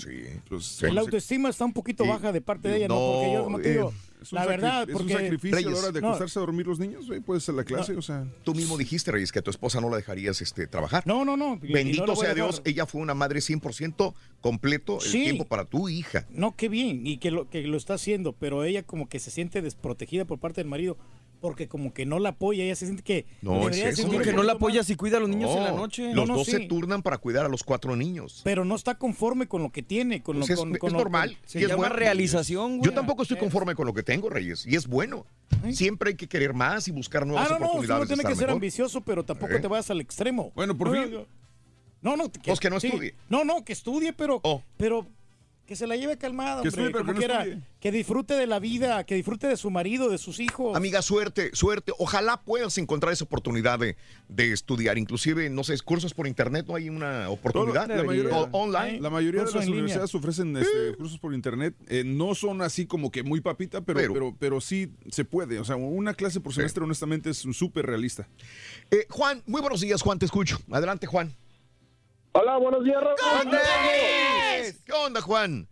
pues, 0.47 0.81
La 0.81 1.01
autoestima 1.01 1.49
está 1.49 1.65
un 1.65 1.73
poquito 1.73 2.05
Sí. 2.05 2.09
baja 2.09 2.31
de 2.31 2.39
parte 2.39 2.69
de 2.69 2.77
ella, 2.77 2.87
¿no? 2.87 2.95
No, 2.95 3.11
Porque 3.11 3.33
yo, 3.33 3.43
como 3.43 3.59
te 3.59 3.69
eh, 3.69 3.73
digo, 3.73 3.93
la 4.31 4.45
verdad, 4.45 4.89
es 4.89 4.93
porque... 4.95 5.13
un 5.13 5.19
sacrificio 5.19 5.57
a 5.57 5.61
la 5.61 5.67
Reyes. 5.67 5.83
hora 5.83 5.91
de 5.91 6.01
No. 6.01 6.07
acostarse 6.07 6.39
a 6.39 6.41
dormir 6.41 6.65
los 6.65 6.79
niños, 6.79 7.07
güey, 7.07 7.19
puedes 7.19 7.43
hacer 7.43 7.55
la 7.55 7.65
clase, 7.65 7.93
o 7.97 8.01
sea. 8.01 8.25
Tú 8.45 8.55
mismo 8.55 8.77
dijiste, 8.77 9.11
Reyes, 9.11 9.33
que 9.33 9.39
a 9.39 9.41
tu 9.41 9.51
esposa 9.51 9.81
no 9.81 9.89
la 9.89 9.97
dejarías 9.97 10.41
este, 10.41 10.65
trabajar. 10.65 11.03
No, 11.05 11.25
no, 11.25 11.35
no. 11.35 11.59
Bendito 11.61 12.05
la 12.05 12.15
sea. 12.15 12.33
Dios, 12.33 12.61
ella 12.63 12.85
fue 12.85 13.01
una 13.01 13.13
madre 13.13 13.41
100% 13.41 14.13
completo 14.39 14.95
el 14.95 15.01
Sí. 15.11 15.23
tiempo 15.25 15.43
para 15.45 15.65
tu 15.65 15.89
hija. 15.89 16.25
No, 16.29 16.55
qué 16.55 16.69
bien, 16.69 17.05
y 17.05 17.17
que 17.17 17.31
lo, 17.31 17.49
que 17.49 17.63
lo 17.67 17.75
está 17.75 17.95
haciendo, 17.95 18.31
pero 18.31 18.63
ella 18.63 18.81
como 18.81 19.09
que 19.09 19.19
se 19.19 19.29
siente 19.29 19.61
desprotegida 19.61 20.23
por 20.23 20.39
parte 20.39 20.61
del 20.61 20.69
marido, 20.69 20.97
porque 21.39 21.67
como 21.67 21.93
que 21.93 22.05
no 22.05 22.19
la 22.19 22.29
apoya, 22.29 22.63
ella 22.63 22.75
se 22.75 22.85
siente 22.85 23.03
que... 23.03 23.25
No, 23.41 23.69
es 23.69 23.77
eso, 23.77 23.85
sentir 23.85 24.05
un 24.05 24.09
güey. 24.11 24.17
poquito 24.35 24.57
más. 24.59 24.89
y 24.89 24.95
cuida 24.95 25.17
a 25.17 25.19
los 25.19 25.29
niños 25.29 25.51
en 25.55 25.63
la 25.63 25.71
No, 25.71 25.77
noche. 25.77 26.05
Los 26.13 26.15
No, 26.15 26.25
no, 26.33 26.37
dos 26.39 26.47
se 26.47 26.59
turnan 26.61 27.01
para 27.03 27.17
cuidar 27.17 27.45
a 27.45 27.49
los 27.49 27.63
cuatro 27.63 27.95
niños. 27.95 28.41
Pero 28.43 28.65
no 28.65 28.75
está 28.75 28.95
conforme 28.97 29.47
con 29.47 29.61
lo 29.63 29.71
que 29.71 29.83
tiene, 29.83 30.21
con 30.23 30.37
Pues 30.37 30.49
lo 30.49 30.53
es, 30.53 30.59
con, 30.59 30.73
es 30.73 30.79
con 30.79 30.91
lo- 30.93 30.97
normal. 30.99 31.37
con- 31.37 31.49
Se 31.49 31.59
es 31.61 31.67
llama 31.67 31.89
realización, 31.89 32.77
güey. 32.77 32.89
Yo 32.89 32.93
tampoco 32.93 33.21
estoy 33.23 33.37
conforme 33.37 33.75
con 33.75 33.85
lo 33.85 33.93
que 33.93 34.03
tengo, 34.03 34.29
Reyes, 34.29 34.65
y 34.65 34.75
es 34.75 34.87
bueno. 34.87 35.25
Siempre 35.71 36.09
hay 36.11 36.15
que 36.15 36.27
querer 36.27 36.53
más 36.53 36.87
y 36.87 36.91
buscar 36.91 37.25
nuevas 37.25 37.47
Ah, 37.47 37.53
no, 37.53 37.59
no, 37.59 37.65
uno 37.65 37.67
oportunidades. 37.71 38.09
de 38.09 38.15
tiene 38.15 38.29
que 38.29 38.35
ser 38.35 38.49
ambicioso, 38.49 39.01
pero 39.01 39.23
tampoco 39.25 39.53
¿Eh? 39.53 39.59
te 39.59 39.67
vayas 39.67 39.89
al 39.91 40.01
extremo. 40.01 40.51
Bueno, 40.55 40.77
por 40.77 40.87
no, 40.91 41.01
fin. 41.03 41.11
no, 41.13 41.25
No, 42.01 42.15
no, 42.15 42.29
Pues 42.31 42.59
que 42.59 42.69
no 42.69 42.79
sí. 42.79 42.87
estudie. 42.87 43.15
No, 43.27 43.43
no, 43.43 43.65
que 43.65 43.73
estudie, 43.73 44.13
pero, 44.13 44.39
Oh. 44.43 44.61
pero 44.77 45.07
que 45.67 45.75
se 45.75 45.85
la 45.85 45.97
lleve 45.97 46.17
calmada, 46.17 46.61
Que 46.63 46.69
hombre, 46.69 46.85
estudie, 46.85 46.91
pero 46.91 46.99
como 47.05 47.19
que 47.19 47.27
no 47.27 47.33
quiera. 47.43 47.67
Que 47.81 47.91
disfrute 47.91 48.33
de 48.35 48.47
la 48.47 48.57
vida, 48.59 49.03
que 49.03 49.15
disfrute 49.15 49.47
de 49.47 49.57
su 49.57 49.69
marido, 49.69 50.09
de 50.09 50.17
sus 50.17 50.39
hijos. 50.39 50.75
Amiga, 50.77 51.01
suerte, 51.01 51.51
suerte. 51.53 51.91
Ojalá 51.99 52.41
puedas 52.41 52.77
encontrar 52.77 53.11
esa 53.13 53.25
oportunidad 53.25 53.77
de, 53.77 53.97
de 54.29 54.53
estudiar. 54.53 54.97
Inclusive, 54.97 55.49
no 55.49 55.63
sé, 55.65 55.77
cursos 55.81 56.13
por 56.13 56.25
internet, 56.25 56.65
¿no 56.67 56.75
hay 56.75 56.89
una 56.89 57.29
oportunidad? 57.29 57.87
la 57.89 58.03
mayoría, 58.03 58.33
O- 58.35 58.49
online. 58.53 59.01
la 59.01 59.09
mayoría 59.09 59.41
de 59.41 59.45
las 59.51 59.55
línea. 59.55 59.71
universidades 59.73 60.15
ofrecen 60.15 60.55
este, 60.55 60.95
cursos 60.97 61.19
por 61.19 61.33
internet. 61.33 61.75
Eh, 61.87 62.03
no 62.05 62.33
son 62.33 62.61
así 62.61 62.85
como 62.85 63.11
que 63.11 63.23
muy 63.23 63.41
papita, 63.41 63.81
pero, 63.81 63.99
Pero- 63.99 64.13
pero, 64.13 64.35
pero, 64.39 64.61
sí 64.61 64.91
se 65.11 65.25
puede. 65.25 65.59
O 65.59 65.65
sea, 65.65 65.75
una 65.75 66.13
clase 66.13 66.39
por 66.39 66.53
semestre, 66.53 66.83
honestamente, 66.83 67.29
es 67.29 67.37
súper 67.39 67.85
realista. 67.85 68.27
Eh, 68.89 69.05
Juan, 69.09 69.43
muy 69.45 69.59
buenos 69.59 69.81
días, 69.81 70.01
Juan, 70.01 70.17
te 70.17 70.25
escucho. 70.25 70.57
Adelante, 70.71 71.07
Juan. 71.07 71.35
Hola, 72.39 72.57
buenos 72.57 72.83
días, 72.83 73.01
Raúl. 73.01 73.17
¿Qué 74.85 74.91
onda, 74.93 75.21
Juan? 75.21 75.67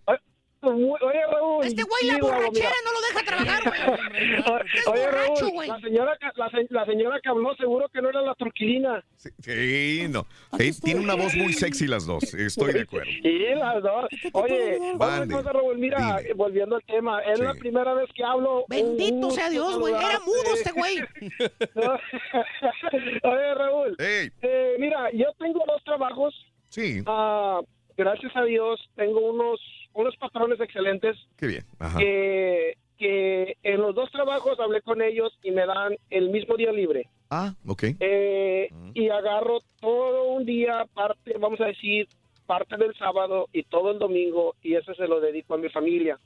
Oye, 0.61 1.21
Raúl. 1.31 1.63
Este 1.63 1.83
güey, 1.83 2.07
la 2.07 2.15
sí, 2.15 2.21
borrachera 2.21 2.71
no 2.83 2.91
lo 2.91 2.99
deja 3.01 3.23
trabajar, 3.23 3.63
güey. 3.63 4.33
Oye, 4.87 5.05
borracho, 5.05 5.41
Raúl, 5.41 5.51
güey. 5.53 5.67
la 5.69 5.79
señora, 5.79 6.17
que- 6.19 6.25
la, 6.35 6.49
la 6.69 6.85
señora 6.85 7.19
que 7.21 7.29
habló 7.29 7.55
seguro 7.55 7.87
que 7.89 8.01
no 8.01 8.09
era 8.09 8.21
la 8.23 8.33
truquilina. 8.33 9.03
Sí, 9.15 10.07
no. 10.09 10.25
Sí, 10.57 10.71
tiene 10.81 11.01
una 11.01 11.13
voz 11.13 11.35
muy 11.35 11.53
sexy 11.53 11.85
las 11.85 12.07
dos. 12.07 12.33
Estoy 12.33 12.73
de 12.73 12.81
acuerdo. 12.81 13.11
Sí, 13.21 13.45
las 13.55 13.83
dos. 13.83 14.05
Oye, 14.33 14.79
otra 14.95 15.27
cosa, 15.27 15.53
Raúl, 15.53 15.77
mira, 15.77 16.19
eh, 16.21 16.33
volviendo 16.35 16.77
al 16.77 16.83
tema, 16.85 17.21
es 17.21 17.37
la 17.39 17.53
primera 17.53 17.93
vez 17.93 18.09
que 18.15 18.23
hablo. 18.23 18.65
Bendito 18.67 19.29
sea 19.29 19.51
Dios, 19.51 19.77
güey. 19.77 19.93
Era 19.93 20.19
mudo 20.21 20.55
este 20.55 20.71
güey. 20.71 20.97
Oye, 23.23 23.53
Raúl. 23.53 23.95
Hey. 23.99 24.31
eh, 24.41 24.77
mira, 24.79 25.11
yo 25.13 25.27
tengo 25.37 25.63
dos 25.67 25.83
trabajos. 25.83 26.33
Sí. 26.75 27.01
Ah, 27.05 27.61
gracias 27.95 28.35
a 28.35 28.43
Dios, 28.43 28.81
tengo 28.95 29.19
unos, 29.21 29.61
unos 29.93 30.13
patrones 30.17 30.59
excelentes 30.59 31.15
Qué 31.37 31.47
bien. 31.47 31.63
Ajá. 31.79 31.97
que, 31.97 32.77
que 32.97 33.55
en 33.63 33.79
los 33.81 33.95
dos 33.95 34.11
trabajos 34.11 34.59
hablé 34.59 34.81
con 34.81 35.01
ellos 35.01 35.31
y 35.41 35.51
me 35.51 35.65
dan 35.65 35.95
el 36.09 36.29
mismo 36.31 36.57
día 36.57 36.73
libre. 36.73 37.07
Ah, 37.29 37.53
ok. 37.65 37.83
Eh, 38.01 38.69
Y 38.93 39.07
agarro 39.07 39.61
todo 39.79 40.25
un 40.33 40.45
día, 40.45 40.85
parte, 40.93 41.37
vamos 41.39 41.61
a 41.61 41.67
decir, 41.67 42.09
parte 42.45 42.75
del 42.75 42.93
sábado 42.95 43.47
y 43.53 43.63
todo 43.63 43.91
el 43.91 43.99
domingo, 43.99 44.55
y 44.61 44.75
eso 44.75 44.93
se 44.95 45.07
lo 45.07 45.21
dedico 45.21 45.53
a 45.53 45.57
mi 45.57 45.69
familia. 45.69 46.19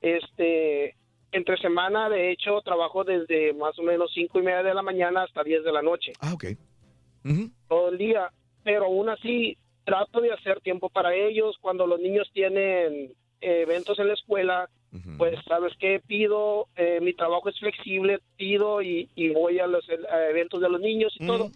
Este, 0.00 0.94
entre 1.32 1.56
semana, 1.58 2.08
de 2.08 2.30
hecho, 2.30 2.60
trabajo 2.62 3.02
desde 3.02 3.52
más 3.52 3.76
o 3.80 3.82
menos 3.82 4.12
cinco 4.14 4.38
y 4.38 4.42
media 4.42 4.62
de 4.62 4.74
la 4.74 4.82
mañana 4.82 5.24
hasta 5.24 5.42
10 5.42 5.64
de 5.64 5.72
la 5.72 5.82
noche. 5.82 6.12
Ah, 6.20 6.34
ok. 6.34 6.44
Todo 7.68 7.88
el 7.88 7.98
día, 7.98 8.30
pero 8.62 8.84
aún 8.86 9.08
así 9.08 9.58
trato 9.88 10.20
de 10.20 10.32
hacer 10.32 10.60
tiempo 10.60 10.90
para 10.90 11.14
ellos. 11.14 11.56
Cuando 11.60 11.86
los 11.86 11.98
niños 11.98 12.28
tienen 12.34 13.12
eh, 13.40 13.62
eventos 13.62 13.98
en 13.98 14.08
la 14.08 14.14
escuela, 14.14 14.68
pues, 15.16 15.38
¿sabes 15.46 15.72
qué? 15.78 16.00
Pido, 16.06 16.68
eh, 16.76 16.98
mi 17.00 17.14
trabajo 17.14 17.48
es 17.48 17.58
flexible, 17.58 18.20
pido 18.36 18.82
y, 18.82 19.08
y 19.14 19.30
voy 19.30 19.58
a 19.58 19.66
los 19.66 19.88
eh, 19.88 19.98
eventos 20.30 20.60
de 20.60 20.68
los 20.68 20.80
niños 20.80 21.14
y 21.18 21.26
todo. 21.26 21.50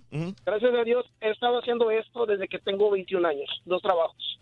Gracias 0.44 0.74
a 0.74 0.84
Dios 0.84 1.06
he 1.20 1.30
estado 1.30 1.58
haciendo 1.58 1.90
esto 1.90 2.24
desde 2.26 2.48
que 2.48 2.58
tengo 2.58 2.90
21 2.90 3.28
años, 3.28 3.62
dos 3.64 3.82
trabajos. 3.82 4.40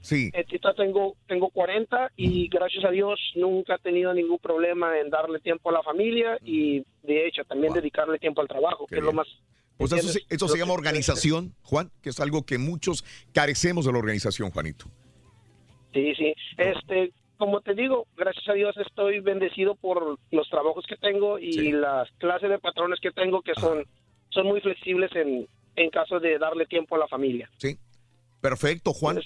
Sí. 0.00 0.30
Ahorita 0.34 0.74
tengo, 0.74 1.16
tengo 1.26 1.48
40 1.48 2.12
y 2.16 2.48
gracias 2.48 2.84
a 2.84 2.90
Dios 2.90 3.18
nunca 3.36 3.76
he 3.76 3.78
tenido 3.78 4.12
ningún 4.12 4.38
problema 4.38 4.98
en 4.98 5.08
darle 5.08 5.40
tiempo 5.40 5.70
a 5.70 5.72
la 5.72 5.82
familia 5.82 6.36
y 6.44 6.84
de 7.02 7.26
hecho 7.26 7.44
también 7.44 7.72
dedicarle 7.72 8.18
tiempo 8.18 8.42
al 8.42 8.48
trabajo, 8.48 8.86
que 8.86 8.96
es 8.96 9.02
lo 9.02 9.14
más... 9.14 9.26
Pues 9.76 9.92
eso, 9.92 10.18
eso 10.28 10.48
se 10.48 10.58
llama 10.58 10.72
organización, 10.72 11.54
Juan, 11.62 11.90
que 12.02 12.10
es 12.10 12.20
algo 12.20 12.44
que 12.46 12.58
muchos 12.58 13.04
carecemos 13.32 13.84
de 13.84 13.92
la 13.92 13.98
organización, 13.98 14.50
Juanito. 14.50 14.86
Sí, 15.92 16.14
sí. 16.16 16.32
Este, 16.56 17.12
como 17.36 17.60
te 17.60 17.74
digo, 17.74 18.06
gracias 18.16 18.48
a 18.48 18.52
Dios 18.52 18.76
estoy 18.76 19.20
bendecido 19.20 19.74
por 19.74 20.18
los 20.30 20.48
trabajos 20.48 20.84
que 20.88 20.96
tengo 20.96 21.38
y 21.38 21.72
las 21.72 22.08
clases 22.18 22.50
de 22.50 22.58
patrones 22.58 23.00
que 23.00 23.10
tengo 23.10 23.42
que 23.42 23.54
son, 23.54 23.84
son 24.30 24.46
muy 24.46 24.60
flexibles 24.60 25.10
en, 25.16 25.48
en 25.76 25.90
caso 25.90 26.20
de 26.20 26.38
darle 26.38 26.66
tiempo 26.66 26.94
a 26.94 26.98
la 26.98 27.08
familia. 27.08 27.50
Sí. 27.58 27.78
Perfecto, 28.40 28.92
Juan. 28.92 29.20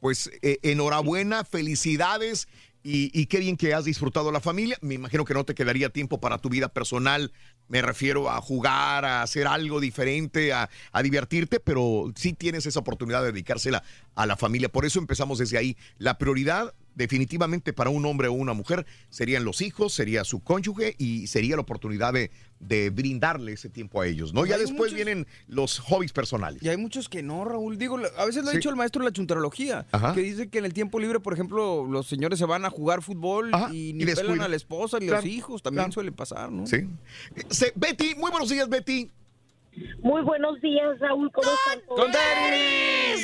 Pues 0.00 0.30
eh, 0.42 0.58
enhorabuena, 0.62 1.44
felicidades 1.44 2.48
Y, 2.82 3.10
y 3.12 3.26
qué 3.26 3.40
bien 3.40 3.58
que 3.58 3.74
has 3.74 3.84
disfrutado 3.84 4.32
la 4.32 4.40
familia. 4.40 4.78
Me 4.80 4.94
imagino 4.94 5.24
que 5.26 5.34
no 5.34 5.44
te 5.44 5.54
quedaría 5.54 5.90
tiempo 5.90 6.18
para 6.18 6.38
tu 6.38 6.48
vida 6.48 6.68
personal. 6.68 7.30
Me 7.70 7.80
refiero 7.80 8.28
a 8.28 8.40
jugar, 8.42 9.04
a 9.06 9.22
hacer 9.22 9.46
algo 9.46 9.80
diferente, 9.80 10.52
a, 10.52 10.68
a 10.92 11.02
divertirte, 11.02 11.60
pero 11.60 12.12
sí 12.16 12.34
tienes 12.34 12.66
esa 12.66 12.80
oportunidad 12.80 13.22
de 13.22 13.32
dedicársela 13.32 13.82
a 14.14 14.26
la 14.26 14.36
familia. 14.36 14.68
Por 14.68 14.84
eso 14.84 14.98
empezamos 14.98 15.38
desde 15.38 15.56
ahí. 15.56 15.76
La 15.96 16.18
prioridad 16.18 16.74
definitivamente 17.00 17.72
para 17.72 17.90
un 17.90 18.04
hombre 18.06 18.28
o 18.28 18.32
una 18.32 18.52
mujer 18.52 18.86
serían 19.08 19.44
los 19.44 19.60
hijos, 19.62 19.92
sería 19.92 20.22
su 20.24 20.40
cónyuge 20.44 20.94
y 20.98 21.26
sería 21.26 21.56
la 21.56 21.62
oportunidad 21.62 22.12
de, 22.12 22.30
de 22.60 22.90
brindarle 22.90 23.52
ese 23.52 23.68
tiempo 23.70 24.00
a 24.00 24.06
ellos, 24.06 24.32
¿no? 24.34 24.44
Ya 24.46 24.58
después 24.58 24.92
muchos- 24.92 24.94
vienen 24.94 25.26
los 25.48 25.78
hobbies 25.80 26.12
personales. 26.12 26.62
Y 26.62 26.68
hay 26.68 26.76
muchos 26.76 27.08
que 27.08 27.22
no, 27.22 27.44
Raúl. 27.44 27.78
Digo, 27.78 27.98
a 28.18 28.24
veces 28.26 28.42
lo 28.44 28.50
ha 28.50 28.52
Sí. 28.52 28.58
dicho 28.58 28.68
el 28.70 28.76
maestro 28.76 29.02
de 29.02 29.08
la 29.10 29.12
chuntarología, 29.12 29.86
Ajá. 29.90 30.14
que 30.14 30.20
dice 30.20 30.48
que 30.48 30.58
en 30.58 30.66
el 30.66 30.74
tiempo 30.74 31.00
libre, 31.00 31.18
por 31.20 31.32
ejemplo, 31.32 31.86
los 31.88 32.06
señores 32.06 32.38
se 32.38 32.44
van 32.44 32.64
a 32.64 32.70
jugar 32.70 33.02
fútbol 33.02 33.50
y 33.72 33.92
ni 33.94 34.04
y 34.04 34.06
pelan 34.14 34.42
a 34.42 34.48
la 34.48 34.56
esposa 34.56 34.98
ni 35.00 35.08
a 35.08 35.12
los 35.12 35.24
hijos. 35.24 35.62
También 35.62 35.84
claro. 35.84 35.92
suele 35.92 36.12
pasar, 36.12 36.52
¿no? 36.52 36.66
Sí. 36.66 36.86
Se- 37.48 37.72
Betty, 37.74 38.14
muy 38.16 38.30
buenos 38.30 38.50
días, 38.50 38.68
Betty. 38.68 39.10
Muy 40.02 40.20
buenos 40.22 40.60
días, 40.60 40.98
Raúl. 40.98 41.30
¿Cómo 41.32 41.48
están? 41.48 41.80
¡Con! 41.86 42.12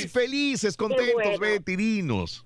Felices, 0.09 0.77
contentos, 0.77 1.13
bueno. 1.15 1.39
Betty, 1.39 1.77
dinos. 1.77 2.46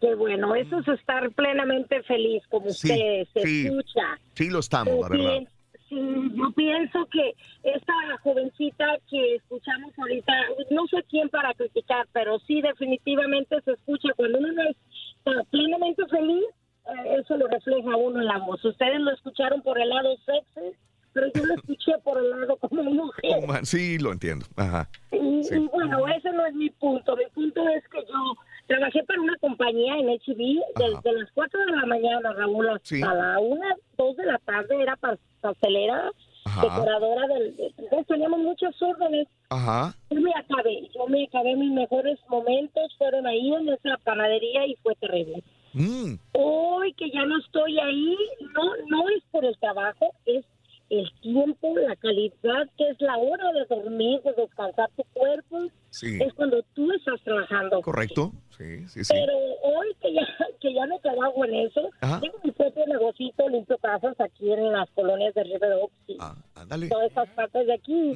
Qué 0.00 0.14
bueno, 0.14 0.54
eso 0.54 0.78
es 0.78 0.88
estar 0.88 1.30
plenamente 1.32 2.02
feliz, 2.04 2.42
como 2.48 2.70
Sí, 2.70 2.90
usted 2.90 3.26
se 3.34 3.42
sí. 3.42 3.66
escucha. 3.66 4.18
Sí 4.34 4.48
lo 4.50 4.60
estamos, 4.60 4.98
la 5.00 5.08
verdad. 5.08 5.48
sí, 5.88 5.96
yo 6.34 6.50
pienso 6.52 7.06
que 7.12 7.34
esta 7.64 7.92
jovencita 8.22 8.86
que 9.10 9.34
escuchamos 9.34 9.92
ahorita, 9.98 10.32
no 10.70 10.86
sé 10.86 11.04
quién 11.10 11.28
para 11.28 11.52
criticar, 11.54 12.06
pero 12.12 12.38
sí 12.40 12.62
definitivamente 12.62 13.60
se 13.62 13.72
escucha 13.72 14.08
cuando 14.16 14.38
uno 14.38 14.52
no 14.52 14.62
está 14.62 15.44
plenamente 15.50 16.06
feliz, 16.06 16.44
eh, 16.86 17.16
eso 17.20 17.36
lo 17.36 17.46
refleja 17.48 17.94
uno 17.96 18.20
en 18.20 18.26
la 18.26 18.38
voz. 18.38 18.64
Ustedes 18.64 19.00
lo 19.00 19.10
escucharon 19.12 19.60
por 19.62 19.78
el 19.78 19.90
lado 19.90 20.16
sexy, 20.24 20.76
pero 21.12 21.26
yo 21.34 21.44
lo 21.44 21.54
escuché 21.54 21.92
por 22.02 22.16
el 22.18 22.30
lado 22.30 22.56
como 22.56 22.82
mujer. 22.84 23.66
Sí, 23.66 23.98
lo 23.98 24.12
entiendo. 24.12 24.46
Ajá. 24.56 24.88
Y, 25.12 25.42
Sí. 25.44 25.56
y 25.56 25.66
bueno, 25.68 26.06
ese 26.08 26.30
no 26.32 26.46
es 26.46 26.54
mi 26.54 26.70
punto. 26.70 27.16
Mi 27.16 27.24
punto 27.34 27.68
es 27.68 27.86
que 27.88 27.98
yo 28.08 28.36
trabajé 28.70 29.02
para 29.04 29.20
una 29.20 29.36
compañía 29.38 29.96
en 29.98 30.08
HB 30.08 30.60
desde 30.76 31.12
las 31.18 31.30
4 31.34 31.60
de 31.60 31.72
la 31.76 31.86
mañana, 31.86 32.32
Raúl, 32.32 32.68
hasta 32.68 32.86
Sí. 32.88 33.00
la 33.00 33.38
1, 33.40 33.60
2 33.98 34.16
de 34.16 34.26
la 34.26 34.38
tarde. 34.38 34.80
Era 34.82 34.96
pas- 34.96 35.18
pastelera, 35.40 36.10
Ajá. 36.44 36.60
decoradora 36.62 37.26
del... 37.26 37.56
de- 37.56 37.72
entonces 37.78 38.06
teníamos 38.06 38.38
muchas 38.40 38.80
órdenes. 38.80 39.26
Ajá. 39.50 39.94
Yo 40.10 40.20
me 40.20 40.30
acabé, 40.36 40.88
yo 40.94 41.06
me 41.08 41.24
acabé 41.24 41.56
mis 41.56 41.72
mejores 41.72 42.18
momentos, 42.28 42.94
fueron 42.96 43.26
ahí 43.26 43.52
en 43.52 43.68
esa 43.70 43.96
panadería 44.04 44.66
y 44.66 44.76
fue 44.76 44.94
terrible. 44.96 45.42
Mm, 45.72 46.14
Hoy 46.32 46.92
que 46.94 47.10
ya 47.10 47.24
no 47.26 47.38
estoy 47.38 47.78
ahí, 47.78 48.16
no, 48.54 48.62
no 48.88 49.08
es 49.08 49.22
por 49.30 49.44
el 49.44 49.56
trabajo, 49.58 50.12
es 50.26 50.44
el 50.90 51.10
tiempo, 51.20 51.76
la 51.78 51.94
calidad, 51.96 52.68
que 52.76 52.88
es 52.90 53.00
la 53.00 53.16
hora 53.16 53.52
de 53.52 53.64
dormir, 53.74 54.20
de 54.22 54.32
descansar 54.34 54.90
tu 54.96 55.04
cuerpo, 55.14 55.68
Sí. 55.90 56.18
es 56.20 56.32
cuando 56.34 56.62
tú 56.74 56.90
estás 56.92 57.20
trabajando. 57.22 57.80
Correcto. 57.82 58.32
Sí, 58.58 58.86
sí, 58.88 59.04
sí. 59.04 59.12
Pero 59.14 59.32
hoy 59.62 59.94
que 60.02 60.12
ya, 60.12 60.26
que 60.60 60.74
ya 60.74 60.86
me 60.86 60.98
trabajo 60.98 61.44
en 61.44 61.54
eso, 61.54 61.88
Ajá. 62.00 62.20
tengo 62.20 62.38
mi 62.44 62.50
propio 62.50 62.84
negocito, 62.86 63.48
limpio 63.48 63.78
casas 63.78 64.20
aquí 64.20 64.52
en 64.52 64.70
las 64.72 64.90
colonias 64.90 65.32
de 65.34 65.44
River 65.44 65.72
Oaks 65.74 65.94
y 66.08 66.18
ándale. 66.54 66.88
todas 66.88 67.10
esas 67.10 67.28
partes 67.30 67.66
de 67.66 67.72
aquí. 67.74 68.12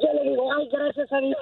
Yo 0.00 0.12
le 0.14 0.30
digo, 0.30 0.52
ay, 0.52 0.68
gracias 0.72 1.12
a 1.12 1.18
Dios, 1.18 1.36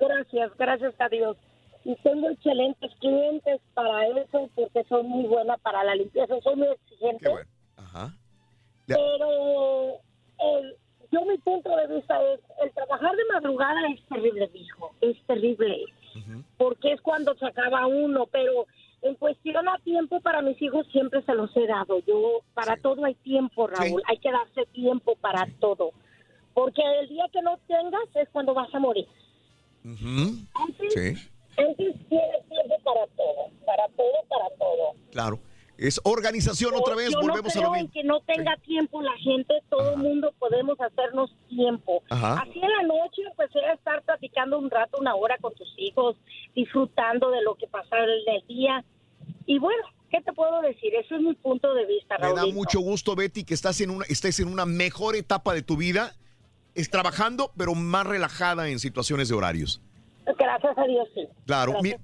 gracias, 0.00 0.52
gracias 0.56 0.94
a 0.98 1.08
Dios. 1.08 1.36
Y 1.84 1.94
tengo 1.96 2.28
excelentes 2.30 2.92
clientes 3.00 3.60
para 3.74 4.06
eso, 4.06 4.48
porque 4.54 4.84
soy 4.88 5.02
muy 5.02 5.24
buena 5.24 5.56
para 5.58 5.82
la 5.82 5.94
limpieza, 5.94 6.34
soy 6.42 6.56
muy 6.56 6.68
exigente. 6.68 7.28
Ajá. 7.76 8.14
Pero 8.96 9.94
el- 10.38 10.76
yo 11.12 11.24
mi 11.24 11.38
punto 11.38 11.74
de 11.76 11.86
vista 11.88 12.22
es, 12.32 12.40
el 12.62 12.70
trabajar 12.72 13.14
de 13.16 13.24
madrugada 13.32 13.80
es 13.92 14.00
terrible, 14.08 14.50
hijo, 14.54 14.92
es 15.00 15.16
terrible. 15.26 15.84
Porque 16.56 16.92
es 16.92 17.00
cuando 17.00 17.34
se 17.36 17.46
acaba 17.46 17.86
uno, 17.86 18.26
pero 18.26 18.66
en 19.02 19.14
cuestión 19.16 19.68
a 19.68 19.78
tiempo 19.78 20.20
para 20.20 20.42
mis 20.42 20.60
hijos 20.60 20.86
siempre 20.92 21.22
se 21.22 21.34
los 21.34 21.54
he 21.56 21.66
dado. 21.66 22.00
Yo, 22.06 22.40
para 22.54 22.76
todo 22.76 23.04
hay 23.04 23.14
tiempo, 23.16 23.66
Raúl, 23.66 24.02
hay 24.06 24.18
que 24.18 24.30
darse 24.30 24.66
tiempo 24.72 25.16
para 25.16 25.48
todo. 25.58 25.92
Porque 26.54 26.82
el 27.00 27.08
día 27.08 27.24
que 27.32 27.40
no 27.42 27.58
tengas 27.66 28.04
es 28.14 28.28
cuando 28.30 28.54
vas 28.54 28.72
a 28.74 28.78
morir. 28.78 29.06
Sí, 29.82 31.16
Entonces 31.56 31.94
tienes 32.08 32.48
tiempo 32.48 32.76
para 32.84 33.06
todo, 33.16 33.50
para 33.64 33.88
todo, 33.88 34.12
para 34.28 34.48
todo. 34.56 34.92
claro. 35.12 35.38
Es 35.80 35.98
organización 36.04 36.74
otra 36.76 36.94
vez, 36.94 37.10
Yo 37.10 37.20
volvemos 37.22 37.54
no 37.54 37.60
a 37.60 37.64
lo 37.64 37.70
creo 37.70 37.74
en 37.74 37.82
mismo. 37.86 37.92
que 37.94 38.04
no 38.04 38.20
tenga 38.20 38.56
tiempo 38.58 39.00
la 39.02 39.16
gente, 39.18 39.54
todo 39.70 39.94
el 39.94 39.98
mundo 39.98 40.32
podemos 40.38 40.78
hacernos 40.80 41.34
tiempo. 41.48 42.02
Ajá. 42.10 42.34
Así 42.42 42.60
en 42.60 42.68
la 42.70 42.82
noche, 42.82 43.22
pues 43.34 43.48
era 43.56 43.72
estar 43.72 44.02
platicando 44.02 44.58
un 44.58 44.70
rato, 44.70 44.98
una 45.00 45.14
hora 45.14 45.38
con 45.40 45.54
tus 45.54 45.72
hijos, 45.78 46.16
disfrutando 46.54 47.30
de 47.30 47.42
lo 47.42 47.54
que 47.54 47.66
pasaron 47.66 48.08
en 48.26 48.34
el 48.36 48.46
día. 48.46 48.84
Y 49.46 49.58
bueno, 49.58 49.82
¿qué 50.10 50.20
te 50.20 50.32
puedo 50.34 50.60
decir? 50.60 50.94
Ese 50.94 51.14
es 51.16 51.20
mi 51.22 51.32
punto 51.34 51.72
de 51.72 51.86
vista, 51.86 52.18
Me 52.18 52.32
da 52.34 52.44
mucho 52.46 52.80
gusto, 52.80 53.16
Betty, 53.16 53.44
que 53.44 53.54
estás 53.54 53.80
en 53.80 53.88
una, 53.90 54.04
estés 54.06 54.38
en 54.40 54.48
una 54.48 54.66
mejor 54.66 55.16
etapa 55.16 55.54
de 55.54 55.62
tu 55.62 55.76
vida. 55.78 56.12
Es 56.74 56.90
trabajando, 56.90 57.52
pero 57.56 57.74
más 57.74 58.06
relajada 58.06 58.68
en 58.68 58.78
situaciones 58.78 59.28
de 59.30 59.34
horarios. 59.34 59.80
Gracias 60.38 60.76
a 60.78 60.84
Dios, 60.84 61.08
sí. 61.14 61.26
Claro, 61.46 61.80
mi- 61.82 61.94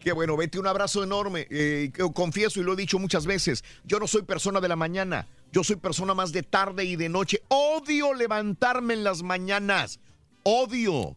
qué 0.00 0.12
bueno, 0.12 0.36
Betty, 0.36 0.58
un 0.58 0.66
abrazo 0.66 1.02
enorme. 1.02 1.46
Eh, 1.50 1.90
que 1.92 2.02
confieso 2.12 2.60
y 2.60 2.64
lo 2.64 2.72
he 2.72 2.76
dicho 2.76 2.98
muchas 2.98 3.26
veces, 3.26 3.64
yo 3.84 3.98
no 3.98 4.06
soy 4.06 4.22
persona 4.22 4.60
de 4.60 4.68
la 4.68 4.76
mañana, 4.76 5.28
yo 5.52 5.64
soy 5.64 5.76
persona 5.76 6.14
más 6.14 6.32
de 6.32 6.42
tarde 6.42 6.84
y 6.84 6.96
de 6.96 7.08
noche. 7.08 7.42
Odio 7.48 8.14
levantarme 8.14 8.94
en 8.94 9.04
las 9.04 9.22
mañanas. 9.22 10.00
Odio. 10.44 11.16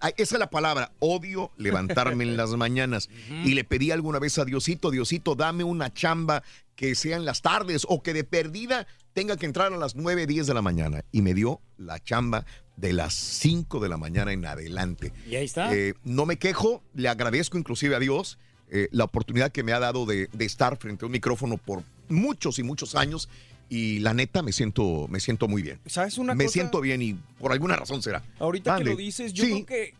Ay, 0.00 0.12
esa 0.16 0.34
es 0.34 0.38
la 0.38 0.50
palabra. 0.50 0.92
Odio 0.98 1.52
levantarme 1.56 2.24
en 2.24 2.36
las 2.36 2.50
mañanas. 2.50 3.08
Y 3.44 3.54
le 3.54 3.64
pedí 3.64 3.90
alguna 3.90 4.18
vez 4.18 4.38
a 4.38 4.44
Diosito, 4.44 4.90
Diosito, 4.90 5.34
dame 5.34 5.64
una 5.64 5.92
chamba 5.92 6.42
que 6.76 6.94
sea 6.94 7.16
en 7.16 7.24
las 7.24 7.42
tardes 7.42 7.86
o 7.88 8.02
que 8.02 8.12
de 8.12 8.24
perdida 8.24 8.86
tenga 9.12 9.36
que 9.36 9.46
entrar 9.46 9.72
a 9.72 9.76
las 9.76 9.96
9, 9.96 10.26
10 10.26 10.46
de 10.46 10.54
la 10.54 10.62
mañana. 10.62 11.04
Y 11.10 11.22
me 11.22 11.34
dio 11.34 11.60
la 11.76 11.98
chamba 11.98 12.44
de 12.80 12.92
las 12.92 13.12
5 13.14 13.80
de 13.80 13.88
la 13.88 13.96
mañana 13.96 14.32
en 14.32 14.46
adelante. 14.46 15.12
Y 15.28 15.34
ahí 15.36 15.44
está. 15.44 15.74
Eh, 15.74 15.94
no 16.04 16.26
me 16.26 16.36
quejo, 16.38 16.82
le 16.94 17.08
agradezco 17.08 17.58
inclusive 17.58 17.94
a 17.96 17.98
Dios 17.98 18.38
eh, 18.70 18.88
la 18.92 19.04
oportunidad 19.04 19.50
que 19.50 19.62
me 19.62 19.72
ha 19.72 19.78
dado 19.80 20.06
de, 20.06 20.28
de 20.32 20.44
estar 20.44 20.76
frente 20.76 21.04
a 21.04 21.06
un 21.06 21.12
micrófono 21.12 21.56
por 21.56 21.82
muchos 22.08 22.58
y 22.58 22.62
muchos 22.62 22.94
años 22.94 23.28
y 23.70 23.98
la 23.98 24.14
neta 24.14 24.42
me 24.42 24.52
siento, 24.52 25.06
me 25.08 25.20
siento 25.20 25.46
muy 25.48 25.60
bien. 25.62 25.78
¿Sabes 25.86 26.16
una 26.18 26.34
me 26.34 26.44
cosa? 26.44 26.52
siento 26.54 26.80
bien 26.80 27.02
y 27.02 27.14
por 27.38 27.52
alguna 27.52 27.76
razón 27.76 28.00
será. 28.02 28.22
Ahorita 28.38 28.78
que 28.78 28.84
lo 28.84 28.96
dices, 28.96 29.32
yo 29.34 29.44
Sí. 29.44 29.64
creo 29.64 29.66
que 29.66 29.94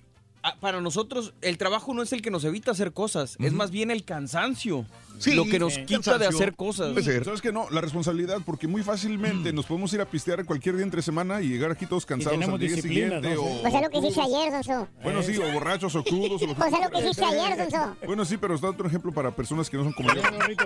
para 0.60 0.81
nosotros 0.81 1.35
el 1.43 1.59
trabajo 1.59 1.94
no 1.94 2.02
es 2.02 2.12
el 2.12 2.23
que 2.23 2.31
nos 2.31 2.44
evita 2.44 2.70
hacer 2.70 2.93
cosas, 2.93 3.36
es 3.41 3.52
más 3.52 3.70
bien 3.70 3.91
el 3.91 4.05
cansancio. 4.05 4.86
Sí, 5.18 5.35
lo 5.35 5.47
que 5.47 5.59
nos 5.59 5.77
eh, 5.77 5.85
quita 5.85 6.12
de 6.12 6.27
cansancio. 6.27 6.28
hacer 6.39 6.55
cosas. 6.55 6.94
¿Sabes 7.25 7.41
que 7.43 7.51
no? 7.51 7.68
La 7.70 7.81
responsabilidad, 7.81 8.39
porque 8.47 8.68
muy 8.68 8.85
fácilmente 8.85 9.52
nos 9.52 9.67
podemos 9.67 9.93
ir 9.93 10.01
a 10.01 10.05
pistear 10.05 10.44
cualquier 10.44 10.77
día 10.77 10.85
entre 10.85 11.02
semana 11.02 11.43
y 11.43 11.49
llegar 11.49 11.73
aquí 11.73 11.86
todos 11.86 12.07
cansados 12.07 12.41
al 12.41 12.57
día 12.59 12.77
siguiente. 12.81 13.35
¿no? 13.35 13.43
O, 13.43 13.62
Pues 13.62 13.75
es 13.75 13.83
lo 13.83 13.91
que 13.91 13.99
hiciste 13.99 14.20
ayer, 14.20 14.52
Sonso. 14.52 14.89
Bueno, 15.02 15.20
sí, 15.25 15.36
o 15.36 15.52
borrachos 15.52 15.97
o 15.97 16.05
crudos. 16.05 16.41
O 16.43 16.47
lo 16.47 16.55
que 16.55 16.60
Pues 16.60 16.73
es 16.73 16.81
lo 16.81 16.91
que 16.91 16.99
hiciste 17.01 17.25
ayer, 17.25 17.70
Sonso. 17.70 17.97
Bueno, 18.07 18.25
sí, 18.25 18.36
pero 18.36 18.55
está 18.55 18.70
otro 18.70 18.86
ejemplo 18.86 19.10
para 19.12 19.33
personas 19.35 19.68
que 19.68 19.77
no 19.77 19.83
son 19.85 19.93
como 19.93 20.09
yo. 20.15 20.23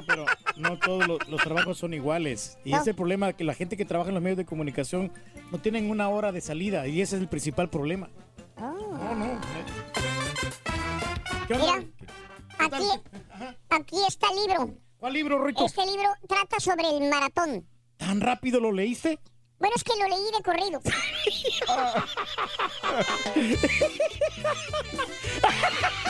Pero 0.07 0.27
no 0.57 0.78
todos 0.78 1.07
los, 1.09 1.28
los 1.28 1.43
trabajos 1.43 1.78
son 1.78 1.94
iguales. 1.94 2.59
Y 2.65 2.73
No. 2.73 2.77
ese 2.77 2.83
es 2.83 2.89
el 2.89 2.94
problema 2.94 3.33
que 3.33 3.44
la 3.44 3.55
gente 3.55 3.78
que 3.78 3.86
trabaja 3.86 4.11
en 4.11 4.15
los 4.15 4.23
medios 4.23 4.36
de 4.36 4.44
comunicación 4.44 5.11
no 5.51 5.59
tienen 5.61 5.89
una 5.89 6.11
hora 6.11 6.31
de 6.31 6.43
salida 6.43 6.86
y 6.86 7.01
ese 7.01 7.17
es 7.17 7.23
el 7.23 7.28
principal 7.28 7.70
problema. 7.70 8.11
No, 8.73 9.15
no. 9.16 9.41
¿Qué 11.49 11.55
onda? 11.55 11.76
Mira, 11.78 11.91
aquí, 12.58 12.84
aquí 13.70 13.97
está 14.07 14.28
el 14.31 14.36
libro. 14.47 14.70
¿Cuál 14.99 15.12
libro, 15.15 15.39
Rorrito? 15.39 15.66
Este 15.66 15.84
libro 15.84 16.08
trata 16.28 16.60
sobre 16.60 16.89
el 16.97 17.10
maratón. 17.10 17.66
¿Tan 17.97 18.20
rápido 18.20 18.60
lo 18.60 18.70
leíste? 18.70 19.18
Bueno, 19.58 19.74
es 19.76 19.82
que 19.84 19.92
lo 19.99 20.07
leí 20.08 20.31
de 20.36 20.42
corrido. 20.44 20.81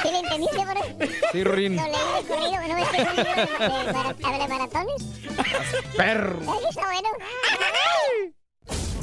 ¿Sí 0.02 0.10
le 0.10 0.18
entendiste, 0.18 0.64
bro? 0.64 0.82
Sí, 1.32 1.44
Rin. 1.44 1.76
Lo 1.76 1.82
leí 1.84 1.92
de 1.92 2.28
corrido. 2.28 2.68
¿No 2.68 2.74
ves 2.74 2.88
que 2.88 3.02
es 3.02 3.08
un 3.08 3.16
libro 3.16 3.34
de, 3.34 3.84
de 3.86 3.92
mara- 3.92 4.38
de 4.38 4.48
maratones? 4.48 5.02
Perro. 5.96 6.40
Eso 6.42 6.68
está 6.68 6.84
bueno. 6.84 7.08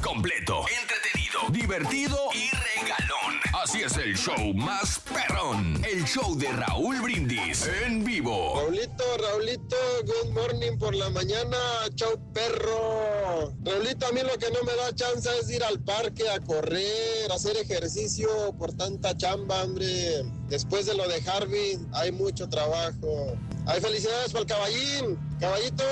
Completo, 0.01 0.65
entretenido 0.81 1.41
divertido 1.49 2.17
y 2.33 2.49
regalón. 2.49 3.39
Así 3.61 3.81
es 3.81 3.97
el 3.97 4.15
show 4.15 4.53
más 4.53 4.99
perrón. 4.99 5.83
El 5.83 6.05
show 6.05 6.37
de 6.37 6.47
Raúl 6.51 7.01
Brindis 7.01 7.67
en 7.85 8.05
vivo. 8.05 8.61
Raulito, 8.61 9.03
Raulito, 9.17 9.75
good 10.05 10.31
morning 10.31 10.77
por 10.77 10.95
la 10.95 11.09
mañana, 11.09 11.57
chau 11.95 12.17
perro. 12.33 13.53
Raulito, 13.63 14.07
a 14.07 14.11
mí 14.11 14.21
lo 14.21 14.37
que 14.37 14.49
no 14.51 14.63
me 14.63 14.75
da 14.75 14.95
chance 14.95 15.29
es 15.39 15.49
ir 15.49 15.63
al 15.63 15.79
parque 15.79 16.29
a 16.29 16.39
correr, 16.39 17.31
hacer 17.31 17.57
ejercicio 17.57 18.29
por 18.57 18.73
tanta 18.73 19.17
chamba, 19.17 19.63
hombre. 19.63 20.23
Después 20.47 20.85
de 20.85 20.95
lo 20.95 21.07
de 21.07 21.21
Harvey, 21.29 21.77
hay 21.93 22.11
mucho 22.11 22.47
trabajo. 22.47 23.37
Hay 23.65 23.81
felicidades 23.81 24.31
para 24.31 24.41
el 24.41 24.47
caballín, 24.47 25.37
caballito. 25.39 25.83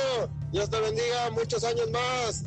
Dios 0.52 0.70
te 0.70 0.80
bendiga, 0.80 1.30
muchos 1.32 1.64
años 1.64 1.90
más. 1.92 2.46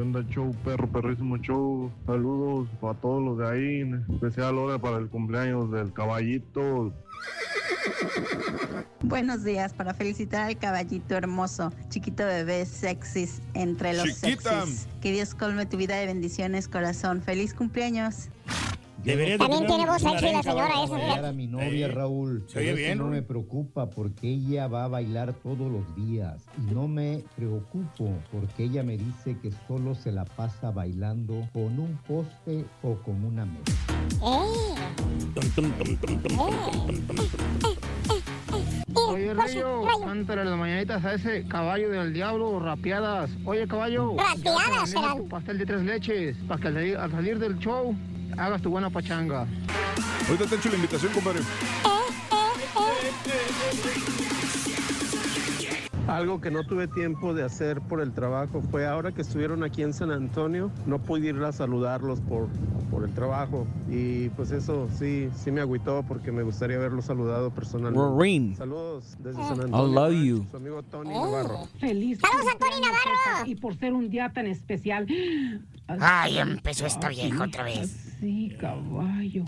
¿Qué 0.00 0.04
onda, 0.04 0.24
show, 0.30 0.56
perro, 0.64 0.88
perrísimo 0.88 1.36
show? 1.36 1.92
Saludos 2.06 2.68
a 2.80 2.94
todos 2.94 3.22
los 3.22 3.36
de 3.36 3.46
ahí, 3.46 3.80
en 3.82 4.02
especial 4.10 4.56
ahora 4.56 4.78
para 4.78 4.96
el 4.96 5.10
cumpleaños 5.10 5.70
del 5.70 5.92
caballito. 5.92 6.90
Buenos 9.02 9.44
días 9.44 9.74
para 9.74 9.92
felicitar 9.92 10.46
al 10.46 10.56
caballito 10.56 11.14
hermoso, 11.16 11.70
chiquito 11.90 12.24
bebé 12.24 12.64
sexys 12.64 13.42
entre 13.52 13.92
los 13.92 14.22
Chiquita. 14.22 14.62
sexys. 14.64 14.88
Que 15.02 15.12
Dios 15.12 15.34
colme 15.34 15.66
tu 15.66 15.76
vida 15.76 15.96
de 15.96 16.06
bendiciones, 16.06 16.66
corazón. 16.66 17.20
Feliz 17.20 17.52
cumpleaños. 17.52 18.30
Debería 19.04 19.32
de 19.34 19.38
También 19.38 19.66
tiene 19.66 19.86
voz 19.86 20.02
sexy 20.02 20.26
la 20.32 20.42
señora 20.42 20.68
¿no? 20.74 20.84
esa, 20.84 20.92
bailar 20.94 21.24
a 21.24 21.32
mi 21.32 21.46
novia 21.46 21.86
Eh, 21.86 21.88
Raúl. 21.88 22.44
se 22.48 22.58
oye 22.58 22.74
bien, 22.74 22.98
no 22.98 23.06
me 23.06 23.22
preocupa 23.22 23.88
porque 23.88 24.28
ella 24.28 24.66
va 24.68 24.84
a 24.84 24.88
bailar 24.88 25.32
todos 25.42 25.70
los 25.72 25.94
días. 25.96 26.44
Y 26.58 26.74
no 26.74 26.86
me 26.86 27.24
preocupo 27.36 28.12
porque 28.30 28.64
ella 28.64 28.82
me 28.82 28.96
dice 28.98 29.36
que 29.40 29.50
solo 29.66 29.94
se 29.94 30.12
la 30.12 30.24
pasa 30.24 30.70
bailando 30.70 31.48
con 31.52 31.78
un 31.78 31.98
poste 32.06 32.64
o 32.82 32.94
con 32.96 33.24
una 33.24 33.46
mesa. 33.46 33.72
Oye, 39.08 39.34
Rayo, 39.34 39.82
cántale 40.04 40.44
las 40.44 40.58
mañanitas 40.58 41.04
a 41.04 41.14
ese 41.14 41.46
caballo 41.46 41.90
del 41.90 42.12
diablo, 42.12 42.58
rapeadas. 42.60 43.30
Oye, 43.44 43.66
caballo, 43.66 44.16
Rapeadas 44.16 44.90
serán. 44.90 45.28
pastel 45.28 45.58
de 45.58 45.66
tres 45.66 45.82
leches, 45.82 46.36
para 46.48 46.60
que 46.60 46.96
al 46.96 47.10
salir 47.10 47.38
del 47.38 47.58
show 47.58 47.94
hagas 48.36 48.62
tu 48.62 48.70
buena 48.70 48.90
pachanga. 48.90 49.46
Ahorita 50.28 50.46
te 50.46 50.54
echo 50.56 50.68
la 50.68 50.76
invitación, 50.76 51.12
compadre. 51.12 51.40
Algo 56.06 56.40
que 56.40 56.50
no 56.50 56.64
tuve 56.64 56.88
tiempo 56.88 57.34
de 57.34 57.44
hacer 57.44 57.80
por 57.82 58.00
el 58.00 58.12
trabajo 58.12 58.62
fue 58.70 58.84
ahora 58.84 59.12
que 59.12 59.22
estuvieron 59.22 59.62
aquí 59.62 59.82
en 59.82 59.92
San 59.94 60.10
Antonio, 60.10 60.72
no 60.84 60.98
pude 60.98 61.28
ir 61.28 61.36
a 61.36 61.52
saludarlos 61.52 62.20
por, 62.20 62.48
por 62.90 63.04
el 63.04 63.14
trabajo 63.14 63.64
y 63.88 64.28
pues 64.30 64.50
eso 64.50 64.88
sí, 64.98 65.28
sí 65.36 65.52
me 65.52 65.60
agüitó 65.60 66.02
porque 66.02 66.32
me 66.32 66.42
gustaría 66.42 66.78
haberlos 66.78 67.04
saludado 67.04 67.50
personalmente. 67.52 68.00
Maureen. 68.00 68.56
Saludos 68.56 69.16
desde 69.20 69.40
San 69.40 69.58
I 69.58 69.60
Antonio. 69.66 69.86
love 69.86 70.14
you. 70.24 70.46
Su 70.50 70.56
amigo 70.56 70.82
Tony 70.82 71.10
Navarro. 71.10 71.68
Feliz. 71.78 72.18
¡Saludos 72.20 72.54
a 72.54 72.58
Tony 72.58 72.80
Navarro! 72.80 73.46
Y 73.46 73.54
por 73.54 73.76
ser 73.78 73.92
un 73.92 74.10
día 74.10 74.32
tan 74.34 74.48
especial. 74.48 75.06
Ay, 75.86 76.38
empezó 76.38 76.86
esta 76.86 77.08
vieja 77.08 77.44
otra 77.44 77.62
vez. 77.62 78.09
Sí, 78.20 78.54
caballo. 78.60 79.44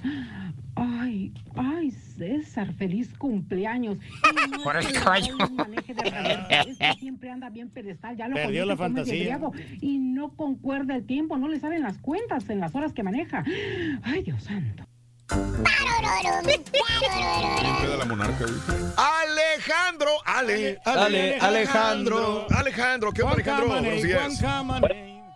Ay, 0.74 1.30
ay, 1.56 1.90
César, 1.90 2.72
feliz 2.74 3.12
cumpleaños. 3.18 3.98
No 4.50 4.64
Por 4.64 4.76
el 4.76 4.92
caballo. 4.92 5.36
Siempre 6.98 7.30
anda 7.30 7.50
bien 7.50 7.68
pedestal, 7.70 8.16
ya 8.16 8.28
lo 8.28 8.34
Perdió 8.34 8.64
la 8.64 8.76
fantasía. 8.76 9.38
Y 9.80 9.98
no 9.98 10.34
concuerda 10.36 10.96
el 10.96 11.04
tiempo, 11.04 11.36
no 11.36 11.48
le 11.48 11.60
salen 11.60 11.82
las 11.82 11.98
cuentas 11.98 12.48
en 12.48 12.60
las 12.60 12.74
horas 12.74 12.92
que 12.92 13.02
maneja. 13.02 13.44
Ay, 14.02 14.22
Dios 14.22 14.42
santo. 14.42 14.84
La 17.98 18.04
monarca. 18.06 18.44
Alejandro, 18.96 20.10
Ale, 20.24 20.78
Ale, 20.84 21.36
Alejandro. 21.38 22.46
Alejandro, 22.50 23.12
¿qué 23.12 23.22
onda, 23.22 23.34
Alejandro? 23.34 23.68
Buenos 23.68 24.02
días. 24.02 24.42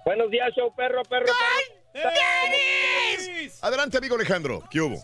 Buenos 0.05 0.31
días, 0.31 0.53
show 0.55 0.73
perro, 0.75 1.03
perro, 1.05 1.27
perro. 1.27 1.76
Adelante, 3.63 3.99
amigo 3.99 4.17
Alejandro. 4.17 4.63
¿Qué 4.71 4.81
hubo? 4.81 4.97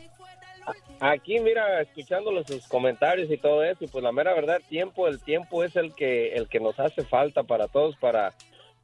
Aquí, 1.01 1.41
mira, 1.41 1.81
escuchándole 1.83 2.45
sus 2.45 2.67
comentarios 2.69 3.29
y 3.31 3.37
todo 3.37 3.65
eso, 3.65 3.85
y 3.85 3.89
pues 3.89 4.05
la 4.05 4.13
mera 4.13 4.33
verdad, 4.35 4.61
tiempo, 4.69 5.09
el 5.09 5.21
tiempo 5.21 5.65
es 5.65 5.75
el 5.75 5.95
que, 5.95 6.35
el 6.35 6.49
que 6.49 6.61
nos 6.61 6.79
hace 6.79 7.03
falta 7.05 7.43
para 7.43 7.67
todos, 7.67 7.97
para 7.97 8.33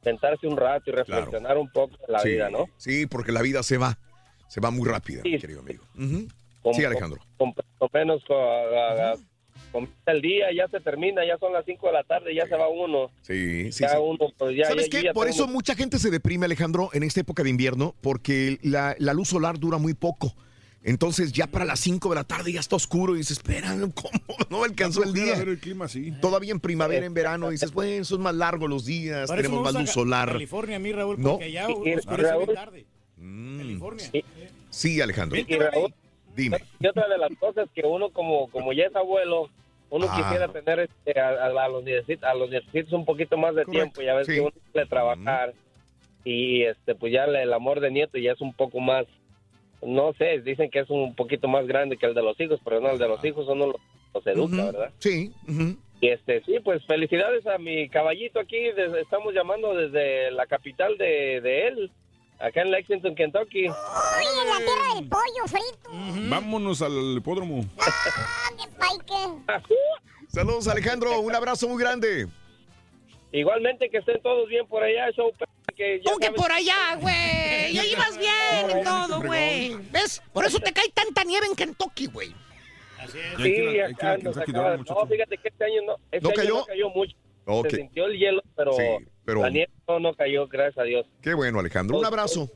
sentarse 0.03 0.45
un 0.47 0.57
rato 0.57 0.89
y 0.89 0.93
reflexionar 0.93 1.57
un 1.57 1.69
poco 1.71 1.95
de 2.05 2.11
la 2.13 2.19
sí, 2.19 2.29
vida, 2.31 2.49
¿no? 2.49 2.65
Sí, 2.77 3.05
porque 3.05 3.31
la 3.31 3.41
vida 3.41 3.63
se 3.63 3.77
va. 3.77 3.97
Se 4.47 4.59
va 4.59 4.71
muy 4.71 4.87
rápida, 4.89 5.21
mi 5.23 5.33
Sí. 5.33 5.39
querido 5.39 5.61
amigo. 5.61 5.83
Sí, 6.73 6.83
Alejandro. 6.83 7.21
Con, 7.37 7.53
con 7.77 7.89
menos, 7.93 8.23
con, 8.25 8.35
a- 8.37 9.11
a- 9.11 9.15
comienza 9.71 10.11
el 10.11 10.21
día, 10.21 10.47
ya 10.55 10.67
se 10.67 10.79
termina, 10.79 11.25
ya 11.25 11.37
son 11.37 11.53
las 11.53 11.65
5 11.65 11.87
de 11.87 11.93
la 11.93 12.03
tarde, 12.03 12.33
ya 12.35 12.47
se 12.47 12.55
va 12.55 12.67
uno. 12.67 13.09
Sí, 13.21 13.71
sí, 13.71 13.81
ya 13.81 13.89
sí. 13.91 13.97
uno, 14.01 14.27
pues 14.37 14.55
ya, 14.55 14.65
¿Sabes 14.67 14.89
ya- 14.89 14.99
qué? 14.99 15.05
ya 15.05 15.13
Por 15.13 15.27
tengo- 15.27 15.35
eso 15.35 15.47
mucha 15.47 15.75
gente 15.75 15.99
se 15.99 16.09
deprime, 16.09 16.45
Alejandro, 16.45 16.89
en 16.93 17.03
esta 17.03 17.21
época 17.21 17.43
de 17.43 17.49
invierno, 17.49 17.95
porque 18.01 18.59
la, 18.63 18.95
la 18.99 19.13
luz 19.13 19.29
solar 19.29 19.59
dura 19.59 19.77
muy 19.77 19.93
poco. 19.93 20.35
Entonces 20.81 21.33
ya 21.33 21.45
para 21.47 21.65
las 21.65 21.81
5 21.81 22.07
de 22.09 22.15
la 22.15 22.23
tarde 22.23 22.53
ya 22.53 22.61
está 22.61 22.77
oscuro 22.77 23.13
y 23.15 23.17
dices, 23.19 23.37
espera, 23.37 23.75
¿cómo 23.93 24.11
no 24.49 24.63
alcanzó 24.63 25.03
el 25.03 25.13
día? 25.13 25.35
ver 25.37 25.49
el 25.49 25.59
clima 25.59 25.85
así. 25.85 26.11
Todavía 26.21 26.51
en 26.51 26.61
primavera, 26.61 27.05
en 27.05 27.13
verano, 27.13 27.49
dices, 27.49 27.73
bueno, 27.73 28.05
son 28.05 28.21
más 28.21 28.33
largos 28.33 28.69
los 28.69 28.85
días, 28.85 29.29
tenemos 29.29 29.61
más 29.61 29.73
luz 29.73 29.89
solar. 29.89 30.29
California, 30.31 30.77
a 30.77 30.79
mí, 30.79 30.91
Raúl, 30.93 31.19
¿No? 31.19 31.31
porque 31.31 31.45
allá 31.45 31.67
Y- 31.69 31.89
y- 31.89 31.93
oscurece 31.95 32.29
Raúl- 32.31 32.45
bien 32.45 32.55
tarde. 32.55 32.85
California. 33.57 34.09
Sí, 34.69 35.01
Alejandro. 35.01 35.37
Y 35.37 35.43
Raúl, 35.57 35.93
Dime. 36.39 36.57
Y 36.79 36.87
otra 36.87 37.07
de 37.07 37.17
las 37.17 37.31
cosas 37.39 37.67
que 37.73 37.81
uno 37.85 38.09
como, 38.09 38.49
como 38.49 38.73
ya 38.73 38.85
es 38.85 38.95
abuelo, 38.95 39.49
uno 39.89 40.05
Ah. 40.09 40.15
quisiera 40.17 40.47
tener 40.47 40.79
este, 40.79 41.19
a, 41.19 41.29
a- 41.29 41.45
a 41.65 41.67
los 41.69 41.83
a 42.21 42.33
los 42.33 42.49
un 42.91 43.05
poquito 43.05 43.37
más 43.37 43.55
de 43.55 43.65
tiempo, 43.65 44.01
ya 44.01 44.13
ves 44.15 44.27
sí. 44.27 44.33
que 44.35 44.41
uno 44.41 44.51
quiere 44.71 44.87
trabajar 44.87 45.53
y 46.23 46.63
este 46.63 46.95
pues 46.95 47.11
ya 47.13 47.25
el 47.25 47.51
amor 47.53 47.79
de 47.79 47.91
nieto 47.91 48.17
ya 48.17 48.33
es 48.33 48.41
un 48.41 48.53
poco 48.53 48.79
más, 48.79 49.05
no 49.81 50.13
sé, 50.13 50.39
dicen 50.41 50.69
que 50.69 50.79
es 50.79 50.89
un 50.89 51.15
poquito 51.15 51.47
más 51.47 51.65
grande 51.65 51.97
que 51.97 52.05
el 52.05 52.13
de 52.13 52.21
los 52.21 52.39
hijos, 52.39 52.59
pero 52.63 52.79
no, 52.81 52.91
el 52.91 52.99
de 52.99 53.07
los 53.07 53.23
hijos 53.25 53.47
uno 53.47 53.67
los, 53.67 53.75
los 54.13 54.27
educa. 54.27 54.65
¿verdad? 54.65 54.91
Sí. 54.99 55.31
Y 56.01 56.07
este, 56.09 56.41
sí, 56.43 56.59
pues 56.63 56.85
felicidades 56.85 57.45
a 57.47 57.57
mi 57.57 57.89
caballito 57.89 58.39
aquí, 58.39 58.57
desde- 58.75 59.01
estamos 59.01 59.33
llamando 59.33 59.73
desde 59.73 60.31
la 60.31 60.45
capital 60.45 60.97
de, 60.97 61.41
de 61.41 61.67
él, 61.67 61.91
acá 62.39 62.61
en 62.61 62.71
Lexington, 62.71 63.15
Kentucky. 63.15 63.67
Uy, 63.69 63.73
en 64.41 64.47
la 64.49 64.57
tierra 64.57 64.95
del 64.95 65.07
pollo 65.09 65.47
frito. 65.47 65.89
Vámonos 66.29 66.81
al 66.81 67.17
hipódromo. 67.17 67.65
Saludos, 70.27 70.67
Alejandro. 70.67 71.19
Un 71.21 71.35
abrazo 71.35 71.67
muy 71.67 71.81
grande. 71.81 72.27
Igualmente 73.31 73.89
que 73.89 73.97
estén 73.97 74.21
todos 74.21 74.47
bien 74.47 74.67
por 74.67 74.83
allá, 74.83 75.11
show. 75.11 75.31
Que 75.75 76.01
ya 76.03 76.11
Tú 76.11 76.17
que 76.19 76.31
por 76.31 76.51
allá, 76.51 76.95
güey. 76.99 77.15
Ya 77.73 77.85
ibas 77.85 78.17
bien 78.17 78.69
en 78.77 78.83
todo, 78.83 79.21
güey. 79.21 79.75
¿Ves? 79.91 80.21
Por 80.33 80.45
eso 80.45 80.59
te 80.59 80.73
cae 80.73 80.89
tanta 80.89 81.23
nieve 81.23 81.45
en 81.45 81.55
Kentucky, 81.55 82.07
güey. 82.07 82.33
Sí, 83.37 83.79
acá 83.79 84.17
nos 84.17 84.35
acaba- 84.37 84.77
No, 84.77 85.05
fíjate 85.07 85.37
que 85.37 85.47
este 85.49 85.63
año 85.65 85.81
no, 85.85 85.95
este 86.11 86.21
¿No 86.21 86.29
año 86.29 86.35
cayó? 86.35 86.55
no 86.57 86.65
cayó 86.65 86.89
mucho. 86.89 87.15
Se 87.69 87.75
sintió 87.77 88.05
el 88.05 88.17
hielo, 88.19 88.41
pero, 88.55 88.73
Sí, 88.73 88.83
pero- 89.29 89.41
la 89.41 89.49
nieve 89.49 89.71
no, 89.87 89.99
no 89.99 90.13
cayó, 90.13 90.47
gracias 90.47 90.77
a 90.77 90.83
Dios. 90.83 91.05
Qué 91.21 91.33
bueno, 91.33 91.59
Alejandro. 91.59 91.97
Un 91.99 92.05
abrazo. 92.05 92.49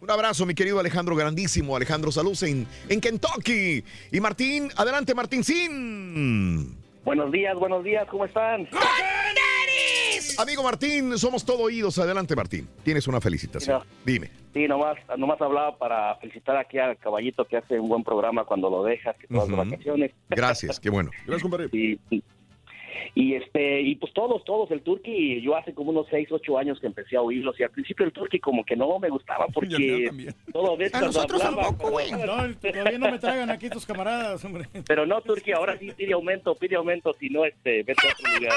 Un 0.00 0.10
abrazo, 0.10 0.46
mi 0.46 0.54
querido 0.54 0.78
Alejandro, 0.80 1.14
grandísimo. 1.16 1.76
Alejandro 1.76 2.10
Salud 2.12 2.36
en, 2.44 2.66
en 2.88 3.00
Kentucky. 3.00 3.84
Y 4.12 4.20
Martín, 4.20 4.68
adelante, 4.76 5.14
Martín 5.14 5.44
Sin. 5.44 6.76
Buenos 7.04 7.32
días, 7.32 7.54
buenos 7.56 7.82
días, 7.84 8.06
¿cómo 8.10 8.24
están? 8.26 8.68
Amigo 10.38 10.62
Martín, 10.62 11.18
somos 11.18 11.44
todo 11.44 11.62
oídos. 11.64 11.98
Adelante, 11.98 12.36
Martín. 12.36 12.68
Tienes 12.84 13.08
una 13.08 13.20
felicitación. 13.20 13.82
Dime. 14.04 14.30
Sí, 14.54 14.66
nomás, 14.68 14.96
nomás 15.16 15.40
hablaba 15.40 15.76
para 15.76 16.14
felicitar 16.16 16.56
aquí 16.56 16.78
al 16.78 16.96
caballito 16.98 17.44
que 17.44 17.56
hace 17.56 17.78
un 17.78 17.88
buen 17.88 18.04
programa 18.04 18.44
cuando 18.44 18.70
lo 18.70 18.84
dejas, 18.84 19.16
que 19.16 19.26
todas 19.26 19.48
las 19.48 19.68
vacaciones. 19.68 20.12
Gracias, 20.28 20.78
qué 20.80 20.90
bueno. 20.90 21.10
Gracias, 21.26 21.42
compadre. 21.42 21.68
Y, 21.72 21.98
y- 22.10 22.22
y, 23.14 23.34
este, 23.34 23.80
y 23.82 23.94
pues 23.96 24.12
todos, 24.12 24.44
todos, 24.44 24.70
el 24.70 24.82
Turqui, 24.82 25.40
yo 25.42 25.56
hace 25.56 25.72
como 25.74 25.90
unos 25.90 26.06
6, 26.10 26.28
8 26.30 26.58
años 26.58 26.80
que 26.80 26.86
empecé 26.86 27.16
a 27.16 27.22
oírlos 27.22 27.58
y 27.58 27.62
al 27.62 27.70
principio 27.70 28.06
el 28.06 28.12
Turqui 28.12 28.38
como 28.38 28.64
que 28.64 28.76
no 28.76 28.98
me 28.98 29.08
gustaba 29.08 29.46
porque 29.54 30.10
todo 30.52 30.76
ves 30.76 30.94
A 30.94 31.00
cuando 31.00 31.06
nosotros 31.18 31.42
hablaba, 31.42 31.62
tampoco, 31.68 31.90
güey. 31.92 32.10
No, 32.10 32.54
todavía 32.54 32.98
no 32.98 33.10
me 33.10 33.18
tragan 33.18 33.50
aquí 33.50 33.68
tus 33.70 33.86
camaradas, 33.86 34.44
hombre. 34.44 34.66
Pero 34.86 35.06
no, 35.06 35.20
Turqui, 35.22 35.52
ahora 35.52 35.78
sí 35.78 35.90
pide 35.96 36.12
aumento, 36.12 36.54
pide 36.54 36.76
aumento, 36.76 37.14
si 37.18 37.28
no, 37.30 37.44
este, 37.44 37.82
vete 37.82 38.06
a 38.06 38.12
otro 38.12 38.34
lugar. 38.34 38.52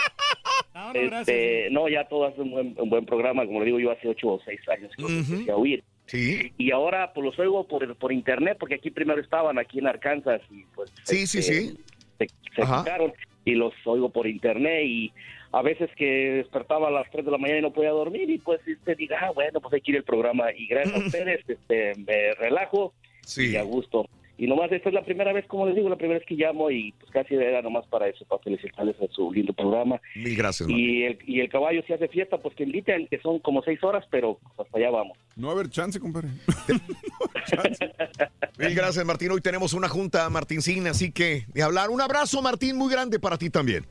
No, 0.73 1.19
Este, 1.19 1.67
no, 1.71 1.89
ya 1.89 2.07
todo 2.07 2.25
hace 2.25 2.41
un 2.41 2.51
buen, 2.51 2.75
un 2.77 2.89
buen 2.89 3.05
programa, 3.05 3.45
como 3.45 3.59
le 3.59 3.65
digo 3.65 3.79
yo, 3.79 3.91
hace 3.91 4.07
ocho 4.07 4.29
o 4.29 4.41
seis 4.45 4.59
años 4.69 4.91
que 4.95 5.01
los 5.03 5.11
empecé 5.11 5.51
a 5.51 5.55
oír. 5.55 5.83
Sí. 6.05 6.51
Y 6.57 6.71
ahora 6.71 7.13
pues 7.13 7.25
los 7.25 7.39
oigo 7.39 7.65
por, 7.67 7.95
por 7.95 8.11
internet, 8.11 8.57
porque 8.59 8.75
aquí 8.75 8.89
primero 8.91 9.21
estaban 9.21 9.57
aquí 9.59 9.79
en 9.79 9.87
Arkansas 9.87 10.41
y 10.49 10.63
pues 10.75 10.91
Sí, 11.03 11.25
sí, 11.27 11.39
este, 11.39 11.53
sí. 11.53 11.77
se, 12.19 12.27
se 12.55 12.61
quitaron. 12.61 13.13
Y 13.45 13.55
los 13.55 13.73
oigo 13.85 14.09
por 14.09 14.27
internet 14.27 14.83
y 14.85 15.11
a 15.51 15.61
veces 15.61 15.89
que 15.95 16.31
despertaba 16.31 16.87
a 16.87 16.91
las 16.91 17.09
3 17.11 17.25
de 17.25 17.31
la 17.31 17.37
mañana 17.37 17.59
y 17.59 17.61
no 17.63 17.73
podía 17.73 17.89
dormir 17.89 18.29
y 18.29 18.37
pues 18.37 18.61
este 18.65 18.95
diga, 18.95 19.19
ah, 19.21 19.31
bueno, 19.31 19.59
pues 19.59 19.73
hay 19.73 19.81
que 19.81 19.91
ir 19.91 19.97
el 19.97 20.03
programa 20.03 20.45
y 20.55 20.67
gracias 20.67 20.95
a 20.95 20.99
ustedes 21.05 21.41
este, 21.47 21.93
me 21.95 22.33
relajo 22.35 22.93
y 23.37 23.55
a 23.55 23.63
gusto. 23.63 24.07
Y 24.41 24.47
nomás 24.47 24.71
esta 24.71 24.89
es 24.89 24.95
la 24.95 25.05
primera 25.05 25.31
vez, 25.33 25.45
como 25.45 25.67
les 25.67 25.75
digo, 25.75 25.87
la 25.87 25.97
primera 25.97 26.17
vez 26.17 26.27
que 26.27 26.33
llamo 26.33 26.71
y 26.71 26.93
pues 26.93 27.11
casi 27.11 27.35
era 27.35 27.61
nomás 27.61 27.85
para 27.85 28.07
eso, 28.07 28.25
para 28.25 28.41
felicitarles 28.41 28.95
a 28.99 29.05
su 29.13 29.31
lindo 29.31 29.53
programa. 29.53 30.01
Mil 30.15 30.35
gracias. 30.35 30.67
Y 30.67 31.03
el, 31.03 31.19
y 31.27 31.41
el 31.41 31.47
caballo 31.47 31.83
si 31.85 31.93
hace 31.93 32.07
fiesta, 32.07 32.39
pues 32.39 32.55
que 32.55 32.63
inviten, 32.63 33.05
que 33.05 33.19
son 33.19 33.37
como 33.37 33.61
seis 33.61 33.83
horas, 33.83 34.03
pero 34.09 34.39
pues, 34.41 34.65
hasta 34.65 34.79
allá 34.79 34.89
vamos. 34.89 35.15
No 35.35 35.45
va 35.45 35.53
a 35.53 35.55
haber 35.57 35.69
chance, 35.69 35.99
compadre. 35.99 36.29
Mil 38.57 38.73
gracias, 38.73 39.05
Martín. 39.05 39.29
Hoy 39.29 39.41
tenemos 39.41 39.73
una 39.73 39.87
junta, 39.87 40.27
Martín 40.31 40.63
Cine, 40.63 40.89
así 40.89 41.11
que 41.11 41.45
de 41.53 41.61
hablar. 41.61 41.91
Un 41.91 42.01
abrazo, 42.01 42.41
Martín, 42.41 42.77
muy 42.77 42.91
grande 42.91 43.19
para 43.19 43.37
ti 43.37 43.51
también. 43.51 43.85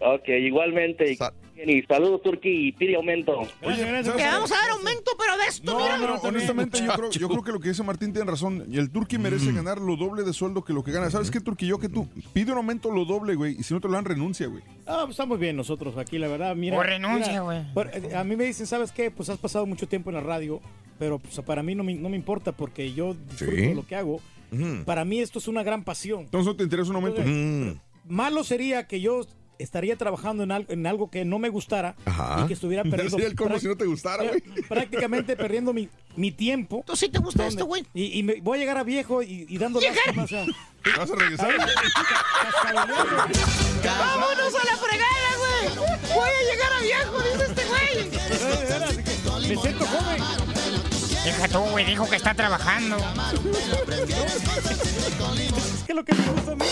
Ok, 0.00 0.26
igualmente. 0.30 1.16
Y 1.64 1.82
saludos, 1.82 2.20
Turki, 2.22 2.68
y 2.68 2.72
pide 2.72 2.96
aumento. 2.96 3.38
Oye, 3.62 3.76
¿sabes 3.76 4.08
Que 4.10 4.16
qué? 4.18 4.24
vamos 4.24 4.52
a 4.52 4.56
dar 4.56 4.70
aumento, 4.70 5.10
pero 5.18 5.36
de 5.38 5.44
esto, 5.46 5.72
No, 5.72 5.78
mira. 5.80 5.96
pero 5.98 6.14
honestamente 6.20 6.78
yo 6.84 6.92
creo, 6.92 7.10
yo 7.10 7.28
creo 7.28 7.42
que 7.42 7.52
lo 7.52 7.60
que 7.60 7.68
dice 7.70 7.82
Martín 7.82 8.12
tiene 8.12 8.30
razón. 8.30 8.64
Y 8.70 8.78
el 8.78 8.90
Turqui 8.90 9.16
merece 9.18 9.52
ganar 9.52 9.80
lo 9.80 9.96
doble 9.96 10.22
de 10.22 10.32
sueldo 10.32 10.62
que 10.64 10.72
lo 10.72 10.84
que 10.84 10.92
gana. 10.92 11.10
¿Sabes 11.10 11.30
qué, 11.30 11.40
Turqui? 11.40 11.66
Yo 11.66 11.78
que 11.78 11.88
tú 11.88 12.08
pide 12.32 12.52
un 12.52 12.58
aumento 12.58 12.90
lo 12.90 13.04
doble, 13.04 13.34
güey. 13.34 13.56
Y 13.58 13.62
si 13.62 13.72
no 13.74 13.80
te 13.80 13.88
lo 13.88 13.94
dan, 13.94 14.04
renuncia, 14.04 14.46
güey. 14.48 14.62
Ah, 14.86 15.00
pues 15.04 15.10
estamos 15.12 15.38
bien 15.38 15.56
nosotros 15.56 15.96
aquí, 15.96 16.18
la 16.18 16.28
verdad. 16.28 16.54
Mira, 16.56 16.78
O 16.78 16.82
renuncia, 16.82 17.40
güey. 17.40 17.58
eh, 17.94 18.14
A 18.14 18.24
mí 18.24 18.36
me 18.36 18.44
dicen, 18.44 18.66
¿sabes 18.66 18.92
qué? 18.92 19.10
Pues 19.10 19.28
has 19.30 19.38
pasado 19.38 19.64
mucho 19.66 19.88
tiempo 19.88 20.10
en 20.10 20.14
la 20.16 20.20
radio, 20.22 20.60
pero 20.98 21.18
pues, 21.18 21.40
para 21.46 21.62
mí 21.62 21.74
no 21.74 21.84
me, 21.84 21.94
no 21.94 22.08
me 22.08 22.16
importa 22.16 22.52
porque 22.52 22.92
yo 22.92 23.14
disfruto 23.30 23.56
Sí. 23.56 23.74
lo 23.74 23.86
que 23.86 23.96
hago. 23.96 24.20
Para 24.84 25.04
mí 25.04 25.20
esto 25.20 25.38
es 25.38 25.48
una 25.48 25.62
gran 25.62 25.84
pasión. 25.84 26.20
Entonces 26.20 26.46
no 26.46 26.56
te 26.56 26.62
interesa 26.64 26.90
un 26.90 26.96
aumento. 26.96 27.22
Malo 28.08 28.44
sería 28.44 28.86
que 28.86 29.00
yo 29.00 29.26
estaría 29.58 29.96
trabajando 29.96 30.42
en 30.42 30.52
algo, 30.52 30.72
en 30.72 30.86
algo 30.86 31.10
que 31.10 31.24
no 31.24 31.38
me 31.38 31.48
gustara 31.48 31.94
Ajá. 32.04 32.42
y 32.44 32.46
que 32.48 32.54
estuviera 32.54 32.82
perdiendo. 32.84 33.10
Sería 33.10 33.26
el 33.28 33.34
colmo 33.36 33.58
si 33.58 33.66
no 33.68 33.76
te 33.76 33.86
gustara, 33.86 34.24
güey. 34.24 34.40
Prácticamente 34.68 35.36
perdiendo 35.36 35.72
mi, 35.72 35.88
mi 36.16 36.30
tiempo. 36.32 36.82
¿Tú 36.86 36.96
sí 36.96 37.08
te 37.08 37.18
gusta 37.18 37.46
esto, 37.46 37.66
güey? 37.66 37.84
Y, 37.94 38.18
y 38.18 38.22
me 38.22 38.40
voy 38.40 38.58
a 38.58 38.60
llegar 38.60 38.78
a 38.78 38.82
viejo 38.84 39.22
y, 39.22 39.46
y 39.48 39.58
dando 39.58 39.80
lástima. 39.80 40.24
o 40.24 40.28
sea, 40.28 40.44
¿Vas 40.96 41.10
a 41.10 41.14
regresar? 41.16 41.54
¡Vámonos 43.84 44.54
a 44.54 44.64
la 44.64 44.76
fregada, 44.76 45.36
güey! 45.38 45.68
¡Voy 46.14 46.28
a 46.28 46.42
llegar 46.52 46.72
a 46.72 46.80
viejo, 46.80 47.18
dice 47.22 47.44
este 47.48 47.64
güey! 47.64 49.48
Me 49.48 49.56
siento 49.56 49.84
joven. 49.86 50.85
Deja 51.26 51.48
tú, 51.48 51.58
güey, 51.72 51.84
dijo 51.84 52.08
que 52.08 52.14
está 52.16 52.32
trabajando. 52.34 52.96
Es 52.96 53.02
que 55.84 55.92
lo 55.94 56.04
que 56.04 56.14
me 56.14 56.24
gusta 56.30 56.52
a 56.52 56.54
mí, 56.54 56.64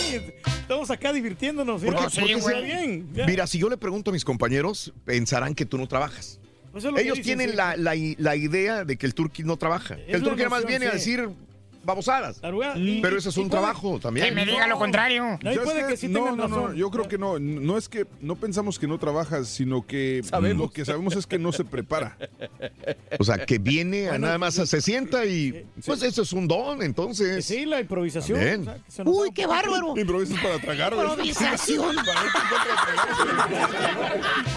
estamos 0.47 0.91
acá 0.91 1.13
divirtiéndonos. 1.13 1.81
¿sí? 1.81 1.87
Porque- 1.87 2.03
Porque 2.03 2.21
porque 2.37 2.41
sea 2.41 2.61
sí. 2.61 2.65
bien. 2.65 3.09
ya. 3.13 3.27
Mira, 3.27 3.47
si 3.49 3.59
yo 3.59 3.69
le 3.69 3.77
pregunto 3.77 4.11
a 4.11 4.13
mis 4.13 4.25
compañeros, 4.25 4.93
pensarán 5.05 5.57
que 5.57 5.67
tú 5.67 5.77
no 5.77 5.89
trabajas. 5.89 6.39
Pues 6.71 6.85
es 6.85 6.91
Ellos 6.97 7.19
dicen, 7.19 7.39
tienen 7.39 7.51
sí. 7.51 7.57
la, 7.57 7.75
la 7.77 8.37
idea 8.37 8.85
de 8.85 8.97
que 8.97 9.07
el 9.07 9.15
turqui 9.15 9.43
no 9.43 9.57
trabaja. 9.57 9.97
Que 9.97 10.13
el 10.13 10.23
turqui 10.23 10.39
nada 10.39 10.51
más 10.51 10.65
viene 10.67 10.87
a 10.87 10.93
decir 10.93 11.29
babosadas. 11.85 12.41
y- 12.77 13.01
Pero 13.01 13.19
ese 13.19 13.29
es 13.29 13.37
un 13.37 13.49
puede- 13.49 13.63
trabajo 13.63 13.99
también. 14.01 14.27
Que 14.27 14.33
me 14.33 14.45
diga 14.47 14.67
lo 14.67 14.79
contrario. 14.79 15.39
No, 15.43 16.37
no, 16.37 16.37
no, 16.37 16.49
no, 16.49 16.75
yo 16.75 16.91
creo 16.91 17.09
que 17.09 17.19
no. 17.19 17.39
No 17.39 17.77
es 17.79 17.89
que 17.89 18.07
no 18.21 18.37
pensamos 18.37 18.79
que 18.79 18.87
no 18.87 18.99
trabajas, 18.99 19.49
sino 19.49 19.87
que 19.87 20.23
lo 20.57 20.71
que 20.71 20.85
sabemos 20.85 21.17
es 21.17 21.27
que 21.27 21.39
no 21.39 21.53
se 21.53 21.65
prepara. 21.65 22.17
O 23.19 23.25
sea, 23.25 23.45
que 23.47 23.59
viene 23.59 24.09
a 24.09 24.19
nada 24.19 24.39
más 24.39 24.59
a- 24.59 24.67
se 24.67 24.81
sienta 24.81 25.25
y 25.27 25.65
pues 25.85 26.03
eso 26.03 26.23
es 26.23 26.33
un 26.33 26.49
don, 26.49 26.83
entonces. 26.83 27.45
Sí, 27.45 27.65
la 27.67 27.81
improvisación. 27.81 28.69
O 28.69 28.91
sea, 28.91 29.05
que 29.05 29.11
¡Uy, 29.11 29.31
qué 29.33 29.47
bárbaro! 29.47 29.95
Improvisas 29.97 30.39
para 30.41 30.59
tragar. 30.59 30.93
Improvisación. 30.93 31.97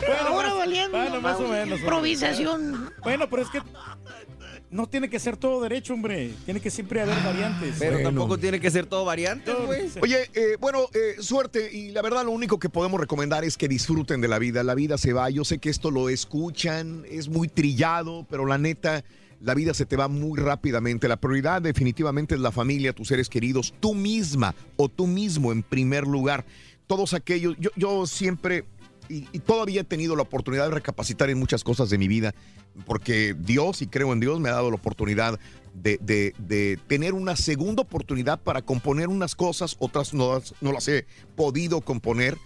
Bueno, 0.07 0.27
Ahora 0.29 0.53
valiendo. 0.53 0.97
bueno, 0.97 1.21
más 1.21 1.39
o 1.39 1.47
menos. 1.47 1.79
Improvisación. 1.79 2.91
Bueno, 3.03 3.29
pero 3.29 3.41
es 3.43 3.49
que 3.49 3.61
no 4.69 4.87
tiene 4.87 5.09
que 5.09 5.19
ser 5.19 5.37
todo 5.37 5.61
derecho, 5.61 5.93
hombre. 5.93 6.31
Tiene 6.45 6.59
que 6.59 6.69
siempre 6.69 7.01
haber 7.01 7.15
variantes. 7.23 7.75
Pero 7.79 7.93
Bueno. 7.93 8.09
tampoco 8.09 8.37
tiene 8.37 8.59
que 8.59 8.69
ser 8.69 8.85
todo 8.85 9.05
variante, 9.05 9.53
güey. 9.53 9.89
Oye, 10.01 10.29
eh, 10.33 10.57
bueno, 10.59 10.87
eh, 10.93 11.21
suerte 11.21 11.71
y 11.71 11.91
la 11.91 12.01
verdad 12.01 12.25
lo 12.25 12.31
único 12.31 12.59
que 12.59 12.69
podemos 12.69 12.99
recomendar 12.99 13.43
es 13.45 13.57
que 13.57 13.67
disfruten 13.67 14.19
de 14.19 14.27
la 14.27 14.39
vida. 14.39 14.63
La 14.63 14.75
vida 14.75 14.97
se 14.97 15.13
va. 15.13 15.29
Yo 15.29 15.45
sé 15.45 15.59
que 15.59 15.69
esto 15.69 15.89
lo 15.91 16.09
escuchan, 16.09 17.05
es 17.09 17.29
muy 17.29 17.47
trillado, 17.47 18.25
pero 18.29 18.45
la 18.45 18.57
neta, 18.57 19.03
la 19.39 19.53
vida 19.53 19.73
se 19.73 19.85
te 19.85 19.95
va 19.95 20.07
muy 20.09 20.37
rápidamente. 20.39 21.07
La 21.07 21.17
prioridad 21.17 21.61
definitivamente 21.61 22.35
es 22.35 22.41
la 22.41 22.51
familia, 22.51 22.91
tus 22.93 23.07
seres 23.07 23.29
queridos, 23.29 23.73
tú 23.79 23.93
misma 23.93 24.53
o 24.75 24.89
tú 24.89 25.07
mismo 25.07 25.51
en 25.51 25.63
primer 25.63 26.05
lugar. 26.05 26.45
Todos 26.87 27.13
aquellos, 27.13 27.55
yo, 27.59 27.69
yo 27.75 28.05
siempre 28.07 28.63
y, 29.09 29.39
todavía 29.39 29.81
he 29.81 29.83
tenido 29.83 30.15
la 30.15 30.23
oportunidad 30.23 30.65
de 30.65 30.75
recapacitar 30.75 31.29
en 31.29 31.39
muchas 31.39 31.63
cosas 31.63 31.89
de 31.89 31.97
mi 31.97 32.07
vida, 32.07 32.33
porque 32.85 33.35
Dios, 33.37 33.81
y 33.81 33.87
creo 33.87 34.13
en 34.13 34.19
Dios, 34.19 34.39
me 34.39 34.49
ha 34.49 34.53
dado 34.53 34.69
la 34.69 34.75
oportunidad 34.75 35.39
de, 35.73 36.79
tener 36.87 37.13
una 37.13 37.35
segunda 37.35 37.81
oportunidad 37.81 38.39
para 38.41 38.61
componer 38.61 39.07
unas 39.07 39.35
cosas, 39.35 39.75
otras 39.79 40.13
no, 40.13 40.41
no 40.61 40.71
las 40.71 40.87
he 40.87 41.05
podido 41.35 41.81
componer, 41.81 42.37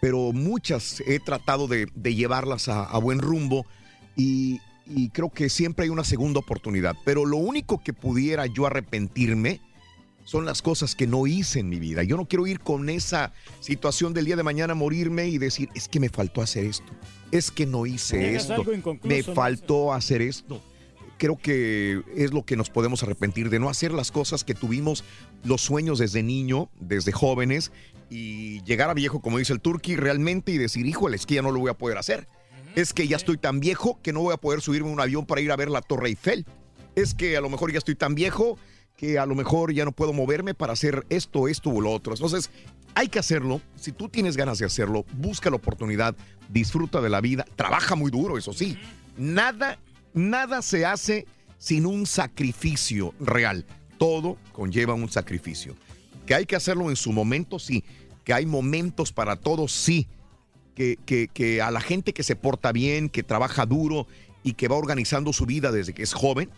pero 0.00 0.32
muchas 0.32 1.02
he 1.06 1.18
tratado 1.18 1.68
de, 1.68 1.86
llevarlas 2.02 2.68
a, 2.68 2.96
buen 2.98 3.18
rumbo 3.18 3.66
y 4.14 4.60
creo 5.12 5.30
que 5.30 5.48
siempre 5.48 5.84
hay 5.84 5.90
una 5.90 6.04
segunda 6.04 6.40
oportunidad. 6.40 6.96
Pero 7.04 7.24
lo 7.24 7.36
único 7.36 7.82
que 7.82 7.92
pudiera 7.92 8.46
yo 8.46 8.66
arrepentirme 8.66 9.60
son 10.26 10.44
las 10.44 10.60
cosas 10.60 10.94
que 10.94 11.06
no 11.06 11.26
hice 11.26 11.60
en 11.60 11.68
mi 11.68 11.78
vida. 11.78 12.02
Yo 12.02 12.16
no 12.16 12.26
quiero 12.26 12.46
ir 12.46 12.60
con 12.60 12.90
esa 12.90 13.32
situación 13.60 14.12
del 14.12 14.26
día 14.26 14.36
de 14.36 14.42
mañana 14.42 14.74
morirme 14.74 15.28
y 15.28 15.38
decir, 15.38 15.70
es 15.74 15.88
que 15.88 16.00
me 16.00 16.08
faltó 16.08 16.42
hacer 16.42 16.64
esto, 16.64 16.92
es 17.30 17.50
que 17.50 17.64
no 17.64 17.86
hice 17.86 18.34
esto, 18.34 18.64
me 19.04 19.22
faltó 19.22 19.94
hacer 19.94 20.20
esto. 20.20 20.60
Creo 21.16 21.38
que 21.38 22.02
es 22.14 22.34
lo 22.34 22.44
que 22.44 22.56
nos 22.56 22.68
podemos 22.68 23.02
arrepentir 23.02 23.48
de 23.48 23.58
no 23.58 23.70
hacer 23.70 23.92
las 23.92 24.10
cosas 24.10 24.44
que 24.44 24.52
tuvimos 24.52 25.04
los 25.44 25.62
sueños 25.62 25.98
desde 25.98 26.22
niño, 26.22 26.68
desde 26.78 27.12
jóvenes 27.12 27.70
y 28.10 28.62
llegar 28.64 28.90
a 28.90 28.94
viejo, 28.94 29.20
como 29.20 29.38
dice 29.38 29.52
el 29.52 29.60
Turqui, 29.60 29.96
realmente 29.96 30.52
y 30.52 30.58
decir, 30.58 30.86
híjole, 30.86 31.16
es 31.16 31.24
que 31.24 31.36
ya 31.36 31.42
no 31.42 31.52
lo 31.52 31.60
voy 31.60 31.70
a 31.70 31.74
poder 31.74 31.98
hacer. 31.98 32.28
Es 32.74 32.92
que 32.92 33.08
ya 33.08 33.16
estoy 33.16 33.38
tan 33.38 33.60
viejo 33.60 33.98
que 34.02 34.12
no 34.12 34.20
voy 34.22 34.34
a 34.34 34.36
poder 34.36 34.60
subirme 34.60 34.90
a 34.90 34.92
un 34.92 35.00
avión 35.00 35.24
para 35.24 35.40
ir 35.40 35.52
a 35.52 35.56
ver 35.56 35.70
la 35.70 35.80
Torre 35.80 36.08
Eiffel. 36.08 36.44
Es 36.96 37.14
que 37.14 37.36
a 37.36 37.40
lo 37.40 37.48
mejor 37.48 37.72
ya 37.72 37.78
estoy 37.78 37.94
tan 37.94 38.14
viejo 38.14 38.58
que 38.96 39.18
a 39.18 39.26
lo 39.26 39.34
mejor 39.34 39.72
ya 39.72 39.84
no 39.84 39.92
puedo 39.92 40.12
moverme 40.12 40.54
para 40.54 40.72
hacer 40.72 41.04
esto, 41.10 41.48
esto 41.48 41.70
o 41.70 41.80
lo 41.80 41.92
otro. 41.92 42.14
Entonces, 42.14 42.50
hay 42.94 43.08
que 43.08 43.18
hacerlo. 43.18 43.60
Si 43.76 43.92
tú 43.92 44.08
tienes 44.08 44.36
ganas 44.36 44.58
de 44.58 44.64
hacerlo, 44.66 45.04
busca 45.18 45.50
la 45.50 45.56
oportunidad, 45.56 46.16
disfruta 46.48 47.00
de 47.02 47.10
la 47.10 47.20
vida, 47.20 47.44
trabaja 47.56 47.94
muy 47.94 48.10
duro, 48.10 48.38
eso 48.38 48.52
sí. 48.54 48.78
Nada, 49.18 49.78
nada 50.14 50.62
se 50.62 50.86
hace 50.86 51.26
sin 51.58 51.84
un 51.86 52.06
sacrificio 52.06 53.12
real. 53.20 53.66
Todo 53.98 54.38
conlleva 54.52 54.94
un 54.94 55.08
sacrificio. 55.10 55.74
Que 56.26 56.34
hay 56.34 56.46
que 56.46 56.56
hacerlo 56.56 56.88
en 56.90 56.96
su 56.96 57.12
momento, 57.12 57.58
sí. 57.58 57.84
Que 58.24 58.32
hay 58.32 58.46
momentos 58.46 59.12
para 59.12 59.36
todo, 59.36 59.68
sí. 59.68 60.08
Que, 60.74 60.96
que- 61.06 61.28
que 61.28 61.60
a 61.62 61.70
la 61.70 61.80
gente 61.80 62.12
que 62.12 62.22
se 62.22 62.36
porta 62.36 62.72
bien, 62.72 63.08
que 63.08 63.22
trabaja 63.22 63.64
duro 63.66 64.06
y 64.42 64.52
que 64.54 64.68
va 64.68 64.76
organizando 64.76 65.32
su 65.32 65.46
vida 65.46 65.72
desde 65.72 65.92
que 65.94 66.02
es 66.02 66.12
joven, 66.12 66.50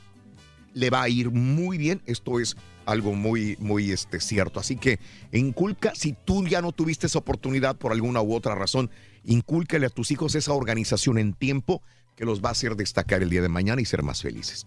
le 0.74 0.90
va 0.90 1.02
a 1.02 1.08
ir 1.08 1.30
muy 1.30 1.78
bien. 1.78 2.00
Esto 2.06 2.40
es 2.40 2.56
algo 2.86 3.12
muy, 3.14 3.56
muy 3.60 3.90
este, 3.90 4.20
cierto. 4.20 4.60
Así 4.60 4.76
que 4.76 4.98
inculca, 5.32 5.92
si 5.94 6.14
tú 6.24 6.47
ya 6.47 6.62
no 6.62 6.72
tuviste 6.72 7.06
esa 7.06 7.18
oportunidad 7.18 7.76
por 7.76 7.92
alguna 7.92 8.22
u 8.22 8.34
otra 8.34 8.55
razón, 8.55 8.90
incúlcale 9.24 9.86
a 9.86 9.90
tus 9.90 10.10
hijos 10.10 10.34
esa 10.34 10.52
organización 10.52 11.18
en 11.18 11.34
tiempo 11.34 11.82
que 12.16 12.24
los 12.24 12.42
va 12.42 12.48
a 12.48 12.52
hacer 12.52 12.74
destacar 12.74 13.22
el 13.22 13.30
día 13.30 13.40
de 13.42 13.48
mañana 13.48 13.80
y 13.80 13.84
ser 13.84 14.02
más 14.02 14.22
felices. 14.22 14.66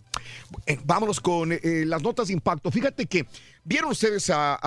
Eh, 0.68 0.80
vámonos 0.86 1.20
con 1.20 1.52
eh, 1.52 1.84
las 1.86 2.02
notas 2.02 2.28
de 2.28 2.34
impacto. 2.34 2.72
Fíjate 2.72 3.08
que 3.08 3.26
vieron 3.66 3.92
ustedes 3.92 4.30
a- 4.30 4.58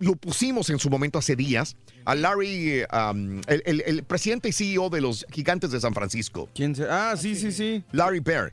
lo 0.00 0.16
pusimos 0.16 0.68
en 0.70 0.80
su 0.80 0.90
momento 0.90 1.16
hace 1.20 1.36
días, 1.36 1.76
a 2.04 2.16
Larry, 2.16 2.80
eh, 2.80 2.86
um, 2.92 3.40
el, 3.46 3.62
el- 3.66 3.82
el 3.86 4.02
presidente 4.02 4.48
y 4.48 4.52
CEO 4.52 4.90
de 4.90 5.00
los 5.00 5.24
gigantes 5.30 5.70
de 5.70 5.78
San 5.80 5.94
Francisco. 5.94 6.48
¿Quién 6.56 6.74
se- 6.74 6.86
Ah, 6.90 7.14
sí, 7.16 7.36
sí, 7.36 7.52
sí. 7.52 7.84
Larry 7.92 8.18
Bear. 8.18 8.52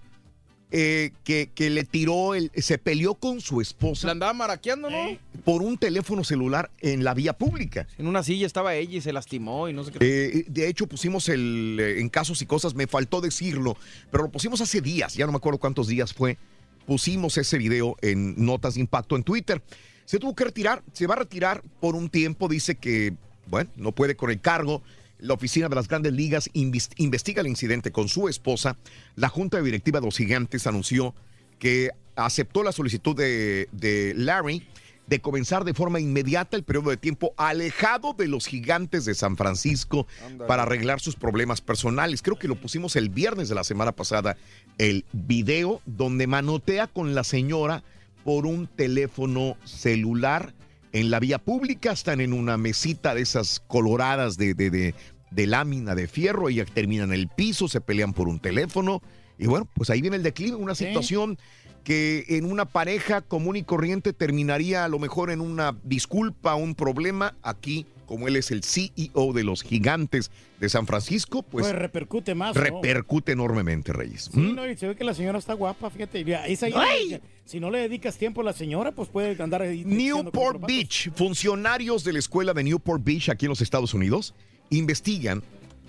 Eh, 0.71 1.11
que, 1.25 1.49
que 1.53 1.69
le 1.69 1.83
tiró, 1.83 2.33
el, 2.33 2.49
se 2.55 2.77
peleó 2.77 3.15
con 3.15 3.41
su 3.41 3.59
esposa. 3.59 4.07
La 4.07 4.13
andaba 4.13 4.33
maraqueando, 4.33 4.89
¿no? 4.89 5.17
Por 5.43 5.61
un 5.61 5.77
teléfono 5.77 6.23
celular 6.23 6.71
en 6.79 7.03
la 7.03 7.13
vía 7.13 7.33
pública. 7.33 7.87
En 7.97 8.07
una 8.07 8.23
silla 8.23 8.47
estaba 8.47 8.73
ella 8.75 8.97
y 8.97 9.01
se 9.01 9.11
lastimó 9.11 9.67
y 9.67 9.73
no 9.73 9.83
sé 9.83 9.91
qué. 9.91 9.99
Eh, 10.01 10.45
de 10.47 10.67
hecho, 10.67 10.87
pusimos 10.87 11.27
el 11.29 11.77
eh, 11.79 11.99
en 11.99 12.09
casos 12.09 12.41
y 12.41 12.45
cosas, 12.45 12.73
me 12.73 12.87
faltó 12.87 13.19
decirlo, 13.19 13.75
pero 14.11 14.23
lo 14.23 14.31
pusimos 14.31 14.61
hace 14.61 14.81
días, 14.81 15.13
ya 15.15 15.25
no 15.25 15.33
me 15.33 15.37
acuerdo 15.37 15.59
cuántos 15.59 15.87
días 15.87 16.13
fue. 16.13 16.37
Pusimos 16.85 17.37
ese 17.37 17.57
video 17.57 17.97
en 18.01 18.43
Notas 18.43 18.75
de 18.75 18.81
Impacto 18.81 19.15
en 19.15 19.23
Twitter. 19.23 19.61
Se 20.05 20.19
tuvo 20.19 20.35
que 20.35 20.45
retirar, 20.45 20.83
se 20.93 21.05
va 21.05 21.15
a 21.15 21.19
retirar 21.19 21.61
por 21.79 21.95
un 21.95 22.09
tiempo, 22.09 22.47
dice 22.47 22.75
que, 22.75 23.13
bueno, 23.47 23.69
no 23.75 23.91
puede 23.91 24.15
con 24.15 24.31
el 24.31 24.41
cargo. 24.41 24.81
La 25.21 25.35
oficina 25.35 25.69
de 25.69 25.75
las 25.75 25.87
grandes 25.87 26.13
ligas 26.13 26.49
investiga 26.53 27.41
el 27.41 27.47
incidente 27.47 27.91
con 27.91 28.09
su 28.09 28.27
esposa. 28.27 28.77
La 29.15 29.29
junta 29.29 29.61
directiva 29.61 29.99
de 29.99 30.07
los 30.07 30.17
gigantes 30.17 30.67
anunció 30.67 31.13
que 31.59 31.91
aceptó 32.15 32.63
la 32.63 32.71
solicitud 32.71 33.15
de, 33.15 33.69
de 33.71 34.13
Larry 34.15 34.63
de 35.07 35.19
comenzar 35.19 35.63
de 35.63 35.73
forma 35.73 35.99
inmediata 35.99 36.57
el 36.57 36.63
periodo 36.63 36.89
de 36.89 36.97
tiempo 36.97 37.33
alejado 37.37 38.13
de 38.13 38.27
los 38.27 38.47
gigantes 38.47 39.05
de 39.05 39.13
San 39.13 39.37
Francisco 39.37 40.07
para 40.47 40.63
arreglar 40.63 41.01
sus 41.01 41.15
problemas 41.15 41.61
personales. 41.61 42.21
Creo 42.21 42.39
que 42.39 42.47
lo 42.47 42.55
pusimos 42.55 42.95
el 42.95 43.09
viernes 43.09 43.49
de 43.49 43.55
la 43.55 43.63
semana 43.63 43.91
pasada, 43.91 44.37
el 44.77 45.05
video 45.11 45.81
donde 45.85 46.27
manotea 46.27 46.87
con 46.87 47.13
la 47.13 47.23
señora 47.23 47.83
por 48.23 48.45
un 48.45 48.67
teléfono 48.67 49.57
celular 49.65 50.53
en 50.93 51.09
la 51.09 51.19
vía 51.19 51.37
pública, 51.39 51.91
están 51.91 52.21
en 52.21 52.33
una 52.33 52.57
mesita 52.57 53.15
de 53.15 53.21
esas 53.21 53.61
coloradas 53.67 54.37
de, 54.37 54.53
de, 54.53 54.69
de- 54.69 54.95
de 55.31 55.47
lámina 55.47 55.95
de 55.95 56.09
fierro, 56.09 56.49
ella 56.49 56.65
termina 56.65 57.05
en 57.05 57.13
el 57.13 57.29
piso, 57.29 57.69
se 57.69 57.79
pelean 57.79 58.11
por 58.11 58.27
un 58.27 58.39
teléfono 58.39 59.01
y 59.39 59.47
bueno, 59.47 59.65
pues 59.73 59.89
ahí 59.89 60.01
viene 60.01 60.17
el 60.17 60.23
declive, 60.23 60.57
una 60.57 60.75
Sí. 60.75 60.85
situación 60.87 61.37
que 61.85 62.25
en 62.27 62.43
una 62.45 62.65
pareja 62.65 63.21
común 63.21 63.55
y 63.55 63.63
corriente 63.63 64.11
terminaría 64.11 64.83
a 64.83 64.89
lo 64.89 64.99
mejor 64.99 65.31
en 65.31 65.39
una 65.41 65.75
disculpa, 65.83 66.55
un 66.55 66.75
problema. 66.75 67.33
Aquí, 67.41 67.85
como 68.11 68.27
él 68.27 68.35
es 68.35 68.51
el 68.51 68.61
CEO 68.61 69.31
de 69.31 69.45
los 69.45 69.63
gigantes 69.63 70.31
de 70.59 70.67
San 70.67 70.85
Francisco, 70.85 71.43
pues, 71.43 71.67
Pues, 71.67 71.75
repercute 71.79 72.35
más. 72.35 72.53
¿no? 72.53 72.61
repercute 72.61 73.31
enormemente, 73.31 73.93
Reyes. 73.93 74.29
Sí, 74.33 74.37
¿Mm? 74.37 74.53
no, 74.55 74.69
y 74.69 74.75
se 74.75 74.85
ve 74.89 74.97
que 74.97 75.05
la 75.05 75.13
señora 75.13 75.39
está 75.39 75.53
guapa, 75.53 75.89
fíjate. 75.89 76.25
Esa 76.51 76.67
ya- 76.67 76.81
¡Ay! 76.81 77.21
si 77.45 77.61
no 77.61 77.71
le 77.71 77.79
dedicas 77.79 78.17
tiempo 78.17 78.41
a 78.41 78.43
la 78.43 78.51
señora, 78.51 78.91
pues 78.91 79.07
puede 79.07 79.41
andar 79.41 79.61
ahí. 79.61 79.85
Newport. 79.85 80.59
Beach, 80.67 81.09
funcionarios 81.15 82.03
de 82.03 82.11
la 82.11 82.19
escuela 82.19 82.53
de 82.53 82.65
Newport 82.65 83.01
Beach 83.01 83.29
aquí 83.29 83.45
en 83.45 83.49
los 83.51 83.61
Estados 83.61 83.93
Unidos 83.93 84.35
investigan 84.69 85.41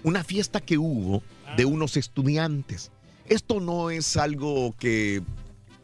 una 0.05 0.23
fiesta 0.23 0.60
que 0.60 0.78
hubo 0.78 1.25
de 1.57 1.65
unos 1.65 1.97
estudiantes. 1.97 2.92
Esto 3.28 3.59
no 3.59 3.91
es 3.91 4.17
algo 4.17 4.76
que 4.78 5.23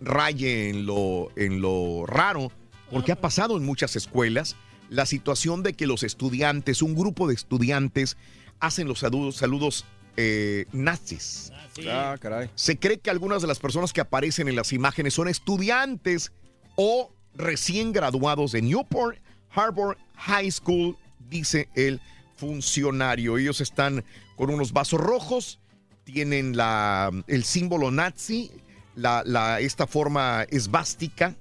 raye 0.00 0.70
en 0.70 0.86
lo, 0.86 1.30
en 1.34 1.60
lo 1.60 2.06
raro, 2.06 2.52
porque 2.92 3.10
ha 3.10 3.20
pasado 3.20 3.56
en 3.56 3.64
muchas 3.64 3.96
escuelas 3.96 4.54
la 4.88 5.06
situación 5.06 5.62
de 5.62 5.74
que 5.74 5.86
los 5.86 6.02
estudiantes, 6.02 6.82
un 6.82 6.94
grupo 6.94 7.28
de 7.28 7.34
estudiantes, 7.34 8.16
hacen 8.60 8.88
los 8.88 9.00
saludos, 9.00 9.36
saludos 9.36 9.84
eh, 10.16 10.66
nazis. 10.72 11.52
Ah, 11.88 12.16
caray. 12.20 12.50
Se 12.56 12.78
cree 12.78 12.98
que 12.98 13.10
algunas 13.10 13.40
de 13.42 13.48
las 13.48 13.58
personas 13.60 13.92
que 13.92 14.00
aparecen 14.00 14.48
en 14.48 14.56
las 14.56 14.72
imágenes 14.72 15.14
son 15.14 15.28
estudiantes 15.28 16.32
o 16.74 17.12
recién 17.34 17.92
graduados 17.92 18.50
de 18.52 18.62
Newport 18.62 19.18
Harbor 19.54 19.96
High 20.16 20.50
School, 20.50 20.96
dice 21.30 21.68
el 21.74 22.00
funcionario. 22.36 23.38
Ellos 23.38 23.60
están 23.60 24.04
con 24.36 24.50
unos 24.50 24.72
vasos 24.72 25.00
rojos, 25.00 25.60
tienen 26.04 26.56
la, 26.56 27.10
el 27.26 27.44
símbolo 27.44 27.90
nazi, 27.90 28.50
la, 28.96 29.22
la- 29.24 29.60
esta 29.60 29.86
forma 29.86 30.44
esvástica, 30.50 31.34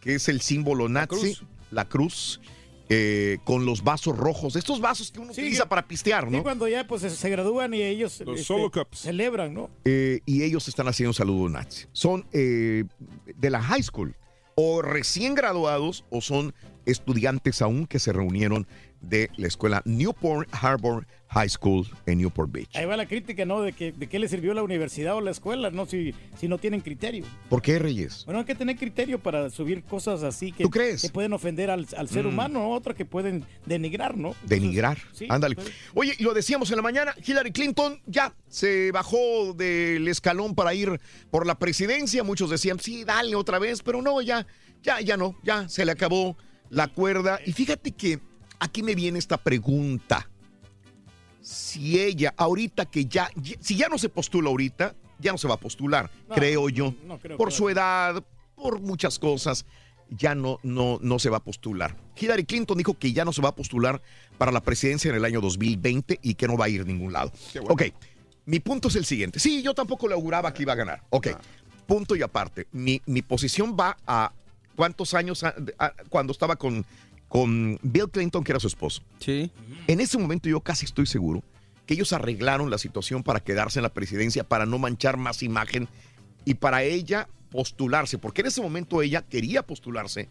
que 0.00 0.14
es 0.16 0.28
el 0.28 0.40
símbolo 0.40 0.88
nazi, 0.88 1.36
la 1.70 1.84
cruz, 1.86 2.40
eh, 2.96 3.38
con 3.44 3.64
los 3.66 3.82
vasos 3.82 4.16
rojos. 4.16 4.56
Estos 4.56 4.80
vasos 4.80 5.10
que 5.10 5.18
uno 5.20 5.32
utiliza 5.32 5.68
para 5.68 5.86
pistear, 5.86 6.24
Sí, 6.26 6.30
¿no? 6.30 6.42
cuando 6.42 6.68
ya 6.68 6.86
pues 6.86 7.02
se- 7.02 7.10
se 7.10 7.30
gradúan 7.30 7.74
y 7.74 7.82
ellos 7.82 8.20
Los 8.20 8.36
este, 8.40 8.44
solo 8.44 8.70
cups. 8.70 8.98
celebran, 9.00 9.52
¿no? 9.54 9.70
Eh, 9.84 10.20
y 10.26 10.42
ellos 10.42 10.68
están 10.68 10.86
haciendo 10.88 11.10
un 11.10 11.14
saludo 11.14 11.48
nazi. 11.48 11.86
Son 11.92 12.26
eh, 12.32 12.84
de 13.36 13.50
la 13.50 13.60
high 13.62 13.82
school, 13.82 14.14
o 14.54 14.82
recién 14.82 15.34
graduados, 15.34 16.04
o 16.10 16.20
son 16.20 16.54
estudiantes 16.86 17.62
aún 17.62 17.86
que 17.86 17.98
se 17.98 18.12
reunieron 18.12 18.66
de 19.00 19.30
la 19.36 19.48
escuela 19.48 19.82
Newport 19.84 20.48
Harbor 20.52 21.06
High 21.28 21.50
School 21.50 21.86
en 22.06 22.18
Newport 22.18 22.50
Beach. 22.50 22.74
Ahí 22.74 22.86
va 22.86 22.96
la 22.96 23.04
crítica, 23.06 23.44
¿no? 23.44 23.60
De 23.60 23.72
que 23.74 23.92
de 23.92 24.06
qué 24.08 24.18
le 24.18 24.28
sirvió 24.28 24.54
la 24.54 24.62
universidad 24.62 25.14
o 25.16 25.20
la 25.20 25.30
escuela, 25.32 25.70
¿no? 25.70 25.84
Si, 25.84 26.14
si 26.38 26.48
no 26.48 26.56
tienen 26.58 26.80
criterio. 26.80 27.24
¿Por 27.50 27.60
qué, 27.60 27.78
Reyes? 27.78 28.22
Bueno, 28.24 28.38
hay 28.40 28.46
que 28.46 28.54
tener 28.54 28.76
criterio 28.76 29.18
para 29.18 29.50
subir 29.50 29.82
cosas 29.82 30.22
así 30.22 30.52
que, 30.52 30.62
¿Tú 30.64 30.70
crees? 30.70 31.02
que 31.02 31.08
pueden 31.10 31.32
ofender 31.34 31.70
al, 31.70 31.86
al 31.98 32.08
ser 32.08 32.24
Mm. 32.24 32.28
humano, 32.28 32.60
¿no? 32.60 32.70
Otras 32.70 32.96
que 32.96 33.04
pueden 33.04 33.44
denigrar, 33.66 34.16
¿no? 34.16 34.34
Denigrar. 34.44 34.96
Sí, 35.12 35.26
Ándale. 35.28 35.56
pues. 35.56 35.70
Oye, 35.92 36.14
y 36.18 36.22
lo 36.22 36.32
decíamos 36.32 36.70
en 36.70 36.76
la 36.76 36.82
mañana, 36.82 37.14
Hillary 37.26 37.52
Clinton 37.52 38.00
ya 38.06 38.34
se 38.48 38.90
bajó 38.92 39.52
del 39.54 40.06
escalón 40.08 40.54
para 40.54 40.72
ir 40.72 40.98
por 41.30 41.46
la 41.46 41.58
presidencia. 41.58 42.22
Muchos 42.24 42.48
decían, 42.48 42.78
sí, 42.80 43.04
dale 43.04 43.34
otra 43.34 43.58
vez, 43.58 43.82
pero 43.82 44.00
no, 44.00 44.22
ya, 44.22 44.46
ya, 44.82 45.00
ya 45.02 45.16
no, 45.18 45.36
ya 45.42 45.68
se 45.68 45.84
le 45.84 45.92
acabó 45.92 46.38
la 46.74 46.88
cuerda. 46.88 47.38
Y 47.46 47.52
fíjate 47.52 47.92
que 47.92 48.20
aquí 48.58 48.82
me 48.82 48.94
viene 48.94 49.18
esta 49.18 49.36
pregunta. 49.38 50.28
Si 51.40 52.00
ella, 52.00 52.34
ahorita 52.36 52.86
que 52.86 53.04
ya, 53.06 53.28
si 53.60 53.76
ya 53.76 53.88
no 53.88 53.98
se 53.98 54.08
postula 54.08 54.48
ahorita, 54.48 54.94
ya 55.18 55.32
no 55.32 55.38
se 55.38 55.46
va 55.46 55.54
a 55.54 55.60
postular, 55.60 56.10
No, 56.28 56.34
creo 56.34 56.68
yo. 56.68 56.94
no 57.06 57.18
creo 57.18 57.36
por 57.36 57.52
su 57.52 57.68
edad, 57.68 58.24
por 58.56 58.80
muchas 58.80 59.18
cosas, 59.18 59.66
ya 60.08 60.34
no, 60.34 60.58
no, 60.62 60.98
no 61.02 61.18
se 61.18 61.28
va 61.30 61.38
a 61.38 61.44
postular. 61.44 61.96
Hillary 62.18 62.44
Clinton 62.44 62.78
dijo 62.78 62.94
que 62.98 63.12
ya 63.12 63.24
no 63.24 63.32
se 63.32 63.42
va 63.42 63.50
a 63.50 63.54
postular 63.54 64.00
para 64.38 64.52
la 64.52 64.62
presidencia 64.62 65.10
en 65.10 65.16
el 65.16 65.24
año 65.24 65.40
2020 65.42 66.18
y 66.22 66.34
que 66.34 66.46
no 66.48 66.56
va 66.56 66.64
a 66.66 66.68
ir 66.70 66.80
a 66.80 66.84
ningún 66.84 67.12
lado. 67.12 67.30
Ok, 67.68 67.82
mi 68.46 68.60
punto 68.60 68.88
es 68.88 68.96
el 68.96 69.04
siguiente. 69.04 69.38
Sí, 69.38 69.62
yo 69.62 69.74
tampoco 69.74 70.08
le 70.08 70.14
auguraba 70.14 70.52
que 70.54 70.62
iba 70.62 70.72
a 70.72 70.76
ganar. 70.76 71.02
Ok, 71.10 71.28
punto 71.86 72.16
y 72.16 72.22
aparte. 72.22 72.68
Mi, 72.72 73.02
mi 73.06 73.20
posición 73.22 73.76
va 73.78 73.96
a 74.06 74.32
cuántos 74.76 75.14
años 75.14 75.42
a- 75.44 75.54
a- 75.78 75.92
cuando 76.08 76.32
estaba 76.32 76.56
con, 76.56 76.84
con 77.28 77.78
Bill 77.82 78.08
Clinton, 78.10 78.42
que 78.44 78.52
era 78.52 78.60
su 78.60 78.66
esposo. 78.68 79.02
Sí. 79.20 79.50
En 79.86 80.00
ese 80.00 80.18
momento 80.18 80.48
yo 80.48 80.60
casi 80.60 80.84
estoy 80.86 81.06
seguro 81.06 81.42
que 81.86 81.94
ellos 81.94 82.12
arreglaron 82.12 82.70
la 82.70 82.78
situación 82.78 83.22
para 83.22 83.40
quedarse 83.40 83.78
en 83.78 83.82
la 83.82 83.92
presidencia, 83.92 84.44
para 84.44 84.64
no 84.66 84.78
manchar 84.78 85.16
más 85.18 85.42
imagen 85.42 85.88
y 86.44 86.54
para 86.54 86.82
ella 86.82 87.28
postularse, 87.50 88.18
porque 88.18 88.40
en 88.40 88.48
ese 88.48 88.62
momento 88.62 89.02
ella 89.02 89.22
quería 89.22 89.62
postularse 89.64 90.28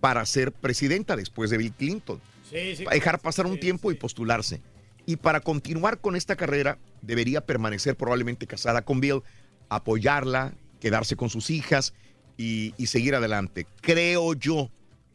para 0.00 0.24
ser 0.26 0.52
presidenta 0.52 1.16
después 1.16 1.48
de 1.50 1.58
Bill 1.58 1.72
Clinton. 1.72 2.20
Sí, 2.50 2.76
sí. 2.76 2.84
dejar 2.90 3.18
pasar 3.20 3.46
un 3.46 3.58
tiempo 3.58 3.90
y 3.90 3.94
postularse. 3.94 4.60
Y 5.06 5.16
para 5.16 5.40
continuar 5.40 6.00
con 6.00 6.14
esta 6.16 6.36
carrera, 6.36 6.78
debería 7.00 7.40
permanecer 7.46 7.96
probablemente 7.96 8.46
casada 8.46 8.82
con 8.82 9.00
Bill, 9.00 9.22
apoyarla, 9.70 10.52
quedarse 10.80 11.16
con 11.16 11.30
sus 11.30 11.48
hijas 11.50 11.94
y, 12.36 12.74
y 12.76 12.86
seguir 12.86 13.14
adelante. 13.14 13.66
Creo 13.80 14.34
yo. 14.34 14.70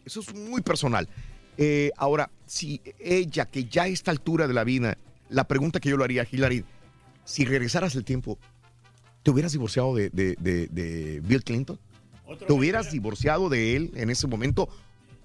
Eso 0.05 0.21
es 0.21 0.33
muy 0.33 0.61
personal. 0.61 1.07
Eh, 1.57 1.91
ahora, 1.97 2.29
si 2.45 2.81
ella, 2.99 3.45
que 3.45 3.65
ya 3.65 3.83
a 3.83 3.87
esta 3.87 4.11
altura 4.11 4.47
de 4.47 4.53
la 4.53 4.63
vida, 4.63 4.97
la 5.29 5.45
pregunta 5.47 5.79
que 5.79 5.89
yo 5.89 5.97
le 5.97 6.03
haría 6.03 6.21
a 6.21 6.27
Hillary, 6.31 6.63
si 7.25 7.43
regresaras 7.45 7.95
el 7.95 8.05
tiempo, 8.05 8.37
¿te 9.23 9.31
hubieras 9.31 9.51
divorciado 9.51 9.93
de, 9.95 10.09
de- 10.11 10.35
de- 10.39 10.67
de 10.67 11.19
Bill 11.21 11.43
Clinton? 11.43 11.79
¿Te 12.45 12.53
hubieras 12.53 12.91
divorciado 12.91 13.49
de 13.49 13.75
él 13.75 13.91
en 13.95 14.09
ese 14.09 14.27
momento 14.27 14.69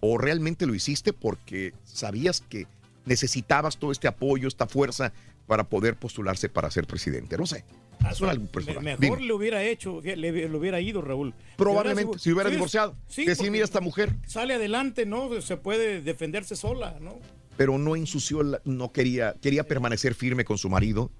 o 0.00 0.18
realmente 0.18 0.66
lo 0.66 0.74
hiciste 0.74 1.12
porque 1.12 1.74
sabías 1.84 2.40
que 2.40 2.66
necesitabas 3.04 3.76
todo 3.76 3.92
este 3.92 4.08
apoyo, 4.08 4.48
esta 4.48 4.66
fuerza 4.66 5.12
para 5.46 5.64
poder 5.64 5.96
postularse 5.96 6.48
para 6.48 6.70
ser 6.70 6.86
presidente? 6.86 7.36
No 7.36 7.46
sé. 7.46 7.64
Es. 8.10 8.20
Mejor 8.20 8.98
Dime. 9.00 9.20
le 9.20 9.32
hubiera 9.32 9.62
hecho, 9.64 10.00
le, 10.02 10.16
le 10.16 10.56
hubiera 10.56 10.80
ido, 10.80 11.02
Raúl. 11.02 11.34
Probablemente, 11.56 12.18
si 12.18 12.32
hubiera 12.32 12.48
Sí, 12.50 12.56
divorciado. 12.56 12.96
Sí, 13.08 13.24
Decir, 13.24 13.50
mira 13.50 13.64
esta 13.64 13.80
mujer. 13.80 14.14
Sale 14.26 14.54
adelante, 14.54 15.06
¿no? 15.06 15.40
Se 15.40 15.56
puede 15.56 16.00
defenderse 16.02 16.56
sola, 16.56 16.98
¿no? 17.00 17.18
pero 17.56 17.76
no 17.78 17.94
ensució, 17.96 18.42
la- 18.42 18.60
no 18.64 18.92
quería, 18.92 19.34
quería 19.40 19.62
permanecer 19.64 20.14
firme 20.14 20.44
con 20.44 20.56
su 20.58 20.68
marido. 20.70 21.10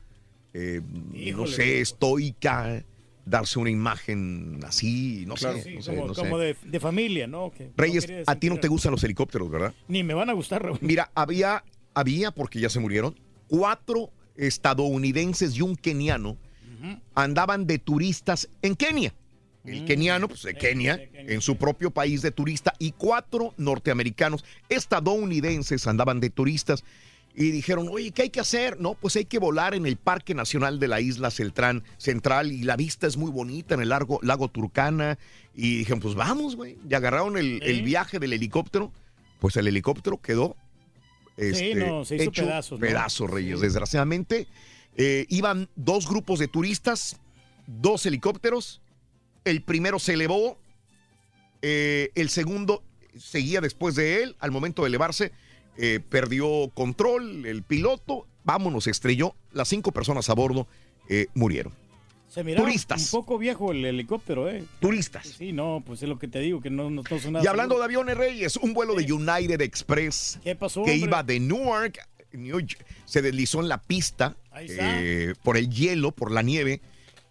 Eh, 0.54 0.80
no 1.36 1.46
sé, 1.46 1.80
estoica, 1.82 2.82
darse 3.24 3.58
una 3.58 3.70
imagen 3.70 4.58
así, 4.66 5.24
no 5.26 5.34
Claro, 5.34 5.58
sé. 5.58 5.62
sí, 5.64 5.74
no 5.76 5.82
sé, 5.82 5.94
como, 5.94 6.06
no 6.08 6.14
sé. 6.14 6.20
como 6.22 6.38
de, 6.38 6.56
de 6.64 6.80
familia, 6.80 7.26
¿no? 7.26 7.52
Que 7.52 7.70
Reyes, 7.76 8.08
a 8.26 8.34
ti 8.36 8.48
no 8.48 8.58
te 8.58 8.66
gustan 8.68 8.92
los 8.92 9.04
helicópteros, 9.04 9.50
¿verdad? 9.50 9.74
Ni 9.88 10.02
me 10.02 10.14
van 10.14 10.30
a 10.30 10.32
gustar, 10.32 10.62
Raúl. 10.64 10.78
Mira, 10.80 11.12
había, 11.14 11.62
había, 11.94 12.30
porque 12.32 12.58
ya 12.60 12.70
se 12.70 12.80
murieron, 12.80 13.14
cuatro 13.46 14.10
estadounidenses 14.34 15.56
y 15.56 15.62
un 15.62 15.76
keniano 15.76 16.38
andaban 17.14 17.66
de 17.66 17.78
turistas 17.78 18.48
en 18.62 18.74
Kenia. 18.74 19.14
El 19.64 19.84
keniano, 19.84 20.26
pues 20.26 20.42
de 20.42 20.54
Kenia, 20.54 21.00
en 21.14 21.40
su 21.40 21.56
propio 21.56 21.92
país 21.92 22.20
de 22.20 22.32
turista, 22.32 22.74
y 22.80 22.92
cuatro 22.92 23.54
norteamericanos 23.58 24.44
estadounidenses 24.68 25.86
andaban 25.86 26.18
de 26.18 26.30
turistas 26.30 26.82
y 27.34 27.52
dijeron, 27.52 27.88
oye, 27.88 28.10
¿qué 28.10 28.22
hay 28.22 28.30
que 28.30 28.40
hacer? 28.40 28.80
No, 28.80 28.94
pues 28.94 29.14
hay 29.14 29.24
que 29.24 29.38
volar 29.38 29.74
en 29.74 29.86
el 29.86 29.96
Parque 29.96 30.34
Nacional 30.34 30.80
de 30.80 30.88
la 30.88 31.00
Isla 31.00 31.30
Celtrán, 31.30 31.84
Central 31.96 32.50
y 32.50 32.64
la 32.64 32.76
vista 32.76 33.06
es 33.06 33.16
muy 33.16 33.30
bonita 33.30 33.74
en 33.74 33.82
el 33.82 33.88
lago, 33.88 34.18
lago 34.22 34.48
Turcana. 34.48 35.16
Y 35.54 35.78
dijeron, 35.78 36.00
pues 36.00 36.14
vamos, 36.14 36.56
güey. 36.56 36.76
Y 36.88 36.92
agarraron 36.94 37.38
el, 37.38 37.62
el 37.62 37.82
viaje 37.82 38.18
del 38.18 38.32
helicóptero. 38.32 38.92
Pues 39.38 39.56
el 39.56 39.66
helicóptero 39.66 40.20
quedó 40.20 40.56
este, 41.36 41.74
no, 41.74 42.04
se 42.04 42.16
hizo 42.16 42.24
hecho 42.24 42.42
pedazos, 42.44 42.80
¿no? 42.80 42.86
pedazos, 42.86 43.30
Reyes. 43.30 43.60
Desgraciadamente, 43.60 44.46
eh, 44.96 45.26
iban 45.28 45.68
dos 45.74 46.08
grupos 46.08 46.38
de 46.38 46.48
turistas, 46.48 47.20
dos 47.66 48.04
helicópteros. 48.06 48.80
El 49.44 49.62
primero 49.62 49.98
se 49.98 50.14
elevó, 50.14 50.58
eh, 51.62 52.10
el 52.14 52.28
segundo 52.28 52.82
seguía 53.16 53.60
después 53.60 53.94
de 53.94 54.22
él. 54.22 54.36
Al 54.38 54.50
momento 54.50 54.82
de 54.82 54.88
elevarse, 54.88 55.32
eh, 55.76 56.00
perdió 56.08 56.70
control 56.74 57.46
el 57.46 57.62
piloto. 57.62 58.26
Vámonos, 58.44 58.86
estrelló. 58.86 59.34
Las 59.52 59.68
cinco 59.68 59.92
personas 59.92 60.28
a 60.30 60.34
bordo 60.34 60.66
murieron. 61.34 61.74
Se 62.32 62.42
miraba 62.42 62.64
Turistas. 62.64 63.12
un 63.12 63.20
poco 63.20 63.36
viejo 63.36 63.72
el 63.72 63.84
helicóptero, 63.84 64.48
¿eh? 64.48 64.64
Turistas. 64.80 65.26
Sí, 65.26 65.52
no, 65.52 65.82
pues 65.84 66.02
es 66.02 66.08
lo 66.08 66.18
que 66.18 66.28
te 66.28 66.38
digo, 66.38 66.62
que 66.62 66.70
no, 66.70 66.88
no, 66.88 67.02
no 67.02 67.18
son 67.18 67.34
nada 67.34 67.44
Y 67.44 67.46
hablando 67.46 67.76
de 67.76 67.84
aviones 67.84 68.16
reyes, 68.16 68.56
un 68.56 68.72
vuelo 68.72 68.94
de 68.94 69.12
United 69.12 69.60
Express 69.60 70.38
¿Qué 70.42 70.56
pasó, 70.56 70.82
que 70.82 70.92
hombre? 70.92 71.06
iba 71.08 71.22
de 71.22 71.40
Newark, 71.40 71.98
New 72.32 72.58
York, 72.58 72.86
se 73.04 73.20
deslizó 73.20 73.60
en 73.60 73.68
la 73.68 73.82
pista 73.82 74.34
Ahí 74.52 74.66
está. 74.66 75.02
eh, 75.02 75.34
por 75.42 75.56
el 75.56 75.68
hielo, 75.70 76.12
por 76.12 76.31
la 76.31 76.42
nieve. 76.42 76.81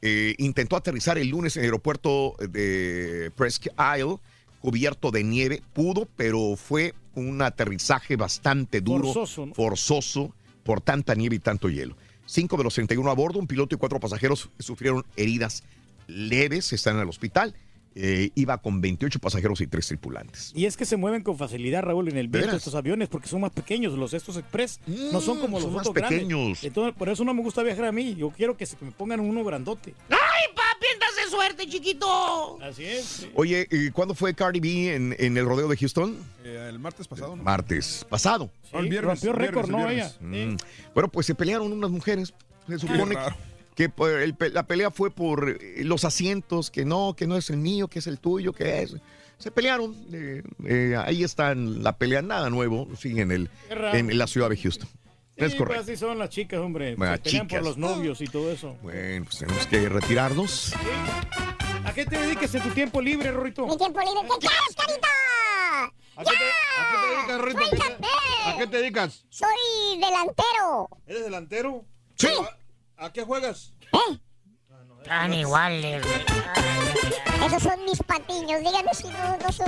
Eh, 0.02 0.36
intentó 0.40 0.76
aterrizar 0.76 1.18
el 1.18 1.28
lunes 1.30 1.56
en 1.56 1.62
el 1.64 1.66
aeropuerto 1.68 2.36
de 2.50 3.32
Presque 3.36 3.70
Isle, 3.98 4.18
cubierto 4.60 5.12
de 5.12 5.24
nieve. 5.24 5.62
Pudo, 5.74 6.08
pero 6.16 6.56
fue 6.56 6.94
un 7.14 7.42
aterrizaje 7.42 8.16
bastante 8.16 8.82
duro, 8.82 9.06
Forzoso, 9.14 9.46
¿no? 9.46 9.54
forzoso 9.54 10.34
por 10.64 10.82
tanta 10.82 11.14
nieve 11.14 11.36
y 11.36 11.40
tanto 11.40 11.70
hielo. 11.70 11.96
Cinco 12.26 12.58
de 12.58 12.64
los 12.64 12.74
31 12.74 13.10
a 13.12 13.14
bordo, 13.14 13.40
un 13.40 13.48
piloto 13.48 13.76
y 13.76 13.78
cuatro 13.78 14.00
pasajeros 14.00 14.50
sufrieron 14.60 15.06
heridas 15.18 15.64
leves, 16.08 16.72
están 16.74 16.96
en 16.96 17.02
el 17.02 17.10
hospital. 17.10 17.54
Eh, 17.94 18.32
iba 18.36 18.58
con 18.58 18.80
28 18.80 19.20
pasajeros 19.20 19.60
y 19.60 19.68
tres 19.68 19.88
tripulantes. 19.88 20.54
Y 20.56 20.66
es 20.66 20.78
que 20.78 20.86
se 20.86 20.96
mueven 20.96 21.24
con 21.24 21.38
facilidad, 21.38 21.84
Raúl, 21.84 22.08
en 22.08 22.18
el 22.18 22.30
viento 22.30 22.56
estos 22.56 22.74
aviones, 22.76 23.10
porque 23.10 23.28
son 23.28 23.42
más 23.42 23.52
pequeños. 23.52 23.94
Los 23.94 24.14
estos 24.14 24.38
express 24.38 24.80
no 24.88 25.20
son 25.20 25.40
como 25.40 25.58
los 25.58 25.66
son 25.66 25.74
más 25.74 25.82
otros 25.82 25.96
grandes. 25.96 26.22
pequeños. 26.22 26.64
Entonces, 26.64 26.96
por 26.96 27.10
eso 27.10 27.26
no 27.26 27.34
me 27.34 27.42
gusta 27.42 27.64
viajar 27.64 27.86
a 27.86 27.92
mí. 27.92 28.16
Yo 28.16 28.30
quiero 28.30 28.56
que, 28.56 28.66
se, 28.66 28.78
me 28.80 28.92
pongan 28.92 29.20
uno 29.20 29.44
grandote. 29.44 29.94
¡Ay, 30.10 30.56
papi, 30.56 30.88
de 31.24 31.30
suerte, 31.30 31.68
chiquito! 31.68 32.62
Así 32.62 32.86
es. 32.86 33.28
Oye, 33.36 33.68
¿y 33.70 33.90
¿cuándo 33.92 34.16
fue 34.16 34.34
Cardi 34.34 34.60
B 34.60 34.96
en, 34.96 35.16
en 35.20 35.38
el 35.38 35.46
rodeo 35.46 35.68
de 35.68 35.76
Houston? 35.78 36.18
Eh, 36.44 36.68
el 36.70 36.80
martes 36.80 37.08
pasado, 37.08 37.36
¿no? 37.36 37.44
Martes 37.44 38.06
pasado. 38.10 38.52
No, 38.72 38.80
el 38.80 38.90
viernes, 38.90 39.22
rompió 39.22 39.32
el 39.32 39.38
récord, 39.38 39.68
viernes, 39.68 40.18
¿no? 40.22 40.30
el 40.30 40.36
Ella. 40.36 40.54
Mm. 40.54 40.58
Bueno, 40.94 41.10
pues 41.10 41.26
se 41.26 41.36
pelearon 41.36 41.72
unas 41.72 41.92
mujeres. 41.92 42.34
Se 42.68 42.80
supone 42.80 43.16
raro. 43.16 43.36
Que 43.82 43.90
por 43.90 44.12
el 44.12 44.36
pe- 44.36 44.52
la 44.52 44.62
pelea 44.68 44.92
fue 44.92 45.10
por 45.10 45.58
eh, 45.60 45.84
los 45.84 46.06
asientos, 46.06 46.70
que 46.70 46.86
no, 46.86 47.16
que 47.18 47.26
no 47.26 47.36
es 47.36 47.50
el 47.50 47.58
mío, 47.58 47.88
que 47.88 47.98
es 47.98 48.06
el 48.06 48.20
tuyo, 48.20 48.54
que 48.54 48.84
es. 48.84 48.96
Se 49.40 49.50
pelearon. 49.50 49.96
eh, 50.14 50.44
eh, 50.68 50.96
ahí 51.04 51.24
está 51.24 51.52
en 51.52 51.82
la 51.82 51.98
pelea, 51.98 52.22
nada 52.22 52.52
nuevo, 52.52 52.88
sí, 52.96 53.20
en, 53.20 53.32
el, 53.32 53.50
en 53.72 54.16
la 54.20 54.28
ciudad 54.28 54.52
de 54.52 54.58
Houston. 54.58 54.88
es 55.36 55.54
Sí, 55.54 55.58
correcto. 55.58 55.66
pues 55.84 55.90
así 55.90 55.98
son 55.98 56.20
las 56.20 56.30
chicas, 56.30 56.60
hombre. 56.60 56.96
Bueno, 56.96 57.16
se 57.16 57.22
pelean 57.24 57.48
chicas. 57.48 57.60
por 57.60 57.68
los 57.70 57.78
novios 57.80 58.22
y 58.22 58.26
todo 58.26 58.52
eso. 58.52 58.78
Bueno, 58.84 59.26
pues 59.26 59.40
tenemos 59.40 59.66
que 59.66 59.90
retirarnos. 59.90 60.74
¿A 61.84 61.92
qué 61.96 62.06
te 62.06 62.20
dedicas 62.20 62.54
en 62.54 62.62
tu 62.62 62.70
tiempo 62.70 63.02
libre, 63.02 63.32
Rorito? 63.32 63.66
Mi 63.66 63.78
tiempo 63.80 64.00
libre. 64.00 64.22
¿Qué 64.22 64.48
quieres, 64.48 64.76
carita? 64.78 65.08
¿A 66.18 66.24
qué 66.24 66.30
te, 66.38 66.46
a 66.78 66.92
qué 66.92 66.98
te 67.02 67.16
dedicas, 67.16 67.42
Rito? 67.42 67.66
¿A 67.66 67.70
qué 67.72 67.78
te- 67.96 68.50
¿A 68.52 68.58
qué 68.60 68.68
te 68.68 68.78
dedicas? 68.78 69.26
Soy 69.30 69.50
delantero. 70.00 70.88
¿Eres 71.08 71.24
delantero? 71.24 71.84
Sí. 72.16 72.28
¿A, 73.02 73.12
qué 73.12 73.24
juegas? 73.24 73.74
Están 75.02 75.34
iguales. 75.34 76.06
Esos 77.46 77.64
son 77.64 77.84
mis 77.86 78.02
patiños. 78.04 78.60
Díganme 78.62 78.94
si 78.94 79.08
no, 79.08 79.38
no 79.38 79.52
son. 79.52 79.66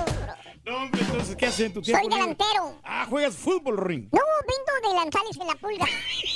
No, 0.65 0.77
hombre, 0.77 1.01
entonces, 1.01 1.35
¿qué 1.35 1.47
haces 1.47 1.59
en 1.65 1.73
tu 1.73 1.81
tiempo 1.81 2.01
Soy 2.05 2.13
delantero. 2.13 2.79
Ah, 2.83 3.05
juegas 3.09 3.35
fútbol, 3.35 3.77
Ring. 3.79 4.07
No, 4.11 4.21
vendo 4.47 4.89
delantales 4.93 5.35
en 5.37 5.47
la 5.47 5.55
pulga. 5.55 5.85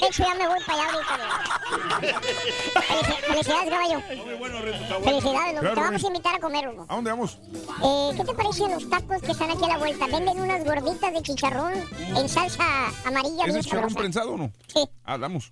De 0.02 0.08
hecho, 0.08 0.24
ya 0.24 0.34
me 0.34 0.48
voy 0.48 0.60
para 0.66 0.82
allá 0.82 0.92
ahorita. 0.92 1.18
Felici- 2.82 3.22
Felicidades, 3.28 3.70
caballo. 3.70 4.02
Felicidades, 5.04 5.54
loco. 5.54 5.62
Claro, 5.62 5.76
Te 5.76 5.82
vamos 5.82 6.04
a 6.04 6.08
invitar 6.08 6.36
a 6.36 6.40
comer 6.40 6.68
uno. 6.68 6.86
¿A 6.90 6.96
dónde 6.96 7.12
vamos? 7.12 7.40
Eh, 7.84 8.12
¿Qué 8.18 8.24
te 8.26 8.34
parecen 8.34 8.72
los 8.72 8.90
tacos 8.90 9.22
que 9.22 9.32
están 9.32 9.52
aquí 9.52 9.64
a 9.64 9.68
la 9.68 9.78
vuelta? 9.78 10.08
Venden 10.08 10.42
unas 10.42 10.64
gorditas 10.66 11.14
de 11.14 11.22
chicharrón 11.22 11.74
en 12.00 12.28
salsa 12.28 12.88
amarilla 13.06 13.46
¿Es 13.46 13.54
bien 13.54 13.62
chicharrón 13.64 13.90
sabrosa. 13.92 14.00
prensado 14.00 14.32
o 14.34 14.38
no? 14.38 14.52
Sí. 14.74 14.90
Ah, 15.06 15.18
damos. 15.18 15.52